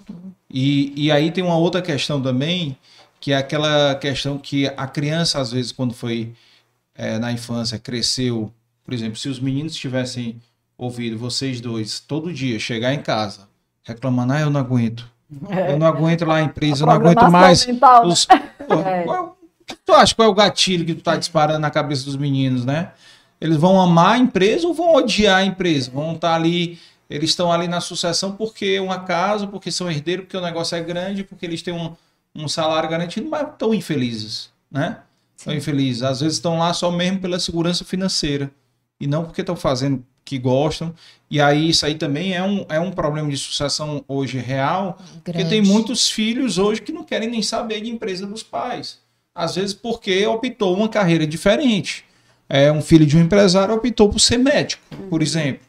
E, 0.50 0.94
e 0.96 1.12
aí 1.12 1.32
tem 1.32 1.44
uma 1.44 1.58
outra 1.58 1.82
questão 1.82 2.22
também, 2.22 2.78
que 3.20 3.32
é 3.32 3.38
aquela 3.38 3.96
questão 3.96 4.38
que 4.38 4.68
a 4.68 4.88
criança, 4.88 5.40
às 5.40 5.52
vezes, 5.52 5.72
quando 5.72 5.94
foi 5.94 6.34
é, 6.96 7.18
na 7.20 7.32
infância, 7.32 7.78
cresceu, 7.80 8.52
por 8.84 8.94
exemplo, 8.94 9.18
se 9.18 9.28
os 9.30 9.40
meninos 9.40 9.76
tivessem 9.76 10.38
ouvido 10.78 11.18
vocês 11.18 11.62
dois 11.62 12.00
todo 12.00 12.34
dia 12.34 12.60
chegar 12.60 12.94
em 12.94 13.02
casa 13.02 13.48
reclamando, 13.84 14.34
ah, 14.34 14.40
eu 14.40 14.50
não 14.50 14.60
aguento. 14.60 15.12
É. 15.50 15.74
Eu 15.74 15.78
não 15.78 15.88
aguento 15.88 16.26
lá 16.26 16.36
a 16.36 16.42
empresa, 16.42 16.84
eu 16.84 16.88
não 16.88 16.94
aguento 16.94 17.30
mais. 17.30 17.66
Mental, 17.66 18.08
os... 18.08 18.28
né? 18.28 18.50
é. 18.86 19.43
Qual, 19.76 19.80
tu 19.86 19.94
acha 19.94 20.16
qual 20.16 20.28
é 20.28 20.32
o 20.32 20.34
gatilho 20.34 20.86
que 20.86 20.96
tu 20.96 21.02
tá 21.02 21.16
disparando 21.16 21.60
na 21.60 21.70
cabeça 21.70 22.06
dos 22.06 22.16
meninos, 22.16 22.66
né? 22.66 22.92
Eles 23.40 23.58
vão 23.58 23.80
amar 23.80 24.16
a 24.16 24.18
empresa 24.18 24.68
ou 24.68 24.74
vão 24.74 24.94
odiar 24.96 25.40
a 25.40 25.44
empresa? 25.44 25.92
Vão 25.92 26.14
estar 26.14 26.30
tá 26.30 26.36
ali, 26.36 26.80
eles 27.10 27.32
estão 27.32 27.52
ali 27.52 27.68
na 27.68 27.82
sucessão 27.82 28.32
porque 28.34 28.66
é 28.78 28.82
um 28.82 28.92
acaso, 28.92 29.48
porque 29.48 29.72
são 29.72 29.92
herdeiros, 29.92 30.26
porque 30.26 30.38
o 30.38 30.42
negócio 30.42 30.76
é 30.76 30.82
grande, 30.82 31.24
porque 31.24 31.46
eles 31.46 31.62
têm 31.62 31.74
um, 31.74 31.94
um 32.34 32.48
salário 32.48 32.90
garantido, 32.90 33.30
mas 33.30 33.48
estão 33.50 33.74
infelizes, 33.74 34.50
né? 34.72 35.00
Estão 35.36 35.54
infelizes. 35.54 36.04
Às 36.04 36.22
vezes 36.22 36.38
estão 36.38 36.58
lá 36.58 36.74
só 36.74 36.90
mesmo 36.90 37.20
pela 37.20 37.40
segurança 37.40 37.84
financeira 37.84 38.50
e 39.00 39.08
não 39.08 39.26
porque 39.26 39.42
estão 39.42 39.56
fazendo 39.56 40.04
que 40.24 40.38
gostam. 40.38 40.94
E 41.30 41.42
aí 41.42 41.70
isso 41.70 41.86
aí 41.86 41.96
também 41.96 42.34
é 42.34 42.44
um, 42.44 42.66
é 42.70 42.80
um 42.80 42.92
problema 42.92 43.30
de 43.30 43.38
sucessão 43.38 44.04
hoje 44.08 44.38
real, 44.38 44.98
Grande. 44.98 45.22
porque 45.24 45.46
tem 45.46 45.62
muitos 45.62 46.10
filhos 46.10 46.58
hoje 46.58 46.82
que 46.82 46.92
não 46.92 47.04
querem 47.04 47.30
nem 47.30 47.42
saber 47.42 47.82
de 47.82 47.90
empresa 47.90 48.26
dos 48.26 48.42
pais. 48.42 49.03
Às 49.36 49.56
vezes 49.56 49.74
porque 49.74 50.26
optou 50.28 50.76
uma 50.76 50.90
carreira 50.90 51.26
diferente 51.26 52.06
é, 52.50 52.72
um 52.72 52.82
filho 52.82 53.06
de 53.06 53.18
um 53.18 53.22
empresário 53.22 53.74
optou 53.74 54.10
por 54.10 54.20
ser 54.20 54.38
médico, 54.38 54.84
por 55.10 55.20
uhum. 55.20 55.24
exemplo. 55.24 55.62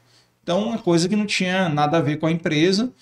Então, 0.42 0.62
uma 0.64 0.78
coisa 0.78 1.08
que 1.08 1.16
não 1.16 1.24
tinha 1.24 1.68
nada 1.68 1.96
a 1.96 2.00
ver 2.02 2.18
com 2.18 2.26
a 2.26 2.30
empresa 2.30 2.92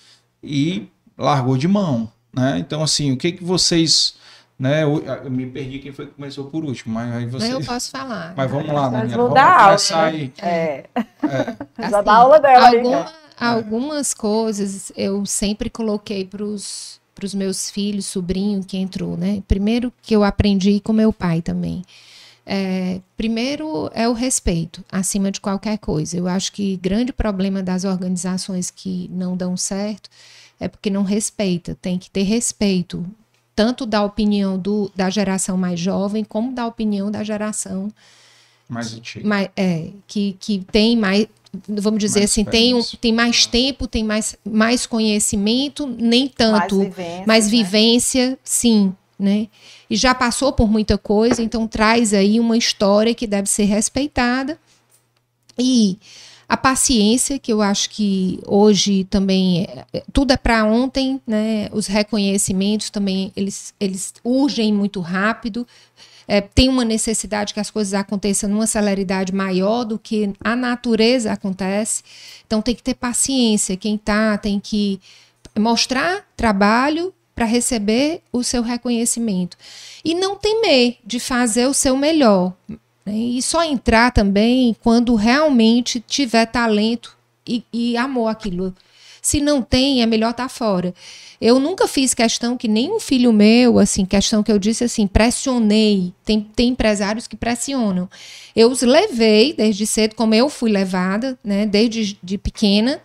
e 0.41 0.87
largou 1.17 1.57
de 1.57 1.67
mão. 1.67 2.09
Né? 2.33 2.57
Então, 2.59 2.81
assim, 2.81 3.11
o 3.11 3.17
que, 3.17 3.33
que 3.33 3.43
vocês. 3.43 4.15
Né, 4.57 4.83
eu, 4.83 5.03
eu 5.03 5.29
me 5.29 5.45
perdi 5.47 5.79
quem 5.79 5.91
foi 5.91 6.05
que 6.05 6.13
começou 6.13 6.45
por 6.45 6.63
último, 6.63 6.93
mas 6.93 7.13
aí 7.13 7.25
vocês... 7.25 7.51
Eu 7.51 7.61
posso 7.61 7.91
falar. 7.91 8.33
Mas 8.37 8.49
vamos 8.49 8.71
lá, 8.71 8.87
Daniela. 8.87 9.23
Vamos 9.23 9.33
dar 9.33 9.59
aula, 9.59 10.11
né? 10.11 10.31
É. 10.41 10.47
é. 10.47 11.57
assim, 11.83 12.09
aula 12.09 12.39
dela 12.39 12.67
alguma, 12.67 13.05
aí, 13.05 13.13
Algumas 13.35 14.13
coisas 14.13 14.93
eu 14.95 15.25
sempre 15.25 15.69
coloquei 15.69 16.23
para 16.23 16.43
os 16.43 17.01
meus 17.33 17.69
filhos, 17.69 18.05
sobrinho 18.05 18.63
que 18.63 18.77
entrou, 18.77 19.15
né? 19.15 19.43
Primeiro 19.47 19.93
que 20.01 20.15
eu 20.15 20.23
aprendi 20.23 20.79
com 20.79 20.93
meu 20.93 21.13
pai 21.13 21.41
também. 21.41 21.83
É, 22.45 22.99
primeiro 23.15 23.89
é 23.93 24.07
o 24.07 24.13
respeito, 24.13 24.83
acima 24.91 25.31
de 25.31 25.39
qualquer 25.39 25.77
coisa. 25.77 26.17
Eu 26.17 26.27
acho 26.27 26.51
que 26.51 26.75
grande 26.77 27.13
problema 27.13 27.63
das 27.63 27.85
organizações 27.85 28.69
que 28.69 29.09
não 29.13 29.37
dão 29.37 29.55
certo 29.55 30.09
é 30.59 30.67
porque 30.67 30.89
não 30.89 31.03
respeita. 31.03 31.77
Tem 31.81 31.97
que 31.97 32.09
ter 32.09 32.23
respeito, 32.23 33.05
tanto 33.55 33.85
da 33.85 34.03
opinião 34.03 34.57
do, 34.57 34.91
da 34.95 35.09
geração 35.09 35.55
mais 35.55 35.79
jovem, 35.79 36.23
como 36.23 36.53
da 36.53 36.67
opinião 36.67 37.09
da 37.09 37.23
geração 37.23 37.89
mais 38.67 38.93
antiga. 38.93 39.27
Mais, 39.27 39.49
é, 39.55 39.91
que, 40.07 40.35
que 40.39 40.65
tem 40.71 40.97
mais, 40.97 41.27
vamos 41.67 41.99
dizer 41.99 42.21
mais 42.21 42.31
assim, 42.31 42.43
tem, 42.43 42.73
um, 42.73 42.81
tem 42.99 43.13
mais 43.13 43.45
tempo, 43.45 43.87
tem 43.87 44.03
mais, 44.03 44.35
mais 44.43 44.85
conhecimento, 44.85 45.87
nem 45.87 46.27
tanto, 46.27 46.77
mais 46.77 46.87
vivência, 46.87 47.23
mais 47.27 47.49
vivência 47.49 48.29
né? 48.31 48.37
sim 48.43 48.93
né? 49.17 49.47
E 49.89 49.95
já 49.95 50.13
passou 50.13 50.51
por 50.51 50.69
muita 50.69 50.97
coisa, 50.97 51.41
então 51.41 51.67
traz 51.67 52.13
aí 52.13 52.39
uma 52.39 52.57
história 52.57 53.13
que 53.13 53.25
deve 53.27 53.47
ser 53.49 53.63
respeitada. 53.63 54.57
E 55.57 55.97
a 56.49 56.57
paciência, 56.57 57.39
que 57.39 57.53
eu 57.53 57.61
acho 57.61 57.89
que 57.89 58.39
hoje 58.45 59.05
também 59.05 59.63
é, 59.63 59.85
é 59.93 60.03
tudo 60.11 60.31
é 60.31 60.37
para 60.37 60.65
ontem, 60.65 61.21
né? 61.25 61.69
Os 61.71 61.87
reconhecimentos 61.87 62.89
também 62.89 63.31
eles, 63.35 63.73
eles 63.79 64.13
urgem 64.23 64.73
muito 64.73 64.99
rápido. 64.99 65.65
É, 66.27 66.41
tem 66.41 66.69
uma 66.69 66.85
necessidade 66.85 67.53
que 67.53 67.59
as 67.59 67.69
coisas 67.69 67.93
aconteçam 67.93 68.49
numa 68.49 68.67
celeridade 68.67 69.33
maior 69.33 69.83
do 69.83 69.99
que 69.99 70.33
a 70.43 70.55
natureza 70.55 71.31
acontece. 71.31 72.03
Então 72.45 72.61
tem 72.61 72.75
que 72.75 72.83
ter 72.83 72.93
paciência. 72.93 73.77
Quem 73.77 73.97
tá 73.97 74.37
tem 74.37 74.59
que 74.59 74.99
mostrar 75.57 76.25
trabalho 76.35 77.13
para 77.35 77.45
receber 77.45 78.21
o 78.31 78.43
seu 78.43 78.61
reconhecimento. 78.61 79.57
E 80.03 80.13
não 80.13 80.35
temer 80.35 80.97
de 81.05 81.19
fazer 81.19 81.65
o 81.65 81.73
seu 81.73 81.97
melhor. 81.97 82.53
Né? 83.05 83.15
E 83.15 83.41
só 83.41 83.63
entrar 83.63 84.11
também 84.11 84.75
quando 84.81 85.15
realmente 85.15 85.99
tiver 85.99 86.45
talento 86.45 87.17
e, 87.47 87.63
e 87.71 87.97
amor 87.97 88.27
aquilo. 88.27 88.73
Se 89.23 89.39
não 89.39 89.61
tem, 89.61 90.01
é 90.01 90.05
melhor 90.05 90.31
estar 90.31 90.43
tá 90.43 90.49
fora. 90.49 90.93
Eu 91.39 91.57
nunca 91.57 91.87
fiz 91.87 92.13
questão 92.13 92.57
que 92.57 92.67
nem 92.67 92.91
um 92.91 92.99
filho 92.99 93.31
meu, 93.31 93.79
assim, 93.79 94.05
questão 94.05 94.43
que 94.43 94.51
eu 94.51 94.59
disse 94.59 94.83
assim, 94.83 95.07
pressionei. 95.07 96.13
Tem, 96.25 96.41
tem 96.41 96.69
empresários 96.69 97.25
que 97.25 97.37
pressionam. 97.37 98.09
Eu 98.53 98.69
os 98.69 98.81
levei 98.81 99.53
desde 99.53 99.87
cedo, 99.87 100.13
como 100.13 100.35
eu 100.35 100.49
fui 100.49 100.69
levada, 100.69 101.39
né, 101.41 101.65
desde 101.65 102.19
de 102.21 102.37
pequena 102.37 103.01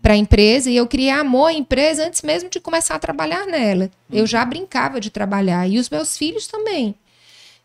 para 0.00 0.14
a 0.14 0.16
empresa 0.16 0.70
e 0.70 0.76
eu 0.76 0.86
criei 0.86 1.10
amor 1.10 1.48
à 1.48 1.52
empresa 1.52 2.06
antes 2.06 2.22
mesmo 2.22 2.48
de 2.48 2.58
começar 2.58 2.94
a 2.94 2.98
trabalhar 2.98 3.46
nela. 3.46 3.90
Eu 4.10 4.26
já 4.26 4.42
brincava 4.44 4.98
de 4.98 5.10
trabalhar 5.10 5.68
e 5.68 5.78
os 5.78 5.90
meus 5.90 6.16
filhos 6.16 6.46
também. 6.46 6.94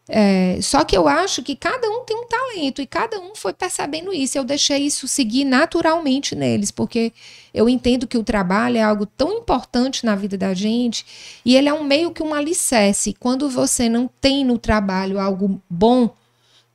É, 0.07 0.59
só 0.61 0.83
que 0.83 0.95
eu 0.95 1.07
acho 1.07 1.41
que 1.41 1.55
cada 1.55 1.89
um 1.89 2.03
tem 2.03 2.15
um 2.15 2.27
talento 2.27 2.79
e 2.79 2.85
cada 2.85 3.19
um 3.19 3.33
foi 3.35 3.53
percebendo 3.53 4.13
isso. 4.13 4.37
Eu 4.37 4.43
deixei 4.43 4.85
isso 4.85 5.07
seguir 5.07 5.45
naturalmente 5.45 6.35
neles, 6.35 6.69
porque 6.69 7.11
eu 7.53 7.67
entendo 7.67 8.05
que 8.05 8.17
o 8.17 8.23
trabalho 8.23 8.77
é 8.77 8.83
algo 8.83 9.05
tão 9.05 9.39
importante 9.39 10.05
na 10.05 10.15
vida 10.15 10.37
da 10.37 10.53
gente 10.53 11.05
e 11.43 11.55
ele 11.55 11.69
é 11.69 11.73
um 11.73 11.83
meio 11.83 12.11
que 12.11 12.21
um 12.21 12.35
alicerce. 12.35 13.15
Quando 13.19 13.49
você 13.49 13.89
não 13.89 14.07
tem 14.21 14.45
no 14.45 14.59
trabalho 14.59 15.19
algo 15.19 15.59
bom, 15.67 16.13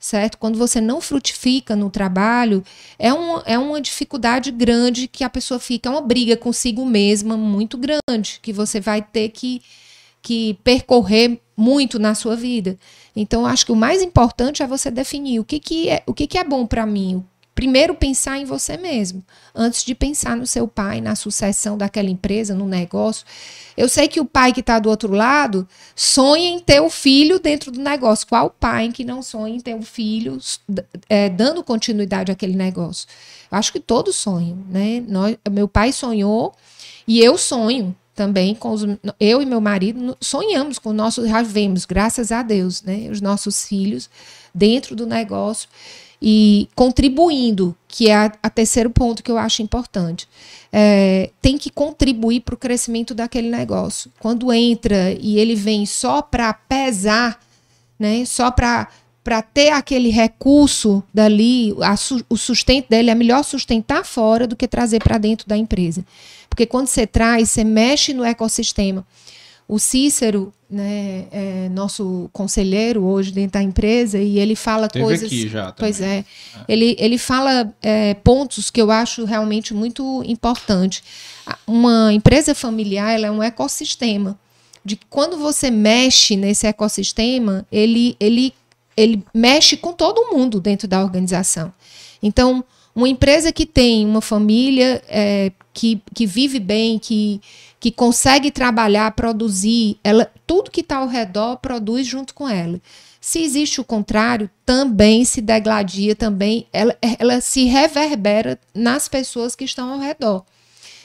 certo? 0.01 0.37
Quando 0.37 0.59
você 0.59 0.81
não 0.81 1.01
frutifica 1.01 1.77
no 1.77 1.89
trabalho, 1.89 2.65
é, 2.99 3.13
um, 3.13 3.41
é 3.45 3.57
uma 3.59 3.81
dificuldade 3.81 4.51
grande 4.51 5.07
que 5.07 5.23
a 5.23 5.31
pessoa 5.31 5.61
fica, 5.61 5.89
é 5.89 5.93
uma 5.93 6.01
briga 6.01 6.37
consigo 6.37 6.85
mesma 6.85 7.37
muito 7.37 7.79
grande, 7.79 8.41
que 8.43 8.53
você 8.53 8.81
vai 8.81 9.03
ter 9.03 9.29
que, 9.29 9.63
que 10.23 10.59
percorrer 10.65 11.39
muito 11.57 11.99
na 11.99 12.15
sua 12.15 12.35
vida. 12.35 12.79
Então, 13.15 13.47
acho 13.47 13.67
que 13.67 13.73
o 13.73 13.77
mais 13.77 14.03
importante 14.03 14.63
é 14.63 14.67
você 14.67 14.91
definir 14.91 15.41
o 15.41 15.45
que, 15.45 15.59
que, 15.59 15.89
é, 15.89 16.03
o 16.07 16.15
que, 16.15 16.27
que 16.27 16.39
é 16.39 16.45
bom 16.45 16.67
para 16.67 16.87
mim, 16.87 17.25
primeiro 17.55 17.95
pensar 17.95 18.39
em 18.39 18.45
você 18.45 18.77
mesmo, 18.77 19.23
antes 19.55 19.85
de 19.85 19.95
pensar 19.95 20.37
no 20.37 20.47
seu 20.47 20.67
pai, 20.67 21.01
na 21.01 21.15
sucessão 21.15 21.77
daquela 21.77 22.09
empresa, 22.09 22.55
no 22.55 22.67
negócio. 22.67 23.27
Eu 23.77 23.89
sei 23.89 24.09
que 24.09 24.21
o 24.21 24.25
pai 24.25 24.53
que 24.53 24.61
está 24.61 24.79
do 24.79 24.89
outro 24.89 25.13
lado 25.13 25.69
sonha 25.95 26.49
em 26.49 26.59
ter 26.59 26.81
o 26.81 26.89
filho 26.89 27.39
dentro 27.39 27.71
do 27.71 27.81
negócio. 27.81 28.27
Qual 28.27 28.49
pai 28.49 28.91
que 28.91 29.05
não 29.05 29.23
sonha 29.23 29.55
em 29.55 29.61
ter 29.61 29.75
o 29.75 29.83
filho 29.83 30.39
é, 31.09 31.29
dando 31.29 31.63
continuidade 31.63 32.33
àquele 32.33 32.57
negócio? 32.57 33.07
Acho 33.51 33.73
que 33.73 33.81
todos 33.81 34.17
sonham, 34.17 34.57
né? 34.69 35.05
Nós, 35.07 35.37
meu 35.51 35.69
pai 35.69 35.93
sonhou 35.93 36.55
e 37.07 37.21
eu 37.21 37.37
sonho 37.37 37.95
também 38.21 38.55
com 38.55 38.71
os, 38.73 38.83
eu 39.19 39.41
e 39.41 39.47
meu 39.47 39.63
marido 39.63 40.15
sonhamos 40.21 40.79
com 40.79 40.93
nossos 40.93 41.27
já 41.27 41.41
vemos 41.41 41.87
graças 41.87 42.31
a 42.31 42.43
Deus 42.43 42.83
né 42.83 43.09
os 43.11 43.23
nossos 43.23 43.65
filhos 43.65 44.11
dentro 44.55 44.95
do 44.95 45.07
negócio 45.07 45.67
e 46.23 46.69
contribuindo, 46.75 47.75
que 47.89 48.11
é 48.11 48.15
a, 48.15 48.33
a 48.43 48.51
terceiro 48.51 48.91
ponto 48.91 49.23
que 49.23 49.31
eu 49.31 49.39
acho 49.39 49.63
importante. 49.63 50.29
É, 50.71 51.31
tem 51.41 51.57
que 51.57 51.71
contribuir 51.71 52.41
para 52.41 52.55
o 52.55 52.59
crescimento 52.59 53.15
daquele 53.15 53.49
negócio. 53.49 54.11
Quando 54.21 54.53
entra 54.53 55.13
e 55.19 55.39
ele 55.39 55.55
vem 55.55 55.87
só 55.87 56.21
para 56.21 56.53
pesar, 56.53 57.41
né, 57.99 58.25
só 58.27 58.51
para 58.51 58.89
para 59.23 59.43
ter 59.43 59.69
aquele 59.69 60.09
recurso 60.09 61.05
dali, 61.13 61.77
a, 61.83 61.95
o 62.29 62.39
sustento 62.39 62.89
dele 62.89 63.11
é 63.11 63.15
melhor 63.15 63.45
sustentar 63.45 64.03
fora 64.03 64.47
do 64.47 64.57
que 64.57 64.67
trazer 64.67 64.99
para 64.99 65.19
dentro 65.19 65.47
da 65.47 65.57
empresa. 65.57 66.05
Porque 66.61 66.67
quando 66.67 66.89
você 66.89 67.07
traz, 67.07 67.49
você 67.49 67.65
mexe 67.65 68.13
no 68.13 68.23
ecossistema. 68.23 69.07
O 69.67 69.79
Cícero, 69.79 70.53
né, 70.69 71.25
é 71.33 71.69
nosso 71.71 72.29
conselheiro 72.35 73.03
hoje 73.03 73.33
dentro 73.33 73.53
da 73.53 73.63
empresa, 73.63 74.19
e 74.19 74.39
ele 74.39 74.55
fala 74.55 74.87
Teve 74.87 75.03
coisas. 75.03 75.27
Aqui 75.27 75.49
já 75.49 75.73
pois 75.73 76.03
é. 76.03 76.19
é. 76.19 76.25
Ele, 76.69 76.97
ele 76.99 77.17
fala 77.17 77.73
é, 77.81 78.13
pontos 78.13 78.69
que 78.69 78.79
eu 78.79 78.91
acho 78.91 79.25
realmente 79.25 79.73
muito 79.73 80.23
importante. 80.27 81.03
Uma 81.67 82.13
empresa 82.13 82.55
familiar 82.55 83.11
ela 83.15 83.29
é 83.29 83.31
um 83.31 83.43
ecossistema. 83.43 84.39
De 84.85 84.97
que 84.97 85.07
quando 85.09 85.39
você 85.39 85.71
mexe 85.71 86.37
nesse 86.37 86.67
ecossistema, 86.67 87.67
ele, 87.73 88.19
ele, 88.21 88.53
ele 88.95 89.25
mexe 89.33 89.79
com 89.79 89.95
todo 89.95 90.31
mundo 90.31 90.61
dentro 90.61 90.87
da 90.87 91.03
organização. 91.03 91.73
Então, 92.23 92.63
uma 93.01 93.09
empresa 93.09 93.51
que 93.51 93.65
tem 93.65 94.05
uma 94.05 94.21
família 94.21 95.03
é, 95.09 95.51
que, 95.73 96.03
que 96.15 96.27
vive 96.27 96.61
bem, 96.61 96.99
que, 96.99 97.41
que 97.79 97.91
consegue 97.91 98.51
trabalhar, 98.51 99.11
produzir, 99.13 99.99
ela, 100.05 100.31
tudo 100.47 100.71
que 100.71 100.83
está 100.83 100.99
ao 100.99 101.09
redor 101.09 101.57
produz 101.57 102.07
junto 102.07 102.35
com 102.35 102.47
ela. 102.47 102.81
Se 103.19 103.43
existe 103.43 103.81
o 103.81 103.85
contrário, 103.85 104.51
também 104.67 105.25
se 105.25 105.41
degladia, 105.41 106.15
também 106.15 106.67
ela, 106.73 106.97
ela 107.19 107.41
se 107.41 107.65
reverbera 107.65 108.59
nas 108.75 109.09
pessoas 109.09 109.57
que 109.57 109.65
estão 109.65 109.93
ao 109.93 109.99
redor. 109.99 110.45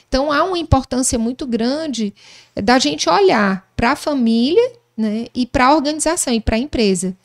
Então 0.08 0.30
há 0.30 0.44
uma 0.44 0.58
importância 0.58 1.18
muito 1.18 1.46
grande 1.46 2.14
da 2.54 2.78
gente 2.78 3.08
olhar 3.08 3.66
para 3.74 3.92
a 3.92 3.96
família 3.96 4.72
né, 4.96 5.26
e 5.34 5.46
para 5.46 5.66
a 5.66 5.74
organização 5.74 6.32
e 6.32 6.40
para 6.40 6.56
a 6.56 6.60
empresa. 6.60 7.16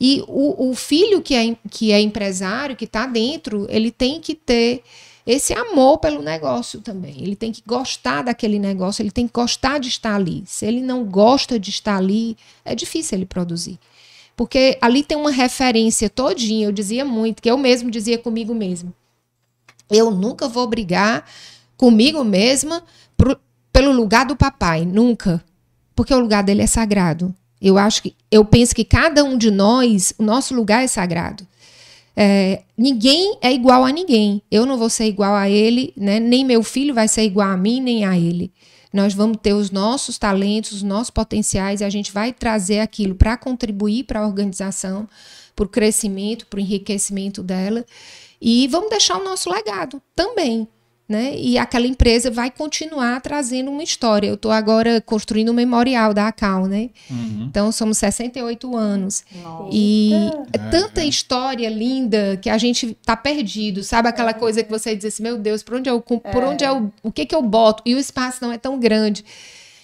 E 0.00 0.22
o, 0.26 0.70
o 0.70 0.74
filho 0.74 1.22
que 1.22 1.34
é, 1.34 1.56
que 1.70 1.92
é 1.92 2.00
empresário, 2.00 2.76
que 2.76 2.84
está 2.84 3.06
dentro, 3.06 3.66
ele 3.70 3.90
tem 3.90 4.20
que 4.20 4.34
ter 4.34 4.82
esse 5.26 5.54
amor 5.54 5.98
pelo 5.98 6.22
negócio 6.22 6.80
também. 6.80 7.16
Ele 7.22 7.34
tem 7.34 7.50
que 7.50 7.62
gostar 7.66 8.22
daquele 8.22 8.58
negócio, 8.58 9.02
ele 9.02 9.10
tem 9.10 9.26
que 9.26 9.32
gostar 9.32 9.78
de 9.78 9.88
estar 9.88 10.14
ali. 10.14 10.44
Se 10.46 10.66
ele 10.66 10.82
não 10.82 11.04
gosta 11.04 11.58
de 11.58 11.70
estar 11.70 11.96
ali, 11.96 12.36
é 12.64 12.74
difícil 12.74 13.18
ele 13.18 13.26
produzir. 13.26 13.78
Porque 14.36 14.76
ali 14.80 15.02
tem 15.02 15.16
uma 15.16 15.30
referência 15.30 16.10
todinha, 16.10 16.66
eu 16.66 16.72
dizia 16.72 17.04
muito, 17.04 17.40
que 17.40 17.50
eu 17.50 17.56
mesmo 17.56 17.90
dizia 17.90 18.18
comigo 18.18 18.54
mesmo. 18.54 18.92
Eu 19.88 20.10
nunca 20.10 20.48
vou 20.48 20.66
brigar 20.66 21.24
comigo 21.76 22.24
mesma 22.24 22.82
pro, 23.16 23.38
pelo 23.72 23.92
lugar 23.92 24.26
do 24.26 24.36
papai, 24.36 24.84
nunca. 24.84 25.42
Porque 25.94 26.12
o 26.12 26.18
lugar 26.18 26.42
dele 26.42 26.62
é 26.62 26.66
sagrado. 26.66 27.34
Eu 27.64 27.78
acho 27.78 28.02
que 28.02 28.14
eu 28.30 28.44
penso 28.44 28.74
que 28.74 28.84
cada 28.84 29.24
um 29.24 29.38
de 29.38 29.50
nós, 29.50 30.12
o 30.18 30.22
nosso 30.22 30.54
lugar 30.54 30.84
é 30.84 30.86
sagrado. 30.86 31.48
É, 32.14 32.62
ninguém 32.76 33.38
é 33.40 33.50
igual 33.50 33.86
a 33.86 33.90
ninguém. 33.90 34.42
Eu 34.50 34.66
não 34.66 34.76
vou 34.76 34.90
ser 34.90 35.06
igual 35.06 35.34
a 35.34 35.48
ele, 35.48 35.90
né? 35.96 36.20
nem 36.20 36.44
meu 36.44 36.62
filho 36.62 36.92
vai 36.92 37.08
ser 37.08 37.22
igual 37.22 37.48
a 37.48 37.56
mim, 37.56 37.80
nem 37.80 38.04
a 38.04 38.18
ele. 38.18 38.52
Nós 38.92 39.14
vamos 39.14 39.38
ter 39.42 39.54
os 39.54 39.70
nossos 39.70 40.18
talentos, 40.18 40.72
os 40.72 40.82
nossos 40.82 41.08
potenciais, 41.08 41.80
e 41.80 41.84
a 41.84 41.88
gente 41.88 42.12
vai 42.12 42.34
trazer 42.34 42.80
aquilo 42.80 43.14
para 43.14 43.34
contribuir 43.34 44.04
para 44.04 44.20
a 44.20 44.26
organização, 44.26 45.08
para 45.56 45.64
o 45.64 45.68
crescimento, 45.68 46.46
para 46.46 46.58
o 46.58 46.60
enriquecimento 46.60 47.42
dela. 47.42 47.82
E 48.42 48.68
vamos 48.68 48.90
deixar 48.90 49.16
o 49.16 49.24
nosso 49.24 49.50
legado 49.50 50.02
também 50.14 50.68
né? 51.06 51.36
E 51.36 51.58
aquela 51.58 51.86
empresa 51.86 52.30
vai 52.30 52.50
continuar 52.50 53.20
trazendo 53.20 53.70
uma 53.70 53.82
história. 53.82 54.26
Eu 54.26 54.34
estou 54.34 54.50
agora 54.50 55.02
construindo 55.02 55.50
um 55.50 55.54
memorial 55.54 56.14
da 56.14 56.28
ACAL, 56.28 56.66
né? 56.66 56.88
Uhum. 57.10 57.46
Então 57.48 57.70
somos 57.70 57.98
68 57.98 58.74
anos. 58.74 59.22
Nossa. 59.42 59.68
E 59.70 60.12
é 60.52 60.58
tanta 60.70 61.02
é. 61.02 61.06
história 61.06 61.68
linda 61.68 62.38
que 62.40 62.48
a 62.48 62.56
gente 62.56 62.96
está 62.98 63.14
perdido, 63.14 63.82
sabe 63.82 64.08
aquela 64.08 64.30
é. 64.30 64.34
coisa 64.34 64.62
que 64.62 64.70
você 64.70 64.96
diz 64.96 65.04
assim, 65.04 65.22
meu 65.22 65.36
Deus, 65.36 65.62
por 65.62 65.74
onde 65.74 65.90
eu 65.90 66.00
por 66.00 66.42
é. 66.42 66.46
onde 66.46 66.64
eu, 66.64 66.90
o 67.02 67.12
que 67.12 67.26
que 67.26 67.34
eu 67.34 67.42
boto? 67.42 67.82
E 67.84 67.94
o 67.94 67.98
espaço 67.98 68.38
não 68.40 68.50
é 68.50 68.56
tão 68.56 68.78
grande. 68.78 69.24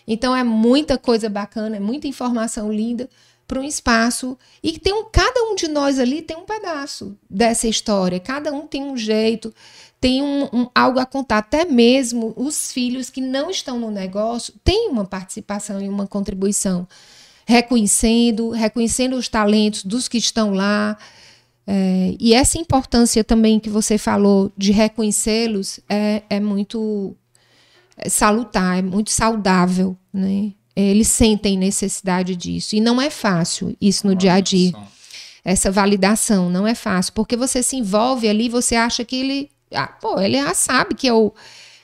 Então 0.08 0.34
é 0.34 0.42
muita 0.42 0.96
coisa 0.96 1.28
bacana, 1.28 1.76
é 1.76 1.80
muita 1.80 2.08
informação 2.08 2.72
linda 2.72 3.08
para 3.46 3.60
um 3.60 3.64
espaço 3.64 4.38
e 4.62 4.78
tem 4.78 4.92
um, 4.92 5.04
cada 5.10 5.42
um 5.42 5.56
de 5.56 5.66
nós 5.66 5.98
ali 5.98 6.22
tem 6.22 6.36
um 6.36 6.44
pedaço 6.44 7.18
dessa 7.28 7.66
história, 7.66 8.20
cada 8.20 8.52
um 8.52 8.64
tem 8.64 8.82
um 8.84 8.96
jeito 8.96 9.52
tem 10.00 10.22
um, 10.22 10.48
um, 10.52 10.68
algo 10.74 10.98
a 10.98 11.06
contar. 11.06 11.38
Até 11.38 11.64
mesmo 11.64 12.32
os 12.36 12.72
filhos 12.72 13.10
que 13.10 13.20
não 13.20 13.50
estão 13.50 13.78
no 13.78 13.90
negócio 13.90 14.54
têm 14.64 14.88
uma 14.88 15.04
participação 15.04 15.80
e 15.80 15.88
uma 15.88 16.06
contribuição, 16.06 16.88
reconhecendo, 17.46 18.50
reconhecendo 18.50 19.16
os 19.16 19.28
talentos 19.28 19.84
dos 19.84 20.08
que 20.08 20.18
estão 20.18 20.52
lá. 20.52 20.96
É, 21.66 22.14
e 22.18 22.32
essa 22.32 22.58
importância 22.58 23.22
também 23.22 23.60
que 23.60 23.68
você 23.68 23.98
falou 23.98 24.50
de 24.56 24.72
reconhecê-los 24.72 25.80
é, 25.88 26.22
é 26.30 26.40
muito 26.40 27.14
salutar, 28.08 28.78
é 28.78 28.82
muito 28.82 29.10
saudável, 29.10 29.96
né? 30.12 30.52
eles 30.74 31.08
sentem 31.08 31.58
necessidade 31.58 32.34
disso. 32.34 32.76
E 32.76 32.80
não 32.80 33.00
é 33.00 33.10
fácil 33.10 33.76
isso 33.80 34.06
no 34.06 34.14
dia 34.14 34.34
a 34.34 34.40
dia. 34.40 34.72
Essa 35.44 35.70
validação 35.70 36.50
não 36.50 36.66
é 36.66 36.74
fácil, 36.74 37.12
porque 37.12 37.36
você 37.36 37.62
se 37.62 37.76
envolve 37.76 38.28
ali, 38.28 38.48
você 38.48 38.76
acha 38.76 39.04
que 39.04 39.16
ele, 39.16 39.50
ah, 39.74 39.86
pô, 39.86 40.20
ele 40.20 40.38
já 40.38 40.54
sabe 40.54 40.94
que 40.94 41.06
eu 41.06 41.34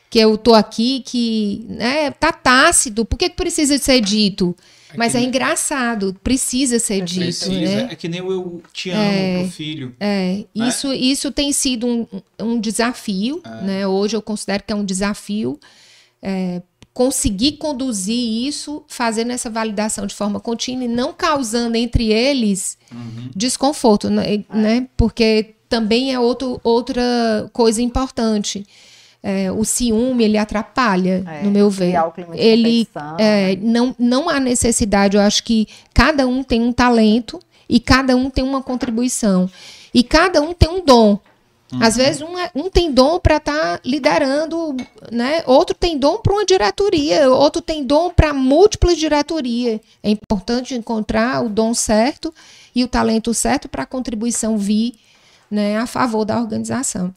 que 0.09 0.21
eu 0.21 0.39
tô 0.39 0.55
aqui, 0.55 1.03
que 1.05 1.67
né, 1.69 2.11
tá 2.13 2.33
tácito, 2.33 3.05
por 3.05 3.19
que 3.19 3.29
precisa 3.29 3.77
ser 3.77 4.01
dito? 4.01 4.57
É 4.95 4.97
Mas 4.97 5.15
é 5.15 5.21
engraçado, 5.21 6.17
precisa 6.23 6.79
ser 6.79 7.03
dito. 7.03 7.21
Precisa, 7.21 7.51
né? 7.51 7.89
É 7.91 7.97
que 7.97 8.09
nem 8.09 8.21
eu 8.21 8.63
te 8.73 8.91
amo 8.91 9.03
é, 9.03 9.43
pro 9.43 9.51
filho. 9.51 9.97
É, 9.99 10.45
né? 10.55 10.69
isso, 10.69 10.93
isso 10.93 11.33
tem 11.33 11.53
sido 11.53 11.87
um, 11.87 12.07
um 12.39 12.61
desafio, 12.61 13.43
é. 13.45 13.63
né? 13.63 13.87
Hoje 13.87 14.17
eu 14.17 14.23
considero 14.23 14.63
que 14.65 14.73
é 14.73 14.77
um 14.77 14.85
desafio 14.85 15.59
é, 16.23 16.63
conseguir 16.95 17.59
conduzir 17.59 18.47
isso, 18.47 18.83
fazendo 18.89 19.33
essa 19.33 19.51
validação 19.51 20.07
de 20.07 20.15
forma 20.15 20.41
contínua 20.41 20.85
e 20.85 20.89
não 20.89 21.13
causando 21.13 21.77
entre 21.77 22.11
eles 22.11 22.79
uhum. 22.91 23.31
desconforto, 23.35 24.09
né? 24.09 24.45
né? 24.49 24.89
Porque 24.97 25.56
também 25.69 26.13
é 26.13 26.19
outro, 26.21 26.61
outra 26.63 27.03
coisa 27.53 27.83
importante 27.83 28.67
é, 29.27 29.51
o 29.51 29.65
ciúme 29.65 30.23
ele 30.23 30.39
atrapalha, 30.39 31.25
é, 31.27 31.43
no 31.43 31.51
meu 31.51 31.69
ver. 31.69 31.95
Ele 32.33 32.87
é, 33.19 33.57
não, 33.57 33.93
não 33.99 34.29
há 34.29 34.39
necessidade. 34.39 35.17
Eu 35.17 35.23
acho 35.23 35.43
que 35.43 35.67
cada 35.93 36.29
um 36.29 36.45
tem 36.45 36.63
um 36.63 36.73
talento 36.73 37.41
e 37.69 37.81
cada 37.81 38.15
um 38.15 38.31
tem 38.31 38.45
uma 38.45 38.63
contribuição 38.63 39.51
e 39.93 40.05
cada 40.05 40.41
um 40.41 40.55
tem 40.55 40.69
um 40.69 40.85
dom. 40.85 41.19
Uhum. 41.73 41.83
Às 41.83 41.97
vezes 41.97 42.23
um, 42.23 42.39
é, 42.39 42.53
um 42.55 42.71
tem 42.71 42.93
dom 42.93 43.19
para 43.19 43.39
estar 43.39 43.79
tá 43.79 43.81
liderando, 43.85 44.77
né? 45.11 45.43
Outro 45.45 45.75
tem 45.75 45.99
dom 45.99 46.19
para 46.19 46.33
uma 46.33 46.45
diretoria, 46.45 47.29
outro 47.29 47.61
tem 47.61 47.83
dom 47.83 48.11
para 48.11 48.33
múltiplas 48.33 48.97
diretorias. 48.97 49.81
É 50.05 50.11
importante 50.11 50.73
encontrar 50.73 51.45
o 51.45 51.49
dom 51.49 51.75
certo 51.75 52.33
e 52.73 52.85
o 52.85 52.89
talento 52.89 53.35
certo 53.35 53.69
para 53.69 53.83
a 53.83 53.87
contribuição 53.87 54.57
vir, 54.57 54.95
né, 55.51 55.79
a 55.79 55.87
favor 55.87 56.25
da 56.25 56.41
organização. 56.41 57.15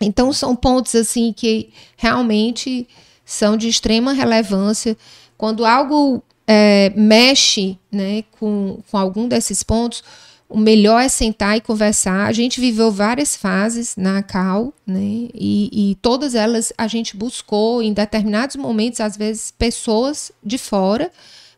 Então, 0.00 0.32
são 0.32 0.56
pontos 0.56 0.94
assim 0.94 1.32
que 1.32 1.70
realmente 1.96 2.88
são 3.24 3.56
de 3.56 3.68
extrema 3.68 4.12
relevância. 4.12 4.96
Quando 5.38 5.64
algo 5.64 6.22
é, 6.46 6.92
mexe 6.96 7.78
né, 7.90 8.24
com, 8.38 8.80
com 8.90 8.98
algum 8.98 9.28
desses 9.28 9.62
pontos, 9.62 10.02
o 10.48 10.58
melhor 10.58 11.00
é 11.00 11.08
sentar 11.08 11.56
e 11.56 11.60
conversar. 11.60 12.26
A 12.26 12.32
gente 12.32 12.60
viveu 12.60 12.90
várias 12.90 13.34
fases 13.34 13.96
na 13.96 14.22
CAL, 14.22 14.72
né, 14.86 15.28
e, 15.34 15.92
e 15.92 15.94
todas 16.02 16.34
elas 16.34 16.72
a 16.76 16.86
gente 16.86 17.16
buscou, 17.16 17.82
em 17.82 17.92
determinados 17.92 18.56
momentos, 18.56 19.00
às 19.00 19.16
vezes, 19.16 19.50
pessoas 19.50 20.30
de 20.44 20.58
fora 20.58 21.10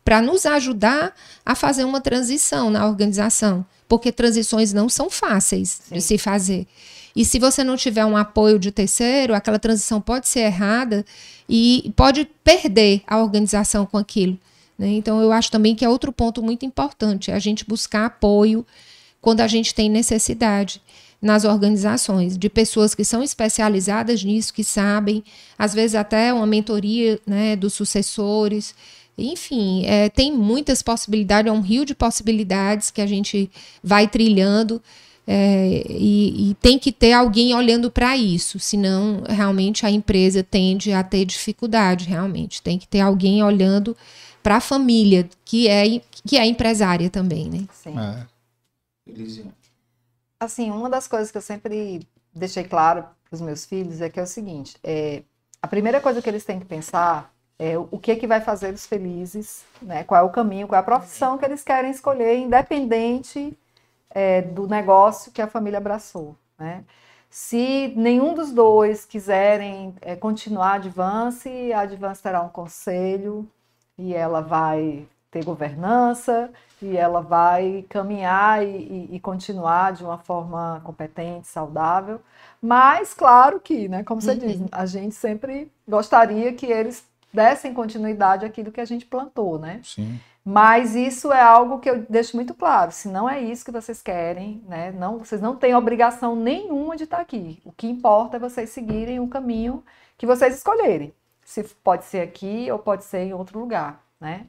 para 0.04 0.20
nos 0.20 0.44
ajudar 0.46 1.12
a 1.44 1.54
fazer 1.54 1.84
uma 1.84 2.00
transição 2.00 2.70
na 2.70 2.86
organização, 2.86 3.64
porque 3.88 4.10
transições 4.12 4.72
não 4.72 4.88
são 4.88 5.10
fáceis 5.10 5.80
Sim. 5.88 5.94
de 5.94 6.00
se 6.00 6.18
fazer. 6.18 6.66
E 7.14 7.24
se 7.24 7.38
você 7.38 7.62
não 7.62 7.76
tiver 7.76 8.04
um 8.04 8.16
apoio 8.16 8.58
de 8.58 8.72
terceiro, 8.72 9.34
aquela 9.34 9.58
transição 9.58 10.00
pode 10.00 10.28
ser 10.28 10.40
errada 10.40 11.04
e 11.48 11.92
pode 11.94 12.28
perder 12.42 13.02
a 13.06 13.22
organização 13.22 13.86
com 13.86 13.96
aquilo. 13.96 14.38
Né? 14.76 14.88
Então, 14.88 15.20
eu 15.20 15.30
acho 15.30 15.50
também 15.50 15.74
que 15.74 15.84
é 15.84 15.88
outro 15.88 16.12
ponto 16.12 16.42
muito 16.42 16.66
importante, 16.66 17.30
é 17.30 17.34
a 17.34 17.38
gente 17.38 17.64
buscar 17.64 18.06
apoio 18.06 18.66
quando 19.20 19.40
a 19.40 19.46
gente 19.46 19.74
tem 19.74 19.88
necessidade 19.88 20.82
nas 21.22 21.44
organizações, 21.44 22.36
de 22.36 22.50
pessoas 22.50 22.94
que 22.94 23.02
são 23.02 23.22
especializadas 23.22 24.22
nisso, 24.22 24.52
que 24.52 24.62
sabem, 24.62 25.24
às 25.58 25.72
vezes 25.72 25.94
até 25.94 26.30
uma 26.34 26.46
mentoria 26.46 27.18
né, 27.26 27.56
dos 27.56 27.72
sucessores. 27.72 28.74
Enfim, 29.16 29.84
é, 29.86 30.08
tem 30.08 30.32
muitas 30.32 30.82
possibilidades, 30.82 31.50
é 31.50 31.52
um 31.54 31.60
rio 31.60 31.84
de 31.84 31.94
possibilidades 31.94 32.90
que 32.90 33.00
a 33.00 33.06
gente 33.06 33.50
vai 33.82 34.08
trilhando 34.08 34.82
é, 35.26 35.82
e, 35.88 36.50
e, 36.50 36.54
tem 36.56 36.78
que 36.78 36.92
ter 36.92 37.12
alguém 37.12 37.54
olhando 37.54 37.90
para 37.90 38.14
isso, 38.14 38.58
senão 38.58 39.22
realmente 39.26 39.86
a 39.86 39.90
empresa 39.90 40.42
tende 40.42 40.92
a 40.92 41.02
ter 41.02 41.24
dificuldade, 41.24 42.06
realmente. 42.06 42.60
Tem 42.60 42.78
que 42.78 42.86
ter 42.86 43.00
alguém 43.00 43.42
olhando 43.42 43.96
para 44.42 44.56
a 44.56 44.60
família, 44.60 45.26
que 45.42 45.66
é, 45.66 45.98
que 46.26 46.36
é 46.36 46.44
empresária 46.44 47.08
também, 47.08 47.48
né? 47.48 47.66
Sim. 47.72 47.94
É. 47.98 48.26
Assim, 50.38 50.70
uma 50.70 50.90
das 50.90 51.08
coisas 51.08 51.30
que 51.30 51.38
eu 51.38 51.42
sempre 51.42 52.06
deixei 52.34 52.64
claro 52.64 53.04
para 53.24 53.34
os 53.34 53.40
meus 53.40 53.64
filhos 53.64 54.02
é 54.02 54.10
que 54.10 54.20
é 54.20 54.22
o 54.22 54.26
seguinte: 54.26 54.76
é, 54.84 55.22
a 55.62 55.66
primeira 55.66 56.02
coisa 56.02 56.20
que 56.20 56.28
eles 56.28 56.44
têm 56.44 56.60
que 56.60 56.66
pensar 56.66 57.33
é 57.58 57.78
o 57.78 57.98
que, 57.98 58.12
é 58.12 58.16
que 58.16 58.26
vai 58.26 58.40
fazer 58.40 58.68
eles 58.68 58.86
felizes, 58.86 59.64
né? 59.80 60.04
qual 60.04 60.20
é 60.20 60.24
o 60.24 60.30
caminho, 60.30 60.66
qual 60.66 60.76
é 60.76 60.80
a 60.80 60.84
profissão 60.84 61.38
que 61.38 61.44
eles 61.44 61.62
querem 61.62 61.90
escolher, 61.90 62.36
independente 62.38 63.56
é, 64.10 64.42
do 64.42 64.66
negócio 64.66 65.32
que 65.32 65.42
a 65.42 65.46
família 65.46 65.78
abraçou. 65.78 66.36
Né? 66.58 66.84
Se 67.30 67.92
nenhum 67.96 68.34
dos 68.34 68.52
dois 68.52 69.04
quiserem 69.04 69.94
é, 70.00 70.16
continuar 70.16 70.72
a 70.72 70.74
Advance, 70.74 71.72
a 71.72 71.80
Advance 71.80 72.22
terá 72.22 72.42
um 72.42 72.48
conselho 72.48 73.48
e 73.98 74.14
ela 74.14 74.40
vai 74.40 75.06
ter 75.30 75.44
governança 75.44 76.50
e 76.80 76.96
ela 76.96 77.20
vai 77.20 77.84
caminhar 77.88 78.64
e, 78.64 78.68
e, 79.10 79.16
e 79.16 79.20
continuar 79.20 79.92
de 79.92 80.04
uma 80.04 80.18
forma 80.18 80.80
competente, 80.84 81.48
saudável. 81.48 82.20
Mas, 82.62 83.12
claro 83.12 83.58
que, 83.58 83.88
né, 83.88 84.04
como 84.04 84.20
você 84.20 84.32
uhum. 84.32 84.38
diz, 84.38 84.62
a 84.70 84.86
gente 84.86 85.14
sempre 85.14 85.70
gostaria 85.88 86.52
que 86.52 86.66
eles 86.66 87.04
dessem 87.34 87.74
continuidade 87.74 88.46
àquilo 88.46 88.70
que 88.70 88.80
a 88.80 88.84
gente 88.84 89.04
plantou, 89.04 89.58
né? 89.58 89.80
Sim. 89.82 90.20
Mas 90.44 90.94
isso 90.94 91.32
é 91.32 91.40
algo 91.40 91.80
que 91.80 91.90
eu 91.90 92.06
deixo 92.08 92.36
muito 92.36 92.54
claro. 92.54 92.92
Se 92.92 93.08
não 93.08 93.28
é 93.28 93.40
isso 93.40 93.64
que 93.64 93.72
vocês 93.72 94.00
querem, 94.00 94.62
né? 94.68 94.92
Não, 94.92 95.18
vocês 95.18 95.40
não 95.40 95.56
têm 95.56 95.74
obrigação 95.74 96.36
nenhuma 96.36 96.96
de 96.96 97.04
estar 97.04 97.18
aqui. 97.18 97.60
O 97.64 97.72
que 97.72 97.88
importa 97.88 98.36
é 98.36 98.40
vocês 98.40 98.70
seguirem 98.70 99.18
o 99.20 99.28
caminho 99.28 99.82
que 100.16 100.26
vocês 100.26 100.54
escolherem. 100.54 101.12
Se 101.44 101.64
pode 101.82 102.04
ser 102.04 102.20
aqui 102.20 102.70
ou 102.70 102.78
pode 102.78 103.04
ser 103.04 103.20
em 103.20 103.34
outro 103.34 103.58
lugar, 103.58 104.00
né? 104.20 104.46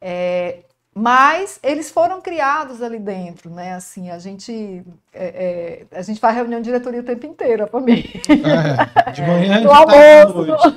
É, 0.00 0.64
mas 0.94 1.60
eles 1.62 1.88
foram 1.88 2.20
criados 2.20 2.82
ali 2.82 2.98
dentro, 2.98 3.48
né? 3.48 3.74
Assim, 3.74 4.10
a 4.10 4.18
gente 4.18 4.82
é, 5.12 5.86
é, 5.92 5.96
a 5.96 6.02
gente 6.02 6.18
faz 6.18 6.34
reunião 6.34 6.60
de 6.60 6.64
diretoria 6.64 7.00
o 7.00 7.04
tempo 7.04 7.26
inteiro, 7.26 7.62
a 7.62 7.66
família. 7.68 8.10
É, 8.28 9.12
de 9.12 9.22
manhã, 9.22 9.62
do 9.62 9.70
almoço. 9.70 10.76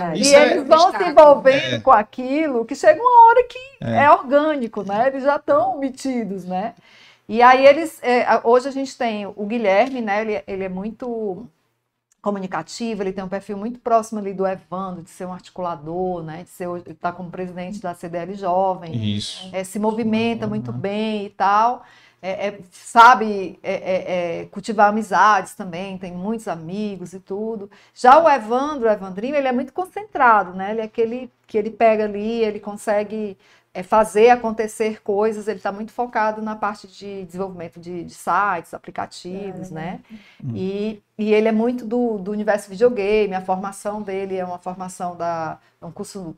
É, 0.00 0.16
e 0.18 0.34
é 0.34 0.52
eles 0.52 0.66
vão 0.66 0.90
se 0.90 1.04
envolvendo 1.04 1.76
é. 1.76 1.80
com 1.80 1.92
aquilo 1.92 2.64
que 2.64 2.74
chega 2.74 3.00
uma 3.00 3.28
hora 3.28 3.44
que 3.44 3.58
é, 3.80 4.10
orgânico, 4.10 4.82
né? 4.82 5.06
Eles 5.06 5.22
já 5.22 5.36
estão 5.36 5.78
metidos, 5.78 6.44
né? 6.44 6.74
E 7.28 7.40
aí 7.40 7.64
eles 7.64 8.00
hoje 8.42 8.68
a 8.68 8.72
gente 8.72 8.98
tem 8.98 9.26
o 9.26 9.46
Guilherme, 9.46 10.00
né? 10.00 10.22
Ele, 10.22 10.42
ele 10.46 10.64
é 10.64 10.68
muito 10.68 11.46
comunicativo, 12.22 13.02
ele 13.02 13.12
tem 13.12 13.24
um 13.24 13.28
perfil 13.28 13.56
muito 13.56 13.80
próximo 13.80 14.20
ali 14.20 14.32
do 14.32 14.46
Evandro, 14.46 15.02
de 15.02 15.10
ser 15.10 15.26
um 15.26 15.32
articulador, 15.32 16.22
né, 16.22 16.44
de 16.44 16.50
ser 16.50 16.68
tá 17.00 17.10
como 17.10 17.28
presidente 17.30 17.80
da 17.80 17.94
CDL 17.94 18.32
Jovem, 18.34 19.16
Isso. 19.16 19.50
É, 19.52 19.64
se 19.64 19.76
movimenta 19.80 20.44
uhum. 20.44 20.50
muito 20.50 20.72
bem 20.72 21.26
e 21.26 21.30
tal, 21.30 21.82
é, 22.22 22.46
é, 22.46 22.60
sabe 22.70 23.58
é, 23.60 23.72
é, 23.72 24.42
é, 24.42 24.44
cultivar 24.46 24.88
amizades 24.88 25.54
também, 25.54 25.98
tem 25.98 26.12
muitos 26.12 26.46
amigos 26.46 27.12
e 27.12 27.18
tudo. 27.18 27.68
Já 27.92 28.22
o 28.22 28.30
Evandro, 28.30 28.86
o 28.86 28.92
Evandrinho, 28.92 29.34
ele 29.34 29.48
é 29.48 29.52
muito 29.52 29.72
concentrado, 29.72 30.54
né, 30.54 30.70
ele 30.70 30.80
é 30.80 30.84
aquele 30.84 31.28
que 31.48 31.58
ele 31.58 31.70
pega 31.70 32.04
ali, 32.04 32.44
ele 32.44 32.60
consegue 32.60 33.36
é 33.74 33.82
fazer 33.82 34.28
acontecer 34.28 35.02
coisas, 35.02 35.48
ele 35.48 35.56
está 35.56 35.72
muito 35.72 35.92
focado 35.92 36.42
na 36.42 36.54
parte 36.54 36.86
de 36.86 37.24
desenvolvimento 37.24 37.80
de, 37.80 38.04
de 38.04 38.14
sites, 38.14 38.74
aplicativos, 38.74 39.70
é, 39.70 39.74
né? 39.74 40.00
Hum. 40.44 40.52
E, 40.54 41.02
e 41.18 41.32
ele 41.32 41.48
é 41.48 41.52
muito 41.52 41.86
do, 41.86 42.18
do 42.18 42.30
universo 42.30 42.68
videogame, 42.68 43.34
a 43.34 43.40
formação 43.40 44.02
dele 44.02 44.36
é 44.36 44.44
uma 44.44 44.58
formação 44.58 45.16
da. 45.16 45.58
É 45.80 45.86
um 45.86 45.92
curso 45.92 46.36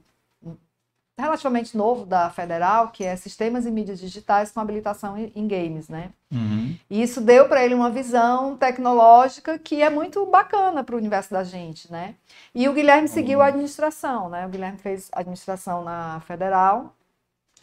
relativamente 1.16 1.76
novo 1.76 2.04
da 2.04 2.28
Federal, 2.28 2.88
que 2.88 3.04
é 3.04 3.14
Sistemas 3.14 3.66
e 3.66 3.70
Mídias 3.70 4.00
Digitais 4.00 4.50
com 4.50 4.58
habilitação 4.58 5.16
em, 5.16 5.32
em 5.34 5.46
games, 5.46 5.88
né? 5.88 6.10
Uhum. 6.32 6.76
E 6.90 7.02
isso 7.02 7.20
deu 7.20 7.48
para 7.48 7.64
ele 7.64 7.74
uma 7.74 7.88
visão 7.88 8.56
tecnológica 8.56 9.56
que 9.58 9.80
é 9.80 9.88
muito 9.88 10.26
bacana 10.26 10.82
para 10.82 10.94
o 10.94 10.98
universo 10.98 11.32
da 11.32 11.44
gente, 11.44 11.90
né? 11.90 12.16
E 12.54 12.68
o 12.68 12.72
Guilherme 12.72 13.08
seguiu 13.08 13.40
a 13.40 13.46
administração, 13.46 14.28
né? 14.28 14.44
O 14.46 14.48
Guilherme 14.48 14.78
fez 14.78 15.08
administração 15.12 15.84
na 15.84 16.20
Federal 16.20 16.92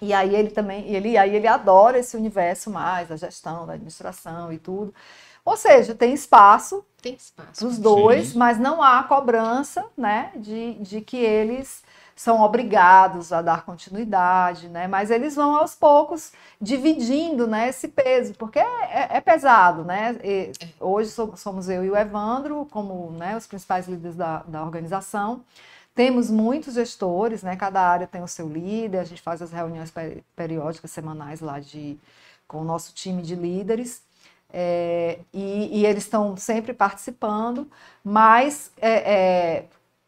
e 0.01 0.13
aí 0.13 0.35
ele 0.35 0.49
também, 0.49 0.87
ele, 0.87 1.17
aí 1.17 1.35
ele 1.35 1.47
adora 1.47 1.99
esse 1.99 2.17
universo 2.17 2.71
mais, 2.71 3.09
da 3.09 3.15
gestão, 3.15 3.67
da 3.67 3.73
administração 3.73 4.51
e 4.51 4.57
tudo. 4.57 4.93
Ou 5.45 5.55
seja, 5.55 5.95
tem 5.95 6.13
espaço, 6.13 6.85
tem 7.01 7.13
espaço 7.13 7.65
dos 7.65 7.77
dois, 7.79 8.29
Sim. 8.29 8.37
mas 8.37 8.59
não 8.59 8.81
há 8.81 9.03
cobrança, 9.03 9.85
né, 9.97 10.31
de, 10.35 10.73
de 10.75 11.01
que 11.01 11.17
eles 11.17 11.83
são 12.15 12.41
obrigados 12.41 13.33
a 13.33 13.41
dar 13.41 13.65
continuidade, 13.65 14.67
né? 14.69 14.87
Mas 14.87 15.09
eles 15.09 15.35
vão 15.35 15.55
aos 15.55 15.73
poucos 15.73 16.31
dividindo, 16.61 17.47
né, 17.47 17.69
esse 17.69 17.87
peso, 17.87 18.35
porque 18.35 18.59
é, 18.59 18.63
é, 18.63 19.07
é 19.17 19.21
pesado, 19.21 19.83
né? 19.83 20.15
E 20.23 20.51
hoje 20.79 21.11
somos 21.35 21.67
eu 21.67 21.83
e 21.83 21.89
o 21.89 21.97
Evandro 21.97 22.67
como 22.69 23.11
né, 23.11 23.35
os 23.35 23.47
principais 23.47 23.87
líderes 23.87 24.15
da, 24.15 24.43
da 24.47 24.63
organização. 24.63 25.41
Temos 25.93 26.31
muitos 26.31 26.75
gestores, 26.75 27.43
né? 27.43 27.55
Cada 27.55 27.81
área 27.81 28.07
tem 28.07 28.23
o 28.23 28.27
seu 28.27 28.47
líder. 28.47 28.99
A 28.99 29.03
gente 29.03 29.21
faz 29.21 29.41
as 29.41 29.51
reuniões 29.51 29.93
periódicas 30.35 30.91
semanais 30.91 31.41
lá 31.41 31.59
de 31.59 31.99
com 32.47 32.61
o 32.61 32.63
nosso 32.65 32.93
time 32.93 33.21
de 33.21 33.35
líderes. 33.35 34.03
É, 34.53 35.19
e, 35.33 35.79
e, 35.79 35.85
eles 35.85 36.03
estão 36.03 36.35
sempre 36.35 36.73
participando, 36.73 37.69
mas 38.03 38.69
é, 38.77 39.13
é, 39.13 39.65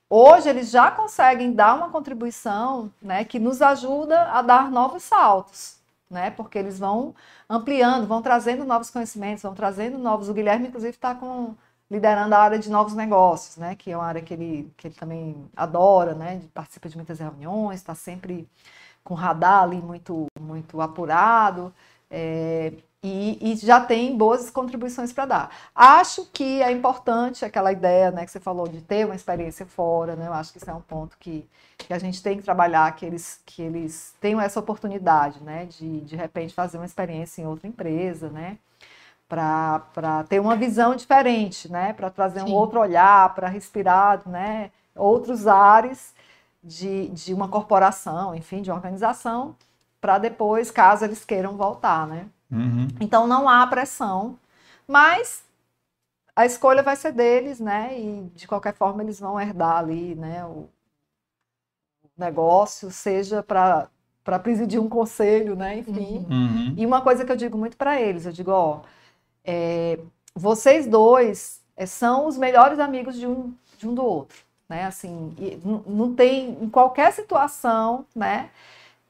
hoje 0.10 0.50
eles 0.50 0.70
já 0.70 0.92
conseguem 0.92 1.54
dar 1.54 1.76
uma 1.76 1.90
contribuição 1.90 2.92
né, 3.02 3.24
que 3.24 3.40
nos 3.40 3.62
ajuda 3.62 4.32
a 4.32 4.42
dar 4.42 4.70
novos 4.70 5.04
saltos, 5.04 5.78
né, 6.10 6.30
porque 6.32 6.58
eles 6.58 6.78
vão 6.78 7.16
ampliando, 7.50 8.06
vão 8.06 8.22
trazendo 8.22 8.66
novos 8.66 8.90
conhecimentos, 8.90 9.44
vão 9.44 9.56
trazendo 9.56 9.98
novos. 9.98 10.28
O 10.28 10.34
Guilherme, 10.34 10.68
inclusive, 10.68 10.92
está 10.94 11.16
liderando 11.94 12.34
a 12.34 12.40
área 12.40 12.58
de 12.58 12.72
novos 12.72 12.96
negócios, 12.96 13.56
né, 13.56 13.76
que 13.76 13.92
é 13.92 13.96
uma 13.96 14.08
área 14.08 14.22
que 14.22 14.34
ele, 14.34 14.74
que 14.76 14.88
ele 14.88 14.96
também 14.96 15.36
adora, 15.56 16.16
né, 16.16 16.42
participa 16.52 16.90
de 16.90 16.96
muitas 16.98 17.20
reuniões, 17.20 17.80
está 17.80 17.94
sempre 17.94 18.50
com 19.04 19.14
radar 19.14 19.62
ali 19.62 19.78
muito, 19.78 20.26
muito 20.40 20.82
apurado. 20.82 21.72
É, 22.10 22.74
e, 23.04 23.38
e, 23.52 23.56
já 23.58 23.80
tem 23.82 24.18
boas 24.18 24.50
contribuições 24.50 25.14
para 25.14 25.26
dar. 25.26 25.52
Acho 25.76 26.26
que 26.32 26.64
é 26.64 26.72
importante 26.72 27.44
aquela 27.46 27.72
ideia 27.72 28.10
né, 28.12 28.26
que 28.26 28.32
você 28.32 28.40
falou 28.40 28.68
de 28.68 28.82
ter 28.82 29.06
uma 29.06 29.16
experiência 29.16 29.66
fora, 29.66 30.16
né? 30.16 30.28
Eu 30.28 30.34
acho 30.34 30.54
que 30.54 30.58
isso 30.58 30.70
é 30.70 30.74
um 30.74 30.82
ponto 30.82 31.18
que, 31.20 31.46
que 31.78 31.94
a 31.94 32.00
gente 32.00 32.24
tem 32.24 32.38
que 32.38 32.44
trabalhar, 32.44 32.96
que 32.96 33.06
eles, 33.06 33.42
que 33.46 33.62
eles 33.62 34.16
tenham 34.22 34.40
essa 34.40 34.60
oportunidade, 34.60 35.44
né? 35.44 35.66
De, 35.66 36.00
de 36.02 36.16
repente, 36.16 36.54
fazer 36.54 36.78
uma 36.78 36.86
experiência 36.86 37.42
em 37.42 37.46
outra 37.46 37.68
empresa, 37.68 38.30
né? 38.30 38.58
Para 39.28 40.24
ter 40.30 40.40
uma 40.40 40.56
visão 40.56 40.96
diferente, 40.96 41.72
né? 41.72 41.94
Para 41.94 42.10
trazer 42.10 42.42
Sim. 42.42 42.52
um 42.52 42.54
outro 42.54 42.80
olhar, 42.80 43.34
para 43.34 43.48
respirar, 43.48 44.22
né? 44.28 44.70
Outros 44.96 45.48
ares 45.48 46.14
de, 46.64 47.08
de 47.10 47.34
uma 47.34 47.48
corporação, 47.48 48.36
enfim, 48.36 48.62
de 48.62 48.70
uma 48.70 48.78
organização, 48.78 49.56
para 50.00 50.18
depois, 50.18 50.70
caso 50.70 51.04
eles 51.04 51.26
queiram 51.26 51.58
voltar, 51.58 52.08
né? 52.08 52.28
Uhum. 52.52 52.88
Então 53.00 53.26
não 53.26 53.50
há 53.50 53.66
pressão, 53.68 54.38
mas 54.88 55.44
a 56.36 56.46
escolha 56.46 56.84
vai 56.84 56.96
ser 56.96 57.12
deles, 57.12 57.60
né? 57.60 58.00
E 58.00 58.32
de 58.36 58.48
qualquer 58.48 58.74
forma 58.74 59.02
eles 59.02 59.20
vão 59.20 59.40
herdar 59.40 59.78
ali, 59.78 60.16
né? 60.16 60.46
O 60.46 60.70
negócio, 62.18 62.92
seja 62.92 63.42
para 63.42 63.88
para 64.24 64.40
presidir 64.40 64.80
um 64.80 64.88
conselho, 64.88 65.54
né? 65.54 65.80
Enfim. 65.80 66.26
Uhum. 66.30 66.74
E 66.78 66.86
uma 66.86 67.02
coisa 67.02 67.26
que 67.26 67.32
eu 67.32 67.36
digo 67.36 67.58
muito 67.58 67.76
para 67.76 68.00
eles, 68.00 68.26
eu 68.26 68.32
digo, 68.32 68.52
ó, 68.52 68.80
é, 69.46 70.00
vocês 70.36 70.88
dois 70.88 71.62
é, 71.76 71.86
são 71.86 72.28
os 72.28 72.38
melhores 72.38 72.80
amigos 72.80 73.16
de 73.16 73.28
um, 73.28 73.54
de 73.78 73.88
um 73.88 73.94
do 73.94 74.04
outro, 74.04 74.38
né? 74.68 74.86
Assim, 74.86 75.36
não 75.86 76.14
tem 76.14 76.58
em 76.62 76.70
qualquer 76.70 77.12
situação, 77.14 78.06
né? 78.16 78.50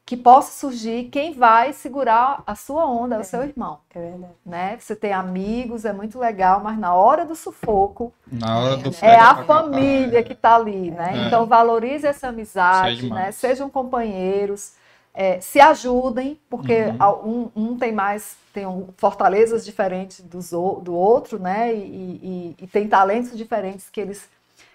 que 0.06 0.18
possa 0.18 0.52
surgir 0.52 1.04
quem 1.04 1.32
vai 1.32 1.72
segurar 1.72 2.42
a 2.46 2.54
sua 2.54 2.86
onda, 2.86 3.16
é, 3.16 3.20
o 3.20 3.24
seu 3.24 3.42
irmão. 3.42 3.78
É 3.94 3.98
verdade. 3.98 4.32
Né? 4.44 4.76
Você 4.78 4.94
tem 4.94 5.12
amigos, 5.12 5.86
é 5.86 5.92
muito 5.92 6.18
legal, 6.18 6.60
mas 6.62 6.78
na 6.78 6.94
hora 6.94 7.24
do 7.24 7.34
sufoco, 7.34 8.12
na 8.30 8.58
hora 8.58 8.76
do 8.76 8.90
é 9.00 9.16
a 9.16 9.44
família 9.44 10.22
que 10.22 10.34
está 10.34 10.56
ali, 10.56 10.90
né? 10.90 11.12
É. 11.14 11.26
Então 11.26 11.46
valorize 11.46 12.06
essa 12.06 12.28
amizade, 12.28 13.08
né? 13.08 13.32
Sejam 13.32 13.70
companheiros, 13.70 14.74
é, 15.14 15.40
se 15.40 15.60
ajudem, 15.60 16.38
porque 16.50 16.86
uhum. 17.00 17.50
um, 17.54 17.62
um, 17.70 17.78
tem 17.78 17.92
mais, 17.92 18.36
tem 18.52 18.66
um, 18.66 18.88
fortalezas 18.96 19.64
diferentes 19.64 20.20
dos, 20.20 20.50
do 20.50 20.92
outro, 20.92 21.38
né? 21.38 21.72
E, 21.72 21.78
e, 22.58 22.64
e 22.64 22.66
tem 22.66 22.88
talentos 22.88 23.36
diferentes 23.36 23.88
que 23.88 24.00
eles 24.00 24.28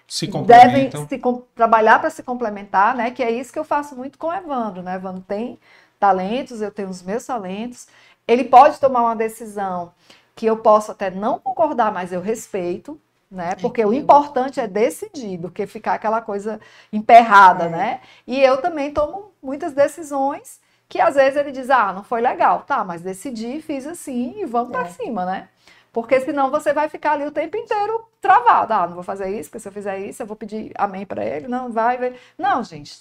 se 0.08 0.26
devem 0.26 0.90
se 0.90 1.20
trabalhar 1.54 2.00
para 2.00 2.10
se 2.10 2.22
complementar, 2.22 2.96
né? 2.96 3.10
Que 3.10 3.22
é 3.22 3.30
isso 3.30 3.52
que 3.52 3.58
eu 3.58 3.64
faço 3.64 3.94
muito 3.94 4.18
com 4.18 4.28
o 4.28 4.34
Evandro, 4.34 4.82
né? 4.82 4.96
Evandro 4.96 5.22
tem 5.28 5.58
talentos, 6.00 6.62
eu 6.62 6.70
tenho 6.70 6.88
os 6.88 7.02
meus 7.02 7.24
talentos. 7.24 7.86
Ele 8.26 8.44
pode 8.44 8.80
tomar 8.80 9.02
uma 9.02 9.14
decisão 9.14 9.92
que 10.34 10.46
eu 10.46 10.56
posso 10.56 10.90
até 10.90 11.10
não 11.10 11.38
concordar, 11.38 11.92
mas 11.92 12.12
eu 12.12 12.20
respeito, 12.20 12.98
né? 13.30 13.54
Porque 13.60 13.84
o 13.84 13.92
importante 13.92 14.58
é 14.58 14.66
decidir, 14.66 15.36
do 15.36 15.50
que 15.50 15.66
ficar 15.66 15.94
aquela 15.94 16.22
coisa 16.22 16.58
emperrada, 16.92 17.66
é. 17.66 17.68
né? 17.68 18.00
E 18.26 18.40
eu 18.40 18.60
também 18.60 18.90
tomo 18.90 19.29
muitas 19.42 19.72
decisões 19.72 20.60
que 20.88 21.00
às 21.00 21.14
vezes 21.14 21.36
ele 21.36 21.52
diz: 21.52 21.70
"Ah, 21.70 21.92
não 21.92 22.02
foi 22.02 22.20
legal". 22.20 22.62
Tá, 22.62 22.84
mas 22.84 23.02
decidi, 23.02 23.60
fiz 23.62 23.86
assim 23.86 24.40
e 24.40 24.46
vamos 24.46 24.70
é. 24.70 24.72
para 24.72 24.86
cima, 24.86 25.24
né? 25.24 25.48
Porque 25.92 26.20
senão 26.20 26.50
você 26.50 26.72
vai 26.72 26.88
ficar 26.88 27.12
ali 27.12 27.24
o 27.24 27.32
tempo 27.32 27.56
inteiro 27.56 28.04
travado. 28.20 28.72
Ah, 28.72 28.86
não 28.86 28.94
vou 28.94 29.02
fazer 29.02 29.28
isso, 29.38 29.50
porque 29.50 29.60
se 29.60 29.68
eu 29.68 29.72
fizer 29.72 29.98
isso, 29.98 30.22
eu 30.22 30.26
vou 30.26 30.36
pedir 30.36 30.72
amém 30.76 31.04
para 31.04 31.24
ele. 31.24 31.48
Não, 31.48 31.70
vai, 31.70 31.98
vai. 31.98 32.14
Não, 32.38 32.62
gente. 32.62 33.00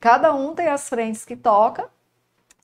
Cada 0.00 0.32
um 0.32 0.54
tem 0.54 0.68
as 0.68 0.88
frentes 0.88 1.24
que 1.24 1.36
toca. 1.36 1.88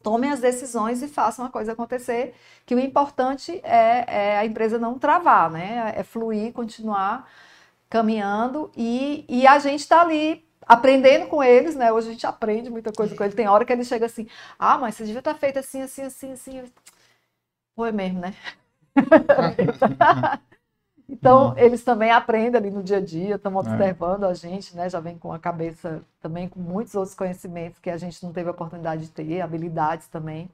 Tomem 0.03 0.31
as 0.31 0.41
decisões 0.41 1.03
e 1.03 1.09
façam 1.09 1.45
a 1.45 1.51
coisa 1.51 1.73
acontecer. 1.73 2.35
Que 2.65 2.75
o 2.75 2.79
importante 2.79 3.61
é, 3.65 4.05
é 4.07 4.39
a 4.39 4.45
empresa 4.45 4.79
não 4.79 4.99
travar, 4.99 5.51
né? 5.51 5.93
É 5.97 6.03
fluir, 6.05 6.53
continuar 6.53 7.29
caminhando. 7.91 8.71
E, 8.77 9.25
e 9.29 9.47
a 9.47 9.59
gente 9.59 9.81
está 9.81 10.03
ali 10.03 10.44
aprendendo 10.67 11.27
com 11.27 11.43
eles, 11.43 11.75
né? 11.75 11.93
Hoje 11.93 12.09
a 12.09 12.13
gente 12.13 12.27
aprende 12.27 12.71
muita 12.71 12.93
coisa 12.93 13.15
com 13.15 13.25
ele. 13.25 13.35
Tem 13.35 13.49
hora 13.49 13.65
que 13.65 13.73
ele 13.73 13.85
chega 13.85 14.07
assim, 14.07 14.27
ah, 14.59 14.79
mas 14.79 14.95
você 14.95 15.05
devia 15.05 15.21
estar 15.21 15.35
tá 15.35 15.39
feito 15.39 15.59
assim, 15.59 15.83
assim, 15.83 16.03
assim, 16.03 16.33
assim. 16.33 16.65
Foi 17.75 17.93
mesmo, 17.93 18.21
né? 18.21 18.35
então, 21.09 21.49
uhum. 21.49 21.59
eles 21.59 21.83
também 21.83 22.11
aprendem 22.11 22.57
ali 22.59 22.71
no 22.71 22.83
dia 22.83 22.99
a 22.99 23.01
dia, 23.01 23.35
estão 23.35 23.53
é. 23.53 23.57
observando 23.57 24.25
é. 24.25 24.29
a 24.29 24.35
gente, 24.35 24.77
né? 24.77 24.89
Já 24.89 25.01
vem 25.01 25.19
com 25.19 25.33
a 25.33 25.39
cabeça 25.39 26.03
também 26.21 26.49
com 26.49 26.61
muitos 26.61 26.95
outros 26.95 27.15
conhecimentos 27.15 27.81
que 27.81 27.91
a 27.91 27.97
gente 27.97 28.23
não 28.25 28.33
teve 28.33 28.49
a 28.49 28.53
oportunidade 28.53 29.03
de 29.03 29.11
ter, 29.11 29.41
habilidades 29.41 30.07
também. 30.09 30.49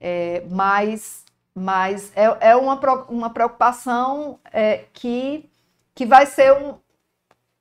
É, 0.00 0.44
mas 0.48 1.24
mas 1.58 2.12
é, 2.14 2.50
é 2.50 2.56
uma, 2.56 2.78
uma 3.08 3.30
preocupação 3.30 4.38
é, 4.52 4.84
que, 4.92 5.48
que 5.94 6.06
vai 6.06 6.24
ser 6.24 6.52
um. 6.52 6.76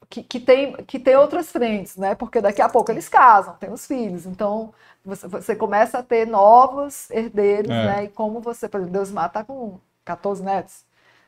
Que, 0.09 0.23
que, 0.23 0.39
tem, 0.39 0.73
que 0.85 0.99
tem 0.99 1.15
outras 1.15 1.51
frentes, 1.51 1.97
né? 1.97 2.15
Porque 2.15 2.39
daqui 2.39 2.61
a 2.61 2.69
pouco 2.69 2.91
eles 2.91 3.09
casam, 3.09 3.55
têm 3.59 3.71
os 3.71 3.85
filhos. 3.85 4.25
Então, 4.25 4.73
você, 5.03 5.27
você 5.27 5.55
começa 5.55 5.99
a 5.99 6.03
ter 6.03 6.25
novos 6.25 7.09
herdeiros, 7.11 7.69
é. 7.69 7.85
né? 7.85 8.03
E 8.05 8.07
como 8.07 8.39
você, 8.39 8.69
por 8.69 8.79
exemplo, 8.79 8.93
Deus 8.93 9.11
mata 9.11 9.43
com 9.43 9.79
14 10.05 10.43
netos. 10.43 10.85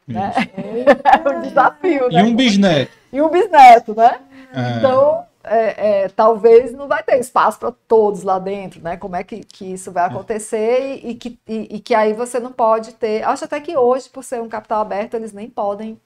Né? 0.07 0.31
É 0.55 1.29
um 1.29 1.41
desafio. 1.41 2.11
E 2.11 2.15
né? 2.15 2.23
um 2.23 2.35
bisneto. 2.35 2.91
E 3.11 3.21
um 3.21 3.29
bisneto, 3.29 3.95
né? 3.95 4.19
É. 4.53 4.77
Então, 4.77 5.25
é, 5.43 6.03
é, 6.03 6.09
talvez 6.09 6.73
não 6.73 6.87
vai 6.87 7.01
ter 7.03 7.19
espaço 7.19 7.59
para 7.59 7.71
todos 7.87 8.23
lá 8.23 8.39
dentro, 8.39 8.81
né? 8.81 8.97
Como 8.97 9.15
é 9.15 9.23
que, 9.23 9.39
que 9.41 9.73
isso 9.73 9.91
vai 9.91 10.03
é. 10.03 10.07
acontecer 10.07 11.01
e, 11.03 11.11
e 11.11 11.15
que, 11.15 11.39
e, 11.47 11.75
e, 11.75 11.79
que 11.79 11.95
aí 11.95 12.13
você 12.13 12.39
não 12.39 12.51
pode 12.51 12.93
ter. 12.93 13.23
Acho 13.23 13.45
até 13.45 13.59
que 13.59 13.77
hoje, 13.77 14.09
por 14.09 14.23
ser 14.23 14.41
um 14.41 14.49
capital 14.49 14.81
aberto, 14.81 15.13
eles 15.13 15.31
nem 15.31 15.49
podem 15.49 15.99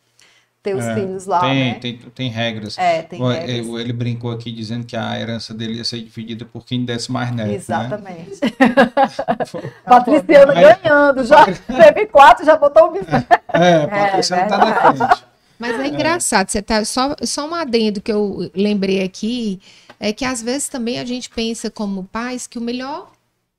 ter 0.63 0.75
os 0.75 0.85
é, 0.85 0.95
filhos 0.95 1.25
lá, 1.25 1.41
tem, 1.41 1.73
né? 1.73 1.73
Tem, 1.75 1.97
tem 2.15 2.29
regras. 2.29 2.77
É, 2.77 3.01
tem 3.01 3.19
regras. 3.19 3.49
Ele, 3.49 3.81
ele, 3.81 3.93
brincou 3.93 4.31
aqui 4.31 4.49
dizendo 4.49 4.85
que 4.85 4.95
a 4.95 5.19
herança 5.19 5.53
dele 5.53 5.73
ia 5.73 5.83
ser 5.83 6.01
dividida 6.01 6.45
por 6.45 6.65
quem 6.65 6.85
desse 6.85 7.11
mais 7.11 7.31
neto, 7.35 7.47
né? 7.47 7.55
Exatamente. 7.55 8.39
Né? 8.63 9.71
Patriciana 9.85 10.53
ganhando, 10.53 11.25
já 11.25 11.45
teve 11.67 12.05
quatro, 12.07 12.45
já 12.45 12.55
botou 12.55 12.87
o 12.87 12.91
bisneto. 12.91 13.27
É, 13.49 13.87
Patriciana 13.87 14.43
é, 14.43 14.47
tá 14.47 14.57
na 14.57 14.75
frente. 14.93 15.23
Mas 15.59 15.79
é 15.79 15.87
engraçado, 15.87 16.49
você 16.49 16.61
tá 16.61 16.85
só, 16.85 17.15
só 17.23 17.47
um 17.47 17.53
adendo 17.53 18.01
que 18.01 18.11
eu 18.11 18.49
lembrei 18.55 19.03
aqui, 19.03 19.59
é 19.99 20.13
que 20.13 20.23
às 20.23 20.41
vezes 20.41 20.69
também 20.69 20.99
a 20.99 21.05
gente 21.05 21.29
pensa 21.29 21.69
como 21.69 22.05
pais 22.05 22.47
que 22.47 22.57
o 22.57 22.61
melhor 22.61 23.11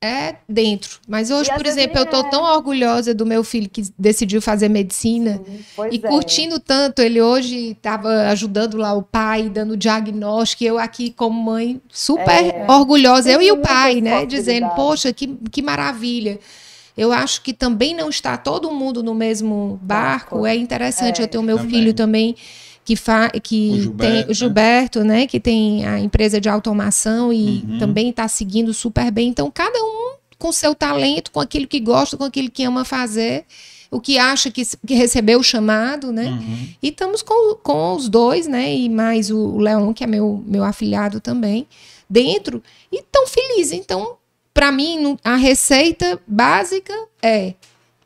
é 0.04 0.36
dentro. 0.48 0.98
Mas 1.08 1.30
hoje, 1.30 1.50
por 1.54 1.64
exemplo, 1.64 1.98
eu 1.98 2.04
estou 2.04 2.20
é. 2.20 2.30
tão 2.30 2.42
orgulhosa 2.42 3.14
do 3.14 3.24
meu 3.24 3.42
filho 3.42 3.68
que 3.68 3.82
decidiu 3.98 4.42
fazer 4.42 4.68
medicina 4.68 5.40
Sim, 5.44 5.88
e 5.90 5.96
é. 5.96 5.98
curtindo 5.98 6.60
tanto. 6.60 7.00
Ele 7.00 7.22
hoje 7.22 7.70
estava 7.70 8.28
ajudando 8.28 8.76
lá 8.76 8.92
o 8.92 9.02
pai, 9.02 9.48
dando 9.48 9.76
diagnóstico. 9.76 10.62
E 10.62 10.66
eu 10.66 10.78
aqui, 10.78 11.10
como 11.10 11.40
mãe, 11.42 11.80
super 11.88 12.44
é. 12.44 12.66
orgulhosa, 12.68 13.30
eu 13.30 13.40
e 13.40 13.50
o 13.50 13.58
pai, 13.58 14.00
né? 14.00 14.26
Dizendo, 14.26 14.68
poxa, 14.76 15.12
que, 15.12 15.26
que 15.50 15.62
maravilha. 15.62 16.38
Eu 16.96 17.10
acho 17.10 17.42
que 17.42 17.52
também 17.52 17.94
não 17.94 18.08
está 18.08 18.36
todo 18.36 18.70
mundo 18.70 19.02
no 19.02 19.14
mesmo 19.14 19.80
barco. 19.82 20.46
É 20.46 20.54
interessante 20.54 21.20
eu 21.20 21.26
ter 21.26 21.38
o 21.38 21.42
meu 21.42 21.56
também. 21.56 21.70
filho 21.70 21.94
também 21.94 22.36
que, 22.84 22.96
fa 22.96 23.30
que 23.30 23.70
o 23.70 23.80
Gilberto, 23.80 24.12
tem 24.12 24.24
o 24.24 24.28
né? 24.28 24.34
Gilberto, 24.34 24.98
né? 25.00 25.14
né? 25.20 25.26
Que 25.26 25.40
tem 25.40 25.86
a 25.86 25.98
empresa 25.98 26.40
de 26.40 26.48
automação 26.48 27.32
e 27.32 27.64
uhum. 27.66 27.78
também 27.78 28.10
está 28.10 28.28
seguindo 28.28 28.74
super 28.74 29.10
bem. 29.10 29.28
Então, 29.28 29.50
cada 29.50 29.78
um 29.82 30.14
com 30.38 30.52
seu 30.52 30.74
talento, 30.74 31.30
com 31.30 31.40
aquilo 31.40 31.66
que 31.66 31.80
gosta, 31.80 32.16
com 32.16 32.24
aquilo 32.24 32.50
que 32.50 32.64
ama 32.64 32.84
fazer. 32.84 33.44
o 33.90 34.00
que 34.00 34.18
acha 34.18 34.50
que, 34.50 34.62
que 34.86 34.94
recebeu 34.94 35.38
o 35.38 35.42
chamado, 35.42 36.12
né? 36.12 36.26
Uhum. 36.26 36.68
E 36.82 36.88
estamos 36.88 37.22
com, 37.22 37.54
com 37.56 37.94
os 37.94 38.08
dois, 38.08 38.46
né? 38.46 38.74
E 38.74 38.88
mais 38.88 39.30
o 39.30 39.58
Leon, 39.58 39.94
que 39.94 40.04
é 40.04 40.06
meu, 40.06 40.42
meu 40.46 40.64
afilhado 40.64 41.20
também, 41.20 41.66
dentro, 42.10 42.62
e 42.92 43.02
tão 43.10 43.26
felizes. 43.26 43.72
Então, 43.72 44.16
para 44.52 44.70
mim, 44.70 45.16
a 45.24 45.36
receita 45.36 46.20
básica 46.26 46.92
é 47.22 47.54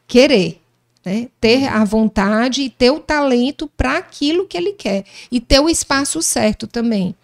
querer. 0.06 0.60
Né? 1.08 1.28
Ter 1.40 1.66
a 1.68 1.84
vontade 1.84 2.60
e 2.60 2.68
ter 2.68 2.90
o 2.90 3.00
talento 3.00 3.66
para 3.78 3.96
aquilo 3.96 4.46
que 4.46 4.58
ele 4.58 4.72
quer. 4.72 5.04
E 5.32 5.40
ter 5.40 5.58
o 5.58 5.70
espaço 5.70 6.20
certo 6.20 6.66
também. 6.66 7.14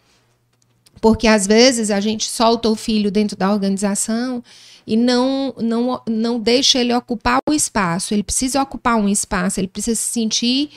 Porque 1.02 1.26
às 1.26 1.46
vezes 1.46 1.90
a 1.90 2.00
gente 2.00 2.26
solta 2.26 2.70
o 2.70 2.74
filho 2.74 3.10
dentro 3.10 3.36
da 3.36 3.52
organização 3.52 4.42
e 4.86 4.96
não, 4.96 5.54
não, 5.58 6.00
não 6.08 6.40
deixa 6.40 6.78
ele 6.78 6.94
ocupar 6.94 7.40
o 7.46 7.52
espaço. 7.52 8.14
Ele 8.14 8.22
precisa 8.22 8.62
ocupar 8.62 8.96
um 8.96 9.06
espaço, 9.06 9.60
ele 9.60 9.68
precisa 9.68 10.00
se 10.00 10.12
sentir 10.12 10.70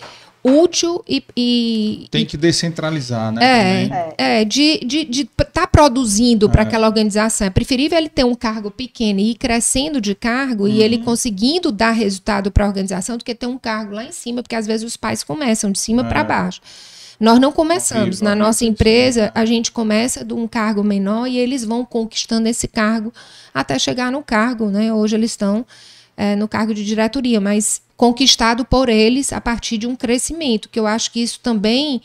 útil 0.47 1.03
e. 1.07 1.23
e 1.35 2.07
Tem 2.09 2.25
que 2.25 2.37
descentralizar, 2.37 3.31
né? 3.31 3.89
É, 4.17 4.39
é 4.39 4.45
de 4.45 4.61
estar 4.61 4.85
de, 4.85 5.05
de 5.05 5.25
tá 5.25 5.67
produzindo 5.67 6.49
para 6.49 6.63
é. 6.63 6.65
aquela 6.65 6.87
organização. 6.87 7.47
É 7.47 7.49
preferível 7.49 7.97
ele 7.97 8.09
ter 8.09 8.23
um 8.23 8.35
cargo 8.35 8.71
pequeno 8.71 9.19
e 9.19 9.31
ir 9.31 9.35
crescendo 9.35 9.99
de 9.99 10.15
cargo 10.15 10.63
uhum. 10.63 10.69
e 10.69 10.81
ele 10.81 10.97
uhum. 10.97 11.03
conseguindo 11.03 11.71
dar 11.71 11.91
resultado 11.91 12.51
para 12.51 12.65
a 12.65 12.67
organização 12.67 13.17
do 13.17 13.23
que 13.23 13.35
ter 13.35 13.47
um 13.47 13.57
cargo 13.57 13.93
lá 13.93 14.03
em 14.03 14.11
cima, 14.11 14.41
porque 14.41 14.55
às 14.55 14.65
vezes 14.67 14.85
os 14.85 14.97
pais 14.97 15.23
começam 15.23 15.71
de 15.71 15.79
cima 15.79 16.03
é. 16.03 16.05
para 16.05 16.23
baixo. 16.23 16.61
Nós 17.19 17.39
não 17.39 17.51
começamos. 17.51 18.21
Na 18.21 18.35
nossa 18.35 18.63
empresa, 18.63 19.31
a 19.33 19.43
gente 19.45 19.71
começa 19.71 20.23
de 20.23 20.33
um 20.33 20.47
cargo 20.47 20.83
menor 20.83 21.27
e 21.27 21.37
eles 21.37 21.63
vão 21.63 21.83
conquistando 21.83 22.47
esse 22.47 22.67
cargo 22.67 23.11
até 23.53 23.79
chegar 23.79 24.11
no 24.11 24.21
cargo, 24.21 24.69
né? 24.69 24.93
Hoje 24.93 25.15
eles 25.15 25.31
estão 25.31 25.65
é, 26.17 26.35
no 26.35 26.47
cargo 26.47 26.73
de 26.73 26.83
diretoria, 26.83 27.39
mas 27.39 27.81
conquistado 27.95 28.65
por 28.65 28.89
eles 28.89 29.31
a 29.31 29.39
partir 29.39 29.77
de 29.77 29.87
um 29.87 29.95
crescimento, 29.95 30.67
que 30.67 30.79
eu 30.79 30.87
acho 30.87 31.11
que 31.11 31.21
isso 31.21 31.39
também 31.39 32.01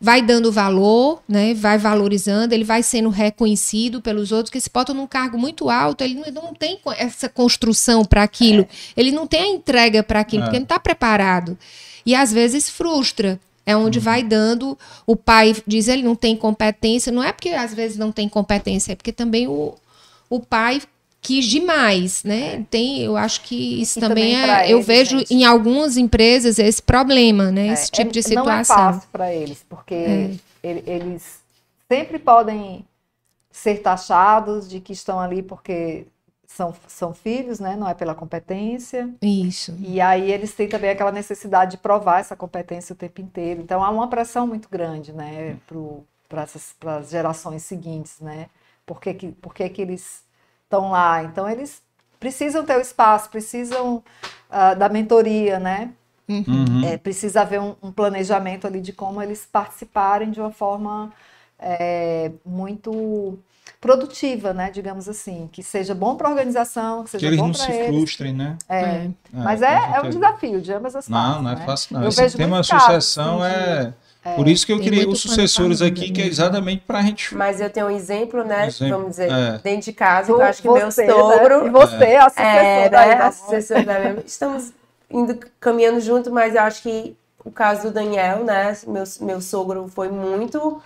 vai 0.00 0.20
dando 0.20 0.52
valor, 0.52 1.22
né? 1.28 1.54
vai 1.54 1.78
valorizando, 1.78 2.54
ele 2.54 2.64
vai 2.64 2.82
sendo 2.82 3.08
reconhecido 3.08 4.00
pelos 4.00 4.30
outros, 4.30 4.50
que 4.50 4.60
se 4.60 4.70
bota 4.72 4.92
num 4.92 5.06
cargo 5.06 5.38
muito 5.38 5.70
alto, 5.70 6.04
ele 6.04 6.14
não, 6.14 6.42
não 6.42 6.54
tem 6.54 6.78
essa 6.96 7.28
construção 7.28 8.04
para 8.04 8.22
aquilo, 8.22 8.62
é. 8.62 8.68
ele 8.96 9.10
não 9.10 9.26
tem 9.26 9.42
a 9.42 9.48
entrega 9.48 10.02
para 10.02 10.20
aquilo, 10.20 10.42
é. 10.42 10.46
porque 10.46 10.58
não 10.58 10.64
está 10.64 10.78
preparado. 10.78 11.58
E 12.04 12.14
às 12.14 12.32
vezes 12.32 12.70
frustra. 12.70 13.40
É 13.68 13.76
onde 13.76 13.98
uhum. 13.98 14.04
vai 14.04 14.22
dando. 14.22 14.78
O 15.04 15.16
pai 15.16 15.52
diz 15.66 15.88
ele 15.88 16.04
não 16.04 16.14
tem 16.14 16.36
competência. 16.36 17.10
Não 17.10 17.20
é 17.20 17.32
porque 17.32 17.48
às 17.48 17.74
vezes 17.74 17.96
não 17.96 18.12
tem 18.12 18.28
competência, 18.28 18.92
é 18.92 18.94
porque 18.94 19.10
também 19.10 19.48
o, 19.48 19.74
o 20.30 20.38
pai 20.38 20.80
quis 21.26 21.44
demais, 21.46 22.22
né? 22.22 22.64
Tem, 22.70 23.02
eu 23.02 23.16
acho 23.16 23.40
que 23.40 23.80
isso 23.80 23.98
também, 23.98 24.36
também 24.36 24.60
é, 24.60 24.72
eu 24.72 24.80
vejo 24.80 25.18
gente. 25.18 25.34
em 25.34 25.44
algumas 25.44 25.96
empresas 25.96 26.56
esse 26.56 26.80
problema, 26.80 27.50
né? 27.50 27.66
É, 27.66 27.72
esse 27.72 27.90
tipo 27.90 28.10
é, 28.10 28.12
de 28.12 28.22
situação. 28.22 28.76
Não 28.76 28.88
é 28.88 28.92
fácil 28.92 29.08
para 29.10 29.34
eles, 29.34 29.64
porque 29.68 30.38
é. 30.62 30.82
eles 30.86 31.40
sempre 31.88 32.20
podem 32.20 32.86
ser 33.50 33.78
taxados 33.78 34.68
de 34.68 34.78
que 34.78 34.92
estão 34.92 35.18
ali 35.18 35.42
porque 35.42 36.06
são, 36.46 36.72
são 36.86 37.12
filhos, 37.12 37.58
né? 37.58 37.74
Não 37.74 37.88
é 37.88 37.94
pela 37.94 38.14
competência. 38.14 39.12
Isso. 39.20 39.76
E 39.80 40.00
aí 40.00 40.30
eles 40.30 40.54
têm 40.54 40.68
também 40.68 40.90
aquela 40.90 41.10
necessidade 41.10 41.72
de 41.72 41.78
provar 41.78 42.20
essa 42.20 42.36
competência 42.36 42.92
o 42.92 42.96
tempo 42.96 43.20
inteiro. 43.20 43.60
Então 43.62 43.82
há 43.82 43.90
uma 43.90 44.06
pressão 44.08 44.46
muito 44.46 44.68
grande, 44.68 45.12
né? 45.12 45.56
Para 46.28 46.44
as 46.98 47.10
gerações 47.10 47.64
seguintes, 47.64 48.20
né? 48.20 48.46
Por 48.84 49.00
que, 49.00 49.12
que, 49.12 49.32
por 49.32 49.52
que, 49.52 49.68
que 49.68 49.82
eles 49.82 50.25
estão 50.66 50.90
lá. 50.90 51.22
Então, 51.22 51.48
eles 51.48 51.82
precisam 52.20 52.64
ter 52.64 52.76
o 52.76 52.80
espaço, 52.80 53.30
precisam 53.30 54.02
uh, 54.50 54.76
da 54.76 54.88
mentoria, 54.88 55.58
né? 55.58 55.90
Uhum. 56.28 56.84
É, 56.84 56.98
precisa 56.98 57.42
haver 57.42 57.60
um, 57.60 57.76
um, 57.80 57.92
planejamento 57.92 58.66
ali 58.66 58.80
de 58.80 58.92
como 58.92 59.22
eles 59.22 59.46
participarem 59.50 60.32
de 60.32 60.40
uma 60.40 60.50
forma 60.50 61.12
é, 61.56 62.32
muito 62.44 63.38
produtiva, 63.80 64.52
né? 64.52 64.70
Digamos 64.72 65.08
assim, 65.08 65.48
que 65.52 65.62
seja 65.62 65.94
bom 65.94 66.16
para 66.16 66.26
a 66.26 66.30
organização, 66.30 67.04
que 67.04 67.10
seja 67.10 67.20
que 67.20 67.26
eles 67.26 67.38
bom 67.38 67.46
não 67.46 67.54
se 67.54 67.70
eles. 67.70 67.86
frustrem, 67.86 68.32
né? 68.32 68.58
É. 68.68 68.80
é. 68.80 69.10
Mas 69.32 69.62
é, 69.62 69.74
é 69.94 70.00
um 70.00 70.10
desafio 70.10 70.60
de 70.60 70.72
ambas 70.72 70.96
as 70.96 71.08
partes. 71.08 71.34
Não, 71.34 71.42
não 71.42 71.50
é 71.50 71.54
né? 71.54 71.64
fácil 71.64 71.94
não. 71.94 72.02
Eu 72.02 72.08
Esse 72.08 72.36
tema 72.36 72.60
sucessão 72.64 73.40
assim, 73.40 73.54
é 73.54 73.58
é, 73.58 73.92
Por 74.34 74.48
isso 74.48 74.66
que 74.66 74.72
eu 74.72 74.80
queria 74.80 75.08
os 75.08 75.20
sucessores 75.20 75.80
aqui, 75.80 76.10
que 76.10 76.20
é 76.20 76.26
exatamente 76.26 76.82
para 76.86 76.98
a 76.98 77.02
gente. 77.02 77.34
Mas 77.34 77.60
eu 77.60 77.70
tenho 77.70 77.86
um 77.86 77.90
exemplo, 77.90 78.42
né? 78.42 78.66
Exemplo, 78.66 78.96
vamos 78.96 79.10
dizer, 79.10 79.30
é. 79.30 79.58
dentro 79.62 79.84
de 79.84 79.92
casa, 79.92 80.32
eu 80.32 80.40
acho 80.42 80.62
que 80.62 80.68
você, 80.68 81.06
meu 81.06 81.16
sogro. 81.16 81.62
Né? 81.62 81.66
E 81.68 81.70
você, 81.70 82.04
é. 82.04 82.16
a 82.18 82.28
sucessora. 82.30 82.46
É, 82.46 82.90
né? 82.90 83.14
a 83.14 83.32
sucessora 83.32 83.82
da 83.84 83.98
minha... 84.00 84.22
Estamos 84.26 84.72
indo 85.10 85.38
caminhando 85.60 86.00
junto, 86.00 86.32
mas 86.32 86.54
eu 86.54 86.62
acho 86.62 86.82
que 86.82 87.16
o 87.44 87.50
caso 87.50 87.84
do 87.84 87.90
Daniel, 87.92 88.44
né? 88.44 88.76
Meu, 88.86 89.04
meu 89.20 89.40
sogro 89.40 89.86
foi 89.88 90.08
muito 90.08 90.80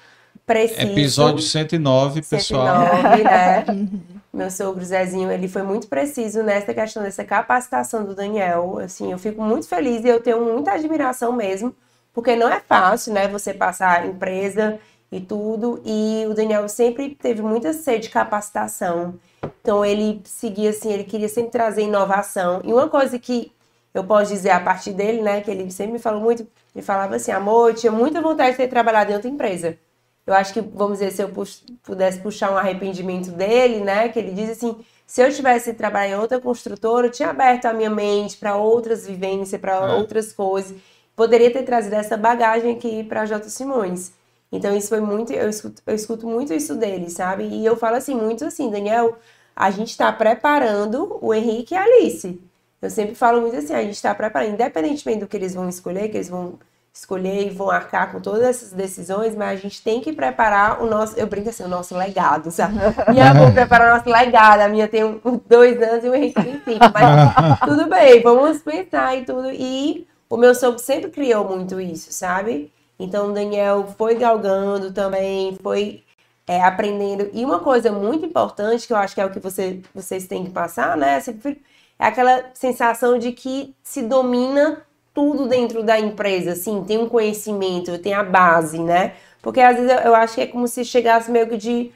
preciso. 0.46 0.80
Episódio 0.80 1.42
109, 1.42 2.22
109 2.22 2.22
pessoal. 2.22 2.86
109, 2.96 3.22
né? 3.22 3.64
meu 4.32 4.50
sogro 4.50 4.84
Zezinho, 4.84 5.30
ele 5.30 5.48
foi 5.48 5.62
muito 5.62 5.88
preciso 5.88 6.42
nessa 6.42 6.74
questão 6.74 7.02
dessa 7.02 7.24
capacitação 7.24 8.04
do 8.04 8.14
Daniel. 8.14 8.78
Assim, 8.78 9.10
eu 9.10 9.18
fico 9.18 9.42
muito 9.42 9.66
feliz 9.66 10.04
e 10.04 10.08
eu 10.08 10.20
tenho 10.20 10.44
muita 10.44 10.72
admiração 10.72 11.32
mesmo 11.32 11.74
porque 12.12 12.36
não 12.36 12.48
é 12.48 12.60
fácil, 12.60 13.12
né, 13.12 13.28
você 13.28 13.54
passar 13.54 14.06
empresa 14.06 14.78
e 15.12 15.20
tudo, 15.20 15.80
e 15.84 16.24
o 16.28 16.34
Daniel 16.34 16.68
sempre 16.68 17.14
teve 17.14 17.42
muita 17.42 17.72
sede 17.72 18.04
de 18.04 18.10
capacitação. 18.10 19.14
Então 19.60 19.84
ele 19.84 20.20
seguia 20.24 20.70
assim, 20.70 20.92
ele 20.92 21.04
queria 21.04 21.28
sempre 21.28 21.50
trazer 21.50 21.82
inovação. 21.82 22.60
E 22.64 22.72
uma 22.72 22.88
coisa 22.88 23.18
que 23.18 23.52
eu 23.92 24.04
posso 24.04 24.32
dizer 24.32 24.50
a 24.50 24.60
partir 24.60 24.92
dele, 24.92 25.20
né, 25.20 25.40
que 25.40 25.50
ele 25.50 25.70
sempre 25.70 25.92
me 25.92 25.98
falou 25.98 26.20
muito, 26.20 26.46
ele 26.74 26.84
falava 26.84 27.16
assim, 27.16 27.32
amor, 27.32 27.70
eu 27.70 27.74
tinha 27.74 27.92
muita 27.92 28.20
vontade 28.20 28.52
de 28.52 28.56
ter 28.58 28.68
trabalhado 28.68 29.10
em 29.10 29.14
outra 29.14 29.28
empresa. 29.28 29.76
Eu 30.26 30.34
acho 30.34 30.52
que, 30.52 30.60
vamos 30.60 30.98
dizer, 30.98 31.10
se 31.10 31.22
eu 31.22 31.32
pudesse 31.82 32.20
puxar 32.20 32.52
um 32.52 32.56
arrependimento 32.56 33.32
dele, 33.32 33.80
né, 33.80 34.08
que 34.08 34.18
ele 34.18 34.30
diz 34.32 34.50
assim, 34.50 34.76
se 35.04 35.20
eu 35.20 35.32
tivesse 35.32 35.74
trabalhado 35.74 36.12
em 36.12 36.22
outra 36.22 36.38
construtora, 36.38 37.08
eu 37.08 37.10
tinha 37.10 37.30
aberto 37.30 37.64
a 37.64 37.72
minha 37.72 37.90
mente 37.90 38.36
para 38.36 38.56
outras 38.56 39.06
vivências, 39.06 39.60
para 39.60 39.72
é. 39.72 39.94
outras 39.96 40.32
coisas 40.32 40.76
poderia 41.20 41.50
ter 41.50 41.64
trazido 41.64 41.96
essa 41.96 42.16
bagagem 42.16 42.72
aqui 42.72 43.04
para 43.04 43.26
J. 43.26 43.46
Simões. 43.50 44.10
Então 44.50 44.74
isso 44.74 44.88
foi 44.88 45.00
muito, 45.00 45.30
eu 45.30 45.50
escuto, 45.50 45.82
eu 45.86 45.94
escuto 45.94 46.26
muito 46.26 46.54
isso 46.54 46.74
dele, 46.74 47.10
sabe? 47.10 47.44
E 47.44 47.62
eu 47.62 47.76
falo 47.76 47.96
assim, 47.96 48.14
muito 48.14 48.42
assim, 48.46 48.70
Daniel, 48.70 49.18
a 49.54 49.70
gente 49.70 49.90
está 49.90 50.10
preparando 50.10 51.18
o 51.20 51.34
Henrique 51.34 51.74
e 51.74 51.76
a 51.76 51.82
Alice. 51.82 52.40
Eu 52.80 52.88
sempre 52.88 53.14
falo 53.14 53.42
muito 53.42 53.54
assim, 53.54 53.74
a 53.74 53.82
gente 53.82 53.96
está 53.96 54.14
preparando, 54.14 54.54
independentemente 54.54 55.20
do 55.20 55.26
que 55.26 55.36
eles 55.36 55.54
vão 55.54 55.68
escolher, 55.68 56.08
que 56.08 56.16
eles 56.16 56.30
vão 56.30 56.58
escolher 56.90 57.48
e 57.48 57.50
vão 57.50 57.68
arcar 57.68 58.10
com 58.12 58.18
todas 58.18 58.40
essas 58.40 58.72
decisões, 58.72 59.36
mas 59.36 59.58
a 59.58 59.62
gente 59.62 59.82
tem 59.82 60.00
que 60.00 60.14
preparar 60.14 60.82
o 60.82 60.86
nosso, 60.86 61.18
eu 61.18 61.26
brinco 61.26 61.50
assim, 61.50 61.64
o 61.64 61.68
nosso 61.68 61.94
legado, 61.94 62.50
sabe? 62.50 62.76
Minha 63.12 63.32
avó 63.32 63.50
preparar 63.50 63.92
o 63.92 63.98
nosso 63.98 64.08
legado, 64.08 64.60
a 64.60 64.68
minha 64.70 64.88
tem 64.88 65.04
um, 65.04 65.38
dois 65.46 65.82
anos 65.82 66.02
e 66.02 66.08
o 66.08 66.14
Henrique 66.14 66.42
tem 66.42 66.62
cinco, 66.64 66.86
mas 66.94 67.60
tudo 67.60 67.90
bem, 67.90 68.22
vamos 68.22 68.62
pensar 68.62 69.18
e 69.18 69.24
tudo. 69.26 69.50
E 69.52 70.08
o 70.30 70.36
meu 70.36 70.54
sogro 70.54 70.78
sempre 70.78 71.10
criou 71.10 71.44
muito 71.44 71.80
isso, 71.80 72.12
sabe? 72.12 72.72
Então 72.98 73.30
o 73.30 73.32
Daniel 73.34 73.92
foi 73.98 74.14
galgando 74.14 74.92
também, 74.92 75.56
foi 75.60 76.04
é, 76.46 76.62
aprendendo. 76.62 77.28
E 77.32 77.44
uma 77.44 77.58
coisa 77.58 77.90
muito 77.90 78.24
importante, 78.24 78.86
que 78.86 78.92
eu 78.92 78.96
acho 78.96 79.14
que 79.14 79.20
é 79.20 79.26
o 79.26 79.30
que 79.30 79.40
você, 79.40 79.80
vocês 79.92 80.26
têm 80.26 80.44
que 80.44 80.50
passar, 80.50 80.96
né? 80.96 81.20
É 81.98 82.06
aquela 82.06 82.44
sensação 82.54 83.18
de 83.18 83.32
que 83.32 83.74
se 83.82 84.02
domina 84.02 84.82
tudo 85.12 85.48
dentro 85.48 85.82
da 85.82 85.98
empresa, 85.98 86.52
assim, 86.52 86.84
tem 86.84 86.98
um 86.98 87.08
conhecimento, 87.08 87.98
tem 87.98 88.14
a 88.14 88.22
base, 88.22 88.78
né? 88.78 89.14
Porque 89.42 89.60
às 89.60 89.76
vezes 89.76 89.90
eu 90.04 90.14
acho 90.14 90.34
que 90.36 90.40
é 90.42 90.46
como 90.46 90.68
se 90.68 90.84
chegasse 90.84 91.30
meio 91.30 91.48
que 91.48 91.56
de 91.56 91.92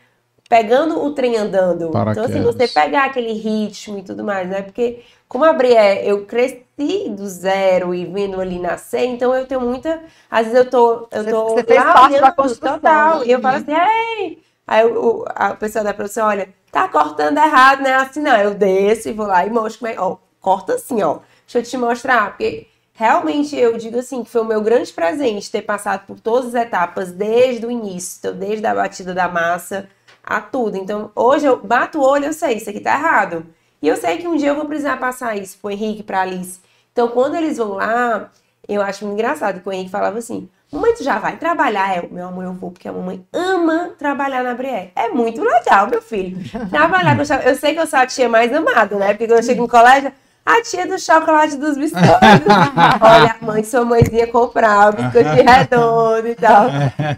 pegando 0.48 1.02
o 1.04 1.12
trem 1.12 1.36
andando. 1.36 1.90
Então, 2.10 2.24
assim, 2.24 2.42
você 2.42 2.66
pegar 2.68 3.04
aquele 3.04 3.32
ritmo 3.32 3.98
e 3.98 4.02
tudo 4.02 4.24
mais, 4.24 4.48
né? 4.48 4.62
Porque 4.62 5.02
como 5.28 5.44
a 5.44 5.52
Brié, 5.52 6.04
eu 6.04 6.26
cresci 6.26 6.63
do 6.76 7.26
zero 7.28 7.94
e 7.94 8.04
vendo 8.04 8.40
ali 8.40 8.58
nascer, 8.58 9.04
então 9.04 9.34
eu 9.34 9.46
tenho 9.46 9.60
muita. 9.60 10.02
Às 10.30 10.46
vezes 10.46 10.58
eu 10.58 10.70
tô. 10.70 11.08
Eu 11.10 11.24
tô 11.24 11.48
você, 11.50 11.64
fez 11.64 11.82
parte 11.82 12.20
da 12.20 12.32
construção. 12.32 12.74
Total. 12.74 13.20
Né? 13.20 13.26
E 13.26 13.30
eu 13.30 13.40
falo 13.40 13.56
assim, 13.56 13.72
ei! 13.72 14.42
Aí 14.66 14.84
o, 14.86 15.24
a 15.28 15.54
pessoa 15.54 15.84
da 15.84 15.94
produção, 15.94 16.26
olha, 16.26 16.48
tá 16.72 16.88
cortando 16.88 17.38
errado, 17.38 17.82
né? 17.82 17.94
Assim, 17.94 18.20
não, 18.20 18.36
eu 18.36 18.54
desço 18.54 19.08
e 19.08 19.12
vou 19.12 19.26
lá 19.26 19.46
e 19.46 19.50
mostro 19.50 19.80
como 19.80 19.92
é. 19.92 20.00
Ó, 20.00 20.16
corta 20.40 20.74
assim, 20.74 21.02
ó. 21.02 21.18
Deixa 21.46 21.58
eu 21.58 21.62
te 21.62 21.76
mostrar, 21.76 22.30
porque 22.30 22.66
realmente 22.94 23.56
eu 23.56 23.76
digo 23.76 23.98
assim 23.98 24.24
que 24.24 24.30
foi 24.30 24.40
o 24.40 24.46
meu 24.46 24.62
grande 24.62 24.92
presente 24.92 25.50
ter 25.50 25.62
passado 25.62 26.06
por 26.06 26.18
todas 26.18 26.54
as 26.54 26.62
etapas 26.62 27.12
desde 27.12 27.66
o 27.66 27.70
início, 27.70 28.18
então, 28.18 28.34
desde 28.34 28.66
a 28.66 28.74
batida 28.74 29.12
da 29.12 29.28
massa 29.28 29.88
a 30.22 30.40
tudo. 30.40 30.76
Então, 30.76 31.10
hoje 31.14 31.46
eu 31.46 31.58
bato 31.58 31.98
o 31.98 32.02
olho, 32.02 32.26
eu 32.26 32.32
sei, 32.32 32.56
isso 32.56 32.70
aqui 32.70 32.80
tá 32.80 32.94
errado. 32.94 33.46
E 33.82 33.88
eu 33.88 33.96
sei 33.96 34.16
que 34.16 34.26
um 34.26 34.34
dia 34.34 34.48
eu 34.48 34.56
vou 34.56 34.64
precisar 34.64 34.96
passar 34.98 35.36
isso 35.36 35.58
pro 35.60 35.70
Henrique, 35.70 36.02
pra 36.02 36.22
Alice. 36.22 36.58
Então, 36.94 37.08
quando 37.08 37.34
eles 37.34 37.58
vão 37.58 37.72
lá, 37.72 38.30
eu 38.68 38.80
acho 38.80 39.04
muito 39.04 39.18
engraçado 39.18 39.60
que 39.60 39.68
o 39.68 39.72
Henrique 39.72 39.90
falava 39.90 40.16
assim: 40.16 40.48
Mamãe, 40.70 40.94
tu 40.94 41.02
já 41.02 41.18
vai 41.18 41.36
trabalhar? 41.36 41.96
Eu, 41.96 42.08
meu 42.08 42.28
amor, 42.28 42.44
eu 42.44 42.52
vou, 42.52 42.70
porque 42.70 42.86
a 42.86 42.92
mamãe 42.92 43.26
ama 43.32 43.90
trabalhar 43.98 44.44
na 44.44 44.54
Brié. 44.54 44.92
É 44.94 45.08
muito 45.08 45.42
legal, 45.42 45.88
meu 45.88 46.00
filho. 46.00 46.38
Trabalhar, 46.70 47.18
eu 47.44 47.56
sei 47.56 47.74
que 47.74 47.80
eu 47.80 47.86
sou 47.88 47.98
a 47.98 48.06
tia 48.06 48.28
mais 48.28 48.52
amada, 48.52 48.94
né? 48.94 49.08
Porque 49.08 49.26
quando 49.26 49.38
eu 49.38 49.42
chego 49.42 49.62
no 49.62 49.68
colégio, 49.68 50.12
a 50.46 50.62
tia 50.62 50.86
do 50.86 50.96
chocolate 50.96 51.56
dos 51.56 51.76
biscoitos. 51.76 52.06
Olha, 53.02 53.36
a 53.40 53.44
mãe, 53.44 53.64
sua 53.64 53.84
mãezinha 53.84 54.28
comprava 54.28 55.02
biscoito 55.02 55.30
redondo 55.42 56.28
e 56.28 56.34
tal. 56.36 56.66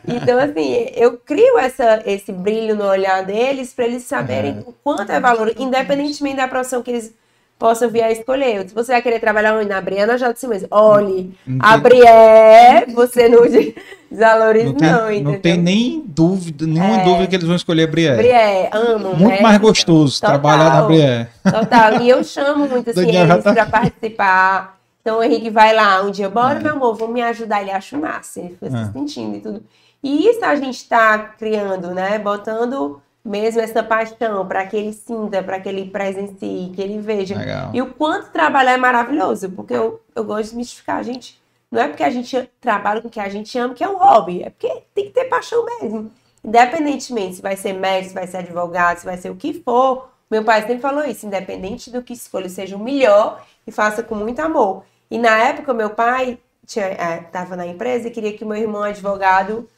Então, 0.09 0.39
assim, 0.39 0.91
eu 0.95 1.19
crio 1.19 1.59
essa, 1.59 2.03
esse 2.07 2.33
brilho 2.33 2.75
no 2.75 2.85
olhar 2.85 3.25
deles 3.25 3.75
para 3.75 3.85
eles 3.85 4.05
saberem 4.05 4.65
o 4.67 4.73
quanto 4.73 5.13
é 5.13 5.21
valor, 5.21 5.53
independentemente 5.59 6.37
da 6.37 6.49
profissão 6.49 6.83
que 6.83 6.91
eles 6.91 7.15
possam 7.59 7.89
vir 7.89 8.03
a 8.03 8.13
escolher. 8.13 8.69
Se 8.69 8.75
você 8.75 8.93
vai 8.93 9.03
querer 9.03 9.19
trabalhar 9.19 9.57
onde? 9.57 9.69
Na 9.69 9.81
Briana 9.81 10.19
já 10.19 10.33
disse 10.33 10.47
mesmo. 10.47 10.69
Olhe, 10.71 11.35
a 11.59 11.77
Brié, 11.77 12.87
você 12.93 13.29
não 13.29 13.43
desvaloriza, 14.11 14.73
não, 14.73 14.75
não, 14.75 15.13
entendeu? 15.13 15.33
Não 15.33 15.41
tem 15.41 15.57
nem 15.57 16.05
dúvida, 16.07 16.67
nenhuma 16.67 17.01
é, 17.01 17.05
dúvida 17.05 17.27
que 17.27 17.37
eles 17.37 17.47
vão 17.47 17.57
escolher 17.57 17.85
a 17.85 17.91
Brié. 17.91 18.17
Brié, 18.17 18.71
amo. 18.73 19.09
Muito 19.17 19.29
né? 19.29 19.41
mais 19.41 19.59
gostoso 19.59 20.21
Total. 20.21 20.31
trabalhar 20.39 20.71
na 20.75 20.83
Brié. 20.83 21.29
Total. 21.43 22.03
E 22.03 22.09
eu 22.09 22.23
chamo 22.23 22.69
muito 22.69 22.91
assim, 22.91 23.17
eles 23.17 23.45
tá... 23.45 23.53
para 23.53 23.67
participar. 23.67 24.77
Então 25.01 25.19
o 25.19 25.23
Henrique 25.23 25.51
vai 25.51 25.73
lá 25.73 26.03
um 26.03 26.11
dia, 26.11 26.29
bora, 26.29 26.59
é. 26.59 26.63
meu 26.63 26.73
amor, 26.73 26.97
vamos 26.97 27.15
me 27.15 27.23
ajudar. 27.23 27.63
Ele 27.63 27.71
acha 27.71 27.97
massa, 27.97 28.41
ele 28.41 28.51
fica 28.51 28.67
é. 28.67 28.85
se 28.85 28.93
sentindo 28.93 29.37
e 29.37 29.41
tudo. 29.41 29.63
E 30.03 30.29
isso 30.29 30.45
a 30.45 30.55
gente 30.57 30.77
está 30.77 31.19
criando, 31.19 31.95
né? 31.95 32.19
Botando 32.19 33.01
mesmo 33.27 33.61
essa 33.61 33.83
paixão 33.83 34.47
para 34.47 34.65
que 34.65 34.77
ele 34.77 34.93
sinta, 34.93 35.43
para 35.43 35.59
que 35.59 35.69
ele 35.69 35.91
presencie, 35.91 36.71
que 36.75 36.81
ele 36.81 36.99
veja. 36.99 37.37
Legal. 37.37 37.71
E 37.75 37.83
o 37.83 37.93
quanto 37.93 38.31
trabalhar 38.31 38.73
é 38.73 38.77
maravilhoso, 38.77 39.51
porque 39.51 39.75
eu, 39.75 40.01
eu 40.15 40.25
gosto 40.25 40.51
de 40.51 40.57
mistificar 40.57 40.99
a 40.99 41.03
gente. 41.03 41.43
Não 41.69 41.83
é 41.83 41.89
porque 41.89 42.05
a 42.05 42.11
gente 42.11 42.49
trabalha 42.61 43.03
com 43.03 43.09
o 43.09 43.11
que 43.11 43.19
a 43.19 43.29
gente 43.29 43.59
ama 43.59 43.75
que 43.75 43.83
é 43.83 43.89
um 43.89 43.99
hobby, 43.99 44.45
é 44.45 44.51
porque 44.51 44.83
tem 44.95 45.07
que 45.07 45.11
ter 45.11 45.25
paixão 45.25 45.65
mesmo. 45.65 46.11
Independentemente 46.45 47.35
se 47.35 47.43
vai 47.43 47.57
ser 47.57 47.73
médico, 47.73 48.11
se 48.11 48.15
vai 48.15 48.27
ser 48.29 48.37
advogado, 48.37 48.99
se 48.99 49.05
vai 49.05 49.17
ser 49.17 49.31
o 49.31 49.37
que 49.37 49.53
for. 49.53 50.09
Meu 50.31 50.45
pai 50.45 50.61
sempre 50.61 50.79
falou 50.79 51.05
isso, 51.05 51.27
independente 51.27 51.91
do 51.91 52.03
que 52.03 52.13
escolha, 52.13 52.49
seja 52.49 52.77
o 52.77 52.79
melhor 52.79 53.45
e 53.67 53.73
faça 53.73 54.05
com 54.05 54.15
muito 54.15 54.39
amor. 54.39 54.85
E 55.11 55.19
na 55.19 55.37
época, 55.37 55.75
meu 55.75 55.91
pai 55.91 56.39
estava 56.65 57.55
é, 57.55 57.57
na 57.57 57.67
empresa 57.67 58.07
e 58.07 58.11
queria 58.13 58.33
que 58.33 58.45
meu 58.45 58.57
irmão 58.57 58.85
advogado 58.85 59.69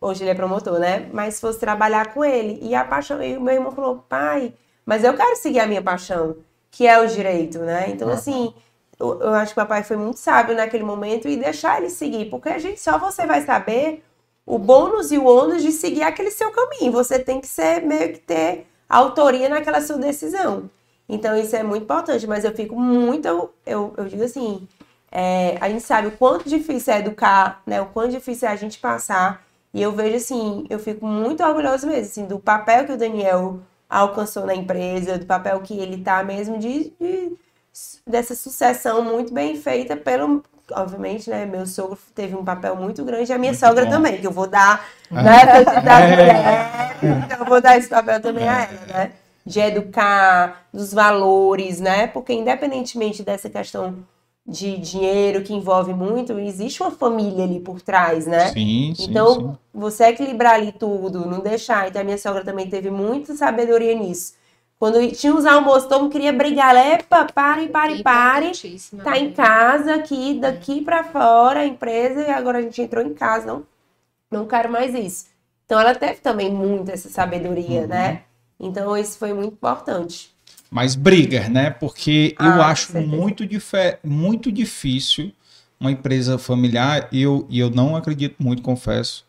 Hoje 0.00 0.22
ele 0.22 0.30
é 0.30 0.34
promotor, 0.34 0.78
né? 0.78 1.08
Mas 1.12 1.40
fosse 1.40 1.58
trabalhar 1.58 2.12
com 2.12 2.24
ele. 2.24 2.58
E 2.62 2.74
a 2.74 2.84
paixão. 2.84 3.22
E 3.22 3.36
o 3.36 3.40
meu 3.40 3.54
irmão 3.54 3.72
falou, 3.72 4.04
pai, 4.08 4.54
mas 4.84 5.04
eu 5.04 5.14
quero 5.14 5.36
seguir 5.36 5.60
a 5.60 5.66
minha 5.66 5.82
paixão, 5.82 6.36
que 6.70 6.86
é 6.86 7.00
o 7.00 7.06
direito, 7.06 7.58
né? 7.60 7.88
Então, 7.88 8.10
assim, 8.10 8.52
eu, 8.98 9.20
eu 9.20 9.30
acho 9.34 9.54
que 9.54 9.60
o 9.60 9.62
papai 9.62 9.82
foi 9.82 9.96
muito 9.96 10.18
sábio 10.18 10.54
naquele 10.54 10.84
momento 10.84 11.28
e 11.28 11.36
deixar 11.36 11.78
ele 11.78 11.90
seguir, 11.90 12.26
porque 12.26 12.48
a 12.48 12.58
gente 12.58 12.80
só 12.80 12.98
você 12.98 13.26
vai 13.26 13.42
saber 13.42 14.04
o 14.44 14.58
bônus 14.58 15.12
e 15.12 15.18
o 15.18 15.24
ônus 15.24 15.62
de 15.62 15.72
seguir 15.72 16.02
aquele 16.02 16.30
seu 16.30 16.50
caminho. 16.50 16.92
Você 16.92 17.18
tem 17.18 17.40
que 17.40 17.46
ser 17.46 17.82
meio 17.82 18.12
que 18.12 18.20
ter 18.20 18.66
autoria 18.88 19.48
naquela 19.48 19.80
sua 19.80 19.96
decisão. 19.96 20.68
Então, 21.08 21.36
isso 21.36 21.56
é 21.56 21.62
muito 21.62 21.84
importante, 21.84 22.26
mas 22.26 22.44
eu 22.44 22.52
fico 22.52 22.78
muito. 22.78 23.26
Eu, 23.26 23.94
eu 23.96 24.04
digo 24.06 24.24
assim. 24.24 24.66
É, 25.14 25.58
a 25.60 25.68
gente 25.68 25.82
sabe 25.82 26.08
o 26.08 26.12
quanto 26.12 26.48
difícil 26.48 26.94
é 26.94 27.00
educar, 27.00 27.60
né? 27.66 27.82
O 27.82 27.86
quanto 27.86 28.12
difícil 28.12 28.48
é 28.48 28.50
a 28.50 28.56
gente 28.56 28.78
passar 28.78 29.44
e 29.74 29.80
eu 29.80 29.92
vejo 29.92 30.16
assim, 30.16 30.66
eu 30.68 30.78
fico 30.78 31.06
muito 31.06 31.42
orgulhosa 31.42 31.86
mesmo, 31.86 32.02
assim, 32.02 32.26
do 32.26 32.38
papel 32.38 32.84
que 32.84 32.92
o 32.92 32.98
Daniel 32.98 33.60
alcançou 33.88 34.46
na 34.46 34.54
empresa, 34.54 35.18
do 35.18 35.26
papel 35.26 35.60
que 35.60 35.78
ele 35.78 35.98
tá 35.98 36.22
mesmo 36.22 36.58
de, 36.58 36.92
de 37.00 37.32
dessa 38.06 38.34
sucessão 38.34 39.02
muito 39.02 39.32
bem 39.32 39.56
feita 39.56 39.96
pelo 39.96 40.42
obviamente, 40.74 41.28
né, 41.28 41.44
meu 41.44 41.66
sogro 41.66 41.98
teve 42.14 42.34
um 42.34 42.44
papel 42.44 42.76
muito 42.76 43.04
grande, 43.04 43.30
e 43.30 43.34
a 43.34 43.38
minha 43.38 43.52
muito 43.52 43.60
sogra 43.60 43.84
bom. 43.84 43.90
também, 43.90 44.20
que 44.20 44.26
eu 44.26 44.30
vou 44.30 44.46
dar, 44.46 44.86
é. 45.10 45.22
né, 45.22 45.32
é. 47.02 47.24
então 47.26 47.38
eu 47.40 47.44
vou 47.44 47.60
dar 47.60 47.76
esse 47.76 47.88
papel 47.88 48.20
também 48.20 48.48
a 48.48 48.62
ela, 48.62 48.86
né, 48.86 49.12
de 49.44 49.60
educar, 49.60 50.66
dos 50.72 50.92
valores, 50.92 51.80
né, 51.80 52.06
porque 52.06 52.32
independentemente 52.32 53.22
dessa 53.22 53.50
questão 53.50 53.96
de 54.46 54.76
dinheiro 54.76 55.42
que 55.42 55.54
envolve 55.54 55.94
muito, 55.94 56.38
existe 56.38 56.82
uma 56.82 56.90
família 56.90 57.44
ali 57.44 57.60
por 57.60 57.80
trás, 57.80 58.26
né? 58.26 58.48
Sim, 58.48 58.92
sim. 58.94 59.06
Então, 59.08 59.34
sim. 59.34 59.58
você 59.72 60.04
equilibrar 60.06 60.54
ali 60.54 60.72
tudo, 60.72 61.26
não 61.26 61.40
deixar. 61.40 61.88
Então, 61.88 62.02
a 62.02 62.04
minha 62.04 62.18
sogra 62.18 62.44
também 62.44 62.68
teve 62.68 62.90
muita 62.90 63.34
sabedoria 63.34 63.94
nisso. 63.94 64.34
Quando 64.78 65.12
tinha 65.12 65.32
os 65.32 65.46
almoços, 65.46 65.88
todo 65.88 66.02
mundo 66.02 66.12
queria 66.12 66.32
brigar. 66.32 66.74
Epa, 66.74 67.24
pare, 67.32 67.68
pare, 67.68 68.02
pare. 68.02 68.50
Tá 69.04 69.16
em 69.16 69.32
casa 69.32 69.94
aqui, 69.94 70.40
daqui 70.40 70.82
para 70.82 71.04
fora, 71.04 71.60
a 71.60 71.66
empresa, 71.66 72.22
e 72.22 72.30
agora 72.30 72.58
a 72.58 72.62
gente 72.62 72.82
entrou 72.82 73.04
em 73.04 73.14
casa. 73.14 73.46
Não, 73.46 73.62
não 74.28 74.46
quero 74.46 74.68
mais 74.68 74.92
isso. 74.92 75.26
Então, 75.64 75.78
ela 75.78 75.94
teve 75.94 76.16
também 76.16 76.50
muito 76.50 76.90
essa 76.90 77.08
sabedoria, 77.08 77.82
uhum. 77.82 77.86
né? 77.86 78.22
Então, 78.58 78.96
isso 78.96 79.16
foi 79.18 79.32
muito 79.32 79.52
importante 79.52 80.31
mas 80.72 80.94
briga, 80.94 81.50
né? 81.50 81.68
Porque 81.68 82.34
ah, 82.38 82.46
eu 82.46 82.62
acho 82.62 82.98
muito, 82.98 83.44
muito 84.02 84.50
difícil 84.50 85.30
uma 85.78 85.90
empresa 85.90 86.38
familiar, 86.38 87.08
e 87.12 87.20
eu, 87.20 87.46
e 87.50 87.58
eu 87.58 87.68
não 87.68 87.94
acredito 87.94 88.42
muito, 88.42 88.62
confesso, 88.62 89.26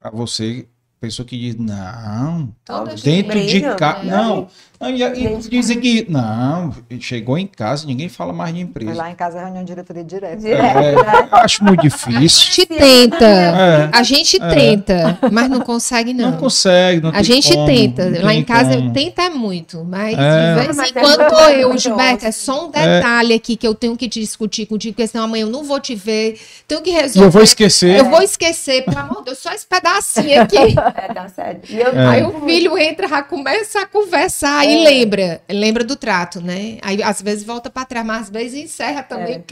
a 0.00 0.08
você, 0.08 0.66
pessoa 0.98 1.26
que 1.26 1.36
diz, 1.36 1.56
não, 1.56 2.54
dentro 3.02 3.46
de 3.46 3.60
casa. 3.76 4.04
Né? 4.04 4.16
Não, 4.16 4.48
não, 4.80 4.90
e, 4.90 5.02
e 5.02 5.38
dizem 5.48 5.80
que 5.80 6.06
não, 6.08 6.72
chegou 7.00 7.36
em 7.36 7.48
casa, 7.48 7.84
ninguém 7.84 8.08
fala 8.08 8.32
mais 8.32 8.54
de 8.54 8.60
empresa. 8.60 8.92
Vai 8.92 8.96
lá 8.96 9.10
em 9.10 9.14
casa 9.16 9.38
é 9.38 9.42
reunião 9.42 9.64
de 9.64 9.72
diretoria 9.72 10.04
direto. 10.04 10.46
É, 10.46 10.94
né? 10.94 11.28
Acho 11.32 11.64
muito 11.64 11.82
difícil. 11.82 12.14
A 12.14 12.20
gente 12.20 12.66
tenta, 12.66 13.24
é, 13.24 13.90
a 13.92 14.02
gente 14.04 14.40
é. 14.40 14.48
tenta, 14.48 15.18
mas 15.32 15.50
não 15.50 15.60
consegue 15.60 16.14
não. 16.14 16.30
Não 16.30 16.38
consegue, 16.38 17.00
não 17.00 17.10
A 17.10 17.22
gente 17.22 17.52
como, 17.52 17.66
tenta. 17.66 18.22
Lá 18.22 18.32
em 18.32 18.44
casa 18.44 18.76
como. 18.76 18.92
tenta 18.92 19.28
muito, 19.30 19.84
mas 19.84 20.16
é. 20.16 20.88
em 20.88 20.92
quando 20.92 21.22
é 21.22 21.64
eu, 21.64 21.76
Gilberto, 21.76 22.24
é 22.24 22.30
só 22.30 22.68
um 22.68 22.70
é. 22.72 22.98
detalhe 22.98 23.34
aqui 23.34 23.56
que 23.56 23.66
eu 23.66 23.74
tenho 23.74 23.96
que 23.96 24.08
te 24.08 24.20
discutir 24.20 24.66
contigo, 24.66 24.94
porque 24.94 25.08
senão 25.08 25.24
amanhã 25.24 25.42
eu 25.42 25.50
não 25.50 25.64
vou 25.64 25.80
te 25.80 25.96
ver, 25.96 26.40
tenho 26.68 26.80
que 26.82 26.90
resolver. 26.90 27.26
Eu 27.26 27.30
vou 27.32 27.42
esquecer. 27.42 27.98
Eu 27.98 28.04
vou 28.04 28.22
esquecer, 28.22 28.84
pelo 28.84 28.98
amor 28.98 29.18
de 29.18 29.24
Deus, 29.24 29.38
só 29.38 29.52
esse 29.52 29.66
pedacinho 29.66 30.42
aqui. 30.42 30.58
É, 30.98 31.12
dá 31.12 31.28
certo. 31.28 31.70
E 31.70 31.78
eu, 31.78 31.92
Aí 32.08 32.24
o 32.24 32.40
filho 32.44 32.76
entra, 32.78 33.06
já 33.06 33.22
começa 33.22 33.82
a 33.82 33.86
conversar 33.86 34.67
e 34.68 34.74
é. 34.74 34.84
lembra, 34.84 35.40
lembra 35.48 35.84
do 35.84 35.96
trato, 35.96 36.40
né? 36.40 36.78
Aí 36.82 37.02
às 37.02 37.22
vezes 37.22 37.44
volta 37.44 37.70
para 37.70 37.84
trás, 37.84 38.06
mas 38.06 38.22
às 38.22 38.30
vezes 38.30 38.64
encerra 38.64 39.02
também. 39.02 39.34
É. 39.34 39.42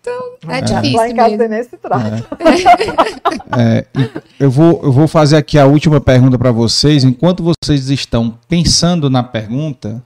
Então, 0.00 0.32
é, 0.48 0.58
é 0.58 0.60
difícil. 0.62 0.96
Lá 0.96 1.08
em 1.08 1.14
casa 1.14 1.36
mesmo. 1.36 1.48
nesse 1.48 1.76
trato. 1.76 2.26
É. 3.54 3.86
é 3.86 3.86
eu, 4.38 4.50
vou, 4.50 4.80
eu 4.82 4.90
vou 4.90 5.06
fazer 5.06 5.36
aqui 5.36 5.58
a 5.58 5.66
última 5.66 6.00
pergunta 6.00 6.38
para 6.38 6.50
vocês. 6.50 7.04
Enquanto 7.04 7.42
vocês 7.42 7.90
estão 7.90 8.38
pensando 8.48 9.10
na 9.10 9.22
pergunta, 9.22 10.02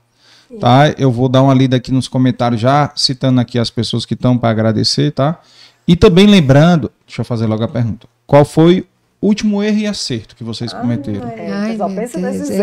tá? 0.59 0.93
Eu 0.97 1.11
vou 1.11 1.29
dar 1.29 1.41
uma 1.41 1.53
lida 1.53 1.77
aqui 1.77 1.91
nos 1.91 2.07
comentários, 2.07 2.59
já 2.59 2.91
citando 2.95 3.39
aqui 3.39 3.57
as 3.57 3.69
pessoas 3.69 4.05
que 4.05 4.13
estão 4.13 4.37
para 4.37 4.49
agradecer, 4.49 5.11
tá? 5.11 5.39
E 5.87 5.95
também 5.95 6.27
lembrando, 6.27 6.91
deixa 7.07 7.21
eu 7.21 7.25
fazer 7.25 7.45
logo 7.45 7.63
a 7.63 7.67
pergunta. 7.67 8.07
Qual 8.27 8.43
foi 8.43 8.79
o 8.79 8.85
último 9.25 9.63
erro 9.63 9.77
e 9.79 9.87
acerto 9.87 10.35
que 10.35 10.43
vocês 10.43 10.73
cometeram? 10.73 11.31
Ai, 11.51 11.77
só 11.77 11.87
pensa 11.89 12.19
nesses 12.19 12.49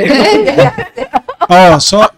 Ó, 1.48 1.80
só. 1.80 2.08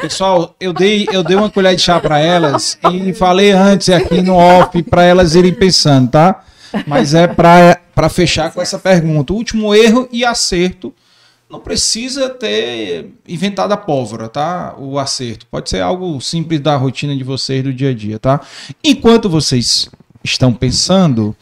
Pessoal, 0.00 0.56
eu 0.58 0.72
dei, 0.72 1.06
eu 1.12 1.22
dei 1.22 1.36
uma 1.36 1.50
colher 1.50 1.76
de 1.76 1.82
chá 1.82 2.00
para 2.00 2.18
elas 2.18 2.78
e 2.90 3.12
falei 3.12 3.50
antes 3.50 3.90
aqui 3.90 4.22
no 4.22 4.34
off 4.34 4.82
para 4.84 5.04
elas 5.04 5.34
irem 5.34 5.52
pensando, 5.52 6.10
tá? 6.10 6.42
Mas 6.86 7.12
é 7.12 7.26
para 7.26 8.08
fechar 8.08 8.50
com 8.50 8.62
essa 8.62 8.78
pergunta. 8.78 9.32
O 9.32 9.36
último 9.36 9.74
erro 9.74 10.08
e 10.10 10.24
acerto 10.24 10.94
não 11.50 11.60
precisa 11.60 12.30
ter 12.30 13.10
inventado 13.28 13.72
a 13.72 13.76
pólvora, 13.76 14.28
tá? 14.28 14.74
O 14.78 14.98
acerto. 14.98 15.46
Pode 15.50 15.68
ser 15.68 15.80
algo 15.80 16.18
simples 16.20 16.60
da 16.60 16.76
rotina 16.76 17.14
de 17.14 17.24
vocês 17.24 17.62
do 17.62 17.72
dia 17.72 17.90
a 17.90 17.94
dia, 17.94 18.18
tá? 18.18 18.40
Enquanto 18.82 19.28
vocês 19.28 19.90
estão 20.22 20.52
pensando, 20.54 21.36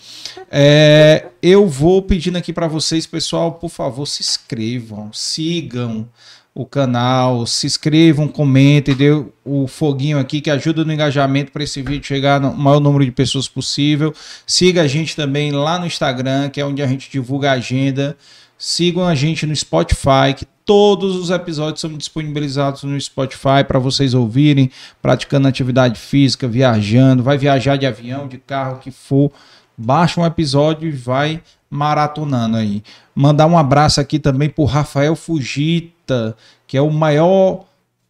é, 0.51 1.27
eu 1.43 1.67
vou 1.67 2.03
pedindo 2.03 2.39
aqui 2.39 2.53
para 2.53 2.67
vocês, 2.67 3.07
pessoal, 3.07 3.53
por 3.53 3.69
favor, 3.69 4.07
se 4.07 4.23
inscrevam, 4.23 5.11
sigam 5.13 6.09
o 6.55 6.67
canal, 6.67 7.47
se 7.47 7.67
inscrevam, 7.67 8.27
comentem, 8.27 8.95
dê 8.95 9.11
o 9.45 9.69
foguinho 9.69 10.19
aqui 10.19 10.41
que 10.41 10.51
ajuda 10.51 10.85
no 10.85 10.93
engajamento 10.93 11.53
para 11.53 11.63
esse 11.63 11.81
vídeo 11.83 12.05
chegar 12.05 12.41
no 12.41 12.53
maior 12.53 12.81
número 12.81 13.05
de 13.05 13.13
pessoas 13.13 13.47
possível. 13.47 14.13
Siga 14.45 14.83
a 14.83 14.87
gente 14.89 15.15
também 15.15 15.53
lá 15.53 15.79
no 15.79 15.87
Instagram, 15.87 16.49
que 16.49 16.61
é 16.61 16.65
onde 16.65 16.83
a 16.83 16.87
gente 16.89 17.09
divulga 17.11 17.51
a 17.51 17.55
agenda. 17.55 18.17
Sigam 18.59 19.07
a 19.07 19.15
gente 19.15 19.47
no 19.47 19.55
Spotify, 19.55 20.35
que 20.37 20.45
todos 20.65 21.15
os 21.15 21.31
episódios 21.31 21.81
são 21.81 21.97
disponibilizados 21.97 22.83
no 22.83 23.01
Spotify 23.01 23.63
para 23.67 23.79
vocês 23.79 24.13
ouvirem, 24.13 24.69
praticando 25.01 25.47
atividade 25.47 26.01
física, 26.01 26.49
viajando, 26.49 27.23
vai 27.23 27.39
viajar 27.39 27.77
de 27.77 27.87
avião, 27.87 28.27
de 28.27 28.37
carro, 28.37 28.81
que 28.81 28.91
for. 28.91 29.31
Baixa 29.79 30.21
um 30.21 30.27
episódio 30.27 30.89
e 30.89 30.93
vai 30.93 31.41
maratonando 31.71 32.57
aí. 32.57 32.83
Mandar 33.15 33.47
um 33.47 33.57
abraço 33.57 34.01
aqui 34.01 34.19
também 34.19 34.51
para 34.51 34.63
o 34.63 34.67
Rafael 34.67 35.15
Fugita, 35.15 36.37
que 36.67 36.77
é 36.77 36.83
o 36.83 36.91
maior 36.91 37.65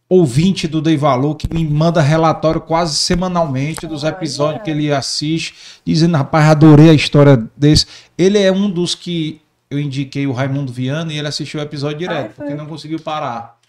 ouvinte 0.09 0.67
do 0.67 0.81
Dei 0.81 0.97
Valor, 0.97 1.35
que 1.35 1.47
me 1.53 1.63
manda 1.63 2.01
relatório 2.01 2.59
quase 2.59 2.95
semanalmente 2.95 3.85
dos 3.85 4.03
episódios 4.03 4.63
que 4.63 4.71
ele 4.71 4.91
assiste, 4.91 5.53
dizendo, 5.85 6.17
rapaz, 6.17 6.49
adorei 6.49 6.89
a 6.89 6.93
história 6.93 7.41
desse. 7.55 7.85
Ele 8.17 8.39
é 8.39 8.51
um 8.51 8.69
dos 8.69 8.95
que 8.95 9.39
eu 9.69 9.79
indiquei 9.79 10.25
o 10.25 10.31
Raimundo 10.31 10.73
Viana 10.73 11.13
e 11.13 11.19
ele 11.19 11.27
assistiu 11.27 11.59
o 11.59 11.63
episódio 11.63 11.99
direto, 11.99 12.35
porque 12.35 12.55
não 12.55 12.65
conseguiu 12.65 12.99
parar. 12.99 13.59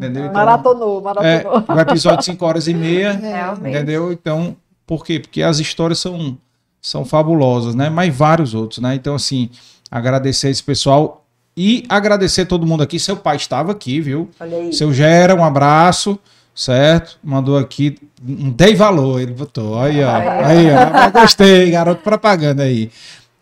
Entendeu? 0.00 0.22
Então, 0.22 0.34
maratonou, 0.34 1.02
maratonou. 1.02 1.64
É, 1.68 1.72
o 1.72 1.80
episódio 1.80 2.24
5 2.24 2.44
horas 2.44 2.66
e 2.66 2.74
meia. 2.74 3.12
Realmente. 3.20 3.76
Entendeu? 3.76 4.10
Então, 4.10 4.56
por 4.86 5.04
quê? 5.04 5.20
Porque 5.20 5.42
as 5.42 5.58
histórias 5.58 5.98
são, 5.98 6.38
são 6.82 7.04
fabulosas, 7.04 7.76
né? 7.76 7.88
Mas 7.88 8.14
vários 8.14 8.52
outros, 8.52 8.80
né? 8.80 8.96
Então, 8.96 9.14
assim, 9.14 9.48
agradecer 9.88 10.50
esse 10.50 10.62
pessoal 10.62 11.24
e 11.56 11.84
agradecer 11.88 12.44
todo 12.46 12.66
mundo 12.66 12.82
aqui. 12.82 12.98
Seu 12.98 13.16
pai 13.16 13.36
estava 13.36 13.70
aqui, 13.70 14.00
viu? 14.00 14.28
Seu 14.72 14.92
Gera, 14.92 15.34
um 15.34 15.44
abraço, 15.44 16.18
certo? 16.52 17.18
Mandou 17.22 17.56
aqui, 17.56 17.96
um 18.20 18.50
dei 18.50 18.74
valor, 18.74 19.20
ele 19.20 19.32
botou. 19.32 19.78
Aí, 19.78 20.02
ó. 20.02 20.10
Aí, 20.44 20.66
ó. 20.70 21.20
Gostei, 21.20 21.70
garoto 21.70 22.02
propaganda 22.02 22.64
aí. 22.64 22.90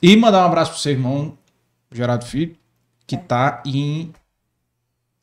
E 0.02 0.14
mandar 0.16 0.42
um 0.42 0.46
abraço 0.46 0.72
pro 0.72 0.80
seu 0.80 0.92
irmão, 0.92 1.32
Gerardo 1.90 2.26
Filho, 2.26 2.54
que 3.06 3.16
tá 3.16 3.62
em 3.64 4.12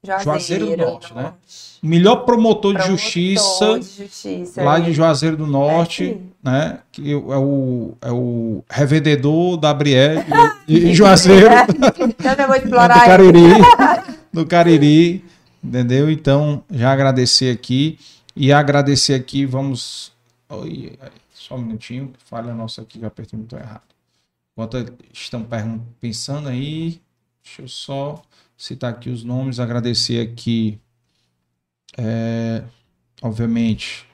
Juazeiro, 0.04 0.24
Juazeiro 0.24 0.66
do 0.66 0.78
Norte, 0.78 1.14
né? 1.14 1.34
O 1.82 1.88
melhor 1.88 2.16
promotor, 2.18 2.74
promotor 2.74 2.82
de, 2.82 2.88
justiça 2.88 3.80
de 3.80 4.04
justiça 4.04 4.64
lá 4.64 4.80
de 4.80 4.94
Juazeiro 4.94 5.36
do 5.36 5.48
Norte, 5.48 6.20
é, 6.46 6.50
né? 6.50 6.80
Que 6.92 7.12
é 7.12 7.16
o, 7.16 7.98
é 8.02 8.12
o 8.12 8.64
revendedor 8.70 9.58
da 9.58 9.74
Brielle 9.74 10.24
de 10.68 10.94
Juazeiro. 10.96 11.48
então 12.08 12.34
eu 12.34 12.48
vou 12.48 12.56
explorar 12.56 13.00
do 13.00 13.06
Cariri, 13.06 13.54
do 14.34 14.46
Cariri, 14.46 15.26
entendeu? 15.64 16.10
Então, 16.12 16.64
já 16.70 16.92
agradecer 16.92 17.52
aqui 17.52 17.98
e 18.36 18.54
agradecer 18.54 19.16
aqui, 19.16 19.46
vamos 19.46 20.12
só 21.34 21.56
um 21.56 21.60
minutinho, 21.60 22.14
falha 22.26 22.54
nossa 22.54 22.82
aqui, 22.82 23.00
já 23.00 23.08
apertei 23.08 23.38
muito 23.38 23.56
errado. 23.56 23.82
Enquanto 24.54 24.94
estão 25.14 25.46
pensando 26.00 26.50
aí, 26.50 27.02
deixa 27.44 27.62
eu 27.62 27.68
só 27.68 28.22
citar 28.58 28.90
aqui 28.92 29.10
os 29.10 29.24
nomes, 29.24 29.60
agradecer 29.60 30.20
aqui, 30.20 30.80
é, 31.96 32.64
obviamente, 33.22 34.06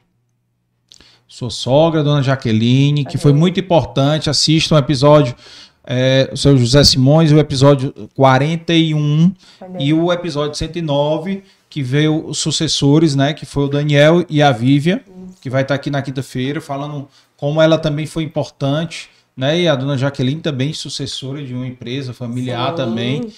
sua 1.26 1.50
sogra, 1.50 2.04
dona 2.04 2.22
Jaqueline, 2.22 3.06
que 3.06 3.18
foi 3.18 3.32
muito 3.32 3.60
importante. 3.60 4.30
Assistam 4.30 4.76
o 4.76 4.78
episódio, 4.78 5.34
é, 5.86 6.30
o 6.32 6.38
seu 6.38 6.58
José 6.58 6.84
Simões, 6.84 7.32
o 7.32 7.40
episódio 7.40 7.94
41 8.14 9.34
e 9.80 9.94
o 9.94 10.12
episódio 10.12 10.56
109, 10.56 11.44
que 11.70 11.82
veio 11.82 12.28
os 12.28 12.38
sucessores, 12.38 13.16
né? 13.16 13.34
Que 13.34 13.46
foi 13.46 13.64
o 13.64 13.68
Daniel 13.70 14.24
e 14.30 14.44
a 14.44 14.52
Vívia, 14.52 15.04
que 15.42 15.50
vai 15.50 15.64
estar 15.64 15.74
aqui 15.74 15.90
na 15.90 16.02
quinta-feira, 16.02 16.62
falando 16.62 17.08
como 17.36 17.62
ela 17.62 17.80
também 17.80 18.06
foi 18.06 18.24
importante. 18.24 19.10
Né? 19.36 19.62
E 19.62 19.68
a 19.68 19.74
dona 19.74 19.98
Jaqueline 19.98 20.42
também, 20.42 20.74
sucessora 20.74 21.44
de 21.44 21.56
uma 21.56 21.66
empresa 21.66 22.14
familiar 22.14 22.70
Sim. 22.70 22.76
também 22.76 23.34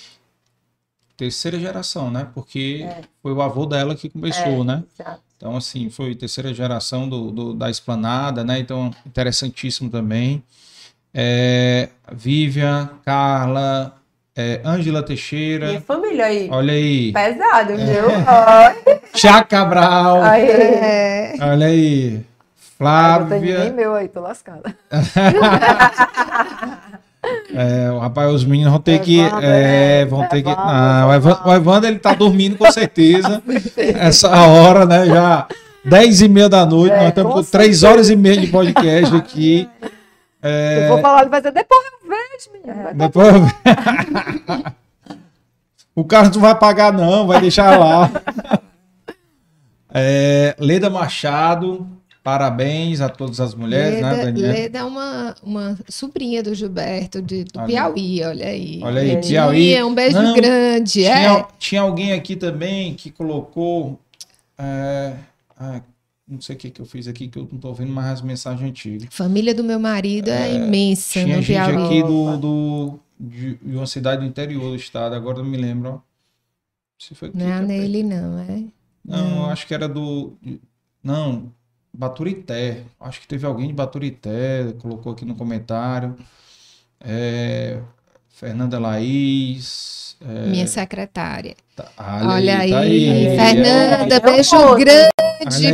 terceira 1.17 1.59
geração, 1.59 2.11
né? 2.11 2.27
Porque 2.33 2.85
é. 2.87 3.01
foi 3.21 3.33
o 3.33 3.41
avô 3.41 3.65
dela 3.65 3.95
que 3.95 4.09
começou, 4.09 4.61
é, 4.61 4.63
né? 4.63 4.83
Exato. 4.93 5.21
Então, 5.37 5.55
assim, 5.55 5.89
foi 5.89 6.13
terceira 6.15 6.53
geração 6.53 7.07
do, 7.09 7.31
do, 7.31 7.53
da 7.53 7.69
esplanada, 7.69 8.43
né? 8.43 8.59
Então, 8.59 8.91
interessantíssimo 9.05 9.89
também. 9.89 10.43
É, 11.13 11.89
Vivian, 12.11 12.89
Carla, 13.03 13.95
é, 14.35 14.61
Ângela 14.65 15.03
Teixeira. 15.03 15.67
Minha 15.67 15.81
família 15.81 16.25
aí. 16.25 16.49
Olha 16.51 16.73
aí. 16.73 17.13
Pesado, 17.13 17.73
é. 17.73 17.77
viu? 17.77 18.07
Chá 19.15 19.43
Cabral. 19.43 20.23
Aí. 20.23 21.39
Olha 21.41 21.67
aí. 21.67 22.25
Flávia. 22.77 23.35
Ai, 23.35 23.53
não 23.53 23.65
nem 23.65 23.73
meu 23.73 23.95
aí, 23.95 24.09
tô 24.09 24.19
lascada. 24.19 24.75
É, 27.53 27.99
rapaz, 27.99 28.31
os 28.33 28.45
meninos 28.45 28.71
vão 28.71 28.81
ter 28.81 28.99
que. 28.99 29.19
É, 29.19 30.01
é, 30.01 30.05
vão 30.05 30.27
ter 30.27 30.41
que. 30.43 30.49
Não, 30.49 31.09
o 31.09 31.13
Evandro, 31.13 31.49
o 31.49 31.53
Evandro 31.53 31.89
ele 31.89 31.99
tá 31.99 32.13
dormindo 32.13 32.57
com 32.59 32.71
certeza. 32.71 33.41
essa 33.77 34.29
hora, 34.29 34.85
né? 34.85 35.05
Já 35.05 35.47
10 35.85 36.21
e 36.21 36.27
meia 36.27 36.49
da 36.49 36.65
noite, 36.65 36.93
é, 36.93 36.99
nós 36.99 37.09
estamos 37.09 37.33
com 37.33 37.43
3 37.43 37.83
horas 37.83 38.09
e 38.09 38.15
meia 38.15 38.37
de 38.37 38.47
podcast 38.47 39.15
aqui. 39.15 39.69
É... 40.47 40.83
Eu 40.83 40.89
vou 40.89 41.01
falar, 41.01 41.21
ele 41.21 41.31
vai 41.31 41.41
dizer, 41.41 41.53
depois 41.53 41.81
eu 41.87 42.07
vejo, 42.07 42.51
menino. 42.53 42.93
Depois 42.93 43.27
eu 43.33 43.41
vejo. 43.41 43.55
o 45.95 46.03
carro 46.03 46.31
não 46.35 46.41
vai 46.41 46.53
pagar, 46.53 46.93
não, 46.93 47.25
vai 47.25 47.41
deixar 47.41 47.79
lá. 47.79 48.11
É, 49.91 50.55
Leda 50.59 50.87
Machado, 50.87 51.87
Parabéns 52.25 53.01
a 53.01 53.07
todas 53.07 53.39
as 53.39 53.53
mulheres, 53.53 54.01
né, 54.01 54.09
Leda, 54.09 54.17
né, 54.17 54.25
Daniela? 54.25 54.53
Leda 54.53 54.79
é 54.79 54.83
uma, 54.83 55.35
uma 55.43 55.77
sobrinha 55.87 56.41
do 56.41 56.55
Gilberto, 56.55 57.21
de, 57.21 57.43
do 57.43 57.59
olha. 57.59 57.67
Piauí, 57.67 58.23
olha 58.23 58.47
aí. 58.47 58.79
Olha 58.81 59.01
aí, 59.01 59.21
Piauí. 59.21 59.73
É 59.75 59.85
um 59.85 59.93
beijo 59.93 60.19
Não, 60.19 60.33
grande. 60.33 60.91
Tinha, 61.03 61.37
é. 61.37 61.47
tinha 61.59 61.81
alguém 61.81 62.13
aqui 62.13 62.35
também 62.35 62.95
que 62.95 63.11
colocou. 63.11 63.99
É, 64.57 65.13
ah, 65.55 65.81
não 66.27 66.41
sei 66.41 66.55
o 66.55 66.57
que, 66.57 66.71
que 66.71 66.81
eu 66.81 66.85
fiz 66.87 67.07
aqui, 67.07 67.27
que 67.27 67.37
eu 67.37 67.47
não 67.47 67.57
estou 67.57 67.75
vendo 67.75 67.91
mais 67.91 68.13
as 68.13 68.21
mensagens 68.23 68.67
antigas. 68.67 69.07
Família 69.11 69.53
do 69.53 69.63
meu 69.63 69.79
marido 69.79 70.31
é, 70.31 70.49
é 70.49 70.55
imensa 70.55 71.19
tinha 71.23 71.39
gente 71.43 71.45
Piauí. 71.45 71.85
aqui 71.85 72.01
do, 72.01 72.37
do, 72.37 72.99
de 73.19 73.59
uma 73.65 73.85
cidade 73.85 74.21
do 74.21 74.27
interior 74.27 74.71
do 74.71 74.75
estado, 74.75 75.13
agora 75.13 75.37
não 75.37 75.45
me 75.45 75.57
lembro. 75.57 76.01
Se 76.97 77.13
foi 77.13 77.29
não 77.31 77.47
é 77.47 77.61
nele, 77.61 78.01
não, 78.01 78.39
é? 78.39 78.63
Não, 79.05 79.29
não, 79.29 79.49
acho 79.51 79.67
que 79.67 79.75
era 79.75 79.87
do. 79.87 80.33
Não, 81.03 81.53
Baturité. 81.97 82.83
Acho 82.99 83.21
que 83.21 83.27
teve 83.27 83.45
alguém 83.45 83.67
de 83.67 83.73
Baturité, 83.73 84.73
colocou 84.79 85.13
aqui 85.13 85.25
no 85.25 85.35
comentário. 85.35 86.15
É, 86.99 87.79
Fernanda 88.29 88.79
Laís. 88.79 90.15
É, 90.21 90.47
Minha 90.47 90.67
secretária. 90.67 91.55
Tá, 91.75 91.89
olha, 92.23 92.59
aí, 92.59 92.69
tá 92.71 92.79
aí. 92.79 93.35
Fernanda, 93.37 94.15
é, 94.15 94.19
beijo 94.19 94.75
grande 94.75 95.15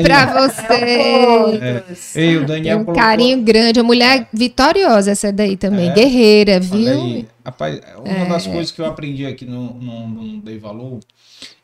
para 0.04 0.48
você. 0.48 0.74
É. 0.74 1.84
Ei, 2.16 2.38
o 2.38 2.46
Daniel 2.46 2.80
um 2.80 2.86
colocou... 2.86 3.04
carinho 3.04 3.42
grande. 3.44 3.80
A 3.80 3.84
mulher 3.84 4.28
vitoriosa 4.34 5.12
essa 5.12 5.32
daí 5.32 5.56
também. 5.56 5.90
É. 5.90 5.94
Guerreira, 5.94 6.60
viu? 6.60 7.26
Rapaz, 7.46 7.80
uma 7.98 8.26
das 8.26 8.48
é. 8.48 8.52
coisas 8.52 8.72
que 8.72 8.82
eu 8.82 8.86
aprendi 8.86 9.26
aqui 9.26 9.46
no, 9.46 9.74
no, 9.74 10.08
no 10.08 10.42
Dei 10.42 10.60
Valor, 10.60 11.00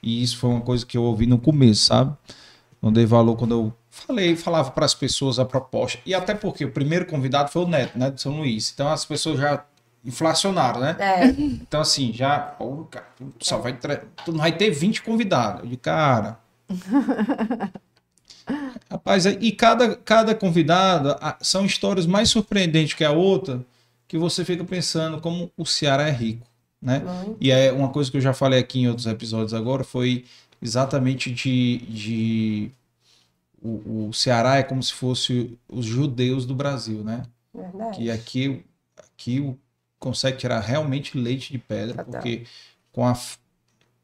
e 0.01 0.23
isso 0.23 0.37
foi 0.37 0.49
uma 0.49 0.61
coisa 0.61 0.85
que 0.85 0.97
eu 0.97 1.03
ouvi 1.03 1.27
no 1.27 1.37
começo, 1.37 1.85
sabe? 1.85 2.15
No 2.81 2.91
Dei 2.91 3.05
Valor, 3.05 3.35
quando 3.35 3.51
eu 3.51 3.73
falei, 4.05 4.35
falava 4.35 4.71
para 4.71 4.85
as 4.85 4.93
pessoas 4.93 5.39
a 5.39 5.45
proposta. 5.45 5.99
E 6.05 6.13
até 6.13 6.33
porque 6.33 6.65
o 6.65 6.71
primeiro 6.71 7.05
convidado 7.05 7.49
foi 7.51 7.63
o 7.63 7.67
Neto, 7.67 7.97
né, 7.97 8.09
de 8.11 8.21
São 8.21 8.37
Luís. 8.37 8.71
Então 8.73 8.89
as 8.89 9.05
pessoas 9.05 9.39
já 9.39 9.63
inflacionaram, 10.05 10.79
né? 10.79 10.95
É. 10.99 11.25
Então 11.27 11.81
assim, 11.81 12.13
já, 12.13 12.39
pô, 12.39 12.85
cara, 12.85 13.07
só 13.39 13.57
vai 13.57 13.73
tu 13.73 14.31
não 14.31 14.39
vai 14.39 14.51
ter 14.51 14.69
20 14.69 15.01
convidados. 15.03 15.63
Eu 15.63 15.69
de 15.69 15.77
cara. 15.77 16.39
Rapaz, 18.89 19.25
e 19.25 19.51
cada, 19.51 19.95
cada 19.97 20.33
convidado 20.33 21.13
são 21.41 21.65
histórias 21.65 22.05
mais 22.05 22.29
surpreendentes 22.29 22.93
que 22.93 23.03
a 23.03 23.11
outra, 23.11 23.65
que 24.07 24.17
você 24.17 24.45
fica 24.45 24.63
pensando 24.63 25.19
como 25.19 25.51
o 25.57 25.65
Ceará 25.65 26.07
é 26.07 26.11
rico, 26.11 26.47
né? 26.81 27.03
Uhum. 27.05 27.35
E 27.41 27.51
é 27.51 27.73
uma 27.73 27.89
coisa 27.89 28.09
que 28.09 28.15
eu 28.15 28.21
já 28.21 28.33
falei 28.33 28.59
aqui 28.59 28.79
em 28.79 28.87
outros 28.87 29.05
episódios 29.05 29.53
agora 29.53 29.83
foi 29.83 30.23
exatamente 30.61 31.29
de, 31.29 31.79
de 31.89 32.71
o, 33.61 34.07
o 34.09 34.13
Ceará 34.13 34.57
é 34.57 34.63
como 34.63 34.81
se 34.81 34.93
fosse 34.93 35.57
os 35.67 35.85
judeus 35.85 36.45
do 36.45 36.55
Brasil, 36.55 37.03
né? 37.03 37.23
Verdade. 37.53 37.97
Que 37.97 38.11
aqui, 38.11 38.65
aqui 38.97 39.57
consegue 39.99 40.37
tirar 40.37 40.59
realmente 40.59 41.17
leite 41.17 41.51
de 41.51 41.57
pedra, 41.57 42.03
porque 42.03 42.45
com 42.91 43.05
a, 43.05 43.17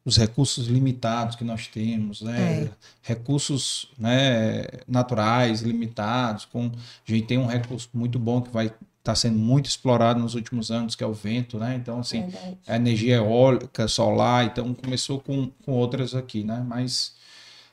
os 0.04 0.18
recursos 0.18 0.68
limitados 0.68 1.36
que 1.36 1.44
nós 1.44 1.68
temos, 1.68 2.22
né? 2.22 2.64
É. 2.64 2.70
recursos 3.02 3.92
né, 3.98 4.66
naturais 4.88 5.62
limitados, 5.62 6.46
com 6.46 6.66
a 6.66 7.12
gente 7.12 7.28
tem 7.28 7.38
um 7.38 7.46
recurso 7.46 7.90
muito 7.94 8.18
bom 8.18 8.42
que 8.42 8.50
vai 8.50 8.66
estar 8.66 8.82
tá 9.04 9.16
sendo 9.16 9.38
muito 9.38 9.68
explorado 9.68 10.20
nos 10.20 10.34
últimos 10.34 10.72
anos, 10.72 10.96
que 10.96 11.04
é 11.04 11.08
o 11.08 11.14
vento, 11.14 11.60
né? 11.60 11.76
Então, 11.76 12.00
assim, 12.00 12.22
Verdade. 12.22 12.58
a 12.68 12.76
energia 12.76 13.18
eólica, 13.18 13.88
solar, 13.88 14.46
então 14.46 14.74
começou 14.74 15.20
com, 15.20 15.52
com 15.64 15.74
outras 15.74 16.16
aqui, 16.16 16.44
né? 16.44 16.66
Mas 16.68 17.16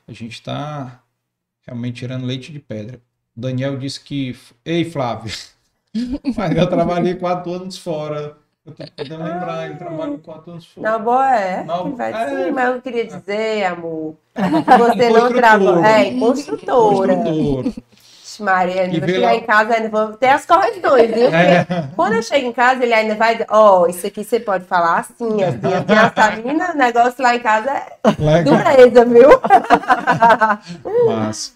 a 0.07 0.13
gente 0.13 0.33
está 0.33 1.01
realmente 1.65 1.99
tirando 1.99 2.25
leite 2.25 2.51
de 2.51 2.59
pedra. 2.59 2.99
O 3.35 3.41
Daniel 3.41 3.77
disse 3.77 3.99
que. 3.99 4.37
Ei, 4.65 4.83
Flávio, 4.85 5.31
mas 6.35 6.55
eu 6.55 6.67
trabalhei 6.67 7.15
quatro 7.15 7.53
anos 7.53 7.77
fora. 7.77 8.37
Eu 8.63 8.73
tô 8.73 8.83
tentando 8.83 9.23
lembrar, 9.23 9.65
ele 9.65 9.75
trabalhou 9.75 10.19
quatro 10.19 10.51
anos 10.51 10.67
fora. 10.67 10.91
Não, 10.91 11.03
boa 11.03 11.35
é. 11.35 11.63
Não, 11.63 11.95
vai 11.95 12.13
é, 12.13 12.45
sim, 12.45 12.51
mas 12.51 12.69
eu 12.69 12.81
queria 12.81 13.07
dizer, 13.07 13.65
amor, 13.65 14.15
que 14.35 14.77
você 14.77 15.09
não 15.09 15.33
trabalha. 15.33 15.87
É, 15.87 16.19
construtora. 16.19 17.15
construtora. 17.15 17.73
Maria, 18.43 18.81
ainda 18.81 18.99
vou 18.99 19.07
chegar 19.07 19.27
lá... 19.27 19.35
em 19.35 19.43
casa, 19.43 19.73
ainda 19.73 19.89
vou 19.89 20.13
ter 20.13 20.29
as 20.29 20.45
correções, 20.45 21.11
viu? 21.13 21.31
É. 21.41 21.65
Quando 21.95 22.13
eu 22.13 22.23
chego 22.23 22.47
em 22.47 22.51
casa, 22.51 22.83
ele 22.83 22.93
ainda 22.93 23.15
vai 23.15 23.39
ó, 23.49 23.81
oh, 23.81 23.87
isso 23.87 24.05
aqui 24.05 24.23
você 24.23 24.39
pode 24.39 24.65
falar 24.65 24.99
assim, 24.99 25.43
assim, 25.43 25.59
assim, 25.67 25.93
essa 26.51 26.73
o 26.73 26.77
negócio 26.77 27.23
lá 27.23 27.35
em 27.35 27.39
casa 27.39 27.69
é 27.69 27.97
Legal. 28.19 28.43
dureza, 28.43 29.05
viu? 29.05 29.29
Mas, 31.07 31.55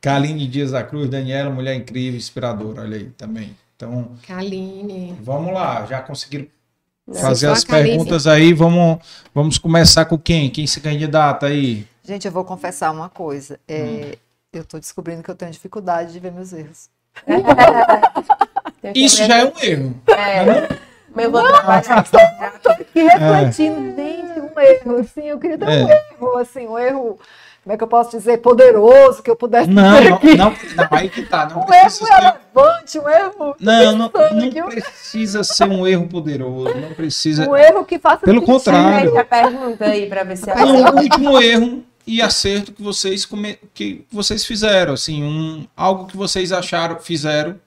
Kaline 0.00 0.46
Dias 0.46 0.70
da 0.70 0.82
Cruz, 0.82 1.08
Daniela, 1.08 1.50
mulher 1.50 1.74
incrível, 1.74 2.16
inspiradora, 2.16 2.82
olha 2.82 2.96
aí, 2.96 3.10
também. 3.10 3.56
Então, 3.76 4.12
Kaline. 4.26 5.16
Vamos 5.20 5.52
lá, 5.52 5.86
já 5.86 6.00
conseguiram 6.00 6.46
fazer 7.14 7.48
as 7.48 7.64
perguntas 7.64 8.26
aí, 8.26 8.52
vamos, 8.52 8.98
vamos 9.34 9.58
começar 9.58 10.04
com 10.04 10.18
quem? 10.18 10.50
Quem 10.50 10.66
se 10.66 10.80
candidata 10.80 11.46
aí? 11.46 11.86
Gente, 12.04 12.26
eu 12.26 12.32
vou 12.32 12.44
confessar 12.44 12.90
uma 12.90 13.08
coisa. 13.08 13.58
É, 13.68 14.14
hum. 14.14 14.29
Eu 14.52 14.62
estou 14.62 14.80
descobrindo 14.80 15.22
que 15.22 15.30
eu 15.30 15.36
tenho 15.36 15.52
dificuldade 15.52 16.12
de 16.12 16.18
ver 16.18 16.32
meus 16.32 16.52
erros. 16.52 16.90
Isso 18.94 19.24
já 19.24 19.38
é 19.38 19.44
um 19.44 19.52
erro. 19.62 20.02
É. 20.08 20.44
Né? 20.44 20.68
Meu 21.14 21.30
vou 21.30 21.46
trabalhar. 21.46 22.02
Estou 22.02 22.72
aqui 22.72 23.02
refletindo, 23.02 24.00
é. 24.00 24.04
gente, 24.04 24.40
um 24.40 24.60
erro. 24.60 24.96
Assim, 24.98 25.28
eu 25.28 25.38
queria 25.38 25.56
ter 25.56 25.68
é. 25.68 25.84
um 25.84 25.88
erro, 25.88 26.36
assim, 26.38 26.66
um 26.66 26.76
erro 26.76 27.18
como 27.62 27.74
é 27.74 27.76
que 27.76 27.84
eu 27.84 27.88
posso 27.88 28.10
dizer, 28.10 28.38
poderoso, 28.38 29.22
que 29.22 29.30
eu 29.30 29.36
pudesse 29.36 29.68
não, 29.68 29.82
não, 29.82 30.18
não, 30.18 30.50
não, 30.50 30.88
aí 30.90 31.10
que 31.10 31.22
tá. 31.26 31.46
Não 31.46 31.60
um 31.68 31.72
erro 31.72 31.90
ser... 31.90 32.04
relevante, 32.06 32.98
um 32.98 33.08
erro. 33.08 33.56
Não, 33.60 33.98
não, 33.98 34.10
não 34.54 34.68
precisa 34.68 35.44
ser 35.44 35.68
um 35.68 35.86
erro 35.86 36.08
poderoso, 36.08 36.74
não 36.74 36.94
precisa. 36.94 37.48
Um 37.48 37.54
erro 37.54 37.84
que 37.84 37.98
faça 37.98 38.24
Pelo 38.24 38.42
contrário. 38.42 39.16
A 39.16 39.24
pergunta 39.24 39.84
aí 39.84 40.06
para 40.08 40.24
ver 40.24 40.38
se 40.38 40.50
é. 40.50 40.54
Não, 40.54 40.84
o 40.84 41.00
último 41.00 41.40
erro 41.40 41.84
e 42.06 42.20
acerto 42.20 42.72
que 42.72 42.82
vocês 42.82 43.24
come... 43.24 43.58
que 43.74 44.04
vocês 44.10 44.44
fizeram, 44.44 44.94
assim, 44.94 45.22
um 45.22 45.66
algo 45.76 46.06
que 46.06 46.16
vocês 46.16 46.52
acharam, 46.52 46.98
fizeram 46.98 47.58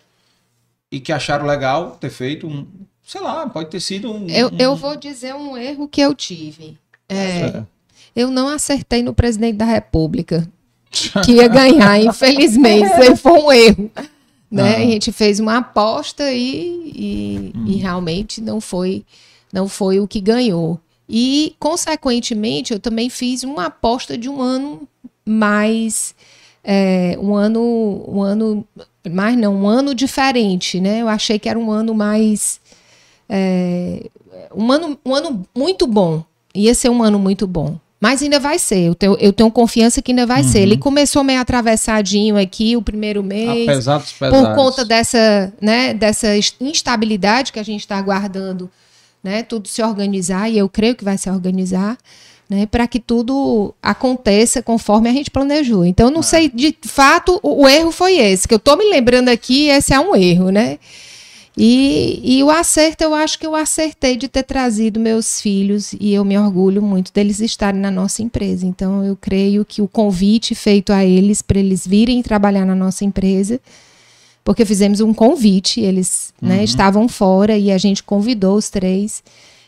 e 0.91 0.99
que 0.99 1.11
acharam 1.11 1.45
legal 1.45 1.97
ter 1.99 2.09
feito, 2.09 2.47
um, 2.47 2.67
sei 3.03 3.21
lá, 3.21 3.47
pode 3.47 3.69
ter 3.69 3.79
sido 3.79 4.11
um. 4.11 4.27
Eu, 4.27 4.49
um... 4.49 4.57
eu 4.57 4.75
vou 4.75 4.95
dizer 4.95 5.33
um 5.33 5.57
erro 5.57 5.87
que 5.87 6.01
eu 6.01 6.13
tive. 6.13 6.77
É, 7.09 7.63
eu 8.15 8.29
não 8.29 8.47
acertei 8.47 9.03
no 9.03 9.13
presidente 9.13 9.57
da 9.57 9.65
República, 9.65 10.47
que 11.25 11.33
ia 11.33 11.47
ganhar, 11.47 11.99
infelizmente. 11.99 12.89
Isso 13.01 13.17
foi 13.17 13.31
um 13.31 13.51
erro. 13.51 13.91
Né? 14.49 14.75
Ah. 14.75 14.77
A 14.77 14.81
gente 14.81 15.11
fez 15.11 15.39
uma 15.39 15.57
aposta 15.57 16.31
e, 16.31 16.91
e, 16.95 17.51
hum. 17.55 17.65
e, 17.65 17.75
realmente 17.77 18.39
não 18.39 18.61
foi, 18.61 19.03
não 19.51 19.67
foi 19.67 19.99
o 19.99 20.07
que 20.07 20.21
ganhou. 20.21 20.79
E, 21.15 21.55
consequentemente, 21.59 22.73
eu 22.73 22.79
também 22.79 23.07
fiz 23.07 23.43
uma 23.43 23.67
aposta 23.67 24.17
de 24.17 24.27
um 24.27 24.41
ano 24.41 24.87
mais. 25.23 26.15
É, 26.63 27.15
um 27.21 27.35
ano. 27.35 28.03
Um 28.07 28.23
ano. 28.23 28.65
Mais 29.11 29.37
não, 29.37 29.53
um 29.53 29.67
ano 29.67 29.93
diferente, 29.93 30.79
né? 30.79 31.03
Eu 31.03 31.07
achei 31.07 31.37
que 31.37 31.47
era 31.47 31.59
um 31.59 31.69
ano 31.69 31.93
mais. 31.93 32.59
É, 33.29 34.09
um, 34.55 34.71
ano, 34.71 34.97
um 35.05 35.13
ano 35.13 35.45
muito 35.55 35.85
bom. 35.85 36.23
Ia 36.55 36.73
ser 36.73 36.89
um 36.89 37.03
ano 37.03 37.19
muito 37.19 37.45
bom. 37.45 37.77
Mas 38.01 38.23
ainda 38.23 38.39
vai 38.39 38.57
ser. 38.57 38.79
Eu 38.79 38.95
tenho, 38.95 39.15
eu 39.19 39.31
tenho 39.31 39.51
confiança 39.51 40.01
que 40.01 40.11
ainda 40.11 40.25
vai 40.25 40.41
uhum. 40.41 40.49
ser. 40.49 40.61
Ele 40.61 40.77
começou 40.77 41.23
meio 41.23 41.39
atravessadinho 41.39 42.37
aqui 42.37 42.75
o 42.75 42.81
primeiro 42.81 43.21
mês. 43.21 43.69
Apesar 43.69 43.99
dos 43.99 44.11
pesares. 44.13 44.47
Por 44.47 44.55
conta 44.55 44.83
dessa, 44.83 45.53
né, 45.61 45.93
dessa 45.93 46.29
instabilidade 46.59 47.53
que 47.53 47.59
a 47.59 47.63
gente 47.63 47.81
está 47.81 47.97
aguardando, 47.97 48.67
né? 49.23 49.43
Tudo 49.43 49.67
se 49.67 49.81
organizar, 49.81 50.49
e 50.49 50.57
eu 50.57 50.67
creio 50.67 50.95
que 50.95 51.03
vai 51.03 51.17
se 51.17 51.29
organizar. 51.29 51.97
Né, 52.49 52.65
para 52.65 52.85
que 52.85 52.99
tudo 52.99 53.73
aconteça 53.81 54.61
conforme 54.61 55.09
a 55.09 55.13
gente 55.13 55.31
planejou. 55.31 55.85
Então, 55.85 56.11
não 56.11 56.19
é. 56.19 56.23
sei, 56.23 56.49
de 56.49 56.75
fato, 56.83 57.39
o, 57.41 57.63
o, 57.63 57.69
erro 57.69 57.89
foi 57.89 58.17
esse, 58.17 58.47
que 58.47 58.53
eu 58.53 58.57
estou 58.57 58.77
me 58.77 58.83
lembrando 58.83 59.29
aqui, 59.29 59.69
esse 59.69 59.93
é 59.93 59.99
um 59.99 60.13
erro, 60.13 60.49
né? 60.49 60.77
E, 61.55 62.19
e 62.23 62.43
o 62.43 62.49
acerto, 62.49 63.03
eu 63.03 63.13
acho 63.13 63.37
que 63.37 63.45
eu 63.45 63.55
acertei 63.55 64.17
de 64.17 64.27
ter 64.27 64.43
trazido 64.43 64.99
meus 64.99 65.39
filhos 65.39 65.93
e 65.99 66.13
eu 66.13 66.25
me 66.25 66.37
orgulho 66.37 66.81
muito 66.81 67.13
deles 67.13 67.39
estarem 67.39 67.79
na 67.79 67.91
nossa 67.91 68.23
empresa. 68.23 68.65
Então, 68.65 69.03
eu 69.03 69.15
creio 69.15 69.63
que 69.63 69.81
o 69.81 69.87
convite 69.87 70.55
feito 70.55 70.91
a 70.91 71.05
eles 71.05 71.41
para 71.41 71.59
eles 71.59 71.85
virem 71.85 72.23
trabalhar 72.23 72.65
na 72.65 72.75
nossa 72.75 73.05
empresa, 73.05 73.59
porque 74.43 74.65
fizemos 74.65 74.99
um 74.99 75.13
convite, 75.13 75.79
eles 75.79 76.33
né, 76.41 76.49
uhum. 76.49 76.57
né, 76.57 76.63
estavam 76.63 77.07
fora 77.07 77.57
e 77.57 77.71
a 77.71 77.77
gente 77.77 78.03
convidou 78.03 78.55
os 78.55 78.69
três. 78.69 79.23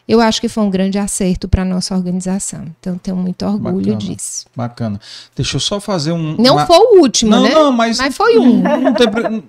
Eu 0.08 0.22
acho 0.22 0.40
que 0.40 0.48
foi 0.48 0.64
um 0.64 0.70
grande 0.70 1.00
acerto 1.00 1.48
para 1.48 1.64
a 1.64 1.66
nossa 1.66 1.96
organização. 1.96 2.66
Então, 2.80 2.98
tenho 2.98 3.18
muito 3.18 3.44
orgulho 3.44 3.94
bacana, 3.94 3.98
disso. 3.98 4.46
Bacana. 4.56 5.02
Deixa 5.36 5.56
eu 5.56 5.60
só 5.60 5.80
fazer 5.80 6.12
um. 6.12 6.36
Não 6.38 6.56
uma... 6.56 6.68
foi 6.68 6.78
o 6.78 7.02
último, 7.02 7.32
não, 7.32 7.44
né? 7.44 7.50
Não, 7.50 7.72
mas. 7.72 7.98
Mas 7.98 8.16
foi 8.16 8.38
um. 8.38 8.62
Tem, 8.94 9.44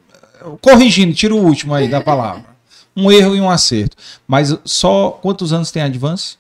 corrigindo, 0.63 1.13
tira 1.13 1.35
o 1.35 1.45
último 1.45 1.75
aí 1.75 1.89
da 1.89 2.01
palavra. 2.01 2.57
Um 2.97 3.13
erro 3.13 3.37
e 3.37 3.41
um 3.41 3.51
acerto. 3.51 3.97
Mas 4.27 4.57
só 4.65 5.11
quantos 5.11 5.53
anos 5.53 5.71
tem 5.71 5.83
a 5.83 5.87
Advance? 5.87 6.39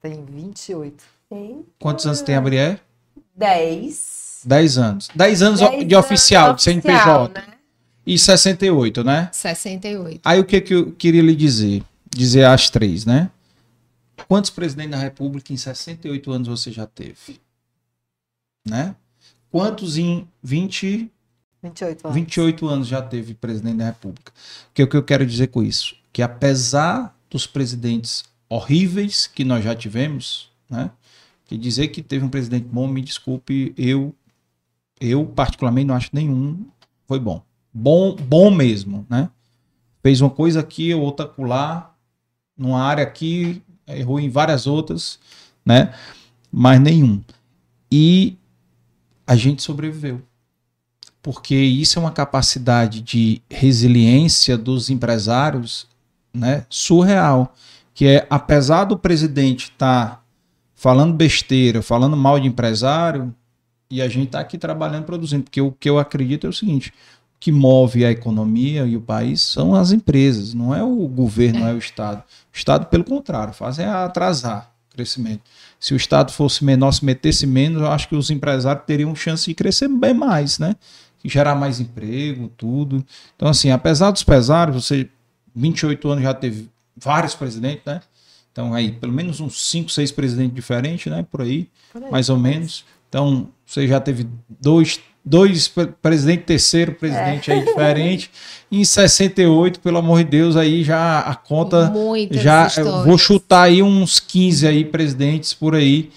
Tem 0.00 0.24
28. 0.24 1.02
Tem. 1.28 1.64
Quantos 1.80 2.06
anos 2.06 2.20
tem 2.20 2.36
a 2.36 2.40
Brié? 2.40 2.78
10. 3.34 4.42
10 4.44 4.78
anos. 4.78 5.08
10 5.14 5.42
anos 5.42 5.60
Dez 5.60 5.88
de 5.88 5.96
oficial, 5.96 6.50
anos 6.50 6.58
de 6.58 6.62
CNPJ. 6.64 7.40
Né? 7.40 7.49
E 8.10 8.18
68, 8.18 9.04
né? 9.04 9.30
68. 9.32 10.22
Aí 10.24 10.40
o 10.40 10.44
que, 10.44 10.60
que 10.60 10.74
eu 10.74 10.90
queria 10.90 11.22
lhe 11.22 11.36
dizer? 11.36 11.84
Dizer 12.12 12.44
as 12.44 12.68
três, 12.68 13.06
né? 13.06 13.30
Quantos 14.26 14.50
presidentes 14.50 14.90
da 14.90 14.98
República 14.98 15.52
em 15.52 15.56
68 15.56 16.32
anos 16.32 16.48
você 16.48 16.72
já 16.72 16.86
teve? 16.86 17.40
Né? 18.66 18.96
Quantos 19.48 19.96
em 19.96 20.26
20 20.42 21.08
28 21.62 22.06
anos. 22.08 22.14
28 22.16 22.68
anos 22.68 22.88
já 22.88 23.00
teve 23.00 23.32
presidente 23.32 23.76
da 23.76 23.86
República. 23.86 24.32
O 24.70 24.74
que, 24.74 24.82
o 24.82 24.88
que 24.88 24.96
eu 24.96 25.04
quero 25.04 25.24
dizer 25.24 25.46
com 25.46 25.62
isso? 25.62 25.94
Que 26.12 26.20
apesar 26.20 27.16
dos 27.30 27.46
presidentes 27.46 28.24
horríveis 28.48 29.28
que 29.28 29.44
nós 29.44 29.62
já 29.62 29.72
tivemos, 29.72 30.50
né? 30.68 30.90
Que 31.46 31.56
dizer 31.56 31.86
que 31.88 32.02
teve 32.02 32.24
um 32.24 32.28
presidente 32.28 32.66
bom, 32.66 32.88
me 32.88 33.02
desculpe, 33.02 33.72
eu 33.78 34.12
eu 35.00 35.24
particularmente 35.24 35.86
não 35.86 35.94
acho 35.94 36.10
nenhum 36.12 36.66
foi 37.06 37.20
bom. 37.20 37.40
Bom, 37.72 38.14
bom 38.16 38.50
mesmo, 38.50 39.06
né? 39.08 39.30
Fez 40.02 40.20
uma 40.20 40.30
coisa 40.30 40.60
aqui, 40.60 40.94
outra 40.94 41.30
lá, 41.38 41.94
numa 42.56 42.82
área 42.82 43.04
aqui, 43.04 43.62
errou 43.86 44.18
em 44.18 44.30
várias 44.30 44.66
outras, 44.66 45.18
né? 45.64 45.94
Mas 46.50 46.80
nenhum. 46.80 47.22
E 47.90 48.36
a 49.26 49.36
gente 49.36 49.62
sobreviveu 49.62 50.22
porque 51.22 51.54
isso 51.54 51.98
é 51.98 52.02
uma 52.02 52.10
capacidade 52.10 53.00
de 53.00 53.42
resiliência 53.50 54.56
dos 54.56 54.88
empresários 54.88 55.86
né, 56.32 56.64
surreal. 56.68 57.54
Que 57.92 58.06
é, 58.06 58.26
apesar 58.30 58.84
do 58.84 58.98
presidente 58.98 59.64
estar 59.64 60.06
tá 60.06 60.22
falando 60.74 61.12
besteira, 61.12 61.82
falando 61.82 62.16
mal 62.16 62.40
de 62.40 62.48
empresário, 62.48 63.34
e 63.90 64.00
a 64.00 64.08
gente 64.08 64.28
está 64.28 64.40
aqui 64.40 64.56
trabalhando, 64.56 65.04
produzindo. 65.04 65.44
Porque 65.44 65.60
o 65.60 65.72
que 65.72 65.90
eu 65.90 65.98
acredito 65.98 66.46
é 66.46 66.50
o 66.50 66.54
seguinte: 66.54 66.92
que 67.40 67.50
move 67.50 68.04
a 68.04 68.10
economia 68.10 68.84
e 68.84 68.96
o 68.96 69.00
país 69.00 69.40
são 69.40 69.74
as 69.74 69.90
empresas, 69.90 70.52
não 70.52 70.74
é 70.74 70.84
o 70.84 71.08
governo, 71.08 71.60
não 71.60 71.68
é 71.68 71.72
o 71.72 71.78
Estado. 71.78 72.22
O 72.52 72.56
Estado, 72.56 72.86
pelo 72.86 73.02
contrário, 73.02 73.54
fazem 73.54 73.86
atrasar 73.86 74.70
o 74.90 74.94
crescimento. 74.94 75.40
Se 75.80 75.94
o 75.94 75.96
Estado 75.96 76.32
fosse 76.32 76.62
menor, 76.62 76.92
se 76.92 77.02
metesse 77.02 77.46
menos, 77.46 77.80
eu 77.80 77.88
acho 77.88 78.08
que 78.08 78.14
os 78.14 78.30
empresários 78.30 78.84
teriam 78.84 79.16
chance 79.16 79.46
de 79.46 79.54
crescer 79.54 79.88
bem 79.88 80.12
mais, 80.12 80.58
né? 80.58 80.76
gerar 81.24 81.54
mais 81.54 81.80
emprego, 81.80 82.50
tudo. 82.56 83.04
Então, 83.36 83.48
assim, 83.48 83.70
apesar 83.70 84.10
dos 84.10 84.22
pesares, 84.22 84.74
você, 84.74 85.08
28 85.54 86.08
anos 86.08 86.24
já 86.24 86.34
teve 86.34 86.70
vários 86.96 87.34
presidentes, 87.34 87.84
né? 87.84 88.00
Então, 88.52 88.74
aí, 88.74 88.92
pelo 88.92 89.12
menos 89.12 89.40
uns 89.40 89.70
5, 89.70 89.90
6 89.90 90.12
presidentes 90.12 90.54
diferentes, 90.54 91.10
né? 91.10 91.24
Por 91.30 91.42
aí, 91.42 91.68
Por 91.92 92.02
aí 92.02 92.10
mais 92.10 92.28
ou 92.28 92.38
menos. 92.38 92.84
Então, 93.08 93.48
você 93.66 93.86
já 93.86 94.00
teve 94.00 94.28
dois, 94.48 95.00
dois 95.24 95.72
presidente, 96.00 96.42
terceiro 96.44 96.92
presidente 96.92 97.50
é. 97.50 97.54
aí 97.54 97.64
diferente. 97.64 98.30
em 98.70 98.84
68, 98.84 99.80
pelo 99.80 99.98
amor 99.98 100.18
de 100.18 100.30
Deus, 100.30 100.56
aí 100.56 100.84
já 100.84 101.20
a 101.20 101.34
conta 101.34 101.90
Muitas 101.90 102.40
já 102.40 102.68
vou 103.04 103.18
chutar 103.18 103.62
aí 103.62 103.82
uns 103.82 104.20
15 104.20 104.66
aí 104.66 104.84
presidentes 104.84 105.52
por 105.52 105.74
aí, 105.74 106.10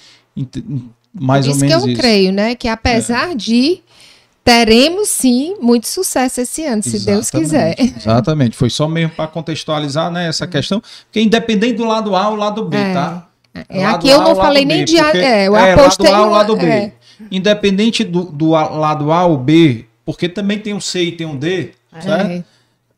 mais 1.13 1.47
ou 1.47 1.55
menos 1.55 1.63
isso. 1.63 1.65
que 1.65 1.73
eu 1.73 1.91
isso. 1.93 2.01
creio, 2.01 2.31
né, 2.31 2.53
que 2.53 2.67
apesar 2.67 3.31
é. 3.31 3.35
de 3.35 3.81
teremos 4.43 5.07
sim 5.07 5.55
muito 5.59 5.87
sucesso 5.87 6.41
esse 6.41 6.63
ano, 6.65 6.83
se 6.83 6.99
Deus 6.99 7.31
quiser. 7.31 7.75
Exatamente. 7.79 8.55
Foi 8.55 8.69
só 8.69 8.87
mesmo 8.87 9.15
para 9.15 9.27
contextualizar 9.27 10.11
né, 10.11 10.27
essa 10.27 10.45
questão, 10.45 10.81
porque 11.05 11.21
independente 11.21 11.77
do 11.77 11.85
lado 11.85 12.15
A 12.15 12.29
ou 12.29 12.35
lado 12.35 12.65
B, 12.65 12.77
é. 12.77 12.93
tá? 12.93 13.27
É, 13.69 13.85
aqui 13.85 14.09
eu 14.09 14.21
não 14.21 14.35
falei 14.35 14.65
nem 14.65 14.83
de 14.83 14.99
A, 14.99 15.15
é, 15.15 15.47
eu 15.47 15.55
é, 15.55 15.73
apostei 15.73 16.09
lado 16.09 16.23
A 16.23 16.25
ou 16.25 16.31
lado 16.31 16.55
B. 16.55 16.65
É. 16.65 16.91
Independente 17.31 18.03
do, 18.03 18.25
do 18.25 18.49
lado 18.51 19.11
A 19.11 19.25
ou 19.25 19.37
B, 19.37 19.85
porque 20.05 20.27
também 20.27 20.59
tem 20.59 20.73
um 20.73 20.79
C 20.79 21.03
e 21.03 21.11
tem 21.11 21.27
um 21.27 21.37
D, 21.37 21.73
é. 21.91 22.01
certo? 22.01 22.45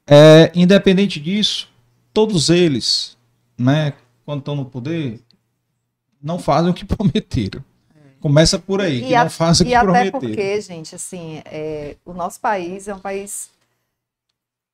É, 0.08 0.52
independente 0.54 1.20
disso, 1.20 1.70
todos 2.14 2.50
eles, 2.50 3.18
né, 3.58 3.94
quando 4.26 4.40
estão 4.40 4.56
no 4.56 4.66
poder, 4.66 5.20
não 6.22 6.40
fazem 6.40 6.72
o 6.72 6.74
que 6.74 6.86
prometeram. 6.86 7.64
Começa 8.20 8.58
por 8.58 8.82
aí, 8.82 9.04
e 9.04 9.08
que 9.08 9.16
a, 9.16 9.24
não 9.24 9.30
faça 9.30 9.62
o 9.62 9.66
que 9.66 9.72
E 9.72 9.76
até 9.76 10.10
porque, 10.10 10.60
gente, 10.60 10.96
assim, 10.96 11.42
é, 11.46 11.96
o 12.04 12.12
nosso 12.12 12.40
país 12.40 12.88
é 12.88 12.96
um 12.96 13.00
país 13.00 13.52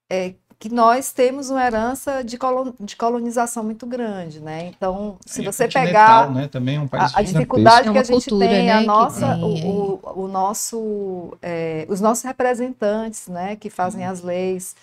é, 0.10 0.34
que 0.61 0.69
nós 0.69 1.11
temos 1.11 1.49
uma 1.49 1.65
herança 1.65 2.23
de, 2.23 2.38
colon, 2.38 2.72
de 2.80 2.95
colonização 2.95 3.64
muito 3.64 3.88
grande, 3.88 4.40
né? 4.40 4.67
Então, 4.67 5.17
se 5.25 5.41
é, 5.41 5.43
você 5.43 5.67
pegar 5.67 6.30
né? 6.30 6.48
Também 6.48 6.75
é 6.75 6.80
um 6.80 6.88
país 6.88 7.15
a, 7.15 7.19
a 7.19 7.23
dificuldade 7.23 7.90
é 7.90 7.91
que 7.91 7.98
a 7.98 8.03
gente 8.03 8.30
cultura, 8.30 8.48
tem, 8.48 8.67
né? 8.67 8.73
a 8.73 8.81
nossa, 8.81 9.33
tem, 9.33 9.43
o, 9.43 9.99
o, 10.03 10.22
o, 10.22 10.27
nosso, 10.27 11.35
é, 11.41 11.88
os 11.90 11.99
nossos 11.99 12.23
representantes, 12.23 13.27
né, 13.27 13.56
que 13.56 13.72
fazem 13.72 14.06
as 14.06 14.22
leis, 14.22 14.75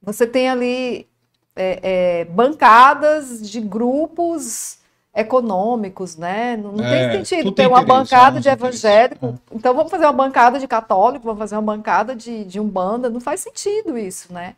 você 0.00 0.26
tem 0.26 0.48
ali 0.48 1.06
é, 1.54 2.24
bancadas 2.24 3.42
de 3.42 3.60
grupos 3.60 4.78
econômicos, 5.14 6.16
né? 6.16 6.56
Não, 6.56 6.72
não 6.72 6.82
é, 6.82 7.10
tem 7.10 7.24
sentido 7.26 7.52
ter 7.52 7.66
uma 7.66 7.82
bancada 7.82 8.40
de 8.40 8.48
evangélico. 8.48 9.38
É. 9.50 9.54
Então 9.54 9.74
vamos 9.74 9.90
fazer 9.90 10.06
uma 10.06 10.14
bancada 10.14 10.58
de 10.58 10.66
católico, 10.66 11.26
vamos 11.26 11.40
fazer 11.40 11.56
uma 11.56 11.76
bancada 11.76 12.16
de, 12.16 12.42
de 12.46 12.58
umbanda. 12.58 13.10
Não 13.10 13.20
faz 13.20 13.40
sentido 13.40 13.98
isso, 13.98 14.32
né? 14.32 14.54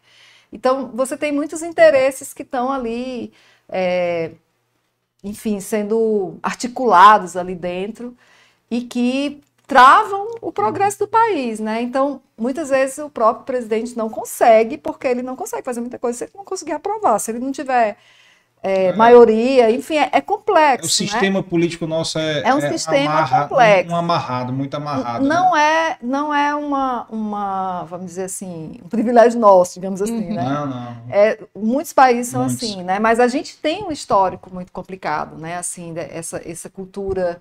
Então 0.52 0.90
você 0.94 1.16
tem 1.16 1.32
muitos 1.32 1.62
interesses 1.62 2.34
que 2.34 2.42
estão 2.42 2.70
ali, 2.70 3.32
é, 3.68 4.32
enfim, 5.24 5.60
sendo 5.60 6.36
articulados 6.42 7.36
ali 7.36 7.54
dentro 7.54 8.16
e 8.70 8.82
que 8.82 9.42
travam 9.66 10.28
o 10.40 10.52
progresso 10.52 10.98
do 10.98 11.08
país, 11.08 11.58
né? 11.58 11.80
Então, 11.82 12.20
muitas 12.36 12.68
vezes 12.68 12.98
o 12.98 13.08
próprio 13.08 13.46
presidente 13.46 13.96
não 13.96 14.10
consegue, 14.10 14.76
porque 14.76 15.06
ele 15.06 15.22
não 15.22 15.34
consegue 15.36 15.64
fazer 15.64 15.80
muita 15.80 15.98
coisa 15.98 16.18
se 16.18 16.24
ele 16.24 16.32
não 16.34 16.44
conseguir 16.44 16.72
aprovar. 16.72 17.18
Se 17.18 17.30
ele 17.30 17.38
não 17.38 17.52
tiver 17.52 17.96
é, 18.62 18.84
é. 18.86 18.92
maioria, 18.92 19.70
enfim, 19.70 19.96
é, 19.96 20.08
é 20.12 20.20
complexo. 20.20 20.86
O 20.86 20.90
sistema 20.90 21.40
né? 21.40 21.46
político 21.48 21.86
nosso 21.86 22.18
é, 22.18 22.42
é 22.42 22.54
um 22.54 22.58
é 22.58 22.70
sistema 22.70 23.10
amarra, 23.10 23.48
complexo. 23.48 23.90
Um, 23.90 23.94
um, 23.94 23.98
amarrado, 23.98 24.52
muito 24.52 24.74
amarrado. 24.74 25.24
Não 25.26 25.54
né? 25.54 25.62
é, 25.62 25.96
não 26.00 26.32
é 26.32 26.54
uma, 26.54 27.06
uma, 27.10 27.82
vamos 27.84 28.06
dizer 28.06 28.24
assim, 28.24 28.78
um 28.84 28.88
privilégio 28.88 29.40
nosso, 29.40 29.74
digamos 29.74 30.00
assim, 30.00 30.28
uhum. 30.28 30.34
né? 30.34 30.44
Não, 30.44 30.66
não. 30.66 30.96
É, 31.10 31.38
muitos 31.56 31.92
países 31.92 32.30
são 32.30 32.44
muitos. 32.44 32.62
assim, 32.62 32.82
né? 32.84 32.98
Mas 33.00 33.18
a 33.18 33.26
gente 33.26 33.56
tem 33.58 33.82
um 33.82 33.90
histórico 33.90 34.48
muito 34.52 34.70
complicado, 34.70 35.36
né? 35.36 35.56
Assim, 35.56 35.92
essa, 35.96 36.40
essa 36.44 36.70
cultura 36.70 37.40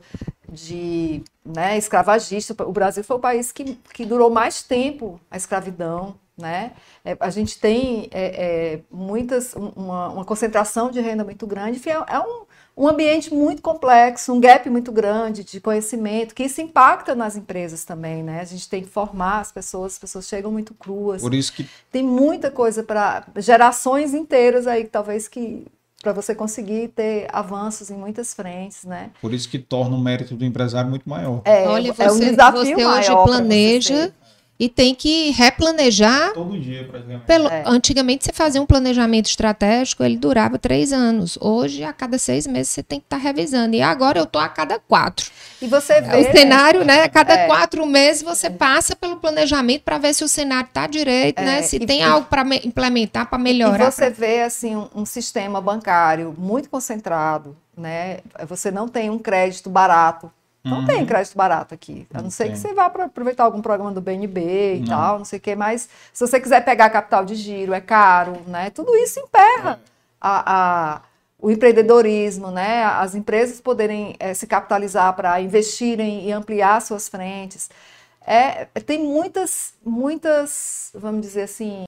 de 0.51 1.23
né, 1.45 1.77
escravagista. 1.77 2.55
O 2.63 2.71
Brasil 2.71 3.03
foi 3.03 3.15
o 3.15 3.19
país 3.19 3.51
que, 3.51 3.77
que 3.93 4.05
durou 4.05 4.29
mais 4.29 4.61
tempo 4.61 5.19
a 5.29 5.37
escravidão, 5.37 6.15
né? 6.41 6.73
É, 7.05 7.15
a 7.19 7.29
gente 7.29 7.59
tem 7.59 8.09
é, 8.11 8.25
é, 8.73 8.79
muitas, 8.91 9.53
uma, 9.53 10.09
uma, 10.09 10.25
concentração 10.25 10.91
de 10.91 10.99
renda 10.99 11.23
muito 11.23 11.47
grande, 11.47 11.77
enfim, 11.77 11.91
é, 11.91 12.03
é, 12.07 12.19
um, 12.19 12.43
um 12.75 12.87
ambiente 12.87 13.33
muito 13.33 13.61
complexo, 13.61 14.33
um 14.33 14.39
gap 14.39 14.69
muito 14.69 14.91
grande 14.91 15.43
de 15.43 15.61
conhecimento, 15.61 16.35
que 16.35 16.43
isso 16.43 16.61
impacta 16.61 17.15
nas 17.15 17.35
empresas 17.35 17.85
também, 17.85 18.23
né? 18.23 18.41
A 18.41 18.45
gente 18.45 18.67
tem 18.67 18.83
que 18.83 18.89
formar 18.89 19.39
as 19.39 19.51
pessoas, 19.51 19.93
as 19.93 19.99
pessoas 19.99 20.27
chegam 20.27 20.51
muito 20.51 20.73
cruas. 20.73 21.21
Por 21.21 21.33
isso 21.33 21.53
que 21.53 21.69
tem 21.91 22.03
muita 22.03 22.49
coisa 22.49 22.83
para 22.83 23.25
gerações 23.37 24.13
inteiras 24.13 24.67
aí, 24.67 24.85
talvez 24.85 25.27
que 25.27 25.65
para 26.01 26.13
você 26.13 26.33
conseguir 26.33 26.89
ter 26.89 27.27
avanços 27.31 27.91
em 27.91 27.95
muitas 27.95 28.33
frentes, 28.33 28.83
né? 28.83 29.11
Por 29.21 29.33
isso 29.33 29.47
que 29.47 29.59
torna 29.59 29.95
o 29.95 29.99
mérito 29.99 30.35
do 30.35 30.43
empresário 30.43 30.89
muito 30.89 31.07
maior. 31.07 31.41
É, 31.45 31.67
Olha, 31.67 31.93
você, 31.93 32.03
é 32.03 32.11
um 32.11 32.19
desafio 32.19 32.75
você 32.75 32.85
hoje 32.85 33.11
planeja 33.23 34.13
e 34.61 34.69
tem 34.69 34.93
que 34.93 35.31
replanejar. 35.31 36.33
Todo 36.33 36.55
dia, 36.59 36.87
praticamente. 36.87 37.25
Pelo, 37.25 37.47
é. 37.47 37.63
Antigamente, 37.65 38.25
você 38.25 38.31
fazia 38.31 38.61
um 38.61 38.65
planejamento 38.67 39.25
estratégico, 39.25 40.03
ele 40.03 40.15
durava 40.15 40.59
três 40.59 40.93
anos. 40.93 41.35
Hoje, 41.41 41.83
a 41.83 41.91
cada 41.91 42.19
seis 42.19 42.45
meses, 42.45 42.69
você 42.71 42.83
tem 42.83 42.99
que 42.99 43.07
estar 43.07 43.17
tá 43.17 43.23
revisando. 43.23 43.75
E 43.75 43.81
agora 43.81 44.19
eu 44.19 44.23
estou 44.23 44.39
a 44.39 44.47
cada 44.47 44.77
quatro. 44.77 45.31
E 45.59 45.65
você 45.65 45.99
vê. 45.99 46.15
O 46.15 46.31
cenário, 46.31 46.85
né? 46.85 47.01
A 47.01 47.09
cada 47.09 47.33
é. 47.33 47.47
quatro 47.47 47.83
meses, 47.87 48.21
você 48.21 48.45
é. 48.45 48.49
passa 48.51 48.95
pelo 48.95 49.15
planejamento 49.15 49.81
para 49.81 49.97
ver 49.97 50.13
se 50.13 50.23
o 50.23 50.27
cenário 50.27 50.67
está 50.67 50.85
direito, 50.85 51.41
né? 51.41 51.57
É. 51.57 51.61
Se 51.63 51.77
e, 51.77 51.85
tem 51.87 52.01
e, 52.01 52.03
algo 52.03 52.27
para 52.27 52.45
implementar, 52.63 53.27
para 53.27 53.39
melhorar. 53.39 53.87
E 53.87 53.91
você 53.91 54.11
pra... 54.11 54.27
vê, 54.27 54.43
assim, 54.43 54.75
um, 54.75 54.87
um 54.93 55.05
sistema 55.07 55.59
bancário 55.59 56.35
muito 56.37 56.69
concentrado, 56.69 57.57
né? 57.75 58.19
Você 58.47 58.69
não 58.69 58.87
tem 58.87 59.09
um 59.09 59.17
crédito 59.17 59.71
barato 59.71 60.31
não 60.63 60.79
uhum. 60.79 60.85
tem 60.85 61.05
crédito 61.05 61.35
barato 61.35 61.73
aqui. 61.73 62.07
A 62.13 62.21
não, 62.21 62.29
ser 62.29 62.49
que 62.49 62.57
você 62.57 62.73
vá 62.73 62.89
para 62.89 63.05
aproveitar 63.05 63.43
algum 63.43 63.61
programa 63.61 63.91
do 63.91 63.99
BNB 63.99 64.75
e 64.75 64.79
não. 64.81 64.87
tal, 64.87 65.17
não 65.17 65.25
sei 65.25 65.39
o 65.39 65.41
quê, 65.41 65.55
mas 65.55 65.89
se 66.13 66.25
você 66.25 66.39
quiser 66.39 66.63
pegar 66.63 66.89
capital 66.91 67.25
de 67.25 67.33
giro, 67.35 67.73
é 67.73 67.81
caro, 67.81 68.37
né? 68.47 68.69
Tudo 68.69 68.95
isso 68.95 69.19
emperra 69.19 69.79
é. 69.83 69.89
a, 70.21 70.43
a, 70.45 71.01
o 71.39 71.49
empreendedorismo, 71.49 72.51
né? 72.51 72.83
As 72.83 73.15
empresas 73.15 73.59
poderem 73.59 74.15
é, 74.19 74.35
se 74.35 74.45
capitalizar 74.45 75.15
para 75.15 75.41
investirem 75.41 76.27
e 76.27 76.31
ampliar 76.31 76.79
suas 76.81 77.09
frentes. 77.09 77.69
É, 78.23 78.65
tem 78.85 79.03
muitas, 79.03 79.73
muitas, 79.83 80.91
vamos 80.93 81.21
dizer 81.21 81.43
assim, 81.43 81.85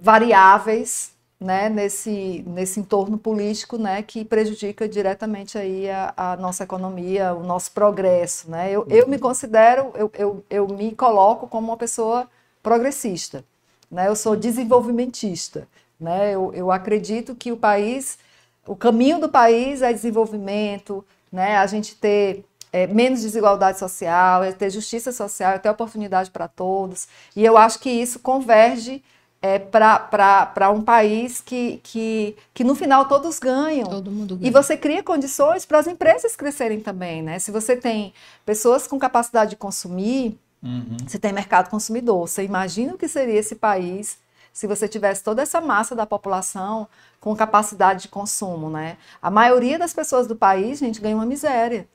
variáveis 0.00 1.12
né, 1.40 1.68
nesse, 1.68 2.42
nesse 2.46 2.80
entorno 2.80 3.16
político 3.16 3.78
né, 3.78 4.02
que 4.02 4.24
prejudica 4.24 4.88
diretamente 4.88 5.56
aí 5.56 5.88
a, 5.88 6.12
a 6.16 6.36
nossa 6.36 6.64
economia, 6.64 7.32
o 7.32 7.44
nosso 7.44 7.70
progresso. 7.72 8.50
Né? 8.50 8.72
Eu, 8.72 8.84
eu 8.88 9.06
me 9.06 9.18
considero, 9.18 9.92
eu, 9.94 10.10
eu, 10.14 10.44
eu 10.50 10.66
me 10.68 10.94
coloco 10.94 11.46
como 11.46 11.68
uma 11.68 11.76
pessoa 11.76 12.28
progressista. 12.62 13.44
Né? 13.90 14.08
Eu 14.08 14.16
sou 14.16 14.34
desenvolvimentista. 14.34 15.68
Né? 15.98 16.34
Eu, 16.34 16.52
eu 16.54 16.72
acredito 16.72 17.36
que 17.36 17.52
o 17.52 17.56
país, 17.56 18.18
o 18.66 18.74
caminho 18.74 19.20
do 19.20 19.28
país 19.28 19.80
é 19.80 19.92
desenvolvimento, 19.92 21.04
né? 21.30 21.56
a 21.56 21.66
gente 21.68 21.94
ter 21.94 22.44
é, 22.72 22.86
menos 22.88 23.22
desigualdade 23.22 23.78
social, 23.78 24.42
é 24.42 24.50
ter 24.50 24.70
justiça 24.70 25.12
social, 25.12 25.52
é 25.52 25.58
ter 25.58 25.70
oportunidade 25.70 26.32
para 26.32 26.48
todos. 26.48 27.06
E 27.36 27.44
eu 27.44 27.56
acho 27.56 27.78
que 27.78 27.90
isso 27.90 28.18
converge 28.18 29.04
é, 29.40 29.58
para 29.58 30.70
um 30.70 30.82
país 30.82 31.40
que, 31.40 31.80
que, 31.82 32.36
que 32.52 32.64
no 32.64 32.74
final 32.74 33.06
todos 33.06 33.38
ganham. 33.38 33.88
Todo 33.88 34.10
mundo 34.10 34.36
ganha. 34.36 34.48
E 34.48 34.52
você 34.52 34.76
cria 34.76 35.02
condições 35.02 35.64
para 35.64 35.78
as 35.78 35.86
empresas 35.86 36.34
crescerem 36.34 36.80
também, 36.80 37.22
né? 37.22 37.38
Se 37.38 37.50
você 37.50 37.76
tem 37.76 38.12
pessoas 38.44 38.86
com 38.86 38.98
capacidade 38.98 39.50
de 39.50 39.56
consumir, 39.56 40.38
uhum. 40.62 40.96
você 41.06 41.18
tem 41.18 41.32
mercado 41.32 41.70
consumidor. 41.70 42.26
Você 42.26 42.42
imagina 42.42 42.94
o 42.94 42.98
que 42.98 43.06
seria 43.06 43.38
esse 43.38 43.54
país 43.54 44.18
se 44.52 44.66
você 44.66 44.88
tivesse 44.88 45.22
toda 45.22 45.40
essa 45.40 45.60
massa 45.60 45.94
da 45.94 46.04
população 46.04 46.88
com 47.20 47.34
capacidade 47.36 48.02
de 48.02 48.08
consumo, 48.08 48.68
né? 48.68 48.96
A 49.22 49.30
maioria 49.30 49.78
das 49.78 49.92
pessoas 49.92 50.26
do 50.26 50.34
país, 50.34 50.80
gente, 50.80 51.00
ganha 51.00 51.14
uma 51.14 51.26
miséria. 51.26 51.86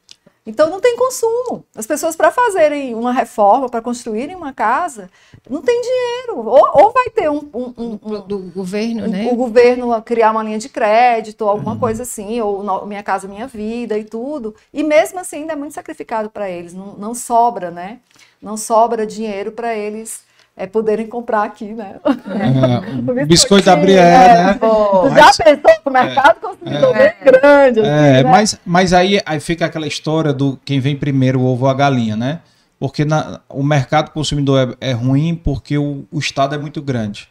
Então 0.46 0.70
não 0.70 0.82
tem 0.82 0.98
consumo. 0.98 1.64
As 1.74 1.88
pessoas 1.88 2.16
para 2.16 2.30
fazerem 2.30 2.94
uma 2.94 3.14
reforma, 3.14 3.70
para 3.70 3.82
construírem 3.82 4.36
uma 4.36 4.52
casa, 4.52 5.10
não 5.50 5.62
tem 5.62 5.82
dinheiro. 5.82 6.46
Ou, 6.46 6.70
ou 6.74 6.92
vai 6.92 7.10
ter 7.10 7.30
um, 7.30 7.50
um, 7.54 7.74
um, 7.78 8.00
um 8.04 8.22
do 8.22 8.40
governo, 8.54 9.08
né? 9.08 9.30
O 9.32 9.36
governo 9.36 10.02
criar 10.02 10.32
uma 10.32 10.44
linha 10.44 10.60
de 10.60 10.68
crédito, 10.68 11.48
alguma 11.48 11.74
uhum. 11.74 11.80
coisa 11.80 12.04
assim, 12.04 12.42
ou 12.42 12.62
no, 12.62 12.86
Minha 12.86 13.04
Casa 13.04 13.28
Minha 13.28 13.48
Vida 13.48 13.98
e 13.98 14.04
tudo. 14.04 14.54
E 14.74 14.84
mesmo 14.84 15.20
assim 15.20 15.38
ainda 15.38 15.54
é 15.54 15.56
muito 15.56 15.74
sacrificado 15.74 16.30
para 16.30 16.50
eles. 16.50 16.74
Não, 16.74 16.94
não 16.94 17.16
sobra, 17.16 17.72
né? 17.72 18.00
Não 18.42 18.58
sobra 18.58 19.08
dinheiro 19.08 19.54
para 19.54 19.74
eles 19.74 20.22
é 20.56 20.68
poderem 20.68 21.08
comprar 21.08 21.44
aqui, 21.44 21.74
né? 21.74 21.96
É, 23.16 23.26
biscoito 23.26 23.66
da 23.66 23.76
Brié, 23.76 23.98
é, 23.98 24.44
né? 24.46 24.54
Pô, 24.60 25.10
mas, 25.10 25.36
já 25.36 25.44
pensou 25.44 25.72
que 25.72 25.90
o 25.90 25.92
mercado 25.92 26.38
é, 26.38 26.48
consumidor 26.48 26.96
é, 26.96 27.00
bem 27.00 27.14
grande. 27.34 27.80
Assim, 27.80 27.90
é, 27.90 28.24
né? 28.24 28.24
mas, 28.24 28.60
mas 28.66 28.94
aí, 28.94 29.20
aí 29.26 29.40
fica 29.40 29.66
aquela 29.66 29.88
história 29.88 30.34
do 30.34 30.60
quem 30.64 30.80
vem 30.80 30.96
primeiro, 30.96 31.40
o 31.40 31.46
ovo 31.46 31.66
ou 31.66 31.72
a 31.72 31.74
galinha, 31.74 32.16
né? 32.16 32.40
Porque 32.80 33.06
na, 33.06 33.40
o 33.50 33.64
mercado 33.64 34.12
consumidor 34.12 34.76
é, 34.82 34.90
é 34.90 34.94
ruim 34.94 35.36
porque 35.36 35.78
o, 35.78 36.06
o 36.12 36.20
Estado 36.20 36.56
é 36.56 36.58
muito 36.58 36.82
grande. 36.82 37.28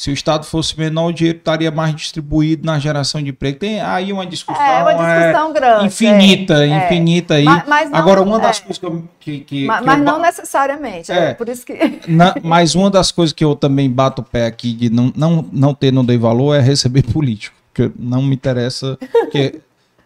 Se 0.00 0.10
o 0.10 0.14
Estado 0.14 0.46
fosse 0.46 0.78
menor, 0.78 1.08
o 1.08 1.12
dinheiro 1.12 1.36
estaria 1.36 1.70
mais 1.70 1.94
distribuído 1.94 2.64
na 2.64 2.78
geração 2.78 3.22
de 3.22 3.28
emprego. 3.28 3.58
Tem 3.58 3.82
aí 3.82 4.14
uma 4.14 4.24
discussão, 4.24 4.64
é, 4.64 4.80
uma 4.80 4.94
discussão 4.94 5.50
é, 5.50 5.52
grande, 5.52 5.84
infinita, 5.84 6.64
é, 6.64 6.68
infinita 6.68 7.34
aí. 7.34 7.44
Mas, 7.44 7.64
mas 7.68 7.90
não, 7.90 7.98
Agora, 7.98 8.22
uma 8.22 8.38
das 8.40 8.60
é. 8.60 8.62
coisas 8.62 8.78
que, 8.78 8.86
eu, 8.86 9.08
que, 9.20 9.40
que, 9.40 9.66
mas, 9.66 9.80
que 9.80 9.84
mas 9.84 9.98
eu, 9.98 10.04
não 10.06 10.18
necessariamente, 10.18 11.12
é, 11.12 11.34
por 11.34 11.50
isso 11.50 11.66
que. 11.66 12.00
Na, 12.08 12.34
mas 12.42 12.74
uma 12.74 12.88
das 12.88 13.12
coisas 13.12 13.34
que 13.34 13.44
eu 13.44 13.54
também 13.54 13.90
bato 13.90 14.22
o 14.22 14.24
pé 14.24 14.46
aqui 14.46 14.72
de 14.72 14.88
não, 14.88 15.12
não, 15.14 15.46
não 15.52 15.74
ter, 15.74 15.92
não 15.92 16.02
dei 16.02 16.16
valor 16.16 16.54
é 16.54 16.60
receber 16.60 17.02
político. 17.02 17.54
Porque 17.70 17.92
não 17.98 18.22
me 18.22 18.34
interessa. 18.34 18.98
Porque 19.12 19.60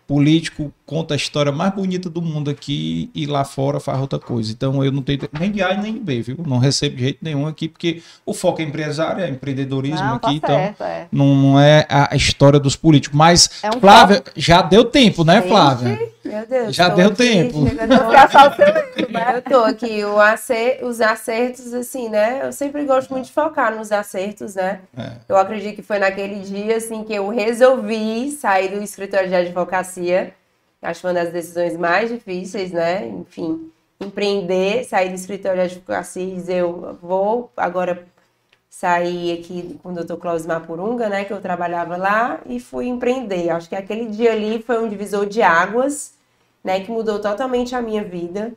político 0.06 0.72
conta 0.84 1.14
a 1.14 1.16
história 1.16 1.50
mais 1.50 1.74
bonita 1.74 2.10
do 2.10 2.20
mundo 2.20 2.50
aqui 2.50 3.10
e 3.14 3.26
lá 3.26 3.44
fora 3.44 3.80
faz 3.80 4.00
outra 4.00 4.18
coisa. 4.18 4.52
Então 4.52 4.84
eu 4.84 4.92
não 4.92 5.02
tenho 5.02 5.20
nem 5.38 5.50
de 5.50 5.62
A 5.62 5.74
nem 5.80 5.94
de 5.94 6.00
B, 6.00 6.22
viu? 6.22 6.36
Não 6.46 6.58
recebo 6.58 6.96
de 6.96 7.02
jeito 7.02 7.18
nenhum 7.22 7.46
aqui, 7.46 7.68
porque 7.68 8.02
o 8.24 8.34
foco 8.34 8.60
é 8.60 8.64
empresário, 8.64 9.22
é 9.22 9.28
empreendedorismo 9.28 10.06
não, 10.06 10.14
aqui, 10.16 10.40
tá 10.40 10.46
então 10.46 10.56
certo, 10.56 10.82
é. 10.82 11.08
Não, 11.10 11.58
é 11.58 11.86
a 11.88 12.14
história 12.14 12.60
dos 12.60 12.76
políticos. 12.76 13.16
Mas, 13.16 13.48
é 13.62 13.68
um 13.68 13.80
Flávia, 13.80 14.16
foco... 14.16 14.30
já 14.36 14.62
deu 14.62 14.84
tempo, 14.84 15.24
né, 15.24 15.40
Flávia? 15.42 16.13
Meu 16.24 16.46
Deus. 16.46 16.74
Já 16.74 16.88
deu 16.88 17.14
tempo. 17.14 17.58
Eu 19.34 19.42
tô 19.42 19.64
aqui, 19.64 20.04
o 20.04 20.18
acer, 20.18 20.82
os 20.82 21.00
acertos, 21.00 21.74
assim, 21.74 22.08
né? 22.08 22.40
Eu 22.44 22.52
sempre 22.52 22.84
gosto 22.84 23.10
muito 23.10 23.26
de 23.26 23.32
focar 23.32 23.74
nos 23.76 23.92
acertos, 23.92 24.54
né? 24.54 24.80
É. 24.96 25.12
Eu 25.28 25.36
acredito 25.36 25.76
que 25.76 25.82
foi 25.82 25.98
naquele 25.98 26.40
dia, 26.40 26.76
assim, 26.76 27.04
que 27.04 27.14
eu 27.14 27.28
resolvi 27.28 28.30
sair 28.30 28.68
do 28.70 28.82
escritório 28.82 29.28
de 29.28 29.34
advocacia 29.34 30.32
acho 30.84 31.00
que 31.00 31.06
uma 31.06 31.14
das 31.14 31.32
decisões 31.32 31.76
mais 31.76 32.10
difíceis, 32.10 32.70
né? 32.70 33.06
Enfim, 33.06 33.70
empreender, 34.00 34.84
sair 34.84 35.08
do 35.08 35.14
escritório 35.14 35.58
de 35.58 35.74
advocacia 35.74 36.22
e 36.22 36.34
dizer, 36.34 36.56
eu 36.58 36.98
vou 37.00 37.50
agora 37.56 38.06
sair 38.74 39.38
aqui 39.38 39.78
com 39.82 39.90
o 39.90 39.94
doutor 39.94 40.16
Klaus 40.16 40.44
Mapurunga, 40.44 41.08
né, 41.08 41.24
que 41.24 41.32
eu 41.32 41.40
trabalhava 41.40 41.96
lá, 41.96 42.40
e 42.44 42.58
fui 42.58 42.88
empreender. 42.88 43.48
Acho 43.50 43.68
que 43.68 43.76
aquele 43.76 44.06
dia 44.06 44.32
ali 44.32 44.60
foi 44.60 44.82
um 44.82 44.88
divisor 44.88 45.26
de 45.26 45.42
águas, 45.42 46.14
né, 46.62 46.80
que 46.80 46.90
mudou 46.90 47.20
totalmente 47.20 47.72
a 47.76 47.80
minha 47.80 48.02
vida. 48.02 48.52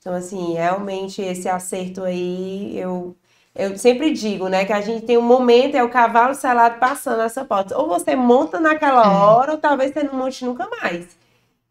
Então, 0.00 0.12
assim, 0.12 0.54
realmente 0.54 1.22
esse 1.22 1.48
acerto 1.48 2.02
aí, 2.02 2.76
eu, 2.76 3.14
eu 3.54 3.78
sempre 3.78 4.12
digo, 4.12 4.48
né, 4.48 4.64
que 4.64 4.72
a 4.72 4.80
gente 4.80 5.06
tem 5.06 5.16
um 5.16 5.22
momento, 5.22 5.76
é 5.76 5.84
o 5.84 5.88
cavalo 5.88 6.34
selado 6.34 6.80
passando 6.80 7.22
essa 7.22 7.44
porta. 7.44 7.78
Ou 7.78 7.86
você 7.86 8.16
monta 8.16 8.58
naquela 8.58 9.04
é. 9.04 9.08
hora, 9.08 9.52
ou 9.52 9.58
talvez 9.58 9.92
você 9.92 10.02
não 10.02 10.14
monte 10.14 10.44
nunca 10.44 10.68
mais. 10.68 11.16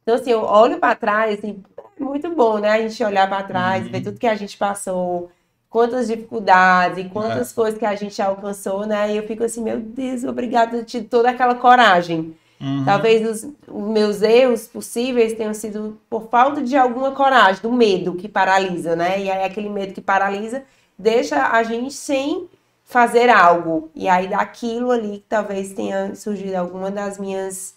Então, 0.04 0.16
assim, 0.16 0.32
eu 0.32 0.44
olho 0.44 0.80
para 0.80 0.96
trás, 0.96 1.38
assim, 1.38 1.62
é 1.78 2.02
muito 2.02 2.30
bom, 2.34 2.60
né? 2.60 2.70
A 2.70 2.80
gente 2.80 3.04
olhar 3.04 3.28
para 3.28 3.44
trás, 3.44 3.86
uhum. 3.86 3.92
ver 3.92 4.02
tudo 4.02 4.20
que 4.20 4.28
a 4.28 4.36
gente 4.36 4.58
passou, 4.58 5.30
quantas 5.70 6.08
dificuldades 6.08 7.06
e 7.06 7.10
quantas 7.10 7.52
é. 7.52 7.56
coisas 7.56 7.80
que 7.80 7.86
a 7.86 7.96
gente 7.96 8.20
alcançou, 8.22 8.86
né? 8.86 9.14
E 9.14 9.18
eu 9.18 9.28
fico 9.28 9.44
assim, 9.44 9.62
meu 9.62 9.80
Deus, 9.80 10.24
obrigada 10.24 10.84
ter 10.84 11.04
toda 11.04 11.30
aquela 11.30 11.56
coragem. 11.56 12.36
Uhum. 12.60 12.84
Talvez 12.84 13.26
os, 13.26 13.54
os, 13.68 13.88
meus 13.90 14.22
erros 14.22 14.68
possíveis 14.68 15.34
tenham 15.34 15.54
sido 15.54 15.98
por 16.10 16.28
falta 16.30 16.62
de 16.62 16.76
alguma 16.76 17.12
coragem, 17.12 17.62
do 17.62 17.72
medo 17.72 18.16
que 18.16 18.28
paralisa, 18.28 18.96
né? 18.96 19.22
E 19.22 19.32
aí 19.32 19.44
aquele 19.44 19.70
medo 19.70 19.94
que 19.94 20.02
paralisa 20.02 20.64
deixa 20.98 21.48
a 21.48 21.64
gente 21.64 21.94
sem 21.94 22.50
fazer 22.84 23.30
algo. 23.30 23.90
E 23.96 24.10
aí 24.10 24.28
daquilo 24.28 24.92
ali 24.92 25.20
que 25.20 25.26
talvez 25.30 25.72
tenha 25.74 26.16
surgido 26.16 26.56
alguma 26.56 26.92
das 26.92 27.18
minhas, 27.18 27.76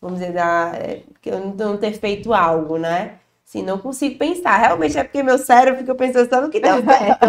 vamos 0.00 0.18
dizer, 0.18 0.32
da, 0.32 0.72
é, 0.74 1.02
que 1.22 1.30
eu 1.30 1.54
não 1.54 1.76
ter 1.76 1.92
feito 1.92 2.32
algo, 2.32 2.76
né? 2.76 3.18
Assim, 3.46 3.62
não 3.62 3.78
consigo 3.78 4.18
pensar. 4.18 4.56
Realmente 4.56 4.98
é 4.98 5.04
porque 5.04 5.22
meu 5.22 5.38
cérebro 5.38 5.80
fica 5.80 5.94
pensando 5.94 6.28
só 6.28 6.40
no 6.40 6.48
que 6.48 6.58
deu 6.58 6.82
certo. 6.82 7.26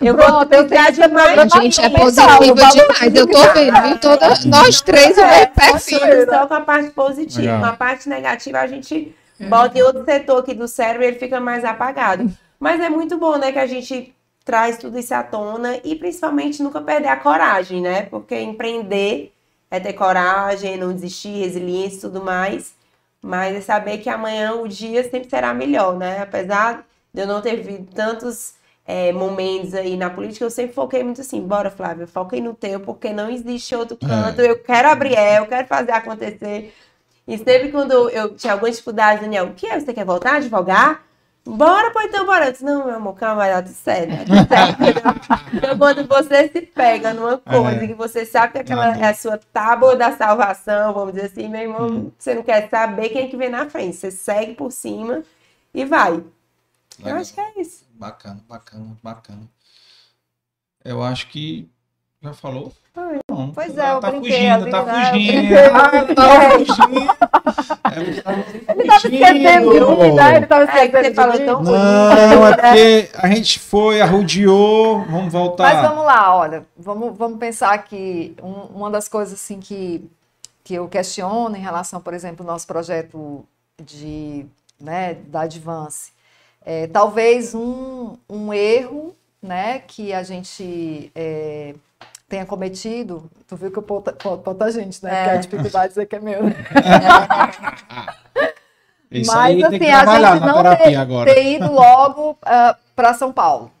Eu 0.00 0.16
vou 0.16 0.46
tentar 0.46 0.90
demais. 0.90 1.52
Gente, 1.52 1.80
é 1.80 1.90
positivo 1.90 2.54
demais. 2.54 3.14
Eu 3.14 3.26
tô 3.26 3.52
vendo, 3.52 3.82
viu? 3.82 3.98
Toda, 3.98 4.28
nós 4.46 4.80
três, 4.80 5.16
é, 5.16 5.46
perfil. 5.46 6.00
Só 6.28 6.46
com 6.46 6.54
a 6.54 6.60
parte 6.62 6.90
positiva. 6.90 7.40
Legal. 7.40 7.64
A 7.64 7.72
parte 7.76 8.08
negativa 8.08 8.58
a 8.58 8.66
gente 8.66 9.14
bota 9.48 9.78
em 9.78 9.82
outro 9.82 10.04
setor 10.04 10.40
aqui 10.40 10.54
do 10.54 10.66
cérebro 10.66 11.04
e 11.04 11.06
ele 11.08 11.18
fica 11.18 11.38
mais 11.38 11.64
apagado. 11.64 12.30
Mas 12.58 12.80
é 12.80 12.90
muito 12.90 13.16
bom, 13.16 13.38
né, 13.38 13.52
que 13.52 13.58
a 13.58 13.66
gente 13.66 14.14
traz 14.44 14.76
tudo 14.78 14.98
isso 14.98 15.14
à 15.14 15.22
tona 15.22 15.78
e 15.84 15.94
principalmente 15.94 16.62
nunca 16.62 16.80
perder 16.80 17.08
a 17.08 17.16
coragem, 17.16 17.80
né? 17.80 18.02
Porque 18.02 18.38
empreender 18.38 19.32
é 19.70 19.78
ter 19.78 19.92
coragem, 19.92 20.76
não 20.76 20.92
desistir, 20.92 21.38
resiliência 21.38 21.98
e 21.98 22.00
tudo 22.00 22.22
mais. 22.22 22.74
Mas 23.22 23.56
é 23.56 23.60
saber 23.60 23.98
que 23.98 24.08
amanhã 24.08 24.54
o 24.54 24.66
dia 24.66 25.02
sempre 25.08 25.28
será 25.28 25.52
melhor, 25.52 25.96
né? 25.96 26.20
Apesar 26.20 26.86
de 27.12 27.22
eu 27.22 27.26
não 27.26 27.42
ter 27.42 27.56
visto 27.56 27.92
tantos 27.94 28.54
é, 28.86 29.12
momentos 29.12 29.74
aí 29.74 29.96
na 29.96 30.08
política, 30.08 30.44
eu 30.44 30.50
sempre 30.50 30.74
foquei 30.74 31.02
muito 31.02 31.20
assim, 31.20 31.40
bora 31.40 31.70
Flávia, 31.70 32.06
foquei 32.06 32.40
no 32.40 32.54
teu, 32.54 32.80
porque 32.80 33.12
não 33.12 33.30
existe 33.30 33.74
outro 33.74 33.96
é. 34.02 34.06
canto, 34.06 34.40
é. 34.40 34.50
eu 34.50 34.58
quero 34.62 34.88
abrir, 34.88 35.16
eu 35.36 35.46
quero 35.46 35.66
fazer 35.66 35.92
acontecer. 35.92 36.74
E 37.28 37.38
sempre 37.38 37.70
quando 37.70 38.10
eu 38.10 38.34
tinha 38.34 38.54
alguma 38.54 38.70
dificuldade, 38.70 39.20
Daniel, 39.20 39.46
o 39.46 39.54
que 39.54 39.66
é? 39.66 39.78
Você 39.78 39.92
quer 39.92 40.04
voltar 40.04 40.32
a 40.32 40.36
advogar? 40.36 41.04
Bora, 41.44 41.90
pô, 41.90 42.00
então 42.02 42.26
bora. 42.26 42.46
Eu 42.46 42.52
disse, 42.52 42.64
não, 42.64 42.86
meu 42.86 42.96
amor, 42.96 43.14
calma, 43.14 43.44
certo. 43.66 44.26
Tudo 44.26 44.48
certo. 44.48 44.82
então, 45.54 45.78
quando 45.78 46.06
você 46.06 46.48
se 46.48 46.62
pega 46.62 47.14
numa 47.14 47.38
coisa 47.38 47.84
é. 47.84 47.86
que 47.86 47.94
você 47.94 48.26
sabe 48.26 48.52
que 48.52 48.58
aquela 48.58 48.96
é 48.96 49.08
a 49.08 49.14
sua 49.14 49.38
tábua 49.38 49.96
da 49.96 50.16
salvação, 50.16 50.92
vamos 50.92 51.14
dizer 51.14 51.26
assim, 51.26 51.48
meu 51.48 51.62
irmão, 51.62 51.86
hum. 51.86 52.12
você 52.18 52.34
não 52.34 52.42
quer 52.42 52.68
saber 52.68 53.08
quem 53.08 53.24
é 53.24 53.28
que 53.28 53.36
vem 53.36 53.48
na 53.48 53.68
frente. 53.68 53.96
Você 53.96 54.10
segue 54.10 54.54
por 54.54 54.70
cima 54.70 55.22
e 55.72 55.84
vai. 55.84 56.12
Legal. 56.12 56.24
Eu 57.04 57.16
acho 57.16 57.32
que 57.32 57.40
é 57.40 57.60
isso. 57.60 57.84
Bacana, 57.94 58.44
bacana, 58.48 58.96
bacana. 59.02 59.48
Eu 60.84 61.02
acho 61.02 61.28
que 61.28 61.70
já 62.22 62.34
falou? 62.34 62.72
Não, 63.30 63.50
pois 63.50 63.78
é, 63.78 63.92
eu 63.92 64.00
tá 64.00 64.10
brinquei. 64.10 64.32
Fugindo, 64.32 64.70
tá 64.70 64.84
fugindo, 64.84 65.54
tá, 65.54 66.14
tá 66.14 66.50
fugindo. 66.50 67.20
Ele 67.96 68.22
tava 68.22 68.40
esquecendo 68.40 69.72
de 69.72 69.80
mim, 69.80 70.12
né? 70.14 70.36
Ele 70.36 70.46
tava 70.46 70.64
esquecendo 70.64 70.96
é, 70.96 71.02
de 71.02 71.38
mim. 71.38 71.46
Tão 71.46 71.62
não, 71.62 72.46
é 72.46 72.56
porque 72.56 73.10
a 73.14 73.28
gente 73.28 73.58
foi, 73.58 74.00
arrodeou, 74.00 75.04
vamos 75.04 75.32
voltar. 75.32 75.74
Mas 75.74 75.88
vamos 75.88 76.04
lá, 76.04 76.36
olha, 76.36 76.66
vamos, 76.76 77.16
vamos 77.16 77.38
pensar 77.38 77.76
que 77.78 78.34
um, 78.42 78.78
uma 78.78 78.90
das 78.90 79.08
coisas 79.08 79.34
assim 79.34 79.60
que, 79.60 80.08
que 80.62 80.74
eu 80.74 80.88
questiono 80.88 81.56
em 81.56 81.60
relação, 81.60 82.00
por 82.00 82.14
exemplo, 82.14 82.44
ao 82.44 82.52
nosso 82.52 82.66
projeto 82.66 83.44
de, 83.82 84.46
né, 84.80 85.14
da 85.14 85.42
Advance, 85.42 86.12
é, 86.64 86.86
talvez 86.86 87.54
um, 87.54 88.16
um 88.28 88.52
erro 88.52 89.14
né, 89.42 89.80
que 89.86 90.12
a 90.12 90.22
gente... 90.22 91.10
É, 91.14 91.74
tenha 92.30 92.46
cometido, 92.46 93.28
tu 93.48 93.56
viu 93.56 93.72
que 93.72 93.78
eu 93.78 93.82
boto 93.82 94.64
a 94.64 94.70
gente, 94.70 95.02
né? 95.04 95.10
É. 95.10 95.16
Porque 95.16 95.30
a 95.30 95.36
dificuldade 95.40 95.88
dizer 95.88 96.06
que 96.06 96.14
é 96.14 96.20
meu. 96.20 96.44
Né? 96.44 96.54
Isso 99.10 99.32
Mas 99.34 99.40
aí 99.40 99.64
assim, 99.64 99.70
tem 99.70 99.88
que 99.88 99.92
a 99.92 100.04
gente 100.06 100.46
não 100.46 100.76
ter, 100.76 100.94
agora. 100.94 101.34
ter 101.34 101.54
ido 101.54 101.72
logo 101.72 102.30
uh, 102.30 102.36
ah, 102.42 102.76
para 102.94 103.12
São 103.12 103.32
Paulo. 103.32 103.72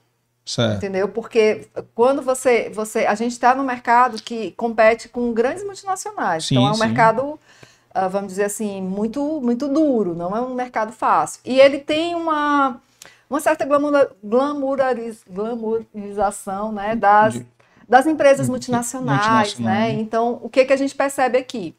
Certo. 0.44 0.78
Entendeu? 0.78 1.08
Porque 1.08 1.68
quando 1.94 2.20
você, 2.20 2.68
você. 2.70 3.06
A 3.06 3.14
gente 3.14 3.30
está 3.30 3.54
no 3.54 3.62
mercado 3.62 4.20
que 4.20 4.50
compete 4.52 5.08
com 5.08 5.32
grandes 5.32 5.62
multinacionais. 5.62 6.46
Sim, 6.46 6.56
então 6.56 6.66
é 6.66 6.70
um 6.72 6.74
sim. 6.74 6.80
mercado, 6.80 7.22
uh, 7.24 8.08
vamos 8.10 8.30
dizer 8.30 8.46
assim, 8.46 8.82
muito, 8.82 9.40
muito 9.40 9.68
duro, 9.68 10.16
não 10.16 10.36
é 10.36 10.40
um 10.40 10.52
mercado 10.52 10.90
fácil. 10.90 11.40
E 11.44 11.60
ele 11.60 11.78
tem 11.78 12.16
uma, 12.16 12.80
uma 13.28 13.38
certa 13.38 13.64
glamour, 13.64 14.10
glamourização 15.28 16.72
né, 16.72 16.96
das, 16.96 17.40
das 17.90 18.06
empresas 18.06 18.48
multinacionais, 18.48 19.58
né? 19.58 19.90
Então, 19.90 20.38
o 20.42 20.48
que, 20.48 20.64
que 20.64 20.72
a 20.72 20.76
gente 20.76 20.94
percebe 20.94 21.36
aqui? 21.36 21.74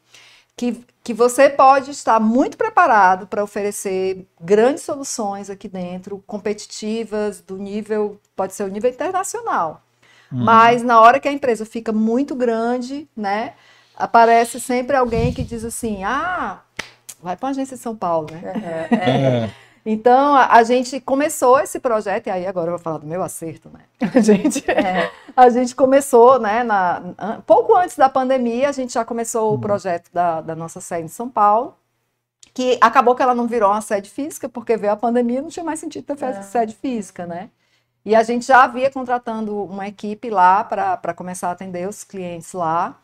Que, 0.54 0.84
que 1.02 1.14
você 1.14 1.48
pode 1.48 1.90
estar 1.90 2.20
muito 2.20 2.58
preparado 2.58 3.26
para 3.26 3.42
oferecer 3.42 4.26
grandes 4.38 4.82
soluções 4.82 5.48
aqui 5.48 5.66
dentro, 5.68 6.22
competitivas, 6.26 7.40
do 7.40 7.56
nível, 7.56 8.20
pode 8.36 8.52
ser 8.52 8.64
o 8.64 8.68
nível 8.68 8.90
internacional. 8.90 9.82
Uhum. 10.30 10.44
Mas 10.44 10.82
na 10.82 11.00
hora 11.00 11.18
que 11.18 11.28
a 11.28 11.32
empresa 11.32 11.64
fica 11.64 11.92
muito 11.92 12.34
grande, 12.34 13.08
né? 13.16 13.54
Aparece 13.96 14.60
sempre 14.60 14.94
alguém 14.94 15.32
que 15.32 15.42
diz 15.42 15.64
assim: 15.64 16.04
ah, 16.04 16.60
vai 17.22 17.38
para 17.38 17.48
a 17.48 17.52
agência 17.52 17.74
de 17.74 17.82
São 17.82 17.96
Paulo, 17.96 18.28
né? 18.30 18.42
É. 18.90 18.94
é. 18.94 19.50
Então, 19.84 20.34
a, 20.34 20.54
a, 20.54 20.62
gente 20.62 21.00
começou 21.00 21.58
esse 21.58 21.80
projeto, 21.80 22.28
e 22.28 22.30
aí 22.30 22.46
agora 22.46 22.68
eu 22.68 22.76
vou 22.76 22.78
falar 22.78 22.98
do 22.98 23.06
meu 23.06 23.22
acerto, 23.22 23.68
né? 23.68 23.80
A 24.14 24.20
gente, 24.20 24.70
é. 24.70 25.10
a 25.36 25.48
gente 25.50 25.74
começou, 25.74 26.38
né, 26.38 26.62
na, 26.62 27.40
pouco 27.46 27.74
antes 27.76 27.96
da 27.96 28.08
pandemia, 28.08 28.68
a 28.68 28.72
gente 28.72 28.92
já 28.92 29.04
começou 29.04 29.54
o 29.54 29.58
projeto 29.58 30.08
da, 30.12 30.40
da 30.40 30.54
nossa 30.54 30.80
sede 30.80 31.06
em 31.06 31.08
São 31.08 31.28
Paulo, 31.28 31.76
que 32.54 32.78
acabou 32.80 33.14
que 33.14 33.22
ela 33.22 33.34
não 33.34 33.46
virou 33.46 33.70
uma 33.70 33.80
sede 33.80 34.10
física, 34.10 34.48
porque 34.48 34.76
veio 34.76 34.92
a 34.92 34.96
pandemia 34.96 35.38
e 35.38 35.42
não 35.42 35.48
tinha 35.48 35.64
mais 35.64 35.80
sentido 35.80 36.04
ter 36.04 36.22
é. 36.22 36.42
sede 36.42 36.74
física, 36.74 37.26
né? 37.26 37.50
E 38.04 38.14
a 38.14 38.22
gente 38.22 38.46
já 38.46 38.64
havia 38.64 38.90
contratando 38.90 39.64
uma 39.64 39.86
equipe 39.86 40.28
lá 40.28 40.64
para 40.64 41.14
começar 41.14 41.48
a 41.48 41.52
atender 41.52 41.88
os 41.88 42.02
clientes 42.02 42.52
lá, 42.52 42.98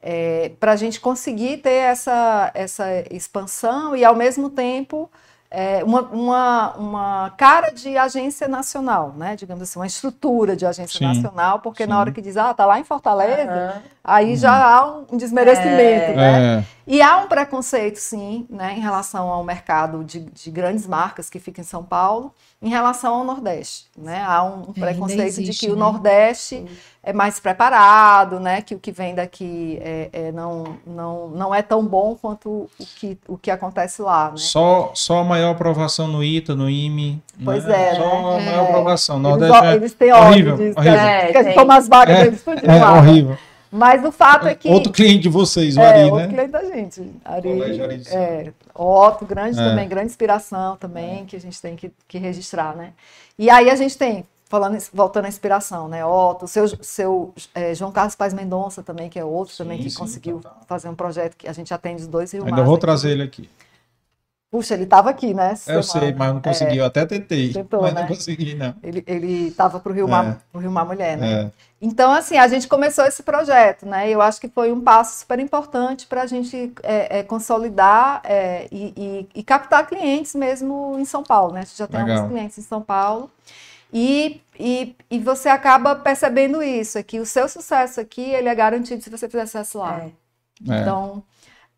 é, 0.00 0.50
para 0.60 0.72
a 0.72 0.76
gente 0.76 1.00
conseguir 1.00 1.58
ter 1.58 1.70
essa, 1.70 2.50
essa 2.54 2.84
expansão 3.10 3.96
e, 3.96 4.04
ao 4.04 4.14
mesmo 4.14 4.50
tempo, 4.50 5.10
é, 5.54 5.84
uma, 5.84 6.00
uma, 6.00 6.72
uma, 6.76 7.30
cara 7.36 7.70
de 7.70 7.94
agência 7.98 8.48
nacional, 8.48 9.12
né? 9.14 9.36
Digamos 9.36 9.62
assim, 9.62 9.78
uma 9.78 9.86
estrutura 9.86 10.56
de 10.56 10.64
agência 10.64 10.98
sim, 10.98 11.04
nacional, 11.04 11.60
porque 11.60 11.84
sim. 11.84 11.90
na 11.90 12.00
hora 12.00 12.10
que 12.10 12.22
diz, 12.22 12.38
ah, 12.38 12.54
tá 12.54 12.64
lá 12.64 12.80
em 12.80 12.84
Fortaleza, 12.84 13.74
uhum. 13.76 13.82
Aí 14.04 14.30
uhum. 14.30 14.36
já 14.36 14.52
há 14.52 14.86
um 15.10 15.16
desmerecimento, 15.16 16.12
é. 16.12 16.16
né? 16.16 16.58
É. 16.58 16.64
E 16.84 17.00
há 17.00 17.18
um 17.18 17.28
preconceito, 17.28 17.96
sim, 17.96 18.44
né, 18.50 18.74
em 18.76 18.80
relação 18.80 19.28
ao 19.28 19.44
mercado 19.44 20.02
de, 20.02 20.18
de 20.18 20.50
grandes 20.50 20.84
marcas 20.86 21.30
que 21.30 21.38
fica 21.38 21.60
em 21.60 21.64
São 21.64 21.84
Paulo, 21.84 22.34
em 22.60 22.68
relação 22.68 23.14
ao 23.14 23.24
Nordeste, 23.24 23.86
né? 23.96 24.22
Há 24.24 24.42
um 24.42 24.72
preconceito 24.72 25.22
existe, 25.22 25.52
de 25.52 25.58
que 25.58 25.66
né? 25.68 25.72
o 25.72 25.76
Nordeste 25.76 26.64
é 27.02 27.12
mais 27.12 27.38
preparado, 27.38 28.40
né? 28.40 28.62
Que 28.62 28.74
o 28.74 28.78
que 28.78 28.90
vem 28.90 29.14
daqui 29.14 29.78
é, 29.80 30.10
é, 30.12 30.32
não, 30.32 30.76
não, 30.86 31.28
não 31.28 31.54
é 31.54 31.62
tão 31.62 31.84
bom 31.84 32.16
quanto 32.20 32.68
o 32.78 32.86
que, 32.98 33.18
o 33.28 33.38
que 33.38 33.50
acontece 33.50 34.02
lá, 34.02 34.30
né? 34.30 34.36
Só, 34.36 34.90
só 34.94 35.18
a 35.18 35.24
maior 35.24 35.52
aprovação 35.52 36.08
no 36.08 36.22
ITA, 36.22 36.54
no 36.54 36.68
IME. 36.68 37.22
Pois 37.44 37.64
né? 37.64 37.90
é. 37.90 37.94
Só 37.94 38.00
né? 38.02 38.48
a 38.48 38.50
maior 38.50 38.68
aprovação. 38.68 39.18
Nordeste 39.18 39.56
eles, 39.56 39.68
é 39.68 39.74
eles 39.76 39.94
têm 39.94 40.12
horrível, 40.12 40.56
disso, 40.56 40.78
horrível. 40.78 41.00
É, 41.00 41.30
é, 41.32 41.52
tomam 41.54 41.76
as 41.76 41.88
vagas 41.88 42.16
é, 42.16 42.24
deles 42.24 42.42
tudo 42.42 42.60
é, 42.64 42.90
horrível. 42.90 43.38
Mas 43.72 44.04
o 44.04 44.12
fato 44.12 44.46
é 44.46 44.54
que. 44.54 44.68
Outro 44.68 44.92
cliente 44.92 45.20
de 45.20 45.28
vocês, 45.30 45.78
o 45.78 45.80
é, 45.80 45.86
Ari, 45.86 45.98
né? 45.98 46.12
Outro 46.12 46.28
cliente 46.28 46.50
da 46.50 46.64
gente. 46.64 47.10
Ari, 47.24 47.80
Ari 47.80 48.02
é, 48.10 48.52
Otto, 48.74 49.24
grande 49.24 49.58
é. 49.58 49.64
também, 49.64 49.88
grande 49.88 50.08
inspiração 50.08 50.76
também, 50.76 51.24
que 51.24 51.34
a 51.34 51.40
gente 51.40 51.60
tem 51.60 51.74
que, 51.74 51.90
que 52.06 52.18
registrar, 52.18 52.76
né? 52.76 52.92
E 53.38 53.48
aí 53.48 53.70
a 53.70 53.74
gente 53.74 53.96
tem 53.96 54.26
falando, 54.46 54.76
voltando 54.92 55.24
à 55.24 55.28
inspiração, 55.28 55.88
né? 55.88 56.04
Otto, 56.04 56.46
seu, 56.46 56.68
seu 56.82 57.32
é, 57.54 57.74
João 57.74 57.90
Carlos 57.90 58.14
Paz 58.14 58.34
Mendonça 58.34 58.82
também, 58.82 59.08
que 59.08 59.18
é 59.18 59.24
outro 59.24 59.54
sim, 59.54 59.62
também 59.62 59.78
que 59.78 59.88
sim, 59.88 59.98
conseguiu 59.98 60.40
total. 60.40 60.60
fazer 60.66 60.90
um 60.90 60.94
projeto 60.94 61.34
que 61.38 61.48
a 61.48 61.52
gente 61.54 61.72
atende 61.72 62.02
os 62.02 62.06
dois 62.06 62.30
Rio 62.30 62.44
Ainda 62.44 62.62
vou 62.62 62.76
trazer 62.76 63.12
ele 63.12 63.22
aqui. 63.22 63.48
Puxa, 64.52 64.74
ele 64.74 64.84
estava 64.84 65.08
aqui, 65.08 65.32
né? 65.32 65.54
Eu 65.66 65.82
sei, 65.82 66.12
mas 66.12 66.34
não 66.34 66.42
consegui. 66.42 66.76
É, 66.76 66.80
eu 66.80 66.84
até 66.84 67.06
tentei, 67.06 67.54
tentou, 67.54 67.80
mas 67.80 67.94
né? 67.94 68.02
não 68.02 68.08
consegui, 68.08 68.54
não. 68.54 68.74
Ele 68.82 69.48
estava 69.48 69.80
para 69.80 69.90
o 69.90 69.94
Rio, 69.94 70.06
Mar, 70.06 70.38
é. 70.54 70.58
Rio 70.58 70.70
Mar 70.70 70.84
Mulher, 70.84 71.16
né? 71.16 71.44
É. 71.44 71.50
Então, 71.80 72.12
assim, 72.12 72.36
a 72.36 72.46
gente 72.46 72.68
começou 72.68 73.06
esse 73.06 73.22
projeto, 73.22 73.86
né? 73.86 74.10
Eu 74.10 74.20
acho 74.20 74.38
que 74.38 74.50
foi 74.50 74.70
um 74.70 74.82
passo 74.82 75.20
super 75.20 75.38
importante 75.38 76.06
para 76.06 76.20
a 76.20 76.26
gente 76.26 76.70
é, 76.82 77.20
é, 77.20 77.22
consolidar 77.22 78.20
é, 78.24 78.68
e, 78.70 78.92
e, 78.94 79.28
e, 79.36 79.42
captar 79.42 79.86
clientes 79.86 80.34
mesmo 80.34 80.98
em 80.98 81.04
São 81.06 81.22
Paulo, 81.22 81.54
né? 81.54 81.60
A 81.60 81.64
gente 81.64 81.78
já 81.78 81.86
tem 81.86 82.00
Legal. 82.00 82.18
alguns 82.18 82.32
clientes 82.32 82.58
em 82.58 82.62
São 82.62 82.82
Paulo. 82.82 83.30
E, 83.90 84.42
e, 84.60 84.94
e 85.10 85.18
você 85.18 85.48
acaba 85.48 85.96
percebendo 85.96 86.62
isso, 86.62 86.98
é 86.98 87.02
que 87.02 87.18
o 87.18 87.24
seu 87.24 87.48
sucesso 87.48 88.02
aqui, 88.02 88.20
ele 88.20 88.50
é 88.50 88.54
garantido 88.54 89.02
se 89.02 89.08
você 89.08 89.30
fizer 89.30 89.46
sucesso 89.46 89.78
lá. 89.78 90.02
É. 90.02 90.10
Então, 90.60 91.22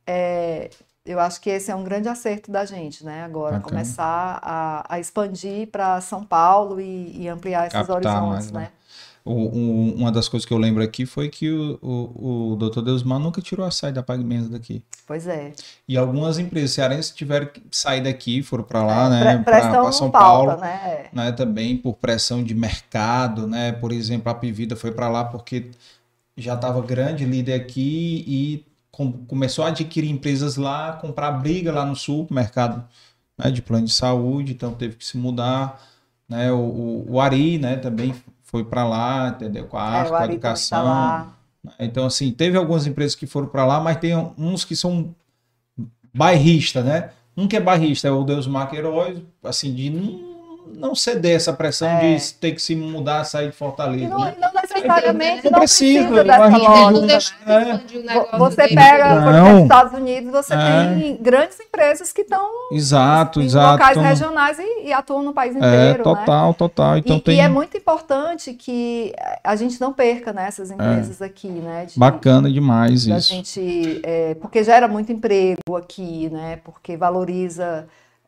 é, 0.05 0.71
eu 1.05 1.21
acho 1.21 1.41
que 1.41 1.51
esse 1.51 1.71
é 1.71 1.75
um 1.75 1.85
grande 1.85 2.09
acerto 2.09 2.51
da 2.51 2.65
gente, 2.65 3.05
né? 3.05 3.25
Agora, 3.25 3.57
Bacana. 3.57 3.71
começar 3.71 4.41
a, 4.43 4.95
a 4.95 4.99
expandir 4.99 5.69
para 5.69 6.01
São 6.01 6.25
Paulo 6.25 6.81
e, 6.81 7.23
e 7.23 7.29
ampliar 7.29 7.67
esses 7.67 7.79
Captar 7.79 7.97
horizontes, 7.97 8.51
mais, 8.51 8.53
né? 8.53 8.61
né? 8.61 8.69
O, 9.23 9.33
um, 9.33 9.95
uma 9.97 10.13
das 10.13 10.29
coisas 10.29 10.47
que 10.47 10.53
eu 10.53 10.59
lembro 10.59 10.83
aqui 10.83 11.07
foi 11.07 11.31
que 11.31 11.51
o, 11.51 11.79
o, 11.81 12.53
o 12.53 12.57
Dr. 12.57 12.83
Deusmar 12.83 13.19
nunca 13.19 13.41
tirou 13.41 13.65
a 13.65 13.71
saída 13.71 13.97
da 13.97 14.03
PagMenos 14.03 14.51
daqui. 14.51 14.83
Pois 15.07 15.27
é. 15.27 15.53
E 15.89 15.97
algumas 15.97 16.39
empresas 16.39 16.73
cearenses 16.73 17.11
tiveram 17.11 17.47
que 17.47 17.63
sair 17.71 18.03
daqui, 18.03 18.43
foram 18.43 18.65
para 18.65 18.85
lá, 18.85 19.09
né? 19.09 19.39
Para 19.39 19.93
São 19.93 20.11
Paulo, 20.11 20.51
pauta, 20.51 20.67
né? 20.67 21.07
né? 21.11 21.33
Também 21.33 21.77
por 21.77 21.95
pressão 21.95 22.45
de 22.45 22.55
mercado, 22.55 23.47
né? 23.47 23.73
Por 23.73 23.93
exemplo, 23.93 24.31
a 24.31 24.35
Pivida 24.35 24.77
foi 24.77 24.93
para 24.93 25.09
lá 25.09 25.25
porque 25.25 25.71
já 26.37 26.55
estava 26.55 26.83
grande 26.83 27.25
líder 27.25 27.55
aqui 27.55 28.25
e 28.27 28.74
com, 28.95 29.13
começou 29.27 29.65
a 29.65 29.69
adquirir 29.69 30.11
empresas 30.11 30.57
lá, 30.57 30.93
comprar 30.93 31.33
briga 31.33 31.73
lá 31.73 31.85
no 31.85 31.97
sul, 31.97 32.27
mercado 32.31 32.85
né, 33.37 33.51
de 33.51 33.61
plano 33.61 33.87
de 33.87 33.93
saúde, 33.93 34.53
então 34.53 34.73
teve 34.73 34.97
que 34.97 35.05
se 35.05 35.17
mudar. 35.17 35.81
Né, 36.29 36.53
o, 36.53 36.59
o, 36.59 37.13
o 37.13 37.21
Ari 37.21 37.59
né, 37.59 37.77
também 37.77 38.15
foi 38.43 38.65
para 38.65 38.87
lá, 38.87 39.29
entendeu? 39.29 39.67
Com 39.67 39.77
a 39.77 39.83
arte, 39.83 40.07
é, 40.07 40.11
com 40.11 40.17
a 40.17 40.25
educação. 40.27 40.85
Tá 40.85 41.29
então, 41.81 42.07
assim, 42.07 42.31
teve 42.31 42.57
algumas 42.57 42.87
empresas 42.87 43.17
que 43.17 43.27
foram 43.27 43.49
para 43.49 43.67
lá, 43.67 43.81
mas 43.81 43.97
tem 43.97 44.15
uns 44.39 44.65
que 44.65 44.77
são 44.77 45.15
bairristas, 46.15 46.85
né? 46.85 47.11
Um 47.37 47.49
que 47.49 47.57
é 47.57 47.61
bairrista 47.61 48.07
é 48.07 48.11
o 48.13 48.23
Deus 48.23 48.47
Marca 48.47 48.77
Heróis, 48.77 49.21
assim, 49.43 49.75
de 49.75 49.91
não 50.77 50.95
ceder 50.95 51.37
essa 51.37 51.53
pressão 51.53 51.89
é. 51.89 52.17
de 52.17 52.35
ter 52.35 52.53
que 52.53 52.61
se 52.61 52.75
mudar, 52.75 53.25
sair 53.25 53.51
de 53.51 53.57
Fortaleza. 53.57 54.09
não, 54.09 54.25
né? 54.25 54.35
não 54.41 54.53
necessariamente 54.53 55.51
não 55.51 55.59
precisa, 55.59 56.09
precisa 56.09 56.25
dessa 56.25 56.57
lógica. 56.57 57.61
Né? 57.61 57.81
Você 58.39 58.69
pega, 58.69 59.23
por 59.23 59.35
exemplo, 59.35 59.63
Estados 59.63 59.93
Unidos, 59.99 60.33
você 60.33 60.55
é. 60.55 60.59
tem 60.59 61.17
grandes 61.21 61.59
empresas 61.61 62.13
que 62.13 62.23
estão 62.23 62.49
exato, 62.73 63.41
em 63.41 63.45
exato, 63.45 63.73
locais 63.73 63.97
regionais 63.97 64.59
e, 64.59 64.87
e, 64.87 64.93
atuam 64.93 65.23
no 65.23 65.33
país 65.33 65.55
é, 65.55 65.59
inteiro. 65.59 66.01
É, 66.01 66.03
total, 66.03 66.49
né? 66.49 66.55
total. 66.59 66.99
Então 66.99 67.17
e, 67.17 67.21
tem... 67.21 67.37
e 67.37 67.41
é 67.41 67.49
muito 67.49 67.77
importante 67.77 68.53
que 68.55 69.15
a 69.43 69.57
gente 69.57 69.81
não 69.81 69.93
perca 69.93 70.33
né, 70.33 70.47
essas 70.47 70.71
é. 70.71 70.75
empresas 70.75 71.23
aqui, 71.23 71.49
né? 71.49 71.87
De, 71.87 71.99
Bacana 71.99 72.51
demais 72.51 73.07
isso. 73.07 73.31
Gente, 73.31 74.01
é, 74.03 74.35
porque 74.35 74.63
gera 74.65 74.89
muito 74.89 75.13
emprego 75.13 75.77
aqui, 75.77 76.29
né? 76.31 76.59
Porque 76.65 76.97
valoriza 76.97 77.87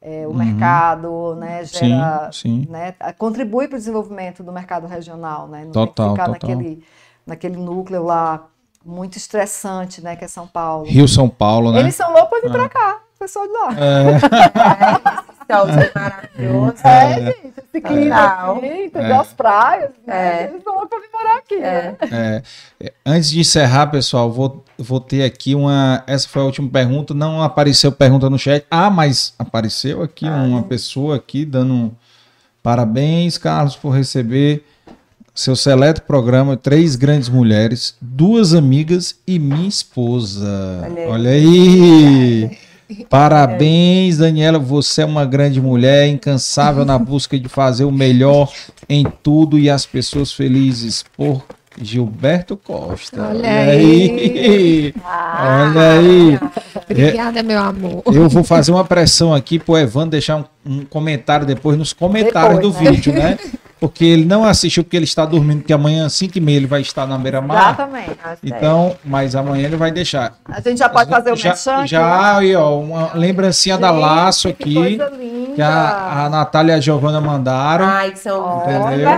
é, 0.08 0.24
o 0.24 0.30
uhum. 0.30 0.36
mercado, 0.36 1.34
né, 1.34 1.64
gera, 1.64 2.30
sim, 2.32 2.62
sim. 2.62 2.70
Né, 2.70 2.94
contribui 3.18 3.66
para 3.66 3.74
o 3.74 3.78
desenvolvimento 3.78 4.40
do 4.44 4.52
mercado 4.52 4.86
regional, 4.86 5.48
né, 5.48 5.64
não 5.64 5.72
total, 5.72 6.12
ficar 6.12 6.26
total. 6.26 6.48
naquele, 6.48 6.84
naquele 7.26 7.56
núcleo 7.56 8.04
lá 8.04 8.46
muito 8.84 9.16
estressante, 9.16 10.00
né, 10.00 10.14
que 10.14 10.24
é 10.24 10.28
São 10.28 10.46
Paulo. 10.46 10.86
Rio 10.86 11.08
São 11.08 11.28
Paulo, 11.28 11.72
né? 11.72 11.80
Eles 11.80 11.96
são 11.96 12.12
loucos 12.12 12.28
para 12.28 12.40
vir 12.40 12.50
é. 12.50 12.52
para 12.52 12.68
cá, 12.68 13.00
pessoal 13.18 13.48
de 13.48 13.52
lá. 13.52 13.68
É. 13.76 15.26
é 15.50 15.98
maravilhoso. 15.98 16.86
É, 16.86 17.12
é, 17.12 17.26
gente, 17.26 17.55
esse 17.76 17.80
clima 17.80 18.16
aqui, 18.16 18.66
entendeu? 18.66 19.16
É. 19.16 19.20
As 19.20 19.32
praias, 19.32 19.90
né? 20.06 20.44
Eles 20.44 20.62
são 20.62 20.74
loucos 20.74 20.90
para 20.90 21.00
vir 21.00 21.08
morar 21.12 21.36
aqui, 21.38 21.56
né? 21.56 21.96
É. 22.80 22.92
Antes 23.04 23.30
de 23.30 23.40
encerrar, 23.40 23.88
pessoal, 23.88 24.30
vou 24.30 24.64
vou 24.78 25.00
ter 25.00 25.24
aqui 25.24 25.54
uma. 25.54 26.02
Essa 26.06 26.28
foi 26.28 26.42
a 26.42 26.44
última 26.44 26.68
pergunta. 26.68 27.14
Não 27.14 27.42
apareceu 27.42 27.92
pergunta 27.92 28.30
no 28.30 28.38
chat. 28.38 28.64
Ah, 28.70 28.90
mas 28.90 29.34
apareceu 29.38 30.02
aqui 30.02 30.26
ah, 30.26 30.42
uma 30.42 30.60
é. 30.60 30.62
pessoa 30.62 31.16
aqui 31.16 31.44
dando 31.44 31.72
um 31.72 31.90
parabéns, 32.62 33.38
Carlos, 33.38 33.76
por 33.76 33.90
receber 33.90 34.64
seu 35.32 35.54
seleto 35.54 36.02
programa 36.02 36.56
Três 36.56 36.96
Grandes 36.96 37.28
Mulheres, 37.28 37.94
Duas 38.00 38.54
Amigas 38.54 39.20
e 39.26 39.38
Minha 39.38 39.68
Esposa. 39.68 40.82
Olha, 40.82 41.08
Olha 41.08 41.30
aí! 41.30 42.58
Parabéns, 43.08 44.18
Daniela. 44.18 44.58
Você 44.58 45.02
é 45.02 45.04
uma 45.04 45.24
grande 45.24 45.60
mulher, 45.60 46.08
incansável 46.08 46.84
na 46.84 46.96
busca 46.98 47.38
de 47.38 47.48
fazer 47.48 47.84
o 47.84 47.92
melhor 47.92 48.52
em 48.88 49.04
tudo 49.22 49.58
e 49.58 49.68
as 49.68 49.84
pessoas 49.84 50.32
felizes. 50.32 51.04
Por 51.16 51.42
Gilberto 51.80 52.56
Costa. 52.56 53.28
Olha 53.28 53.50
aí. 53.50 54.94
Ah, 55.04 55.68
Olha 55.70 55.90
aí. 55.92 56.38
Obrigada, 56.88 57.42
meu 57.42 57.58
amor. 57.58 58.02
Eu 58.06 58.28
vou 58.28 58.42
fazer 58.42 58.72
uma 58.72 58.84
pressão 58.84 59.34
aqui 59.34 59.58
pro 59.58 59.76
Evandro 59.76 60.10
deixar 60.10 60.36
um, 60.36 60.44
um 60.64 60.84
comentário 60.84 61.46
depois 61.46 61.76
nos 61.76 61.92
comentários 61.92 62.60
depois, 62.60 62.76
do 62.76 62.82
né? 62.82 62.90
vídeo, 62.90 63.12
né? 63.12 63.38
Porque 63.78 64.04
ele 64.04 64.24
não 64.24 64.44
assistiu 64.44 64.82
porque 64.82 64.96
ele 64.96 65.04
está 65.04 65.26
dormindo, 65.26 65.58
porque 65.58 65.72
amanhã, 65.72 66.08
5 66.08 66.38
e 66.38 66.40
meia, 66.40 66.56
ele 66.56 66.66
vai 66.66 66.80
estar 66.80 67.06
na 67.06 67.18
beira-mar. 67.18 67.74
Exatamente. 67.74 68.18
Então, 68.42 68.96
mas 69.04 69.36
amanhã 69.36 69.66
ele 69.66 69.76
vai 69.76 69.90
deixar. 69.90 70.34
A 70.46 70.60
gente 70.60 70.78
já 70.78 70.88
pode 70.88 71.10
fazer 71.10 71.32
o 71.32 71.36
já, 71.36 71.50
merchan 71.50 71.86
Já, 71.86 72.38
aí, 72.38 72.56
ó, 72.56 72.78
uma 72.78 73.12
lembrancinha 73.14 73.74
gente, 73.74 73.82
da 73.82 73.90
Laço 73.90 74.48
aqui. 74.48 74.64
Que 74.64 74.74
coisa 74.74 75.10
linda. 75.10 75.54
Que 75.54 75.62
a, 75.62 76.24
a 76.24 76.30
Natália 76.30 76.72
e 76.72 76.76
a 76.76 76.80
Giovana 76.80 77.20
mandaram. 77.20 77.84
Ai, 77.84 78.12
que 78.12 78.18
são 78.18 78.62
entendeu? 78.62 79.10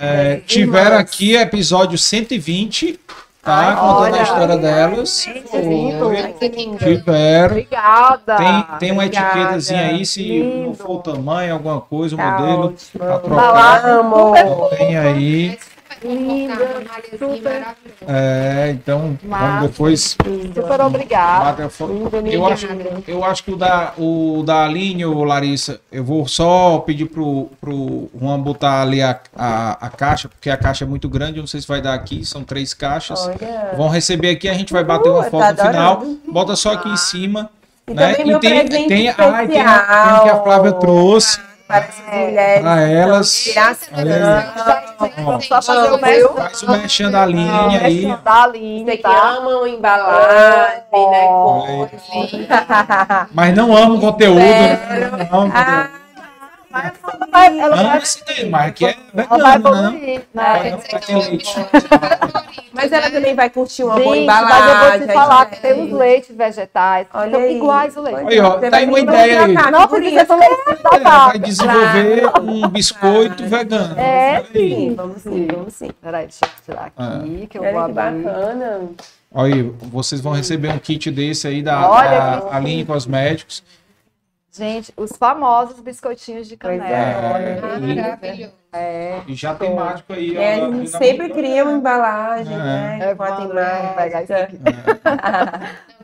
É, 0.00 0.40
tiveram 0.44 0.98
aqui 0.98 1.36
episódio 1.36 1.96
120 1.96 2.98
tá? 3.46 3.56
Ai, 3.58 3.76
Contando 3.76 4.02
olha, 4.02 4.20
a 4.20 4.22
história 4.24 4.58
delas. 4.58 5.28
Tiveram. 6.78 7.46
Obrigada. 7.46 8.36
Tem, 8.36 8.66
tem 8.80 8.92
uma 8.92 9.06
etiquetazinha 9.06 9.80
aí, 9.82 10.04
se 10.04 10.22
Lindo. 10.22 10.66
não 10.66 10.74
for 10.74 10.90
o 10.96 10.98
tamanho, 10.98 11.54
alguma 11.54 11.80
coisa, 11.80 12.16
o 12.16 12.18
tá 12.18 12.30
modelo. 12.32 12.64
Ótimo. 12.66 12.98
Pra 12.98 13.18
trocar. 13.20 14.76
Tem 14.76 14.98
aí. 14.98 15.58
Linda, 16.02 16.54
super. 17.18 17.66
É, 18.06 18.70
então 18.70 19.18
vamos 19.22 19.62
depois. 19.62 20.16
Super 20.54 20.80
obrigada. 20.80 21.68
Eu 22.24 22.46
acho, 22.46 22.66
eu 23.06 23.24
acho 23.24 23.44
que 23.44 23.52
o 23.52 23.56
da, 23.56 23.92
o 23.96 24.42
da 24.44 24.64
Aline, 24.64 25.04
Larissa, 25.04 25.80
eu 25.90 26.04
vou 26.04 26.28
só 26.28 26.78
pedir 26.80 27.06
pro, 27.06 27.48
pro 27.60 28.08
Juan 28.18 28.38
botar 28.40 28.82
ali 28.82 29.02
a, 29.02 29.18
a, 29.34 29.86
a 29.86 29.90
caixa, 29.90 30.28
porque 30.28 30.50
a 30.50 30.56
caixa 30.56 30.84
é 30.84 30.86
muito 30.86 31.08
grande, 31.08 31.38
eu 31.38 31.42
não 31.42 31.48
sei 31.48 31.60
se 31.60 31.68
vai 31.68 31.80
dar 31.80 31.94
aqui, 31.94 32.24
são 32.24 32.44
três 32.44 32.74
caixas. 32.74 33.26
Olha. 33.26 33.72
Vão 33.76 33.88
receber 33.88 34.30
aqui, 34.30 34.48
a 34.48 34.54
gente 34.54 34.72
vai 34.72 34.84
bater 34.84 35.08
uma 35.08 35.26
uh, 35.26 35.30
foto 35.30 35.56
tá 35.56 35.64
no 35.64 35.70
final. 35.70 36.04
Bota 36.28 36.56
só 36.56 36.72
aqui 36.72 36.88
em 36.88 36.96
cima. 36.96 37.50
E 37.88 37.94
né? 37.94 38.12
e 38.12 38.38
tem, 38.40 38.68
tem, 38.68 38.88
tem, 38.88 39.08
ai, 39.08 39.46
tem, 39.46 39.60
a, 39.60 39.78
tem 40.08 40.22
que 40.24 40.28
a 40.30 40.42
Flávia 40.42 40.72
trouxe 40.72 41.38
para 41.66 41.78
essas 41.78 42.06
mulheres. 42.06 42.62
Para 42.62 42.80
elas. 42.82 43.54
Só 45.40 45.62
fazer 45.62 45.92
o 45.92 46.00
meu. 46.00 46.34
Faz 46.34 46.62
o 46.62 46.70
mexendo 46.70 47.12
da 47.12 47.26
linha 47.26 47.80
aí. 47.82 48.16
Da 48.24 48.46
linha. 48.46 48.96
Que 48.96 49.06
amam 49.06 49.66
embalagem, 49.66 50.82
né? 50.92 51.90
Mas 53.32 53.54
não 53.54 53.76
amo 53.76 54.00
conteúdo. 54.00 54.40
Não 55.30 55.40
amo 55.40 55.52
conteúdo 55.52 56.06
vai, 57.30 57.58
ela 57.58 57.76
vai, 57.76 58.02
mas 58.50 58.72
que 58.74 58.86
é 58.86 58.96
vegano, 59.12 59.90
né? 59.90 60.22
né? 60.34 60.78
Mas 62.76 62.92
ela 62.92 63.10
também 63.10 63.34
vai 63.34 63.48
curtir 63.50 63.82
uma 63.84 63.94
Gente, 63.94 64.04
boa 64.04 64.16
embalagem. 64.16 64.58
Mas 64.58 64.92
eu 64.92 64.98
vou 64.98 65.08
te 65.08 65.12
falar 65.14 65.46
que 65.46 65.60
tem 65.60 65.84
os 65.84 65.92
leites 65.92 66.36
vegetais. 66.36 67.06
Olha 67.12 67.38
aí. 67.38 67.56
iguais 67.56 67.96
o 67.96 68.02
leite. 68.02 68.20
Aí, 68.28 68.40
ó, 68.40 68.58
tá 68.58 68.76
aí 68.76 68.86
uma 68.86 69.00
ideia 69.00 69.44
aí. 69.44 69.54
Não, 69.54 69.88
porque 69.88 70.10
você 70.10 70.24
falou 70.24 70.44
é, 70.44 71.00
Vai 71.00 71.38
desenvolver 71.38 72.40
um 72.42 72.68
biscoito 72.68 73.46
vegano. 73.46 73.98
É, 73.98 74.44
sim. 74.52 74.94
Vamos 74.94 75.22
sim, 75.22 75.48
vamos 75.50 75.74
sim. 75.74 75.90
Peraí, 76.00 76.26
deixa 76.26 76.44
eu 76.44 76.64
tirar 76.64 76.86
aqui, 76.86 76.94
ah. 76.98 77.46
que 77.48 77.58
eu 77.58 77.62
vou 77.62 77.78
abrir. 77.78 77.94
bacana. 77.94 78.90
Olha 79.32 79.54
aí, 79.54 79.62
vocês 79.62 80.20
vão 80.20 80.32
receber 80.32 80.70
um 80.70 80.78
kit 80.78 81.10
desse 81.10 81.48
aí 81.48 81.62
da, 81.62 81.90
Olha 81.90 82.10
da 82.10 82.56
Aline 82.56 82.84
Cosméticos. 82.84 83.62
Gente, 84.56 84.92
os 84.96 85.12
famosos 85.12 85.80
biscoitinhos 85.80 86.48
de 86.48 86.56
canela. 86.56 86.88
É, 86.88 87.60
maravilhoso. 87.60 88.52
É, 88.76 89.22
e 89.26 89.34
já 89.34 89.54
tem 89.54 89.74
mágico 89.74 90.12
aí. 90.12 90.36
É, 90.36 90.54
a 90.54 90.70
gente 90.70 90.90
sempre 90.90 91.30
cria 91.30 91.64
uma 91.64 91.72
embalagem, 91.72 92.54
é. 92.54 92.58
né? 92.58 92.98
É, 93.10 93.14
com 93.14 93.22
a 93.22 93.36
temática. 93.36 94.34
É. 94.34 94.48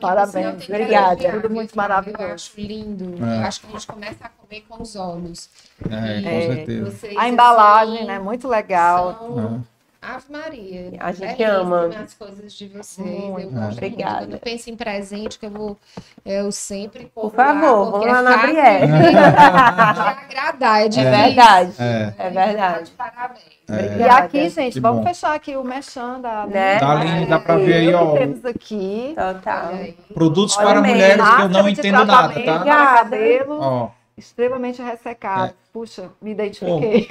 Parabéns, 0.01 0.67
obrigada. 0.67 1.31
Tudo 1.31 1.49
muito 1.49 1.75
maravilhoso. 1.75 2.23
Eu 2.23 2.33
acho 2.33 2.51
lindo. 2.57 3.23
É. 3.23 3.37
Eu 3.37 3.47
acho 3.47 3.61
que 3.61 3.67
a 3.67 3.71
gente 3.71 3.87
começa 3.87 4.25
a 4.25 4.29
comer 4.29 4.65
com 4.67 4.81
os 4.81 4.95
olhos. 4.95 5.49
É, 5.85 6.21
com 6.21 6.29
é, 6.29 6.55
certeza. 6.55 7.07
a 7.17 7.29
embalagem, 7.29 7.97
assim, 7.97 8.07
né? 8.07 8.19
Muito 8.19 8.47
legal. 8.47 9.17
São... 9.19 9.63
Ave 10.03 10.25
Maria. 10.29 10.91
A 10.99 11.11
gente 11.13 11.41
ama. 11.43 11.87
as 11.87 12.13
coisas 12.13 12.53
de 12.53 12.67
vocês. 12.67 13.07
eu 13.07 13.49
gosto 13.49 13.71
Obrigada. 13.73 14.17
Muito. 14.17 14.29
Quando 14.31 14.39
penso 14.41 14.69
em 14.69 14.75
presente, 14.75 15.39
que 15.39 15.45
eu 15.45 15.49
vou. 15.49 15.77
Eu 16.25 16.51
sempre 16.51 17.05
Por 17.05 17.33
favor, 17.33 17.91
vamos 17.91 18.07
lá 18.07 18.21
na 18.21 18.37
Brielle. 18.37 18.91
agradar, 19.23 20.85
é 20.85 20.89
de 20.89 20.99
é, 20.99 21.09
verdade. 21.09 21.73
É, 21.79 22.13
é 22.17 22.29
verdade. 22.29 22.91
Parabéns. 22.91 23.43
É. 23.69 23.97
E 23.97 24.03
aqui, 24.03 24.49
gente, 24.49 24.73
que 24.73 24.79
vamos 24.79 25.01
bom. 25.01 25.07
fechar 25.07 25.33
aqui 25.33 25.55
o 25.55 25.63
merchan 25.63 26.19
da. 26.19 26.45
Né? 26.45 26.79
Tá 26.79 26.95
lindo, 26.95 27.29
dá 27.29 27.39
pra 27.39 27.57
ver 27.57 27.73
aí, 27.73 27.93
ó. 27.93 28.17
Temos 28.17 28.45
aqui. 28.45 29.15
Total. 29.15 29.71
Produtos 30.13 30.57
Olha 30.57 30.67
para 30.67 30.81
mulheres 30.81 31.35
que 31.35 31.41
eu 31.41 31.49
não 31.49 31.69
entendo 31.69 32.05
nada, 32.05 32.41
tá? 32.41 32.63
Cabelo. 32.63 33.59
Ó 33.61 34.03
extremamente 34.17 34.81
ressecado. 34.81 35.53
Puxa, 35.73 36.11
me 36.21 36.29
identifiquei. 36.29 37.07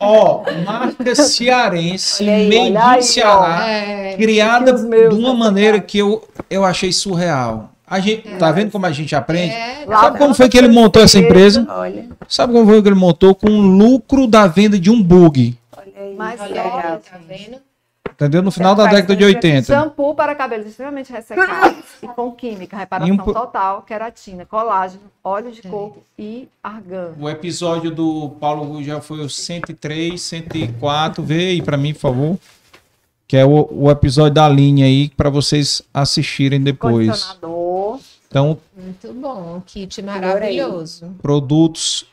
Ó, 0.00 0.42
oh, 0.42 0.64
marca 0.64 1.14
cearense, 1.14 2.24
meio 2.24 2.74
de 2.74 3.02
Ceará, 3.04 3.70
é, 3.70 4.16
criada 4.16 4.72
de 4.72 5.14
uma 5.14 5.32
maneira 5.32 5.80
que 5.80 5.98
eu, 5.98 6.28
eu 6.50 6.64
achei 6.64 6.92
surreal. 6.92 7.70
A 7.86 8.00
gente, 8.00 8.26
é, 8.26 8.36
tá 8.38 8.50
vendo 8.50 8.72
como 8.72 8.84
a 8.86 8.90
gente 8.90 9.14
aprende? 9.14 9.54
É, 9.54 9.86
Sabe 9.86 10.18
como 10.18 10.34
foi 10.34 10.48
que 10.48 10.58
ele 10.58 10.66
montou 10.66 11.00
essa 11.00 11.16
empresa? 11.16 11.64
Olha. 11.70 12.08
Sabe 12.26 12.52
como 12.52 12.66
foi 12.66 12.82
que 12.82 12.88
ele 12.88 12.96
montou? 12.96 13.36
Com 13.36 13.48
o 13.48 13.60
lucro 13.60 14.26
da 14.26 14.48
venda 14.48 14.76
de 14.76 14.90
um 14.90 15.00
bug. 15.00 15.56
Olha 15.76 15.92
aí, 15.96 16.14
Mas 16.16 16.40
olha, 16.40 16.60
tá 16.60 17.20
vendo? 17.24 17.58
Entendeu? 18.14 18.42
No 18.42 18.50
final 18.50 18.74
da 18.74 18.86
década 18.86 19.16
de 19.16 19.24
80. 19.24 19.66
Shampoo 19.66 20.14
para 20.14 20.34
cabelos 20.34 20.66
extremamente 20.66 21.12
ressecados 21.12 21.84
e 22.02 22.06
com 22.14 22.30
química, 22.32 22.76
reparação 22.76 23.14
um... 23.14 23.18
total, 23.18 23.82
queratina, 23.82 24.46
colágeno, 24.46 25.02
óleo 25.22 25.50
de 25.50 25.62
coco 25.62 26.02
e 26.18 26.48
argan. 26.62 27.12
O 27.18 27.28
episódio 27.28 27.90
do 27.90 28.30
Paulo 28.40 28.82
já 28.82 29.00
foi 29.00 29.20
o 29.20 29.28
103, 29.28 30.20
104. 30.20 31.22
Vê 31.22 31.48
aí 31.48 31.62
para 31.62 31.76
mim, 31.76 31.92
por 31.92 32.00
favor. 32.00 32.38
Que 33.26 33.36
é 33.36 33.44
o, 33.44 33.68
o 33.70 33.90
episódio 33.90 34.34
da 34.34 34.48
linha 34.48 34.86
aí 34.86 35.08
para 35.08 35.28
vocês 35.28 35.82
assistirem 35.92 36.60
depois. 36.62 37.08
Condicionador. 37.08 38.00
Então, 38.28 38.58
muito 38.76 39.12
bom, 39.12 39.62
kit 39.66 40.02
maravilhoso. 40.02 41.14
Produtos 41.22 42.06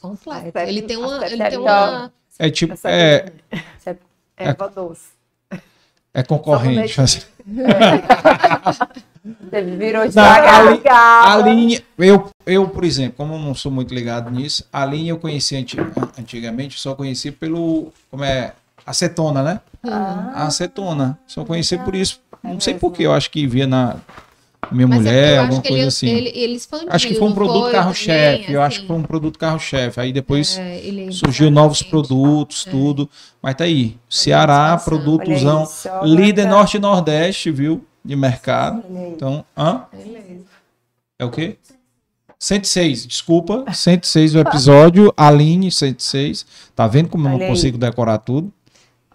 completo. 0.00 0.58
Ele 0.58 0.82
tem 0.82 0.96
uma, 0.96 1.26
ele 1.26 1.44
tem 1.44 1.58
uma 1.58 2.12
é 2.38 2.50
tipo 2.50 2.74
é, 2.84 3.32
é 4.38 4.48
Erva 4.48 4.66
é, 4.66 4.68
doce. 4.70 5.08
É 6.14 6.22
concorrente. 6.22 7.26
É. 9.52 9.60
virou 9.60 10.06
devagar. 10.06 10.78
A, 11.26 11.36
linha, 11.38 11.82
eu, 11.98 12.30
eu, 12.46 12.68
por 12.68 12.84
exemplo, 12.84 13.14
como 13.16 13.34
eu 13.34 13.38
não 13.38 13.54
sou 13.54 13.70
muito 13.70 13.92
ligado 13.92 14.30
nisso, 14.30 14.66
a 14.72 14.86
linha 14.86 15.10
eu 15.10 15.18
conheci 15.18 15.56
antigamente, 16.18 16.78
só 16.78 16.94
conheci 16.94 17.30
pelo. 17.30 17.92
Como 18.10 18.24
é? 18.24 18.52
Acetona, 18.86 19.42
né? 19.42 19.60
Ah, 19.82 20.32
a 20.34 20.46
acetona. 20.46 21.18
Só 21.26 21.44
conheci 21.44 21.76
por 21.78 21.94
isso. 21.94 22.20
Não 22.42 22.60
sei 22.60 22.74
porquê, 22.74 23.04
eu 23.04 23.12
acho 23.12 23.30
que 23.30 23.46
via 23.46 23.66
na 23.66 23.96
minha 24.72 24.86
Mas 24.86 24.98
é 24.98 25.00
mulher, 25.00 25.32
é 25.34 25.38
alguma 25.38 25.62
coisa 25.62 25.76
ele, 25.76 25.86
assim. 25.86 26.08
Ele, 26.08 26.32
ele 26.34 26.54
expandiu, 26.54 26.88
acho 26.90 27.08
que 27.08 27.14
foi 27.14 27.28
um 27.28 27.32
produto 27.32 27.70
carro-chefe. 27.70 28.44
Assim. 28.44 28.52
Eu 28.52 28.62
acho 28.62 28.80
que 28.80 28.86
foi 28.86 28.96
um 28.96 29.02
produto 29.02 29.38
carro-chefe. 29.38 30.00
Aí 30.00 30.12
depois 30.12 30.58
é, 30.58 30.80
surgiu 31.10 31.50
novos 31.50 31.82
produtos, 31.82 32.66
é. 32.66 32.70
tudo. 32.70 33.08
Mas 33.42 33.54
tá 33.54 33.64
aí. 33.64 33.96
Ceará, 34.08 34.76
produtozão. 34.76 35.66
líder 36.04 36.46
norte 36.46 36.76
e 36.76 36.80
nordeste, 36.80 37.50
viu? 37.50 37.84
De 38.04 38.16
mercado. 38.16 38.82
Então, 39.14 39.44
hã? 39.56 39.82
É 41.18 41.24
o 41.24 41.30
quê? 41.30 41.56
106, 42.38 43.06
desculpa. 43.06 43.64
106 43.72 44.36
o 44.36 44.38
episódio. 44.38 45.12
Aline, 45.16 45.70
106. 45.70 46.46
Tá 46.74 46.86
vendo 46.86 47.08
como 47.08 47.26
eu 47.26 47.32
não 47.32 47.46
consigo 47.46 47.76
decorar 47.76 48.18
tudo? 48.18 48.52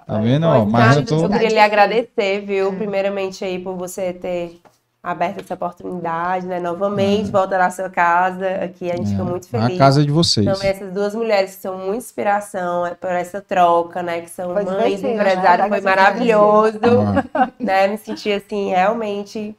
Tá 0.06 0.20
vendo? 0.20 0.46
Ó, 0.46 0.66
mas 0.66 0.98
eu, 0.98 1.06
tô... 1.06 1.24
eu 1.24 1.30
queria 1.30 1.50
lhe 1.50 1.60
agradecer, 1.60 2.42
viu? 2.42 2.74
Primeiramente 2.74 3.46
aí 3.46 3.58
por 3.58 3.76
você 3.78 4.12
ter 4.12 4.60
aberta 5.04 5.42
essa 5.42 5.54
oportunidade, 5.56 6.48
né? 6.48 6.62
Novamente, 6.62 7.28
é. 7.28 7.32
voltar 7.32 7.60
à 7.60 7.70
sua 7.70 7.90
casa. 7.90 8.48
Aqui 8.64 8.90
a 8.90 8.96
gente 8.96 9.10
é. 9.10 9.12
fica 9.12 9.24
muito 9.26 9.50
feliz. 9.50 9.76
A 9.76 9.78
casa 9.78 10.06
de 10.06 10.12
vocês. 10.12 10.48
Então, 10.48 10.64
essas 10.64 10.94
duas 10.94 11.14
mulheres 11.14 11.56
que 11.56 11.62
são 11.62 11.78
muito 11.78 11.98
inspiração 11.98 12.86
é 12.86 12.96
por 12.96 13.10
essa 13.12 13.42
troca, 13.42 14.02
né? 14.02 14.22
Que 14.22 14.30
são 14.30 14.54
pois 14.54 14.66
mães 14.66 15.02
do 15.02 15.08
empresário, 15.08 15.68
foi 15.68 15.82
maravilhoso. 15.82 16.80
né? 17.60 17.88
Me 17.88 17.98
senti 17.98 18.32
assim, 18.32 18.70
realmente 18.70 19.54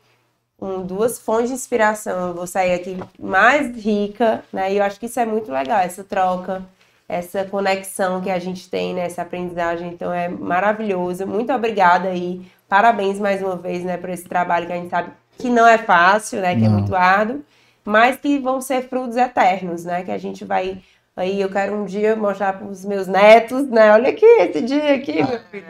com 0.58 0.81
duas 0.81 1.18
fontes 1.18 1.48
de 1.48 1.55
inspiração. 1.56 2.28
Eu 2.28 2.34
vou 2.34 2.47
sair 2.47 2.73
aqui 2.73 2.98
mais 3.20 3.76
rica, 3.76 4.42
né? 4.50 4.73
E 4.73 4.78
eu 4.78 4.84
acho 4.84 4.98
que 4.98 5.06
isso 5.06 5.20
é 5.20 5.26
muito 5.26 5.52
legal, 5.52 5.81
essa 5.81 6.02
troca, 6.02 6.62
essa 7.06 7.44
conexão 7.44 8.23
que 8.23 8.31
a 8.31 8.39
gente 8.39 8.70
tem 8.70 8.94
nessa 8.94 9.20
né? 9.20 9.26
aprendizagem. 9.26 9.89
Então 9.89 10.10
é 10.10 10.26
maravilhoso. 10.26 11.26
Muito 11.26 11.52
obrigada 11.52 12.08
aí. 12.08 12.40
Parabéns 12.66 13.20
mais 13.20 13.42
uma 13.42 13.56
vez, 13.56 13.84
né, 13.84 13.98
por 13.98 14.08
esse 14.08 14.24
trabalho 14.24 14.66
que 14.66 14.73
a 14.73 14.76
gente 14.76 14.89
sabe 14.89 15.10
que 15.38 15.48
não 15.48 15.66
é 15.66 15.78
fácil, 15.78 16.40
né? 16.40 16.54
Que 16.54 16.62
não. 16.62 16.66
é 16.66 16.70
muito 16.70 16.94
árduo, 16.94 17.44
mas 17.84 18.16
que 18.16 18.38
vão 18.38 18.60
ser 18.60 18.88
frutos 18.88 19.16
eternos, 19.16 19.84
né? 19.84 20.02
Que 20.02 20.10
a 20.10 20.18
gente 20.18 20.44
vai. 20.44 20.78
Aí 21.16 21.40
eu 21.40 21.48
quero 21.48 21.74
um 21.74 21.84
dia 21.84 22.16
mostrar 22.16 22.54
para 22.54 22.66
os 22.66 22.84
meus 22.84 23.06
netos, 23.06 23.68
né? 23.68 23.92
Olha 23.92 24.10
aqui, 24.10 24.24
esse 24.24 24.62
dia 24.62 24.94
aqui, 24.94 25.22
meu 25.22 25.38
filho. 25.50 25.66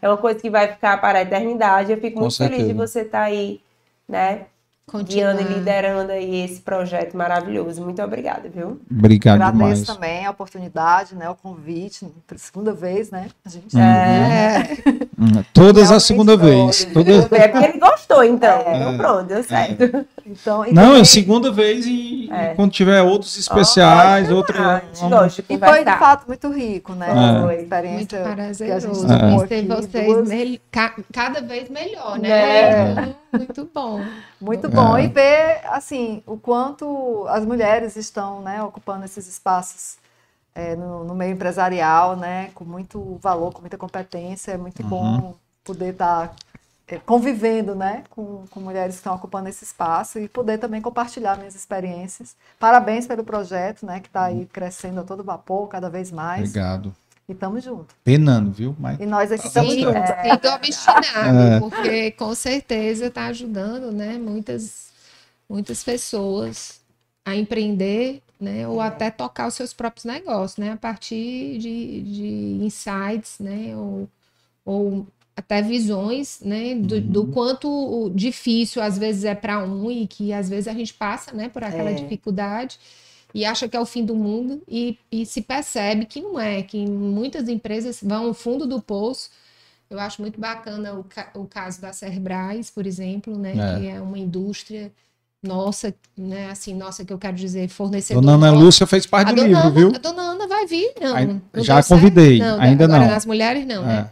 É 0.00 0.08
uma 0.08 0.16
coisa 0.16 0.40
que 0.40 0.48
vai 0.48 0.68
ficar 0.68 0.98
para 1.00 1.18
a 1.18 1.22
eternidade. 1.22 1.92
Eu 1.92 2.00
fico 2.00 2.20
muito 2.20 2.36
feliz 2.36 2.66
de 2.66 2.72
você 2.72 3.00
estar 3.00 3.20
tá 3.20 3.24
aí, 3.24 3.60
né? 4.08 4.46
Continuando 4.84 5.40
e 5.40 5.44
liderando 5.44 6.12
aí 6.12 6.44
esse 6.44 6.60
projeto 6.60 7.16
maravilhoso. 7.16 7.82
Muito 7.82 8.02
obrigada, 8.02 8.48
viu? 8.48 8.80
Obrigado 8.90 9.40
Agradeço 9.40 9.82
demais. 9.82 9.86
também 9.86 10.26
a 10.26 10.30
oportunidade, 10.30 11.14
né, 11.14 11.28
o 11.30 11.34
convite, 11.34 12.06
pela 12.26 12.38
segunda 12.38 12.74
vez, 12.74 13.10
né? 13.10 13.28
A 13.44 13.48
gente... 13.48 13.74
Uhum. 13.74 13.80
É... 13.80 14.76
Uhum. 15.18 15.44
Todas 15.54 15.90
a 15.90 16.00
segunda 16.00 16.36
vez. 16.36 16.84
Todas... 16.86 17.30
É 17.32 17.48
porque 17.48 17.64
ele 17.64 17.78
gostou, 17.78 18.24
então. 18.24 18.60
É. 18.66 18.76
Então 18.76 18.96
pronto, 18.98 19.24
deu 19.24 19.42
certo. 19.44 19.82
É. 19.84 20.04
Então, 20.26 20.66
e 20.66 20.74
Não, 20.74 20.82
também... 20.86 21.00
é 21.00 21.04
segunda 21.04 21.50
vez 21.52 21.86
e, 21.86 22.28
é. 22.30 22.54
quando 22.54 22.72
tiver 22.72 23.00
outros 23.02 23.38
especiais, 23.38 24.30
oh, 24.30 24.36
outra... 24.36 24.82
Vamos... 24.94 25.38
E 25.38 25.58
foi, 25.58 25.84
de 25.84 25.98
fato, 25.98 26.26
muito 26.26 26.50
rico, 26.50 26.92
né? 26.92 27.08
É. 27.08 27.42
Foi 27.42 27.54
experiência 27.62 28.18
muito 28.20 28.34
prazeroso. 28.34 29.06
Que 29.06 29.12
a 29.12 29.30
gente 29.30 29.46
ter 29.46 29.66
vocês 29.66 30.06
duas... 30.08 30.60
cada 31.12 31.40
vez 31.40 31.70
melhor, 31.70 32.18
né? 32.18 32.28
É. 32.28 33.21
Muito 33.32 33.68
bom. 33.72 34.00
Muito 34.40 34.68
bom. 34.68 34.96
É. 34.96 35.04
E 35.04 35.08
ver, 35.08 35.60
assim, 35.66 36.22
o 36.26 36.36
quanto 36.36 37.26
as 37.28 37.44
mulheres 37.44 37.96
estão 37.96 38.40
né, 38.42 38.62
ocupando 38.62 39.04
esses 39.04 39.26
espaços 39.26 39.96
é, 40.54 40.76
no, 40.76 41.04
no, 41.04 41.14
meio 41.14 41.32
empresarial, 41.32 42.16
né? 42.16 42.50
Com 42.54 42.64
muito 42.64 43.18
valor, 43.22 43.52
com 43.52 43.60
muita 43.60 43.78
competência. 43.78 44.52
É 44.52 44.56
muito 44.56 44.82
uhum. 44.82 44.88
bom 44.88 45.34
poder 45.64 45.92
estar 45.92 46.28
tá, 46.28 46.34
é, 46.88 46.98
convivendo, 46.98 47.74
né? 47.74 48.04
Com, 48.10 48.44
com 48.50 48.60
mulheres 48.60 48.96
que 48.96 49.00
estão 49.00 49.14
ocupando 49.14 49.48
esse 49.48 49.64
espaço 49.64 50.18
e 50.18 50.28
poder 50.28 50.58
também 50.58 50.82
compartilhar 50.82 51.38
minhas 51.38 51.54
experiências. 51.54 52.36
Parabéns 52.58 53.06
pelo 53.06 53.24
projeto, 53.24 53.86
né? 53.86 54.00
Que 54.00 54.08
está 54.08 54.24
aí 54.24 54.46
crescendo 54.46 55.00
a 55.00 55.04
todo 55.04 55.24
vapor, 55.24 55.68
cada 55.68 55.88
vez 55.88 56.10
mais. 56.12 56.50
Obrigado. 56.50 56.94
E 57.32 57.34
estamos 57.34 57.64
juntos. 57.64 57.96
Penando, 58.04 58.52
viu? 58.52 58.76
Mas... 58.78 59.00
E 59.00 59.06
nós 59.06 59.32
aqui 59.32 59.46
estamos 59.46 59.74
juntos. 59.74 59.94
É. 59.94 60.32
Fica 60.32 60.54
obstinado, 60.54 61.38
é. 61.38 61.60
porque 61.60 62.10
com 62.12 62.34
certeza 62.34 63.06
está 63.06 63.26
ajudando, 63.26 63.90
né? 63.90 64.18
Muitas, 64.18 64.92
muitas 65.48 65.82
pessoas 65.82 66.80
a 67.24 67.34
empreender, 67.34 68.20
né? 68.38 68.68
Ou 68.68 68.80
até 68.80 69.10
tocar 69.10 69.48
os 69.48 69.54
seus 69.54 69.72
próprios 69.72 70.04
negócios, 70.04 70.58
né? 70.58 70.72
A 70.72 70.76
partir 70.76 71.58
de, 71.58 72.02
de 72.02 72.64
insights, 72.64 73.38
né? 73.40 73.74
Ou, 73.76 74.08
ou 74.64 75.06
até 75.34 75.62
visões, 75.62 76.40
né? 76.42 76.74
Do, 76.74 76.96
uhum. 76.96 77.00
do 77.00 77.26
quanto 77.28 78.12
difícil 78.14 78.82
às 78.82 78.98
vezes 78.98 79.24
é 79.24 79.34
para 79.34 79.64
um 79.64 79.90
e 79.90 80.06
que 80.06 80.34
às 80.34 80.50
vezes 80.50 80.68
a 80.68 80.74
gente 80.74 80.92
passa, 80.92 81.32
né? 81.32 81.48
Por 81.48 81.64
aquela 81.64 81.90
é. 81.90 81.94
dificuldade 81.94 82.78
e 83.34 83.44
acha 83.44 83.68
que 83.68 83.76
é 83.76 83.80
o 83.80 83.86
fim 83.86 84.04
do 84.04 84.14
mundo 84.14 84.62
e, 84.68 84.98
e 85.10 85.24
se 85.24 85.42
percebe 85.42 86.04
que 86.04 86.20
não 86.20 86.38
é, 86.38 86.62
que 86.62 86.86
muitas 86.86 87.48
empresas 87.48 88.00
vão 88.02 88.26
ao 88.26 88.34
fundo 88.34 88.66
do 88.66 88.80
poço. 88.80 89.30
Eu 89.88 89.98
acho 90.00 90.22
muito 90.22 90.40
bacana 90.40 90.94
o, 90.94 91.04
ca 91.04 91.30
o 91.34 91.44
caso 91.44 91.80
da 91.80 91.92
Cerbrais, 91.92 92.70
por 92.70 92.86
exemplo, 92.86 93.36
né, 93.38 93.52
é. 93.52 93.78
que 93.78 93.86
é 93.88 94.00
uma 94.00 94.18
indústria 94.18 94.90
nossa, 95.42 95.92
né, 96.16 96.50
assim, 96.50 96.72
nossa, 96.74 97.04
que 97.04 97.12
eu 97.12 97.18
quero 97.18 97.36
dizer, 97.36 97.68
fornecedor. 97.68 98.22
Dona 98.22 98.48
Ana 98.48 98.58
Lúcia 98.58 98.86
fez 98.86 99.06
parte 99.06 99.30
a 99.30 99.34
do 99.34 99.42
livro, 99.42 99.58
Ana, 99.58 99.70
viu? 99.70 99.88
A 99.88 99.98
dona 99.98 100.22
Ana 100.22 100.46
vai 100.46 100.66
vir, 100.66 100.92
não. 101.00 101.16
Aí, 101.16 101.26
não 101.26 101.42
já 101.56 101.82
convidei, 101.82 102.38
não, 102.38 102.60
ainda 102.60 102.86
não. 102.86 103.10
As 103.10 103.26
mulheres 103.26 103.66
não, 103.66 103.82
né? 103.82 103.92
é. 103.92 103.96
né? 103.96 104.10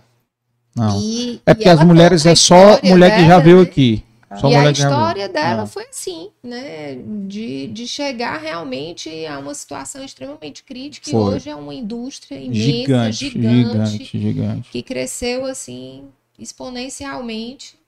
Não. 0.74 1.00
E, 1.00 1.40
é 1.47 1.55
porque 1.55 1.68
as 1.68 1.84
mulheres 1.84 2.26
é 2.26 2.34
só 2.34 2.81
mulher 2.82 3.16
que 3.16 3.26
já 3.26 3.39
veio 3.39 3.57
né? 3.58 3.62
aqui. 3.62 4.05
Só 4.39 4.49
e 4.49 4.55
a 4.55 4.70
história 4.70 5.28
dela 5.28 5.62
ah. 5.62 5.67
foi 5.67 5.86
assim, 5.89 6.31
né? 6.42 6.97
De, 7.26 7.67
de 7.67 7.89
chegar 7.89 8.39
realmente 8.39 9.26
a 9.26 9.39
uma 9.39 9.55
situação 9.55 10.05
extremamente 10.05 10.62
crítica 10.62 11.10
foi. 11.10 11.18
e 11.18 11.23
hoje 11.23 11.50
é 11.50 11.55
uma 11.55 11.75
indústria 11.75 12.36
imensa, 12.36 12.60
gigante, 12.60 13.17
gigante, 13.17 14.05
gigante, 14.05 14.18
gigante. 14.18 14.70
que 14.70 14.83
cresceu 14.83 15.44
assim 15.44 16.05
exponencialmente 16.39 17.80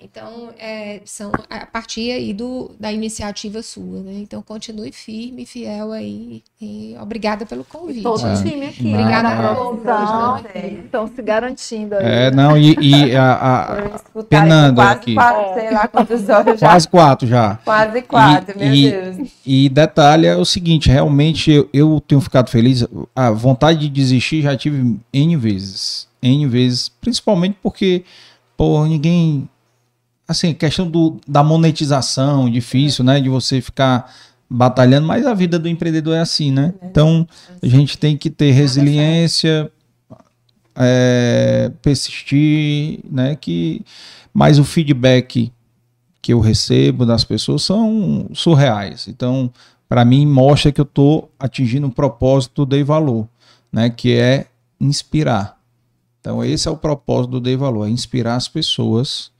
então, 0.00 0.50
é, 0.58 1.00
são 1.04 1.32
a 1.50 1.66
partir 1.66 2.12
aí 2.12 2.32
do, 2.32 2.70
da 2.78 2.92
iniciativa 2.92 3.62
sua, 3.62 4.00
né? 4.00 4.12
Então, 4.14 4.40
continue 4.40 4.92
firme, 4.92 5.44
fiel 5.44 5.90
aí. 5.90 6.42
E 6.60 6.96
obrigada 7.00 7.44
pelo 7.44 7.64
convite. 7.64 8.02
todo 8.02 8.22
o 8.24 8.42
time 8.42 8.66
aqui. 8.66 8.94
Obrigada 8.94 9.36
pela 9.36 9.54
produção. 9.54 10.40
Estão 10.84 11.08
se 11.08 11.20
garantindo 11.20 11.96
aí. 11.96 12.04
É, 12.04 12.30
não, 12.30 12.56
e, 12.56 12.76
e 12.80 13.16
a, 13.16 13.32
a 13.32 14.22
penando 14.28 14.76
quase 14.76 14.92
aqui. 14.92 15.14
Quatro, 15.14 15.54
sei 15.54 15.70
lá 15.72 15.88
quantos 15.88 16.28
horas 16.28 16.60
já. 16.60 16.66
Quase 16.68 16.88
quatro 16.88 17.28
já. 17.28 17.58
Quase 17.64 18.02
quatro, 18.02 18.54
e, 18.56 18.58
meu 18.58 18.74
e, 18.74 18.90
Deus. 18.90 19.30
E 19.44 19.68
detalhe 19.68 20.26
é 20.26 20.36
o 20.36 20.44
seguinte, 20.44 20.88
realmente 20.88 21.50
eu, 21.50 21.68
eu 21.72 22.00
tenho 22.06 22.20
ficado 22.20 22.50
feliz. 22.50 22.86
A 23.16 23.32
vontade 23.32 23.80
de 23.80 23.88
desistir 23.88 24.42
já 24.42 24.56
tive 24.56 24.96
N 25.12 25.36
vezes. 25.36 26.06
N 26.22 26.46
vezes, 26.46 26.88
principalmente 26.88 27.56
porque, 27.60 28.04
pô, 28.56 28.84
ninguém 28.86 29.48
assim, 30.28 30.52
questão 30.52 30.88
do, 30.88 31.18
da 31.26 31.42
monetização, 31.42 32.50
difícil, 32.50 33.02
né? 33.02 33.18
De 33.18 33.30
você 33.30 33.62
ficar 33.62 34.14
batalhando, 34.48 35.06
mas 35.06 35.26
a 35.26 35.32
vida 35.32 35.58
do 35.58 35.68
empreendedor 35.68 36.14
é 36.14 36.20
assim, 36.20 36.52
né? 36.52 36.74
É. 36.80 36.86
Então, 36.86 37.26
a 37.62 37.66
gente 37.66 37.96
tem 37.96 38.16
que 38.16 38.28
ter 38.28 38.52
resiliência, 38.52 39.72
é, 40.76 41.72
persistir, 41.80 43.00
né? 43.10 43.34
Que, 43.34 43.82
mas 44.32 44.58
o 44.58 44.64
feedback 44.64 45.50
que 46.20 46.32
eu 46.32 46.40
recebo 46.40 47.06
das 47.06 47.24
pessoas 47.24 47.62
são 47.62 48.28
surreais. 48.34 49.08
Então, 49.08 49.50
para 49.88 50.04
mim, 50.04 50.26
mostra 50.26 50.70
que 50.70 50.80
eu 50.80 50.84
estou 50.84 51.32
atingindo 51.38 51.86
um 51.86 51.90
propósito 51.90 52.66
do 52.66 52.66
Dei 52.66 52.84
Valor, 52.84 53.26
né? 53.72 53.88
que 53.88 54.12
é 54.14 54.46
inspirar. 54.78 55.58
Então, 56.20 56.44
esse 56.44 56.68
é 56.68 56.70
o 56.70 56.76
propósito 56.76 57.30
do 57.30 57.40
Dei 57.40 57.56
Valor, 57.56 57.86
é 57.86 57.90
inspirar 57.90 58.34
as 58.34 58.48
pessoas 58.48 59.30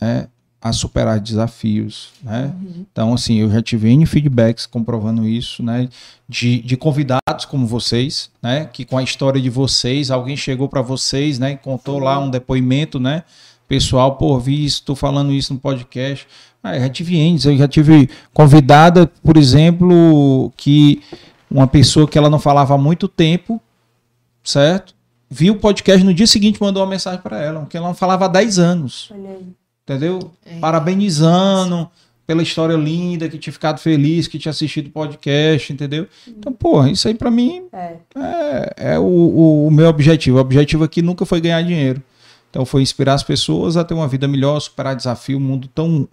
né, 0.00 0.28
a 0.62 0.72
superar 0.72 1.18
desafios, 1.18 2.10
né? 2.22 2.52
Uhum. 2.60 2.84
Então, 2.92 3.14
assim, 3.14 3.36
eu 3.36 3.50
já 3.50 3.62
tive 3.62 3.88
N 3.88 4.04
feedbacks 4.04 4.66
comprovando 4.66 5.26
isso, 5.26 5.62
né? 5.62 5.88
De, 6.28 6.60
de 6.60 6.76
convidados 6.76 7.46
como 7.48 7.66
vocês, 7.66 8.30
né? 8.42 8.66
Que 8.66 8.84
com 8.84 8.98
a 8.98 9.02
história 9.02 9.40
de 9.40 9.48
vocês, 9.48 10.10
alguém 10.10 10.36
chegou 10.36 10.68
para 10.68 10.82
vocês, 10.82 11.38
né? 11.38 11.52
E 11.52 11.56
contou 11.56 11.96
uhum. 11.96 12.04
lá 12.04 12.18
um 12.18 12.28
depoimento, 12.28 13.00
né? 13.00 13.24
Pessoal, 13.66 14.16
por 14.16 14.38
visto, 14.38 14.80
estou 14.80 14.94
falando 14.94 15.32
isso 15.32 15.54
no 15.54 15.60
podcast. 15.60 16.26
Ah, 16.62 16.76
eu 16.76 16.82
já 16.82 16.88
tive 16.90 17.16
N, 17.16 17.40
eu 17.42 17.56
já 17.56 17.68
tive 17.68 18.10
convidada, 18.34 19.06
por 19.06 19.38
exemplo, 19.38 20.52
que 20.58 21.00
uma 21.50 21.66
pessoa 21.66 22.06
que 22.06 22.18
ela 22.18 22.28
não 22.28 22.38
falava 22.38 22.74
há 22.74 22.78
muito 22.78 23.08
tempo, 23.08 23.58
certo? 24.44 24.94
Viu 25.30 25.54
o 25.54 25.58
podcast 25.58 26.04
no 26.04 26.12
dia 26.12 26.26
seguinte 26.26 26.60
mandou 26.60 26.82
uma 26.82 26.90
mensagem 26.90 27.20
para 27.20 27.40
ela, 27.40 27.64
que 27.64 27.76
ela 27.78 27.86
não 27.86 27.94
falava 27.94 28.26
há 28.26 28.28
10 28.28 28.58
anos. 28.58 29.10
Olha 29.10 29.30
aí 29.30 29.59
entendeu? 29.90 30.30
É. 30.46 30.58
Parabenizando 30.58 31.90
pela 32.26 32.42
história 32.42 32.76
linda, 32.76 33.28
que 33.28 33.36
tinha 33.38 33.52
ficado 33.52 33.80
feliz, 33.80 34.28
que 34.28 34.38
tinha 34.38 34.50
assistido 34.50 34.86
o 34.86 34.90
podcast, 34.90 35.72
entendeu? 35.72 36.06
Então, 36.28 36.52
pô, 36.52 36.86
isso 36.86 37.08
aí 37.08 37.14
para 37.14 37.30
mim 37.30 37.64
é, 37.72 37.96
é, 38.14 38.74
é 38.92 38.98
o, 38.98 39.02
o, 39.02 39.66
o, 39.66 39.70
meu 39.70 39.88
objetivo. 39.88 40.36
O 40.36 40.40
objetivo 40.40 40.84
aqui 40.84 41.02
nunca 41.02 41.26
foi 41.26 41.40
ganhar 41.40 41.60
dinheiro. 41.62 42.00
Então, 42.48 42.64
foi 42.64 42.82
inspirar 42.82 43.14
as 43.14 43.24
pessoas 43.24 43.76
a 43.76 43.82
ter 43.82 43.94
uma 43.94 44.06
vida 44.06 44.28
melhor, 44.28 44.60
superar 44.60 44.94
desafio, 44.94 45.38
um 45.38 45.40
mundo 45.40 45.68
tão 45.74 46.08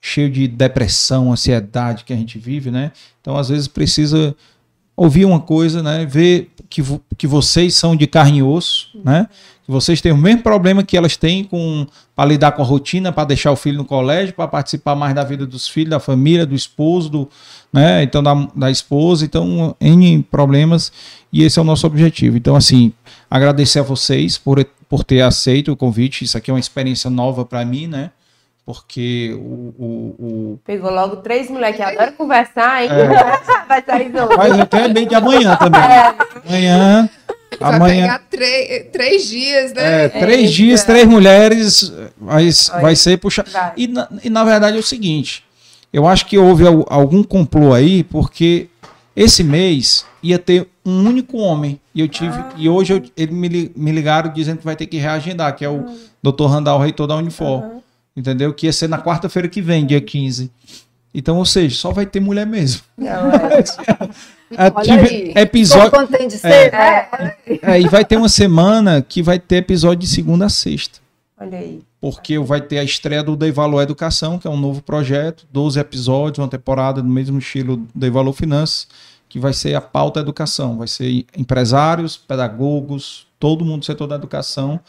cheio 0.00 0.30
de 0.30 0.48
depressão, 0.48 1.32
ansiedade 1.32 2.04
que 2.04 2.12
a 2.12 2.16
gente 2.16 2.38
vive, 2.38 2.70
né? 2.70 2.92
Então, 3.20 3.36
às 3.36 3.48
vezes, 3.48 3.68
precisa 3.68 4.34
ouvir 4.96 5.24
uma 5.24 5.40
coisa, 5.40 5.82
né? 5.82 6.06
Ver 6.06 6.50
que, 6.68 6.82
que 7.16 7.26
vocês 7.26 7.74
são 7.74 7.94
de 7.94 8.06
carne 8.06 8.38
e 8.38 8.42
osso, 8.42 8.88
né? 9.04 9.28
que 9.66 9.72
vocês 9.72 10.00
têm 10.00 10.12
o 10.12 10.16
mesmo 10.16 10.42
problema 10.42 10.84
que 10.84 10.96
elas 10.96 11.16
têm 11.16 11.42
com 11.42 11.86
para 12.14 12.28
lidar 12.28 12.52
com 12.52 12.62
a 12.62 12.64
rotina, 12.64 13.12
para 13.12 13.24
deixar 13.24 13.50
o 13.50 13.56
filho 13.56 13.78
no 13.78 13.84
colégio, 13.84 14.32
para 14.32 14.46
participar 14.46 14.94
mais 14.94 15.12
da 15.12 15.24
vida 15.24 15.44
dos 15.44 15.68
filhos, 15.68 15.90
da 15.90 16.00
família, 16.00 16.46
do 16.46 16.54
esposo, 16.54 17.10
do, 17.10 17.28
né, 17.72 18.02
então 18.02 18.22
da, 18.22 18.48
da 18.54 18.70
esposa, 18.70 19.24
então 19.24 19.76
N 19.80 20.22
problemas 20.30 20.92
e 21.32 21.42
esse 21.42 21.58
é 21.58 21.62
o 21.62 21.64
nosso 21.64 21.84
objetivo. 21.86 22.36
Então 22.36 22.54
assim, 22.54 22.92
agradecer 23.28 23.80
a 23.80 23.82
vocês 23.82 24.38
por, 24.38 24.64
por 24.88 25.02
ter 25.02 25.20
aceito 25.20 25.72
o 25.72 25.76
convite, 25.76 26.24
isso 26.24 26.38
aqui 26.38 26.50
é 26.50 26.54
uma 26.54 26.60
experiência 26.60 27.10
nova 27.10 27.44
para 27.44 27.64
mim, 27.64 27.88
né? 27.88 28.12
Porque 28.66 29.32
o, 29.32 29.74
o, 29.78 29.86
o, 30.18 30.60
Pegou 30.64 30.90
logo 30.90 31.16
três 31.18 31.48
mulheres 31.48 31.76
que 31.76 31.82
adoram 31.82 32.12
conversar, 32.14 32.82
hein? 32.82 32.90
É. 32.90 33.06
Vai 33.68 33.82
sair 33.84 34.12
Mas 34.36 34.58
até 34.58 34.88
bem 34.88 35.06
de 35.06 35.14
amanhã 35.14 35.54
também. 35.54 35.80
É. 35.80 36.14
Amanhã 36.44 37.10
Vai 37.60 37.74
Amanhã... 37.74 38.02
pegar 38.02 38.22
três, 38.28 38.86
três 38.92 39.28
dias, 39.28 39.72
né? 39.72 40.04
É, 40.04 40.08
três 40.08 40.50
é, 40.50 40.52
dias, 40.52 40.82
é. 40.82 40.84
três 40.84 41.06
mulheres, 41.06 41.92
mas 42.20 42.68
vai 42.80 42.94
ser 42.96 43.16
puxar. 43.18 43.46
E, 43.76 43.86
na, 43.86 44.08
e 44.22 44.28
na 44.28 44.44
verdade 44.44 44.76
é 44.76 44.80
o 44.80 44.82
seguinte: 44.82 45.44
eu 45.92 46.06
acho 46.06 46.26
que 46.26 46.36
houve 46.36 46.64
algum 46.88 47.22
complô 47.22 47.72
aí, 47.72 48.04
porque 48.04 48.68
esse 49.14 49.42
mês 49.42 50.04
ia 50.22 50.38
ter 50.38 50.68
um 50.84 51.06
único 51.06 51.38
homem. 51.38 51.80
E 51.94 52.00
eu 52.00 52.08
tive. 52.08 52.36
Ah. 52.36 52.52
E 52.56 52.68
hoje 52.68 52.92
eu, 52.92 53.02
ele 53.16 53.32
me, 53.32 53.72
me 53.74 53.92
ligaram 53.92 54.32
dizendo 54.32 54.58
que 54.58 54.64
vai 54.64 54.76
ter 54.76 54.86
que 54.86 54.98
reagendar, 54.98 55.56
que 55.56 55.64
é 55.64 55.68
o 55.68 55.84
uhum. 55.84 55.98
Dr. 56.22 56.46
Randall, 56.46 56.80
reitor 56.80 57.06
da 57.06 57.16
Unifor. 57.16 57.62
Uhum. 57.62 57.82
Entendeu? 58.16 58.54
Que 58.54 58.66
ia 58.66 58.72
ser 58.72 58.88
na 58.88 59.00
quarta-feira 59.00 59.48
que 59.48 59.60
vem, 59.60 59.84
dia 59.84 60.00
15. 60.00 60.50
Então, 61.14 61.38
ou 61.38 61.46
seja, 61.46 61.74
só 61.74 61.92
vai 61.92 62.04
ter 62.04 62.20
mulher 62.20 62.46
mesmo. 62.46 62.82
Não, 62.96 63.08
é. 64.52 65.32
é 65.34 65.40
episódio. 65.40 65.90
Quanto 65.90 66.12
tem 66.12 66.28
de 66.28 66.38
ser, 66.38 66.74
é, 66.74 67.08
né? 67.18 67.36
é, 67.62 67.80
e 67.80 67.88
vai 67.88 68.04
ter 68.04 68.16
uma 68.16 68.28
semana 68.28 69.00
que 69.00 69.22
vai 69.22 69.38
ter 69.38 69.56
episódio 69.56 70.00
de 70.00 70.08
segunda 70.08 70.44
a 70.44 70.50
sexta. 70.50 70.98
Olha 71.38 71.58
aí. 71.58 71.80
Porque 72.00 72.38
vai 72.38 72.60
ter 72.60 72.78
a 72.78 72.84
estreia 72.84 73.22
do 73.22 73.34
Dei 73.34 73.50
Valor 73.50 73.82
Educação, 73.82 74.38
que 74.38 74.46
é 74.46 74.50
um 74.50 74.58
novo 74.58 74.82
projeto, 74.82 75.46
12 75.50 75.80
episódios, 75.80 76.38
uma 76.38 76.48
temporada 76.48 77.02
do 77.02 77.08
mesmo 77.08 77.38
estilo 77.38 77.78
do 77.78 77.88
Dei 77.94 78.10
Valor 78.10 78.34
Finanças, 78.34 78.86
que 79.28 79.38
vai 79.38 79.54
ser 79.54 79.74
a 79.74 79.80
pauta 79.80 80.20
educação. 80.20 80.76
Vai 80.76 80.86
ser 80.86 81.24
empresários, 81.36 82.16
pedagogos, 82.16 83.26
todo 83.38 83.64
mundo 83.64 83.80
do 83.80 83.86
setor 83.86 84.06
da 84.06 84.16
educação 84.16 84.80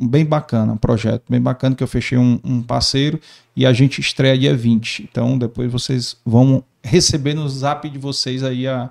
bem 0.00 0.24
bacana, 0.24 0.72
um 0.72 0.76
projeto 0.76 1.24
bem 1.28 1.40
bacana 1.40 1.74
que 1.74 1.82
eu 1.82 1.88
fechei 1.88 2.16
um, 2.18 2.38
um, 2.44 2.62
parceiro 2.62 3.20
e 3.56 3.66
a 3.66 3.72
gente 3.72 4.00
estreia 4.00 4.38
dia 4.38 4.56
20. 4.56 5.08
Então 5.10 5.36
depois 5.36 5.70
vocês 5.70 6.16
vão 6.24 6.62
receber 6.82 7.34
no 7.34 7.48
zap 7.48 7.88
de 7.88 7.98
vocês 7.98 8.42
aí 8.42 8.66
a, 8.66 8.90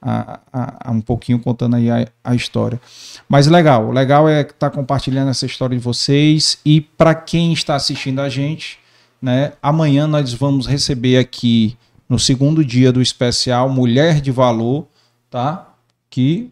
a, 0.00 0.40
a, 0.52 0.88
a 0.88 0.90
um 0.90 1.00
pouquinho 1.00 1.38
contando 1.38 1.76
aí 1.76 1.90
a, 1.90 2.06
a 2.24 2.34
história. 2.34 2.80
Mas 3.28 3.46
legal, 3.46 3.90
legal 3.90 4.28
é 4.28 4.40
estar 4.40 4.54
tá 4.54 4.70
compartilhando 4.70 5.30
essa 5.30 5.46
história 5.46 5.76
de 5.76 5.82
vocês 5.82 6.58
e 6.64 6.80
para 6.80 7.14
quem 7.14 7.52
está 7.52 7.74
assistindo 7.74 8.20
a 8.20 8.28
gente, 8.28 8.78
né, 9.20 9.52
amanhã 9.62 10.06
nós 10.06 10.32
vamos 10.32 10.66
receber 10.66 11.18
aqui 11.18 11.76
no 12.08 12.18
segundo 12.18 12.64
dia 12.64 12.90
do 12.90 13.02
especial 13.02 13.68
Mulher 13.68 14.20
de 14.20 14.30
Valor, 14.30 14.86
tá? 15.28 15.68
Que 16.08 16.50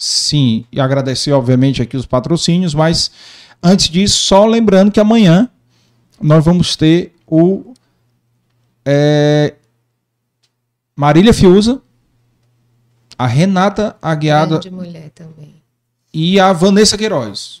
sim, 0.00 0.64
e 0.72 0.80
agradecer, 0.80 1.30
obviamente, 1.30 1.82
aqui 1.82 1.94
os 1.94 2.06
patrocínios, 2.06 2.74
mas 2.74 3.10
antes 3.62 3.90
disso, 3.90 4.18
só 4.18 4.46
lembrando 4.46 4.90
que 4.90 4.98
amanhã 4.98 5.46
nós 6.18 6.42
vamos 6.42 6.74
ter 6.74 7.14
o 7.26 7.74
é, 8.82 9.54
Marília 10.96 11.34
Fiuza, 11.34 11.82
a 13.18 13.26
Renata 13.26 13.94
Aguiada 14.00 14.58
e 16.14 16.40
a 16.40 16.50
Vanessa 16.54 16.96
Queiroz. 16.96 17.60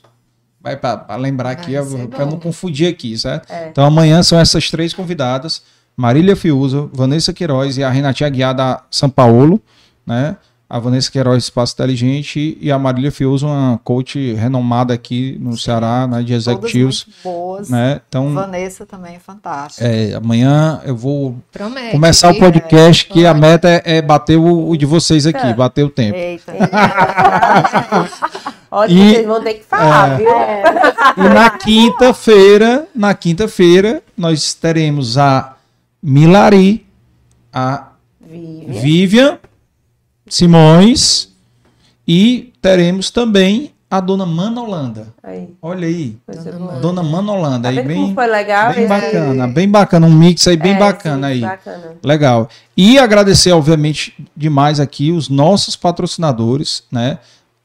Vai 0.62 0.78
para 0.78 1.16
lembrar 1.16 1.50
aqui, 1.50 1.72
para 2.10 2.24
não 2.24 2.40
confundir 2.40 2.88
aqui, 2.88 3.16
certo? 3.18 3.52
É. 3.52 3.68
Então 3.68 3.84
amanhã 3.84 4.22
são 4.22 4.38
essas 4.38 4.70
três 4.70 4.94
convidadas, 4.94 5.62
Marília 5.94 6.34
Fiuza, 6.34 6.88
Vanessa 6.90 7.34
Queiroz 7.34 7.76
e 7.76 7.84
a 7.84 7.90
Renata 7.90 8.24
Aguiada 8.24 8.82
São 8.90 9.10
Paulo, 9.10 9.60
né? 10.06 10.38
A 10.70 10.78
Vanessa 10.78 11.10
Queiroz 11.10 11.42
Espaço 11.42 11.74
Inteligente 11.74 12.56
e 12.60 12.70
a 12.70 12.78
Marília 12.78 13.10
Fius, 13.10 13.42
uma 13.42 13.80
coach 13.82 14.34
renomada 14.34 14.94
aqui 14.94 15.36
no 15.40 15.56
Sim. 15.56 15.64
Ceará, 15.64 16.06
né, 16.06 16.22
de 16.22 16.32
executivos. 16.32 17.08
boas. 17.24 17.68
Né? 17.68 18.00
Então, 18.08 18.32
Vanessa 18.32 18.86
também 18.86 19.16
é 19.16 19.18
fantástica. 19.18 19.84
É, 19.84 20.14
amanhã 20.14 20.80
eu 20.84 20.94
vou 20.94 21.34
Promete, 21.50 21.90
começar 21.90 22.30
o 22.30 22.38
podcast 22.38 23.08
é, 23.10 23.12
que 23.12 23.26
a 23.26 23.34
meta 23.34 23.68
é, 23.68 23.96
é 23.96 24.02
bater 24.02 24.36
o, 24.36 24.68
o, 24.68 24.76
de 24.76 24.86
vocês 24.86 25.26
aqui, 25.26 25.52
bater 25.54 25.82
o 25.82 25.90
tempo. 25.90 26.16
Eita. 26.16 26.52
Olha, 28.70 28.92
e, 28.92 29.10
vocês 29.10 29.26
vão 29.26 29.42
ter 29.42 29.54
que 29.54 29.64
falar, 29.64 30.12
é, 30.12 30.16
viu? 30.18 30.28
E 31.16 31.28
na 31.34 31.50
quinta-feira, 31.50 32.86
na 32.94 33.12
quinta-feira, 33.12 34.00
nós 34.16 34.54
teremos 34.54 35.18
a 35.18 35.56
Milari, 36.00 36.86
a 37.52 37.88
Vivian, 38.20 38.80
Vivian 38.80 39.38
Simões 40.30 41.28
e 42.06 42.52
teremos 42.62 43.10
também 43.10 43.72
a 43.90 43.98
dona 43.98 44.24
Mana 44.24 44.62
Holanda. 44.62 45.08
Aí. 45.20 45.48
Olha 45.60 45.88
aí. 45.88 46.16
Dona, 46.28 46.72
dona 46.80 47.02
Mana 47.02 47.32
Holanda. 47.32 47.72
Tá 47.72 47.80
aí 47.80 47.84
bem, 47.84 48.14
foi 48.14 48.26
legal? 48.28 48.72
Bem 48.72 48.86
bacana, 48.86 49.48
bem 49.48 49.68
bacana. 49.68 50.06
Um 50.06 50.14
mix 50.14 50.46
aí 50.46 50.56
bem 50.56 50.74
é, 50.74 50.78
bacana 50.78 51.26
sim, 51.26 51.32
aí. 51.34 51.40
Bacana. 51.40 51.96
Legal. 52.04 52.48
E 52.76 52.98
agradecer, 52.98 53.50
obviamente, 53.50 54.14
demais 54.36 54.78
aqui 54.78 55.10
os 55.10 55.28
nossos 55.28 55.74
patrocinadores, 55.74 56.84
né? 56.90 57.18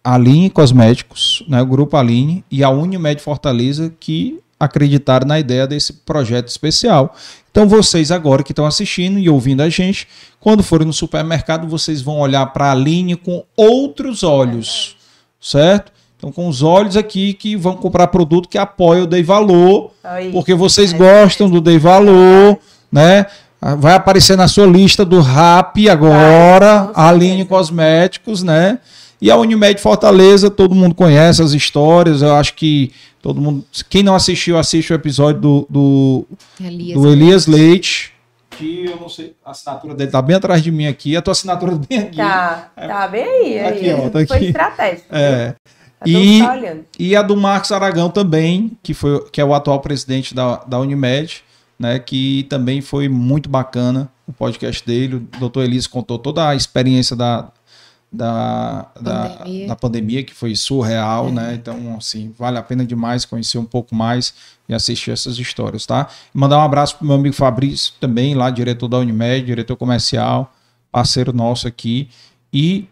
A 0.03 0.15
Aline 0.15 0.49
Cosméticos, 0.49 1.43
né? 1.47 1.61
o 1.61 1.65
Grupo 1.65 1.95
Aline 1.97 2.43
e 2.49 2.63
a 2.63 2.69
Unimed 2.69 3.21
Fortaleza, 3.21 3.93
que 3.99 4.39
acreditaram 4.59 5.27
na 5.27 5.40
ideia 5.40 5.67
desse 5.67 5.93
projeto 5.93 6.48
especial. 6.48 7.16
Então 7.51 7.67
vocês 7.67 8.11
agora 8.11 8.43
que 8.43 8.51
estão 8.51 8.66
assistindo 8.66 9.17
e 9.17 9.30
ouvindo 9.30 9.61
a 9.61 9.69
gente, 9.69 10.08
quando 10.40 10.64
forem 10.64 10.88
no 10.88 10.93
supermercado, 10.93 11.67
vocês 11.67 12.01
vão 12.01 12.19
olhar 12.19 12.45
para 12.48 12.66
a 12.66 12.72
Aline 12.72 13.16
com 13.16 13.43
outros 13.56 14.24
olhos, 14.24 14.98
certo? 15.40 15.92
Então 16.17 16.32
com 16.32 16.48
os 16.48 16.61
olhos 16.64 16.98
aqui 16.98 17.34
que 17.34 17.56
vão 17.56 17.75
comprar 17.75 18.08
produto 18.08 18.50
que 18.50 18.58
apoia 18.58 19.03
o 19.03 19.08
Dei 19.08 19.24
Valor, 19.24 19.92
porque 20.32 20.53
vocês 20.53 20.92
gostam 20.92 21.50
do 21.50 21.61
Dei 21.61 21.77
Valor, 21.77 22.58
né? 22.92 23.25
Vai 23.77 23.93
aparecer 23.93 24.38
na 24.38 24.48
sua 24.48 24.66
lista 24.67 25.03
do 25.03 25.22
RAP 25.22 25.77
agora, 25.90 26.92
a 26.93 27.09
Aline 27.09 27.45
Cosméticos, 27.45 28.43
né? 28.43 28.80
E 29.21 29.31
a 29.31 29.37
Unimed 29.37 29.79
Fortaleza, 29.81 30.49
todo 30.49 30.75
mundo 30.75 30.93
conhece 30.93 31.41
as 31.41 31.53
histórias, 31.53 32.21
eu 32.21 32.35
acho 32.35 32.53
que 32.53 32.91
Todo 33.25 33.41
mundo. 33.41 33.65
Quem 33.89 34.03
não 34.03 34.13
assistiu, 34.13 34.55
assiste 34.55 34.93
o 34.93 34.95
episódio 34.95 35.41
do, 35.41 35.67
do 35.67 36.27
Elias, 36.63 37.01
do 37.01 37.09
Elias 37.09 37.47
Leite. 37.47 38.13
Que 38.51 38.85
eu 38.85 38.97
não 38.97 39.09
sei, 39.09 39.35
a 39.43 39.49
assinatura 39.49 39.95
dele 39.95 40.11
tá 40.11 40.21
bem 40.21 40.35
atrás 40.35 40.61
de 40.61 40.71
mim 40.71 40.85
aqui, 40.85 41.17
a 41.17 41.23
tua 41.23 41.31
assinatura 41.31 41.71
bem 41.89 41.97
aqui. 41.97 42.17
Tá, 42.17 42.71
é, 42.77 42.87
tá 42.87 43.07
bem 43.07 43.23
aí. 43.23 43.59
Tá 43.59 43.69
aqui, 43.69 43.89
ó, 43.93 44.09
tá 44.11 44.27
Foi 44.27 44.37
aqui. 44.37 44.45
estratégico. 44.45 45.07
É. 45.09 45.55
E, 46.05 46.39
e 46.99 47.15
a 47.15 47.23
do 47.23 47.35
Marcos 47.35 47.71
Aragão 47.71 48.11
também, 48.11 48.77
que, 48.83 48.93
foi, 48.93 49.27
que 49.31 49.41
é 49.41 49.43
o 49.43 49.55
atual 49.55 49.79
presidente 49.79 50.35
da, 50.35 50.57
da 50.57 50.79
Unimed, 50.79 51.43
né, 51.79 51.97
que 51.97 52.45
também 52.47 52.79
foi 52.79 53.09
muito 53.09 53.49
bacana 53.49 54.07
o 54.27 54.33
podcast 54.33 54.85
dele. 54.85 55.15
O 55.15 55.39
doutor 55.39 55.63
Elise 55.63 55.89
contou 55.89 56.19
toda 56.19 56.47
a 56.47 56.53
experiência 56.53 57.15
da, 57.15 57.47
da, 58.15 58.87
pandemia. 58.93 59.67
Da, 59.67 59.73
da 59.73 59.75
pandemia, 59.75 60.23
que 60.23 60.33
foi 60.33 60.55
surreal, 60.55 61.27
é. 61.27 61.31
né? 61.31 61.53
Então, 61.55 61.95
assim, 61.97 62.33
vale 62.37 62.57
a 62.57 62.63
pena 62.63 62.85
demais 62.85 63.25
conhecer 63.25 63.57
um 63.57 63.65
pouco 63.65 63.93
mais 63.93 64.33
e 64.67 64.73
assistir 64.73 65.11
essas 65.11 65.37
histórias, 65.37 65.85
tá? 65.85 66.09
mandar 66.33 66.57
um 66.57 66.61
abraço 66.61 66.97
pro 66.97 67.05
meu 67.05 67.15
amigo 67.15 67.35
Fabrício 67.35 67.93
também, 67.99 68.33
lá, 68.33 68.49
diretor 68.49 68.87
da 68.87 68.97
Unimed, 68.97 69.45
diretor 69.45 69.75
comercial, 69.75 70.53
parceiro 70.91 71.31
nosso 71.31 71.67
aqui. 71.67 72.09
E 72.51 72.87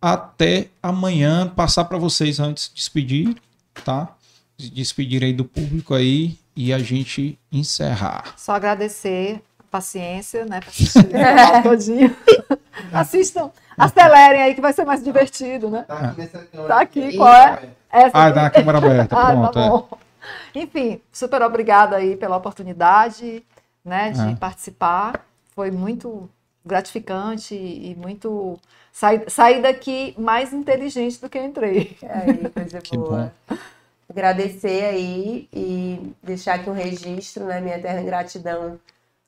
até 0.00 0.68
amanhã, 0.82 1.48
passar 1.48 1.84
para 1.84 1.98
vocês 1.98 2.38
antes 2.38 2.68
de 2.68 2.74
despedir, 2.76 3.36
tá? 3.84 4.14
Despedir 4.56 5.24
aí 5.24 5.32
do 5.32 5.44
público 5.44 5.94
aí 5.94 6.38
e 6.54 6.72
a 6.72 6.78
gente 6.78 7.38
encerrar. 7.50 8.34
Só 8.36 8.52
agradecer 8.52 9.42
paciência, 9.70 10.44
né? 10.44 10.60
Pra 10.60 10.70
assistir 10.70 11.04
todinho. 11.62 12.16
Assistam, 12.92 13.50
acelerem 13.76 14.42
aí 14.42 14.54
que 14.54 14.60
vai 14.60 14.72
ser 14.72 14.84
mais 14.84 15.02
divertido, 15.02 15.70
né? 15.70 15.84
Tá 15.86 15.98
aqui, 15.98 16.26
tá 16.66 16.80
aqui 16.80 17.16
qual 17.16 17.32
é? 17.32 17.68
Essa 17.90 18.26
ah, 18.26 18.32
tá 18.32 18.42
na 18.42 18.50
câmera 18.50 18.78
aberta, 18.78 19.16
ah, 19.18 19.32
pronto. 19.32 19.52
Tá 19.52 19.68
bom. 19.68 19.88
É. 20.54 20.58
Enfim, 20.60 21.00
super 21.12 21.42
obrigada 21.42 21.96
aí 21.96 22.16
pela 22.16 22.36
oportunidade, 22.36 23.44
né, 23.84 24.10
de 24.10 24.32
é. 24.32 24.36
participar. 24.36 25.24
Foi 25.54 25.70
muito 25.70 26.28
gratificante 26.64 27.54
e 27.54 27.94
muito 27.98 28.58
sair, 28.92 29.28
sair 29.28 29.62
daqui 29.62 30.14
mais 30.18 30.52
inteligente 30.52 31.20
do 31.20 31.28
que 31.28 31.38
entrei. 31.38 31.96
É, 32.02 32.48
coisa 32.48 32.80
que 32.80 32.96
boa. 32.96 33.32
Bom 33.48 33.56
agradecer 34.10 34.84
aí 34.86 35.48
e 35.52 36.12
deixar 36.20 36.54
aqui 36.54 36.68
um 36.68 36.74
registro, 36.74 37.44
né, 37.44 37.60
minha 37.60 37.76
eterna 37.76 38.02
gratidão 38.02 38.78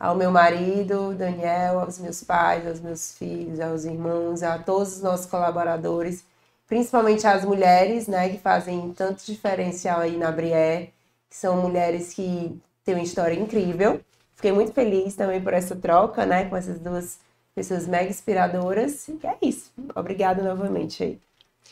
ao 0.03 0.17
meu 0.17 0.33
marido, 0.33 1.15
Daniel, 1.15 1.79
aos 1.79 2.01
meus 2.01 2.25
pais, 2.25 2.67
aos 2.67 2.81
meus 2.81 3.17
filhos, 3.17 3.61
aos 3.61 3.85
irmãos, 3.85 4.43
a 4.43 4.59
todos 4.59 4.97
os 4.97 5.01
nossos 5.01 5.27
colaboradores, 5.27 6.25
principalmente 6.67 7.25
às 7.25 7.45
mulheres, 7.45 8.09
né, 8.09 8.29
que 8.29 8.39
fazem 8.39 8.93
tanto 8.95 9.25
diferencial 9.25 10.01
aí 10.01 10.17
na 10.17 10.33
Brié, 10.33 10.89
que 11.31 11.37
são 11.37 11.63
mulheres 11.63 12.13
que 12.15 12.61
têm 12.85 12.97
uma 12.97 13.05
história 13.05 13.39
incrível. 13.39 14.01
Fiquei 14.35 14.51
muito 14.51 14.73
feliz 14.73 15.15
também 15.15 15.41
por 15.41 15.53
essa 15.53 15.77
troca, 15.77 16.27
né, 16.27 16.47
com 16.47 16.57
essas 16.57 16.81
duas 16.81 17.21
pessoas 17.55 17.87
mega 17.87 18.11
inspiradoras. 18.11 19.07
E 19.07 19.21
é 19.25 19.37
isso. 19.41 19.71
Obrigada 19.95 20.43
novamente 20.43 21.05
aí. 21.05 21.21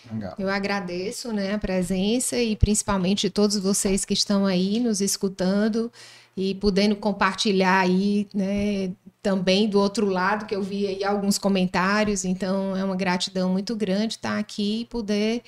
Legal. 0.09 0.35
Eu 0.39 0.49
agradeço 0.49 1.33
né, 1.33 1.53
a 1.53 1.59
presença 1.59 2.37
e 2.37 2.55
principalmente 2.55 3.29
todos 3.29 3.59
vocês 3.59 4.05
que 4.05 4.15
estão 4.15 4.47
aí 4.47 4.79
nos 4.79 5.01
escutando 5.01 5.91
e 6.37 6.55
podendo 6.55 6.97
compartilhar 6.97 7.81
aí, 7.81 8.29
né, 8.35 8.93
também 9.23 9.69
do 9.69 9.79
outro 9.79 10.07
lado, 10.07 10.47
que 10.47 10.55
eu 10.55 10.63
vi 10.63 10.87
aí 10.87 11.05
alguns 11.05 11.39
comentários, 11.39 12.25
então 12.25 12.77
é 12.77 12.83
uma 12.85 12.97
gratidão 12.97 13.51
muito 13.51 13.77
grande 13.77 14.15
estar 14.15 14.39
aqui 14.39 14.83
e 14.83 14.85
poder 14.87 15.43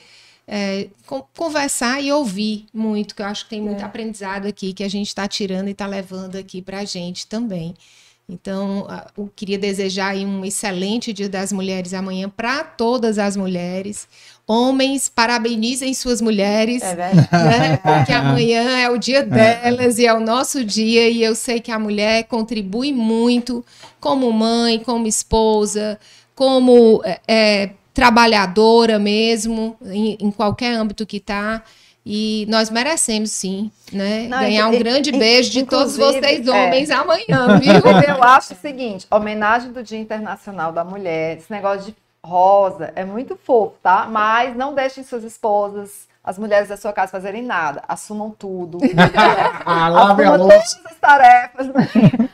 é, 0.46 0.88
conversar 1.34 2.02
e 2.02 2.12
ouvir 2.12 2.66
muito, 2.74 3.14
que 3.14 3.22
eu 3.22 3.26
acho 3.26 3.44
que 3.44 3.50
tem 3.50 3.60
muito 3.60 3.80
é. 3.80 3.84
aprendizado 3.84 4.46
aqui 4.46 4.72
que 4.72 4.84
a 4.84 4.88
gente 4.88 5.08
está 5.08 5.26
tirando 5.26 5.68
e 5.68 5.72
está 5.72 5.86
levando 5.86 6.36
aqui 6.36 6.60
para 6.60 6.80
a 6.80 6.84
gente 6.84 7.26
também. 7.26 7.74
Então, 8.32 8.86
eu 9.16 9.30
queria 9.36 9.58
desejar 9.58 10.16
um 10.16 10.44
excelente 10.44 11.12
Dia 11.12 11.28
das 11.28 11.52
Mulheres 11.52 11.92
amanhã 11.92 12.28
para 12.28 12.64
todas 12.64 13.18
as 13.18 13.36
mulheres. 13.36 14.08
Homens, 14.46 15.08
parabenizem 15.08 15.92
suas 15.94 16.20
mulheres, 16.20 16.82
é 16.82 16.96
né? 16.96 17.76
porque 17.76 18.12
amanhã 18.12 18.78
é 18.78 18.90
o 18.90 18.96
dia 18.96 19.18
é. 19.18 19.22
delas 19.22 19.98
e 19.98 20.06
é 20.06 20.14
o 20.14 20.20
nosso 20.20 20.64
dia. 20.64 21.08
E 21.08 21.22
eu 21.22 21.34
sei 21.34 21.60
que 21.60 21.70
a 21.70 21.78
mulher 21.78 22.24
contribui 22.24 22.92
muito 22.92 23.64
como 24.00 24.32
mãe, 24.32 24.78
como 24.78 25.06
esposa, 25.06 25.98
como 26.34 27.02
é, 27.04 27.20
é 27.28 27.70
trabalhadora 27.92 28.98
mesmo, 28.98 29.76
em, 29.84 30.16
em 30.18 30.30
qualquer 30.30 30.74
âmbito 30.74 31.06
que 31.06 31.18
está. 31.18 31.62
E 32.04 32.46
nós 32.48 32.68
merecemos, 32.68 33.30
sim, 33.30 33.70
né? 33.92 34.26
Não, 34.28 34.40
Ganhar 34.40 34.68
um 34.68 34.78
grande 34.78 35.12
beijo 35.12 35.50
de 35.50 35.64
todos 35.64 35.96
vocês, 35.96 36.46
é. 36.46 36.50
homens, 36.50 36.90
é. 36.90 36.94
amanhã, 36.94 37.58
viu? 37.62 37.72
Eu 38.08 38.22
acho 38.22 38.54
o 38.54 38.56
seguinte: 38.56 39.06
homenagem 39.08 39.72
do 39.72 39.82
Dia 39.84 39.98
Internacional 39.98 40.72
da 40.72 40.82
Mulher, 40.82 41.38
esse 41.38 41.50
negócio 41.50 41.92
de 41.92 41.96
rosa 42.24 42.92
é 42.96 43.04
muito 43.04 43.36
fofo, 43.36 43.74
tá? 43.80 44.08
Mas 44.10 44.56
não 44.56 44.74
deixem 44.74 45.04
suas 45.04 45.22
esposas, 45.22 46.08
as 46.24 46.38
mulheres 46.38 46.68
da 46.68 46.76
sua 46.76 46.92
casa 46.92 47.10
fazerem 47.10 47.42
nada. 47.42 47.82
Assumam 47.88 48.30
tudo. 48.30 48.78
Assumam 49.66 50.38
todas 50.38 50.80
as 50.84 50.96
tarefas. 51.00 51.66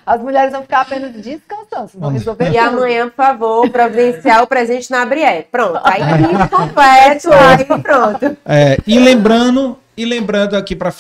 As 0.05 0.21
mulheres 0.21 0.53
vão 0.53 0.63
ficar 0.63 0.83
apenas 0.83 1.13
descansando. 1.13 1.91
Vão 1.95 2.11
resolver 2.11 2.45
e 2.45 2.49
tudo. 2.49 2.59
amanhã, 2.59 3.09
por 3.09 3.17
favor, 3.17 3.71
providenciar 3.71 4.43
o 4.43 4.47
presente 4.47 4.91
na 4.91 5.07
Brié. 5.07 5.43
Pronto. 5.51 5.81
Aí 5.85 6.03
completo, 6.51 7.33
aí 7.33 7.65
pronto. 7.83 8.37
É, 8.45 8.77
e 8.87 8.99
lembrando, 8.99 9.79
e 9.97 10.05
lembrando 10.05 10.55
aqui 10.55 10.77
para 10.77 10.93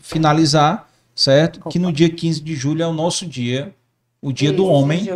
finalizar, 0.00 0.88
certo? 1.14 1.68
Que 1.68 1.78
no 1.78 1.92
dia 1.92 2.08
15 2.08 2.40
de 2.40 2.54
julho 2.54 2.82
é 2.82 2.86
o 2.86 2.94
nosso 2.94 3.26
dia, 3.26 3.74
o 4.22 4.32
dia 4.32 4.52
do 4.52 4.66
homem. 4.66 5.06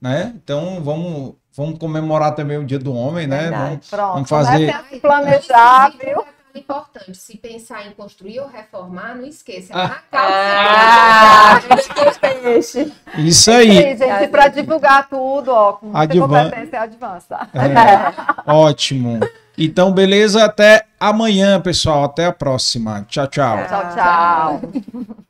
Né? 0.00 0.34
Então 0.36 0.82
vamos 0.82 1.34
Vamos 1.56 1.78
comemorar 1.78 2.34
também 2.34 2.58
o 2.58 2.66
Dia 2.66 2.78
do 2.78 2.92
Homem, 2.92 3.26
né? 3.26 3.50
Vamos, 3.50 3.88
Pronto, 3.88 4.12
vamos 4.12 4.28
fazer. 4.28 4.78
Planejar, 5.00 5.90
viu? 5.98 6.22
Importante, 6.56 7.16
se 7.16 7.36
pensar 7.36 7.86
em 7.86 7.92
construir 7.92 8.40
ou 8.40 8.48
reformar, 8.48 9.14
não 9.14 9.24
esqueça. 9.26 9.72
Ah, 9.74 10.00
ah, 10.12 11.60
isso 13.18 13.50
aí. 13.50 13.72
Sim, 13.72 13.96
gente, 13.96 14.28
para 14.28 14.48
divulgar 14.48 15.08
tudo, 15.08 15.50
ó, 15.50 15.74
com 15.74 15.96
Advan... 15.96 16.44
competência 16.44 16.80
advança. 16.80 17.48
É, 17.54 18.50
ótimo. 18.50 19.20
Então, 19.58 19.92
beleza, 19.92 20.44
até 20.44 20.84
amanhã, 21.00 21.60
pessoal. 21.60 22.04
Até 22.04 22.26
a 22.26 22.32
próxima. 22.32 23.06
Tchau, 23.08 23.26
tchau. 23.26 23.58
Tchau, 23.66 23.94
tchau. 23.94 25.22